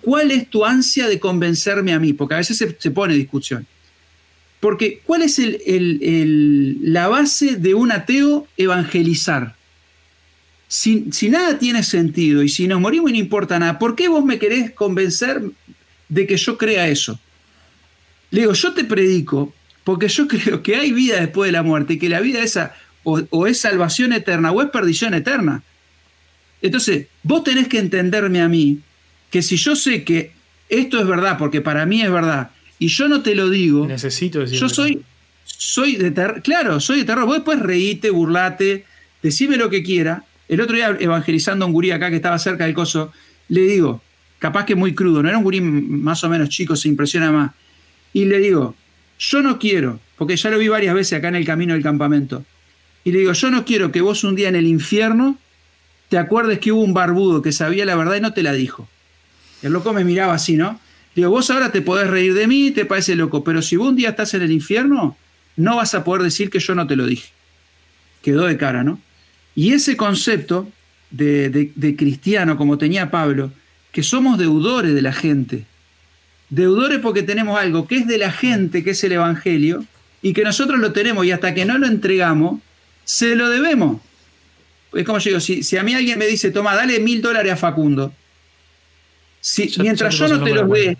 ¿cuál 0.00 0.30
es 0.30 0.48
tu 0.48 0.64
ansia 0.64 1.08
de 1.08 1.18
convencerme 1.18 1.92
a 1.92 1.98
mí? 1.98 2.12
Porque 2.12 2.34
a 2.34 2.38
veces 2.38 2.56
se, 2.56 2.76
se 2.78 2.90
pone 2.90 3.14
discusión. 3.14 3.66
Porque 4.60 5.00
¿cuál 5.04 5.22
es 5.22 5.40
la 5.66 7.08
base 7.08 7.56
de 7.56 7.74
un 7.74 7.92
ateo 7.92 8.46
evangelizar? 8.56 9.56
Si, 10.68 11.08
nada 11.30 11.58
tiene 11.58 11.82
sentido 11.82 12.42
y 12.42 12.48
si 12.48 12.68
nos 12.68 12.80
morimos 12.80 13.10
y 13.10 13.14
no 13.14 13.18
importa 13.18 13.58
nada, 13.58 13.78
¿por 13.78 13.96
qué 13.96 14.08
vos 14.08 14.24
me 14.24 14.38
querés 14.38 14.70
convencer 14.70 15.42
de 16.08 16.26
que 16.26 16.36
yo 16.36 16.58
crea 16.58 16.88
eso? 16.88 17.18
Le 18.30 18.42
digo, 18.42 18.52
yo 18.52 18.72
te 18.74 18.84
predico 18.84 19.52
porque 19.82 20.08
yo 20.08 20.28
creo 20.28 20.62
que 20.62 20.76
hay 20.76 20.92
vida 20.92 21.20
después 21.20 21.48
de 21.48 21.52
la 21.52 21.62
muerte 21.62 21.94
y 21.94 21.98
que 21.98 22.10
la 22.10 22.20
vida 22.20 22.42
esa 22.42 22.76
o 23.02 23.46
es 23.46 23.58
salvación 23.58 24.12
eterna 24.12 24.52
o 24.52 24.60
es 24.60 24.68
perdición 24.68 25.14
eterna. 25.14 25.62
Entonces, 26.60 27.06
vos 27.22 27.42
tenés 27.44 27.66
que 27.66 27.78
entenderme 27.78 28.42
a 28.42 28.48
mí 28.48 28.80
que 29.30 29.40
si 29.40 29.56
yo 29.56 29.74
sé 29.74 30.04
que 30.04 30.32
esto 30.68 31.00
es 31.00 31.06
verdad, 31.06 31.38
porque 31.38 31.60
para 31.60 31.86
mí 31.86 32.02
es 32.02 32.10
verdad, 32.10 32.50
y 32.80 32.88
yo 32.88 33.06
no 33.08 33.22
te 33.22 33.36
lo 33.36 33.48
digo. 33.50 33.86
Necesito 33.86 34.40
decirlo. 34.40 34.66
Yo 34.66 34.74
soy, 34.74 35.02
soy 35.44 35.96
de 35.96 36.10
terror. 36.10 36.42
Claro, 36.42 36.80
soy 36.80 37.00
de 37.00 37.04
terror. 37.04 37.26
Vos 37.26 37.36
después 37.36 37.60
reíte, 37.60 38.08
burlate, 38.10 38.86
decime 39.22 39.56
lo 39.56 39.68
que 39.68 39.84
quiera. 39.84 40.24
El 40.48 40.62
otro 40.62 40.74
día, 40.74 40.96
evangelizando 40.98 41.64
a 41.64 41.68
un 41.68 41.74
gurí 41.74 41.90
acá 41.90 42.08
que 42.08 42.16
estaba 42.16 42.38
cerca 42.38 42.64
del 42.64 42.74
coso, 42.74 43.12
le 43.48 43.60
digo, 43.60 44.02
capaz 44.38 44.64
que 44.64 44.74
muy 44.74 44.94
crudo, 44.94 45.22
no 45.22 45.28
era 45.28 45.38
un 45.38 45.44
gurí 45.44 45.60
más 45.60 46.24
o 46.24 46.28
menos 46.30 46.48
chico, 46.48 46.74
se 46.74 46.88
impresiona 46.88 47.30
más. 47.30 47.52
y 48.12 48.24
le 48.24 48.38
digo, 48.38 48.74
yo 49.18 49.42
no 49.42 49.58
quiero, 49.58 50.00
porque 50.16 50.36
ya 50.36 50.50
lo 50.50 50.58
vi 50.58 50.66
varias 50.68 50.94
veces 50.94 51.18
acá 51.18 51.28
en 51.28 51.36
el 51.36 51.44
camino 51.44 51.74
del 51.74 51.82
campamento, 51.82 52.44
y 53.04 53.12
le 53.12 53.20
digo, 53.20 53.32
yo 53.32 53.50
no 53.50 53.64
quiero 53.64 53.92
que 53.92 54.00
vos 54.00 54.24
un 54.24 54.34
día 54.34 54.48
en 54.48 54.56
el 54.56 54.66
infierno 54.66 55.38
te 56.08 56.18
acuerdes 56.18 56.58
que 56.58 56.72
hubo 56.72 56.82
un 56.82 56.94
barbudo 56.94 57.42
que 57.42 57.52
sabía 57.52 57.84
la 57.84 57.94
verdad 57.94 58.16
y 58.16 58.20
no 58.20 58.32
te 58.32 58.42
la 58.42 58.52
dijo. 58.52 58.88
El 59.62 59.72
loco 59.72 59.92
me 59.92 60.04
miraba 60.04 60.34
así, 60.34 60.56
¿no? 60.56 60.80
Digo, 61.14 61.30
vos 61.30 61.50
ahora 61.50 61.72
te 61.72 61.82
podés 61.82 62.08
reír 62.08 62.34
de 62.34 62.46
mí, 62.46 62.70
te 62.70 62.84
parece 62.84 63.16
loco, 63.16 63.42
pero 63.42 63.62
si 63.62 63.76
vos 63.76 63.88
un 63.88 63.96
día 63.96 64.10
estás 64.10 64.34
en 64.34 64.42
el 64.42 64.52
infierno, 64.52 65.16
no 65.56 65.76
vas 65.76 65.94
a 65.94 66.04
poder 66.04 66.22
decir 66.22 66.50
que 66.50 66.60
yo 66.60 66.74
no 66.74 66.86
te 66.86 66.96
lo 66.96 67.06
dije. 67.06 67.30
Quedó 68.22 68.46
de 68.46 68.56
cara, 68.56 68.84
¿no? 68.84 69.00
Y 69.54 69.72
ese 69.72 69.96
concepto 69.96 70.70
de, 71.10 71.94
cristiano, 71.96 72.56
como 72.56 72.78
tenía 72.78 73.10
Pablo, 73.10 73.52
que 73.92 74.02
somos 74.02 74.38
deudores 74.38 74.94
de 74.94 75.02
la 75.02 75.12
gente. 75.12 75.66
Deudores 76.48 77.00
porque 77.00 77.22
tenemos 77.22 77.58
algo 77.58 77.86
que 77.86 77.96
es 77.96 78.06
de 78.06 78.18
la 78.18 78.30
gente, 78.30 78.84
que 78.84 78.90
es 78.90 79.04
el 79.04 79.12
Evangelio, 79.12 79.84
y 80.22 80.32
que 80.32 80.44
nosotros 80.44 80.78
lo 80.78 80.92
tenemos 80.92 81.24
y 81.26 81.32
hasta 81.32 81.54
que 81.54 81.64
no 81.64 81.78
lo 81.78 81.86
entregamos, 81.86 82.60
se 83.04 83.34
lo 83.34 83.48
debemos. 83.48 84.00
Es 84.92 85.04
como 85.04 85.18
yo 85.18 85.30
digo, 85.30 85.40
si, 85.40 85.62
si 85.62 85.76
a 85.76 85.82
mí 85.82 85.94
alguien 85.94 86.18
me 86.18 86.26
dice, 86.26 86.50
toma, 86.50 86.74
dale 86.74 87.00
mil 87.00 87.22
dólares 87.22 87.52
a 87.52 87.56
Facundo, 87.56 88.12
si, 89.40 89.72
mientras 89.78 90.14
yo 90.14 90.28
no 90.28 90.42
te 90.42 90.54
los 90.54 90.70
dé, 90.70 90.98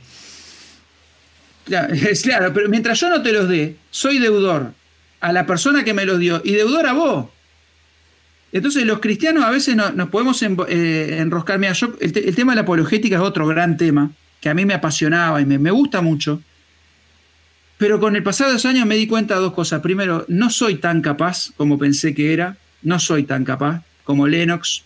es 2.11 2.23
claro, 2.23 2.53
pero 2.53 2.69
mientras 2.69 2.99
yo 3.01 3.09
no 3.09 3.23
te 3.23 3.33
los 3.33 3.49
dé, 3.49 3.77
soy 3.91 4.19
deudor 4.19 4.73
a 5.21 5.33
la 5.33 5.47
persona 5.47 5.85
que 5.85 5.95
me 5.95 6.05
los 6.05 6.19
dio 6.19 6.41
y 6.45 6.53
deudor 6.53 6.87
a 6.87 6.93
vos. 6.93 7.27
Entonces 8.53 8.85
los 8.85 8.99
cristianos 8.99 9.45
a 9.45 9.51
veces 9.51 9.77
nos 9.77 10.09
podemos 10.09 10.43
eh, 10.43 11.19
enroscar. 11.21 11.59
Mira, 11.59 11.73
yo, 11.73 11.95
el, 12.01 12.35
tema 12.35 12.53
de 12.53 12.57
la 12.57 12.63
apologética 12.63 13.17
es 13.17 13.23
otro 13.23 13.47
gran 13.47 13.77
tema 13.77 14.11
que 14.41 14.49
a 14.49 14.55
mí 14.55 14.65
me 14.65 14.75
apasionaba 14.75 15.41
y 15.41 15.47
me, 15.47 15.59
me 15.59 15.71
gusta 15.71 16.01
mucho. 16.01 16.43
Pero 17.79 18.01
con 18.01 18.17
el 18.17 18.23
pasar 18.23 18.49
de 18.49 18.55
los 18.55 18.67
años 18.67 18.87
me 18.87 18.97
di 18.97 19.07
cuenta 19.07 19.35
de 19.35 19.41
dos 19.41 19.53
cosas. 19.53 19.81
Primero, 19.81 20.25
no 20.29 20.51
soy 20.51 20.77
tan 20.77 21.01
capaz 21.01 21.51
como 21.57 21.79
pensé 21.79 22.15
que 22.15 22.33
era. 22.33 22.57
No 22.83 22.99
soy 22.99 23.23
tan 23.23 23.45
capaz 23.45 23.83
como 24.05 24.27
Lennox. 24.27 24.83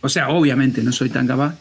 O 0.00 0.08
sea, 0.08 0.28
obviamente 0.28 0.82
no 0.82 0.92
soy 0.92 1.10
tan 1.10 1.26
capaz. 1.26 1.58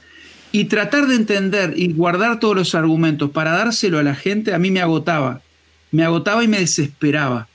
Y 0.57 0.65
tratar 0.65 1.05
de 1.05 1.13
entender 1.13 1.75
y 1.75 1.93
guardar 1.93 2.39
todos 2.39 2.55
los 2.55 2.73
argumentos 2.73 3.29
para 3.29 3.51
dárselo 3.51 3.99
a 3.99 4.03
la 4.03 4.15
gente 4.15 4.55
a 4.55 4.57
mí 4.57 4.71
me 4.71 4.81
agotaba. 4.81 5.43
Me 5.91 6.03
agotaba 6.03 6.43
y 6.43 6.47
me 6.47 6.57
desesperaba. 6.57 7.47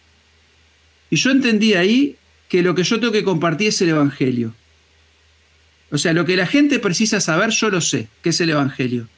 Y 1.11 1.17
yo 1.17 1.33
entendí 1.33 1.75
ahí 1.75 2.15
que 2.49 2.63
lo 2.63 2.77
que 2.77 2.85
yo 2.85 3.01
tengo 3.01 3.13
que 3.13 3.25
compartir 3.25 3.71
es 3.71 3.83
el 3.83 3.89
Evangelio. 3.89 4.55
O 5.91 5.99
sea, 5.99 6.13
lo 6.13 6.25
que 6.25 6.37
la 6.37 6.47
gente 6.47 6.79
precisa 6.79 7.21
saber, 7.21 7.51
yo 7.51 7.71
lo 7.71 7.81
sé, 7.81 8.07
que 8.23 8.29
es 8.29 8.41
el 8.41 8.51
Evangelio. 8.51 9.09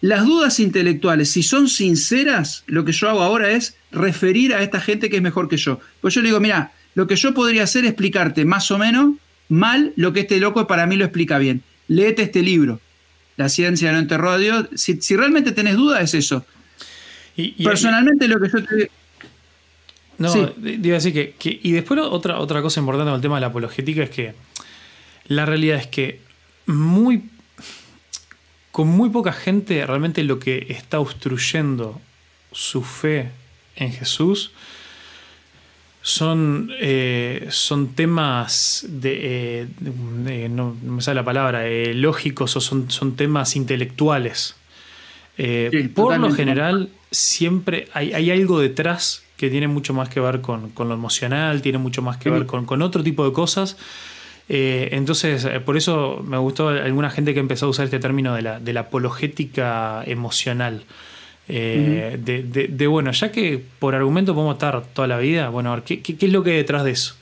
Las 0.00 0.24
dudas 0.24 0.60
intelectuales, 0.60 1.32
si 1.32 1.42
son 1.42 1.66
sinceras, 1.66 2.62
lo 2.68 2.84
que 2.84 2.92
yo 2.92 3.10
hago 3.10 3.22
ahora 3.22 3.50
es 3.50 3.74
referir 3.90 4.54
a 4.54 4.62
esta 4.62 4.80
gente 4.80 5.10
que 5.10 5.16
es 5.16 5.22
mejor 5.22 5.48
que 5.48 5.56
yo. 5.56 5.80
Pues 6.00 6.14
yo 6.14 6.20
le 6.20 6.28
digo, 6.28 6.38
mira, 6.38 6.74
lo 6.94 7.08
que 7.08 7.16
yo 7.16 7.34
podría 7.34 7.64
hacer 7.64 7.82
es 7.82 7.90
explicarte 7.90 8.44
más 8.44 8.70
o 8.70 8.78
menos 8.78 9.16
mal 9.48 9.94
lo 9.96 10.12
que 10.12 10.20
este 10.20 10.38
loco 10.38 10.68
para 10.68 10.86
mí 10.86 10.94
lo 10.94 11.04
explica 11.04 11.38
bien. 11.38 11.64
Léete 11.88 12.22
este 12.22 12.42
libro, 12.42 12.80
La 13.40 13.48
ciencia 13.48 13.90
no 13.90 13.98
enterró 13.98 14.32
a 14.32 14.36
Dios. 14.36 14.66
Si, 14.74 15.16
realmente 15.16 15.52
tenés 15.52 15.74
dudas, 15.74 16.02
es 16.02 16.12
eso. 16.12 16.44
Y, 17.36 17.64
Personalmente, 17.64 18.28
lo 18.28 18.38
que 18.38 18.50
yo 18.50 18.62
te 18.62 18.90
no, 20.18 20.52
digo 20.58 20.94
así 20.94 21.14
que, 21.14 21.34
Y 21.62 21.72
después 21.72 21.98
otra, 22.02 22.38
otra 22.38 22.60
cosa 22.60 22.80
importante 22.80 23.08
con 23.08 23.16
el 23.16 23.22
tema 23.22 23.36
de 23.36 23.40
la 23.40 23.46
apologética 23.46 24.02
es 24.02 24.10
que 24.10 24.34
la 25.26 25.46
realidad 25.46 25.78
es 25.78 25.86
que 25.86 26.20
muy. 26.66 27.30
Con 28.72 28.88
muy 28.88 29.08
poca 29.08 29.32
gente 29.32 29.86
realmente 29.86 30.22
lo 30.22 30.38
que 30.38 30.66
está 30.68 31.00
obstruyendo 31.00 31.98
su 32.52 32.82
fe 32.82 33.30
en 33.74 33.90
Jesús 33.94 34.52
son, 36.10 36.70
eh, 36.80 37.46
son 37.50 37.88
temas 37.94 38.84
de, 38.88 39.66
eh, 40.26 40.48
no, 40.50 40.76
me 40.82 41.00
sale 41.02 41.16
la 41.16 41.24
palabra, 41.24 41.66
eh, 41.66 41.94
lógicos 41.94 42.56
o 42.56 42.60
son, 42.60 42.90
son 42.90 43.16
temas 43.16 43.56
intelectuales. 43.56 44.56
por 45.94 46.18
lo 46.18 46.32
general, 46.32 46.90
siempre 47.10 47.88
hay, 47.92 48.12
hay, 48.12 48.30
algo 48.30 48.60
detrás 48.60 49.22
que 49.36 49.48
tiene 49.48 49.68
mucho 49.68 49.94
más 49.94 50.08
que 50.08 50.20
ver 50.20 50.40
con, 50.42 50.72
lo 50.76 50.92
emocional, 50.92 51.62
tiene 51.62 51.78
mucho 51.78 52.02
más 52.02 52.18
que 52.18 52.28
ver 52.28 52.44
con, 52.46 52.82
otro 52.82 53.02
tipo 53.02 53.24
de 53.24 53.32
cosas. 53.32 53.78
Eh, 54.48 54.90
entonces, 54.92 55.44
eh, 55.44 55.60
por 55.60 55.76
eso 55.76 56.22
me 56.26 56.36
gustó 56.36 56.68
alguna 56.68 57.08
gente 57.08 57.32
que 57.32 57.40
empezó 57.40 57.66
a 57.66 57.68
usar 57.70 57.84
este 57.86 58.00
término 58.00 58.34
de 58.34 58.42
la, 58.42 58.60
de 58.60 58.72
la 58.72 58.80
apologética 58.80 60.02
emocional. 60.04 60.82
Eh, 61.52 62.18
de, 62.20 62.86
bueno, 62.86 63.10
ya 63.10 63.32
que 63.32 63.60
por 63.78 63.94
argumento 63.94 64.34
podemos 64.34 64.54
estar 64.54 64.84
toda 64.92 65.08
la 65.08 65.18
vida, 65.18 65.48
bueno, 65.48 65.72
a 65.72 65.76
ver, 65.76 65.84
¿qué, 65.84 66.16
es 66.18 66.32
lo 66.32 66.44
que 66.44 66.52
hay 66.52 66.56
detrás 66.58 66.84
de 66.84 66.92
eso? 66.92 67.16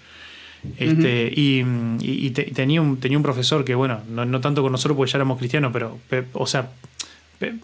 Este, 0.76 1.32
Y, 1.34 2.30
tenía, 2.30 2.82
un, 2.82 2.98
tenía 2.98 3.16
un 3.16 3.22
profesor 3.22 3.64
que, 3.64 3.74
bueno, 3.74 4.00
no, 4.08 4.40
tanto 4.40 4.62
con 4.62 4.72
nosotros 4.72 4.96
porque 4.96 5.12
ya 5.12 5.18
éramos 5.18 5.38
cristianos, 5.38 5.72
pero, 5.72 5.98
o 6.34 6.46
sea, 6.46 6.70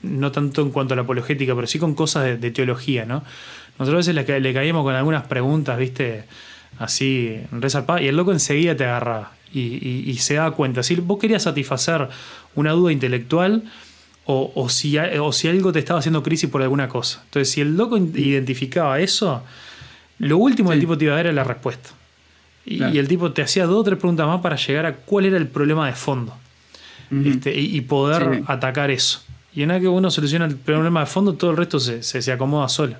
no 0.02 0.32
tanto 0.32 0.62
en 0.62 0.70
cuanto 0.70 0.94
a 0.94 0.96
la 0.96 1.02
apologética, 1.02 1.54
pero 1.54 1.66
sí 1.66 1.78
con 1.78 1.94
cosas 1.94 2.40
de, 2.40 2.50
teología, 2.50 3.04
¿no? 3.04 3.24
Nosotros 3.78 4.06
a 4.06 4.12
veces 4.12 4.28
le, 4.28 4.40
le, 4.40 4.54
caíamos 4.54 4.84
con 4.84 4.94
algunas 4.94 5.24
preguntas, 5.26 5.78
¿viste? 5.78 6.24
Así, 6.78 7.36
resarpadas, 7.52 8.02
y 8.02 8.08
el 8.08 8.16
loco 8.16 8.32
enseguida 8.32 8.76
te 8.76 8.84
agarraba 8.84 9.32
y, 9.52 10.16
se 10.18 10.34
daba 10.34 10.52
cuenta. 10.52 10.82
Si 10.82 10.94
vos 10.96 11.18
querías 11.18 11.42
satisfacer 11.42 12.08
una 12.54 12.72
duda 12.72 12.92
intelectual 12.92 13.64
o, 14.26 14.68
si, 14.70 14.96
o 14.98 15.32
si 15.32 15.48
algo 15.48 15.72
te 15.72 15.80
estaba 15.80 15.98
haciendo 15.98 16.22
crisis 16.22 16.48
por 16.48 16.62
alguna 16.62 16.88
cosa. 16.88 17.20
Entonces, 17.24 17.50
si 17.52 17.60
el 17.60 17.76
loco 17.76 17.98
identificaba 17.98 18.98
eso, 19.00 19.42
lo 20.18 20.38
último 20.38 20.70
que 20.70 20.74
el 20.74 20.80
tipo 20.80 20.96
te 20.96 21.04
iba 21.04 21.14
a 21.14 21.16
dar 21.16 21.26
era 21.26 21.34
la 21.34 21.44
respuesta. 21.44 21.90
Y, 22.64 22.82
el 22.82 23.06
tipo 23.08 23.32
te 23.32 23.42
hacía 23.42 23.66
dos 23.66 23.80
o 23.80 23.84
tres 23.84 23.98
preguntas 23.98 24.26
más 24.26 24.40
para 24.40 24.56
llegar 24.56 24.86
a 24.86 24.94
cuál 24.94 25.26
era 25.26 25.36
el 25.36 25.46
problema 25.46 25.86
de 25.86 25.92
fondo. 25.92 26.34
este, 27.24 27.58
y, 27.58 27.80
poder 27.82 28.42
atacar 28.46 28.90
eso. 28.90 29.22
Y 29.54 29.62
en 29.62 29.68
vez 29.68 29.82
que 29.82 29.88
uno 29.88 30.10
soluciona 30.10 30.46
el 30.46 30.56
problema 30.56 31.00
de 31.00 31.06
fondo, 31.06 31.34
todo 31.34 31.50
el 31.50 31.56
resto 31.58 31.78
se, 31.78 32.02
se, 32.02 32.32
acomoda 32.32 32.68
solo. 32.68 32.96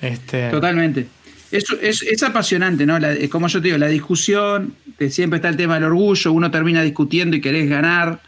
Este... 0.00 0.50
Totalmente. 0.50 1.08
Eso 1.50 1.76
es, 1.80 2.22
apasionante, 2.22 2.84
¿no? 2.84 2.98
como 3.30 3.48
yo 3.48 3.60
te 3.60 3.68
digo, 3.68 3.78
la 3.78 3.88
discusión, 3.88 4.74
siempre 5.08 5.38
está 5.38 5.48
el 5.48 5.56
tema 5.56 5.74
del 5.74 5.84
orgullo, 5.84 6.32
uno 6.32 6.50
termina 6.50 6.82
discutiendo 6.82 7.36
y 7.36 7.40
querés 7.40 7.68
ganar. 7.68 8.20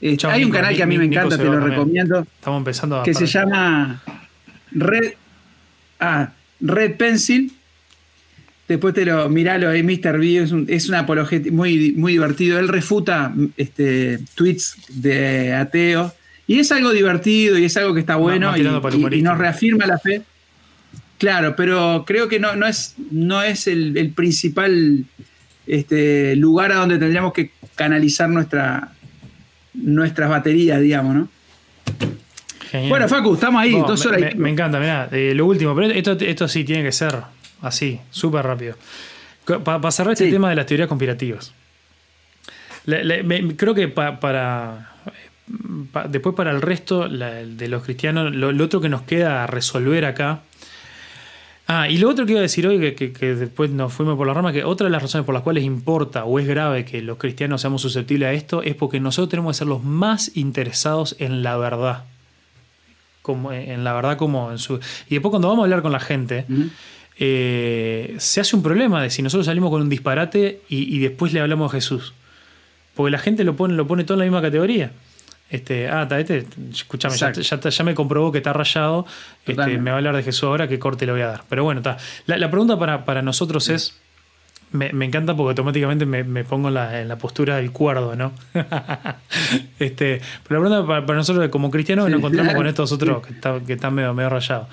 Este, 0.00 0.26
hay 0.26 0.44
un 0.44 0.50
canal 0.50 0.76
que 0.76 0.82
a 0.82 0.86
mí 0.86 0.98
me 0.98 1.06
encanta, 1.06 1.36
te 1.36 1.44
lo 1.44 1.60
recomiendo. 1.60 2.20
Estamos 2.20 2.58
empezando 2.58 3.00
a 3.00 3.02
Que 3.02 3.14
se 3.14 3.26
llama 3.26 4.02
Red, 4.72 5.14
ah, 6.00 6.30
Red 6.60 6.96
Pencil. 6.96 7.52
Después 8.68 8.94
te 8.94 9.04
lo 9.04 9.28
miralo 9.28 9.68
ahí, 9.68 9.82
Mr. 9.82 10.18
V, 10.18 10.42
es 10.42 10.50
un, 10.50 10.66
es 10.68 10.90
apologético 10.90 11.54
muy, 11.54 11.92
muy 11.92 12.12
divertido. 12.12 12.58
Él 12.58 12.68
refuta 12.68 13.32
este, 13.56 14.18
tweets 14.34 14.76
de 14.88 15.54
ateos. 15.54 16.12
Y 16.48 16.58
es 16.58 16.70
algo 16.72 16.92
divertido 16.92 17.58
y 17.58 17.64
es 17.64 17.76
algo 17.76 17.94
que 17.94 18.00
está 18.00 18.16
bueno 18.16 18.56
y, 18.56 18.62
nos 18.62 19.38
reafirma 19.38 19.86
la 19.86 19.98
fe. 19.98 20.22
Claro, 21.18 21.56
pero 21.56 22.04
creo 22.06 22.28
que 22.28 22.38
no, 22.38 22.54
no 22.56 22.66
es, 22.66 22.94
no 23.10 23.42
es 23.42 23.66
el, 23.66 24.12
principal 24.14 25.04
este, 25.66 26.36
lugar 26.36 26.72
a 26.72 26.76
donde 26.76 26.98
tendríamos 26.98 27.32
que 27.32 27.50
canalizar 27.74 28.28
nuestra, 28.28 28.92
nuestras 29.76 30.28
baterías, 30.28 30.80
digamos, 30.80 31.14
¿no? 31.14 31.28
Bueno, 32.88 33.08
Facu, 33.08 33.34
estamos 33.34 33.62
ahí, 33.62 33.72
dos 33.72 34.04
horas. 34.06 34.34
Me, 34.36 34.50
encanta, 34.50 34.78
mirá, 34.78 35.08
eh, 35.12 35.32
lo 35.34 35.46
último, 35.46 35.74
pero 35.74 35.88
esto, 35.88 36.12
esto 36.12 36.48
sí 36.48 36.64
tiene 36.64 36.82
que 36.82 36.92
ser 36.92 37.16
así, 37.62 38.00
súper 38.10 38.44
rápido. 38.44 38.76
Para 39.64 39.90
cerrar 39.90 40.12
este 40.12 40.30
tema 40.30 40.50
de 40.50 40.56
las 40.56 40.66
teorías 40.66 40.88
conspirativas. 40.88 41.52
creo 42.84 43.74
que 43.74 43.88
para, 43.88 44.90
después 46.08 46.34
para 46.34 46.50
el 46.50 46.60
resto 46.60 47.08
de 47.08 47.68
los 47.68 47.84
cristianos, 47.84 48.34
lo, 48.34 48.64
otro 48.64 48.80
que 48.80 48.88
nos 48.88 49.02
queda 49.02 49.46
resolver 49.46 50.04
acá. 50.04 50.40
Ah, 51.68 51.88
y 51.88 51.98
lo 51.98 52.08
otro 52.08 52.26
que 52.26 52.32
iba 52.32 52.38
a 52.38 52.42
decir 52.42 52.64
hoy, 52.66 52.94
que, 52.94 53.34
después 53.34 53.70
nos 53.70 53.92
fuimos 53.92 54.16
por 54.16 54.26
la 54.26 54.34
rama, 54.34 54.52
que 54.52 54.62
otra 54.62 54.84
de 54.84 54.90
las 54.90 55.02
razones 55.02 55.24
por 55.24 55.34
las 55.34 55.42
cuales 55.42 55.64
importa 55.64 56.24
o 56.24 56.38
es 56.38 56.46
grave 56.46 56.84
que 56.84 57.02
los 57.02 57.18
cristianos 57.18 57.60
seamos 57.60 57.82
susceptibles 57.82 58.28
a 58.28 58.32
esto 58.32 58.62
es 58.62 58.76
porque 58.76 59.00
nosotros 59.00 59.30
tenemos 59.30 59.56
que 59.56 59.58
ser 59.58 59.66
los 59.66 59.82
más 59.82 60.36
interesados 60.36 61.16
en 61.18 61.42
la 61.42 61.56
verdad. 61.56 62.04
Como, 63.22 63.50
en 63.50 63.82
la 63.82 63.94
verdad 63.94 64.16
como 64.16 64.52
en 64.52 64.58
su... 64.58 64.78
Y 65.08 65.14
después 65.14 65.30
cuando 65.30 65.48
vamos 65.48 65.64
a 65.64 65.64
hablar 65.64 65.82
con 65.82 65.90
la 65.90 65.98
gente, 65.98 66.46
eh, 67.18 68.14
se 68.18 68.40
hace 68.40 68.54
un 68.54 68.62
problema 68.62 69.02
de 69.02 69.10
si 69.10 69.22
nosotros 69.22 69.46
salimos 69.46 69.70
con 69.70 69.82
un 69.82 69.88
disparate 69.88 70.60
y, 70.68 71.00
después 71.00 71.32
le 71.32 71.40
hablamos 71.40 71.72
a 71.72 71.74
Jesús. 71.74 72.14
Porque 72.94 73.10
la 73.10 73.18
gente 73.18 73.42
lo 73.42 73.56
pone, 73.56 73.74
lo 73.74 73.88
pone 73.88 74.04
todo 74.04 74.14
en 74.14 74.20
la 74.20 74.24
misma 74.26 74.40
categoría. 74.40 74.92
Este, 75.48 75.88
ah, 75.88 76.08
este, 76.18 76.44
escúchame, 76.72 77.14
ya, 77.16 77.84
me 77.84 77.94
comprobó 77.94 78.32
que 78.32 78.38
está 78.38 78.52
rayado. 78.52 79.06
Este, 79.46 79.78
me 79.78 79.90
va 79.90 79.96
a 79.96 79.98
hablar 79.98 80.16
de 80.16 80.24
Jesús 80.24 80.42
ahora, 80.44 80.66
¿qué 80.66 80.78
corte 80.78 81.06
le 81.06 81.12
voy 81.12 81.20
a 81.20 81.28
dar? 81.28 81.44
Pero 81.48 81.62
bueno, 81.62 81.80
está. 81.80 81.98
La, 82.26 82.50
pregunta 82.50 82.76
para, 83.04 83.22
nosotros 83.22 83.68
es: 83.68 83.96
me, 84.72 84.88
encanta 85.04 85.36
porque 85.36 85.50
automáticamente 85.50 86.04
me, 86.04 86.44
pongo 86.44 86.68
en 86.68 86.74
la, 86.74 87.16
postura 87.16 87.56
del 87.56 87.70
cuerdo, 87.70 88.16
¿no? 88.16 88.32
este, 89.78 90.20
pero 90.48 90.60
la 90.60 90.68
pregunta 90.68 91.06
para, 91.06 91.16
nosotros, 91.16 91.48
como 91.48 91.70
cristianos, 91.70 92.10
nos 92.10 92.18
encontramos 92.18 92.54
con 92.54 92.66
estos 92.66 92.90
otros 92.90 93.24
que, 93.24 93.72
están 93.72 93.94
medio, 93.94 94.12
medio 94.14 94.30
rayados. 94.30 94.66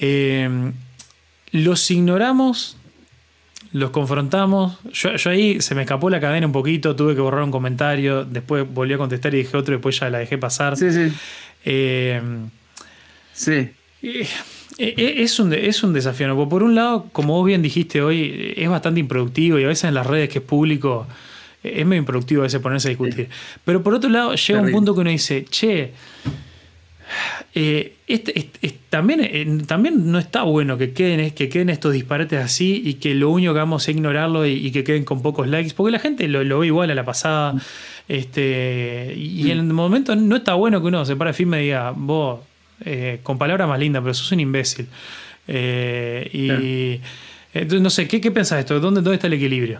Eh, 0.00 0.72
los 1.52 1.88
ignoramos, 1.92 2.76
los 3.74 3.90
confrontamos. 3.90 4.78
Yo, 4.92 5.10
ahí 5.28 5.60
se 5.60 5.74
me 5.74 5.82
escapó 5.82 6.08
la 6.08 6.20
cadena 6.20 6.46
un 6.46 6.52
poquito, 6.52 6.94
tuve 6.94 7.16
que 7.16 7.20
borrar 7.20 7.42
un 7.42 7.50
comentario, 7.50 8.24
después 8.24 8.64
volví 8.72 8.94
a 8.94 8.98
contestar 8.98 9.34
y 9.34 9.38
dije 9.38 9.56
otro, 9.56 9.74
después 9.74 9.98
ya 9.98 10.08
la 10.10 10.18
dejé 10.18 10.38
pasar. 10.38 10.76
Sí, 10.76 10.92
sí. 10.92 11.12
Eh, 11.64 12.22
sí. 13.32 13.70
Eh, 14.00 14.28
es 14.78 15.40
un, 15.40 15.52
es 15.52 15.82
un 15.82 15.92
desafío. 15.92 16.28
¿no? 16.28 16.48
Por 16.48 16.62
un 16.62 16.76
lado, 16.76 17.06
como 17.10 17.34
vos 17.34 17.44
bien 17.44 17.62
dijiste 17.62 18.00
hoy, 18.00 18.54
es 18.56 18.68
bastante 18.68 19.00
improductivo 19.00 19.58
y 19.58 19.64
a 19.64 19.68
veces 19.68 19.84
en 19.84 19.94
las 19.94 20.06
redes 20.06 20.28
que 20.28 20.38
es 20.38 20.44
público 20.44 21.08
es 21.64 21.84
medio 21.84 22.00
improductivo 22.00 22.42
a 22.42 22.44
veces 22.44 22.60
ponerse 22.60 22.88
a 22.88 22.90
discutir. 22.90 23.28
Pero 23.64 23.82
por 23.82 23.94
otro 23.94 24.08
lado, 24.08 24.36
llega 24.36 24.60
un 24.60 24.70
punto 24.70 24.94
que 24.94 25.00
uno 25.00 25.10
dice, 25.10 25.46
che, 25.46 25.90
eh, 27.56 27.94
este, 28.08 28.50
también, 28.90 29.20
eh, 29.22 29.62
también 29.66 30.10
no 30.10 30.18
está 30.18 30.42
bueno 30.42 30.76
que 30.76 30.92
queden, 30.92 31.30
que 31.30 31.48
queden 31.48 31.70
estos 31.70 31.92
disparates 31.92 32.40
así 32.40 32.82
y 32.84 32.94
que 32.94 33.14
lo 33.14 33.30
único 33.30 33.52
que 33.52 33.60
hagamos 33.60 33.88
es 33.88 33.94
ignorarlo 33.94 34.44
y, 34.44 34.72
que 34.72 34.82
queden 34.82 35.04
con 35.04 35.22
pocos 35.22 35.46
likes, 35.46 35.72
porque 35.76 35.92
la 35.92 36.00
gente 36.00 36.26
lo, 36.26 36.58
ve 36.58 36.66
igual 36.66 36.90
a 36.90 36.94
la 36.94 37.04
pasada. 37.04 37.54
Este, 38.08 39.14
y 39.16 39.50
en 39.50 39.58
el 39.58 39.64
momento 39.64 40.16
no 40.16 40.36
está 40.36 40.54
bueno 40.54 40.80
que 40.80 40.88
uno 40.88 41.04
se 41.04 41.14
pare 41.14 41.32
firme 41.32 41.60
y 41.60 41.66
diga, 41.66 41.92
vos, 41.94 42.40
eh, 42.84 43.20
con 43.22 43.38
palabras 43.38 43.68
más 43.68 43.78
lindas, 43.78 44.02
pero 44.02 44.14
sos 44.14 44.32
un 44.32 44.40
imbécil. 44.40 44.88
y 45.46 47.00
entonces, 47.54 47.80
no 47.80 47.90
sé, 47.90 48.08
¿qué, 48.08 48.20
qué 48.20 48.32
pensás 48.32 48.56
de 48.56 48.60
esto? 48.62 48.80
¿Dónde, 48.80 49.00
¿Dónde 49.00 49.14
está 49.14 49.28
el 49.28 49.34
equilibrio? 49.34 49.78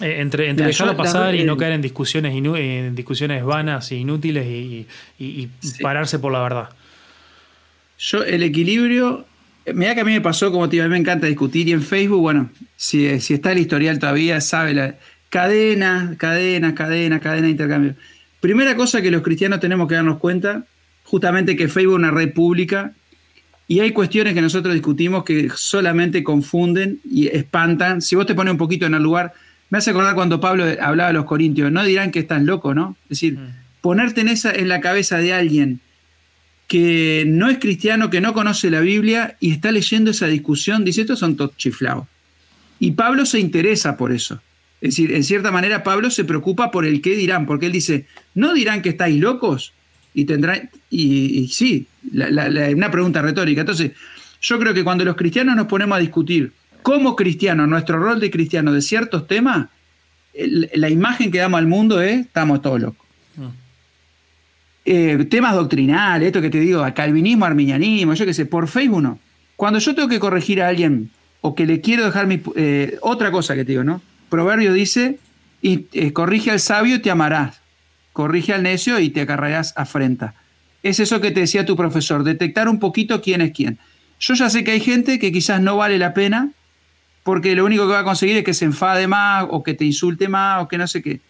Eh, 0.00 0.20
entre, 0.20 0.52
dejarlo 0.52 0.94
pasar 0.94 1.34
y 1.34 1.44
no 1.44 1.56
caer 1.56 1.72
en 1.72 1.82
discusiones, 1.82 2.34
en 2.34 2.94
discusiones 2.94 3.42
vanas 3.42 3.90
e 3.92 3.96
inútiles 3.96 4.46
y, 5.18 5.48
pararse 5.80 6.18
por 6.18 6.32
la 6.32 6.42
verdad. 6.42 6.68
Yo, 7.98 8.22
el 8.22 8.42
equilibrio, 8.42 9.24
mira 9.72 9.94
que 9.94 10.02
a 10.02 10.04
mí 10.04 10.12
me 10.12 10.20
pasó, 10.20 10.52
como 10.52 10.68
te 10.68 10.76
digo, 10.76 10.84
a 10.84 10.88
mí 10.88 10.92
me 10.92 10.98
encanta 10.98 11.26
discutir 11.26 11.66
y 11.68 11.72
en 11.72 11.82
Facebook, 11.82 12.20
bueno, 12.20 12.50
si, 12.76 13.06
está 13.06 13.52
el 13.52 13.58
historial 13.58 13.98
todavía, 13.98 14.40
sabe 14.42 14.74
la 14.74 14.96
cadena, 15.30 16.14
cadena, 16.18 16.74
cadena, 16.74 17.20
cadena 17.20 17.46
de 17.46 17.50
intercambio. 17.50 17.94
Primera 18.40 18.76
cosa 18.76 19.00
que 19.00 19.10
los 19.10 19.22
cristianos 19.22 19.60
tenemos 19.60 19.88
que 19.88 19.94
darnos 19.94 20.18
cuenta, 20.18 20.64
justamente 21.04 21.56
que 21.56 21.68
Facebook 21.68 21.94
es 21.94 21.98
una 21.98 22.10
red 22.10 22.34
pública 22.34 22.92
y 23.66 23.80
hay 23.80 23.92
cuestiones 23.92 24.34
que 24.34 24.42
nosotros 24.42 24.74
discutimos 24.74 25.24
que 25.24 25.48
solamente 25.54 26.22
confunden 26.22 27.00
y 27.10 27.28
espantan. 27.28 28.02
Si 28.02 28.14
vos 28.14 28.26
te 28.26 28.34
pones 28.34 28.52
un 28.52 28.58
poquito 28.58 28.84
en 28.84 28.94
el 28.94 29.02
lugar, 29.02 29.32
me 29.70 29.78
hace 29.78 29.90
acordar 29.90 30.14
cuando 30.14 30.40
Pablo 30.40 30.64
hablaba 30.80 31.10
a 31.10 31.12
los 31.12 31.24
corintios, 31.24 31.72
no 31.72 31.84
dirán 31.84 32.10
que 32.10 32.20
estás 32.20 32.42
loco, 32.42 32.74
¿no? 32.74 32.96
Es 33.04 33.20
decir, 33.20 33.34
mm. 33.38 33.54
ponerte 33.80 34.20
en, 34.20 34.28
esa, 34.28 34.52
en 34.52 34.68
la 34.68 34.80
cabeza 34.80 35.18
de 35.18 35.32
alguien 35.32 35.80
que 36.68 37.24
no 37.26 37.48
es 37.48 37.58
cristiano, 37.58 38.10
que 38.10 38.20
no 38.20 38.32
conoce 38.32 38.70
la 38.70 38.80
Biblia 38.80 39.36
y 39.40 39.52
está 39.52 39.70
leyendo 39.70 40.10
esa 40.10 40.26
discusión, 40.26 40.84
dice, 40.84 41.02
estos 41.02 41.18
son 41.18 41.36
todos 41.36 41.56
chiflados. 41.56 42.06
Y 42.78 42.92
Pablo 42.92 43.24
se 43.24 43.40
interesa 43.40 43.96
por 43.96 44.12
eso. 44.12 44.40
Es 44.80 44.90
decir, 44.90 45.12
en 45.12 45.24
cierta 45.24 45.50
manera 45.50 45.82
Pablo 45.82 46.10
se 46.10 46.24
preocupa 46.24 46.70
por 46.70 46.84
el 46.84 47.00
qué 47.00 47.16
dirán, 47.16 47.46
porque 47.46 47.66
él 47.66 47.72
dice, 47.72 48.06
¿no 48.34 48.52
dirán 48.52 48.82
que 48.82 48.90
estáis 48.90 49.18
locos? 49.18 49.72
Y 50.12 50.24
tendrán, 50.24 50.70
y, 50.90 51.48
sí, 51.48 51.86
una 52.12 52.90
pregunta 52.90 53.22
retórica. 53.22 53.60
Entonces, 53.62 53.92
yo 54.40 54.58
creo 54.58 54.74
que 54.74 54.84
cuando 54.84 55.04
los 55.04 55.16
cristianos 55.16 55.56
nos 55.56 55.66
ponemos 55.66 55.96
a 55.96 56.00
discutir 56.00 56.52
como 56.86 57.16
cristiano, 57.16 57.66
nuestro 57.66 57.98
rol 57.98 58.20
de 58.20 58.30
cristiano 58.30 58.72
de 58.72 58.80
ciertos 58.80 59.26
temas, 59.26 59.66
la 60.32 60.88
imagen 60.88 61.32
que 61.32 61.38
damos 61.38 61.58
al 61.58 61.66
mundo 61.66 62.00
es, 62.00 62.20
estamos 62.20 62.62
todos 62.62 62.80
locos. 62.80 63.04
Mm. 63.34 63.46
Eh, 64.84 65.26
temas 65.28 65.56
doctrinales, 65.56 66.28
esto 66.28 66.40
que 66.40 66.48
te 66.48 66.60
digo, 66.60 66.86
calvinismo, 66.94 67.44
arminianismo, 67.44 68.14
yo 68.14 68.24
qué 68.24 68.32
sé, 68.32 68.46
por 68.46 68.68
Facebook 68.68 69.02
no. 69.02 69.18
Cuando 69.56 69.80
yo 69.80 69.96
tengo 69.96 70.06
que 70.06 70.20
corregir 70.20 70.62
a 70.62 70.68
alguien 70.68 71.10
o 71.40 71.56
que 71.56 71.66
le 71.66 71.80
quiero 71.80 72.04
dejar 72.04 72.28
mi... 72.28 72.40
Eh, 72.54 72.96
otra 73.00 73.32
cosa 73.32 73.56
que 73.56 73.64
te 73.64 73.72
digo, 73.72 73.82
¿no? 73.82 74.00
Proverbio 74.28 74.72
dice, 74.72 75.18
y, 75.60 75.86
eh, 75.92 76.12
corrige 76.12 76.52
al 76.52 76.60
sabio 76.60 76.94
y 76.94 76.98
te 77.00 77.10
amarás, 77.10 77.62
corrige 78.12 78.52
al 78.52 78.62
necio 78.62 79.00
y 79.00 79.10
te 79.10 79.22
acarrearás 79.22 79.72
afrenta. 79.76 80.34
Es 80.84 81.00
eso 81.00 81.20
que 81.20 81.32
te 81.32 81.40
decía 81.40 81.66
tu 81.66 81.74
profesor, 81.74 82.22
detectar 82.22 82.68
un 82.68 82.78
poquito 82.78 83.20
quién 83.20 83.40
es 83.40 83.50
quién. 83.50 83.80
Yo 84.20 84.34
ya 84.34 84.48
sé 84.48 84.62
que 84.62 84.70
hay 84.70 84.80
gente 84.80 85.18
que 85.18 85.32
quizás 85.32 85.60
no 85.60 85.78
vale 85.78 85.98
la 85.98 86.14
pena 86.14 86.52
porque 87.26 87.56
lo 87.56 87.64
único 87.64 87.88
que 87.88 87.92
va 87.92 87.98
a 87.98 88.04
conseguir 88.04 88.36
es 88.36 88.44
que 88.44 88.54
se 88.54 88.66
enfade 88.66 89.08
más 89.08 89.48
o 89.50 89.64
que 89.64 89.74
te 89.74 89.84
insulte 89.84 90.28
más 90.28 90.62
o 90.62 90.68
que 90.68 90.78
no 90.78 90.86
sé 90.86 91.02
qué. 91.02 91.20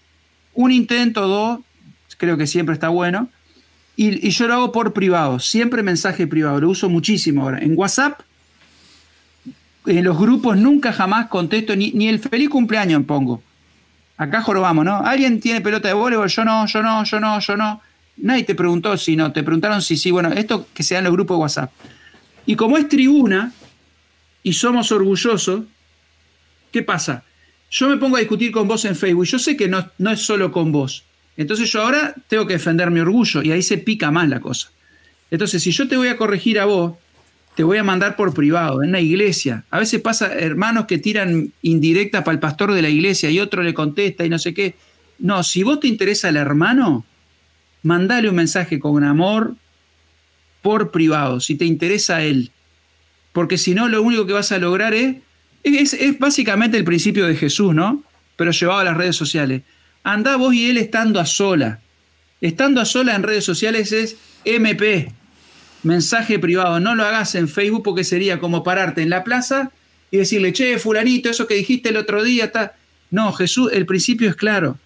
Un 0.52 0.70
intento, 0.70 1.26
dos, 1.26 1.60
creo 2.18 2.36
que 2.36 2.46
siempre 2.46 2.74
está 2.74 2.90
bueno. 2.90 3.30
Y, 3.96 4.28
yo 4.28 4.46
lo 4.46 4.52
hago 4.52 4.72
por 4.72 4.92
privado, 4.92 5.40
siempre 5.40 5.82
mensaje 5.82 6.26
privado, 6.26 6.60
lo 6.60 6.68
uso 6.68 6.90
muchísimo 6.90 7.44
ahora. 7.44 7.60
En 7.60 7.72
WhatsApp, 7.78 8.20
en 9.86 10.04
los 10.04 10.18
grupos 10.18 10.58
nunca 10.58 10.92
jamás 10.92 11.28
contesto, 11.28 11.74
ni, 11.74 11.92
ni 11.92 12.08
el 12.08 12.18
feliz 12.18 12.50
cumpleaños 12.50 13.02
pongo. 13.04 13.42
Acá 14.18 14.42
jorobamos, 14.42 14.84
¿no? 14.84 14.98
¿Alguien 14.98 15.40
tiene 15.40 15.62
pelota 15.62 15.88
de 15.88 15.94
voleibol? 15.94 16.28
Yo 16.28 16.44
no, 16.44 16.66
yo 16.66 16.82
no, 16.82 17.04
yo 17.04 17.20
no, 17.20 17.40
yo 17.40 17.56
no. 17.56 17.80
Nadie 18.18 18.44
te 18.44 18.54
preguntó 18.54 18.98
si 18.98 19.16
no, 19.16 19.32
te 19.32 19.42
preguntaron 19.42 19.80
si 19.80 19.96
sí. 19.96 20.10
Bueno, 20.10 20.28
esto 20.28 20.66
que 20.74 20.84
en 20.94 21.04
los 21.04 21.12
grupos 21.14 21.38
de 21.38 21.40
WhatsApp. 21.40 21.72
Y 22.44 22.54
como 22.54 22.76
es 22.76 22.86
tribuna 22.86 23.50
y 24.42 24.52
somos 24.52 24.92
orgullosos, 24.92 25.62
¿Qué 26.76 26.82
pasa? 26.82 27.24
Yo 27.70 27.88
me 27.88 27.96
pongo 27.96 28.18
a 28.18 28.20
discutir 28.20 28.52
con 28.52 28.68
vos 28.68 28.84
en 28.84 28.94
Facebook. 28.94 29.24
Yo 29.24 29.38
sé 29.38 29.56
que 29.56 29.66
no, 29.66 29.90
no 29.96 30.10
es 30.10 30.20
solo 30.20 30.52
con 30.52 30.72
vos. 30.72 31.04
Entonces 31.38 31.72
yo 31.72 31.80
ahora 31.80 32.14
tengo 32.28 32.46
que 32.46 32.52
defender 32.52 32.90
mi 32.90 33.00
orgullo 33.00 33.42
y 33.42 33.50
ahí 33.50 33.62
se 33.62 33.78
pica 33.78 34.10
más 34.10 34.28
la 34.28 34.40
cosa. 34.40 34.68
Entonces, 35.30 35.62
si 35.62 35.70
yo 35.70 35.88
te 35.88 35.96
voy 35.96 36.08
a 36.08 36.18
corregir 36.18 36.60
a 36.60 36.66
vos, 36.66 36.98
te 37.54 37.62
voy 37.62 37.78
a 37.78 37.82
mandar 37.82 38.14
por 38.14 38.34
privado, 38.34 38.82
en 38.82 38.92
la 38.92 39.00
iglesia. 39.00 39.64
A 39.70 39.78
veces 39.78 40.02
pasa 40.02 40.34
hermanos 40.34 40.84
que 40.84 40.98
tiran 40.98 41.50
indirecta 41.62 42.22
para 42.22 42.34
el 42.34 42.40
pastor 42.40 42.74
de 42.74 42.82
la 42.82 42.90
iglesia 42.90 43.30
y 43.30 43.40
otro 43.40 43.62
le 43.62 43.72
contesta 43.72 44.26
y 44.26 44.28
no 44.28 44.38
sé 44.38 44.52
qué. 44.52 44.74
No, 45.18 45.42
si 45.44 45.62
vos 45.62 45.80
te 45.80 45.88
interesa 45.88 46.28
el 46.28 46.36
hermano, 46.36 47.06
mandale 47.84 48.28
un 48.28 48.36
mensaje 48.36 48.78
con 48.78 49.02
amor 49.02 49.54
por 50.60 50.90
privado, 50.90 51.40
si 51.40 51.54
te 51.54 51.64
interesa 51.64 52.16
a 52.16 52.22
él. 52.22 52.50
Porque 53.32 53.56
si 53.56 53.74
no, 53.74 53.88
lo 53.88 54.02
único 54.02 54.26
que 54.26 54.34
vas 54.34 54.52
a 54.52 54.58
lograr 54.58 54.92
es 54.92 55.16
es, 55.66 56.18
básicamente 56.18 56.76
el 56.76 56.84
principio 56.84 57.26
de 57.26 57.34
Jesús, 57.34 57.74
¿no? 57.74 58.04
Pero 58.36 58.52
llevado 58.52 58.80
a 58.80 58.84
las 58.84 58.96
redes 58.96 59.16
sociales. 59.16 59.62
Andá 60.04 60.36
vos 60.36 60.54
y 60.54 60.70
él 60.70 60.76
estando 60.76 61.18
a 61.18 61.26
sola. 61.26 61.80
Estando 62.40 62.80
a 62.80 62.84
sola 62.84 63.16
en 63.16 63.22
redes 63.22 63.44
sociales 63.44 63.90
es 63.92 64.16
MP, 64.44 65.10
mensaje 65.82 66.38
privado. 66.38 66.78
No 66.78 66.94
lo 66.94 67.04
hagas 67.04 67.34
en 67.34 67.48
Facebook 67.48 67.82
porque 67.82 68.04
sería 68.04 68.38
como 68.38 68.62
pararte 68.62 69.02
en 69.02 69.10
la 69.10 69.24
plaza 69.24 69.72
y 70.10 70.18
decirle, 70.18 70.52
che, 70.52 70.78
fulanito, 70.78 71.30
eso 71.30 71.46
que 71.46 71.54
dijiste 71.54 71.88
el 71.88 71.96
otro 71.96 72.22
día 72.22 72.44
está. 72.44 72.74
No, 73.10 73.32
Jesús, 73.32 73.70
el 73.72 73.86
principio 73.86 74.28
es 74.28 74.36
claro. 74.36 74.78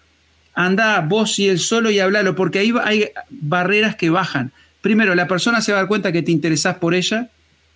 Andá 0.53 0.99
vos 1.01 1.37
y 1.39 1.47
él 1.47 1.59
solo 1.59 1.91
y 1.91 1.99
hablalo, 1.99 2.35
porque 2.35 2.59
ahí 2.59 2.73
hay 2.83 3.09
barreras 3.29 3.95
que 3.95 4.09
bajan. 4.09 4.51
Primero, 4.81 5.13
la 5.13 5.27
persona 5.27 5.61
se 5.61 5.71
va 5.71 5.79
a 5.79 5.81
dar 5.81 5.87
cuenta 5.87 6.11
que 6.11 6.23
te 6.23 6.31
interesás 6.31 6.77
por 6.77 6.95
ella 6.95 7.29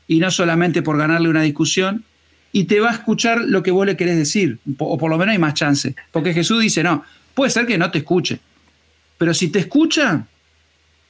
y 0.07 0.19
no 0.19 0.31
solamente 0.31 0.81
por 0.81 0.97
ganarle 0.97 1.29
una 1.29 1.43
discusión 1.43 2.03
y 2.55 2.63
te 2.63 2.79
va 2.79 2.89
a 2.89 2.93
escuchar 2.93 3.41
lo 3.41 3.61
que 3.61 3.69
vos 3.69 3.85
le 3.85 3.97
querés 3.97 4.15
decir, 4.15 4.59
o 4.77 4.97
por 4.97 5.09
lo 5.09 5.17
menos 5.17 5.33
hay 5.33 5.39
más 5.39 5.55
chance. 5.55 5.93
Porque 6.13 6.33
Jesús 6.33 6.61
dice, 6.61 6.83
no, 6.83 7.03
puede 7.33 7.51
ser 7.51 7.65
que 7.65 7.77
no 7.77 7.91
te 7.91 7.97
escuche, 7.97 8.39
pero 9.17 9.33
si 9.33 9.49
te 9.49 9.59
escucha, 9.59 10.25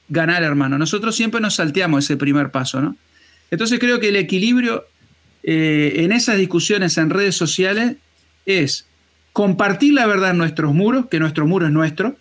ganar, 0.08 0.42
hermano. 0.42 0.76
Nosotros 0.76 1.14
siempre 1.14 1.40
nos 1.40 1.54
salteamos 1.54 2.04
ese 2.04 2.16
primer 2.16 2.50
paso, 2.50 2.80
¿no? 2.80 2.96
Entonces 3.48 3.78
creo 3.78 4.00
que 4.00 4.08
el 4.08 4.16
equilibrio 4.16 4.86
eh, 5.44 5.92
en 5.98 6.10
esas 6.10 6.36
discusiones 6.36 6.98
en 6.98 7.10
redes 7.10 7.36
sociales 7.36 7.94
es 8.44 8.88
compartir 9.32 9.94
la 9.94 10.06
verdad 10.06 10.32
en 10.32 10.38
nuestros 10.38 10.74
muros, 10.74 11.06
que 11.06 11.20
nuestro 11.20 11.46
muro 11.46 11.66
es 11.66 11.72
nuestro. 11.72 12.16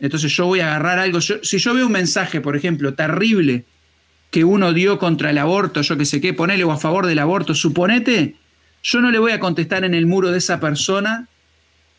Entonces 0.00 0.32
yo 0.32 0.46
voy 0.46 0.58
a 0.58 0.70
agarrar 0.70 0.98
algo. 0.98 1.20
si 1.20 1.58
yo 1.58 1.72
veo 1.72 1.86
un 1.86 1.92
mensaje, 1.92 2.40
por 2.40 2.56
ejemplo, 2.56 2.94
terrible 2.94 3.64
que 4.34 4.42
uno 4.42 4.72
dio 4.72 4.98
contra 4.98 5.30
el 5.30 5.38
aborto, 5.38 5.80
yo 5.82 5.96
que 5.96 6.04
sé 6.04 6.20
qué, 6.20 6.34
ponele 6.34 6.64
o 6.64 6.72
a 6.72 6.76
favor 6.76 7.06
del 7.06 7.20
aborto, 7.20 7.54
suponete, 7.54 8.34
yo 8.82 9.00
no 9.00 9.12
le 9.12 9.20
voy 9.20 9.30
a 9.30 9.38
contestar 9.38 9.84
en 9.84 9.94
el 9.94 10.06
muro 10.06 10.32
de 10.32 10.38
esa 10.38 10.58
persona 10.58 11.28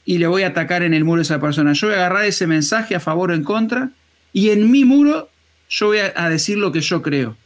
y 0.03 0.18
le 0.18 0.28
voy 0.28 0.44
a 0.44 0.48
atacar 0.48 0.84
en 0.84 0.94
el 0.94 1.06
muro 1.06 1.20
de 1.20 1.24
esa 1.24 1.40
persona. 1.40 1.72
Yo 1.72 1.88
voy 1.88 1.95
a 1.95 1.99
agarrar 1.99 2.26
ese 2.26 2.45
mensaje 2.45 2.94
a 2.94 2.99
favor 2.99 3.32
o 3.32 3.34
en 3.34 3.45
contra 3.45 3.91
y 4.34 4.49
en 4.49 4.70
mi 4.70 4.84
muro 4.84 5.30
yo 5.70 5.86
voy 5.86 5.99
a, 5.99 6.30
decir 6.30 6.57
lo 6.57 6.74
que 6.74 6.82
yo 6.82 7.02
creo. 7.02 7.38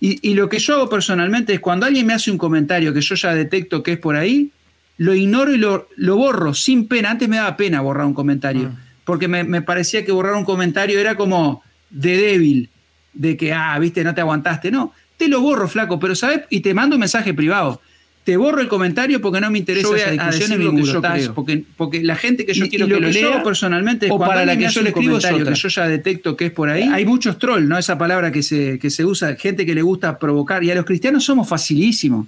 Y, 0.00 0.32
lo 0.32 0.48
que 0.48 0.60
yo 0.60 0.76
hago 0.76 0.88
personalmente 0.88 1.52
es 1.52 1.60
cuando 1.60 1.84
alguien 1.84 2.06
me 2.06 2.14
hace 2.14 2.30
un 2.30 2.38
comentario 2.38 2.94
que 2.94 3.02
yo 3.02 3.14
ya 3.16 3.34
detecto 3.34 3.82
que 3.82 3.92
es 3.92 3.98
por 3.98 4.16
ahí, 4.16 4.50
lo 4.96 5.12
ignoro 5.12 5.52
y 5.52 5.58
lo, 5.58 6.16
borro 6.16 6.54
sin 6.54 6.88
pena. 6.88 7.10
Antes 7.10 7.28
me 7.28 7.36
daba 7.36 7.54
pena 7.58 7.82
borrar 7.82 8.06
un 8.06 8.14
comentario, 8.14 8.72
ah. 8.74 8.80
porque 9.04 9.28
me, 9.28 9.44
me, 9.44 9.60
parecía 9.60 10.06
que 10.06 10.12
borrar 10.12 10.36
un 10.36 10.46
comentario 10.46 10.98
era 10.98 11.16
como 11.16 11.62
de 11.90 12.16
débil 12.16 12.70
de 13.14 13.36
que, 13.36 13.52
ah, 13.52 13.78
viste, 13.78 14.04
no 14.04 14.14
te 14.14 14.20
aguantaste. 14.20 14.70
No, 14.70 14.92
te 15.16 15.28
lo 15.28 15.40
borro, 15.40 15.68
flaco, 15.68 15.98
pero 15.98 16.14
¿sabes? 16.14 16.42
Y 16.50 16.60
te 16.60 16.74
mando 16.74 16.96
un 16.96 17.00
mensaje 17.00 17.32
privado. 17.32 17.80
te 18.24 18.36
borro 18.36 18.60
el 18.60 18.68
comentario 18.68 19.20
porque 19.20 19.40
no 19.40 19.50
me 19.50 19.58
interesa 19.58 19.94
esa 19.96 20.10
discusión 20.10 20.52
en 20.52 20.58
mi 20.58 20.68
muro, 20.68 21.02
porque, 21.34 21.62
porque 21.76 22.02
la 22.02 22.16
gente 22.16 22.46
que 22.46 22.54
yo 22.54 22.68
quiero 22.68 22.86
que 22.86 22.98
lo, 22.98 23.08
lea 23.08 23.42
personalmente 23.42 24.08
o 24.10 24.18
para 24.18 24.46
la 24.46 24.56
que 24.56 24.68
yo 24.68 24.82
le 24.82 24.90
escribo 24.90 25.18
es 25.18 25.26
que 25.26 25.54
yo 25.54 25.68
ya 25.68 25.88
detecto 25.88 26.36
que 26.36 26.46
es 26.46 26.52
por 26.52 26.68
ahí. 26.68 26.82
Hay 26.84 27.04
muchos 27.04 27.38
trolls, 27.38 27.68
¿no? 27.68 27.78
Esa 27.78 27.98
palabra 27.98 28.32
que 28.32 28.42
se, 28.42 28.78
que 28.78 28.90
se 28.90 29.04
usa, 29.04 29.36
gente 29.36 29.66
que 29.66 29.74
le 29.74 29.82
gusta 29.82 30.18
provocar. 30.18 30.64
Y 30.64 30.70
a 30.70 30.74
los 30.74 30.84
cristianos 30.84 31.24
somos 31.24 31.48
facilísimos. 31.48 32.26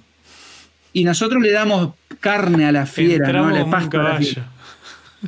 Y 0.93 1.03
nosotros 1.03 1.41
le 1.41 1.51
damos 1.51 1.93
carne 2.19 2.65
a 2.65 2.71
la 2.71 2.85
fiera, 2.85 3.31
¿no? 3.31 3.51
Le 3.51 3.65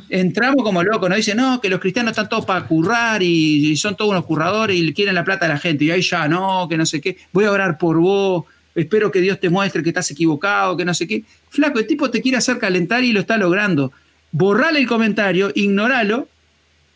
Entramos 0.08 0.62
como 0.62 0.82
locos, 0.82 1.08
nos 1.08 1.16
dicen, 1.16 1.36
no, 1.36 1.60
que 1.60 1.68
los 1.68 1.80
cristianos 1.80 2.12
están 2.12 2.28
todos 2.28 2.44
para 2.44 2.64
currar 2.66 3.22
y, 3.22 3.76
son 3.76 3.96
todos 3.96 4.10
unos 4.10 4.24
curradores 4.24 4.76
y 4.76 4.92
quieren 4.92 5.14
la 5.14 5.24
plata 5.24 5.46
a 5.46 5.48
la 5.48 5.58
gente. 5.58 5.84
Y 5.84 5.90
ahí 5.90 6.02
ya, 6.02 6.28
no, 6.28 6.66
que 6.68 6.76
no 6.76 6.86
sé 6.86 7.00
qué, 7.00 7.16
voy 7.32 7.44
a 7.44 7.50
orar 7.50 7.78
por 7.78 7.98
vos 7.98 8.44
espero 8.74 9.10
que 9.10 9.20
Dios 9.20 9.40
te 9.40 9.50
muestre 9.50 9.82
que 9.82 9.90
estás 9.90 10.10
equivocado, 10.10 10.76
que 10.76 10.84
no 10.84 10.94
sé 10.94 11.06
qué. 11.06 11.24
Flaco, 11.48 11.78
el 11.78 11.86
tipo 11.86 12.10
te 12.10 12.22
quiere 12.22 12.38
hacer 12.38 12.58
calentar 12.58 13.04
y 13.04 13.12
lo 13.12 13.20
está 13.20 13.36
logrando. 13.36 13.92
Borrale 14.32 14.78
el 14.78 14.86
comentario, 14.86 15.50
ignoralo, 15.54 16.28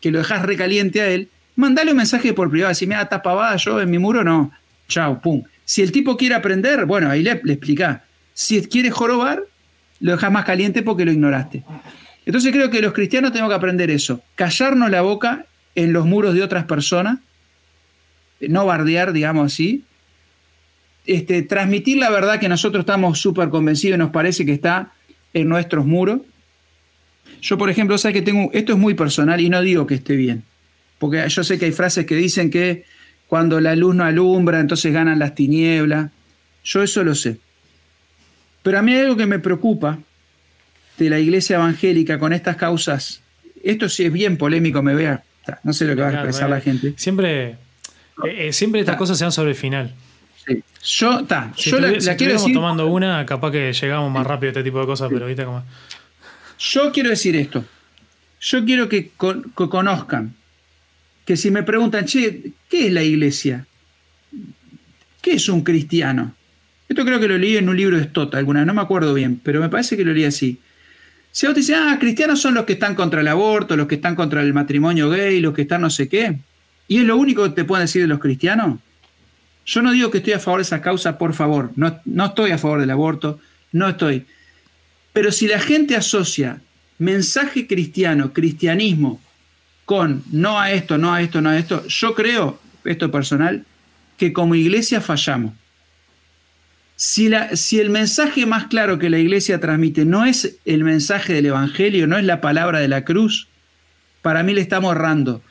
que 0.01 0.11
lo 0.11 0.19
dejas 0.19 0.43
recaliente 0.43 1.01
a 1.01 1.07
él, 1.07 1.29
mandale 1.55 1.91
un 1.91 1.97
mensaje 1.97 2.33
por 2.33 2.49
privado, 2.49 2.73
si 2.73 2.87
me 2.87 2.95
da 2.95 3.07
tapabada 3.07 3.55
yo 3.57 3.81
en 3.81 3.89
mi 3.89 3.99
muro, 3.99 4.23
no. 4.23 4.51
Chao, 4.87 5.19
pum. 5.21 5.43
Si 5.63 5.81
el 5.81 5.91
tipo 5.91 6.15
quiere 6.15 6.35
aprender, 6.35 6.85
bueno, 6.85 7.09
ahí 7.09 7.23
le, 7.23 7.41
le 7.43 7.53
explica. 7.53 8.03
Si 8.33 8.61
quiere 8.67 8.91
jorobar, 8.91 9.43
lo 9.99 10.11
dejas 10.11 10.31
más 10.31 10.45
caliente 10.45 10.83
porque 10.83 11.05
lo 11.05 11.11
ignoraste. 11.11 11.63
Entonces 12.25 12.51
creo 12.51 12.69
que 12.69 12.81
los 12.81 12.93
cristianos 12.93 13.31
tenemos 13.31 13.51
que 13.51 13.55
aprender 13.55 13.91
eso, 13.91 14.21
callarnos 14.35 14.89
la 14.89 15.01
boca 15.01 15.45
en 15.75 15.93
los 15.93 16.05
muros 16.05 16.33
de 16.33 16.41
otras 16.41 16.65
personas, 16.65 17.19
no 18.39 18.65
bardear, 18.65 19.13
digamos 19.13 19.53
así, 19.53 19.83
este, 21.05 21.43
transmitir 21.43 21.97
la 21.97 22.09
verdad 22.09 22.39
que 22.39 22.49
nosotros 22.49 22.81
estamos 22.81 23.19
súper 23.19 23.49
convencidos 23.49 23.95
y 23.95 23.99
nos 23.99 24.09
parece 24.09 24.45
que 24.45 24.53
está 24.53 24.91
en 25.33 25.47
nuestros 25.47 25.85
muros. 25.85 26.21
Yo, 27.41 27.57
por 27.57 27.69
ejemplo, 27.69 27.97
sé 27.97 28.11
que 28.11 28.23
tengo, 28.23 28.49
esto 28.53 28.73
es 28.73 28.79
muy 28.79 28.95
personal 28.95 29.39
y 29.39 29.49
no 29.49 29.61
digo 29.61 29.85
que 29.85 29.95
esté 29.95 30.15
bien, 30.15 30.43
porque 30.97 31.27
yo 31.29 31.43
sé 31.43 31.59
que 31.59 31.65
hay 31.65 31.71
frases 31.71 32.05
que 32.05 32.15
dicen 32.15 32.49
que 32.49 32.85
cuando 33.27 33.59
la 33.59 33.75
luz 33.75 33.93
no 33.95 34.03
alumbra, 34.03 34.59
entonces 34.59 34.93
ganan 34.93 35.19
las 35.19 35.35
tinieblas. 35.35 36.11
Yo 36.63 36.81
eso 36.81 37.03
lo 37.03 37.13
sé. 37.15 37.37
Pero 38.63 38.79
a 38.79 38.81
mí 38.81 38.93
hay 38.93 39.01
algo 39.01 39.17
que 39.17 39.25
me 39.25 39.39
preocupa 39.39 39.99
de 40.97 41.09
la 41.09 41.19
iglesia 41.19 41.57
evangélica 41.57 42.19
con 42.19 42.33
estas 42.33 42.55
causas. 42.55 43.21
Esto 43.63 43.89
sí 43.89 44.05
es 44.05 44.13
bien 44.13 44.37
polémico, 44.37 44.81
me 44.81 44.95
vea. 44.95 45.23
No 45.63 45.73
sé 45.73 45.85
lo 45.85 45.95
que 45.95 46.01
va 46.01 46.09
a 46.09 46.13
expresar 46.13 46.49
la 46.49 46.61
gente. 46.61 46.93
Siempre, 46.97 47.49
eh, 47.49 47.57
eh, 48.47 48.53
siempre 48.53 48.79
estas 48.79 48.95
cosas 48.95 49.17
se 49.17 49.25
dan 49.25 49.31
sobre 49.31 49.51
el 49.51 49.55
final. 49.55 49.93
Yo, 50.83 51.25
ta, 51.25 51.51
yo 51.57 51.79
la, 51.79 51.99
si 51.99 52.09
quiero 52.11 52.33
decir. 52.33 52.53
tomando 52.53 52.85
una, 52.87 53.25
capaz 53.25 53.51
que 53.51 53.73
llegamos 53.73 54.11
más 54.11 54.27
rápido 54.27 54.49
a 54.49 54.51
este 54.51 54.63
tipo 54.63 54.79
de 54.79 54.85
cosas, 54.85 55.09
pero 55.11 55.23
ahorita 55.25 55.45
como. 55.45 55.63
Yo 56.59 56.91
quiero 56.91 57.09
decir 57.09 57.35
esto. 57.35 57.65
Yo 58.39 58.63
quiero 58.63 58.87
que, 58.87 59.09
conozcan 59.17 60.35
que 61.25 61.35
si 61.35 61.49
me 61.49 61.63
preguntan, 61.63 62.05
che, 62.05 62.51
¿qué 62.69 62.87
es 62.87 62.93
la 62.93 63.01
iglesia? 63.01 63.65
¿Qué 65.21 65.33
es 65.33 65.49
un 65.49 65.63
cristiano? 65.63 66.35
Esto 66.87 67.03
creo 67.03 67.19
que 67.19 67.27
lo 67.27 67.39
leí 67.39 67.57
en 67.57 67.67
un 67.67 67.75
libro 67.75 67.97
de 67.97 68.03
Stott 68.03 68.35
alguna 68.35 68.63
no 68.63 68.75
me 68.75 68.81
acuerdo 68.81 69.15
bien, 69.15 69.41
pero 69.43 69.59
me 69.59 69.69
parece 69.69 69.97
que 69.97 70.05
lo 70.05 70.13
leí 70.13 70.25
así. 70.25 70.59
Si 71.35 71.45
vos 71.45 71.53
te 71.53 71.59
dicen, 71.59 71.75
ah, 71.75 71.99
cristianos 71.99 72.39
son 72.39 72.53
los 72.53 72.63
que 72.63 72.71
están 72.71 72.95
contra 72.95 73.19
el 73.19 73.27
aborto, 73.27 73.75
los 73.75 73.87
que 73.87 73.95
están 73.95 74.15
contra 74.15 74.41
el 74.41 74.53
matrimonio 74.53 75.09
gay, 75.09 75.41
los 75.41 75.53
que 75.53 75.63
están 75.63 75.81
no 75.81 75.89
sé 75.89 76.07
qué, 76.07 76.39
y 76.87 76.99
es 76.99 77.03
lo 77.03 77.17
único 77.17 77.43
que 77.43 77.49
te 77.49 77.65
pueden 77.65 77.83
decir 77.83 78.01
de 78.01 78.07
los 78.07 78.21
cristianos, 78.21 78.79
yo 79.65 79.81
no 79.81 79.91
digo 79.91 80.09
que 80.09 80.19
estoy 80.19 80.31
a 80.31 80.39
favor 80.39 80.59
de 80.59 80.63
esa 80.63 80.81
causa, 80.81 81.17
por 81.17 81.33
favor, 81.33 81.73
no, 81.75 81.99
no 82.05 82.27
estoy 82.27 82.51
a 82.51 82.57
favor 82.57 82.79
del 82.79 82.89
aborto, 82.89 83.41
no 83.73 83.89
estoy. 83.89 84.25
Pero 85.11 85.29
si 85.33 85.49
la 85.49 85.59
gente 85.59 85.97
asocia 85.97 86.61
mensaje 86.99 87.67
cristiano, 87.67 88.31
cristianismo, 88.31 89.19
con 89.83 90.23
no 90.31 90.57
a 90.57 90.71
esto, 90.71 90.97
no 90.97 91.13
a 91.13 91.21
esto, 91.21 91.41
no 91.41 91.49
a 91.49 91.57
esto, 91.57 91.85
yo 91.85 92.15
creo, 92.15 92.61
esto 92.85 93.11
personal, 93.11 93.65
que 94.15 94.31
como 94.31 94.55
iglesia 94.55 95.01
fallamos. 95.01 95.51
Si, 96.97 97.27
la, 97.27 97.55
si, 97.57 97.79
el 97.79 97.89
mensaje 97.89 98.45
más 98.45 98.67
claro 98.67 98.99
que 98.99 99.09
la 99.09 99.19
iglesia 99.19 99.59
transmite 99.59 100.05
no 100.05 100.25
es 100.25 100.57
el 100.63 100.83
mensaje 100.83 101.33
del 101.33 101.47
Evangelio, 101.47 102.07
no 102.07 102.17
es 102.17 102.23
la 102.23 102.39
palabra 102.39 102.79
de 102.79 102.87
la 102.87 103.03
cruz, 103.03 103.49
para 104.21 104.43
mí 104.43 104.53
le 104.53 104.61
estamos 104.61 104.95
errando. 104.95 105.41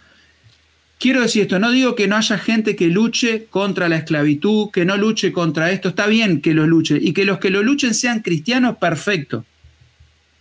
Quiero 0.98 1.20
decir 1.20 1.42
esto, 1.42 1.58
no 1.58 1.70
digo 1.70 1.94
que 1.94 2.08
no 2.08 2.16
haya 2.16 2.38
gente 2.38 2.76
que 2.76 2.88
luche 2.88 3.44
contra 3.50 3.90
la 3.90 3.96
esclavitud, 3.96 4.70
que 4.70 4.86
no 4.86 4.96
luche 4.96 5.32
contra 5.32 5.70
esto, 5.70 5.90
está 5.90 6.06
bien 6.06 6.40
que 6.40 6.54
lo 6.54 6.66
luche, 6.66 6.98
y 7.00 7.12
que 7.12 7.26
los 7.26 7.38
que 7.38 7.50
lo 7.50 7.62
luchen 7.62 7.92
sean 7.92 8.20
cristianos, 8.20 8.78
perfecto. 8.78 9.44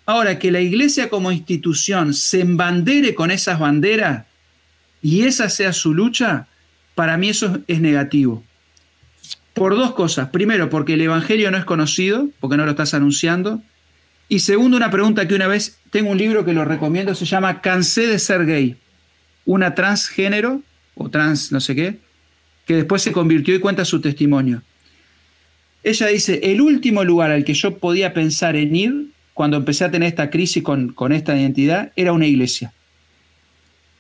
Ahora, 0.06 0.40
que 0.40 0.52
la 0.52 0.62
iglesia 0.62 1.10
como 1.10 1.32
institución 1.32 2.14
se 2.14 2.42
embandere 2.42 3.14
con 3.14 3.30
esas 3.30 3.60
banderas 3.60 4.26
y 5.02 5.24
esa 5.24 5.50
sea 5.50 5.74
su 5.74 5.94
lucha, 5.94 6.48
para 6.96 7.18
mí 7.18 7.30
eso 7.30 7.60
es 7.68 7.82
negativo. 7.82 8.44
Por 9.54 9.76
dos 9.76 9.94
cosas. 9.94 10.30
Primero, 10.30 10.70
porque 10.70 10.94
el 10.94 11.02
Evangelio 11.02 11.52
no 11.52 11.58
es 11.58 11.66
conocido, 11.66 12.28
porque 12.40 12.58
no 12.58 12.66
lo 12.66 12.72
estás 12.72 12.94
anunciando. 12.94 13.62
Y 14.30 14.40
segundo, 14.40 14.78
una 14.78 14.90
pregunta 14.90 15.28
que 15.28 15.36
una 15.36 15.48
vez 15.48 15.80
tengo 15.92 16.10
un 16.10 16.18
libro 16.18 16.44
que 16.44 16.54
lo 16.54 16.66
recomiendo, 16.66 17.14
se 17.14 17.26
llama 17.26 17.62
Cansé 17.62 18.08
de 18.08 18.20
ser 18.20 18.46
gay 18.46 18.78
una 19.46 19.76
transgénero 19.76 20.62
o 20.96 21.10
trans 21.10 21.52
no 21.52 21.60
sé 21.60 21.76
qué, 21.76 21.98
que 22.66 22.76
después 22.76 23.02
se 23.02 23.12
convirtió 23.12 23.56
y 23.56 23.60
cuenta 23.60 23.86
su 23.86 24.00
testimonio. 24.00 24.62
Ella 25.84 26.08
dice, 26.08 26.40
el 26.44 26.62
último 26.62 27.04
lugar 27.04 27.32
al 27.32 27.44
que 27.44 27.54
yo 27.54 27.78
podía 27.78 28.14
pensar 28.14 28.56
en 28.56 28.76
ir 28.76 29.08
cuando 29.34 29.58
empecé 29.58 29.84
a 29.84 29.92
tener 29.92 30.08
esta 30.08 30.30
crisis 30.30 30.64
con, 30.64 30.94
con 30.94 31.12
esta 31.12 31.38
identidad 31.38 31.92
era 31.96 32.14
una 32.14 32.28
iglesia. 32.28 32.74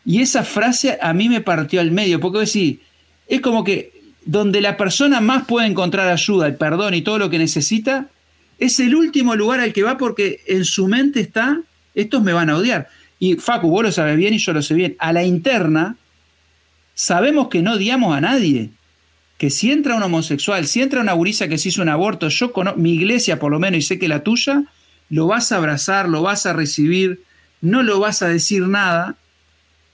Y 0.05 0.21
esa 0.21 0.43
frase 0.43 0.97
a 1.01 1.13
mí 1.13 1.27
me 1.27 1.41
partió 1.41 1.81
al 1.81 1.91
medio, 1.91 2.19
porque 2.19 2.39
decir, 2.39 2.81
es 3.27 3.41
como 3.41 3.63
que 3.63 3.91
donde 4.25 4.61
la 4.61 4.77
persona 4.77 5.21
más 5.21 5.45
puede 5.45 5.67
encontrar 5.67 6.07
ayuda, 6.09 6.47
el 6.47 6.55
perdón 6.55 6.93
y 6.93 7.01
todo 7.01 7.19
lo 7.19 7.29
que 7.29 7.37
necesita, 7.37 8.07
es 8.59 8.79
el 8.79 8.95
último 8.95 9.35
lugar 9.35 9.59
al 9.59 9.73
que 9.73 9.83
va 9.83 9.97
porque 9.97 10.41
en 10.47 10.65
su 10.65 10.87
mente 10.87 11.19
está, 11.19 11.59
estos 11.95 12.23
me 12.23 12.33
van 12.33 12.49
a 12.49 12.57
odiar. 12.57 12.89
Y 13.19 13.35
Facu, 13.35 13.69
vos 13.69 13.83
lo 13.83 13.91
sabes 13.91 14.17
bien 14.17 14.33
y 14.33 14.37
yo 14.37 14.53
lo 14.53 14.61
sé 14.61 14.73
bien. 14.73 14.95
A 14.99 15.13
la 15.13 15.23
interna, 15.23 15.95
sabemos 16.93 17.47
que 17.47 17.61
no 17.61 17.73
odiamos 17.73 18.15
a 18.15 18.21
nadie. 18.21 18.69
Que 19.37 19.49
si 19.49 19.71
entra 19.71 19.95
un 19.95 20.03
homosexual, 20.03 20.67
si 20.67 20.81
entra 20.81 21.01
una 21.01 21.13
gurisa 21.13 21.47
que 21.47 21.57
se 21.57 21.69
hizo 21.69 21.81
un 21.81 21.89
aborto, 21.89 22.29
yo 22.29 22.53
conozco, 22.53 22.79
mi 22.79 22.93
iglesia 22.93 23.39
por 23.39 23.51
lo 23.51 23.59
menos, 23.59 23.79
y 23.79 23.81
sé 23.81 23.99
que 23.99 24.07
la 24.07 24.23
tuya, 24.23 24.63
lo 25.09 25.27
vas 25.27 25.51
a 25.51 25.57
abrazar, 25.57 26.07
lo 26.07 26.21
vas 26.21 26.45
a 26.45 26.53
recibir, 26.53 27.21
no 27.61 27.83
lo 27.83 27.99
vas 27.99 28.21
a 28.21 28.27
decir 28.27 28.67
nada, 28.67 29.15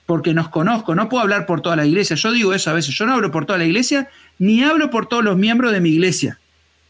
porque 0.09 0.33
nos 0.33 0.49
conozco. 0.49 0.95
No 0.95 1.07
puedo 1.07 1.21
hablar 1.21 1.45
por 1.45 1.61
toda 1.61 1.75
la 1.75 1.85
iglesia. 1.85 2.15
Yo 2.15 2.31
digo 2.31 2.51
eso 2.51 2.71
a 2.71 2.73
veces. 2.73 2.95
Yo 2.95 3.05
no 3.05 3.13
hablo 3.13 3.29
por 3.29 3.45
toda 3.45 3.59
la 3.59 3.65
iglesia, 3.65 4.09
ni 4.39 4.63
hablo 4.63 4.89
por 4.89 5.05
todos 5.05 5.23
los 5.23 5.37
miembros 5.37 5.71
de 5.71 5.81
mi 5.81 5.89
iglesia. 5.89 6.39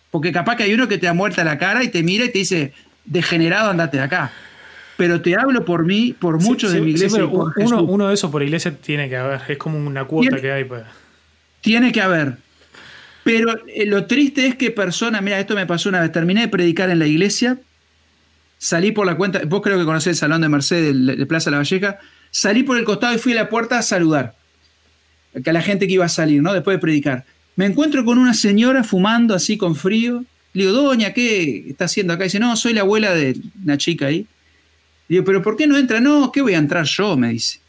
Porque 0.10 0.32
capaz 0.32 0.56
que 0.56 0.64
hay 0.64 0.74
uno 0.74 0.88
que 0.88 0.98
te 0.98 1.06
ha 1.06 1.14
muerto 1.14 1.44
la 1.44 1.58
cara 1.58 1.84
y 1.84 1.90
te 1.90 2.02
mira 2.02 2.24
y 2.24 2.30
te 2.30 2.40
dice, 2.40 2.72
degenerado, 3.04 3.72
andate 3.72 3.98
de 3.98 4.04
acá 4.04 4.32
pero 4.96 5.22
te 5.22 5.36
hablo 5.36 5.64
por 5.66 5.86
mí, 5.86 6.16
por 6.18 6.42
muchos 6.42 6.72
de 6.72 6.80
mi 6.80 6.92
iglesia. 6.92 7.26
uno, 7.26 8.08
de 8.08 8.14
esos 8.14 8.32
por 8.32 8.42
iglesia 8.42 8.74
tiene 8.76 9.10
que 9.10 9.18
haber, 9.18 9.42
es 9.50 9.58
como 9.58 9.78
una 9.78 10.06
cuota 10.06 10.40
que 10.40 10.52
hay. 10.52 10.64
Pues. 10.64 10.84
Tiene 11.60 11.92
que 11.92 12.02
haber. 12.02 12.38
Pero 13.24 13.66
eh, 13.68 13.86
lo 13.86 14.06
triste 14.08 14.46
es 14.46 14.56
que 14.56 14.72
personas, 14.72 15.22
mira, 15.22 15.40
esto 15.40 15.56
me 15.56 15.66
pasó 15.66 15.90
una 15.90 16.02
vez, 16.02 16.12
terminé 16.12 16.42
de 16.42 16.48
predicar 16.48 16.90
en 16.90 17.00
la 17.00 17.08
iglesia, 17.08 17.60
salí 18.58 18.92
por 18.92 19.06
la 19.06 19.16
cuenta, 19.16 19.42
vos 19.46 19.62
creo 19.62 19.78
que 19.78 19.86
conocés 19.86 20.08
el 20.08 20.16
salón 20.16 20.42
de 20.42 20.50
Mercedes 20.50 20.94
de, 21.18 21.26
Plaza 21.26 21.52
La 21.52 21.58
Valleja, 21.58 22.00
salí 22.32 22.64
por 22.64 22.78
el 22.78 22.86
costado 22.86 23.14
y 23.14 23.18
fui 23.18 23.34
a 23.34 23.36
la 23.36 23.50
puerta 23.50 23.78
a 23.78 23.82
saludar 23.82 24.36
a 25.46 25.52
la 25.52 25.62
gente 25.62 25.88
que 25.88 25.94
iba 25.94 26.06
a 26.06 26.10
salir, 26.10 26.42
¿no? 26.42 26.54
Después 26.54 26.76
de 26.76 26.80
predicar. 26.80 27.26
Me 27.56 27.66
encuentro 27.66 28.04
con 28.04 28.18
una 28.18 28.34
señora 28.34 28.84
fumando 28.84 29.36
así 29.36 29.58
con 29.58 29.76
frío. 29.76 30.24
Le 30.54 30.66
digo, 30.66 30.74
doña, 30.74 31.14
¿qué 31.14 31.70
está 31.70 31.86
haciendo 31.86 32.14
acá? 32.14 32.24
dice, 32.24 32.40
no, 32.40 32.56
soy 32.56 32.74
la 32.74 32.82
abuela 32.82 33.14
de 33.14 33.38
una 33.64 33.78
chica 33.78 34.08
ahí 34.08 34.26
digo, 35.10 35.24
pero 35.26 35.42
¿por 35.42 35.58
qué 35.58 35.68
no 35.68 35.78
entra? 35.78 36.00
No, 36.00 36.32
¿qué 36.32 36.42
voy 36.42 36.54
a 36.54 36.60
entrar 36.60 36.86
yo? 36.86 37.18
Me 37.18 37.30
dice. 37.30 37.60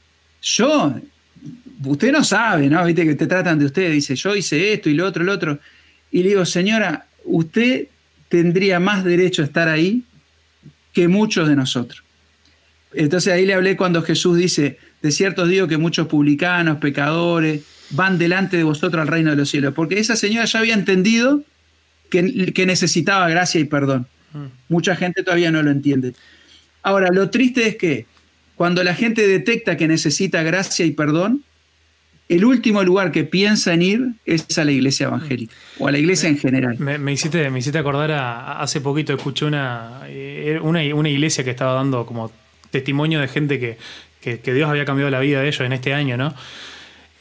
Yo, 0.42 0.94
usted 1.84 2.12
no 2.12 2.22
sabe, 2.22 2.68
¿no? 2.68 2.84
Viste 2.84 3.04
que 3.04 3.14
te 3.14 3.26
tratan 3.26 3.58
de 3.58 3.64
usted, 3.64 3.90
dice, 3.90 4.14
yo 4.14 4.36
hice 4.36 4.74
esto 4.74 4.88
y 4.88 4.94
lo 4.94 5.06
otro, 5.06 5.24
lo 5.24 5.32
otro. 5.32 5.58
Y 6.10 6.22
le 6.22 6.30
digo, 6.30 6.44
señora, 6.44 7.06
usted 7.24 7.88
tendría 8.28 8.78
más 8.78 9.04
derecho 9.04 9.42
a 9.42 9.46
estar 9.46 9.68
ahí 9.68 10.02
que 10.92 11.08
muchos 11.08 11.48
de 11.48 11.56
nosotros. 11.56 12.02
Entonces 12.92 13.32
ahí 13.32 13.46
le 13.46 13.54
hablé 13.54 13.76
cuando 13.76 14.02
Jesús 14.02 14.36
dice, 14.36 14.78
de 15.02 15.10
cierto 15.10 15.46
digo 15.46 15.68
que 15.68 15.76
muchos 15.76 16.06
publicanos, 16.08 16.78
pecadores, 16.78 17.62
van 17.90 18.18
delante 18.18 18.56
de 18.56 18.64
vosotros 18.64 19.00
al 19.00 19.08
reino 19.08 19.30
de 19.30 19.36
los 19.36 19.48
cielos, 19.48 19.74
porque 19.74 19.98
esa 19.98 20.16
señora 20.16 20.44
ya 20.44 20.58
había 20.58 20.74
entendido 20.74 21.42
que, 22.10 22.52
que 22.52 22.66
necesitaba 22.66 23.28
gracia 23.28 23.60
y 23.60 23.64
perdón. 23.64 24.06
Mm. 24.32 24.46
Mucha 24.68 24.96
gente 24.96 25.22
todavía 25.22 25.50
no 25.50 25.62
lo 25.62 25.70
entiende. 25.70 26.14
Ahora, 26.82 27.10
lo 27.12 27.30
triste 27.30 27.66
es 27.66 27.76
que 27.76 28.06
cuando 28.56 28.82
la 28.82 28.94
gente 28.94 29.26
detecta 29.26 29.76
que 29.76 29.88
necesita 29.88 30.42
gracia 30.42 30.84
y 30.84 30.92
perdón, 30.92 31.44
el 32.28 32.44
último 32.44 32.84
lugar 32.84 33.10
que 33.10 33.24
piensa 33.24 33.74
en 33.74 33.82
ir 33.82 34.08
es 34.24 34.56
a 34.56 34.64
la 34.64 34.70
iglesia 34.70 35.08
evangélica 35.08 35.52
o 35.78 35.88
a 35.88 35.92
la 35.92 35.98
iglesia 35.98 36.28
en 36.28 36.38
general. 36.38 36.78
Me, 36.78 37.12
hiciste, 37.12 37.50
me 37.50 37.58
hiciste 37.58 37.78
acordar 37.78 38.12
a, 38.12 38.60
hace 38.60 38.80
poquito 38.80 39.12
escuché 39.12 39.46
una, 39.46 40.02
eh, 40.06 40.60
una, 40.62 40.80
una, 40.94 41.08
iglesia 41.08 41.42
que 41.42 41.50
estaba 41.50 41.74
dando 41.74 42.06
como 42.06 42.30
testimonio 42.70 43.20
de 43.20 43.28
gente 43.28 43.58
que, 43.58 43.78
que, 44.20 44.54
Dios 44.54 44.68
había 44.68 44.84
cambiado 44.84 45.10
la 45.10 45.20
vida 45.20 45.40
de 45.40 45.48
ellos 45.48 45.60
en 45.60 45.72
este 45.72 45.94
año, 45.94 46.16
¿no? 46.16 46.34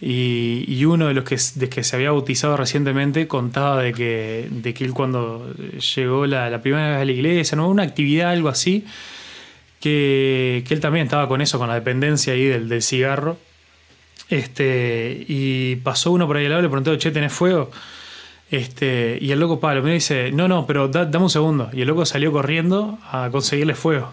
Y, 0.02 0.86
uno 0.86 1.08
de 1.08 1.14
los 1.14 1.26
que, 1.26 1.38
de 1.56 1.70
que 1.70 1.84
se 1.84 1.96
había 1.96 2.12
bautizado 2.12 2.56
recientemente 2.56 3.28
contaba 3.28 3.82
de 3.82 3.94
que, 3.94 4.48
de 4.50 4.74
que 4.74 4.86
él 4.86 4.94
cuando 4.94 5.54
llegó 5.96 6.26
la, 6.26 6.62
primera 6.62 6.90
vez 6.92 7.02
a 7.02 7.06
la 7.06 7.12
iglesia, 7.12 7.56
¿no? 7.56 7.70
Una 7.70 7.84
actividad, 7.84 8.32
algo 8.32 8.50
así, 8.50 8.86
que, 9.80 10.64
que 10.68 10.74
él 10.74 10.80
también 10.80 11.06
estaba 11.06 11.28
con 11.28 11.42
eso, 11.42 11.60
con 11.60 11.68
la 11.68 11.76
dependencia 11.76 12.34
ahí 12.34 12.46
del, 12.46 12.70
del 12.70 12.82
cigarro 12.82 13.38
este, 14.30 15.26
y 15.28 15.78
pasó 15.78 16.12
uno 16.12 16.28
por 16.28 16.38
ahí 16.38 16.46
al 16.46 16.52
lado, 16.52 16.62
le 16.62 16.70
preguntó, 16.70 16.96
che, 16.98 17.12
¿tenés 17.12 17.34
fuego? 17.34 17.72
Este, 18.52 19.18
y 19.20 19.32
el 19.32 19.40
loco 19.40 19.60
Pablo 19.60 19.82
me 19.84 19.94
dice, 19.94 20.32
no, 20.32 20.48
no, 20.48 20.66
pero 20.68 20.88
dame 20.88 21.18
un 21.18 21.30
segundo. 21.30 21.70
Y 21.74 21.82
el 21.82 21.88
loco 21.88 22.06
salió 22.06 22.32
corriendo 22.32 23.00
a 23.12 23.30
conseguirle 23.32 23.76
fuego. 23.76 24.12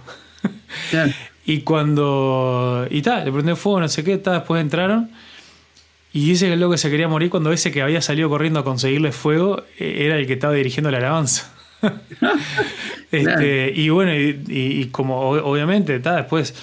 y 1.47 1.61
cuando. 1.61 2.87
Y 2.91 3.03
tal, 3.03 3.25
le 3.25 3.33
prendió 3.33 3.57
fuego, 3.57 3.81
no 3.81 3.89
sé 3.89 4.05
qué, 4.05 4.19
después 4.19 4.61
entraron. 4.61 5.11
Y 6.13 6.31
dice 6.31 6.47
que 6.47 6.55
el 6.55 6.61
loco 6.61 6.77
se 6.79 6.91
quería 6.91 7.09
morir 7.09 7.29
cuando 7.29 7.53
ese 7.53 7.71
que 7.71 7.83
había 7.83 8.01
salido 8.01 8.31
corriendo 8.31 8.61
a 8.61 8.65
conseguirle 8.65 9.13
fuego 9.13 9.65
eh, 9.79 10.07
era 10.07 10.17
el 10.17 10.27
que 10.27 10.33
estaba 10.33 10.55
dirigiendo 10.55 10.91
la 10.91 10.99
alabanza. 10.99 11.53
este, 13.13 13.73
Y 13.75 13.91
bueno, 13.91 14.13
y, 14.15 14.87
como 14.87 15.19
obviamente, 15.21 15.99
después 15.99 16.55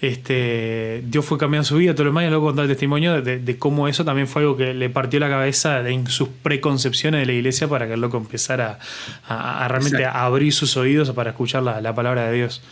este, 0.00 1.02
Dios 1.06 1.24
fue 1.24 1.38
cambiando 1.38 1.64
su 1.64 1.76
vida, 1.76 1.94
todo 1.94 2.04
lo 2.04 2.10
demás, 2.10 2.24
y 2.24 2.28
luego 2.28 2.46
contó 2.46 2.62
el 2.62 2.68
testimonio 2.68 3.22
de, 3.22 3.58
cómo 3.58 3.88
eso 3.88 4.04
también 4.04 4.28
fue 4.28 4.42
algo 4.42 4.56
que 4.56 4.74
le 4.74 4.90
partió 4.90 5.18
la 5.20 5.28
cabeza 5.28 5.88
en 5.88 6.06
sus 6.08 6.28
preconcepciones 6.28 7.20
de 7.20 7.26
la 7.26 7.32
iglesia 7.32 7.66
para 7.66 7.86
que 7.86 7.94
el 7.94 8.00
loco 8.00 8.18
empezara 8.18 8.78
a, 9.26 9.66
realmente 9.68 10.04
abrir 10.04 10.52
sus 10.52 10.76
oídos 10.76 11.10
para 11.12 11.30
escuchar 11.30 11.62
la, 11.62 11.94
palabra 11.94 12.26
de 12.26 12.36
Dios. 12.36 12.62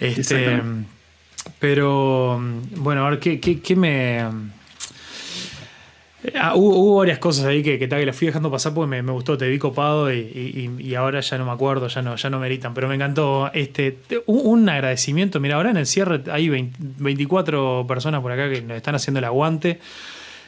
Este, 0.00 0.62
pero, 1.58 2.40
bueno, 2.76 3.06
a 3.06 3.10
ver, 3.10 3.18
¿qué, 3.18 3.40
qué 3.40 3.76
me 3.76 4.24
Ah, 6.34 6.54
hubo, 6.56 6.96
varias 6.96 7.20
cosas 7.20 7.46
ahí 7.46 7.62
que, 7.62 7.78
que, 7.78 7.88
que 7.88 8.06
las 8.06 8.16
fui 8.16 8.26
dejando 8.26 8.50
pasar 8.50 8.74
porque 8.74 9.02
me, 9.02 9.12
gustó, 9.12 9.38
te 9.38 9.48
vi 9.48 9.56
copado 9.58 10.12
y, 10.12 10.94
ahora 10.96 11.20
ya 11.20 11.38
no 11.38 11.44
me 11.46 11.52
acuerdo, 11.52 11.86
ya 11.86 12.02
no, 12.02 12.16
ya 12.16 12.28
no 12.28 12.40
meritan, 12.40 12.74
pero 12.74 12.88
me 12.88 12.96
encantó 12.96 13.50
este 13.54 13.98
un, 14.26 14.68
agradecimiento. 14.68 15.38
Mira, 15.38 15.56
ahora 15.56 15.70
en 15.70 15.76
el 15.76 15.86
cierre 15.86 16.22
hay 16.30 16.48
24 16.48 17.84
personas 17.86 18.20
por 18.20 18.32
acá 18.32 18.50
que 18.50 18.62
nos 18.62 18.76
están 18.76 18.96
haciendo 18.96 19.18
el 19.18 19.24
aguante. 19.24 19.78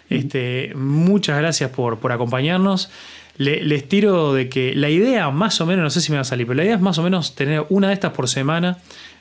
Este, 0.09 0.73
muchas 0.75 1.39
gracias 1.39 1.71
por, 1.71 1.99
por 1.99 2.11
acompañarnos. 2.11 2.91
les 3.37 3.89
tiro 3.89 4.35
de 4.35 4.49
que 4.49 4.75
la 4.75 4.91
idea, 4.91 5.31
más 5.31 5.61
o 5.61 5.67
menos, 5.67 5.85
no 5.85 5.91
sé 5.91 6.01
si 6.01 6.11
me 6.11 6.17
va 6.17 6.23
a 6.23 6.25
salir, 6.25 6.49
pero 6.49 6.57
la 6.57 6.65
idea 6.65 6.75
es 6.75 6.81
más 6.81 6.99
o 6.99 7.05
menos 7.05 7.37
tener 7.37 7.65
una 7.69 7.89
de 7.89 7.95
estas 7.95 8.13
por 8.13 8.29
semana 8.29 8.79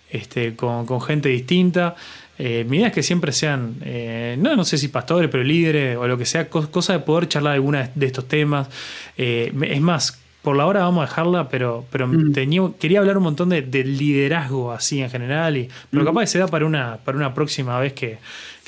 este, 0.10 0.56
con, 0.56 0.86
con 0.86 1.02
gente 1.02 1.30
distinta. 1.30 1.96
Eh, 2.42 2.66
mi 2.70 2.78
idea 2.78 2.88
es 2.88 2.94
que 2.94 3.04
siempre 3.04 3.34
sean, 3.34 3.76
eh, 3.82 4.38
no, 4.40 4.56
no 4.56 4.64
sé 4.64 4.78
si 4.78 4.88
pastores, 4.88 5.30
pero 5.30 5.44
líderes 5.44 5.98
o 5.98 6.08
lo 6.08 6.18
que 6.18 6.26
sea, 6.26 6.50
cosa 6.50 6.94
de 6.94 7.00
poder 7.00 7.28
charlar 7.28 7.54
alguna 7.54 7.92
de 7.94 8.06
estos 8.06 8.30
temas. 8.30 8.70
Eh, 9.18 9.54
es 9.64 9.82
más, 9.82 10.22
por 10.42 10.56
la 10.56 10.66
hora 10.66 10.80
vamos 10.80 11.04
a 11.04 11.08
dejarla, 11.08 11.50
pero, 11.50 11.86
pero 11.92 12.08
mm. 12.08 12.74
quería 12.80 13.00
hablar 13.00 13.18
un 13.18 13.24
montón 13.24 13.50
de, 13.50 13.62
liderazgo 13.84 14.72
así 14.72 15.02
en 15.02 15.10
general, 15.10 15.58
y, 15.58 15.70
pero 15.90 16.04
mm. 16.04 16.06
capaz 16.06 16.22
que 16.22 16.28
se 16.28 16.40
da 16.40 16.48
para 16.48 16.66
una, 16.66 16.98
para 17.04 17.18
una 17.18 17.34
próxima 17.34 17.78
vez 17.78 17.92
que, 17.94 18.18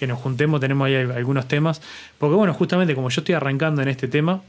nos 0.06 0.20
juntemos, 0.20 0.60
tenemos 0.60 0.88
ahí 0.88 0.96
algunos 0.96 1.48
temas, 1.48 1.80
porque 2.18 2.36
bueno, 2.36 2.56
justamente 2.56 2.96
como 2.96 3.10
yo 3.10 3.22
estoy 3.22 3.36
arrancando 3.36 3.84
en 3.84 3.88
este 3.88 4.08
tema, 4.08 4.42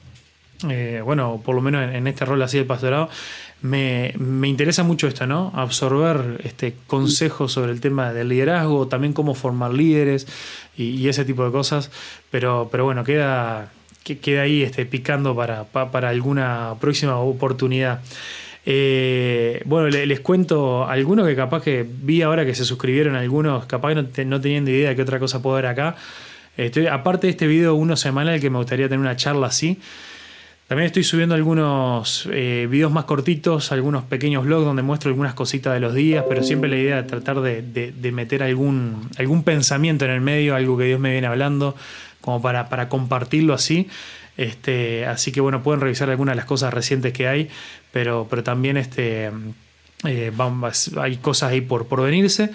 bueno, 1.05 1.41
por 1.45 1.55
lo 1.55 1.61
menos 1.61 1.95
en, 1.95 2.07
este 2.07 2.25
rol 2.25 2.43
así 2.43 2.59
del 2.59 2.67
pastorado, 2.67 3.09
me, 3.63 4.15
interesa 4.45 4.83
mucho 4.83 5.07
esto, 5.07 5.27
¿no? 5.27 5.53
Absorber 5.55 6.41
este, 6.45 6.75
consejos 6.87 7.53
sobre 7.53 7.73
el 7.73 7.81
tema 7.81 8.13
del 8.13 8.29
liderazgo, 8.29 8.89
también 8.89 9.13
cómo 9.13 9.35
formar 9.35 9.73
líderes 9.73 10.27
y, 10.77 11.09
ese 11.09 11.25
tipo 11.25 11.45
de 11.45 11.53
cosas. 11.53 11.91
Pero, 12.31 12.69
pero 12.71 12.85
bueno, 12.85 13.05
queda, 13.05 13.71
queda 14.05 14.43
ahí 14.43 14.63
este, 14.63 14.87
picando 14.87 15.35
para, 15.35 15.65
para 15.65 16.09
alguna 16.09 16.75
próxima 16.81 17.19
oportunidad. 17.19 18.01
Eh, 18.65 19.63
bueno, 19.65 19.89
les, 19.89 20.21
cuento 20.21 20.87
algunos 20.87 21.27
que 21.27 21.35
capaz 21.35 21.63
que 21.63 21.85
vi 21.89 22.23
ahora 22.23 22.45
que 22.45 22.55
se 22.55 22.65
suscribieron 22.65 23.17
algunos, 23.17 23.67
capaz 23.67 23.95
que 24.13 24.25
no, 24.25 24.41
tenían 24.41 24.65
ni 24.65 24.71
idea 24.71 24.91
de 24.91 24.97
qué 24.97 25.03
otra 25.03 25.19
cosa 25.19 25.43
puedo 25.43 25.57
ver 25.57 25.67
acá. 25.67 25.97
Estoy, 26.57 26.87
aparte 26.87 27.27
de 27.27 27.31
este 27.33 27.47
video 27.47 27.75
uno 27.75 27.97
semanal 27.97 28.41
que 28.41 28.51
me 28.51 28.59
gustaría 28.59 28.87
tener 28.87 29.01
una 29.01 29.17
charla 29.17 29.49
así. 29.49 29.79
También 30.73 30.87
estoy 30.87 31.05
subiendo 31.05 31.35
algunos 31.35 32.27
eh, 32.33 32.67
videos 32.67 32.91
más 32.91 33.05
cortitos, 33.05 33.73
algunos 33.73 34.05
pequeños 34.05 34.47
blogs 34.47 34.65
donde 34.65 34.81
muestro 34.81 35.11
algunas 35.11 35.35
cositas 35.35 35.75
de 35.75 35.81
los 35.81 35.93
días, 35.93 36.25
pero 36.27 36.43
siempre 36.43 36.71
la 36.71 36.79
idea 36.79 37.01
es 37.01 37.07
tratar 37.07 37.43
de, 37.43 38.11
meter 38.11 38.43
algún, 38.43 39.11
algún 39.19 39.43
pensamiento 39.45 40.07
en 40.07 40.13
el 40.13 40.23
medio, 40.23 40.55
algo 40.55 40.79
que 40.79 40.85
Dios 40.85 40.99
me 40.99 41.13
viene 41.13 41.27
hablando, 41.27 41.77
como 42.23 42.41
para, 42.41 42.71
para 42.71 42.89
compartirlo 42.89 43.53
así. 43.53 43.87
Este, 44.39 45.05
así 45.05 45.31
que 45.31 45.43
bueno, 45.43 45.63
pueden 45.63 45.83
revisar 45.83 46.09
algunas 46.09 46.33
de 46.33 46.37
las 46.37 46.47
cosas 46.47 46.73
recientes 46.73 47.13
que 47.13 47.29
hay, 47.29 47.51
pero, 47.93 48.27
pero 48.31 48.43
también 48.43 48.79
este, 48.79 49.31
eh, 50.07 50.33
hay 50.99 51.17
cosas 51.19 51.51
ahí 51.51 51.61
por, 51.61 51.87
por 51.87 52.01
venirse. 52.01 52.49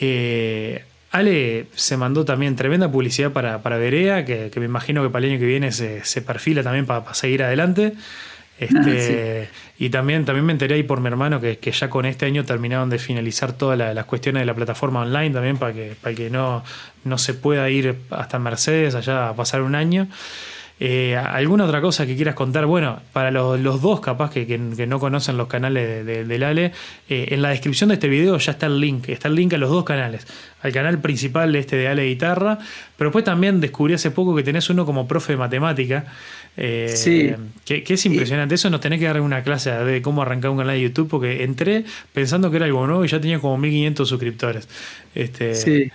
Eh, 0.00 0.84
Ale 1.12 1.66
se 1.74 1.98
mandó 1.98 2.24
también 2.24 2.56
tremenda 2.56 2.90
publicidad 2.90 3.32
para, 3.32 3.62
para 3.62 3.76
Berea, 3.76 4.24
que, 4.24 4.50
me 4.56 4.64
imagino 4.64 5.02
que 5.02 5.10
para 5.10 5.26
el 5.26 5.32
año 5.32 5.40
que 5.40 5.46
viene 5.46 5.70
se, 5.70 6.22
perfila 6.22 6.62
también 6.62 6.86
para, 6.86 7.12
seguir 7.14 7.42
adelante. 7.42 7.92
Este, 8.58 9.48
ah, 9.50 9.56
y 9.78 9.90
también, 9.90 10.24
también 10.24 10.46
me 10.46 10.52
enteré 10.52 10.76
ahí 10.76 10.82
por 10.84 11.00
mi 11.00 11.08
hermano 11.08 11.38
que, 11.40 11.58
ya 11.60 11.90
con 11.90 12.06
este 12.06 12.24
año 12.24 12.44
terminaron 12.44 12.88
de 12.88 12.98
finalizar 12.98 13.52
todas 13.52 13.76
las 13.76 14.04
cuestiones 14.06 14.40
de 14.40 14.46
la 14.46 14.54
plataforma 14.54 15.00
online 15.00 15.30
también 15.30 15.58
para 15.58 15.74
que, 15.74 15.96
para 16.00 16.14
que 16.14 16.30
no, 16.30 16.64
no 17.04 17.18
se 17.18 17.34
pueda 17.34 17.68
ir 17.68 17.94
hasta 18.10 18.38
Mercedes 18.38 18.94
allá 18.94 19.28
a 19.28 19.36
pasar 19.36 19.62
un 19.62 19.74
año. 19.74 20.08
Eh, 20.84 21.14
¿Alguna 21.14 21.66
otra 21.66 21.80
cosa 21.80 22.06
que 22.06 22.16
quieras 22.16 22.34
contar? 22.34 22.66
Bueno, 22.66 23.00
para 23.12 23.30
los, 23.30 23.80
dos 23.80 24.00
capaz 24.00 24.32
que, 24.32 24.58
no 24.58 24.98
conocen 24.98 25.36
los 25.36 25.46
canales 25.46 26.04
de, 26.04 26.24
del 26.24 26.42
Ale, 26.42 26.72
eh, 27.08 27.28
en 27.28 27.40
la 27.40 27.50
descripción 27.50 27.90
de 27.90 27.94
este 27.94 28.08
video 28.08 28.36
ya 28.36 28.50
está 28.50 28.66
el 28.66 28.80
link, 28.80 29.08
está 29.08 29.28
el 29.28 29.36
link 29.36 29.52
a 29.52 29.58
los 29.58 29.70
dos 29.70 29.84
canales, 29.84 30.26
al 30.60 30.72
canal 30.72 31.00
principal 31.00 31.52
de 31.52 31.60
este 31.60 31.76
de 31.76 31.86
Ale 31.86 32.06
Guitarra, 32.06 32.58
pero 32.96 33.10
después 33.10 33.24
también 33.24 33.60
descubrí 33.60 33.94
hace 33.94 34.10
poco 34.10 34.34
que 34.34 34.42
tenés 34.42 34.70
uno 34.70 34.84
como 34.84 35.06
profe 35.06 35.34
de 35.34 35.36
matemática, 35.36 36.04
eh, 36.56 36.90
sí. 36.92 37.30
que, 37.64 37.84
es 37.86 38.06
impresionante, 38.06 38.56
eso 38.56 38.68
nos 38.68 38.80
tenés 38.80 38.98
que 38.98 39.04
dar 39.04 39.20
una 39.20 39.44
clase 39.44 39.70
de 39.70 40.02
cómo 40.02 40.22
arrancar 40.22 40.50
un 40.50 40.58
canal 40.58 40.74
de 40.74 40.82
YouTube, 40.82 41.08
porque 41.08 41.44
entré 41.44 41.84
pensando 42.12 42.50
que 42.50 42.56
era 42.56 42.66
algo 42.66 42.84
nuevo 42.88 43.04
y 43.04 43.08
ya 43.08 43.20
tenía 43.20 43.38
como 43.38 43.56
1500 43.56 44.08
suscriptores. 44.08 44.68
Este, 45.14 45.54
sí. 45.54 45.92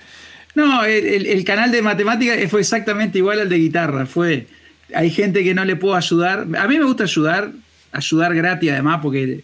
No, 0.55 0.85
el, 0.85 1.25
el 1.25 1.43
canal 1.43 1.73
de 1.73 1.81
matemática 1.81 2.35
fue 2.47 2.61
exactamente 2.61 3.17
igual 3.17 3.41
al 3.41 3.49
de 3.49 3.57
guitarra, 3.57 4.05
fue 4.05 4.47
hay 4.93 5.09
gente 5.09 5.43
que 5.43 5.53
no 5.53 5.65
le 5.65 5.75
puedo 5.75 5.95
ayudar. 5.95 6.47
A 6.57 6.67
mí 6.67 6.77
me 6.77 6.85
gusta 6.85 7.03
ayudar, 7.03 7.51
ayudar 7.91 8.35
gratis 8.35 8.71
además, 8.71 8.99
porque 9.01 9.43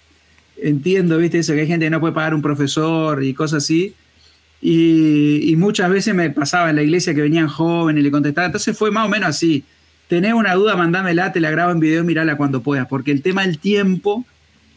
entiendo, 0.62 1.18
viste, 1.18 1.40
eso, 1.40 1.54
que 1.54 1.62
hay 1.62 1.68
gente 1.68 1.86
que 1.86 1.90
no 1.90 2.00
puede 2.00 2.14
pagar 2.14 2.34
un 2.34 2.42
profesor 2.42 3.24
y 3.24 3.34
cosas 3.34 3.64
así. 3.64 3.94
Y, 4.62 5.56
muchas 5.58 5.90
veces 5.90 6.16
me 6.16 6.30
pasaba 6.30 6.70
en 6.70 6.78
la 6.78 6.84
iglesia 6.84 7.14
que 7.14 7.22
venían 7.22 7.48
jóvenes 7.48 8.00
y 8.00 8.04
le 8.04 8.12
contestaba. 8.12 8.46
Entonces 8.46 8.78
fue 8.78 8.92
más 8.92 9.06
o 9.06 9.10
menos 9.10 9.30
así. 9.30 9.64
Tenés 10.08 10.34
una 10.34 10.54
duda, 10.54 10.76
mandámela, 10.76 11.34
te 11.34 11.40
la 11.40 11.52
grabo 11.52 11.72
en 11.72 11.80
video, 11.80 12.04
mirala 12.04 12.38
cuando 12.38 12.62
puedas. 12.62 12.88
Porque 12.88 13.12
el 13.12 13.22
tema 13.22 13.46
del 13.46 13.60
tiempo 13.60 14.26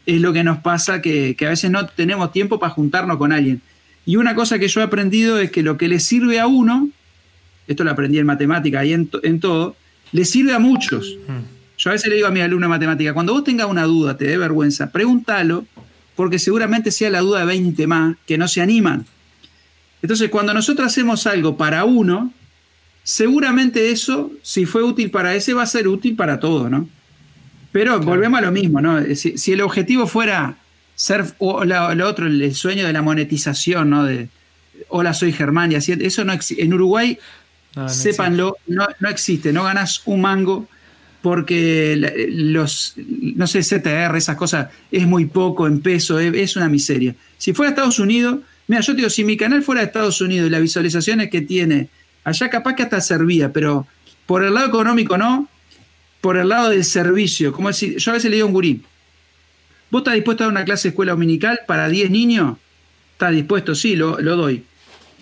es 0.05 0.21
lo 0.21 0.33
que 0.33 0.43
nos 0.43 0.59
pasa, 0.59 1.01
que, 1.01 1.35
a 1.39 1.49
veces 1.49 1.71
no 1.71 1.87
tenemos 1.87 2.31
tiempo 2.31 2.59
para 2.59 2.73
juntarnos 2.73 3.17
con 3.17 3.31
alguien. 3.31 3.61
Y 4.05 4.17
una 4.17 4.35
cosa 4.35 4.59
que 4.59 4.67
yo 4.67 4.81
he 4.81 4.83
aprendido 4.83 5.39
es 5.39 5.51
que 5.51 5.63
lo 5.63 5.77
que 5.77 5.87
le 5.87 5.99
sirve 5.99 6.39
a 6.39 6.47
uno, 6.47 6.89
esto 7.67 7.83
lo 7.83 7.91
aprendí 7.91 8.17
en 8.19 8.25
matemática 8.25 8.83
y 8.85 8.93
en, 8.93 9.09
en 9.23 9.39
todo, 9.39 9.75
le 10.11 10.25
sirve 10.25 10.53
a 10.53 10.59
muchos. 10.59 11.17
Mm. 11.27 11.57
Yo 11.77 11.89
a 11.91 11.93
veces 11.93 12.09
le 12.09 12.15
digo 12.15 12.27
a 12.27 12.31
mi 12.31 12.41
alumno 12.41 12.65
de 12.65 12.69
matemática, 12.69 13.13
cuando 13.13 13.33
vos 13.33 13.43
tengas 13.43 13.67
una 13.67 13.83
duda, 13.83 14.17
te 14.17 14.25
dé 14.25 14.37
vergüenza, 14.37 14.91
pregúntalo, 14.91 15.65
porque 16.15 16.39
seguramente 16.39 16.91
sea 16.91 17.09
la 17.11 17.19
duda 17.19 17.41
de 17.41 17.45
20 17.45 17.87
más 17.87 18.15
que 18.25 18.37
no 18.37 18.47
se 18.47 18.61
animan. 18.61 19.05
Entonces, 20.01 20.29
cuando 20.29 20.53
nosotros 20.53 20.87
hacemos 20.87 21.27
algo 21.27 21.55
para 21.57 21.85
uno, 21.85 22.33
seguramente 23.03 23.91
eso, 23.91 24.31
si 24.41 24.65
fue 24.65 24.83
útil 24.83 25.11
para 25.11 25.35
ese, 25.35 25.53
va 25.53 25.63
a 25.63 25.67
ser 25.67 25.87
útil 25.87 26.15
para 26.15 26.39
todo, 26.39 26.69
¿no? 26.69 26.89
Pero 27.71 27.99
volvemos 27.99 28.39
a 28.39 28.41
lo 28.41 28.51
mismo, 28.51 28.81
¿no? 28.81 28.99
Si, 29.15 29.51
el 29.51 29.61
objetivo 29.61 30.07
fuera 30.07 30.57
ser, 30.95 31.25
o 31.37 31.63
lo, 31.63 32.07
otro, 32.07 32.25
el 32.25 32.55
sueño 32.55 32.87
de 32.87 32.93
la 32.93 33.03
monetización, 33.03 33.91
¿no? 33.91 34.03
De, 34.03 34.29
hola, 34.89 35.13
soy 35.13 35.31
Germán, 35.31 35.71
y 35.71 35.75
así, 35.75 35.91
eso 35.91 36.23
no 36.23 36.33
En 36.57 36.73
Uruguay 36.73 37.19
Sépanlo, 37.87 38.57
no, 38.67 38.87
no, 38.99 39.09
existe, 39.09 39.53
no 39.53 39.63
ganas 39.63 40.01
un 40.05 40.21
mango 40.21 40.67
porque 41.21 41.95
los, 42.29 42.93
no 42.95 43.47
sé, 43.47 43.59
CTR, 43.59 44.15
esas 44.15 44.37
cosas, 44.37 44.69
es 44.91 45.05
muy 45.05 45.25
poco 45.25 45.67
en 45.67 45.81
peso, 45.81 46.19
es, 46.19 46.55
una 46.55 46.69
miseria. 46.69 47.15
Si 47.37 47.53
fuera 47.53 47.71
Estados 47.71 47.99
Unidos, 47.99 48.39
mira, 48.67 48.81
yo 48.81 48.93
te 48.93 48.97
digo, 48.97 49.09
si 49.09 49.23
mi 49.23 49.35
canal 49.35 49.63
fuera 49.63 49.81
de 49.81 49.87
Estados 49.87 50.21
Unidos 50.21 50.47
y 50.47 50.49
las 50.49 50.61
visualizaciones 50.61 51.29
que 51.29 51.41
tiene, 51.41 51.89
allá 52.23 52.49
capaz 52.49 52.75
que 52.75 52.83
hasta 52.83 53.01
servía, 53.01 53.51
pero 53.51 53.87
por 54.25 54.43
el 54.43 54.53
lado 54.53 54.67
económico 54.67 55.17
no, 55.17 55.49
por 56.21 56.37
el 56.37 56.49
lado 56.49 56.69
del 56.69 56.83
servicio. 56.83 57.51
Como 57.51 57.69
decir, 57.69 57.97
yo 57.97 58.11
a 58.11 58.15
veces 58.15 58.29
le 58.29 58.37
digo 58.37 58.45
a 58.45 58.47
un 58.47 58.53
gurí, 58.53 58.81
¿vos 59.89 60.01
estás 60.01 60.15
dispuesto 60.15 60.43
a 60.43 60.47
dar 60.47 60.51
una 60.51 60.65
clase 60.65 60.87
de 60.87 60.89
escuela 60.89 61.13
dominical 61.13 61.61
para 61.67 61.89
10 61.89 62.11
niños? 62.11 62.57
¿Estás 63.13 63.33
dispuesto? 63.33 63.75
Sí, 63.75 63.95
lo, 63.95 64.17
doy. 64.17 64.63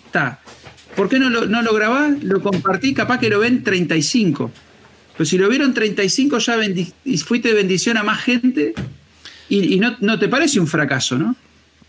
Está. 0.06 0.40
¿Por 0.96 1.08
qué 1.08 1.18
no 1.18 1.28
lo, 1.30 1.46
no 1.46 1.62
lo 1.62 1.74
grabás? 1.74 2.22
Lo 2.24 2.40
compartí, 2.40 2.94
capaz 2.94 3.18
que 3.18 3.28
lo 3.28 3.38
ven 3.40 3.62
35. 3.62 4.50
Pero 5.16 5.24
si 5.24 5.38
lo 5.38 5.48
vieron 5.48 5.72
35 5.72 6.38
ya 6.38 6.58
fuiste 7.24 7.48
de 7.48 7.54
bendición 7.54 7.96
a 7.96 8.02
más 8.02 8.22
gente 8.22 8.74
y, 9.48 9.78
no, 9.78 9.96
no, 10.00 10.18
te 10.18 10.28
parece 10.28 10.60
un 10.60 10.66
fracaso, 10.66 11.18
¿no? 11.18 11.36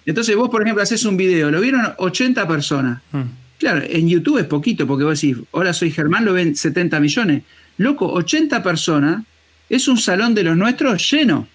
Entonces 0.05 0.35
vos, 0.35 0.49
por 0.49 0.61
ejemplo, 0.61 0.81
haces 0.81 1.03
un 1.03 1.17
video, 1.17 1.51
lo 1.51 1.59
vieron 1.59 1.81
80 1.97 2.47
personas. 2.47 3.01
Mm. 3.11 3.21
Claro, 3.57 3.81
en 3.83 4.07
YouTube 4.07 4.37
es 4.37 4.45
poquito, 4.45 4.87
porque 4.87 5.03
vos 5.03 5.19
decís, 5.19 5.37
hola, 5.51 5.73
soy 5.73 5.91
Germán, 5.91 6.23
lo 6.23 6.33
ven 6.33 6.55
70 6.55 6.99
millones. 6.99 7.43
Loco, 7.77 8.09
80 8.13 8.63
personas 8.63 9.23
es 9.69 9.87
un 9.87 9.97
salón 9.97 10.33
de 10.33 10.43
los 10.43 10.55
nuestros 10.55 11.09
lleno. 11.11 11.47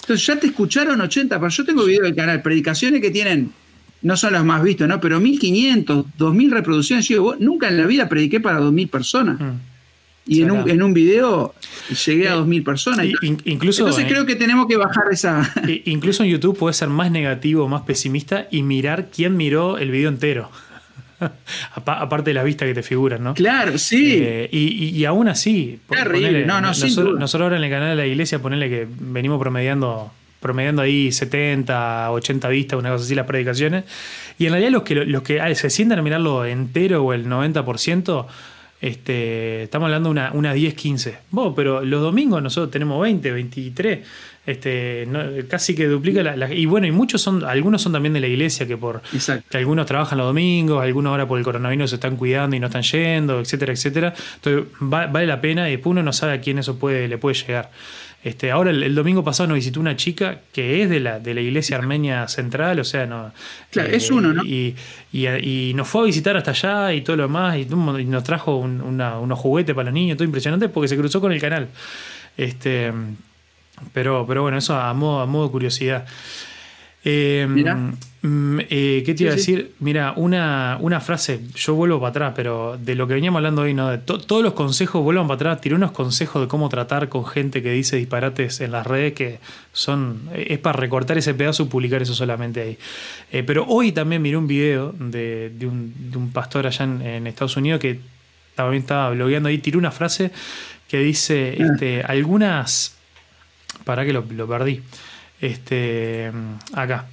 Entonces 0.00 0.26
ya 0.26 0.38
te 0.38 0.48
escucharon 0.48 1.00
80 1.00 1.40
personas. 1.40 1.56
Yo 1.56 1.64
tengo 1.64 1.84
video 1.84 2.04
del 2.04 2.14
canal, 2.14 2.42
predicaciones 2.42 3.00
que 3.00 3.10
tienen, 3.10 3.52
no 4.02 4.16
son 4.16 4.32
las 4.32 4.44
más 4.44 4.62
vistas, 4.62 4.88
¿no? 4.88 5.00
Pero 5.00 5.20
1500, 5.20 6.06
2000 6.16 6.50
reproducciones. 6.50 7.08
Yo 7.08 7.36
nunca 7.38 7.68
en 7.68 7.76
la 7.78 7.86
vida 7.86 8.08
prediqué 8.08 8.40
para 8.40 8.58
2000 8.58 8.88
personas. 8.88 9.40
Mm. 9.40 9.68
Y 10.28 10.42
en 10.42 10.50
un, 10.50 10.68
en 10.68 10.82
un, 10.82 10.92
video 10.92 11.54
llegué 12.06 12.28
a 12.28 12.36
2.000 12.36 12.62
personas. 12.62 13.06
incluso, 13.44 13.82
Entonces 13.82 14.06
creo 14.06 14.26
que 14.26 14.36
tenemos 14.36 14.66
que 14.66 14.76
bajar 14.76 15.04
esa... 15.10 15.50
Incluso 15.86 16.22
en 16.22 16.28
YouTube 16.28 16.56
puede 16.56 16.74
ser 16.74 16.88
más 16.88 17.10
negativo, 17.10 17.66
más 17.66 17.82
pesimista 17.82 18.46
y 18.50 18.62
mirar 18.62 19.08
quién 19.10 19.38
miró 19.38 19.78
el 19.78 19.90
video 19.90 20.10
entero. 20.10 20.50
Aparte 21.74 22.30
de 22.30 22.34
las 22.34 22.44
vistas 22.44 22.68
que 22.68 22.74
te 22.74 22.82
figuran, 22.82 23.24
¿no? 23.24 23.32
Claro, 23.32 23.78
sí. 23.78 24.18
Eh, 24.20 24.48
y, 24.52 25.02
aún 25.06 25.28
así... 25.28 25.80
Ponele, 25.86 26.44
no, 26.44 26.60
no, 26.60 26.68
nosotros, 26.68 27.18
nosotros, 27.18 27.46
ahora 27.46 27.56
en 27.56 27.64
el 27.64 27.70
canal 27.70 27.90
de 27.90 27.96
la 27.96 28.06
iglesia, 28.06 28.38
ponele 28.38 28.68
que 28.68 28.86
venimos 29.00 29.40
promediando 29.40 30.12
promediando 30.40 30.82
ahí 30.82 31.12
70, 31.12 32.10
80 32.10 32.48
vistas, 32.48 32.78
una 32.78 32.90
cosa 32.90 33.04
así, 33.04 33.14
las 33.14 33.26
predicaciones. 33.26 33.84
Y 34.38 34.46
en 34.46 34.52
realidad 34.52 34.70
los 34.70 34.82
que, 34.82 34.94
los 34.94 35.22
que 35.22 35.40
ah, 35.40 35.54
se 35.54 35.70
sientan 35.70 35.98
a 35.98 36.02
mirarlo 36.02 36.44
entero 36.44 37.04
o 37.04 37.12
el 37.12 37.26
90%, 37.26 38.26
este, 38.80 39.64
estamos 39.64 39.86
hablando 39.86 40.08
de 40.08 40.12
una, 40.12 40.30
una 40.32 40.52
10, 40.52 40.74
15. 40.74 41.18
pero 41.56 41.84
los 41.84 42.00
domingos 42.00 42.42
nosotros 42.42 42.70
tenemos 42.70 43.00
20, 43.02 43.32
23. 43.32 43.98
Este, 44.48 45.06
casi 45.46 45.74
que 45.74 45.86
duplica 45.88 46.22
la, 46.22 46.54
Y 46.54 46.64
bueno, 46.64 46.86
y 46.86 46.90
muchos 46.90 47.20
son, 47.20 47.44
algunos 47.44 47.82
son 47.82 47.92
también 47.92 48.14
de 48.14 48.20
la 48.20 48.28
iglesia 48.28 48.66
que 48.66 48.78
por 48.78 49.02
que 49.50 49.58
algunos 49.58 49.84
trabajan 49.84 50.16
los 50.16 50.28
domingos, 50.28 50.82
algunos 50.82 51.10
ahora 51.10 51.28
por 51.28 51.38
el 51.38 51.44
coronavirus 51.44 51.90
se 51.90 51.96
están 51.96 52.16
cuidando 52.16 52.56
y 52.56 52.60
no 52.60 52.68
están 52.68 52.82
yendo, 52.82 53.40
etcétera, 53.40 53.74
etcétera. 53.74 54.14
Entonces 54.36 54.72
vale 54.80 55.26
la 55.26 55.42
pena 55.42 55.68
y 55.68 55.72
después 55.72 55.90
uno 55.90 56.02
no 56.02 56.14
sabe 56.14 56.32
a 56.32 56.40
quién 56.40 56.58
eso 56.58 56.78
puede, 56.78 57.08
le 57.08 57.18
puede 57.18 57.34
llegar. 57.34 57.70
Este, 58.24 58.50
ahora 58.50 58.70
el, 58.70 58.94
domingo 58.96 59.22
pasado 59.22 59.48
nos 59.48 59.54
visitó 59.54 59.78
una 59.78 59.96
chica 59.96 60.40
que 60.52 60.82
es 60.82 60.90
de 60.90 60.98
la, 60.98 61.20
de 61.20 61.34
la 61.34 61.40
iglesia 61.40 61.76
armenia 61.76 62.26
central, 62.26 62.80
o 62.80 62.84
sea, 62.84 63.06
no. 63.06 63.32
Claro, 63.70 63.90
es 63.90 64.10
uno, 64.10 64.32
¿no? 64.32 64.44
Y, 64.44 64.74
y, 65.12 65.72
nos 65.74 65.86
fue 65.86 66.02
a 66.02 66.04
visitar 66.04 66.36
hasta 66.36 66.50
allá 66.50 66.92
y 66.94 67.02
todo 67.02 67.16
lo 67.16 67.22
demás, 67.24 67.56
y, 67.58 67.64
nos 67.66 68.24
trajo 68.24 68.56
unos 68.56 69.38
juguetes 69.38 69.74
para 69.74 69.86
los 69.86 69.94
niños, 69.94 70.16
todo 70.16 70.24
impresionante, 70.24 70.68
porque 70.68 70.88
se 70.88 70.96
cruzó 70.96 71.20
con 71.20 71.32
el 71.32 71.40
canal. 71.40 71.68
Este, 72.36 72.92
pero, 73.92 74.26
pero 74.26 74.42
bueno, 74.42 74.58
eso 74.58 74.74
a 74.76 74.92
modo, 74.94 75.20
a 75.20 75.26
modo 75.26 75.46
de 75.46 75.52
curiosidad. 75.52 76.06
Eh, 77.04 77.46
Mm, 78.20 78.58
eh, 78.68 79.02
¿Qué 79.06 79.14
te 79.14 79.22
iba 79.22 79.32
a 79.32 79.36
decir? 79.36 79.74
Mira, 79.78 80.12
una, 80.16 80.76
una, 80.80 81.00
frase, 81.00 81.40
yo 81.54 81.74
vuelvo 81.74 82.00
para 82.00 82.10
atrás, 82.10 82.32
pero 82.34 82.76
de 82.76 82.96
lo 82.96 83.06
que 83.06 83.14
veníamos 83.14 83.38
hablando 83.38 83.62
hoy, 83.62 83.74
¿no? 83.74 83.90
De 83.90 83.98
todos 83.98 84.42
los 84.42 84.54
consejos, 84.54 85.04
vuelvan 85.04 85.28
para 85.28 85.36
atrás, 85.36 85.60
tiré 85.60 85.76
unos 85.76 85.92
consejos 85.92 86.42
de 86.42 86.48
cómo 86.48 86.68
tratar 86.68 87.08
con 87.08 87.24
gente 87.24 87.62
que 87.62 87.70
dice 87.70 87.96
disparates 87.96 88.60
en 88.60 88.72
las 88.72 88.84
redes 88.86 89.12
que 89.12 89.38
son. 89.72 90.28
es 90.34 90.58
para 90.58 90.76
recortar 90.78 91.16
ese 91.16 91.32
pedazo 91.32 91.62
y 91.62 91.66
publicar 91.66 92.02
eso 92.02 92.12
solamente 92.12 92.60
ahí. 92.60 92.78
Eh, 93.30 93.44
pero 93.44 93.64
hoy 93.68 93.92
también 93.92 94.20
miré 94.20 94.36
un 94.36 94.48
video 94.48 94.92
de, 94.98 95.52
un, 95.62 96.30
pastor 96.32 96.66
allá 96.66 96.84
en, 96.84 97.26
Estados 97.28 97.56
Unidos 97.56 97.80
que 97.80 98.00
también 98.56 98.82
estaba 98.82 99.10
blogueando 99.10 99.48
ahí, 99.48 99.58
tiré 99.58 99.78
una 99.78 99.92
frase 99.92 100.32
que 100.88 100.98
dice 100.98 101.56
ah. 101.60 101.64
este, 101.72 102.02
algunas. 102.02 102.96
Para 103.84 104.04
que 104.04 104.12
lo, 104.12 104.24
lo 104.28 104.48
perdí. 104.48 104.82
Este. 105.40 106.30
Acá. 106.72 107.06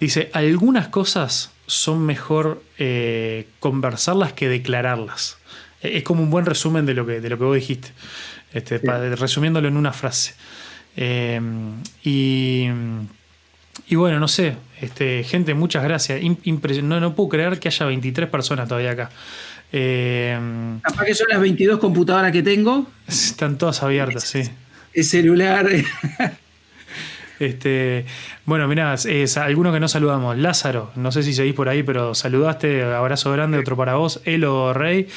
Dice, 0.00 0.30
algunas 0.32 0.88
cosas 0.88 1.50
son 1.66 2.06
mejor 2.06 2.62
eh, 2.78 3.46
conversarlas 3.60 4.32
que 4.32 4.48
declararlas. 4.48 5.38
E-, 5.82 5.98
es 5.98 6.02
como 6.02 6.22
un 6.22 6.30
buen 6.30 6.46
resumen 6.46 6.86
de 6.86 6.94
lo 6.94 7.06
que, 7.06 7.20
de 7.20 7.28
lo 7.28 7.38
que 7.38 7.44
vos 7.44 7.54
dijiste, 7.54 7.88
este, 8.52 8.78
resumiéndolo 8.78 9.68
en 9.68 9.76
una 9.76 9.92
frase. 9.92 10.34
Em, 10.96 11.74
y, 12.02 12.68
y, 13.88 13.94
bueno, 13.94 14.18
no 14.18 14.28
sé, 14.28 14.56
este, 14.80 15.22
gente, 15.24 15.54
muchas 15.54 15.84
gracias. 15.84 16.20
no, 16.82 17.00
no 17.00 17.14
puedo 17.14 17.28
creer 17.28 17.60
que 17.60 17.68
haya 17.68 17.86
23 17.86 18.28
personas 18.28 18.68
todavía 18.68 18.92
acá. 18.92 19.10
Eh, 19.70 20.38
Capaz 20.82 21.04
que 21.04 21.14
son 21.14 21.28
las 21.28 21.40
22 21.40 21.78
computadoras 21.78 22.32
que 22.32 22.42
tengo. 22.42 22.86
Están 23.06 23.58
todas 23.58 23.82
abiertas, 23.82 24.24
sí. 24.24 24.42
El 24.94 25.04
celular. 25.04 25.68
Este, 27.38 28.04
bueno, 28.44 28.66
mirá, 28.66 28.94
es, 28.94 29.36
alguno 29.36 29.72
que 29.72 29.80
no 29.80 29.88
saludamos. 29.88 30.36
Lázaro, 30.36 30.90
no 30.96 31.12
sé 31.12 31.22
si 31.22 31.32
seguís 31.32 31.54
por 31.54 31.68
ahí, 31.68 31.82
pero 31.82 32.14
saludaste, 32.14 32.82
abrazo 32.82 33.32
grande, 33.32 33.58
otro 33.58 33.76
para 33.76 33.94
vos. 33.94 34.20
Elo 34.24 34.72
Rey, 34.72 35.08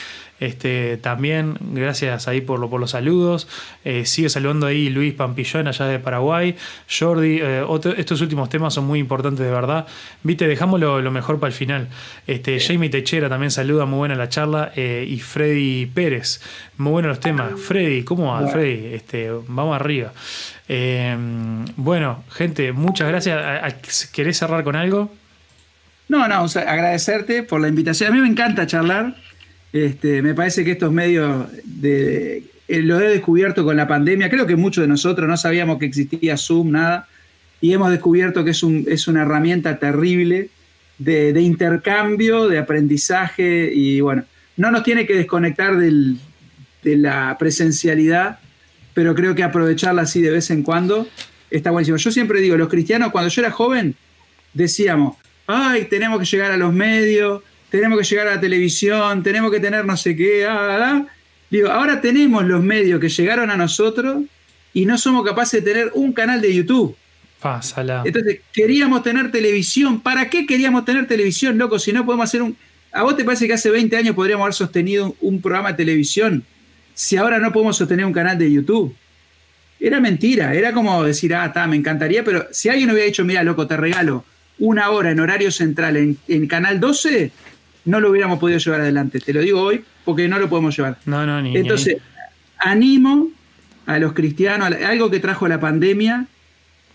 este, 0.41 0.97
también, 0.97 1.55
gracias 1.59 2.27
ahí 2.27 2.41
por, 2.41 2.59
lo, 2.59 2.67
por 2.67 2.79
los 2.79 2.91
saludos. 2.91 3.47
Eh, 3.85 4.07
sigue 4.07 4.27
saludando 4.27 4.65
ahí 4.65 4.89
Luis 4.89 5.13
Pampillón, 5.13 5.67
allá 5.67 5.85
de 5.85 5.99
Paraguay. 5.99 6.55
Jordi, 6.89 7.39
eh, 7.39 7.63
estos 7.97 8.21
últimos 8.21 8.49
temas 8.49 8.73
son 8.73 8.85
muy 8.85 8.97
importantes 8.97 9.45
de 9.45 9.51
verdad. 9.51 9.85
Viste, 10.23 10.47
dejamos 10.47 10.79
lo, 10.79 11.11
mejor 11.11 11.39
para 11.39 11.49
el 11.49 11.53
final. 11.53 11.89
Este, 12.25 12.59
Jamie 12.59 12.89
Techera 12.89 13.29
también 13.29 13.51
saluda, 13.51 13.85
muy 13.85 13.99
buena 13.99 14.15
la 14.15 14.29
charla. 14.29 14.71
Eh, 14.75 15.05
y 15.07 15.19
Freddy 15.19 15.85
Pérez, 15.85 16.41
muy 16.77 16.93
buenos 16.93 17.09
los 17.09 17.19
temas. 17.19 17.51
Freddy, 17.61 18.03
¿cómo 18.03 18.33
va, 18.33 18.47
Freddy? 18.47 18.95
Este, 18.95 19.29
vamos 19.47 19.75
arriba. 19.75 20.11
bueno, 21.75 22.23
gente, 22.31 22.71
muchas 22.71 23.07
gracias. 23.09 24.07
¿Querés 24.11 24.39
cerrar 24.39 24.63
con 24.63 24.75
algo? 24.75 25.11
No, 26.09 26.27
no, 26.27 26.45
agradecerte 26.45 27.43
por 27.43 27.61
la 27.61 27.67
invitación. 27.67 28.11
A 28.11 28.15
mí 28.15 28.21
me 28.21 28.27
encanta 28.27 28.65
charlar. 28.65 29.13
Este, 29.74 30.22
me 30.22 30.33
parece 30.33 30.66
que 30.66 30.72
estos 30.72 30.91
medios 30.91 31.48
de, 31.64 32.43
eh, 32.67 32.82
lo 32.82 33.00
he 33.00 33.09
descubierto 33.09 33.64
con 33.64 33.75
la 33.77 33.88
pandemia. 33.88 34.30
Creo 34.30 34.45
que 34.45 34.56
muchos 34.56 34.82
de 34.83 34.88
nosotros 34.88 35.27
no 35.27 35.38
sabíamos 35.38 35.77
que 35.77 35.85
existía 35.85 36.38
Zoom, 36.38 36.72
nada. 36.72 37.08
Y 37.59 37.74
hemos 37.74 37.91
descubierto 37.91 38.43
que 38.43 38.51
es, 38.51 38.64
es 38.88 39.08
una 39.08 39.24
herramienta 39.24 39.77
terrible 39.77 40.50
de, 40.98 41.41
intercambio, 41.41 42.48
de 42.48 42.59
aprendizaje. 42.59 43.72
Y 43.74 44.01
bueno, 44.01 44.24
no 44.58 44.72
nos 44.72 44.83
tiene 44.83 45.06
que 45.06 45.16
desconectar 45.16 45.77
de 45.77 46.17
la 46.83 47.35
presencialidad, 47.38 48.40
pero 48.93 49.16
creo 49.16 49.35
que 49.35 49.43
aprovecharla 49.43 50.03
así 50.03 50.22
de 50.22 50.32
vez 50.32 50.50
en 50.50 50.64
cuando 50.64 51.08
está 51.50 51.72
buenísimo. 51.72 51.98
Yo 51.98 52.11
siempre 52.11 52.40
digo, 52.40 52.58
los 52.58 52.69
cristianos, 52.69 53.11
cuando 53.11 53.30
yo 53.30 53.41
era 53.41 53.51
joven, 53.51 53.95
decíamos, 54.53 55.17
ay, 55.45 55.85
tenemos 55.90 56.19
que 56.19 56.25
llegar 56.25 56.51
a 56.51 56.58
los 56.58 56.74
medios, 56.74 57.43
tenemos 57.72 57.98
que 57.98 58.03
llegar 58.03 58.27
a 58.27 58.35
la 58.35 58.41
televisión, 58.41 59.24
tenemos 59.24 59.50
que 59.50 59.59
tener 59.59 59.85
no 59.85 59.98
sé 59.98 60.16
qué, 60.16 60.45
ah, 60.45 61.06
Digo, 61.50 61.69
ahora 61.69 62.00
tenemos 62.00 62.45
los 62.45 62.64
medios 62.64 63.00
que 63.01 63.09
llegaron 63.09 63.50
a 63.50 63.58
nosotros 63.58 64.24
y 64.74 64.85
no 64.85 64.98
somos 64.98 65.25
capaces 65.25 65.64
de 65.64 65.74
tener 65.74 65.91
un 65.95 66.14
canal 66.14 66.40
de 66.40 66.53
YouTube. 66.53 66.95
Pásala. 67.41 68.03
Entonces, 68.06 68.40
queríamos 68.53 69.03
tener 69.03 69.32
televisión. 69.32 70.00
¿Para 70.00 70.30
qué 70.30 70.45
queríamos 70.45 70.85
tener 70.85 71.08
televisión, 71.08 71.58
loco? 71.58 71.77
Si 71.77 71.91
no 71.91 72.06
podemos 72.06 72.25
hacer 72.25 72.41
un. 72.41 72.56
¿A 72.93 73.03
vos 73.03 73.17
te 73.17 73.25
parece 73.25 73.48
que 73.48 73.53
hace 73.53 73.69
20 73.69 73.98
años 73.98 74.16
podríamos 74.16 74.45
haber 74.45 74.53
sostenido 74.53 75.16
un 75.19 75.41
programa 75.41 75.72
de 75.72 75.77
televisión 75.77 76.43
si 76.93 77.17
ahora 77.17 77.40
no 77.40 77.51
podemos 77.51 77.75
sostener 77.75 78.06
un 78.06 78.14
canal 78.14 78.38
de 78.38 78.51
YouTube? 78.51 78.95
Era 79.80 80.00
mentira, 80.00 80.53
era 80.53 80.72
como 80.72 81.03
decir, 81.03 81.33
ah, 81.33 81.48
está, 81.48 81.67
me 81.67 81.75
encantaría, 81.75 82.24
pero 82.24 82.48
si 82.51 82.69
alguien 82.69 82.91
hubiera 82.91 83.08
dicho, 83.08 83.25
mira, 83.25 83.43
loco, 83.43 83.66
te 83.66 83.75
regalo 83.75 84.24
una 84.59 84.90
hora 84.91 85.11
en 85.11 85.19
horario 85.19 85.51
central 85.51 85.98
en, 85.98 86.17
en 86.27 86.48
Canal 86.48 86.80
12, 86.80 87.32
no 87.85 87.99
lo 87.99 88.11
hubiéramos 88.11 88.39
podido 88.39 88.59
llevar 88.59 88.81
adelante. 88.81 89.19
Te 89.19 89.33
lo 89.33 89.41
digo 89.41 89.61
hoy 89.61 89.83
porque 90.05 90.27
no 90.27 90.39
lo 90.39 90.49
podemos 90.49 90.75
llevar. 90.75 90.97
No, 91.05 91.25
no, 91.25 91.41
ni, 91.41 91.55
Entonces, 91.57 91.97
animo 92.57 93.31
a 93.85 93.99
los 93.99 94.13
cristianos, 94.13 94.71
algo 94.85 95.09
que 95.09 95.19
trajo 95.19 95.47
la 95.47 95.59
pandemia 95.59 96.27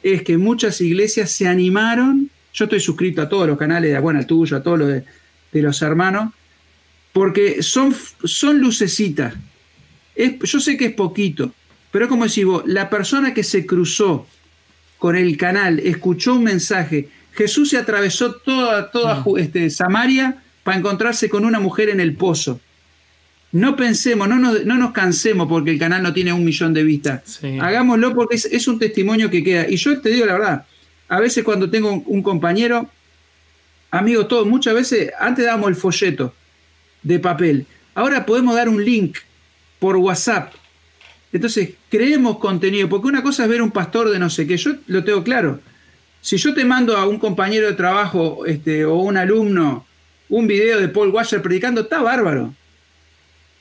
es 0.03 0.23
que 0.23 0.39
muchas 0.39 0.81
iglesias 0.81 1.31
se 1.31 1.49
animaron. 1.49 2.31
Yo 2.53 2.65
estoy 2.65 2.81
suscrito 2.81 3.23
a 3.23 3.29
todos 3.29 3.47
los 3.49 3.59
canales, 3.59 4.01
bueno, 4.01 4.21
al 4.21 4.27
tuyo, 4.27 4.57
a 4.57 4.63
todos 4.63 4.79
los 4.79 4.89
de, 4.89 5.05
los 5.53 5.81
hermanos, 5.81 6.35
porque 7.13 7.63
son, 7.63 7.95
son 8.25 8.59
lucecitas. 8.59 9.35
yo 10.17 10.61
sé 10.61 10.77
que 10.77 10.87
es 10.87 10.93
poquito, 10.93 11.53
pero 11.91 12.05
es 12.05 12.09
como 12.11 12.25
decir 12.25 12.45
vos, 12.45 12.63
la 12.67 12.91
persona 12.91 13.33
que 13.33 13.43
se 13.43 13.65
cruzó 13.65 14.27
con 14.99 15.17
el 15.17 15.37
canal, 15.39 15.79
escuchó 15.79 16.35
un 16.35 16.45
mensaje, 16.45 17.09
Jesús 17.33 17.71
se 17.71 17.79
atravesó 17.79 18.35
toda, 18.35 18.91
toda 18.91 19.23
mm. 19.25 19.39
este, 19.39 19.71
Samaria 19.71 20.43
para 20.67 20.79
encontrarse 20.79 21.29
con 21.29 21.45
una 21.45 21.61
mujer 21.61 21.91
en 21.91 22.01
el 22.01 22.17
pozo. 22.17 22.59
no 23.53 23.77
pensemos, 23.77 24.29
no 24.29 24.35
nos, 24.35 24.65
no 24.65 24.77
nos 24.77 24.91
cansemos 24.91 25.47
porque 25.47 25.71
el 25.71 25.79
canal 25.79 26.03
no 26.03 26.13
tiene 26.13 26.33
un 26.33 26.45
millón 26.45 26.75
de 26.75 26.83
vistas. 26.83 27.39
Hagámoslo 27.61 28.17
porque 28.17 28.35
es, 28.35 28.67
un 28.67 28.77
testimonio 28.77 29.31
que 29.31 29.45
queda. 29.45 29.69
Y 29.69 29.77
yo 29.77 30.01
te 30.01 30.09
digo 30.09 30.27
la 30.27 30.33
verdad, 30.33 30.67
a 31.07 31.21
veces 31.21 31.45
cuando 31.45 31.71
tengo 31.71 32.03
un, 32.05 32.21
compañero, 32.21 32.91
amigo, 33.93 34.27
todo, 34.27 34.45
muchas 34.45 34.75
veces, 34.75 35.13
antes 35.21 35.45
dábamos 35.45 35.69
el 35.69 35.77
folleto 35.77 36.35
de 37.01 37.21
papel. 37.21 37.65
Ahora 37.95 38.27
podemos 38.27 38.57
dar 38.57 38.69
un 38.69 38.85
link 38.85 39.19
por 39.79 39.95
WhatsApp. 39.95 40.53
Entonces, 41.33 41.75
creemos 41.89 42.39
contenido, 42.39 42.89
porque 42.89 43.07
una 43.07 43.23
cosa 43.23 43.45
es 43.45 43.49
ver 43.49 43.63
un 43.63 43.71
pastor 43.71 44.11
de 44.11 44.19
no 44.19 44.29
sé 44.31 44.49
qué, 44.49 44.57
yo 44.57 44.73
lo 44.89 45.05
tengo 45.05 45.23
claro. 45.23 45.61
Si 46.21 46.37
yo 46.39 46.53
te 46.55 46.65
mando 46.65 46.97
a 46.97 47.07
un 47.07 47.21
compañero 47.21 47.69
de 47.69 47.75
trabajo 47.75 48.45
este, 48.47 48.85
o 48.85 48.97
un 48.97 49.17
alumno 49.17 49.86
un 50.29 50.47
video 50.47 50.81
de 50.81 50.89
Paul 50.89 51.11
Washer 51.11 51.43
predicando, 51.43 51.83
está 51.83 52.03
bárbaro 52.03 52.55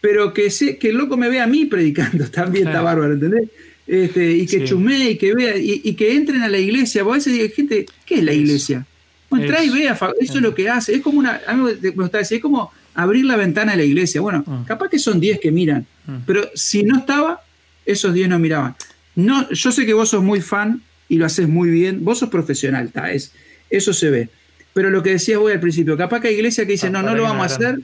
pero 0.05 0.31
que, 0.35 0.49
que 0.79 0.89
el 0.89 0.97
loco 0.97 1.17
me 1.17 1.27
vea 1.29 1.45
a 1.45 1.47
mí 1.47 1.65
predicando 1.65 2.25
también 2.31 2.67
está 2.67 2.83
bárbaro, 2.83 3.13
¿entendés? 3.13 3.49
Este, 3.87 4.33
y 4.33 4.45
que 4.45 4.63
chume 4.63 5.09
y 5.09 5.17
que 5.17 5.33
vea, 5.33 5.57
y, 5.57 5.95
que 5.95 6.15
entren 6.15 6.43
a 6.43 6.47
la 6.47 6.59
iglesia. 6.59 7.01
Vos 7.01 7.13
a 7.13 7.17
veces 7.17 7.33
digo, 7.33 7.47
gente, 7.55 7.87
¿qué 8.05 8.15
es 8.19 8.23
la 8.23 8.31
iglesia? 8.31 8.85
Entra 9.31 9.63
y 9.63 9.69
vea, 9.71 9.97
eso 10.21 10.35
es 10.35 10.41
lo 10.43 10.53
que 10.53 10.69
hace. 10.69 10.93
Es 10.93 11.01
como 11.01 11.17
una, 11.17 11.41
es 11.81 12.39
como 12.39 12.71
abrir 12.93 13.25
la 13.25 13.35
ventana 13.35 13.71
de 13.71 13.79
la 13.79 13.83
iglesia. 13.83 14.21
Bueno, 14.21 14.43
mm. 14.45 14.65
capaz 14.65 14.89
que 14.89 14.99
son 14.99 15.19
10 15.19 15.39
que 15.39 15.51
miran, 15.51 15.87
mm. 16.05 16.17
pero 16.27 16.51
si 16.53 16.83
no 16.83 16.99
estaba, 16.99 17.41
esos 17.83 18.13
10 18.13 18.29
no 18.29 18.37
miraban. 18.37 18.75
No, 19.15 19.49
yo 19.49 19.71
sé 19.71 19.87
que 19.87 19.93
vos 19.93 20.09
sos 20.09 20.23
muy 20.23 20.39
fan 20.39 20.83
y 21.09 21.17
lo 21.17 21.25
haces 21.25 21.47
muy 21.47 21.71
bien, 21.71 22.05
vos 22.05 22.19
sos 22.19 22.29
profesional, 22.29 22.85
está 22.85 23.11
es, 23.11 23.31
eso 23.71 23.91
se 23.91 24.11
ve. 24.11 24.29
Pero 24.75 24.91
lo 24.91 25.01
que 25.01 25.13
decías 25.13 25.39
vos 25.39 25.51
al 25.51 25.59
principio, 25.59 25.97
capaz 25.97 26.19
que 26.19 26.27
hay 26.27 26.35
iglesia 26.35 26.67
que 26.67 26.73
dice, 26.73 26.87
ah, 26.87 26.91
no, 26.91 27.01
no 27.01 27.15
lo 27.15 27.23
vamos 27.23 27.41
a 27.41 27.55
hacer 27.55 27.79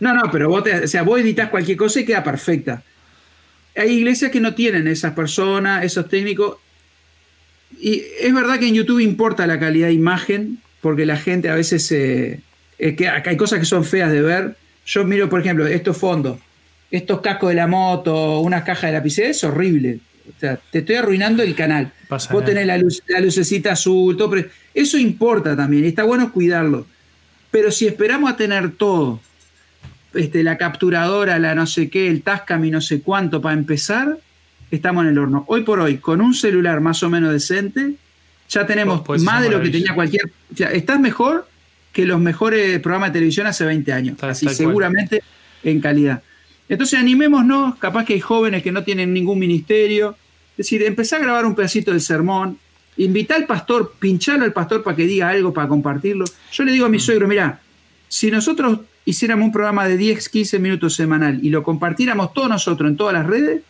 no, 0.00 0.14
no, 0.14 0.30
pero 0.30 0.48
vos, 0.48 0.64
o 0.84 0.86
sea, 0.86 1.02
vos 1.02 1.20
editas 1.20 1.48
cualquier 1.48 1.76
cosa 1.76 2.00
y 2.00 2.04
queda 2.04 2.22
perfecta. 2.22 2.82
Hay 3.74 3.90
iglesias 3.92 4.30
que 4.30 4.40
no 4.40 4.54
tienen 4.54 4.88
esas 4.88 5.14
personas, 5.14 5.84
esos 5.84 6.08
técnicos. 6.08 6.58
Y 7.80 8.02
es 8.20 8.32
verdad 8.32 8.58
que 8.58 8.68
en 8.68 8.74
YouTube 8.74 9.00
importa 9.00 9.46
la 9.46 9.58
calidad 9.58 9.88
de 9.88 9.94
imagen, 9.94 10.58
porque 10.80 11.06
la 11.06 11.16
gente 11.16 11.48
a 11.48 11.54
veces 11.54 11.90
eh, 11.92 12.40
que 12.78 13.08
hay 13.08 13.36
cosas 13.36 13.58
que 13.58 13.64
son 13.64 13.84
feas 13.84 14.10
de 14.12 14.22
ver. 14.22 14.56
Yo 14.84 15.04
miro, 15.04 15.28
por 15.28 15.40
ejemplo, 15.40 15.66
estos 15.66 15.96
fondos, 15.96 16.38
estos 16.90 17.20
cascos 17.20 17.50
de 17.50 17.56
la 17.56 17.66
moto, 17.66 18.40
unas 18.40 18.62
cajas 18.62 18.90
de 18.90 18.92
lapicera, 18.92 19.28
es 19.28 19.42
horrible. 19.44 20.00
O 20.28 20.40
sea, 20.40 20.58
te 20.70 20.80
estoy 20.80 20.96
arruinando 20.96 21.42
el 21.42 21.54
canal. 21.54 21.92
Vos 22.08 22.44
tenés 22.44 22.66
la, 22.66 22.78
luz, 22.78 23.02
la 23.08 23.20
lucecita 23.20 23.72
azul, 23.72 24.16
todo, 24.16 24.30
pero 24.30 24.48
eso 24.74 24.98
importa 24.98 25.56
también, 25.56 25.84
está 25.84 26.04
bueno 26.04 26.32
cuidarlo. 26.32 26.86
Pero 27.50 27.70
si 27.70 27.86
esperamos 27.86 28.30
a 28.30 28.36
tener 28.36 28.72
todo 28.72 29.20
este, 30.14 30.42
la 30.42 30.58
capturadora, 30.58 31.38
la 31.38 31.54
no 31.54 31.66
sé 31.66 31.88
qué, 31.88 32.08
el 32.08 32.22
Tascam 32.22 32.64
y 32.64 32.70
no 32.70 32.80
sé 32.80 33.00
cuánto 33.00 33.40
para 33.40 33.54
empezar, 33.54 34.18
estamos 34.70 35.04
en 35.04 35.10
el 35.10 35.18
horno. 35.18 35.44
Hoy 35.48 35.62
por 35.62 35.80
hoy, 35.80 35.98
con 35.98 36.20
un 36.20 36.34
celular 36.34 36.80
más 36.80 37.02
o 37.02 37.10
menos 37.10 37.32
decente, 37.32 37.94
ya 38.48 38.66
tenemos 38.66 38.98
pues, 39.00 39.06
pues, 39.06 39.22
más 39.22 39.42
de 39.42 39.50
lo 39.50 39.60
que 39.60 39.70
tenía 39.70 39.94
cualquier. 39.94 40.26
O 40.52 40.56
sea, 40.56 40.70
estás 40.70 41.00
mejor 41.00 41.48
que 41.92 42.04
los 42.04 42.20
mejores 42.20 42.78
programas 42.80 43.10
de 43.10 43.14
televisión 43.14 43.46
hace 43.46 43.64
20 43.64 43.92
años. 43.92 44.22
así, 44.22 44.48
seguramente 44.48 45.22
en 45.64 45.80
calidad. 45.80 46.22
Entonces, 46.68 46.98
animémonos. 46.98 47.76
Capaz 47.76 48.04
que 48.04 48.14
hay 48.14 48.20
jóvenes 48.20 48.62
que 48.62 48.72
no 48.72 48.84
tienen 48.84 49.12
ningún 49.12 49.38
ministerio. 49.38 50.16
Es 50.56 50.66
decir, 50.66 50.82
empezar 50.82 51.20
a 51.20 51.24
grabar 51.24 51.44
un 51.44 51.54
pedacito 51.54 51.90
del 51.90 52.00
sermón. 52.00 52.58
Invitar 52.98 53.36
al 53.36 53.46
pastor, 53.46 53.94
pincharlo 53.98 54.44
al 54.44 54.54
pastor 54.54 54.82
para 54.82 54.96
que 54.96 55.04
diga 55.04 55.28
algo, 55.28 55.52
para 55.52 55.68
compartirlo. 55.68 56.24
Yo 56.50 56.64
le 56.64 56.72
digo 56.72 56.86
a 56.86 56.88
mi 56.88 56.96
mm. 56.96 57.00
suegro, 57.00 57.28
mira, 57.28 57.60
si 58.08 58.30
nosotros 58.30 58.80
hiciéramos 59.04 59.46
un 59.46 59.52
programa 59.52 59.86
de 59.86 59.96
10, 59.96 60.28
15 60.28 60.58
minutos 60.58 60.94
semanal 60.94 61.38
y 61.42 61.50
lo 61.50 61.62
compartiéramos 61.62 62.32
todos 62.32 62.48
nosotros 62.48 62.90
en 62.90 62.96
todas 62.96 63.12
las 63.12 63.26
redes, 63.26 63.62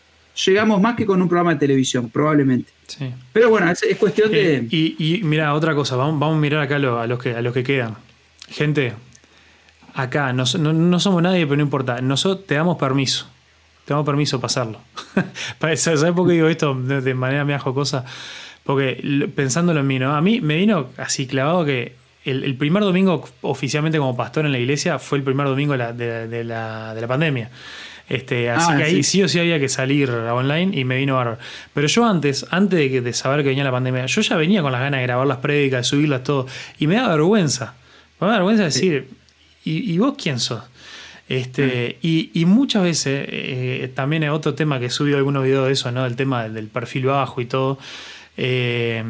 llegamos 0.45 0.81
más 0.81 0.97
que 0.97 1.07
con 1.07 1.21
un 1.21 1.29
programa 1.29 1.55
de 1.55 1.61
televisión, 1.61 2.09
probablemente. 2.11 2.73
Pero 3.33 3.51
bueno, 3.51 3.71
es, 3.71 3.83
cuestión 3.99 4.31
de... 4.31 4.59
Eh, 4.59 4.69
y, 4.71 5.21
mira, 5.25 5.55
otra 5.55 5.75
cosa, 5.75 5.97
vamos, 5.97 6.21
vamos 6.21 6.37
a 6.37 6.41
mirar 6.41 6.63
acá 6.63 6.77
a, 6.77 7.07
los 7.07 7.19
que, 7.19 7.35
a 7.35 7.43
los 7.43 7.53
que 7.53 7.65
quedan. 7.65 7.97
Gente, 8.49 8.93
acá 9.95 10.33
no, 10.33 10.47
somos 10.47 11.23
nadie, 11.23 11.47
pero 11.47 11.57
no 11.57 11.63
importa. 11.63 12.01
Nosotros 12.01 12.47
te 12.47 12.55
damos 12.55 12.77
permiso. 12.77 13.29
Te 13.87 13.95
damos 13.95 14.05
permiso 14.05 14.41
pasarlo. 14.41 14.81
¿Sabes 15.77 16.13
por 16.13 16.27
qué 16.27 16.35
digo 16.35 16.49
esto 16.49 16.75
de 16.75 17.15
manera 17.15 17.45
me 17.45 17.57
cosa? 17.59 18.05
Porque 18.65 19.31
pensándolo 19.35 19.81
en 19.81 19.87
mí, 19.87 19.99
¿no? 19.99 20.15
A 20.15 20.21
mí 20.21 20.41
me 20.41 20.57
vino 20.57 20.89
así 20.99 21.27
clavado 21.27 21.65
que 21.65 21.95
el, 22.25 22.57
primer 22.57 22.83
domingo 22.83 23.25
oficialmente 23.43 23.99
como 23.99 24.17
pastor 24.17 24.45
en 24.45 24.53
la 24.53 24.59
iglesia 24.59 24.99
fue 24.99 25.19
el 25.19 25.25
primer 25.25 25.47
domingo 25.47 25.77
de 25.77 26.45
la, 26.45 27.05
pandemia. 27.07 27.51
Este, 28.09 28.51
así 28.51 28.71
ah, 28.73 28.77
que 28.77 28.83
ahí 28.83 29.03
sí. 29.03 29.23
o 29.23 29.29
sí 29.29 29.39
había 29.39 29.59
que 29.59 29.69
salir 29.69 30.11
online 30.11 30.77
y 30.77 30.85
me 30.85 30.97
vino 30.97 31.15
bárbaro. 31.15 31.39
Pero 31.73 31.87
yo 31.87 32.05
antes, 32.05 32.45
antes 32.51 33.05
de, 33.05 33.13
saber 33.13 33.45
que 33.45 33.51
venía 33.51 33.63
la 33.63 33.71
pandemia, 33.71 34.07
yo 34.07 34.21
ya 34.21 34.37
venía 34.37 34.63
con 34.63 34.73
las 34.73 34.81
ganas 34.81 34.99
de 34.99 35.07
grabar 35.07 35.27
las 35.29 35.39
prédicas, 35.39 35.81
de 35.81 35.85
subirlas 35.85 36.25
todo. 36.25 36.47
Y 36.81 36.89
me 36.89 36.97
da 36.97 37.09
vergüenza. 37.09 37.75
Me 38.21 38.27
da 38.27 38.35
vergüenza 38.35 38.65
decir, 38.65 39.09
¿y, 39.65 39.97
vos 39.99 40.15
quién 40.21 40.41
sos? 40.41 40.63
Este, 41.29 41.99
y, 42.03 42.45
muchas 42.47 42.85
veces, 42.85 43.27
eh, 43.29 43.91
también 43.95 44.23
es 44.23 44.31
otro 44.31 44.55
tema 44.55 44.79
que 44.79 44.87
he 44.87 44.91
subido 44.91 45.17
algunos 45.17 45.43
videos 45.43 45.67
de 45.67 45.73
eso, 45.73 45.91
¿no? 45.91 46.07
El 46.07 46.15
tema 46.15 46.49
del, 46.49 46.69
perfil 46.69 47.07
bajo 47.07 47.41
y 47.41 47.47
todo. 47.47 47.79
Eh, 48.37 49.03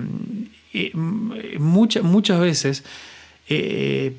muchas, 1.59 2.03
muchas 2.03 2.41
veces 2.41 2.85
eh, 3.49 4.15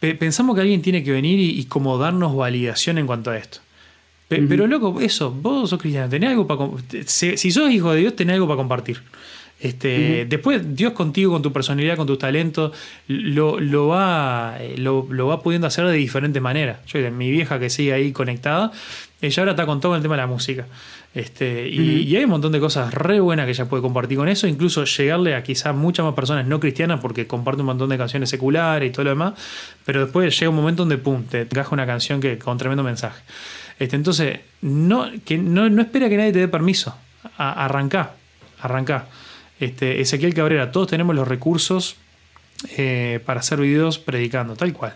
pensamos 0.00 0.54
que 0.54 0.62
alguien 0.62 0.82
tiene 0.82 1.02
que 1.02 1.10
venir 1.10 1.40
y, 1.40 1.64
como 1.64 1.98
darnos 1.98 2.36
validación 2.36 2.98
en 2.98 3.06
cuanto 3.06 3.30
a 3.30 3.38
esto. 3.38 3.60
Pero 4.28 4.66
loco, 4.66 5.00
eso, 5.00 5.30
vos 5.30 5.70
sos 5.70 5.80
cristiano, 5.80 6.10
tenés 6.10 6.30
algo 6.30 6.46
para 6.46 6.70
si, 7.06 7.50
sos 7.50 7.70
hijo 7.70 7.92
de 7.92 8.00
Dios, 8.00 8.14
tenés 8.14 8.34
algo 8.34 8.46
para 8.46 8.58
compartir. 8.58 9.00
Este, 9.60 10.24
Después 10.28 10.76
Dios 10.76 10.92
contigo, 10.92 11.32
con 11.32 11.42
tu 11.42 11.52
personalidad, 11.52 11.96
con 11.96 12.06
tus 12.06 12.18
talentos, 12.18 12.76
lo, 13.08 13.58
lo 13.58 13.88
va, 13.88 14.56
eh, 14.60 14.76
lo, 14.78 15.06
lo, 15.10 15.26
va 15.26 15.42
pudiendo 15.42 15.66
hacer 15.66 15.84
de 15.86 15.94
diferentes 15.94 16.40
maneras. 16.40 16.78
Yo, 16.86 16.98
mi 17.10 17.30
vieja 17.30 17.58
que 17.58 17.68
sigue 17.68 17.92
ahí 17.92 18.12
conectada, 18.12 18.70
ella 19.20 19.42
ahora 19.42 19.52
está 19.52 19.66
con 19.66 19.80
todo 19.80 19.96
el 19.96 20.02
tema 20.02 20.14
de 20.14 20.22
la 20.22 20.26
música. 20.28 20.66
Este, 21.14 21.68
y, 21.68 22.14
hay 22.14 22.24
un 22.24 22.30
montón 22.30 22.52
de 22.52 22.60
cosas 22.60 22.94
re 22.94 23.18
buenas 23.18 23.46
que 23.46 23.52
ella 23.52 23.64
puede 23.64 23.82
compartir 23.82 24.18
con 24.18 24.28
eso, 24.28 24.46
incluso 24.46 24.84
llegarle 24.84 25.34
a 25.34 25.42
quizás 25.42 25.74
muchas 25.74 26.04
más 26.04 26.14
personas 26.14 26.46
no 26.46 26.60
cristianas 26.60 27.00
porque 27.00 27.26
comparte 27.26 27.62
un 27.62 27.66
montón 27.66 27.88
de 27.88 27.98
canciones 27.98 28.30
seculares 28.30 28.88
y 28.88 28.92
todo 28.92 29.04
lo 29.04 29.10
demás, 29.10 29.34
pero 29.84 30.04
después 30.04 30.38
llega 30.38 30.50
un 30.50 30.56
momento 30.56 30.82
donde 30.82 30.98
pum, 30.98 31.24
te 31.24 31.42
encaja 31.42 31.70
una 31.72 31.86
canción 31.86 32.20
que 32.20 32.38
con 32.38 32.58
tremendo 32.58 32.84
mensaje. 32.84 33.22
Este, 33.78 33.96
entonces, 33.96 34.40
no, 34.60 35.10
que 35.24 35.38
no, 35.38 35.68
no 35.70 35.82
espera 35.82 36.08
que 36.08 36.16
nadie 36.16 36.32
te 36.32 36.40
dé 36.40 36.48
permiso. 36.48 36.94
A, 37.36 37.64
arrancá, 37.64 38.14
arrancá. 38.60 39.06
Este, 39.60 40.00
Ezequiel 40.00 40.34
Cabrera, 40.34 40.72
todos 40.72 40.88
tenemos 40.88 41.14
los 41.14 41.26
recursos 41.26 41.96
eh, 42.76 43.20
para 43.24 43.40
hacer 43.40 43.60
videos 43.60 43.98
predicando, 43.98 44.56
tal 44.56 44.72
cual. 44.72 44.94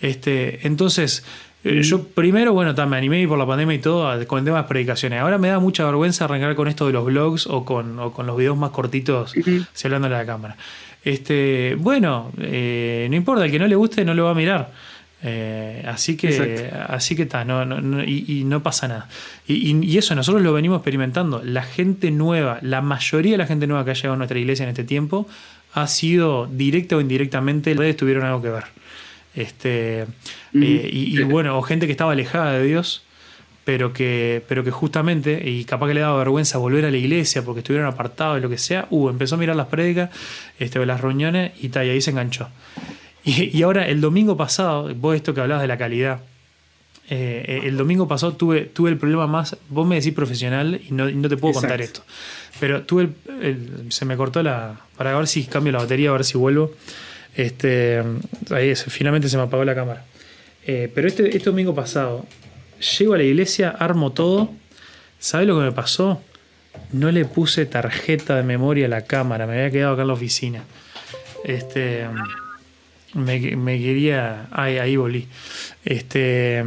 Este, 0.00 0.66
entonces, 0.66 1.24
eh, 1.64 1.82
yo 1.82 2.04
primero, 2.04 2.52
bueno, 2.52 2.74
me 2.86 2.96
animé 2.96 3.26
por 3.26 3.38
la 3.38 3.46
pandemia 3.46 3.74
y 3.74 3.78
todo 3.78 4.26
con 4.26 4.38
el 4.38 4.44
tema 4.44 4.62
de 4.62 4.68
predicaciones. 4.68 5.20
Ahora 5.20 5.38
me 5.38 5.48
da 5.48 5.58
mucha 5.58 5.84
vergüenza 5.84 6.24
arrancar 6.26 6.54
con 6.54 6.68
esto 6.68 6.86
de 6.86 6.92
los 6.92 7.04
blogs 7.04 7.46
o 7.46 7.64
con, 7.64 7.96
los 7.96 8.36
videos 8.36 8.56
más 8.56 8.70
cortitos, 8.70 9.32
si 9.32 9.86
hablando 9.86 10.06
a 10.08 10.10
la 10.10 10.26
cámara. 10.26 10.56
Este, 11.04 11.76
bueno, 11.78 12.32
eh, 12.38 13.06
no 13.10 13.16
importa, 13.16 13.44
el 13.44 13.50
que 13.50 13.58
no 13.58 13.66
le 13.66 13.76
guste 13.76 14.04
no 14.04 14.14
lo 14.14 14.24
va 14.24 14.30
a 14.30 14.34
mirar. 14.34 14.72
Eh, 15.26 15.82
así 15.86 16.18
que, 16.18 16.70
así 16.86 17.16
que 17.16 17.22
está, 17.22 17.46
no, 17.46 17.64
no, 17.64 18.04
y, 18.04 18.44
no 18.44 18.62
pasa 18.62 18.88
nada. 18.88 19.08
Y, 19.46 19.96
eso 19.96 20.14
nosotros 20.14 20.42
lo 20.42 20.52
venimos 20.52 20.76
experimentando. 20.76 21.42
La 21.42 21.62
gente 21.62 22.10
nueva, 22.10 22.58
la 22.60 22.82
mayoría 22.82 23.32
de 23.32 23.38
la 23.38 23.46
gente 23.46 23.66
nueva 23.66 23.86
que 23.86 23.92
ha 23.92 23.94
llegado 23.94 24.14
a 24.14 24.18
nuestra 24.18 24.38
iglesia 24.38 24.64
en 24.64 24.68
este 24.68 24.84
tiempo, 24.84 25.26
ha 25.72 25.86
sido 25.86 26.46
directa 26.46 26.96
o 26.96 27.00
indirectamente, 27.00 27.72
redes 27.72 27.96
tuvieron 27.96 28.24
algo 28.24 28.42
que 28.42 28.50
ver. 28.50 28.64
Este, 29.34 30.02
eh, 30.02 30.06
y, 30.52 31.18
bueno, 31.22 31.58
o 31.58 31.62
gente 31.62 31.86
que 31.86 31.92
estaba 31.92 32.12
alejada 32.12 32.52
de 32.52 32.62
Dios, 32.62 33.02
pero 33.64 33.94
que, 33.94 34.44
pero 34.46 34.62
que 34.62 34.70
justamente, 34.70 35.48
y 35.48 35.64
capaz 35.64 35.88
que 35.88 35.94
le 35.94 36.00
daba 36.00 36.18
vergüenza 36.18 36.58
volver 36.58 36.84
a 36.84 36.90
la 36.90 36.98
iglesia 36.98 37.42
porque 37.42 37.60
estuvieron 37.60 37.88
apartados 37.88 38.36
de 38.36 38.42
lo 38.42 38.50
que 38.50 38.58
sea, 38.58 38.86
uh, 38.90 39.08
empezó 39.08 39.36
a 39.36 39.38
mirar 39.38 39.56
las 39.56 39.68
prédicas, 39.68 40.10
este, 40.58 40.84
las 40.84 41.00
reuniones 41.00 41.52
y, 41.62 41.70
tal, 41.70 41.86
y 41.86 41.90
ahí 41.90 42.02
se 42.02 42.10
enganchó. 42.10 42.48
Y, 43.24 43.62
ahora, 43.62 43.88
el 43.88 44.00
domingo 44.00 44.36
pasado, 44.36 44.94
vos 44.94 45.16
esto 45.16 45.32
que 45.32 45.40
hablabas 45.40 45.62
de 45.62 45.68
la 45.68 45.78
calidad, 45.78 46.20
eh, 47.08 47.62
el 47.64 47.76
domingo 47.76 48.06
pasado 48.06 48.32
tuve, 48.32 48.62
tuve 48.62 48.90
el 48.90 48.98
problema 48.98 49.26
más, 49.26 49.56
vos 49.68 49.86
me 49.86 49.96
decís 49.96 50.12
profesional 50.12 50.80
y 50.88 50.92
no, 50.92 51.10
no 51.10 51.28
te 51.28 51.36
puedo 51.36 51.54
contar 51.54 51.80
esto, 51.82 52.02
pero 52.60 52.82
tuve 52.82 53.10
se 53.88 54.04
me 54.06 54.16
cortó 54.16 54.42
la, 54.42 54.80
para 54.96 55.16
ver 55.16 55.26
si 55.26 55.44
cambio 55.44 55.72
la 55.72 55.80
batería, 55.80 56.10
a 56.10 56.12
ver 56.12 56.24
si 56.24 56.38
vuelvo. 56.38 56.72
Este, 57.34 58.02
ahí 58.50 58.74
finalmente 58.74 59.28
se 59.28 59.36
me 59.36 59.42
apagó 59.44 59.64
la 59.64 59.74
cámara. 59.74 60.04
Eh, 60.66 60.90
pero 60.94 61.08
este, 61.08 61.36
este 61.36 61.50
domingo 61.50 61.74
pasado, 61.74 62.24
llego 62.98 63.14
a 63.14 63.18
la 63.18 63.24
iglesia, 63.24 63.70
armo 63.70 64.12
todo. 64.12 64.50
¿Sabe 65.18 65.46
lo 65.46 65.58
que 65.58 65.64
me 65.64 65.72
pasó? 65.72 66.22
No 66.92 67.10
le 67.10 67.24
puse 67.24 67.66
tarjeta 67.66 68.36
de 68.36 68.42
memoria 68.42 68.86
a 68.86 68.88
la 68.88 69.02
cámara, 69.02 69.46
me 69.46 69.54
había 69.54 69.70
quedado 69.70 69.94
acá 69.94 70.02
en 70.02 70.08
la 70.08 70.14
oficina. 70.14 70.64
Este, 71.44 72.06
me, 73.14 73.40
quería. 73.40 74.46
Ay, 74.50 74.78
ahí 74.78 74.96
volví. 74.96 75.26
Este, 75.84 76.64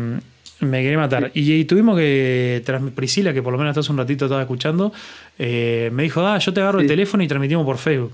Me 0.59 0.82
quería 0.82 0.98
matar. 0.98 1.32
Y, 1.34 1.66
tuvimos 1.66 1.98
que. 1.98 2.64
Priscila, 2.95 3.34
que 3.34 3.42
por 3.42 3.53
lo 3.53 3.59
menos 3.59 3.72
hasta 3.72 3.82
hace 3.82 3.92
un 3.92 3.98
ratito 3.98 4.26
estaba 4.26 4.42
escuchando, 4.42 4.92
eh, 5.38 5.90
me 5.93 6.03
dijo: 6.03 6.26
Ah, 6.26 6.38
yo 6.40 6.53
te 6.53 6.61
agarro 6.61 6.80
el 6.80 6.88
teléfono 6.88 7.24
y 7.24 7.27
transmitimos 7.27 7.66
por 7.66 7.77
Facebook. 7.77 8.14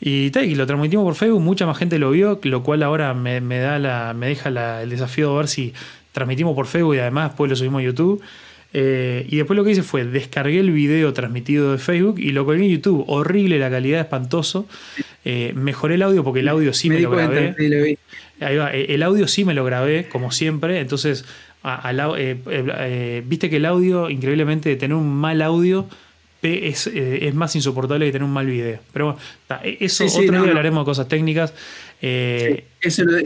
Y, 0.00 0.36
y, 0.36 0.54
lo 0.54 0.66
transmitimos 0.66 1.04
por 1.04 1.14
Facebook, 1.14 1.40
mucha 1.40 1.66
más 1.66 1.76
gente 1.76 1.98
lo 1.98 2.10
vio, 2.10 2.40
lo 2.42 2.62
cual 2.62 2.82
ahora 2.82 3.12
me, 3.12 3.40
da 3.40 3.78
la, 3.78 4.14
me 4.14 4.28
deja 4.28 4.48
el 4.80 4.88
desafío 4.88 5.30
de 5.30 5.36
ver 5.36 5.48
si 5.48 5.74
transmitimos 6.12 6.54
por 6.54 6.66
Facebook 6.66 6.94
y 6.94 6.98
además 6.98 7.30
después 7.30 7.50
lo 7.50 7.56
subimos 7.56 7.80
a 7.80 7.84
YouTube. 7.84 8.22
Eh, 8.72 9.26
y 9.28 9.36
después 9.36 9.56
lo 9.56 9.64
que 9.64 9.72
hice 9.72 9.82
fue 9.82 10.04
descargué 10.04 10.60
el 10.60 10.70
video 10.70 11.12
transmitido 11.12 11.72
de 11.72 11.78
Facebook 11.78 12.20
y 12.20 12.30
lo 12.30 12.44
colgué 12.44 12.64
en 12.64 12.70
YouTube. 12.70 13.04
Horrible 13.08 13.58
la 13.58 13.70
calidad, 13.70 14.00
espantoso. 14.00 14.66
Eh, 15.24 15.52
mejoré 15.54 15.96
el 15.96 16.02
audio 16.02 16.22
porque 16.22 16.40
el 16.40 16.48
audio 16.48 16.72
sí 16.72 16.88
me, 16.88 17.00
lo 17.00 17.10
grabé. 17.10 17.54
Eh, 17.58 18.86
el 18.88 19.02
audio 19.02 19.26
sí 19.26 19.44
me 19.44 19.54
lo 19.54 19.64
grabé, 19.64 20.08
como 20.08 20.30
siempre. 20.30 20.80
Entonces, 20.80 21.24
viste 23.24 23.50
que 23.50 23.56
el 23.56 23.66
audio, 23.66 24.08
increíblemente, 24.08 24.68
de 24.68 24.76
tener 24.76 24.96
un 24.96 25.12
mal 25.12 25.42
audio. 25.42 25.88
Es, 26.42 26.88
más 27.34 27.54
insoportable 27.54 28.06
que 28.06 28.12
tener 28.12 28.24
un 28.24 28.32
mal 28.32 28.46
video. 28.46 28.78
Pero 28.94 29.04
bueno, 29.06 29.20
eso 29.78 30.06
otro 30.06 30.22
día 30.22 30.40
hablaremos 30.40 30.82
de 30.82 30.84
cosas 30.84 31.08
técnicas. 31.08 31.52
eso 32.00 33.04
lo, 33.04 33.18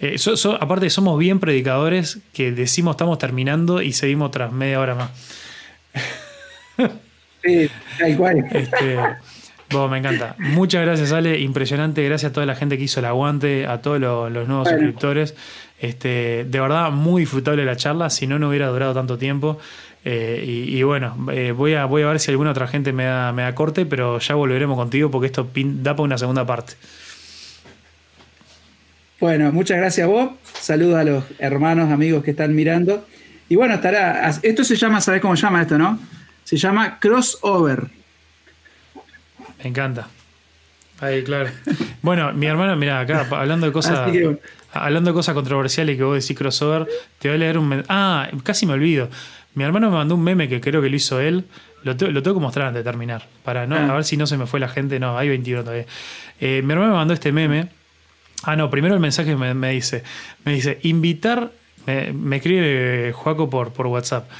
eh, 0.00 0.16
aparte, 0.60 0.90
somos 0.90 1.18
bien 1.18 1.40
predicadores 1.40 2.18
que 2.32 2.52
decimos 2.52 2.94
estamos 2.94 3.18
terminando 3.18 3.80
y 3.82 3.92
seguimos 3.92 4.30
tras 4.30 4.52
media 4.52 4.80
hora 4.80 4.94
más. 4.94 5.10
sí, 7.42 7.70
tal 7.98 8.16
cual. 8.16 8.44
Este, 8.52 8.98
me 9.90 9.98
encanta. 9.98 10.36
Muchas 10.38 10.84
gracias, 10.84 11.12
Ale. 11.12 11.40
Impresionante. 11.40 12.04
Gracias 12.04 12.30
a 12.30 12.32
toda 12.32 12.46
la 12.46 12.54
gente 12.54 12.76
que 12.78 12.84
hizo 12.84 13.00
el 13.00 13.06
aguante, 13.06 13.66
a 13.66 13.80
todos 13.82 14.00
los, 14.00 14.46
nuevos 14.46 14.68
suscriptores. 14.68 15.34
Este, 15.80 16.44
de 16.44 16.60
verdad, 16.60 16.90
muy 16.90 17.22
disfrutable 17.22 17.64
la 17.64 17.76
charla. 17.76 18.10
Si 18.10 18.26
no, 18.26 18.38
no 18.38 18.48
hubiera 18.48 18.68
durado 18.68 18.94
tanto 18.94 19.18
tiempo. 19.18 19.58
Eh, 20.04 20.44
y, 20.68 20.82
bueno, 20.84 21.16
eh, 21.32 21.50
voy, 21.50 21.74
a, 21.74 21.84
voy 21.86 22.02
a 22.02 22.06
ver 22.06 22.20
si 22.20 22.30
alguna 22.30 22.52
otra 22.52 22.68
gente 22.68 22.92
me 22.92 23.04
da, 23.04 23.32
me 23.32 23.42
da 23.42 23.54
corte, 23.56 23.86
pero 23.86 24.20
ya 24.20 24.36
volveremos 24.36 24.76
contigo 24.76 25.10
porque 25.10 25.26
esto 25.26 25.48
da 25.52 25.96
para 25.96 26.04
una 26.04 26.16
segunda 26.16 26.46
parte. 26.46 26.74
Bueno, 29.18 29.50
muchas 29.50 29.78
gracias 29.78 30.04
a 30.04 30.08
vos. 30.08 30.30
Saludos 30.60 30.96
a 30.96 31.04
los 31.04 31.24
hermanos, 31.38 31.90
amigos 31.90 32.22
que 32.22 32.32
están 32.32 32.54
mirando. 32.54 33.06
Y 33.48 33.56
bueno, 33.56 33.74
estará. 33.74 34.28
Esto 34.42 34.62
se 34.62 34.76
llama, 34.76 35.00
¿sabes 35.00 35.22
cómo 35.22 35.36
se 35.36 35.42
llama 35.42 35.62
esto, 35.62 35.78
no? 35.78 35.98
Se 36.44 36.56
llama 36.56 36.98
crossover. 36.98 37.86
Me 39.62 39.70
encanta. 39.70 40.08
Ahí, 41.00 41.22
claro. 41.24 41.50
Bueno, 42.02 42.32
mi 42.32 42.46
hermano, 42.46 42.76
mira, 42.76 43.00
acá 43.00 43.26
hablando 43.30 43.66
de 43.66 43.72
cosas. 43.72 44.10
Hablando 44.72 45.10
de 45.10 45.14
cosas 45.14 45.34
controversiales 45.34 45.96
que 45.96 46.02
vos 46.02 46.20
decís 46.20 46.36
crossover, 46.36 46.86
te 47.18 47.28
voy 47.28 47.36
a 47.36 47.38
leer 47.38 47.58
un. 47.58 47.84
Ah, 47.88 48.28
casi 48.42 48.66
me 48.66 48.74
olvido. 48.74 49.08
Mi 49.54 49.64
hermano 49.64 49.90
me 49.90 49.96
mandó 49.96 50.14
un 50.14 50.22
meme 50.22 50.48
que 50.48 50.60
creo 50.60 50.82
que 50.82 50.90
lo 50.90 50.96
hizo 50.96 51.20
él. 51.20 51.46
Lo, 51.84 51.96
tengo 51.96 52.22
que 52.22 52.40
mostrar 52.40 52.68
antes 52.68 52.84
de 52.84 52.90
terminar. 52.90 53.26
Para 53.44 53.66
no, 53.66 53.76
ah. 53.76 53.92
a 53.92 53.94
ver 53.94 54.04
si 54.04 54.18
no 54.18 54.26
se 54.26 54.36
me 54.36 54.46
fue 54.46 54.60
la 54.60 54.68
gente. 54.68 55.00
No, 55.00 55.16
hay 55.16 55.30
21 55.30 55.62
todavía. 55.62 55.86
Eh, 56.40 56.60
mi 56.62 56.72
hermano 56.72 56.92
me 56.92 56.98
mandó 56.98 57.14
este 57.14 57.32
meme 57.32 57.68
Ah, 58.46 58.54
no, 58.54 58.70
primero 58.70 58.94
el 58.94 59.00
mensaje 59.00 59.34
me, 59.34 59.70
dice, 59.70 60.04
me 60.44 60.54
dice, 60.54 60.78
invitar, 60.82 61.50
me, 61.84 62.36
escribe 62.36 63.12
Juaco 63.12 63.50
por, 63.50 63.72
por 63.72 63.88
WhatsApp. 63.88 64.30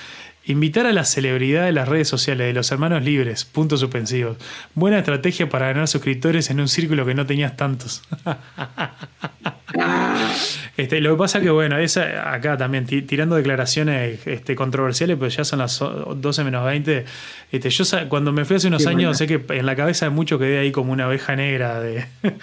Invitar 0.45 0.87
a 0.87 0.93
la 0.93 1.05
celebridad 1.05 1.65
de 1.65 1.73
las 1.73 1.89
redes 1.89 2.07
sociales 2.07 2.47
de 2.47 2.53
los 2.53 2.71
hermanos 2.71 3.03
libres, 3.03 3.45
puntos 3.45 3.81
suspensivos. 3.81 4.37
Buena 4.77 4.99
estrategia 4.99 5.49
para 5.49 5.67
ganar 5.67 5.89
suscriptores 5.89 6.51
en 6.51 6.61
un 6.61 6.69
círculo 6.69 7.05
que 7.05 7.15
no 7.15 7.27
tenías 7.27 7.57
tantos. 7.57 8.05
este, 10.77 11.01
lo 11.01 11.11
que 11.11 11.19
pasa 11.19 11.41
que, 11.41 11.51
bueno, 11.51 11.77
es 11.79 11.97
acá 11.97 12.57
también, 12.57 12.87
tirando 12.87 13.35
declaraciones 13.35 14.25
este, 14.25 14.55
controversiales, 14.55 15.17
pues 15.17 15.35
ya 15.35 15.43
son 15.43 15.59
las 15.59 15.81
12 15.81 16.45
menos 16.45 16.65
20. 16.65 17.05
Este, 17.51 17.71
yo 17.71 17.85
cuando 18.09 18.31
me 18.31 18.45
fui 18.45 18.55
hace 18.55 18.69
unos 18.69 18.87
años, 18.87 19.19
sé 19.19 19.27
que 19.27 19.45
en 19.49 19.67
la 19.67 19.75
cabeza 19.75 20.07
de 20.07 20.11
muchos 20.11 20.39
quedé 20.39 20.61
ahí 20.61 20.71
como 20.71 20.93
una 20.93 21.09
oveja 21.09 21.35
negra 21.35 21.81
de, 21.81 22.07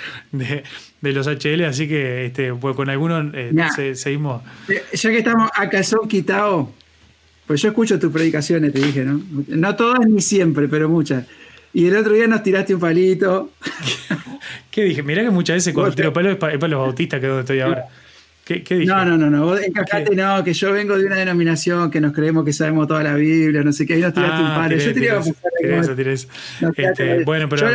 los 1.11 1.27
HL, 1.27 1.65
así 1.65 1.87
que 1.87 2.25
este, 2.25 2.53
pues 2.53 2.75
con 2.75 2.89
algunos 2.89 3.33
eh, 3.33 3.95
seguimos. 3.95 4.41
Eh, 4.69 4.81
ya 4.93 5.09
que 5.09 5.17
estamos 5.17 5.49
a 5.53 5.69
calzón 5.69 6.07
quitado 6.07 6.71
pues 7.45 7.61
yo 7.61 7.69
escucho 7.69 7.99
tus 7.99 8.11
predicaciones, 8.11 8.71
te 8.71 8.79
dije, 8.79 9.03
¿no? 9.03 9.21
No 9.47 9.75
todas 9.75 10.07
ni 10.07 10.21
siempre, 10.21 10.67
pero 10.67 10.87
muchas. 10.87 11.25
Y 11.73 11.87
el 11.87 11.97
otro 11.97 12.13
día 12.13 12.27
nos 12.27 12.43
tiraste 12.43 12.73
un 12.73 12.79
palito. 12.79 13.51
¿Qué 14.71 14.83
dije? 14.83 15.03
Mirá 15.03 15.23
que 15.23 15.29
muchas 15.29 15.57
veces 15.57 15.73
cuando 15.73 15.93
tiro 15.93 16.13
palo 16.13 16.31
es 16.31 16.37
para, 16.37 16.55
los 16.55 16.79
bautistas, 16.79 17.19
que 17.19 17.25
es 17.25 17.29
donde 17.29 17.41
estoy 17.41 17.59
ahora. 17.59 17.85
¿Qué, 18.45 18.55
dije? 18.59 18.85
No, 18.85 19.03
no, 19.03 19.17
no, 19.17 19.29
no. 19.29 19.45
Vos 19.45 19.61
encajate, 19.61 20.15
no, 20.15 20.43
que 20.43 20.53
yo 20.53 20.71
vengo 20.71 20.97
de 20.97 21.05
una 21.05 21.17
denominación 21.17 21.91
que 21.91 21.99
nos 21.99 22.13
creemos 22.13 22.45
que 22.45 22.53
sabemos 22.53 22.87
toda 22.87 23.03
la 23.03 23.15
Biblia, 23.15 23.63
no 23.63 23.71
sé 23.73 23.85
qué, 23.85 23.95
ahí 23.95 24.01
nos 24.01 24.13
tiraste 24.13 24.41
un 24.41 24.47
ah, 24.47 24.55
palo. 24.55 24.77
yo 24.77 24.93
tiré 24.93 25.17
eso, 25.17 25.95
tiré 25.95 26.13
eso. 26.13 26.27
Este, 26.75 27.23
bueno, 27.23 27.49
pero. 27.49 27.67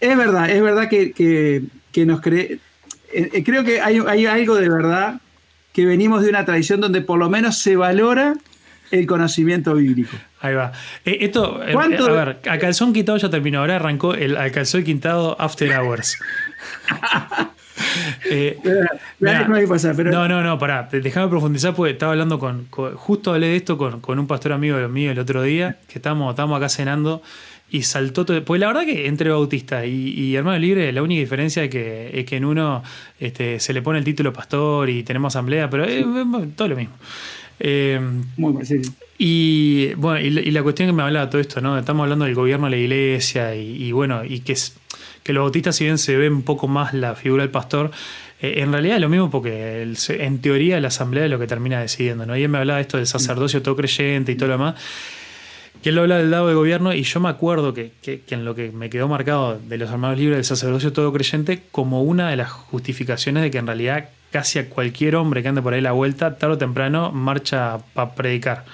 es, 0.00 0.16
verdad, 0.16 0.50
es 0.50 0.62
verdad 0.62 0.88
que, 0.88 1.12
que, 1.12 1.62
nos 2.06 2.20
cree. 2.20 2.58
Eh, 3.12 3.30
eh, 3.32 3.44
creo 3.44 3.64
que 3.64 3.80
hay, 3.80 3.98
hay 4.06 4.26
algo 4.26 4.56
de 4.56 4.68
verdad 4.68 5.20
que 5.72 5.84
venimos 5.84 6.22
de 6.22 6.28
una 6.28 6.44
tradición 6.44 6.80
donde 6.80 7.00
por 7.02 7.18
lo 7.18 7.28
menos 7.28 7.58
se 7.58 7.76
valora 7.76 8.34
el 8.90 9.06
conocimiento 9.06 9.74
bíblico. 9.74 10.16
Ahí 10.40 10.54
va. 10.54 10.72
Eh, 11.04 11.18
esto, 11.22 11.62
eh, 11.64 11.74
a 11.74 12.10
ver, 12.10 12.38
a 12.48 12.58
calzón 12.58 12.92
quitado 12.92 13.18
ya 13.18 13.30
terminó. 13.30 13.60
Ahora 13.60 13.76
arrancó 13.76 14.14
el 14.14 14.36
al 14.36 14.52
calzón 14.52 14.84
quitado 14.84 15.40
After 15.40 15.72
Hours. 15.72 16.18
eh, 18.30 18.58
No, 20.12 20.28
no, 20.28 20.42
no, 20.42 20.58
pará. 20.58 20.88
Déjame 20.90 21.28
profundizar 21.28 21.74
porque 21.74 21.92
estaba 21.92 22.12
hablando 22.12 22.38
con, 22.38 22.68
Justo 22.70 23.32
hablé 23.32 23.48
de 23.48 23.56
esto 23.56 23.76
con, 23.76 24.00
con 24.00 24.18
un 24.18 24.26
pastor 24.26 24.52
amigo 24.52 24.76
mío 24.88 25.10
el 25.10 25.18
otro 25.18 25.42
día, 25.42 25.78
que 25.88 25.98
estábamos, 25.98 26.30
estábamos 26.30 26.58
acá 26.58 26.68
cenando 26.68 27.22
y 27.74 27.82
saltó 27.82 28.24
todo. 28.24 28.44
Pues 28.44 28.60
la 28.60 28.68
verdad 28.68 28.84
que 28.84 29.08
entre 29.08 29.30
Bautista 29.30 29.84
y, 29.84 30.36
Hermano 30.36 30.60
Libre, 30.60 30.92
la 30.92 31.02
única 31.02 31.18
diferencia 31.18 31.64
es 31.64 31.70
que, 31.70 32.08
es 32.14 32.24
que 32.24 32.36
en 32.36 32.44
uno 32.44 32.84
este, 33.18 33.58
se 33.58 33.72
le 33.72 33.82
pone 33.82 33.98
el 33.98 34.04
título 34.04 34.32
pastor 34.32 34.88
y 34.88 35.02
tenemos 35.02 35.34
asamblea, 35.34 35.68
pero 35.68 35.84
es, 35.84 36.04
todo 36.54 36.68
lo 36.68 36.76
mismo. 36.76 36.94
Eh, 37.58 38.00
Muy 38.36 38.52
mal, 38.52 38.64
Y 39.18 39.92
bueno, 39.94 40.20
y, 40.20 40.52
la 40.52 40.62
cuestión 40.62 40.88
que 40.88 40.92
me 40.92 41.02
hablaba 41.02 41.28
todo 41.28 41.40
esto, 41.40 41.60
¿no? 41.60 41.76
Estamos 41.76 42.04
hablando 42.04 42.26
del 42.26 42.36
gobierno 42.36 42.66
de 42.66 42.70
la 42.70 42.76
iglesia 42.76 43.56
y, 43.56 43.90
bueno, 43.90 44.24
y 44.24 44.38
que, 44.40 44.54
que 45.24 45.32
los 45.32 45.42
bautistas, 45.42 45.74
si 45.74 45.82
bien 45.82 45.98
se 45.98 46.16
ve 46.16 46.30
un 46.30 46.42
poco 46.42 46.68
más 46.68 46.94
la 46.94 47.16
figura 47.16 47.42
del 47.42 47.50
pastor, 47.50 47.90
eh, 48.40 48.54
en 48.58 48.70
realidad 48.70 48.98
es 48.98 49.02
lo 49.02 49.08
mismo 49.08 49.32
porque 49.32 49.82
en 50.10 50.38
teoría 50.38 50.80
la 50.80 50.88
asamblea 50.88 51.24
es 51.24 51.30
lo 51.30 51.40
que 51.40 51.48
termina 51.48 51.80
decidiendo, 51.80 52.24
¿no? 52.24 52.36
Y 52.36 52.44
él 52.44 52.50
me 52.50 52.58
hablaba 52.58 52.80
esto 52.80 52.98
del 52.98 53.08
sacerdocio 53.08 53.62
todo 53.62 53.74
creyente 53.74 54.30
y 54.30 54.36
todo 54.36 54.50
lo 54.50 54.54
demás 54.54 54.76
que 55.84 55.90
él 55.90 55.98
habla 55.98 56.16
del 56.16 56.30
lado 56.30 56.48
de 56.48 56.54
gobierno 56.54 56.94
y 56.94 57.02
yo 57.02 57.20
me 57.20 57.28
acuerdo 57.28 57.74
que, 57.74 57.92
en 58.06 58.44
lo 58.46 58.54
que 58.54 58.72
me 58.72 58.88
quedó 58.88 59.06
marcado 59.06 59.58
de 59.58 59.76
los 59.76 59.90
hermanos 59.90 60.18
libres 60.18 60.38
del 60.38 60.44
sacerdocio 60.46 60.94
todo 60.94 61.12
creyente 61.12 61.60
como 61.70 62.02
una 62.02 62.30
de 62.30 62.36
las 62.36 62.50
justificaciones 62.50 63.42
de 63.42 63.50
que 63.50 63.58
en 63.58 63.66
realidad 63.66 64.08
casi 64.30 64.58
a 64.58 64.70
cualquier 64.70 65.14
hombre 65.14 65.42
que 65.42 65.48
ande 65.48 65.60
por 65.60 65.74
ahí 65.74 65.82
la 65.82 65.92
vuelta, 65.92 66.38
tarde 66.38 66.54
o 66.54 66.58
temprano, 66.58 67.12
marcha 67.12 67.80
para 67.92 68.14
predicar. 68.14 68.64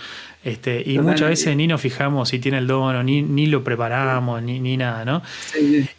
Este, 0.45 0.85
y 0.87 1.01
muchas 1.01 1.31
veces 1.31 1.57
ni 1.57 1.67
nos 1.67 1.81
fijamos 1.81 2.29
si 2.29 2.39
tiene 2.39 2.59
el 2.59 2.69
don 2.69 3.05
ni, 3.05 3.23
ni 3.23 3.47
lo 3.47 3.65
preparamos, 3.65 4.41
ni, 4.41 4.61
ni 4.61 4.77
nada, 4.77 5.05
¿no? 5.05 5.21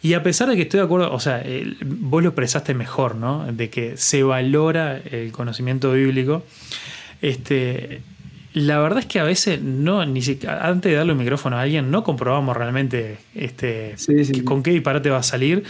Y 0.00 0.14
a 0.14 0.22
pesar 0.22 0.48
de 0.48 0.56
que 0.56 0.62
estoy 0.62 0.80
de 0.80 0.86
acuerdo, 0.86 1.12
o 1.12 1.20
sea, 1.20 1.44
vos 1.84 2.22
lo 2.22 2.30
expresaste 2.30 2.72
mejor, 2.72 3.16
¿no? 3.16 3.52
De 3.52 3.68
que 3.68 3.98
se 3.98 4.22
valora 4.22 4.96
el 4.96 5.30
conocimiento 5.30 5.92
bíblico. 5.92 6.42
Este, 7.20 8.00
la 8.54 8.78
verdad 8.78 9.00
es 9.00 9.06
que 9.06 9.18
a 9.18 9.24
veces 9.24 9.62
no, 9.62 10.04
ni 10.04 10.20
siquiera, 10.22 10.66
antes 10.66 10.90
de 10.90 10.96
darle 10.96 11.12
un 11.12 11.18
micrófono 11.18 11.56
a 11.56 11.62
alguien, 11.62 11.90
no 11.90 12.04
comprobamos 12.04 12.56
realmente 12.56 13.18
este, 13.34 13.94
con 14.44 14.62
qué 14.62 14.72
disparate 14.72 15.10
va 15.10 15.18
a 15.18 15.22
salir. 15.22 15.64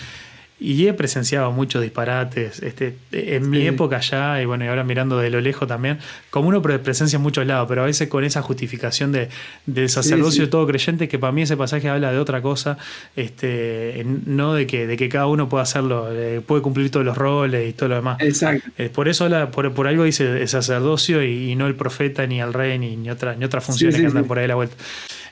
Y 0.64 0.86
he 0.86 0.92
presenciado 0.92 1.50
muchos 1.50 1.82
disparates. 1.82 2.62
Este, 2.62 2.96
en 3.10 3.50
mi 3.50 3.66
época 3.66 3.98
ya, 3.98 4.40
y 4.40 4.44
bueno, 4.44 4.64
y 4.64 4.68
ahora 4.68 4.84
mirando 4.84 5.18
de 5.18 5.28
lo 5.28 5.40
lejos 5.40 5.66
también, 5.66 5.98
como 6.30 6.48
uno 6.48 6.62
presencia 6.62 7.16
en 7.16 7.22
muchos 7.22 7.44
lados, 7.44 7.66
pero 7.68 7.82
a 7.82 7.86
veces 7.86 8.08
con 8.08 8.22
esa 8.22 8.42
justificación 8.42 9.10
de, 9.10 9.28
del 9.66 9.88
sacerdocio 9.88 10.48
todo 10.48 10.64
creyente, 10.68 11.08
que 11.08 11.18
para 11.18 11.32
mí 11.32 11.42
ese 11.42 11.56
pasaje 11.56 11.88
habla 11.88 12.12
de 12.12 12.18
otra 12.18 12.40
cosa, 12.42 12.78
este, 13.16 14.06
no 14.24 14.54
de 14.54 14.68
que, 14.68 14.86
de 14.86 14.96
que 14.96 15.08
cada 15.08 15.26
uno 15.26 15.48
puede 15.48 15.62
hacerlo, 15.64 16.06
eh, 16.12 16.40
puede 16.46 16.62
cumplir 16.62 16.92
todos 16.92 17.04
los 17.04 17.16
roles 17.16 17.68
y 17.68 17.72
todo 17.72 17.88
lo 17.88 17.96
demás. 17.96 18.18
Exacto. 18.20 18.70
Por 18.94 19.08
eso 19.08 19.24
habla, 19.24 19.50
por, 19.50 19.88
algo 19.88 20.04
dice 20.04 20.42
el 20.42 20.48
sacerdocio 20.48 21.24
y, 21.24 21.56
no 21.56 21.66
el 21.66 21.74
profeta, 21.74 22.24
ni 22.28 22.40
el 22.40 22.52
rey, 22.52 22.78
ni, 22.78 22.96
ni, 22.96 23.10
otra, 23.10 23.34
ni 23.34 23.44
otras 23.44 23.64
funciones 23.64 24.00
que 24.00 24.06
andan 24.06 24.26
por 24.26 24.38
ahí 24.38 24.44
a 24.44 24.48
la 24.48 24.54
vuelta. 24.54 24.76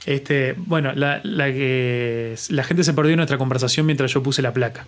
Este, 0.07 0.55
bueno, 0.57 0.93
la, 0.95 1.21
que 1.23 2.35
la 2.49 2.65
gente 2.65 2.85
se 2.85 2.95
perdió 2.95 3.13
en 3.13 3.19
nuestra 3.19 3.39
conversación 3.39 3.87
mientras 3.87 4.13
yo 4.13 4.23
puse 4.23 4.43
la 4.43 4.53
placa. 4.53 4.87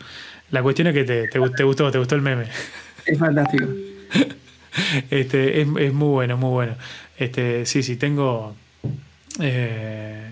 La 0.51 0.63
cuestión 0.63 0.89
es 0.89 0.95
que 0.95 1.05
te, 1.05 1.29
te, 1.29 1.39
gustó, 1.39 1.91
te 1.91 1.99
gustó 1.99 2.15
el 2.15 2.23
meme. 2.23 2.47
Es 3.07 3.19
fantástico. 3.19 3.67
Este, 5.11 5.61
es, 5.61 5.67
muy 5.67 6.09
bueno, 6.09 6.39
muy 6.39 6.49
bueno. 6.49 6.77
Este, 7.19 7.67
sí, 7.67 7.83
sí, 7.83 7.97
tengo. 7.97 8.57
Eh, 9.39 10.32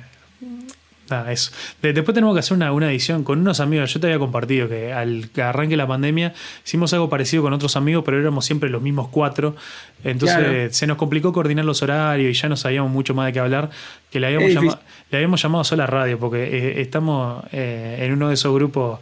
nada, 1.10 1.32
eso. 1.32 1.50
después 1.82 2.14
tenemos 2.14 2.34
que 2.34 2.40
hacer 2.40 2.56
una, 2.56 2.72
una, 2.72 2.90
edición 2.90 3.24
con 3.24 3.40
unos 3.40 3.60
amigos. 3.60 3.92
Yo 3.92 4.00
te 4.00 4.06
había 4.06 4.18
compartido 4.18 4.68
que 4.68 4.92
al 4.92 5.30
que 5.34 5.42
arranque 5.42 5.76
la 5.76 5.86
pandemia 5.86 6.32
hicimos 6.64 6.92
algo 6.92 7.08
parecido 7.08 7.42
con 7.42 7.52
otros 7.52 7.76
amigos, 7.76 8.04
pero 8.04 8.18
éramos 8.18 8.44
siempre 8.44 8.70
los 8.70 8.82
mismos 8.82 9.08
cuatro. 9.08 9.56
Entonces 10.04 10.76
se 10.76 10.86
nos 10.86 10.96
complicó 10.96 11.32
coordinar 11.32 11.64
los 11.64 11.82
horarios 11.82 12.30
y 12.30 12.40
ya 12.40 12.48
no 12.48 12.56
sabíamos 12.56 12.90
mucho 12.90 13.14
más 13.14 13.26
de 13.26 13.32
qué 13.32 13.40
hablar. 13.40 13.70
Que 14.10 14.18
le 14.18 14.26
habíamos, 14.26 14.52
llamado, 14.52 14.80
le 15.10 15.18
habíamos 15.18 15.42
llamado 15.42 15.64
sola 15.64 15.86
radio, 15.86 16.18
porque 16.18 16.42
eh, 16.42 16.80
estamos 16.80 17.44
eh, 17.52 17.98
en 18.00 18.12
uno 18.12 18.28
de 18.28 18.34
esos 18.34 18.52
grupos 18.54 18.98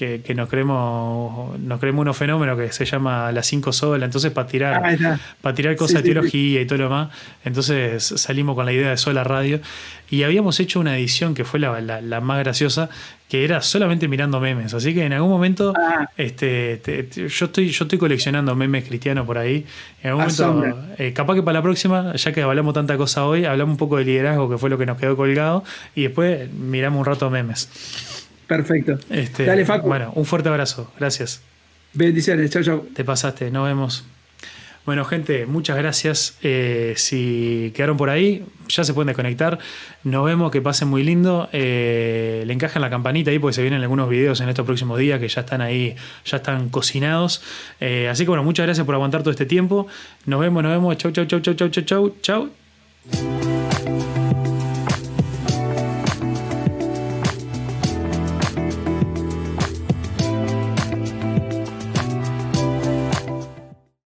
que, 0.00 0.34
nos 0.34 0.48
creemos 0.48 1.58
nos 1.58 1.78
creemos 1.78 2.02
unos 2.02 2.16
fenómenos 2.16 2.58
que 2.58 2.72
se 2.72 2.86
llama 2.86 3.30
las 3.32 3.46
cinco 3.46 3.72
sola, 3.72 4.06
entonces 4.06 4.32
para 4.32 4.46
tirar, 4.46 4.82
ah, 4.82 5.18
para 5.40 5.54
tirar 5.54 5.76
cosas 5.76 6.02
de 6.02 6.12
teología 6.12 6.60
y 6.60 6.66
todo 6.66 6.78
lo 6.78 6.84
demás, 6.84 7.08
entonces 7.44 8.02
salimos 8.16 8.54
con 8.54 8.64
la 8.64 8.72
idea 8.72 8.90
de 8.90 8.96
sola 8.96 9.24
radio 9.24 9.60
y 10.10 10.22
habíamos 10.22 10.58
hecho 10.58 10.80
una 10.80 10.96
edición 10.96 11.34
que 11.34 11.44
fue 11.44 11.60
la, 11.60 12.20
más 12.20 12.38
graciosa, 12.40 12.88
que 13.28 13.44
era 13.44 13.62
solamente 13.62 14.08
mirando 14.08 14.40
memes. 14.40 14.74
Así 14.74 14.92
que 14.92 15.04
en 15.04 15.12
algún 15.12 15.30
momento 15.30 15.72
ah. 15.76 16.08
este, 16.16 16.80
yo, 17.14 17.46
estoy, 17.46 17.68
yo 17.68 17.84
estoy 17.84 17.98
coleccionando 17.98 18.56
memes 18.56 18.84
cristianos 18.84 19.24
por 19.24 19.38
ahí. 19.38 19.64
En 20.02 20.10
algún 20.10 20.24
momento, 20.24 20.78
eh, 20.98 21.12
capaz 21.12 21.36
que 21.36 21.42
para 21.42 21.58
la 21.58 21.62
próxima, 21.62 22.14
ya 22.16 22.32
que 22.32 22.42
hablamos 22.42 22.74
tanta 22.74 22.96
cosa 22.96 23.24
hoy, 23.24 23.44
hablamos 23.44 23.74
un 23.74 23.78
poco 23.78 23.98
de 23.98 24.04
liderazgo, 24.04 24.50
que 24.50 24.58
fue 24.58 24.68
lo 24.68 24.78
que 24.78 24.86
nos 24.86 24.98
quedó 24.98 25.16
colgado, 25.16 25.62
y 25.94 26.02
después 26.04 26.52
miramos 26.52 26.98
un 26.98 27.04
rato 27.04 27.30
memes. 27.30 27.68
Perfecto. 28.50 28.98
Este, 29.08 29.44
Dale, 29.44 29.64
Facu. 29.64 29.86
Bueno, 29.86 30.10
un 30.16 30.24
fuerte 30.24 30.48
abrazo. 30.48 30.92
Gracias. 30.98 31.40
Bendiciones. 31.92 32.50
Chau, 32.50 32.64
chau. 32.64 32.84
Te 32.92 33.04
pasaste. 33.04 33.48
Nos 33.48 33.64
vemos. 33.64 34.04
Bueno, 34.84 35.04
gente, 35.04 35.46
muchas 35.46 35.76
gracias. 35.76 36.36
Eh, 36.42 36.94
si 36.96 37.70
quedaron 37.76 37.96
por 37.96 38.10
ahí, 38.10 38.44
ya 38.66 38.82
se 38.82 38.92
pueden 38.92 39.06
desconectar. 39.06 39.60
Nos 40.02 40.24
vemos, 40.24 40.50
que 40.50 40.60
pasen 40.60 40.88
muy 40.88 41.04
lindo. 41.04 41.48
Eh, 41.52 42.42
le 42.44 42.52
encajan 42.52 42.82
la 42.82 42.90
campanita 42.90 43.30
ahí 43.30 43.38
porque 43.38 43.54
se 43.54 43.62
vienen 43.62 43.82
algunos 43.82 44.08
videos 44.08 44.40
en 44.40 44.48
estos 44.48 44.66
próximos 44.66 44.98
días 44.98 45.20
que 45.20 45.28
ya 45.28 45.42
están 45.42 45.60
ahí, 45.60 45.94
ya 46.24 46.38
están 46.38 46.70
cocinados. 46.70 47.42
Eh, 47.78 48.08
así 48.08 48.24
que 48.24 48.30
bueno, 48.30 48.42
muchas 48.42 48.66
gracias 48.66 48.84
por 48.84 48.96
aguantar 48.96 49.22
todo 49.22 49.30
este 49.30 49.46
tiempo. 49.46 49.86
Nos 50.26 50.40
vemos, 50.40 50.60
nos 50.64 50.72
vemos. 50.72 50.96
Chau, 50.96 51.12
chau, 51.12 51.24
chau, 51.24 51.38
chau, 51.38 51.54
chau, 51.54 51.68
chau, 51.70 52.16
chau. 52.20 52.50